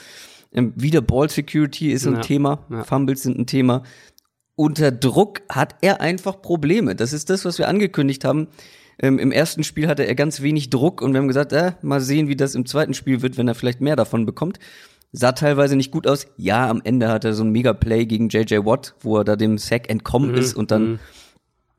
Ähm, 0.52 0.73
wieder 0.76 1.02
Ball 1.02 1.30
Security 1.30 1.91
ist 1.91 2.06
ein 2.06 2.15
ja, 2.15 2.19
Thema, 2.19 2.65
ja. 2.69 2.84
Fumbles 2.84 3.23
sind 3.23 3.39
ein 3.39 3.48
Thema. 3.48 3.84
Unter 4.57 4.91
Druck 4.91 5.41
hat 5.48 5.76
er 5.80 6.02
einfach 6.02 6.41
Probleme. 6.41 6.95
Das 6.95 7.14
ist 7.14 7.30
das, 7.30 7.45
was 7.45 7.60
wir 7.60 7.69
angekündigt 7.69 8.26
haben. 8.26 8.49
Ähm, 8.99 9.19
Im 9.19 9.31
ersten 9.31 9.64
Spiel 9.64 9.88
hatte 9.88 10.06
er 10.06 10.15
ganz 10.15 10.41
wenig 10.41 10.69
Druck 10.69 11.02
und 11.02 11.14
wir 11.14 11.22
haben 11.22 11.30
gesagt, 11.30 11.53
äh, 11.53 11.73
mal 11.81 12.02
sehen, 12.02 12.27
wie 12.27 12.35
das 12.35 12.56
im 12.56 12.65
zweiten 12.65 12.94
Spiel 12.94 13.22
wird, 13.22 13.38
wenn 13.38 13.48
er 13.48 13.56
vielleicht 13.56 13.80
mehr 13.80 13.95
davon 13.95 14.26
bekommt 14.26 14.60
sah 15.12 15.32
teilweise 15.32 15.76
nicht 15.76 15.92
gut 15.92 16.08
aus. 16.08 16.28
Ja, 16.38 16.70
am 16.70 16.82
Ende 16.84 17.10
hat 17.10 17.26
er 17.26 17.34
so 17.34 17.44
ein 17.44 17.52
Mega-Play 17.52 18.06
gegen 18.06 18.30
JJ 18.30 18.66
Watt, 18.66 18.96
wo 19.02 19.18
er 19.18 19.24
da 19.24 19.36
dem 19.36 19.58
Sack 19.58 19.90
entkommen 19.90 20.32
mhm. 20.32 20.38
ist 20.38 20.56
und 20.56 20.72
dann 20.72 20.84
mhm. 20.84 21.00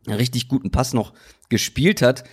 einen 0.07 0.17
richtig 0.17 0.49
guten 0.49 0.71
Pass 0.71 0.95
noch 0.95 1.13
gespielt 1.49 2.03
hat. 2.03 2.25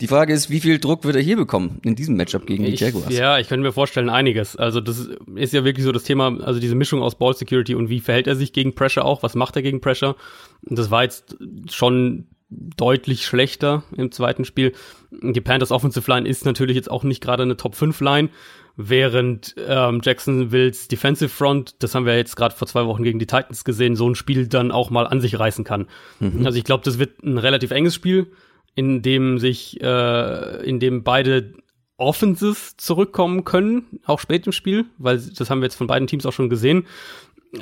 Die 0.00 0.08
Frage 0.08 0.32
ist, 0.32 0.50
wie 0.50 0.58
viel 0.58 0.80
Druck 0.80 1.04
wird 1.04 1.14
er 1.14 1.22
hier 1.22 1.36
bekommen 1.36 1.78
in 1.84 1.94
diesem 1.94 2.16
Matchup 2.16 2.46
gegen 2.46 2.64
ich, 2.64 2.78
die 2.78 2.84
Jaguars? 2.84 3.16
Ja, 3.16 3.38
ich 3.38 3.48
könnte 3.48 3.62
mir 3.62 3.72
vorstellen, 3.72 4.10
einiges. 4.10 4.56
Also 4.56 4.80
das 4.80 5.08
ist 5.36 5.52
ja 5.52 5.64
wirklich 5.64 5.84
so 5.84 5.92
das 5.92 6.02
Thema, 6.02 6.36
also 6.42 6.58
diese 6.58 6.74
Mischung 6.74 7.00
aus 7.00 7.14
Ball 7.14 7.34
Security 7.34 7.76
und 7.76 7.88
wie 7.90 8.00
verhält 8.00 8.26
er 8.26 8.34
sich 8.34 8.52
gegen 8.52 8.74
Pressure 8.74 9.04
auch? 9.04 9.22
Was 9.22 9.36
macht 9.36 9.54
er 9.54 9.62
gegen 9.62 9.80
Pressure? 9.80 10.16
Und 10.62 10.78
das 10.80 10.90
war 10.90 11.04
jetzt 11.04 11.36
schon 11.70 12.26
deutlich 12.50 13.24
schlechter 13.24 13.84
im 13.96 14.10
zweiten 14.10 14.44
Spiel. 14.44 14.72
Die 15.12 15.40
Panthers 15.40 15.70
Offensive 15.70 16.10
Line 16.10 16.28
ist 16.28 16.44
natürlich 16.44 16.74
jetzt 16.74 16.90
auch 16.90 17.04
nicht 17.04 17.22
gerade 17.22 17.44
eine 17.44 17.56
Top 17.56 17.76
5 17.76 18.00
Line 18.00 18.30
während 18.76 19.54
ähm, 19.68 20.00
Jacksonville's 20.02 20.88
Defensive 20.88 21.28
Front, 21.28 21.82
das 21.82 21.94
haben 21.94 22.06
wir 22.06 22.16
jetzt 22.16 22.36
gerade 22.36 22.54
vor 22.54 22.66
zwei 22.66 22.86
Wochen 22.86 23.04
gegen 23.04 23.18
die 23.18 23.26
Titans 23.26 23.64
gesehen, 23.64 23.94
so 23.94 24.08
ein 24.08 24.16
Spiel 24.16 24.48
dann 24.48 24.72
auch 24.72 24.90
mal 24.90 25.06
an 25.06 25.20
sich 25.20 25.38
reißen 25.38 25.64
kann. 25.64 25.86
Mhm. 26.18 26.44
Also 26.44 26.58
ich 26.58 26.64
glaube, 26.64 26.84
das 26.84 26.98
wird 26.98 27.22
ein 27.22 27.38
relativ 27.38 27.70
enges 27.70 27.94
Spiel, 27.94 28.32
in 28.74 29.02
dem 29.02 29.38
sich, 29.38 29.80
äh, 29.80 30.64
in 30.64 30.80
dem 30.80 31.04
beide 31.04 31.54
Offenses 31.96 32.76
zurückkommen 32.76 33.44
können, 33.44 34.00
auch 34.04 34.18
spät 34.18 34.46
im 34.46 34.52
Spiel, 34.52 34.86
weil 34.98 35.18
das 35.18 35.48
haben 35.50 35.60
wir 35.60 35.66
jetzt 35.66 35.76
von 35.76 35.86
beiden 35.86 36.08
Teams 36.08 36.26
auch 36.26 36.32
schon 36.32 36.50
gesehen, 36.50 36.86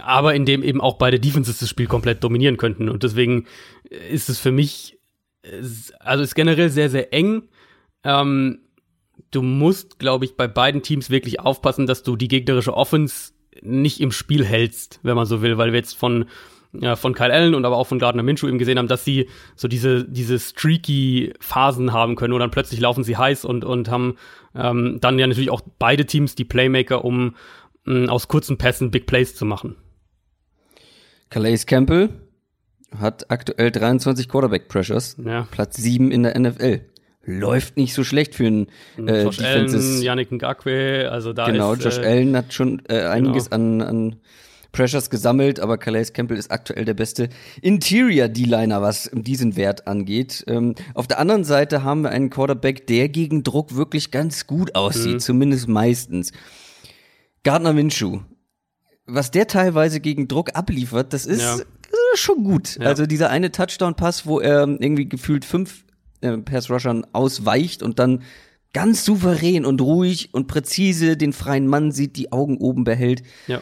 aber 0.00 0.34
in 0.34 0.46
dem 0.46 0.62
eben 0.62 0.80
auch 0.80 0.96
beide 0.96 1.20
Defenses 1.20 1.58
das 1.58 1.68
Spiel 1.68 1.86
komplett 1.86 2.24
dominieren 2.24 2.56
könnten. 2.56 2.88
Und 2.88 3.02
deswegen 3.02 3.46
ist 4.10 4.30
es 4.30 4.38
für 4.38 4.52
mich, 4.52 4.98
also 6.00 6.22
ist 6.22 6.34
generell 6.34 6.70
sehr, 6.70 6.88
sehr 6.88 7.12
eng. 7.12 7.42
Ähm, 8.04 8.60
du 9.32 9.42
musst, 9.42 9.98
glaube 9.98 10.24
ich, 10.24 10.36
bei 10.36 10.46
beiden 10.46 10.82
Teams 10.82 11.10
wirklich 11.10 11.40
aufpassen, 11.40 11.86
dass 11.86 12.02
du 12.02 12.16
die 12.16 12.28
gegnerische 12.28 12.74
Offense 12.74 13.32
nicht 13.60 14.00
im 14.00 14.12
Spiel 14.12 14.44
hältst, 14.44 15.00
wenn 15.02 15.16
man 15.16 15.26
so 15.26 15.42
will, 15.42 15.58
weil 15.58 15.72
wir 15.72 15.78
jetzt 15.78 15.96
von 15.96 16.26
ja, 16.74 16.96
von 16.96 17.14
Kyle 17.14 17.32
Allen 17.32 17.54
und 17.54 17.66
aber 17.66 17.76
auch 17.76 17.86
von 17.86 17.98
Gardner 17.98 18.22
Minshew 18.22 18.48
eben 18.48 18.58
gesehen 18.58 18.78
haben, 18.78 18.88
dass 18.88 19.04
sie 19.04 19.28
so 19.56 19.68
diese 19.68 20.08
diese 20.08 20.38
streaky 20.38 21.34
Phasen 21.38 21.92
haben 21.92 22.16
können 22.16 22.32
und 22.32 22.40
dann 22.40 22.50
plötzlich 22.50 22.80
laufen 22.80 23.04
sie 23.04 23.16
heiß 23.16 23.44
und 23.44 23.64
und 23.64 23.90
haben 23.90 24.16
ähm, 24.54 24.98
dann 25.00 25.18
ja 25.18 25.26
natürlich 25.26 25.50
auch 25.50 25.60
beide 25.78 26.06
Teams 26.06 26.34
die 26.34 26.46
Playmaker, 26.46 27.04
um 27.04 27.36
mh, 27.84 28.10
aus 28.10 28.28
kurzen 28.28 28.56
Pässen 28.56 28.90
Big 28.90 29.06
Plays 29.06 29.36
zu 29.36 29.44
machen. 29.44 29.76
Calais 31.28 31.66
Campbell 31.66 32.08
hat 32.98 33.30
aktuell 33.30 33.70
23 33.70 34.28
Quarterback 34.28 34.68
Pressures, 34.68 35.16
ja. 35.22 35.46
Platz 35.50 35.76
7 35.76 36.10
in 36.10 36.22
der 36.22 36.38
NFL. 36.38 36.80
Läuft 37.24 37.76
nicht 37.76 37.94
so 37.94 38.04
schlecht 38.04 38.34
für 38.34 38.46
einen 38.46 38.68
äh, 38.98 39.22
Josh 39.22 39.36
Defenses. 39.36 39.94
Allen, 39.94 40.02
Yannick 40.02 40.32
Ngakwe, 40.32 41.08
also 41.10 41.32
da 41.32 41.46
genau, 41.46 41.74
ist, 41.74 41.84
Josh 41.84 41.98
äh, 41.98 42.06
Allen 42.06 42.36
hat 42.36 42.52
schon 42.52 42.82
äh, 42.88 43.02
einiges 43.02 43.50
genau. 43.50 43.56
an, 43.62 43.82
an 43.82 44.16
Pressures 44.72 45.10
gesammelt, 45.10 45.60
aber 45.60 45.78
Calais 45.78 46.12
Campbell 46.12 46.38
ist 46.38 46.50
aktuell 46.50 46.84
der 46.84 46.94
beste 46.94 47.28
Interior-D-Liner, 47.60 48.80
was 48.80 49.10
diesen 49.12 49.56
Wert 49.56 49.86
angeht. 49.86 50.44
Ähm, 50.48 50.74
auf 50.94 51.06
der 51.06 51.18
anderen 51.18 51.44
Seite 51.44 51.84
haben 51.84 52.02
wir 52.02 52.10
einen 52.10 52.30
Quarterback, 52.30 52.86
der 52.86 53.08
gegen 53.10 53.42
Druck 53.44 53.76
wirklich 53.76 54.10
ganz 54.10 54.46
gut 54.46 54.74
aussieht, 54.74 55.14
mhm. 55.14 55.20
zumindest 55.20 55.68
meistens. 55.68 56.32
Gardner 57.44 57.74
Minshew. 57.74 58.20
Was 59.04 59.30
der 59.30 59.46
teilweise 59.46 60.00
gegen 60.00 60.26
Druck 60.26 60.54
abliefert, 60.54 61.12
das 61.12 61.26
ist 61.26 61.42
ja. 61.42 61.58
schon 62.14 62.42
gut. 62.42 62.76
Ja. 62.76 62.86
Also 62.86 63.04
dieser 63.04 63.30
eine 63.30 63.52
Touchdown-Pass, 63.52 64.26
wo 64.26 64.40
er 64.40 64.60
irgendwie 64.62 65.08
gefühlt 65.08 65.44
fünf 65.44 65.84
äh, 66.22 66.38
Pass-Rushern 66.38 67.06
ausweicht 67.12 67.82
und 67.82 67.98
dann 67.98 68.22
ganz 68.72 69.04
souverän 69.04 69.66
und 69.66 69.80
ruhig 69.80 70.30
und 70.32 70.46
präzise 70.46 71.16
den 71.16 71.32
freien 71.32 71.66
Mann 71.66 71.92
sieht, 71.92 72.16
die 72.16 72.32
Augen 72.32 72.56
oben 72.56 72.84
behält. 72.84 73.22
Ja. 73.46 73.60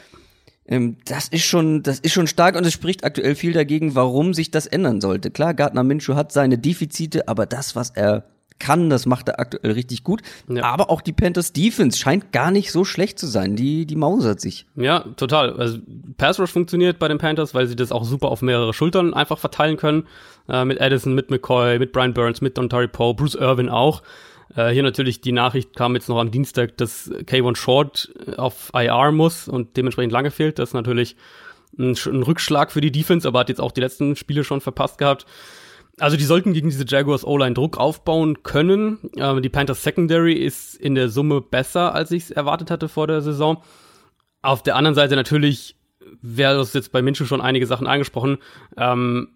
Ähm, 0.67 0.97
das 1.05 1.29
ist 1.29 1.45
schon, 1.45 1.83
das 1.83 1.99
ist 1.99 2.13
schon 2.13 2.29
stark 2.29 2.57
und 2.57 2.65
es 2.65 2.73
spricht 2.73 3.05
aktuell 3.05 3.35
viel 3.35 3.53
dagegen, 3.53 3.95
warum 3.95 4.35
sich 4.35 4.51
das 4.51 4.67
ändern 4.67 5.01
sollte. 5.01 5.31
Klar, 5.31 5.55
Gardner 5.55 5.83
Minshew 5.83 6.15
hat 6.15 6.33
seine 6.33 6.59
Defizite, 6.59 7.27
aber 7.27 7.47
das, 7.47 7.75
was 7.75 7.91
er 7.91 8.25
kann, 8.61 8.91
das 8.91 9.07
macht 9.07 9.29
er 9.29 9.41
aktuell 9.41 9.73
richtig 9.73 10.05
gut. 10.05 10.23
Ja. 10.49 10.65
Aber 10.65 10.91
auch 10.91 11.01
die 11.01 11.13
Panthers 11.13 11.53
Defense 11.53 11.99
scheint 11.99 12.31
gar 12.31 12.53
nicht 12.53 12.71
so 12.71 12.85
schlecht 12.85 13.19
zu 13.19 13.27
sein. 13.27 13.57
Die, 13.57 13.87
die 13.87 13.97
mausert 13.97 14.41
sich. 14.41 14.67
Ja, 14.77 15.01
total. 15.17 15.59
Also 15.59 15.79
Pass 16.19 16.39
Rush 16.39 16.53
funktioniert 16.53 16.99
bei 17.01 17.09
den 17.09 17.19
Panthers, 17.19 17.55
weil 17.55 17.67
sie 17.67 17.75
das 17.75 17.91
auch 17.91 18.05
super 18.05 18.29
auf 18.29 18.43
mehrere 18.43 18.73
Schultern 18.73 19.15
einfach 19.15 19.39
verteilen 19.39 19.77
können. 19.77 20.07
Äh, 20.51 20.65
mit 20.65 20.81
Addison, 20.81 21.15
mit 21.15 21.31
McCoy, 21.31 21.79
mit 21.79 21.93
Brian 21.93 22.13
Burns, 22.13 22.41
mit 22.41 22.59
Dontari 22.59 22.89
Poe, 22.89 23.15
Bruce 23.15 23.37
Irvin 23.37 23.69
auch. 23.69 24.03
Äh, 24.57 24.71
hier 24.71 24.83
natürlich 24.83 25.21
die 25.21 25.33
Nachricht 25.33 25.77
kam 25.77 25.95
jetzt 25.95 26.09
noch 26.09 26.19
am 26.19 26.31
Dienstag, 26.31 26.77
dass 26.77 27.11
K1 27.11 27.57
Short 27.57 28.13
äh, 28.27 28.37
auf 28.37 28.71
IR 28.75 29.13
muss 29.13 29.49
und 29.49 29.77
dementsprechend 29.77 30.13
lange 30.13 30.31
fehlt. 30.31 30.59
Das 30.59 30.71
ist 30.71 30.75
natürlich 30.75 31.17
ein, 31.79 31.97
ein 32.07 32.23
Rückschlag 32.23 32.73
für 32.73 32.81
die 32.81 32.91
Defense, 32.91 33.29
aber 33.29 33.41
hat 33.41 33.49
jetzt 33.49 33.61
auch 33.61 33.73
die 33.73 33.81
letzten 33.81 34.17
Spiele 34.17 34.43
schon 34.43 34.61
verpasst 34.61 34.99
gehabt. 34.99 35.25
Also 35.99 36.17
die 36.17 36.25
sollten 36.25 36.53
gegen 36.53 36.71
diese 36.71 36.85
Jaguars 36.87 37.25
O-Line 37.27 37.55
Druck 37.55 37.77
aufbauen 37.79 38.43
können. 38.43 38.99
Äh, 39.17 39.41
die 39.41 39.51
Panthers 39.51 39.85
Secondary 39.85 40.35
ist 40.35 40.75
in 40.75 40.97
der 40.97 41.09
Summe 41.09 41.41
besser, 41.41 41.95
als 41.95 42.11
ich 42.11 42.25
es 42.25 42.31
erwartet 42.31 42.71
hatte 42.71 42.89
vor 42.89 43.07
der 43.07 43.21
Saison. 43.21 43.63
Auf 44.43 44.63
der 44.63 44.75
anderen 44.75 44.95
Seite 44.95 45.15
natürlich, 45.15 45.77
wäre 46.23 46.57
das 46.57 46.73
jetzt 46.73 46.91
bei 46.91 47.03
Minshew 47.03 47.27
schon 47.27 47.43
einige 47.43 47.67
Sachen 47.67 47.87
angesprochen, 47.87 48.39
ähm, 48.77 49.29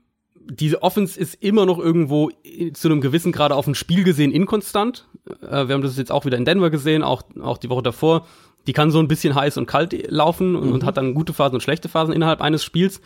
diese 0.47 0.83
Offense 0.83 1.19
ist 1.19 1.43
immer 1.43 1.67
noch 1.67 1.79
irgendwo 1.79 2.31
zu 2.75 2.89
einem 2.89 3.01
gewissen 3.01 3.33
Grade 3.33 3.55
auf 3.55 3.65
dem 3.65 3.75
Spiel 3.75 4.05
gesehen 4.05 4.31
inkonstant. 4.31 5.09
Äh, 5.43 5.69
wir 5.69 5.75
haben 5.75 5.83
das 5.83 5.97
jetzt 5.97 6.13
auch 6.13 6.25
wieder 6.25 6.37
in 6.37 6.45
Denver 6.45 6.71
gesehen, 6.71 7.03
auch, 7.03 7.23
auch 7.41 7.59
die 7.59 7.71
Woche 7.71 7.83
davor. 7.83 8.27
Die 8.67 8.73
kann 8.73 8.91
so 8.91 8.99
ein 8.99 9.09
bisschen 9.09 9.35
heiß 9.35 9.57
und 9.59 9.67
kalt 9.67 10.11
laufen 10.11 10.57
und, 10.57 10.67
mhm. 10.67 10.73
und 10.73 10.85
hat 10.85 10.97
dann 10.97 11.15
gute 11.15 11.33
Phasen 11.33 11.55
und 11.55 11.63
schlechte 11.63 11.89
Phasen 11.89 12.15
innerhalb 12.15 12.41
eines 12.41 12.65
Spiels. 12.65 13.01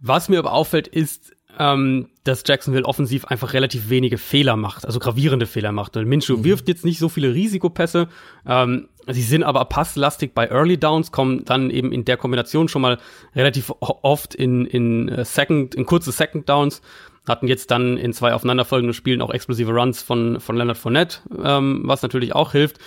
Was 0.00 0.28
mir 0.28 0.38
aber 0.38 0.52
auffällt, 0.52 0.88
ist, 0.88 1.32
ähm, 1.58 2.08
dass 2.30 2.44
Jacksonville 2.46 2.84
offensiv 2.84 3.24
einfach 3.26 3.52
relativ 3.52 3.90
wenige 3.90 4.16
Fehler 4.16 4.56
macht, 4.56 4.86
also 4.86 4.98
gravierende 5.00 5.46
Fehler 5.46 5.72
macht. 5.72 5.96
Und 5.96 6.06
Minshew 6.06 6.38
mhm. 6.38 6.44
wirft 6.44 6.68
jetzt 6.68 6.84
nicht 6.84 6.98
so 6.98 7.08
viele 7.08 7.34
Risikopässe. 7.34 8.08
Ähm, 8.46 8.88
sie 9.08 9.22
sind 9.22 9.42
aber 9.42 9.64
passlastig 9.64 10.32
bei 10.32 10.46
Early 10.48 10.78
Downs, 10.78 11.10
kommen 11.10 11.44
dann 11.44 11.70
eben 11.70 11.92
in 11.92 12.04
der 12.04 12.16
Kombination 12.16 12.68
schon 12.68 12.82
mal 12.82 12.98
relativ 13.34 13.72
oft 13.80 14.34
in, 14.34 14.64
in 14.64 15.08
äh, 15.08 15.24
Second, 15.24 15.74
in 15.74 15.86
kurze 15.86 16.12
Second 16.12 16.48
Downs. 16.48 16.82
Hatten 17.26 17.48
jetzt 17.48 17.70
dann 17.70 17.96
in 17.98 18.12
zwei 18.12 18.32
aufeinanderfolgenden 18.32 18.94
Spielen 18.94 19.20
auch 19.22 19.30
explosive 19.30 19.72
Runs 19.72 20.00
von, 20.00 20.40
von 20.40 20.56
Leonard 20.56 20.78
Fournette, 20.78 21.18
ähm, 21.42 21.82
was 21.84 22.02
natürlich 22.02 22.34
auch 22.34 22.52
hilft. 22.52 22.78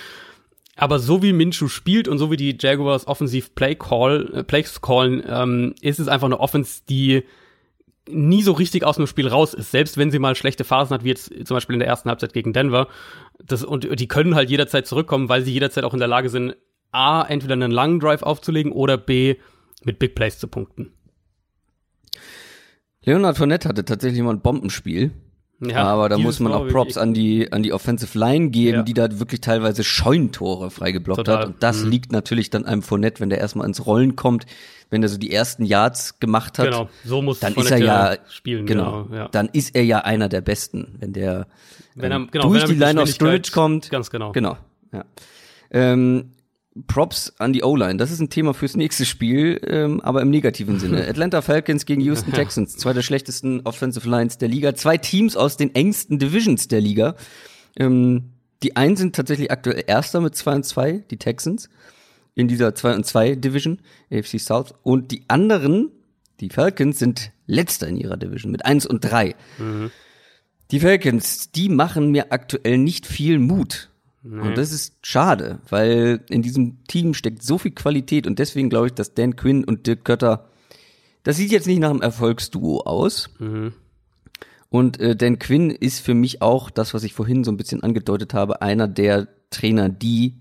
Aber 0.75 0.97
so 0.99 1.21
wie 1.21 1.33
Minshew 1.33 1.67
spielt 1.67 2.07
und 2.07 2.17
so 2.17 2.31
wie 2.31 2.37
die 2.37 2.57
Jaguars 2.59 3.07
offensiv 3.07 3.53
Play 3.53 3.75
Call, 3.75 4.31
äh, 4.33 4.43
Plays 4.43 4.81
callen, 4.81 5.21
ähm, 5.27 5.75
ist 5.81 5.99
es 5.99 6.07
einfach 6.07 6.25
eine 6.25 6.39
Offense, 6.39 6.81
die 6.89 7.23
nie 8.09 8.41
so 8.41 8.51
richtig 8.51 8.83
aus 8.83 8.97
dem 8.97 9.07
Spiel 9.07 9.27
raus 9.27 9.53
ist, 9.53 9.71
selbst 9.71 9.97
wenn 9.97 10.11
sie 10.11 10.19
mal 10.19 10.35
schlechte 10.35 10.63
Phasen 10.63 10.93
hat, 10.93 11.03
wie 11.03 11.09
jetzt 11.09 11.31
zum 11.45 11.55
Beispiel 11.55 11.75
in 11.75 11.79
der 11.79 11.87
ersten 11.87 12.09
Halbzeit 12.09 12.33
gegen 12.33 12.53
Denver. 12.53 12.87
Das, 13.43 13.63
und 13.63 13.99
die 13.99 14.07
können 14.07 14.35
halt 14.35 14.49
jederzeit 14.49 14.87
zurückkommen, 14.87 15.29
weil 15.29 15.43
sie 15.43 15.53
jederzeit 15.53 15.83
auch 15.83 15.93
in 15.93 15.99
der 15.99 16.07
Lage 16.07 16.29
sind, 16.29 16.55
A, 16.91 17.23
entweder 17.23 17.53
einen 17.53 17.71
langen 17.71 17.99
Drive 17.99 18.21
aufzulegen 18.21 18.71
oder 18.71 18.97
B, 18.97 19.35
mit 19.83 19.99
Big 19.99 20.15
Plays 20.15 20.37
zu 20.37 20.47
punkten. 20.47 20.93
Leonard 23.03 23.37
Fournette 23.37 23.67
hatte 23.67 23.83
tatsächlich 23.83 24.21
mal 24.21 24.33
ein 24.33 24.41
Bombenspiel. 24.41 25.11
Ja, 25.69 25.85
aber 25.85 26.09
da 26.09 26.17
muss 26.17 26.39
man 26.39 26.53
auch 26.53 26.67
Props 26.67 26.97
an 26.97 27.13
die, 27.13 27.51
an 27.51 27.63
die 27.63 27.73
Offensive 27.73 28.17
Line 28.17 28.49
geben, 28.49 28.77
ja. 28.77 28.83
die 28.83 28.93
da 28.93 29.19
wirklich 29.19 29.41
teilweise 29.41 29.83
Scheunentore 29.83 30.71
freigeblockt 30.71 31.19
Total. 31.19 31.37
hat. 31.39 31.47
Und 31.47 31.63
das 31.63 31.83
mhm. 31.83 31.91
liegt 31.91 32.11
natürlich 32.11 32.49
dann 32.49 32.65
einem 32.65 32.81
Fournette, 32.81 33.19
wenn 33.19 33.29
der 33.29 33.39
erstmal 33.39 33.67
ins 33.67 33.85
Rollen 33.85 34.15
kommt, 34.15 34.45
wenn 34.89 35.01
er 35.01 35.09
so 35.09 35.17
die 35.17 35.31
ersten 35.31 35.65
Yards 35.65 36.19
gemacht 36.19 36.59
hat. 36.59 36.65
Genau, 36.65 36.89
so 37.03 37.21
muss 37.21 37.39
dann 37.39 37.55
ist 37.55 37.71
er 37.71 37.79
ja 37.79 38.17
spielen. 38.29 38.65
Genau, 38.65 39.03
genau 39.03 39.15
ja. 39.15 39.27
dann 39.29 39.49
ist 39.51 39.75
er 39.75 39.83
ja 39.83 39.99
einer 39.99 40.29
der 40.29 40.41
Besten, 40.41 40.95
wenn 40.99 41.13
der 41.13 41.47
wenn 41.95 42.11
er, 42.11 42.17
ähm, 42.17 42.29
genau, 42.31 42.49
durch 42.49 42.65
die 42.65 42.75
Line 42.75 43.01
of 43.01 43.09
Scrimmage 43.09 43.51
kommt. 43.51 43.89
Ganz 43.89 44.09
genau. 44.09 44.31
Genau, 44.31 44.57
ja. 44.91 45.03
Ähm, 45.71 46.31
Props 46.87 47.33
an 47.37 47.53
die 47.53 47.63
O-Line. 47.63 47.97
Das 47.97 48.11
ist 48.11 48.19
ein 48.19 48.29
Thema 48.29 48.53
fürs 48.53 48.75
nächste 48.75 49.05
Spiel, 49.05 49.61
ähm, 49.67 50.01
aber 50.01 50.21
im 50.21 50.29
negativen 50.29 50.79
Sinne. 50.79 51.07
Atlanta 51.07 51.41
Falcons 51.41 51.85
gegen 51.85 52.01
Houston 52.01 52.33
Texans, 52.33 52.77
zwei 52.77 52.93
der 52.93 53.03
schlechtesten 53.03 53.61
Offensive 53.61 54.09
Lines 54.09 54.37
der 54.39 54.49
Liga, 54.49 54.73
zwei 54.73 54.97
Teams 54.97 55.37
aus 55.37 55.57
den 55.57 55.75
engsten 55.75 56.17
Divisions 56.17 56.67
der 56.67 56.81
Liga. 56.81 57.15
Ähm, 57.77 58.33
die 58.63 58.75
einen 58.75 58.95
sind 58.95 59.15
tatsächlich 59.15 59.51
aktuell 59.51 59.83
Erster 59.85 60.21
mit 60.21 60.35
2 60.35 60.55
und 60.55 60.65
2, 60.65 61.03
die 61.11 61.17
Texans, 61.17 61.69
in 62.33 62.47
dieser 62.47 62.73
2 62.73 62.95
und 62.95 63.05
2 63.05 63.35
Division, 63.35 63.79
AFC 64.11 64.39
South. 64.39 64.73
Und 64.83 65.11
die 65.11 65.23
anderen, 65.27 65.91
die 66.39 66.49
Falcons, 66.49 66.97
sind 66.97 67.31
Letzter 67.45 67.87
in 67.87 67.97
ihrer 67.97 68.17
Division 68.17 68.51
mit 68.51 68.65
1 68.65 68.85
und 68.85 69.01
3. 69.01 69.35
Mhm. 69.59 69.91
Die 70.71 70.79
Falcons, 70.79 71.51
die 71.51 71.69
machen 71.69 72.09
mir 72.09 72.31
aktuell 72.31 72.77
nicht 72.77 73.05
viel 73.05 73.37
Mut. 73.37 73.89
Nee. 74.23 74.41
Und 74.41 74.57
das 74.57 74.71
ist 74.71 74.95
schade, 75.01 75.59
weil 75.69 76.21
in 76.29 76.41
diesem 76.41 76.83
Team 76.85 77.13
steckt 77.13 77.43
so 77.43 77.57
viel 77.57 77.71
Qualität 77.71 78.25
und 78.25 78.39
deswegen 78.39 78.69
glaube 78.69 78.87
ich, 78.87 78.93
dass 78.93 79.13
Dan 79.13 79.35
Quinn 79.35 79.65
und 79.65 79.85
Dirk 79.85 80.05
Kötter, 80.05 80.49
das 81.23 81.35
sieht 81.35 81.51
jetzt 81.51 81.67
nicht 81.67 81.79
nach 81.79 81.89
einem 81.89 82.01
Erfolgsduo 82.01 82.81
aus. 82.81 83.29
Mhm. 83.39 83.73
Und 84.69 84.99
äh, 84.99 85.15
Dan 85.15 85.39
Quinn 85.39 85.69
ist 85.69 85.99
für 85.99 86.13
mich 86.13 86.41
auch 86.41 86.69
das, 86.69 86.93
was 86.93 87.03
ich 87.03 87.13
vorhin 87.13 87.43
so 87.43 87.51
ein 87.51 87.57
bisschen 87.57 87.83
angedeutet 87.83 88.33
habe, 88.33 88.61
einer 88.61 88.87
der 88.87 89.27
Trainer, 89.49 89.89
die 89.89 90.39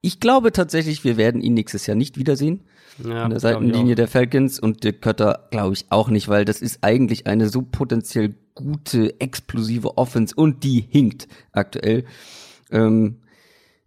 ich 0.00 0.20
glaube 0.20 0.52
tatsächlich, 0.52 1.02
wir 1.02 1.16
werden 1.16 1.40
ihn 1.40 1.54
nächstes 1.54 1.86
Jahr 1.86 1.96
nicht 1.96 2.18
wiedersehen. 2.18 2.60
Ja, 3.04 3.24
an 3.24 3.30
der 3.30 3.40
Seitenlinie 3.40 3.94
der 3.94 4.08
Falcons 4.08 4.58
und 4.58 4.82
Dirk 4.82 5.02
Kötter 5.02 5.48
glaube 5.50 5.74
ich 5.74 5.86
auch 5.90 6.08
nicht, 6.08 6.28
weil 6.28 6.44
das 6.44 6.60
ist 6.60 6.78
eigentlich 6.82 7.26
eine 7.26 7.48
so 7.48 7.62
potenziell 7.62 8.34
gute, 8.54 9.20
explosive 9.20 9.98
Offense 9.98 10.34
und 10.34 10.64
die 10.64 10.84
hinkt 10.88 11.28
aktuell. 11.52 12.04
Ähm, 12.70 13.18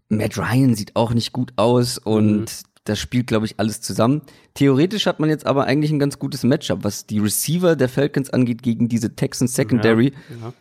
Matt 0.10 0.38
Ryan 0.38 0.76
sieht 0.76 0.96
auch 0.96 1.14
nicht 1.14 1.32
gut 1.32 1.54
aus 1.56 1.98
und 1.98 2.42
mhm. 2.42 2.46
das 2.84 3.00
spielt, 3.00 3.28
glaube 3.28 3.46
ich, 3.46 3.60
alles 3.60 3.82
zusammen. 3.82 4.22
Theoretisch 4.54 5.06
hat 5.06 5.20
man 5.20 5.30
jetzt 5.30 5.46
aber 5.46 5.66
eigentlich 5.66 5.92
ein 5.92 6.00
ganz 6.00 6.20
gutes 6.20 6.44
Matchup, 6.44 6.84
was 6.84 7.06
die 7.06 7.20
Receiver 7.20 7.76
der 7.76 7.90
Falcons 7.90 8.30
angeht 8.30 8.62
gegen 8.62 8.90
diese 8.90 9.16
Texans 9.16 9.56
Secondary. 9.56 10.14
Ja, 10.30 10.48
ja. 10.48 10.54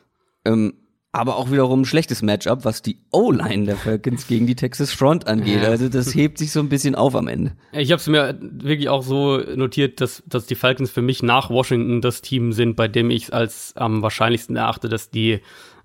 Ähm, 0.44 0.74
aber 1.12 1.36
auch 1.36 1.50
wiederum 1.50 1.80
ein 1.80 1.84
schlechtes 1.84 2.22
Matchup, 2.22 2.64
was 2.64 2.82
die 2.82 2.98
O-Line 3.10 3.64
der 3.66 3.76
Falcons 3.76 4.28
gegen 4.28 4.46
die 4.46 4.54
Texas 4.54 4.92
Front 4.92 5.26
angeht. 5.26 5.64
Also 5.64 5.88
das 5.88 6.14
hebt 6.14 6.38
sich 6.38 6.52
so 6.52 6.60
ein 6.60 6.68
bisschen 6.68 6.94
auf 6.94 7.16
am 7.16 7.26
Ende. 7.26 7.52
Ich 7.72 7.90
habe 7.90 8.00
es 8.00 8.06
mir 8.06 8.38
wirklich 8.40 8.88
auch 8.88 9.02
so 9.02 9.38
notiert, 9.38 10.00
dass, 10.00 10.22
dass 10.26 10.46
die 10.46 10.54
Falcons 10.54 10.88
für 10.88 11.02
mich 11.02 11.20
nach 11.24 11.50
Washington 11.50 12.00
das 12.00 12.22
Team 12.22 12.52
sind, 12.52 12.76
bei 12.76 12.86
dem 12.86 13.10
ich 13.10 13.34
als 13.34 13.72
am 13.74 14.02
wahrscheinlichsten 14.02 14.54
erachte, 14.54 14.88
dass 14.88 15.10
die 15.10 15.40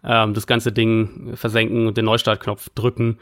ähm, 0.05 0.33
das 0.33 0.47
ganze 0.47 0.71
Ding 0.71 1.33
versenken 1.35 1.87
und 1.87 1.97
den 1.97 2.05
Neustartknopf 2.05 2.69
drücken. 2.75 3.17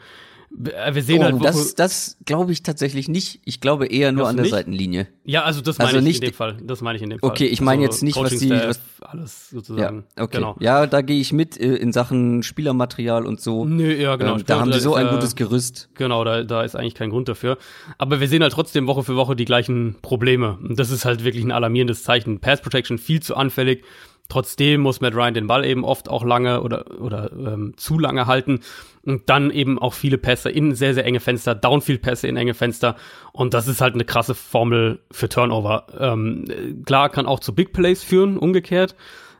Wir 0.56 1.02
sehen 1.02 1.20
oh, 1.20 1.24
halt, 1.24 1.44
das, 1.44 1.74
das 1.74 2.16
glaube 2.24 2.52
ich 2.52 2.62
tatsächlich 2.62 3.08
nicht. 3.08 3.40
Ich 3.44 3.60
glaube 3.60 3.86
eher 3.86 4.12
nur 4.12 4.28
an 4.28 4.36
der 4.36 4.44
nicht? 4.44 4.52
Seitenlinie. 4.52 5.08
Ja, 5.24 5.42
also 5.42 5.60
das 5.60 5.78
meine 5.78 5.88
also 5.88 5.98
ich 5.98 6.04
nicht, 6.04 6.22
in 6.22 6.30
dem 6.30 6.34
Fall. 6.34 6.58
Das 6.62 6.80
meine 6.80 6.96
ich 6.96 7.02
in 7.02 7.10
dem 7.10 7.18
Fall. 7.18 7.28
Okay, 7.28 7.46
ich 7.46 7.60
meine 7.60 7.82
also 7.82 7.90
jetzt 7.90 8.02
nicht, 8.04 8.16
was 8.16 8.36
die 8.36 8.50
was, 8.50 8.80
alles 9.00 9.50
sozusagen. 9.50 10.04
Ja, 10.16 10.22
okay. 10.22 10.36
Genau. 10.36 10.56
Ja, 10.60 10.86
da 10.86 11.02
gehe 11.02 11.20
ich 11.20 11.32
mit 11.32 11.58
äh, 11.58 11.74
in 11.74 11.92
Sachen 11.92 12.44
Spielermaterial 12.44 13.26
und 13.26 13.40
so. 13.40 13.64
Nö, 13.64 13.92
ja, 13.94 14.14
genau. 14.14 14.36
Ähm, 14.36 14.44
da 14.46 14.60
haben 14.60 14.72
sie 14.72 14.78
so 14.78 14.94
ein 14.94 15.08
gutes 15.08 15.34
Gerüst. 15.34 15.88
Genau, 15.94 16.22
da, 16.22 16.44
da 16.44 16.62
ist 16.62 16.76
eigentlich 16.76 16.94
kein 16.94 17.10
Grund 17.10 17.28
dafür. 17.28 17.58
Aber 17.98 18.20
wir 18.20 18.28
sehen 18.28 18.42
halt 18.42 18.52
trotzdem 18.52 18.86
Woche 18.86 19.02
für 19.02 19.16
Woche 19.16 19.34
die 19.34 19.46
gleichen 19.46 19.96
Probleme. 20.02 20.58
Und 20.62 20.78
das 20.78 20.92
ist 20.92 21.04
halt 21.04 21.24
wirklich 21.24 21.42
ein 21.42 21.52
alarmierendes 21.52 22.04
Zeichen. 22.04 22.38
Pass 22.38 22.60
Protection 22.60 22.98
viel 22.98 23.20
zu 23.20 23.34
anfällig. 23.34 23.82
Trotzdem 24.28 24.80
muss 24.80 25.00
Matt 25.00 25.14
Ryan 25.14 25.34
den 25.34 25.46
Ball 25.46 25.64
eben 25.66 25.84
oft 25.84 26.08
auch 26.08 26.24
lange 26.24 26.62
oder, 26.62 26.98
oder 27.00 27.30
ähm, 27.32 27.74
zu 27.76 27.98
lange 27.98 28.26
halten. 28.26 28.60
Und 29.02 29.28
dann 29.28 29.50
eben 29.50 29.78
auch 29.78 29.92
viele 29.92 30.16
Pässe 30.16 30.50
in 30.50 30.74
sehr, 30.74 30.94
sehr 30.94 31.04
enge 31.04 31.20
Fenster, 31.20 31.54
Downfield-Pässe 31.54 32.26
in 32.26 32.36
enge 32.36 32.54
Fenster. 32.54 32.96
Und 33.32 33.52
das 33.52 33.68
ist 33.68 33.82
halt 33.82 33.94
eine 33.94 34.04
krasse 34.04 34.34
Formel 34.34 35.00
für 35.10 35.28
Turnover. 35.28 35.86
Ähm, 35.98 36.82
klar, 36.86 37.10
kann 37.10 37.26
auch 37.26 37.40
zu 37.40 37.54
Big 37.54 37.74
Plays 37.74 38.02
führen, 38.02 38.38
umgekehrt, 38.38 38.94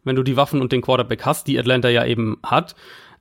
wenn 0.05 0.17
du 0.17 0.23
die 0.23 0.37
Waffen 0.37 0.61
und 0.61 0.71
den 0.71 0.83
Quarterback 0.83 1.25
hast, 1.25 1.47
die 1.47 1.59
Atlanta 1.59 1.89
ja 1.89 2.05
eben 2.05 2.37
hat. 2.45 2.77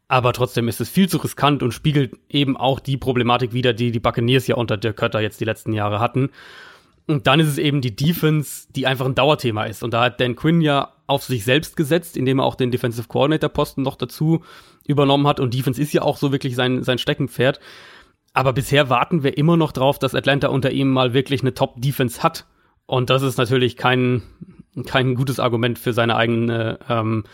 Aber 0.09 0.33
trotzdem 0.33 0.67
ist 0.67 0.81
es 0.81 0.89
viel 0.89 1.07
zu 1.07 1.17
riskant 1.17 1.63
und 1.63 1.73
spiegelt 1.73 2.19
eben 2.29 2.57
auch 2.57 2.81
die 2.81 2.97
Problematik 2.97 3.53
wider, 3.53 3.71
die 3.71 3.91
die 3.91 4.01
Buccaneers 4.01 4.45
ja 4.47 4.55
unter 4.55 4.75
Dirk 4.75 4.97
Kötter 4.97 5.21
jetzt 5.21 5.39
die 5.39 5.45
letzten 5.45 5.71
Jahre 5.71 6.01
hatten. 6.01 6.29
Und 7.07 7.27
dann 7.27 7.39
ist 7.39 7.47
es 7.47 7.57
eben 7.57 7.81
die 7.81 7.95
Defense, 7.95 8.67
die 8.75 8.85
einfach 8.85 9.05
ein 9.05 9.15
Dauerthema 9.15 9.63
ist. 9.63 9.81
Und 9.81 9.93
da 9.93 10.03
hat 10.03 10.19
Dan 10.19 10.35
Quinn 10.35 10.61
ja 10.61 10.92
auf 11.07 11.23
sich 11.23 11.43
selbst 11.43 11.75
gesetzt, 11.75 12.17
indem 12.17 12.39
er 12.39 12.45
auch 12.45 12.55
den 12.55 12.71
Defensive 12.71 13.07
Coordinator 13.07 13.49
Posten 13.49 13.81
noch 13.81 13.95
dazu 13.95 14.43
übernommen 14.87 15.27
hat. 15.27 15.39
Und 15.39 15.53
Defense 15.53 15.81
ist 15.81 15.93
ja 15.93 16.01
auch 16.01 16.17
so 16.17 16.31
wirklich 16.31 16.55
sein, 16.55 16.83
sein 16.83 16.97
Steckenpferd. 16.97 17.59
Aber 18.33 18.53
bisher 18.53 18.89
warten 18.89 19.23
wir 19.23 19.37
immer 19.37 19.57
noch 19.57 19.71
drauf, 19.71 19.99
dass 19.99 20.15
Atlanta 20.15 20.47
unter 20.47 20.71
ihm 20.71 20.89
mal 20.91 21.13
wirklich 21.13 21.41
eine 21.41 21.53
Top-Defense 21.53 22.23
hat. 22.23 22.45
Und 22.85 23.09
das 23.09 23.21
ist 23.21 23.37
natürlich 23.37 23.77
kein, 23.77 24.23
kein 24.85 25.15
gutes 25.15 25.39
Argument 25.39 25.77
für 25.77 25.93
seine 25.93 26.15
eigene 26.15 26.79
ähm, 26.89 27.25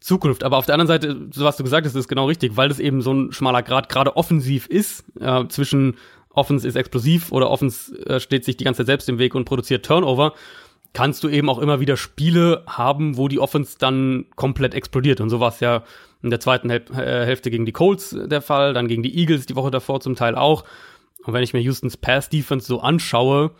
Zukunft. 0.00 0.44
Aber 0.44 0.56
auf 0.56 0.66
der 0.66 0.74
anderen 0.74 0.88
Seite, 0.88 1.28
was 1.36 1.56
du 1.56 1.64
gesagt 1.64 1.86
hast, 1.86 1.94
ist 1.94 2.08
genau 2.08 2.26
richtig, 2.26 2.56
weil 2.56 2.68
das 2.68 2.78
eben 2.78 3.02
so 3.02 3.12
ein 3.12 3.32
schmaler 3.32 3.62
Grad 3.62 3.88
gerade 3.88 4.16
offensiv 4.16 4.66
ist, 4.66 5.04
äh, 5.20 5.46
zwischen 5.48 5.96
Offense 6.30 6.68
ist 6.68 6.76
explosiv 6.76 7.32
oder 7.32 7.50
Offense 7.50 7.96
äh, 8.06 8.20
steht 8.20 8.44
sich 8.44 8.56
die 8.56 8.64
ganze 8.64 8.78
Zeit 8.78 8.86
selbst 8.86 9.08
im 9.08 9.18
Weg 9.18 9.34
und 9.34 9.46
produziert 9.46 9.84
Turnover, 9.84 10.34
kannst 10.96 11.22
du 11.22 11.28
eben 11.28 11.50
auch 11.50 11.58
immer 11.58 11.78
wieder 11.78 11.98
Spiele 11.98 12.62
haben, 12.66 13.18
wo 13.18 13.28
die 13.28 13.38
Offense 13.38 13.76
dann 13.78 14.24
komplett 14.34 14.72
explodiert. 14.72 15.20
Und 15.20 15.28
so 15.28 15.40
war 15.40 15.50
es 15.50 15.60
ja 15.60 15.84
in 16.22 16.30
der 16.30 16.40
zweiten 16.40 16.70
Hel 16.70 16.84
äh, 16.92 17.26
Hälfte 17.26 17.50
gegen 17.50 17.66
die 17.66 17.72
Colts 17.72 18.16
der 18.18 18.40
Fall, 18.40 18.72
dann 18.72 18.88
gegen 18.88 19.02
die 19.02 19.14
Eagles 19.14 19.44
die 19.44 19.56
Woche 19.56 19.70
davor 19.70 20.00
zum 20.00 20.16
Teil 20.16 20.34
auch. 20.34 20.64
Und 21.22 21.34
wenn 21.34 21.42
ich 21.42 21.52
mir 21.52 21.60
Houstons 21.60 21.98
Pass 21.98 22.30
Defense 22.30 22.66
so 22.66 22.80
anschaue, 22.80 23.50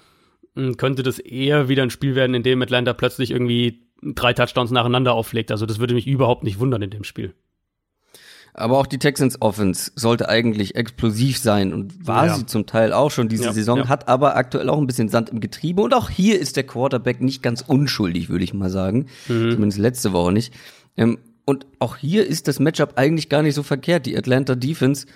hm, 0.54 0.78
könnte 0.78 1.02
das 1.02 1.18
eher 1.18 1.68
wieder 1.68 1.82
ein 1.82 1.90
Spiel 1.90 2.14
werden, 2.14 2.32
in 2.32 2.42
dem 2.42 2.62
Atlanta 2.62 2.94
plötzlich 2.94 3.32
irgendwie 3.32 3.82
drei 4.02 4.32
Touchdowns 4.32 4.70
nacheinander 4.70 5.12
auflegt. 5.12 5.50
Also 5.50 5.66
das 5.66 5.78
würde 5.78 5.92
mich 5.92 6.06
überhaupt 6.06 6.42
nicht 6.42 6.58
wundern 6.58 6.80
in 6.80 6.90
dem 6.90 7.04
Spiel. 7.04 7.34
Aber 8.58 8.78
auch 8.78 8.86
die 8.86 8.98
Texans 8.98 9.40
Offense 9.42 9.92
sollte 9.96 10.30
eigentlich 10.30 10.76
explosiv 10.76 11.36
sein 11.36 11.74
und 11.74 12.06
war 12.06 12.26
ja. 12.26 12.34
sie 12.34 12.46
zum 12.46 12.64
Teil 12.64 12.94
auch 12.94 13.10
schon 13.10 13.28
diese 13.28 13.44
ja, 13.44 13.52
Saison, 13.52 13.80
ja. 13.80 13.88
hat 13.88 14.08
aber 14.08 14.34
aktuell 14.36 14.70
auch 14.70 14.78
ein 14.78 14.86
bisschen 14.86 15.10
Sand 15.10 15.28
im 15.28 15.40
Getriebe 15.40 15.82
und 15.82 15.92
auch 15.92 16.08
hier 16.08 16.40
ist 16.40 16.56
der 16.56 16.64
Quarterback 16.64 17.20
nicht 17.20 17.42
ganz 17.42 17.60
unschuldig, 17.60 18.30
würde 18.30 18.44
ich 18.44 18.54
mal 18.54 18.70
sagen. 18.70 19.08
Mhm. 19.28 19.50
Zumindest 19.50 19.78
letzte 19.78 20.14
Woche 20.14 20.32
nicht. 20.32 20.54
Ähm, 20.96 21.18
und 21.44 21.66
auch 21.80 21.96
hier 21.96 22.26
ist 22.26 22.48
das 22.48 22.58
Matchup 22.58 22.94
eigentlich 22.96 23.28
gar 23.28 23.42
nicht 23.42 23.54
so 23.54 23.62
verkehrt. 23.62 24.06
Die 24.06 24.16
Atlanta 24.16 24.54
Defense, 24.54 25.06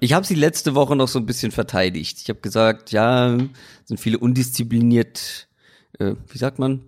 ich 0.00 0.14
habe 0.14 0.26
sie 0.26 0.34
letzte 0.34 0.74
Woche 0.74 0.96
noch 0.96 1.08
so 1.08 1.18
ein 1.18 1.26
bisschen 1.26 1.52
verteidigt. 1.52 2.18
Ich 2.22 2.28
habe 2.30 2.40
gesagt, 2.40 2.90
ja, 2.90 3.36
sind 3.84 4.00
viele 4.00 4.18
undiszipliniert, 4.18 5.46
äh, 5.98 6.14
wie 6.26 6.38
sagt 6.38 6.58
man, 6.58 6.80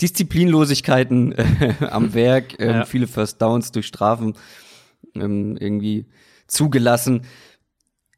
Disziplinlosigkeiten 0.00 1.32
äh, 1.32 1.74
am 1.90 2.12
Werk, 2.12 2.58
äh, 2.58 2.84
viele 2.84 3.06
First 3.06 3.40
Downs 3.40 3.70
durch 3.70 3.86
Strafen 3.86 4.34
ähm, 5.14 5.56
irgendwie 5.58 6.06
zugelassen. 6.46 7.22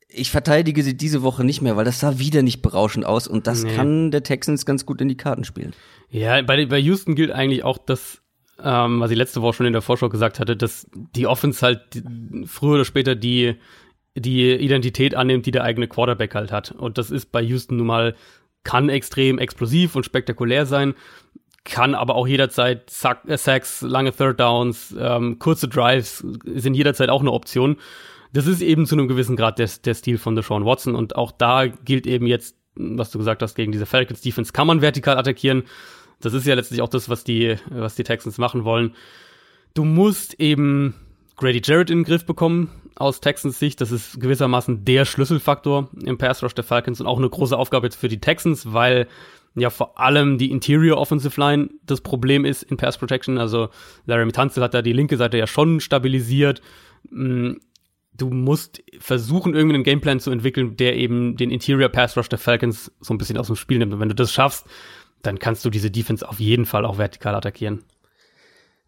Ich 0.09 0.31
verteidige 0.31 0.83
sie 0.83 0.97
diese 0.97 1.23
Woche 1.23 1.45
nicht 1.45 1.61
mehr, 1.63 1.77
weil 1.77 1.85
das 1.85 2.01
sah 2.01 2.19
wieder 2.19 2.43
nicht 2.43 2.63
berauschend 2.63 3.05
aus 3.05 3.29
und 3.29 3.47
das 3.47 3.65
nee. 3.65 3.75
kann 3.75 4.11
der 4.11 4.23
Texans 4.23 4.65
ganz 4.65 4.87
gut 4.87 5.01
in 5.01 5.09
die 5.09 5.17
Karten 5.17 5.45
spielen. 5.45 5.73
Ja, 6.11 6.41
bei, 6.43 6.65
bei 6.67 6.79
Houston 6.79 7.15
gilt 7.15 7.31
eigentlich 7.31 7.65
auch 7.65 7.79
das, 7.79 8.23
ähm, 8.63 9.01
was 9.01 9.11
ich 9.11 9.19
letzte 9.19 9.43
Woche 9.43 9.55
schon 9.55 9.67
in 9.67 9.73
der 9.73 9.83
Vorschau 9.83 10.09
gesagt 10.09 10.41
hatte, 10.41 10.57
dass 10.57 10.87
die 10.95 11.27
Offense 11.27 11.61
halt 11.65 12.03
früher 12.47 12.75
oder 12.77 12.85
später 12.85 13.15
die, 13.15 13.57
die 14.15 14.53
Identität 14.53 15.15
annimmt, 15.15 15.45
die 15.47 15.51
der 15.51 15.65
eigene 15.65 15.89
Quarterback 15.89 16.35
halt 16.35 16.53
hat. 16.53 16.73
Und 16.73 16.99
das 16.99 17.11
ist 17.11 17.33
bei 17.33 17.43
Houston 17.43 17.77
nun 17.77 17.87
mal, 17.87 18.15
kann 18.65 18.89
extrem 18.89 19.39
explosiv 19.39 19.95
und 19.95 20.05
spektakulär 20.05 20.67
sein 20.67 20.95
kann 21.67 21.95
aber 21.95 22.15
auch 22.15 22.27
jederzeit 22.27 22.91
äh, 23.27 23.37
Sacks, 23.37 23.83
lange 23.83 24.13
Third 24.13 24.41
Downs, 24.41 24.95
ähm, 24.99 25.39
kurze 25.39 25.69
Drives 25.69 26.25
sind 26.45 26.75
jederzeit 26.75 27.11
auch 27.11 27.21
eine 27.21 27.33
Option. 27.33 27.77
Das 28.33 28.47
ist 28.47 28.63
eben 28.63 28.87
zu 28.87 28.95
einem 28.95 29.09
gewissen 29.09 29.37
Grad 29.37 29.59
der, 29.59 29.69
der 29.85 29.95
Stil 29.95 30.17
von 30.19 30.37
Deshaun 30.37 30.65
Watson 30.65 30.95
und 30.95 31.17
auch 31.17 31.33
da 31.33 31.67
gilt 31.67 32.07
eben 32.07 32.27
jetzt, 32.27 32.57
was 32.77 33.11
du 33.11 33.19
gesagt 33.19 33.43
hast, 33.43 33.55
gegen 33.55 33.73
diese 33.73 33.87
Falcons 33.87 34.21
Defense 34.21 34.53
kann 34.53 34.67
man 34.67 34.81
vertikal 34.81 35.19
attackieren. 35.19 35.65
Das 36.21 36.33
ist 36.33 36.47
ja 36.47 36.55
letztlich 36.55 36.81
auch 36.81 36.89
das, 36.89 37.09
was 37.09 37.25
die, 37.25 37.57
was 37.69 37.95
die 37.95 38.05
Texans 38.05 38.39
machen 38.39 38.65
wollen. 38.65 38.95
Du 39.75 39.85
musst 39.85 40.41
eben 40.41 40.95
Grady 41.37 41.61
Jarrett 41.63 41.91
in 41.91 41.99
den 41.99 42.05
Griff 42.05 42.25
bekommen 42.25 42.71
aus 42.95 43.21
Texans 43.21 43.59
Sicht. 43.59 43.81
Das 43.81 43.93
ist 43.93 44.21
gewissermaßen 44.21 44.85
der 44.85 45.05
Schlüsselfaktor 45.05 45.91
im 46.03 46.17
Pass 46.17 46.43
Rush 46.43 46.55
der 46.55 46.65
Falcons 46.65 47.01
und 47.01 47.07
auch 47.07 47.19
eine 47.19 47.29
große 47.29 47.57
Aufgabe 47.57 47.87
jetzt 47.87 47.97
für 47.97 48.09
die 48.09 48.21
Texans, 48.21 48.73
weil 48.73 49.07
ja 49.57 49.70
vor 49.70 49.99
allem 49.99 50.39
die 50.39 50.51
Interior 50.51 50.99
Offensive 50.99 51.41
Line 51.41 51.70
das 51.85 52.01
Problem 52.01 52.45
ist 52.45 52.62
in 52.62 52.77
Pass 52.77 52.99
Protection. 52.99 53.39
Also 53.39 53.70
Larry 54.05 54.31
Tunzel 54.31 54.62
hat 54.62 54.74
da 54.74 54.83
die 54.83 54.93
linke 54.93 55.16
Seite 55.16 55.39
ja 55.39 55.47
schon 55.47 55.81
stabilisiert. 55.81 56.61
Mm, 57.11 57.55
du 58.15 58.31
musst 58.31 58.83
versuchen, 58.99 59.55
irgendeinen 59.55 59.85
Gameplan 59.85 60.20
zu 60.20 60.31
entwickeln, 60.31 60.77
der 60.77 60.97
eben 60.97 61.37
den 61.37 61.51
Interior 61.51 61.89
Pass 61.89 62.16
Rush 62.16 62.28
der 62.28 62.39
Falcons 62.39 62.93
so 63.01 63.15
ein 63.15 63.19
bisschen 63.19 63.39
aus 63.39 63.47
dem 63.47 63.57
Spiel 63.57 63.78
nimmt. 63.78 63.95
Und 63.95 64.01
wenn 64.01 64.09
du 64.09 64.15
das 64.15 64.33
schaffst, 64.33 64.66
dann 65.23 65.39
kannst 65.39 65.65
du 65.65 65.70
diese 65.70 65.91
Defense 65.91 66.28
auf 66.28 66.39
jeden 66.39 66.66
Fall 66.66 66.85
auch 66.85 66.99
vertikal 66.99 67.35
attackieren. 67.35 67.85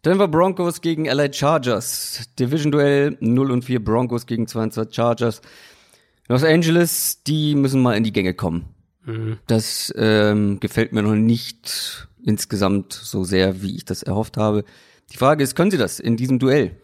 Denver 0.05 0.29
Broncos 0.29 0.79
gegen 0.81 1.05
LA 1.05 1.33
Chargers. 1.33 2.29
Division-Duell 2.39 3.17
0 3.19 3.51
und 3.51 3.65
4 3.65 3.83
Broncos 3.83 4.25
gegen 4.25 4.47
22 4.47 4.95
Chargers. 4.95 5.41
Los 6.29 6.43
Angeles, 6.43 7.23
die 7.23 7.55
müssen 7.55 7.81
mal 7.81 7.97
in 7.97 8.03
die 8.03 8.13
Gänge 8.13 8.33
kommen. 8.33 8.65
Mhm. 9.09 9.37
Das 9.47 9.93
ähm, 9.97 10.59
gefällt 10.59 10.93
mir 10.93 11.01
noch 11.01 11.15
nicht 11.15 12.07
insgesamt 12.23 12.93
so 12.93 13.23
sehr, 13.23 13.61
wie 13.61 13.75
ich 13.75 13.85
das 13.85 14.03
erhofft 14.03 14.37
habe. 14.37 14.63
Die 15.11 15.17
Frage 15.17 15.43
ist, 15.43 15.55
können 15.55 15.71
sie 15.71 15.77
das 15.77 15.99
in 15.99 16.17
diesem 16.17 16.39
Duell? 16.39 16.75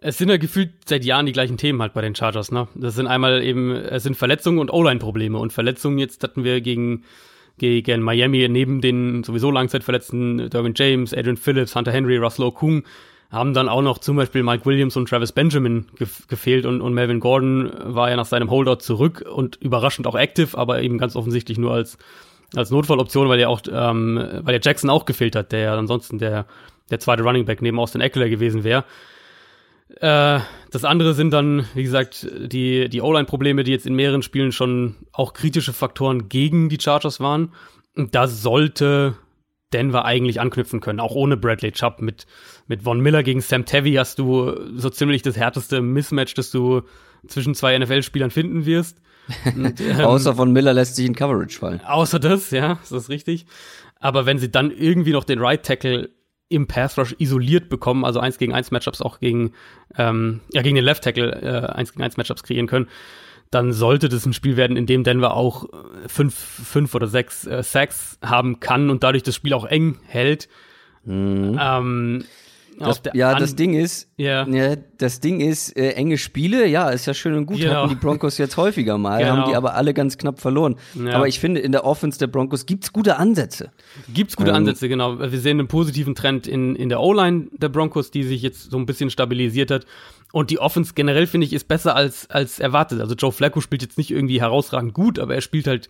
Es 0.00 0.18
sind 0.18 0.28
ja 0.28 0.36
gefühlt 0.36 0.70
seit 0.86 1.04
Jahren 1.04 1.26
die 1.26 1.32
gleichen 1.32 1.56
Themen 1.56 1.82
halt 1.82 1.92
bei 1.92 2.02
den 2.02 2.14
Chargers, 2.14 2.52
ne? 2.52 2.68
Das 2.74 2.94
sind 2.94 3.08
einmal 3.08 3.42
eben, 3.42 3.72
es 3.72 4.04
sind 4.04 4.16
Verletzungen 4.16 4.58
und 4.58 4.72
O-Line-Probleme. 4.72 5.38
Und 5.38 5.52
Verletzungen 5.52 5.98
jetzt 5.98 6.22
hatten 6.22 6.44
wir 6.44 6.60
gegen, 6.60 7.04
gegen 7.56 8.02
Miami 8.02 8.48
neben 8.48 8.80
den 8.80 9.24
sowieso 9.24 9.50
Langzeitverletzten 9.50 10.50
Derwin 10.50 10.74
James, 10.76 11.12
Adrian 11.12 11.36
Phillips, 11.36 11.74
Hunter 11.74 11.90
Henry, 11.90 12.16
Russell 12.16 12.44
Okung 12.44 12.84
haben 13.30 13.52
dann 13.52 13.68
auch 13.68 13.82
noch 13.82 13.98
zum 13.98 14.16
Beispiel 14.16 14.42
Mike 14.42 14.64
Williams 14.64 14.96
und 14.96 15.08
Travis 15.08 15.32
Benjamin 15.32 15.86
ge 15.96 16.08
gefehlt 16.28 16.64
und, 16.64 16.80
und 16.80 16.94
Melvin 16.94 17.20
Gordon 17.20 17.70
war 17.84 18.08
ja 18.08 18.16
nach 18.16 18.26
seinem 18.26 18.50
Holdout 18.50 18.76
zurück 18.76 19.24
und 19.30 19.56
überraschend 19.56 20.06
auch 20.06 20.14
active, 20.14 20.56
aber 20.56 20.82
eben 20.82 20.96
ganz 20.98 21.14
offensichtlich 21.14 21.58
nur 21.58 21.72
als, 21.72 21.98
als 22.56 22.70
Notfalloption, 22.70 23.28
weil 23.28 23.38
ja 23.38 23.48
auch, 23.48 23.60
ähm, 23.70 24.16
weil 24.16 24.58
der 24.58 24.62
Jackson 24.62 24.88
auch 24.88 25.04
gefehlt 25.04 25.36
hat, 25.36 25.52
der 25.52 25.60
ja 25.60 25.76
ansonsten 25.76 26.18
der, 26.18 26.46
der 26.90 27.00
zweite 27.00 27.22
Running 27.22 27.44
Back 27.44 27.60
neben 27.60 27.78
Austin 27.78 28.00
Eckler 28.00 28.30
gewesen 28.30 28.64
wäre. 28.64 28.84
Äh, 30.00 30.40
das 30.70 30.84
andere 30.84 31.12
sind 31.12 31.30
dann, 31.32 31.66
wie 31.74 31.82
gesagt, 31.82 32.26
die, 32.38 32.88
die 32.88 33.02
O-Line-Probleme, 33.02 33.62
die 33.62 33.72
jetzt 33.72 33.86
in 33.86 33.94
mehreren 33.94 34.22
Spielen 34.22 34.52
schon 34.52 34.96
auch 35.12 35.34
kritische 35.34 35.74
Faktoren 35.74 36.28
gegen 36.30 36.68
die 36.68 36.80
Chargers 36.80 37.20
waren. 37.20 37.52
Und 37.94 38.14
da 38.14 38.26
sollte 38.28 39.16
Denver 39.72 40.04
eigentlich 40.04 40.40
anknüpfen 40.40 40.80
können, 40.80 41.00
auch 41.00 41.14
ohne 41.14 41.36
Bradley 41.36 41.72
Chubb. 41.72 42.00
Mit, 42.00 42.26
mit 42.68 42.82
Von 42.82 43.00
Miller 43.00 43.22
gegen 43.22 43.40
Sam 43.40 43.64
Tevy 43.64 43.94
hast 43.94 44.18
du 44.18 44.54
so 44.76 44.90
ziemlich 44.90 45.22
das 45.22 45.36
härteste 45.36 45.80
Mismatch, 45.80 46.34
das 46.34 46.50
du 46.50 46.82
zwischen 47.26 47.54
zwei 47.54 47.76
NFL-Spielern 47.78 48.30
finden 48.30 48.66
wirst. 48.66 49.00
Und, 49.44 49.80
ähm, 49.80 50.00
außer 50.00 50.34
Von 50.34 50.52
Miller 50.52 50.72
lässt 50.72 50.96
sich 50.96 51.06
in 51.06 51.14
Coverage 51.14 51.58
fallen. 51.58 51.80
Außer 51.84 52.18
das, 52.18 52.50
ja, 52.50 52.78
das 52.88 52.92
ist 52.92 53.08
richtig. 53.08 53.46
Aber 53.98 54.26
wenn 54.26 54.38
sie 54.38 54.50
dann 54.50 54.70
irgendwie 54.70 55.12
noch 55.12 55.24
den 55.24 55.40
Right 55.40 55.64
Tackle 55.64 56.10
im 56.48 56.66
Pass 56.66 56.96
Rush 56.96 57.14
isoliert 57.18 57.68
bekommen, 57.68 58.04
also 58.04 58.20
eins 58.20 58.38
gegen 58.38 58.54
eins 58.54 58.70
Matchups 58.70 59.02
auch 59.02 59.20
gegen, 59.20 59.52
ähm, 59.96 60.40
ja, 60.52 60.62
gegen 60.62 60.76
den 60.76 60.84
Left 60.84 61.04
Tackle 61.04 61.32
äh, 61.42 61.72
eins 61.72 61.92
gegen 61.92 62.02
eins 62.02 62.16
Matchups 62.16 62.42
kreieren 62.42 62.66
können, 62.66 62.88
dann 63.50 63.72
sollte 63.72 64.08
das 64.08 64.26
ein 64.26 64.32
Spiel 64.32 64.56
werden, 64.56 64.76
in 64.76 64.86
dem 64.86 65.04
Denver 65.04 65.34
auch 65.34 65.64
äh, 65.64 66.08
fünf, 66.08 66.34
fünf 66.34 66.94
oder 66.94 67.06
sechs 67.06 67.46
äh, 67.46 67.62
Sacks 67.62 68.18
haben 68.22 68.60
kann 68.60 68.90
und 68.90 69.02
dadurch 69.02 69.22
das 69.22 69.34
Spiel 69.34 69.52
auch 69.52 69.64
eng 69.64 69.98
hält. 70.06 70.48
Mhm. 71.04 71.58
Ähm, 71.60 72.24
das, 72.78 73.02
ja, 73.14 73.34
das 73.34 73.56
Ding 73.56 73.74
ist, 73.74 74.08
yeah. 74.18 74.48
ja, 74.48 74.76
das 74.98 75.20
Ding 75.20 75.40
ist, 75.40 75.76
äh, 75.76 75.90
enge 75.92 76.18
Spiele, 76.18 76.66
ja, 76.66 76.90
ist 76.90 77.06
ja 77.06 77.14
schön 77.14 77.34
und 77.34 77.46
gut, 77.46 77.58
genau. 77.58 77.74
hatten 77.74 77.88
die 77.90 77.94
Broncos 77.94 78.38
jetzt 78.38 78.56
häufiger 78.56 78.98
mal, 78.98 79.18
genau. 79.18 79.36
haben 79.36 79.50
die 79.50 79.56
aber 79.56 79.74
alle 79.74 79.94
ganz 79.94 80.18
knapp 80.18 80.40
verloren. 80.40 80.76
Ja. 80.94 81.12
Aber 81.12 81.28
ich 81.28 81.40
finde, 81.40 81.60
in 81.60 81.72
der 81.72 81.84
Offense 81.84 82.18
der 82.18 82.28
Broncos 82.28 82.66
gibt's 82.66 82.92
gute 82.92 83.16
Ansätze. 83.16 83.70
Gibt's 84.12 84.36
gute 84.36 84.50
ähm, 84.50 84.56
Ansätze, 84.56 84.88
genau. 84.88 85.18
Wir 85.18 85.38
sehen 85.40 85.58
einen 85.58 85.68
positiven 85.68 86.14
Trend 86.14 86.46
in, 86.46 86.76
in 86.76 86.88
der 86.88 87.00
O-Line 87.00 87.48
der 87.52 87.68
Broncos, 87.68 88.10
die 88.10 88.22
sich 88.22 88.42
jetzt 88.42 88.70
so 88.70 88.76
ein 88.76 88.86
bisschen 88.86 89.10
stabilisiert 89.10 89.70
hat. 89.70 89.86
Und 90.32 90.50
die 90.50 90.58
Offense 90.58 90.92
generell, 90.94 91.26
finde 91.26 91.46
ich, 91.46 91.52
ist 91.52 91.68
besser 91.68 91.96
als, 91.96 92.30
als 92.30 92.60
erwartet. 92.60 93.00
Also 93.00 93.14
Joe 93.14 93.32
Flacco 93.32 93.60
spielt 93.60 93.82
jetzt 93.82 93.96
nicht 93.96 94.10
irgendwie 94.10 94.40
herausragend 94.40 94.92
gut, 94.92 95.18
aber 95.18 95.34
er 95.34 95.40
spielt 95.40 95.66
halt 95.66 95.88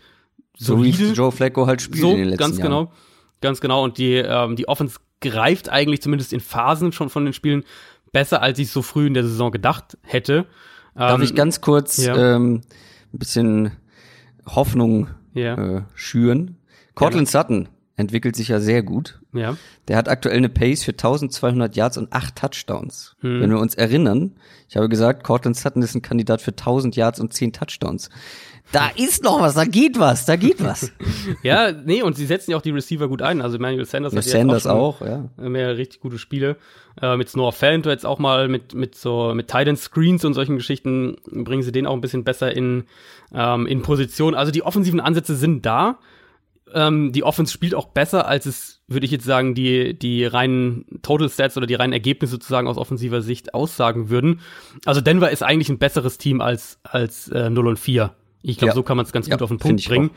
so 0.56 0.82
wie 0.82 0.90
Joe 0.90 1.32
Flacco 1.32 1.66
halt 1.66 1.82
spielt 1.82 2.00
so, 2.00 2.10
in 2.12 2.18
den 2.18 2.28
letzten 2.30 2.42
ganz 2.42 2.58
Jahren. 2.58 2.70
genau. 2.70 2.92
Ganz 3.40 3.60
genau. 3.60 3.84
Und 3.84 3.98
die, 3.98 4.14
ähm, 4.14 4.56
die 4.56 4.66
Offense 4.68 4.98
greift 5.20 5.68
eigentlich 5.68 6.02
zumindest 6.02 6.32
in 6.32 6.40
Phasen 6.40 6.92
schon 6.92 7.10
von 7.10 7.24
den 7.24 7.32
Spielen 7.32 7.64
besser, 8.12 8.42
als 8.42 8.58
ich 8.58 8.70
so 8.70 8.82
früh 8.82 9.06
in 9.06 9.14
der 9.14 9.24
Saison 9.24 9.50
gedacht 9.50 9.98
hätte. 10.02 10.46
Darf 10.94 11.18
ähm, 11.18 11.22
ich 11.22 11.34
ganz 11.34 11.60
kurz 11.60 11.98
ja. 11.98 12.36
ähm, 12.36 12.62
ein 13.12 13.18
bisschen 13.18 13.72
Hoffnung 14.46 15.08
yeah. 15.34 15.78
äh, 15.78 15.82
schüren? 15.94 16.56
Cortland 16.94 17.32
ja. 17.32 17.40
Sutton 17.40 17.68
entwickelt 17.96 18.36
sich 18.36 18.48
ja 18.48 18.60
sehr 18.60 18.82
gut. 18.82 19.20
Ja. 19.32 19.56
Der 19.88 19.96
hat 19.96 20.08
aktuell 20.08 20.36
eine 20.36 20.48
Pace 20.48 20.84
für 20.84 20.92
1200 20.92 21.74
Yards 21.76 21.98
und 21.98 22.12
8 22.12 22.36
Touchdowns. 22.36 23.16
Hm. 23.20 23.40
Wenn 23.40 23.50
wir 23.50 23.58
uns 23.58 23.74
erinnern, 23.74 24.36
ich 24.68 24.76
habe 24.76 24.88
gesagt, 24.88 25.24
Cortland 25.24 25.56
Sutton 25.56 25.82
ist 25.82 25.94
ein 25.94 26.02
Kandidat 26.02 26.40
für 26.40 26.52
1000 26.52 26.96
Yards 26.96 27.20
und 27.20 27.32
10 27.32 27.52
Touchdowns. 27.52 28.08
Da 28.72 28.88
ist 28.96 29.24
noch 29.24 29.40
was, 29.40 29.54
da 29.54 29.64
geht 29.64 29.98
was, 29.98 30.26
da 30.26 30.36
geht 30.36 30.62
was. 30.62 30.92
Ja, 31.42 31.72
nee, 31.72 32.02
und 32.02 32.16
sie 32.16 32.26
setzen 32.26 32.50
ja 32.50 32.56
auch 32.56 32.62
die 32.62 32.70
Receiver 32.70 33.08
gut 33.08 33.22
ein. 33.22 33.42
Also 33.42 33.56
Emmanuel 33.56 33.84
Sanders 33.84 34.12
Ja, 34.12 34.18
hat 34.18 34.24
Sanders 34.24 34.64
jetzt 34.64 34.72
auch, 34.72 35.00
auch, 35.00 35.06
ja. 35.06 35.28
schon 35.38 35.52
mehr 35.52 35.76
richtig 35.76 36.00
gute 36.00 36.18
Spiele. 36.18 36.56
Äh, 37.00 37.16
mit 37.16 37.34
Noah 37.36 37.52
Fant 37.52 37.86
jetzt 37.86 38.06
auch 38.06 38.18
mal 38.18 38.48
mit, 38.48 38.74
mit 38.74 38.94
so, 38.94 39.32
mit 39.34 39.48
Titan 39.48 39.76
Screens 39.76 40.24
und 40.24 40.34
solchen 40.34 40.56
Geschichten 40.56 41.16
bringen 41.30 41.62
sie 41.62 41.72
den 41.72 41.86
auch 41.86 41.92
ein 41.92 42.00
bisschen 42.00 42.24
besser 42.24 42.54
in, 42.54 42.84
ähm, 43.32 43.66
in 43.66 43.82
Position. 43.82 44.34
Also 44.34 44.52
die 44.52 44.62
offensiven 44.62 45.00
Ansätze 45.00 45.36
sind 45.36 45.64
da. 45.64 45.98
Ähm, 46.74 47.12
die 47.12 47.24
Offense 47.24 47.52
spielt 47.52 47.74
auch 47.74 47.86
besser, 47.86 48.26
als 48.26 48.46
es, 48.46 48.82
würde 48.88 49.06
ich 49.06 49.12
jetzt 49.12 49.24
sagen, 49.24 49.54
die, 49.54 49.98
die 49.98 50.24
reinen 50.24 50.84
Total 51.02 51.28
Stats 51.28 51.56
oder 51.56 51.66
die 51.66 51.74
reinen 51.74 51.92
Ergebnisse 51.92 52.32
sozusagen 52.32 52.68
aus 52.68 52.76
offensiver 52.76 53.22
Sicht 53.22 53.54
aussagen 53.54 54.10
würden. 54.10 54.40
Also 54.84 55.00
Denver 55.00 55.30
ist 55.30 55.42
eigentlich 55.42 55.68
ein 55.70 55.78
besseres 55.78 56.18
Team 56.18 56.40
als, 56.40 56.78
als 56.82 57.28
äh, 57.28 57.48
0 57.48 57.68
und 57.68 57.78
4. 57.78 58.14
Ich 58.42 58.58
glaube, 58.58 58.70
Ja. 58.70 58.74
so 58.74 58.82
kann 58.82 58.96
man 58.96 59.06
es 59.06 59.12
ganz 59.12 59.26
Ja, 59.26 59.36
gut 59.36 59.42
auf 59.42 59.48
den 59.48 59.58
Punkt 59.58 59.84
bringen. 59.86 60.10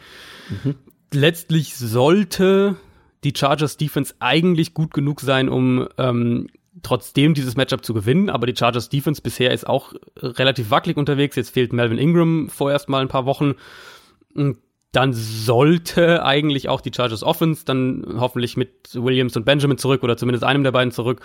Letztlich 1.13 1.75
sollte 1.75 2.77
die 3.23 3.33
Chargers 3.35 3.77
Defense 3.77 4.15
eigentlich 4.19 4.73
gut 4.73 4.93
genug 4.93 5.21
sein, 5.21 5.49
um 5.49 5.87
ähm, 5.97 6.47
trotzdem 6.83 7.33
dieses 7.33 7.55
Matchup 7.57 7.83
zu 7.83 7.93
gewinnen. 7.93 8.29
Aber 8.29 8.47
die 8.47 8.55
Chargers 8.55 8.89
Defense 8.89 9.21
bisher 9.21 9.51
ist 9.51 9.67
auch 9.67 9.93
relativ 10.17 10.71
wackelig 10.71 10.97
unterwegs. 10.97 11.35
Jetzt 11.35 11.51
fehlt 11.51 11.73
Melvin 11.73 11.97
Ingram 11.97 12.49
vorerst 12.49 12.87
mal 12.89 13.01
ein 13.01 13.09
paar 13.09 13.25
Wochen. 13.25 13.55
Und 14.33 14.57
dann 14.93 15.13
sollte 15.13 16.23
eigentlich 16.23 16.69
auch 16.69 16.81
die 16.81 16.91
Chargers 16.95 17.23
Offense 17.23 17.63
dann 17.65 18.15
hoffentlich 18.17 18.57
mit 18.57 18.89
Williams 18.93 19.35
und 19.37 19.45
Benjamin 19.45 19.77
zurück 19.77 20.03
oder 20.03 20.17
zumindest 20.17 20.43
einem 20.43 20.63
der 20.63 20.71
beiden 20.71 20.91
zurück, 20.91 21.21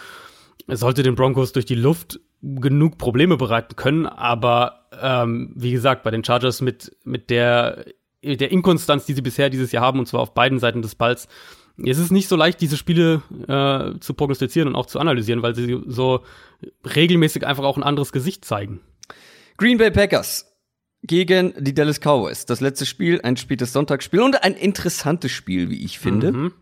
sollte 0.69 1.03
den 1.03 1.15
Broncos 1.15 1.53
durch 1.53 1.65
die 1.67 1.75
Luft 1.75 2.21
genug 2.43 2.99
Probleme 2.99 3.37
bereiten 3.37 3.77
können. 3.77 4.07
Aber 4.07 4.87
ähm, 5.01 5.53
wie 5.55 5.73
gesagt, 5.73 6.03
bei 6.03 6.11
den 6.11 6.25
Chargers 6.25 6.61
mit, 6.61 6.97
mit 7.05 7.31
der, 7.31 7.85
der 8.23 8.51
Inkonstanz, 8.51 9.07
die 9.07 9.15
sie 9.15 9.23
bisher 9.23 9.51
dieses 9.51 9.73
Jahr 9.73 9.85
haben, 9.85 9.99
und 9.99 10.07
zwar 10.07 10.21
auf 10.21 10.35
beiden 10.35 10.59
Seiten 10.59 10.83
des 10.83 10.95
Balls, 10.95 11.29
es 11.85 11.99
ist 11.99 12.11
nicht 12.11 12.29
so 12.29 12.37
leicht, 12.37 12.61
diese 12.61 12.77
Spiele 12.77 13.23
äh, 13.49 13.99
zu 14.01 14.15
prognostizieren 14.15 14.69
und 14.69 14.77
auch 14.77 14.87
zu 14.87 14.99
analysieren, 14.99 15.43
weil 15.43 15.55
sie 15.55 15.79
so 15.87 16.25
regelmäßig 16.95 17.47
einfach 17.47 17.65
auch 17.65 17.77
ein 17.77 17.83
anderes 17.83 18.13
Gesicht 18.13 18.45
zeigen. 18.45 18.81
Green 19.59 19.77
Bay 19.77 19.91
Packers 19.91 20.47
gegen 21.03 21.53
die 21.59 21.75
Dallas 21.75 22.01
Cowboys. 22.01 22.47
Das 22.47 22.61
letzte 22.61 22.87
Spiel, 22.87 23.21
ein 23.23 23.37
spätes 23.37 23.73
Sonntagsspiel 23.73 24.21
und 24.21 24.43
ein 24.43 24.55
interessantes 24.55 25.33
Spiel, 25.33 25.71
wie 25.71 25.85
ich 25.85 25.99
finde. 25.99 26.33
Mhm. 26.33 26.53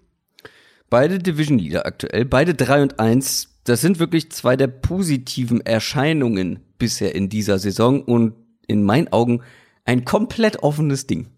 Beide 0.91 1.19
Division 1.19 1.59
Leader 1.59 1.87
aktuell, 1.87 2.25
beide 2.25 2.55
3 2.55 2.83
und 2.83 3.01
1. 3.01 3.54
Das 3.65 3.81
sind 3.81 3.99
wirklich 3.99 4.31
zwei 4.31 4.57
der 4.57 4.67
positiven 4.67 5.61
Erscheinungen 5.63 6.61
bisher 6.79 7.15
in 7.15 7.29
dieser 7.29 7.59
Saison 7.59 8.03
und 8.03 8.35
in 8.67 8.85
meinen 8.85 9.09
Augen 9.13 9.43
ein 9.85 10.05
komplett 10.05 10.63
offenes 10.63 11.07
Ding. 11.07 11.29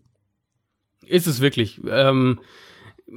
Ist 1.07 1.27
es 1.27 1.41
wirklich. 1.41 1.81
Ähm, 1.89 2.41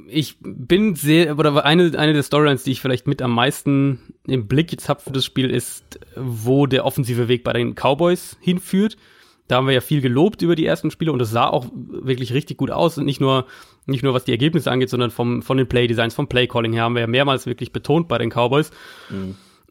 ich 0.06 0.36
bin 0.40 0.94
sehr, 0.94 1.36
oder 1.38 1.64
eine, 1.64 1.98
eine 1.98 2.12
der 2.12 2.22
Storylines, 2.22 2.62
die 2.62 2.72
ich 2.72 2.80
vielleicht 2.80 3.08
mit 3.08 3.20
am 3.22 3.34
meisten 3.34 4.14
im 4.26 4.46
Blick 4.46 4.70
jetzt 4.70 4.88
habe 4.88 5.00
für 5.00 5.10
das 5.10 5.24
Spiel, 5.24 5.50
ist, 5.50 5.98
wo 6.14 6.66
der 6.66 6.84
offensive 6.84 7.26
Weg 7.26 7.42
bei 7.42 7.52
den 7.52 7.74
Cowboys 7.74 8.36
hinführt. 8.40 8.96
Da 9.50 9.56
haben 9.56 9.66
wir 9.66 9.74
ja 9.74 9.80
viel 9.80 10.00
gelobt 10.00 10.42
über 10.42 10.54
die 10.54 10.66
ersten 10.66 10.90
Spiele 10.90 11.12
und 11.12 11.20
es 11.20 11.30
sah 11.30 11.48
auch 11.48 11.66
wirklich 11.74 12.32
richtig 12.32 12.56
gut 12.56 12.70
aus. 12.70 12.98
Und 12.98 13.04
nicht 13.04 13.20
nur, 13.20 13.46
nicht 13.86 14.02
nur 14.02 14.14
was 14.14 14.24
die 14.24 14.30
Ergebnisse 14.32 14.70
angeht, 14.70 14.90
sondern 14.90 15.10
vom, 15.10 15.42
von 15.42 15.56
den 15.56 15.66
Play-Designs, 15.66 16.14
vom 16.14 16.28
Play-Calling 16.28 16.72
her 16.72 16.84
haben 16.84 16.94
wir 16.94 17.00
ja 17.00 17.06
mehrmals 17.06 17.46
wirklich 17.46 17.72
betont 17.72 18.08
bei 18.08 18.18
den 18.18 18.30
Cowboys. 18.30 18.70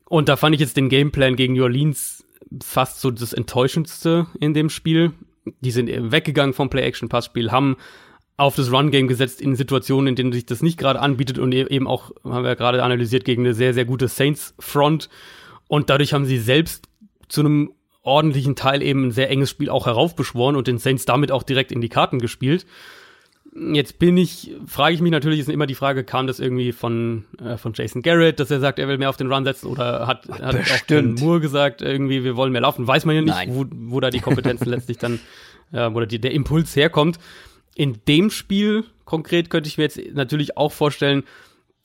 Und 0.05 0.27
da 0.27 0.35
fand 0.35 0.55
ich 0.55 0.61
jetzt 0.61 0.75
den 0.75 0.89
Gameplan 0.89 1.35
gegen 1.35 1.53
New 1.53 1.63
Orleans 1.63 2.25
fast 2.63 2.99
so 2.99 3.11
das 3.11 3.31
Enttäuschendste 3.33 4.27
in 4.39 4.53
dem 4.53 4.69
Spiel. 4.69 5.11
Die 5.61 5.71
sind 5.71 5.89
eben 5.89 6.11
weggegangen 6.11 6.53
vom 6.53 6.69
Play-Action-Passspiel, 6.69 7.51
haben 7.51 7.77
auf 8.37 8.55
das 8.55 8.71
Run-Game 8.71 9.07
gesetzt 9.07 9.41
in 9.41 9.55
Situationen, 9.55 10.07
in 10.07 10.15
denen 10.15 10.31
sich 10.31 10.45
das 10.45 10.61
nicht 10.61 10.77
gerade 10.79 10.99
anbietet 10.99 11.39
und 11.39 11.51
e- 11.53 11.67
eben 11.67 11.87
auch, 11.87 12.11
haben 12.23 12.43
wir 12.43 12.49
ja 12.49 12.55
gerade 12.55 12.83
analysiert, 12.83 13.25
gegen 13.25 13.43
eine 13.43 13.53
sehr, 13.53 13.73
sehr 13.73 13.85
gute 13.85 14.07
Saints-Front. 14.07 15.09
Und 15.67 15.89
dadurch 15.89 16.13
haben 16.13 16.25
sie 16.25 16.39
selbst 16.39 16.87
zu 17.27 17.41
einem 17.41 17.73
ordentlichen 18.09 18.55
Teil 18.55 18.81
eben 18.81 19.07
ein 19.07 19.11
sehr 19.11 19.29
enges 19.29 19.49
Spiel 19.49 19.69
auch 19.69 19.85
heraufbeschworen 19.85 20.55
und 20.55 20.67
den 20.67 20.79
Saints 20.79 21.05
damit 21.05 21.31
auch 21.31 21.43
direkt 21.43 21.71
in 21.71 21.79
die 21.79 21.89
Karten 21.89 22.19
gespielt. 22.19 22.65
Jetzt 23.55 23.97
bin 23.97 24.17
ich, 24.17 24.51
frage 24.67 24.93
ich 24.93 25.01
mich 25.01 25.11
natürlich, 25.11 25.39
ist 25.39 25.49
immer 25.49 25.65
die 25.65 25.75
Frage, 25.75 26.03
kam 26.03 26.27
das 26.27 26.39
irgendwie 26.39 26.71
von, 26.71 27.25
äh, 27.43 27.57
von 27.57 27.73
Jason 27.73 28.01
Garrett, 28.01 28.39
dass 28.39 28.51
er 28.51 28.59
sagt, 28.59 28.79
er 28.79 28.87
will 28.87 28.97
mehr 28.97 29.09
auf 29.09 29.17
den 29.17 29.31
Run 29.31 29.43
setzen 29.43 29.67
oder 29.67 30.05
hat, 30.05 30.27
hat 30.29 30.41
auch 30.43 30.59
Bestimmt. 30.59 31.17
Ken 31.17 31.25
Moore 31.25 31.39
gesagt, 31.39 31.81
irgendwie, 31.81 32.23
wir 32.23 32.35
wollen 32.35 32.51
mehr 32.51 32.61
laufen. 32.61 32.87
Weiß 32.87 33.05
man 33.05 33.15
ja 33.15 33.21
nicht, 33.21 33.33
Nein. 33.33 33.49
wo, 33.53 33.65
wo 33.71 33.99
da 33.99 34.09
die 34.09 34.19
Kompetenzen 34.19 34.65
letztlich 34.69 34.97
dann, 34.97 35.15
äh, 35.71 35.89
da 35.91 36.05
die, 36.05 36.19
der 36.19 36.31
Impuls 36.31 36.75
herkommt. 36.75 37.19
In 37.75 37.97
dem 38.07 38.29
Spiel 38.29 38.83
konkret 39.05 39.49
könnte 39.49 39.67
ich 39.67 39.77
mir 39.77 39.83
jetzt 39.83 39.99
natürlich 40.13 40.57
auch 40.57 40.71
vorstellen, 40.71 41.23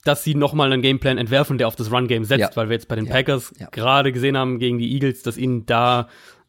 dass 0.05 0.23
sie 0.23 0.35
nochmal 0.35 0.71
einen 0.71 0.81
Gameplan 0.81 1.17
entwerfen, 1.17 1.57
der 1.57 1.67
auf 1.67 1.75
das 1.75 1.91
Run-Game 1.91 2.23
setzt, 2.23 2.39
Ja. 2.39 2.49
weil 2.55 2.69
wir 2.69 2.75
jetzt 2.75 2.87
bei 2.87 2.95
den 2.95 3.05
Ja. 3.05 3.11
Packers 3.11 3.53
Ja. 3.59 3.67
gerade 3.71 4.13
gesehen 4.13 4.37
haben 4.37 4.59
gegen 4.59 4.77
die 4.79 4.93
Eagles, 4.93 5.21
dass 5.23 5.37
ihnen 5.37 5.65
da 5.65 6.07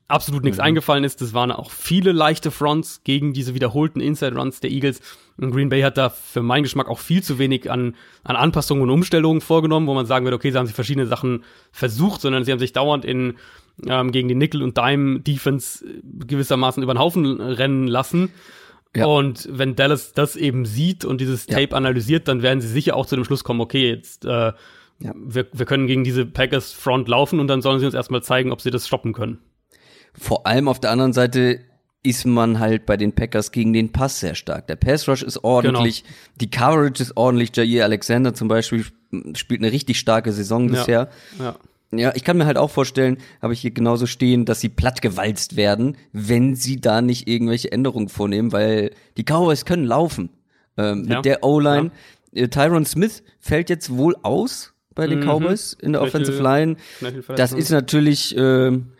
absolut 0.08 0.42
Mhm. 0.42 0.46
nichts 0.46 0.60
eingefallen 0.60 1.02
ist. 1.02 1.20
Das 1.20 1.34
waren 1.34 1.50
auch 1.50 1.72
viele 1.72 2.12
leichte 2.12 2.52
Fronts 2.52 3.00
gegen 3.02 3.32
diese 3.32 3.54
wiederholten 3.54 3.98
Inside-Runs 4.00 4.60
der 4.60 4.70
Eagles. 4.70 5.00
Und 5.36 5.50
Green 5.50 5.68
Bay 5.68 5.82
hat 5.82 5.98
da 5.98 6.10
für 6.10 6.42
meinen 6.42 6.62
Geschmack 6.62 6.88
auch 6.88 7.00
viel 7.00 7.22
zu 7.24 7.38
wenig 7.40 7.68
an, 7.70 7.96
an 8.22 8.36
Anpassungen 8.36 8.84
und 8.84 8.90
Umstellungen 8.90 9.40
vorgenommen, 9.40 9.86
wo 9.88 9.94
man 9.94 10.06
sagen 10.06 10.24
würde, 10.24 10.36
okay, 10.36 10.50
sie 10.52 10.58
haben 10.58 10.66
sich 10.66 10.76
verschiedene 10.76 11.06
Sachen 11.06 11.42
versucht, 11.72 12.20
sondern 12.20 12.44
sie 12.44 12.52
haben 12.52 12.60
sich 12.60 12.72
dauernd 12.72 13.04
in 13.04 13.34
ähm, 13.86 14.10
gegen 14.10 14.26
die 14.28 14.34
Nickel- 14.34 14.62
und 14.62 14.78
Dime-Defense 14.78 15.84
gewissermaßen 16.26 16.82
über 16.82 16.94
den 16.94 16.98
Haufen 16.98 17.38
rennen 17.40 17.86
lassen. 17.86 18.30
Ja. 18.94 19.06
Und 19.06 19.48
wenn 19.50 19.74
Dallas 19.76 20.12
das 20.12 20.36
eben 20.36 20.64
sieht 20.64 21.04
und 21.04 21.20
dieses 21.20 21.46
Ja. 21.46 21.58
Tape 21.58 21.76
analysiert, 21.76 22.28
dann 22.28 22.42
werden 22.42 22.60
sie 22.60 22.68
sicher 22.68 22.96
auch 22.96 23.06
zu 23.06 23.14
dem 23.16 23.24
Schluss 23.24 23.44
kommen, 23.44 23.60
okay, 23.60 23.88
jetzt 23.90 24.24
äh, 24.24 24.28
Ja. 24.98 25.12
wir, 25.14 25.46
wir 25.52 25.66
können 25.66 25.86
gegen 25.86 26.04
diese 26.04 26.24
Packers 26.24 26.72
Front 26.72 27.08
laufen 27.08 27.38
und 27.40 27.48
dann 27.48 27.60
sollen 27.62 27.78
sie 27.80 27.86
uns 27.86 27.94
erstmal 27.94 28.22
zeigen, 28.22 28.52
ob 28.52 28.60
sie 28.62 28.70
das 28.70 28.86
stoppen 28.86 29.12
können. 29.12 29.38
Vor 30.18 30.46
allem 30.46 30.68
auf 30.68 30.80
der 30.80 30.90
anderen 30.90 31.12
Seite 31.12 31.60
ist 32.02 32.24
man 32.24 32.58
halt 32.60 32.86
bei 32.86 32.96
den 32.96 33.12
Packers 33.12 33.50
gegen 33.52 33.72
den 33.72 33.90
Pass 33.92 34.20
sehr 34.20 34.34
stark. 34.34 34.66
Der 34.68 34.76
Pass 34.76 35.06
Rush 35.08 35.22
ist 35.22 35.42
ordentlich, 35.44 36.04
die 36.40 36.48
Coverage 36.50 37.02
ist 37.02 37.16
ordentlich. 37.16 37.54
Jair 37.54 37.84
Alexander 37.84 38.32
zum 38.32 38.48
Beispiel 38.48 38.80
sp- 38.86 39.34
spielt 39.36 39.60
eine 39.60 39.72
richtig 39.72 39.98
starke 39.98 40.32
Saison 40.32 40.68
bisher. 40.68 41.10
Ja. 41.38 41.44
Ja, 41.44 41.56
ich 41.98 42.24
kann 42.24 42.36
mir 42.38 42.46
halt 42.46 42.56
auch 42.58 42.70
vorstellen, 42.70 43.18
habe 43.42 43.52
ich 43.52 43.60
hier 43.60 43.70
genauso 43.70 44.06
stehen, 44.06 44.44
dass 44.44 44.60
sie 44.60 44.68
plattgewalzt 44.68 45.56
werden, 45.56 45.96
wenn 46.12 46.54
sie 46.54 46.80
da 46.80 47.00
nicht 47.02 47.28
irgendwelche 47.28 47.72
Änderungen 47.72 48.08
vornehmen, 48.08 48.52
weil 48.52 48.90
die 49.16 49.24
Cowboys 49.24 49.64
können 49.64 49.84
laufen. 49.84 50.30
Ähm, 50.76 51.06
Ja, 51.08 51.16
Mit 51.16 51.24
der 51.24 51.44
O-Line. 51.44 51.90
Äh, 52.34 52.48
Tyron 52.48 52.84
Smith 52.84 53.22
fällt 53.40 53.70
jetzt 53.70 53.90
wohl 53.96 54.14
aus 54.22 54.74
bei 54.94 55.06
den 55.06 55.20
Mhm. 55.20 55.24
Cowboys 55.24 55.72
in 55.74 55.92
der 55.92 56.02
Knöchel- 56.02 56.06
Offensive 56.08 56.42
Line. 56.42 56.76
Das 57.36 57.52
ist 57.52 57.70
natürlich, 57.70 58.34
ähm, 58.36 58.92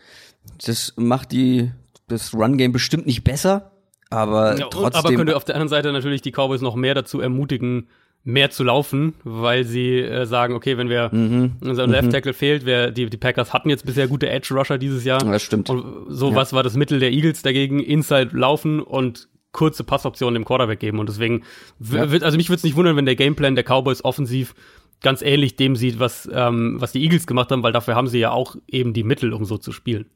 das 0.65 0.95
macht 0.97 1.33
die 1.33 1.71
das 2.09 2.33
Run-Game 2.35 2.71
bestimmt 2.73 3.05
nicht 3.07 3.25
besser, 3.25 3.73
aber 4.11 4.57
Ja, 4.59 4.69
trotzdem. 4.71 5.05
aber 5.05 5.15
könnte 5.15 5.37
auf 5.37 5.45
der 5.45 5.57
anderen 5.57 5.69
Seite 5.69 5.93
natürlich 5.93 6.23
die 6.23 6.31
Cowboys 6.31 6.61
noch 6.61 6.77
mehr 6.77 6.95
dazu 6.95 7.21
ermutigen, 7.21 7.89
mehr 8.29 8.51
zu 8.51 8.65
laufen, 8.65 9.15
weil 9.23 9.63
sie 9.65 10.01
äh, 10.01 10.27
sagen, 10.27 10.55
okay, 10.55 10.77
wenn 10.77 10.89
wir 10.89 11.11
Mhm. 11.13 11.53
unser 11.63 11.87
Left 11.87 12.11
Tackle 12.11 12.35
fehlt, 12.35 12.67
wer 12.67 12.91
die, 12.91 13.07
die 13.09 13.17
Packers 13.17 13.53
hatten 13.55 13.71
jetzt 13.71 13.87
bisher 13.87 14.09
gute 14.09 14.29
Edge 14.29 14.53
Rusher 14.53 14.79
dieses 14.79 15.05
Jahr. 15.05 15.21
das 15.25 15.43
stimmt. 15.43 15.71
Und 15.71 16.07
so 16.09 16.35
was 16.35 16.53
war 16.53 16.63
das 16.65 16.75
Mittel 16.77 16.99
der 16.99 17.13
Eagles 17.13 17.43
dagegen? 17.43 17.79
Inside 17.81 18.31
laufen 18.37 18.81
und 18.81 19.29
kurze 19.53 19.85
Passoptionen 19.85 20.35
dem 20.35 20.45
Quarterback 20.45 20.81
geben. 20.81 20.99
Und 20.99 21.09
deswegen, 21.09 21.45
Ja. 21.79 22.11
wird, 22.11 22.25
also 22.25 22.37
mich 22.37 22.49
würde 22.49 22.57
es 22.59 22.65
nicht 22.65 22.77
wundern, 22.77 22.97
wenn 22.97 23.07
der 23.07 23.17
Gameplan 23.17 23.55
der 23.55 23.65
Cowboys 23.65 24.05
offensiv 24.05 24.55
ganz 25.03 25.23
ähnlich 25.23 25.55
dem 25.57 25.77
sieht, 25.77 25.99
was, 26.01 26.29
ähm, 26.33 26.77
was 26.81 26.91
die 26.93 27.03
Eagles 27.05 27.27
gemacht 27.29 27.51
haben, 27.53 27.63
weil 27.63 27.73
dafür 27.73 27.95
haben 27.95 28.09
sie 28.09 28.19
ja 28.19 28.33
auch 28.33 28.57
eben 28.67 28.93
die 28.93 29.05
Mittel, 29.05 29.33
um 29.33 29.45
so 29.45 29.57
zu 29.57 29.71
spielen. 29.71 30.07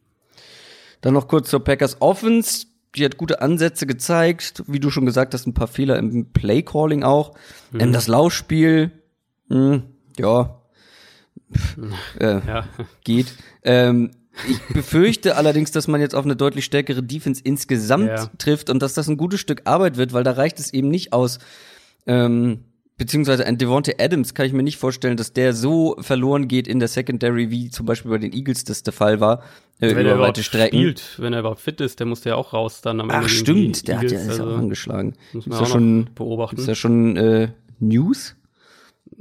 Dann 1.01 1.15
noch 1.15 1.29
kurz 1.29 1.49
zur 1.49 1.61
Packers 1.65 1.97
Offense. 2.01 2.67
Die 2.97 3.05
hat 3.05 3.17
gute 3.17 3.41
Ansätze 3.41 3.87
gezeigt. 3.87 4.65
Wie 4.67 4.81
du 4.81 4.91
schon 4.91 5.07
gesagt 5.07 5.33
hast, 5.35 5.47
ein 5.47 5.55
paar 5.55 5.69
Fehler 5.69 5.99
im 5.99 6.33
Play-Calling 6.33 7.03
auch. 7.05 7.35
Mhm. 7.71 7.81
Ähm, 7.81 7.93
das 7.93 8.09
Laufspiel, 8.09 8.91
mh, 9.49 9.83
ja, 10.19 10.61
äh, 12.19 12.41
Ja. 12.47 12.65
geht. 13.05 13.35
Ähm, 13.63 14.11
ich 14.49 14.59
befürchte 14.75 15.37
allerdings, 15.37 15.71
dass 15.71 15.89
man 15.89 16.01
jetzt 16.01 16.15
auf 16.15 16.25
eine 16.25 16.37
deutlich 16.37 16.65
stärkere 16.65 17.03
Defense 17.03 17.41
insgesamt 17.45 18.09
Ja. 18.09 18.31
trifft 18.39 18.71
und 18.71 18.81
dass 18.83 18.95
das 18.95 19.09
ein 19.09 19.17
gutes 19.17 19.41
Stück 19.41 19.63
Arbeit 19.65 19.97
wird, 19.97 20.13
weil 20.13 20.25
da 20.25 20.33
reicht 20.33 20.59
es 20.61 20.73
eben 20.73 20.89
nicht 20.89 21.13
aus, 21.13 21.39
ähm, 22.07 22.65
beziehungsweise 22.97 23.47
ein 23.47 23.57
Devontae 23.59 23.95
Adams 23.99 24.35
kann 24.35 24.47
ich 24.47 24.53
mir 24.53 24.63
nicht 24.63 24.77
vorstellen, 24.79 25.17
dass 25.17 25.33
der 25.33 25.53
so 25.55 25.97
verloren 26.01 26.49
geht 26.49 26.69
in 26.69 26.79
der 26.81 26.89
Secondary, 26.89 27.51
wie 27.51 27.71
zum 27.71 27.87
Beispiel 27.87 28.11
bei 28.11 28.19
den 28.19 28.33
Eagles 28.33 28.65
das 28.65 28.83
der 28.83 28.93
Fall 28.93 29.21
war, 29.21 29.43
wenn 29.81 29.91
er 29.91 30.01
über 30.03 30.15
überhaupt 30.15 30.29
weite 30.29 30.43
Strecken. 30.43 30.77
spielt, 30.77 31.15
wenn 31.19 31.33
er 31.33 31.41
überhaupt 31.41 31.61
fit 31.61 31.81
ist, 31.81 31.99
der 32.01 32.07
muss 32.07 32.25
ja 32.25 32.37
auch 32.37 32.53
raus 32.53 32.81
dann 32.83 33.01
am 33.01 33.11
Ende 33.11 33.27
Ach 33.27 33.29
stimmt, 33.29 33.89
der 33.89 33.99
hat 33.99 34.11
ja, 34.11 34.19
ist 34.19 34.27
ja 34.27 34.33
also 34.33 34.45
auch 34.45 34.59
angeschlagen. 34.59 35.15
muss 35.33 35.47
man 35.47 35.59
ja 35.59 35.65
auch 35.65 35.69
schon, 35.69 36.11
beobachten. 36.15 36.59
ist 36.59 36.67
ja 36.67 36.75
schon 36.75 37.17
äh, 37.17 37.49
News? 37.79 38.37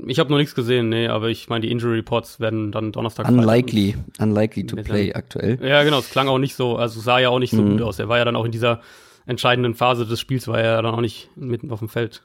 Ich 0.08 0.20
habe 0.20 0.30
noch 0.30 0.38
nichts 0.38 0.56
gesehen, 0.56 0.90
nee, 0.90 1.08
aber 1.08 1.30
ich 1.30 1.50
meine, 1.50 1.62
die 1.62 1.72
Injury 1.72 1.98
Reports 1.98 2.40
werden 2.40 2.72
dann 2.72 2.92
Donnerstag. 2.92 3.28
Unlikely, 3.28 3.96
unlikely 4.20 4.66
to 4.66 4.76
play 4.78 5.14
aktuell. 5.14 5.60
Ja, 5.62 5.84
genau, 5.84 6.00
es 6.00 6.10
klang 6.10 6.28
auch 6.28 6.38
nicht 6.38 6.56
so, 6.56 6.78
also 6.78 7.00
sah 7.00 7.20
ja 7.20 7.30
auch 7.30 7.40
nicht 7.40 7.52
so 7.52 7.62
mhm. 7.62 7.72
gut 7.72 7.82
aus. 7.82 8.00
Er 8.00 8.08
war 8.08 8.18
ja 8.18 8.26
dann 8.26 8.36
auch 8.36 8.46
in 8.46 8.52
dieser 8.52 8.82
entscheidenden 9.26 9.76
Phase 9.76 10.06
des 10.06 10.20
Spiels, 10.20 10.48
war 10.48 10.60
er 10.60 10.82
dann 10.82 10.94
auch 10.94 11.02
nicht 11.02 11.30
mitten 11.36 11.72
auf 11.72 11.80
dem 11.80 11.90
Feld. 11.90 12.24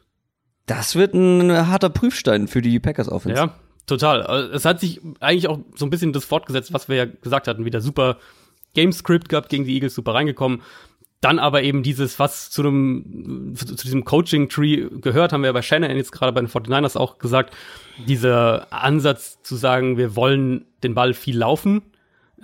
Das 0.66 0.96
wird 0.96 1.14
ein 1.14 1.68
harter 1.68 1.90
Prüfstein 1.90 2.48
für 2.48 2.62
die 2.62 2.80
Packers 2.80 3.10
Offense. 3.10 3.36
Ja, 3.36 3.54
total. 3.86 4.22
Also, 4.22 4.52
es 4.52 4.64
hat 4.64 4.80
sich 4.80 5.00
eigentlich 5.20 5.48
auch 5.48 5.58
so 5.74 5.86
ein 5.86 5.90
bisschen 5.90 6.12
das 6.12 6.24
fortgesetzt, 6.24 6.72
was 6.72 6.88
wir 6.88 6.96
ja 6.96 7.04
gesagt 7.04 7.48
hatten, 7.48 7.64
wieder 7.64 7.80
super 7.80 8.18
Game 8.74 8.92
Script 8.92 9.28
gehabt 9.28 9.48
gegen 9.48 9.64
die 9.64 9.74
Eagles, 9.74 9.94
super 9.94 10.14
reingekommen. 10.14 10.62
Dann 11.20 11.38
aber 11.38 11.62
eben 11.62 11.82
dieses, 11.82 12.18
was 12.18 12.50
zu 12.50 12.62
einem, 12.62 13.54
zu 13.56 13.64
diesem 13.64 14.04
Coaching-Tree 14.04 14.88
gehört, 15.00 15.32
haben 15.32 15.42
wir 15.42 15.52
bei 15.54 15.62
Shannon 15.62 15.96
jetzt 15.96 16.12
gerade 16.12 16.32
bei 16.32 16.40
den 16.42 16.50
49ers 16.50 16.98
auch 16.98 17.18
gesagt, 17.18 17.54
dieser 18.06 18.70
Ansatz 18.70 19.42
zu 19.42 19.56
sagen, 19.56 19.96
wir 19.96 20.16
wollen 20.16 20.66
den 20.82 20.94
Ball 20.94 21.14
viel 21.14 21.38
laufen. 21.38 21.80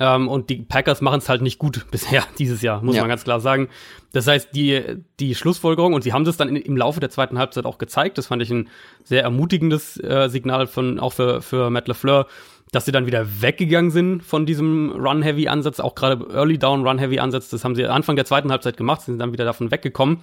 Ähm, 0.00 0.28
und 0.28 0.48
die 0.48 0.62
Packers 0.62 1.02
machen 1.02 1.18
es 1.18 1.28
halt 1.28 1.42
nicht 1.42 1.58
gut 1.58 1.86
bisher 1.90 2.24
dieses 2.38 2.62
Jahr, 2.62 2.82
muss 2.82 2.96
ja. 2.96 3.02
man 3.02 3.10
ganz 3.10 3.22
klar 3.22 3.38
sagen. 3.38 3.68
Das 4.12 4.26
heißt, 4.26 4.48
die, 4.56 4.82
die 5.20 5.34
Schlussfolgerung, 5.34 5.92
und 5.92 6.02
sie 6.02 6.14
haben 6.14 6.24
das 6.24 6.38
dann 6.38 6.48
in, 6.48 6.56
im 6.56 6.76
Laufe 6.76 6.98
der 6.98 7.10
zweiten 7.10 7.38
Halbzeit 7.38 7.66
auch 7.66 7.76
gezeigt, 7.78 8.16
das 8.16 8.26
fand 8.26 8.42
ich 8.42 8.50
ein 8.50 8.68
sehr 9.04 9.22
ermutigendes 9.22 10.02
äh, 10.02 10.28
Signal 10.28 10.66
von, 10.66 10.98
auch 10.98 11.12
für, 11.12 11.42
für 11.42 11.68
Matt 11.68 11.86
LeFleur, 11.86 12.26
dass 12.72 12.86
sie 12.86 12.92
dann 12.92 13.06
wieder 13.06 13.42
weggegangen 13.42 13.90
sind 13.90 14.22
von 14.22 14.46
diesem 14.46 14.90
Run-Heavy-Ansatz, 14.92 15.80
auch 15.80 15.94
gerade 15.94 16.26
Early-Down-Run-Heavy-Ansatz, 16.32 17.50
das 17.50 17.64
haben 17.64 17.74
sie 17.74 17.84
Anfang 17.86 18.16
der 18.16 18.24
zweiten 18.24 18.50
Halbzeit 18.50 18.78
gemacht, 18.78 19.02
sind 19.02 19.18
dann 19.18 19.32
wieder 19.32 19.44
davon 19.44 19.70
weggekommen. 19.70 20.20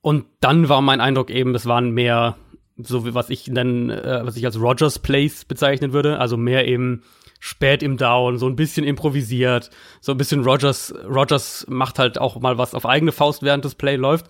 Und 0.00 0.24
dann 0.40 0.68
war 0.68 0.80
mein 0.80 1.00
Eindruck 1.00 1.30
eben, 1.30 1.52
das 1.52 1.66
waren 1.66 1.90
mehr, 1.90 2.36
so 2.76 3.04
wie 3.04 3.14
was 3.14 3.28
ich 3.28 3.50
dann, 3.52 3.90
äh, 3.90 4.20
was 4.22 4.36
ich 4.36 4.46
als 4.46 4.58
Rogers 4.58 5.00
Plays 5.00 5.44
bezeichnen 5.44 5.92
würde, 5.92 6.18
also 6.18 6.36
mehr 6.36 6.66
eben 6.66 7.02
spät 7.46 7.84
im 7.84 7.96
Down, 7.96 8.38
so 8.38 8.48
ein 8.48 8.56
bisschen 8.56 8.84
improvisiert, 8.84 9.70
so 10.00 10.10
ein 10.10 10.18
bisschen 10.18 10.42
Rogers, 10.42 10.92
Rogers 11.04 11.64
macht 11.68 12.00
halt 12.00 12.18
auch 12.18 12.40
mal 12.40 12.58
was 12.58 12.74
auf 12.74 12.84
eigene 12.84 13.12
Faust, 13.12 13.44
während 13.44 13.64
das 13.64 13.76
Play 13.76 13.94
läuft. 13.94 14.26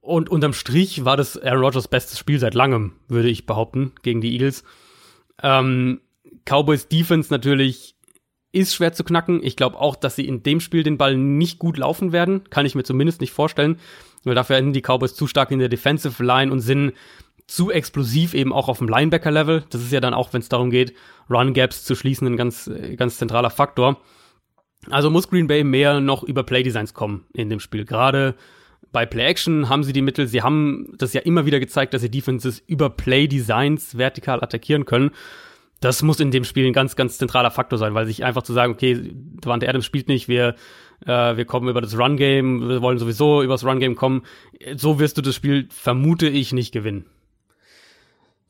Und 0.00 0.28
unterm 0.28 0.52
Strich 0.52 1.04
war 1.04 1.16
das 1.16 1.40
Aaron 1.40 1.62
Rodgers 1.62 1.86
bestes 1.86 2.18
Spiel 2.18 2.40
seit 2.40 2.54
langem, 2.54 2.94
würde 3.06 3.28
ich 3.28 3.46
behaupten, 3.46 3.92
gegen 4.02 4.20
die 4.20 4.32
Eagles. 4.32 4.64
Ähm, 5.44 6.00
Cowboys 6.44 6.88
Defense 6.88 7.32
natürlich 7.32 7.94
ist 8.50 8.74
schwer 8.74 8.92
zu 8.92 9.04
knacken. 9.04 9.40
Ich 9.44 9.54
glaube 9.54 9.78
auch, 9.78 9.94
dass 9.94 10.16
sie 10.16 10.26
in 10.26 10.42
dem 10.42 10.58
Spiel 10.58 10.82
den 10.82 10.98
Ball 10.98 11.16
nicht 11.16 11.60
gut 11.60 11.76
laufen 11.76 12.10
werden. 12.10 12.42
Kann 12.50 12.66
ich 12.66 12.74
mir 12.74 12.82
zumindest 12.82 13.20
nicht 13.20 13.32
vorstellen. 13.32 13.78
Weil 14.24 14.34
dafür 14.34 14.56
sind 14.56 14.72
die 14.72 14.82
Cowboys 14.82 15.14
zu 15.14 15.28
stark 15.28 15.52
in 15.52 15.60
der 15.60 15.68
Defensive 15.68 16.22
Line 16.22 16.50
und 16.50 16.60
sind 16.60 16.94
zu 17.46 17.70
explosiv 17.70 18.34
eben 18.34 18.52
auch 18.52 18.68
auf 18.68 18.78
dem 18.78 18.88
Linebacker-Level. 18.88 19.64
Das 19.70 19.82
ist 19.82 19.92
ja 19.92 20.00
dann 20.00 20.14
auch, 20.14 20.32
wenn 20.32 20.40
es 20.40 20.48
darum 20.48 20.70
geht, 20.70 20.94
Run-Gaps 21.30 21.84
zu 21.84 21.94
schließen, 21.94 22.26
ein 22.26 22.36
ganz, 22.36 22.70
ganz 22.96 23.18
zentraler 23.18 23.50
Faktor. 23.50 23.98
Also 24.90 25.10
muss 25.10 25.28
Green 25.28 25.46
Bay 25.46 25.64
mehr 25.64 26.00
noch 26.00 26.22
über 26.22 26.42
Play-Designs 26.42 26.94
kommen 26.94 27.26
in 27.32 27.50
dem 27.50 27.60
Spiel. 27.60 27.84
Gerade 27.84 28.34
bei 28.92 29.06
Play-Action 29.06 29.68
haben 29.68 29.84
sie 29.84 29.92
die 29.92 30.02
Mittel. 30.02 30.26
Sie 30.26 30.42
haben 30.42 30.94
das 30.98 31.12
ja 31.12 31.22
immer 31.22 31.46
wieder 31.46 31.60
gezeigt, 31.60 31.94
dass 31.94 32.02
sie 32.02 32.10
Defenses 32.10 32.62
über 32.66 32.90
Play-Designs 32.90 33.96
vertikal 33.96 34.42
attackieren 34.42 34.84
können 34.84 35.10
das 35.84 36.02
muss 36.02 36.18
in 36.20 36.30
dem 36.30 36.44
Spiel 36.44 36.66
ein 36.66 36.72
ganz, 36.72 36.96
ganz 36.96 37.18
zentraler 37.18 37.50
Faktor 37.50 37.78
sein, 37.78 37.94
weil 37.94 38.06
sich 38.06 38.24
einfach 38.24 38.42
zu 38.42 38.54
sagen, 38.54 38.72
okay, 38.72 38.98
Devante 39.12 39.68
Adams 39.68 39.84
spielt 39.84 40.08
nicht, 40.08 40.28
wir, 40.28 40.54
äh, 41.04 41.36
wir 41.36 41.44
kommen 41.44 41.68
über 41.68 41.82
das 41.82 41.98
Run-Game, 41.98 42.68
wir 42.68 42.80
wollen 42.80 42.98
sowieso 42.98 43.42
über 43.42 43.54
das 43.54 43.64
Run-Game 43.64 43.94
kommen, 43.94 44.22
so 44.76 44.98
wirst 44.98 45.18
du 45.18 45.22
das 45.22 45.34
Spiel, 45.34 45.68
vermute 45.70 46.26
ich, 46.26 46.52
nicht 46.52 46.72
gewinnen. 46.72 47.04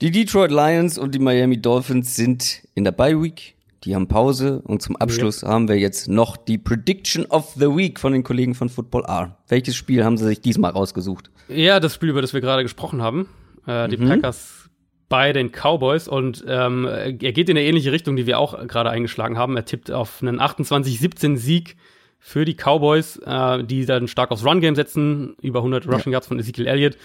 Die 0.01 0.11
Detroit 0.11 0.51
Lions 0.51 0.99
und 0.99 1.15
die 1.15 1.21
Miami 1.21 1.61
Dolphins 1.61 2.17
sind 2.17 2.63
in 2.75 2.83
der 2.83 2.91
Bye 2.91 3.23
Week. 3.23 3.55
Die 3.85 3.95
haben 3.95 4.09
Pause 4.09 4.61
und 4.65 4.83
zum 4.83 4.97
Abschluss 4.97 5.43
ja. 5.43 5.49
haben 5.49 5.69
wir 5.69 5.79
jetzt 5.79 6.09
noch 6.09 6.37
die 6.37 6.59
Prediction 6.59 7.27
of 7.27 7.53
the 7.57 7.67
Week 7.67 8.01
von 8.01 8.13
den 8.13 8.25
Kollegen 8.25 8.55
von 8.55 8.69
Football 8.69 9.05
R. 9.05 9.39
Welches 9.47 9.77
Spiel 9.77 10.05
haben 10.05 10.17
sie 10.17 10.25
sich 10.25 10.41
diesmal 10.41 10.73
rausgesucht? 10.73 11.31
Ja, 11.49 11.79
das 11.79 11.95
Spiel, 11.95 12.09
über 12.09 12.23
das 12.23 12.35
wir 12.35 12.41
gerade 12.41 12.65
gesprochen 12.65 13.03
haben. 13.03 13.29
Äh, 13.67 13.89
die 13.89 13.97
mhm. 13.99 14.09
Packers 14.09 14.69
bei 15.09 15.33
den 15.33 15.53
Cowboys 15.53 16.09
und 16.09 16.45
ähm, 16.49 16.87
er 16.87 17.13
geht 17.13 17.49
in 17.49 17.57
eine 17.57 17.65
ähnliche 17.65 17.93
Richtung, 17.93 18.17
die 18.17 18.27
wir 18.27 18.41
auch 18.41 18.67
gerade 18.67 18.91
eingeschlagen 18.91 19.39
haben. 19.39 19.57
Er 19.57 19.65
tippt 19.65 19.93
auf 19.93 20.23
einen 20.23 20.41
28-17 20.41 21.37
Sieg 21.37 21.77
für 22.19 22.45
die 22.45 22.57
Cowboys, 22.57 23.19
äh, 23.19 23.63
die 23.63 23.87
dann 23.87 24.09
stark 24.09 24.33
aufs 24.33 24.45
Run-Game 24.45 24.75
setzen, 24.75 25.37
über 25.41 25.61
100 25.61 25.87
Rushing 25.87 26.13
Yards 26.13 26.27
von 26.27 26.41
Ezekiel 26.41 26.67
Elliott 26.67 26.97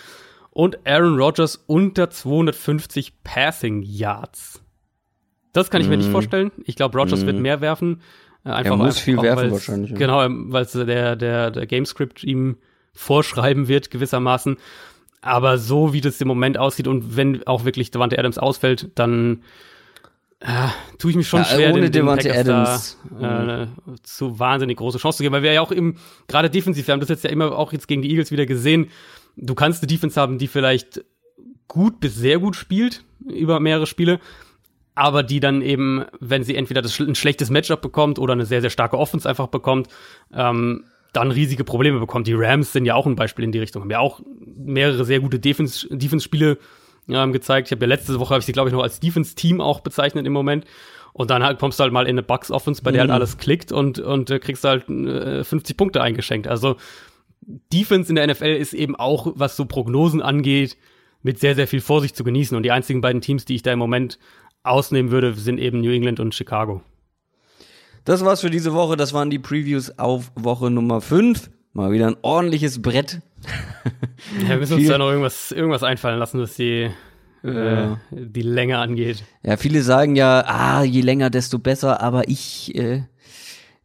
und 0.51 0.79
Aaron 0.85 1.19
Rodgers 1.19 1.63
unter 1.67 2.09
250 2.09 3.23
Passing 3.23 3.81
Yards. 3.81 4.61
Das 5.53 5.69
kann 5.69 5.81
ich 5.81 5.87
mm. 5.87 5.89
mir 5.89 5.97
nicht 5.97 6.07
mhm. 6.07 6.13
vorstellen. 6.13 6.51
Ich 6.65 6.75
glaube, 6.75 6.97
Rodgers 6.97 7.23
mm. 7.23 7.25
wird 7.25 7.35
mhm. 7.37 7.41
mehr 7.41 7.61
werfen. 7.61 8.01
Äh, 8.45 8.49
einfach 8.49 8.71
er 8.71 8.77
muss 8.77 8.85
einfach, 8.87 9.01
viel 9.01 9.21
werfen 9.21 9.51
wahrscheinlich. 9.51 9.91
Ja. 9.91 9.97
Genau, 9.97 10.25
weil 10.51 10.65
der, 10.65 11.15
der, 11.15 11.51
der 11.51 11.65
Gamescript 11.67 12.23
ihm 12.23 12.57
vorschreiben 12.93 13.67
wird 13.67 13.91
gewissermaßen. 13.91 14.57
Aber 15.21 15.57
so 15.57 15.93
wie 15.93 16.01
das 16.01 16.21
im 16.21 16.27
Moment 16.27 16.57
aussieht 16.57 16.87
und 16.87 17.17
wenn 17.17 17.45
auch 17.45 17.65
wirklich 17.65 17.91
Devante 17.91 18.17
Adams 18.17 18.37
ausfällt, 18.37 18.89
dann 18.95 19.43
äh, 20.39 20.69
tue 20.97 21.11
ich 21.11 21.17
mich 21.17 21.27
schon 21.27 21.41
ja, 21.41 21.45
schwer, 21.45 21.73
ohne 21.73 21.89
den, 21.89 22.05
den 22.05 22.07
Adams 22.07 22.97
da, 23.19 23.63
äh, 23.63 23.67
zu 24.03 24.39
wahnsinnig 24.39 24.77
große 24.77 24.97
Chance 24.97 25.17
zu 25.17 25.23
geben, 25.23 25.33
weil 25.33 25.43
wir 25.43 25.51
ja 25.51 25.61
auch 25.61 25.71
im 25.71 25.97
gerade 26.27 26.49
defensiv, 26.49 26.87
wir 26.87 26.93
haben 26.93 27.01
das 27.01 27.09
jetzt 27.09 27.25
ja 27.25 27.29
immer 27.29 27.51
auch 27.57 27.73
jetzt 27.73 27.89
gegen 27.89 28.01
die 28.01 28.09
Eagles 28.09 28.31
wieder 28.31 28.45
gesehen. 28.45 28.89
Du 29.41 29.55
kannst 29.55 29.81
eine 29.81 29.87
Defense 29.87 30.19
haben, 30.19 30.37
die 30.37 30.47
vielleicht 30.47 31.03
gut 31.67 31.99
bis 31.99 32.15
sehr 32.15 32.39
gut 32.39 32.55
spielt 32.55 33.03
über 33.27 33.59
mehrere 33.59 33.85
Spiele, 33.85 34.19
aber 34.95 35.23
die 35.23 35.39
dann 35.39 35.61
eben, 35.61 36.05
wenn 36.19 36.43
sie 36.43 36.55
entweder 36.55 36.81
das, 36.81 36.99
ein 36.99 37.15
schlechtes 37.15 37.49
Matchup 37.49 37.81
bekommt 37.81 38.19
oder 38.19 38.33
eine 38.33 38.45
sehr 38.45 38.61
sehr 38.61 38.69
starke 38.69 38.97
Offense 38.97 39.27
einfach 39.27 39.47
bekommt, 39.47 39.87
ähm, 40.33 40.85
dann 41.13 41.31
riesige 41.31 41.63
Probleme 41.63 41.99
bekommt. 41.99 42.27
Die 42.27 42.33
Rams 42.33 42.73
sind 42.73 42.85
ja 42.85 42.95
auch 42.95 43.05
ein 43.05 43.15
Beispiel 43.15 43.45
in 43.45 43.51
die 43.51 43.59
Richtung. 43.59 43.81
Haben 43.81 43.91
ja 43.91 43.99
auch 43.99 44.21
mehrere 44.45 45.05
sehr 45.05 45.19
gute 45.19 45.39
Defense-Spiele 45.39 46.57
ähm, 47.07 47.33
gezeigt. 47.33 47.67
Ich 47.67 47.71
habe 47.71 47.85
ja 47.85 47.87
letzte 47.87 48.19
Woche, 48.19 48.31
habe 48.31 48.39
ich 48.39 48.45
sie, 48.45 48.51
glaube 48.51 48.69
ich, 48.69 48.73
noch 48.73 48.83
als 48.83 48.99
Defense-Team 48.99 49.61
auch 49.61 49.79
bezeichnet 49.79 50.27
im 50.27 50.33
Moment. 50.33 50.65
Und 51.13 51.31
dann 51.31 51.43
halt, 51.43 51.59
kommst 51.59 51.79
du 51.79 51.83
halt 51.83 51.91
mal 51.91 52.03
in 52.03 52.11
eine 52.11 52.23
Bucks-Offense, 52.23 52.83
bei 52.83 52.91
der 52.91 53.01
halt 53.01 53.09
mhm. 53.09 53.13
halt 53.13 53.21
alles 53.21 53.37
klickt 53.37 53.71
und, 53.71 53.99
und 53.99 54.29
äh, 54.29 54.39
kriegst 54.39 54.63
halt 54.63 54.87
äh, 54.89 55.43
50 55.43 55.75
Punkte 55.75 56.01
eingeschenkt. 56.01 56.47
Also 56.47 56.75
Defense 57.73 58.09
in 58.09 58.15
der 58.15 58.27
NFL 58.27 58.55
ist 58.55 58.73
eben 58.73 58.95
auch, 58.95 59.33
was 59.35 59.55
so 59.55 59.65
Prognosen 59.65 60.21
angeht, 60.21 60.77
mit 61.23 61.39
sehr, 61.39 61.55
sehr 61.55 61.67
viel 61.67 61.81
Vorsicht 61.81 62.15
zu 62.15 62.23
genießen. 62.23 62.55
Und 62.55 62.63
die 62.63 62.71
einzigen 62.71 63.01
beiden 63.01 63.21
Teams, 63.21 63.45
die 63.45 63.55
ich 63.55 63.63
da 63.63 63.73
im 63.73 63.79
Moment 63.79 64.19
ausnehmen 64.63 65.11
würde, 65.11 65.33
sind 65.33 65.59
eben 65.59 65.81
New 65.81 65.91
England 65.91 66.19
und 66.19 66.35
Chicago. 66.35 66.81
Das 68.05 68.23
war's 68.23 68.41
für 68.41 68.49
diese 68.49 68.73
Woche. 68.73 68.97
Das 68.97 69.13
waren 69.13 69.29
die 69.29 69.39
Previews 69.39 69.97
auf 69.97 70.31
Woche 70.35 70.69
Nummer 70.69 71.01
5. 71.01 71.49
Mal 71.73 71.91
wieder 71.91 72.07
ein 72.07 72.17
ordentliches 72.21 72.81
Brett. 72.81 73.21
Ja, 74.43 74.49
wir 74.49 74.57
müssen 74.57 74.73
uns 74.73 74.87
da 74.87 74.97
noch 74.97 75.09
irgendwas, 75.09 75.51
irgendwas 75.53 75.81
einfallen 75.81 76.19
lassen, 76.19 76.41
was 76.41 76.55
die, 76.55 76.89
äh, 77.41 77.95
die 78.11 78.41
Länge 78.41 78.77
angeht. 78.77 79.23
Ja, 79.43 79.55
viele 79.55 79.81
sagen 79.81 80.17
ja, 80.17 80.43
ah, 80.45 80.83
je 80.83 80.99
länger, 80.99 81.29
desto 81.29 81.57
besser, 81.57 82.01
aber 82.01 82.27
ich, 82.27 82.75
äh, 82.75 83.03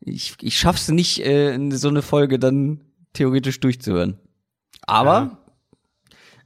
ich, 0.01 0.34
ich 0.43 0.59
schaff's 0.59 0.89
nicht, 0.89 1.25
äh, 1.25 1.57
so 1.70 1.89
eine 1.89 2.02
Folge 2.02 2.41
dann 2.41 2.81
theoretisch 3.15 3.59
durchzuhören. 3.60 4.18
Aber 4.86 5.39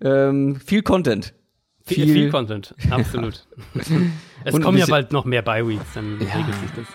ja. 0.02 0.28
ähm, 0.28 0.56
viel 0.56 0.82
Content. 0.82 1.34
Viel, 1.84 2.04
viel, 2.04 2.14
viel 2.14 2.30
Content, 2.30 2.74
absolut. 2.90 3.46
es 4.44 4.60
kommen 4.60 4.78
ja 4.78 4.86
bald 4.86 5.10
noch 5.10 5.24
mehr 5.24 5.42
Bye-Weeks, 5.42 5.94
dann 5.94 6.20
ja. 6.20 6.34
regelt 6.34 6.54
sich 6.60 6.70
das. 6.76 6.86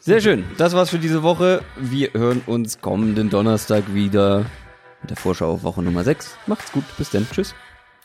Sehr 0.00 0.20
schön. 0.20 0.44
Das 0.56 0.74
war's 0.74 0.90
für 0.90 0.98
diese 0.98 1.22
Woche. 1.22 1.62
Wir 1.76 2.12
hören 2.14 2.42
uns 2.46 2.80
kommenden 2.80 3.30
Donnerstag 3.30 3.94
wieder 3.94 4.46
mit 5.02 5.10
der 5.10 5.16
Vorschau 5.16 5.52
auf 5.52 5.62
Woche 5.64 5.82
Nummer 5.82 6.02
6. 6.02 6.36
Macht's 6.46 6.72
gut. 6.72 6.84
Bis 6.96 7.10
dann. 7.10 7.26
Tschüss. 7.30 7.54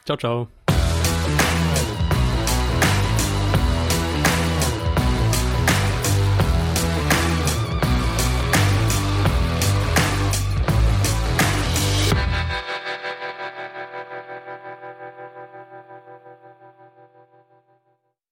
Ciao, 0.06 0.18
ciao. 0.18 0.48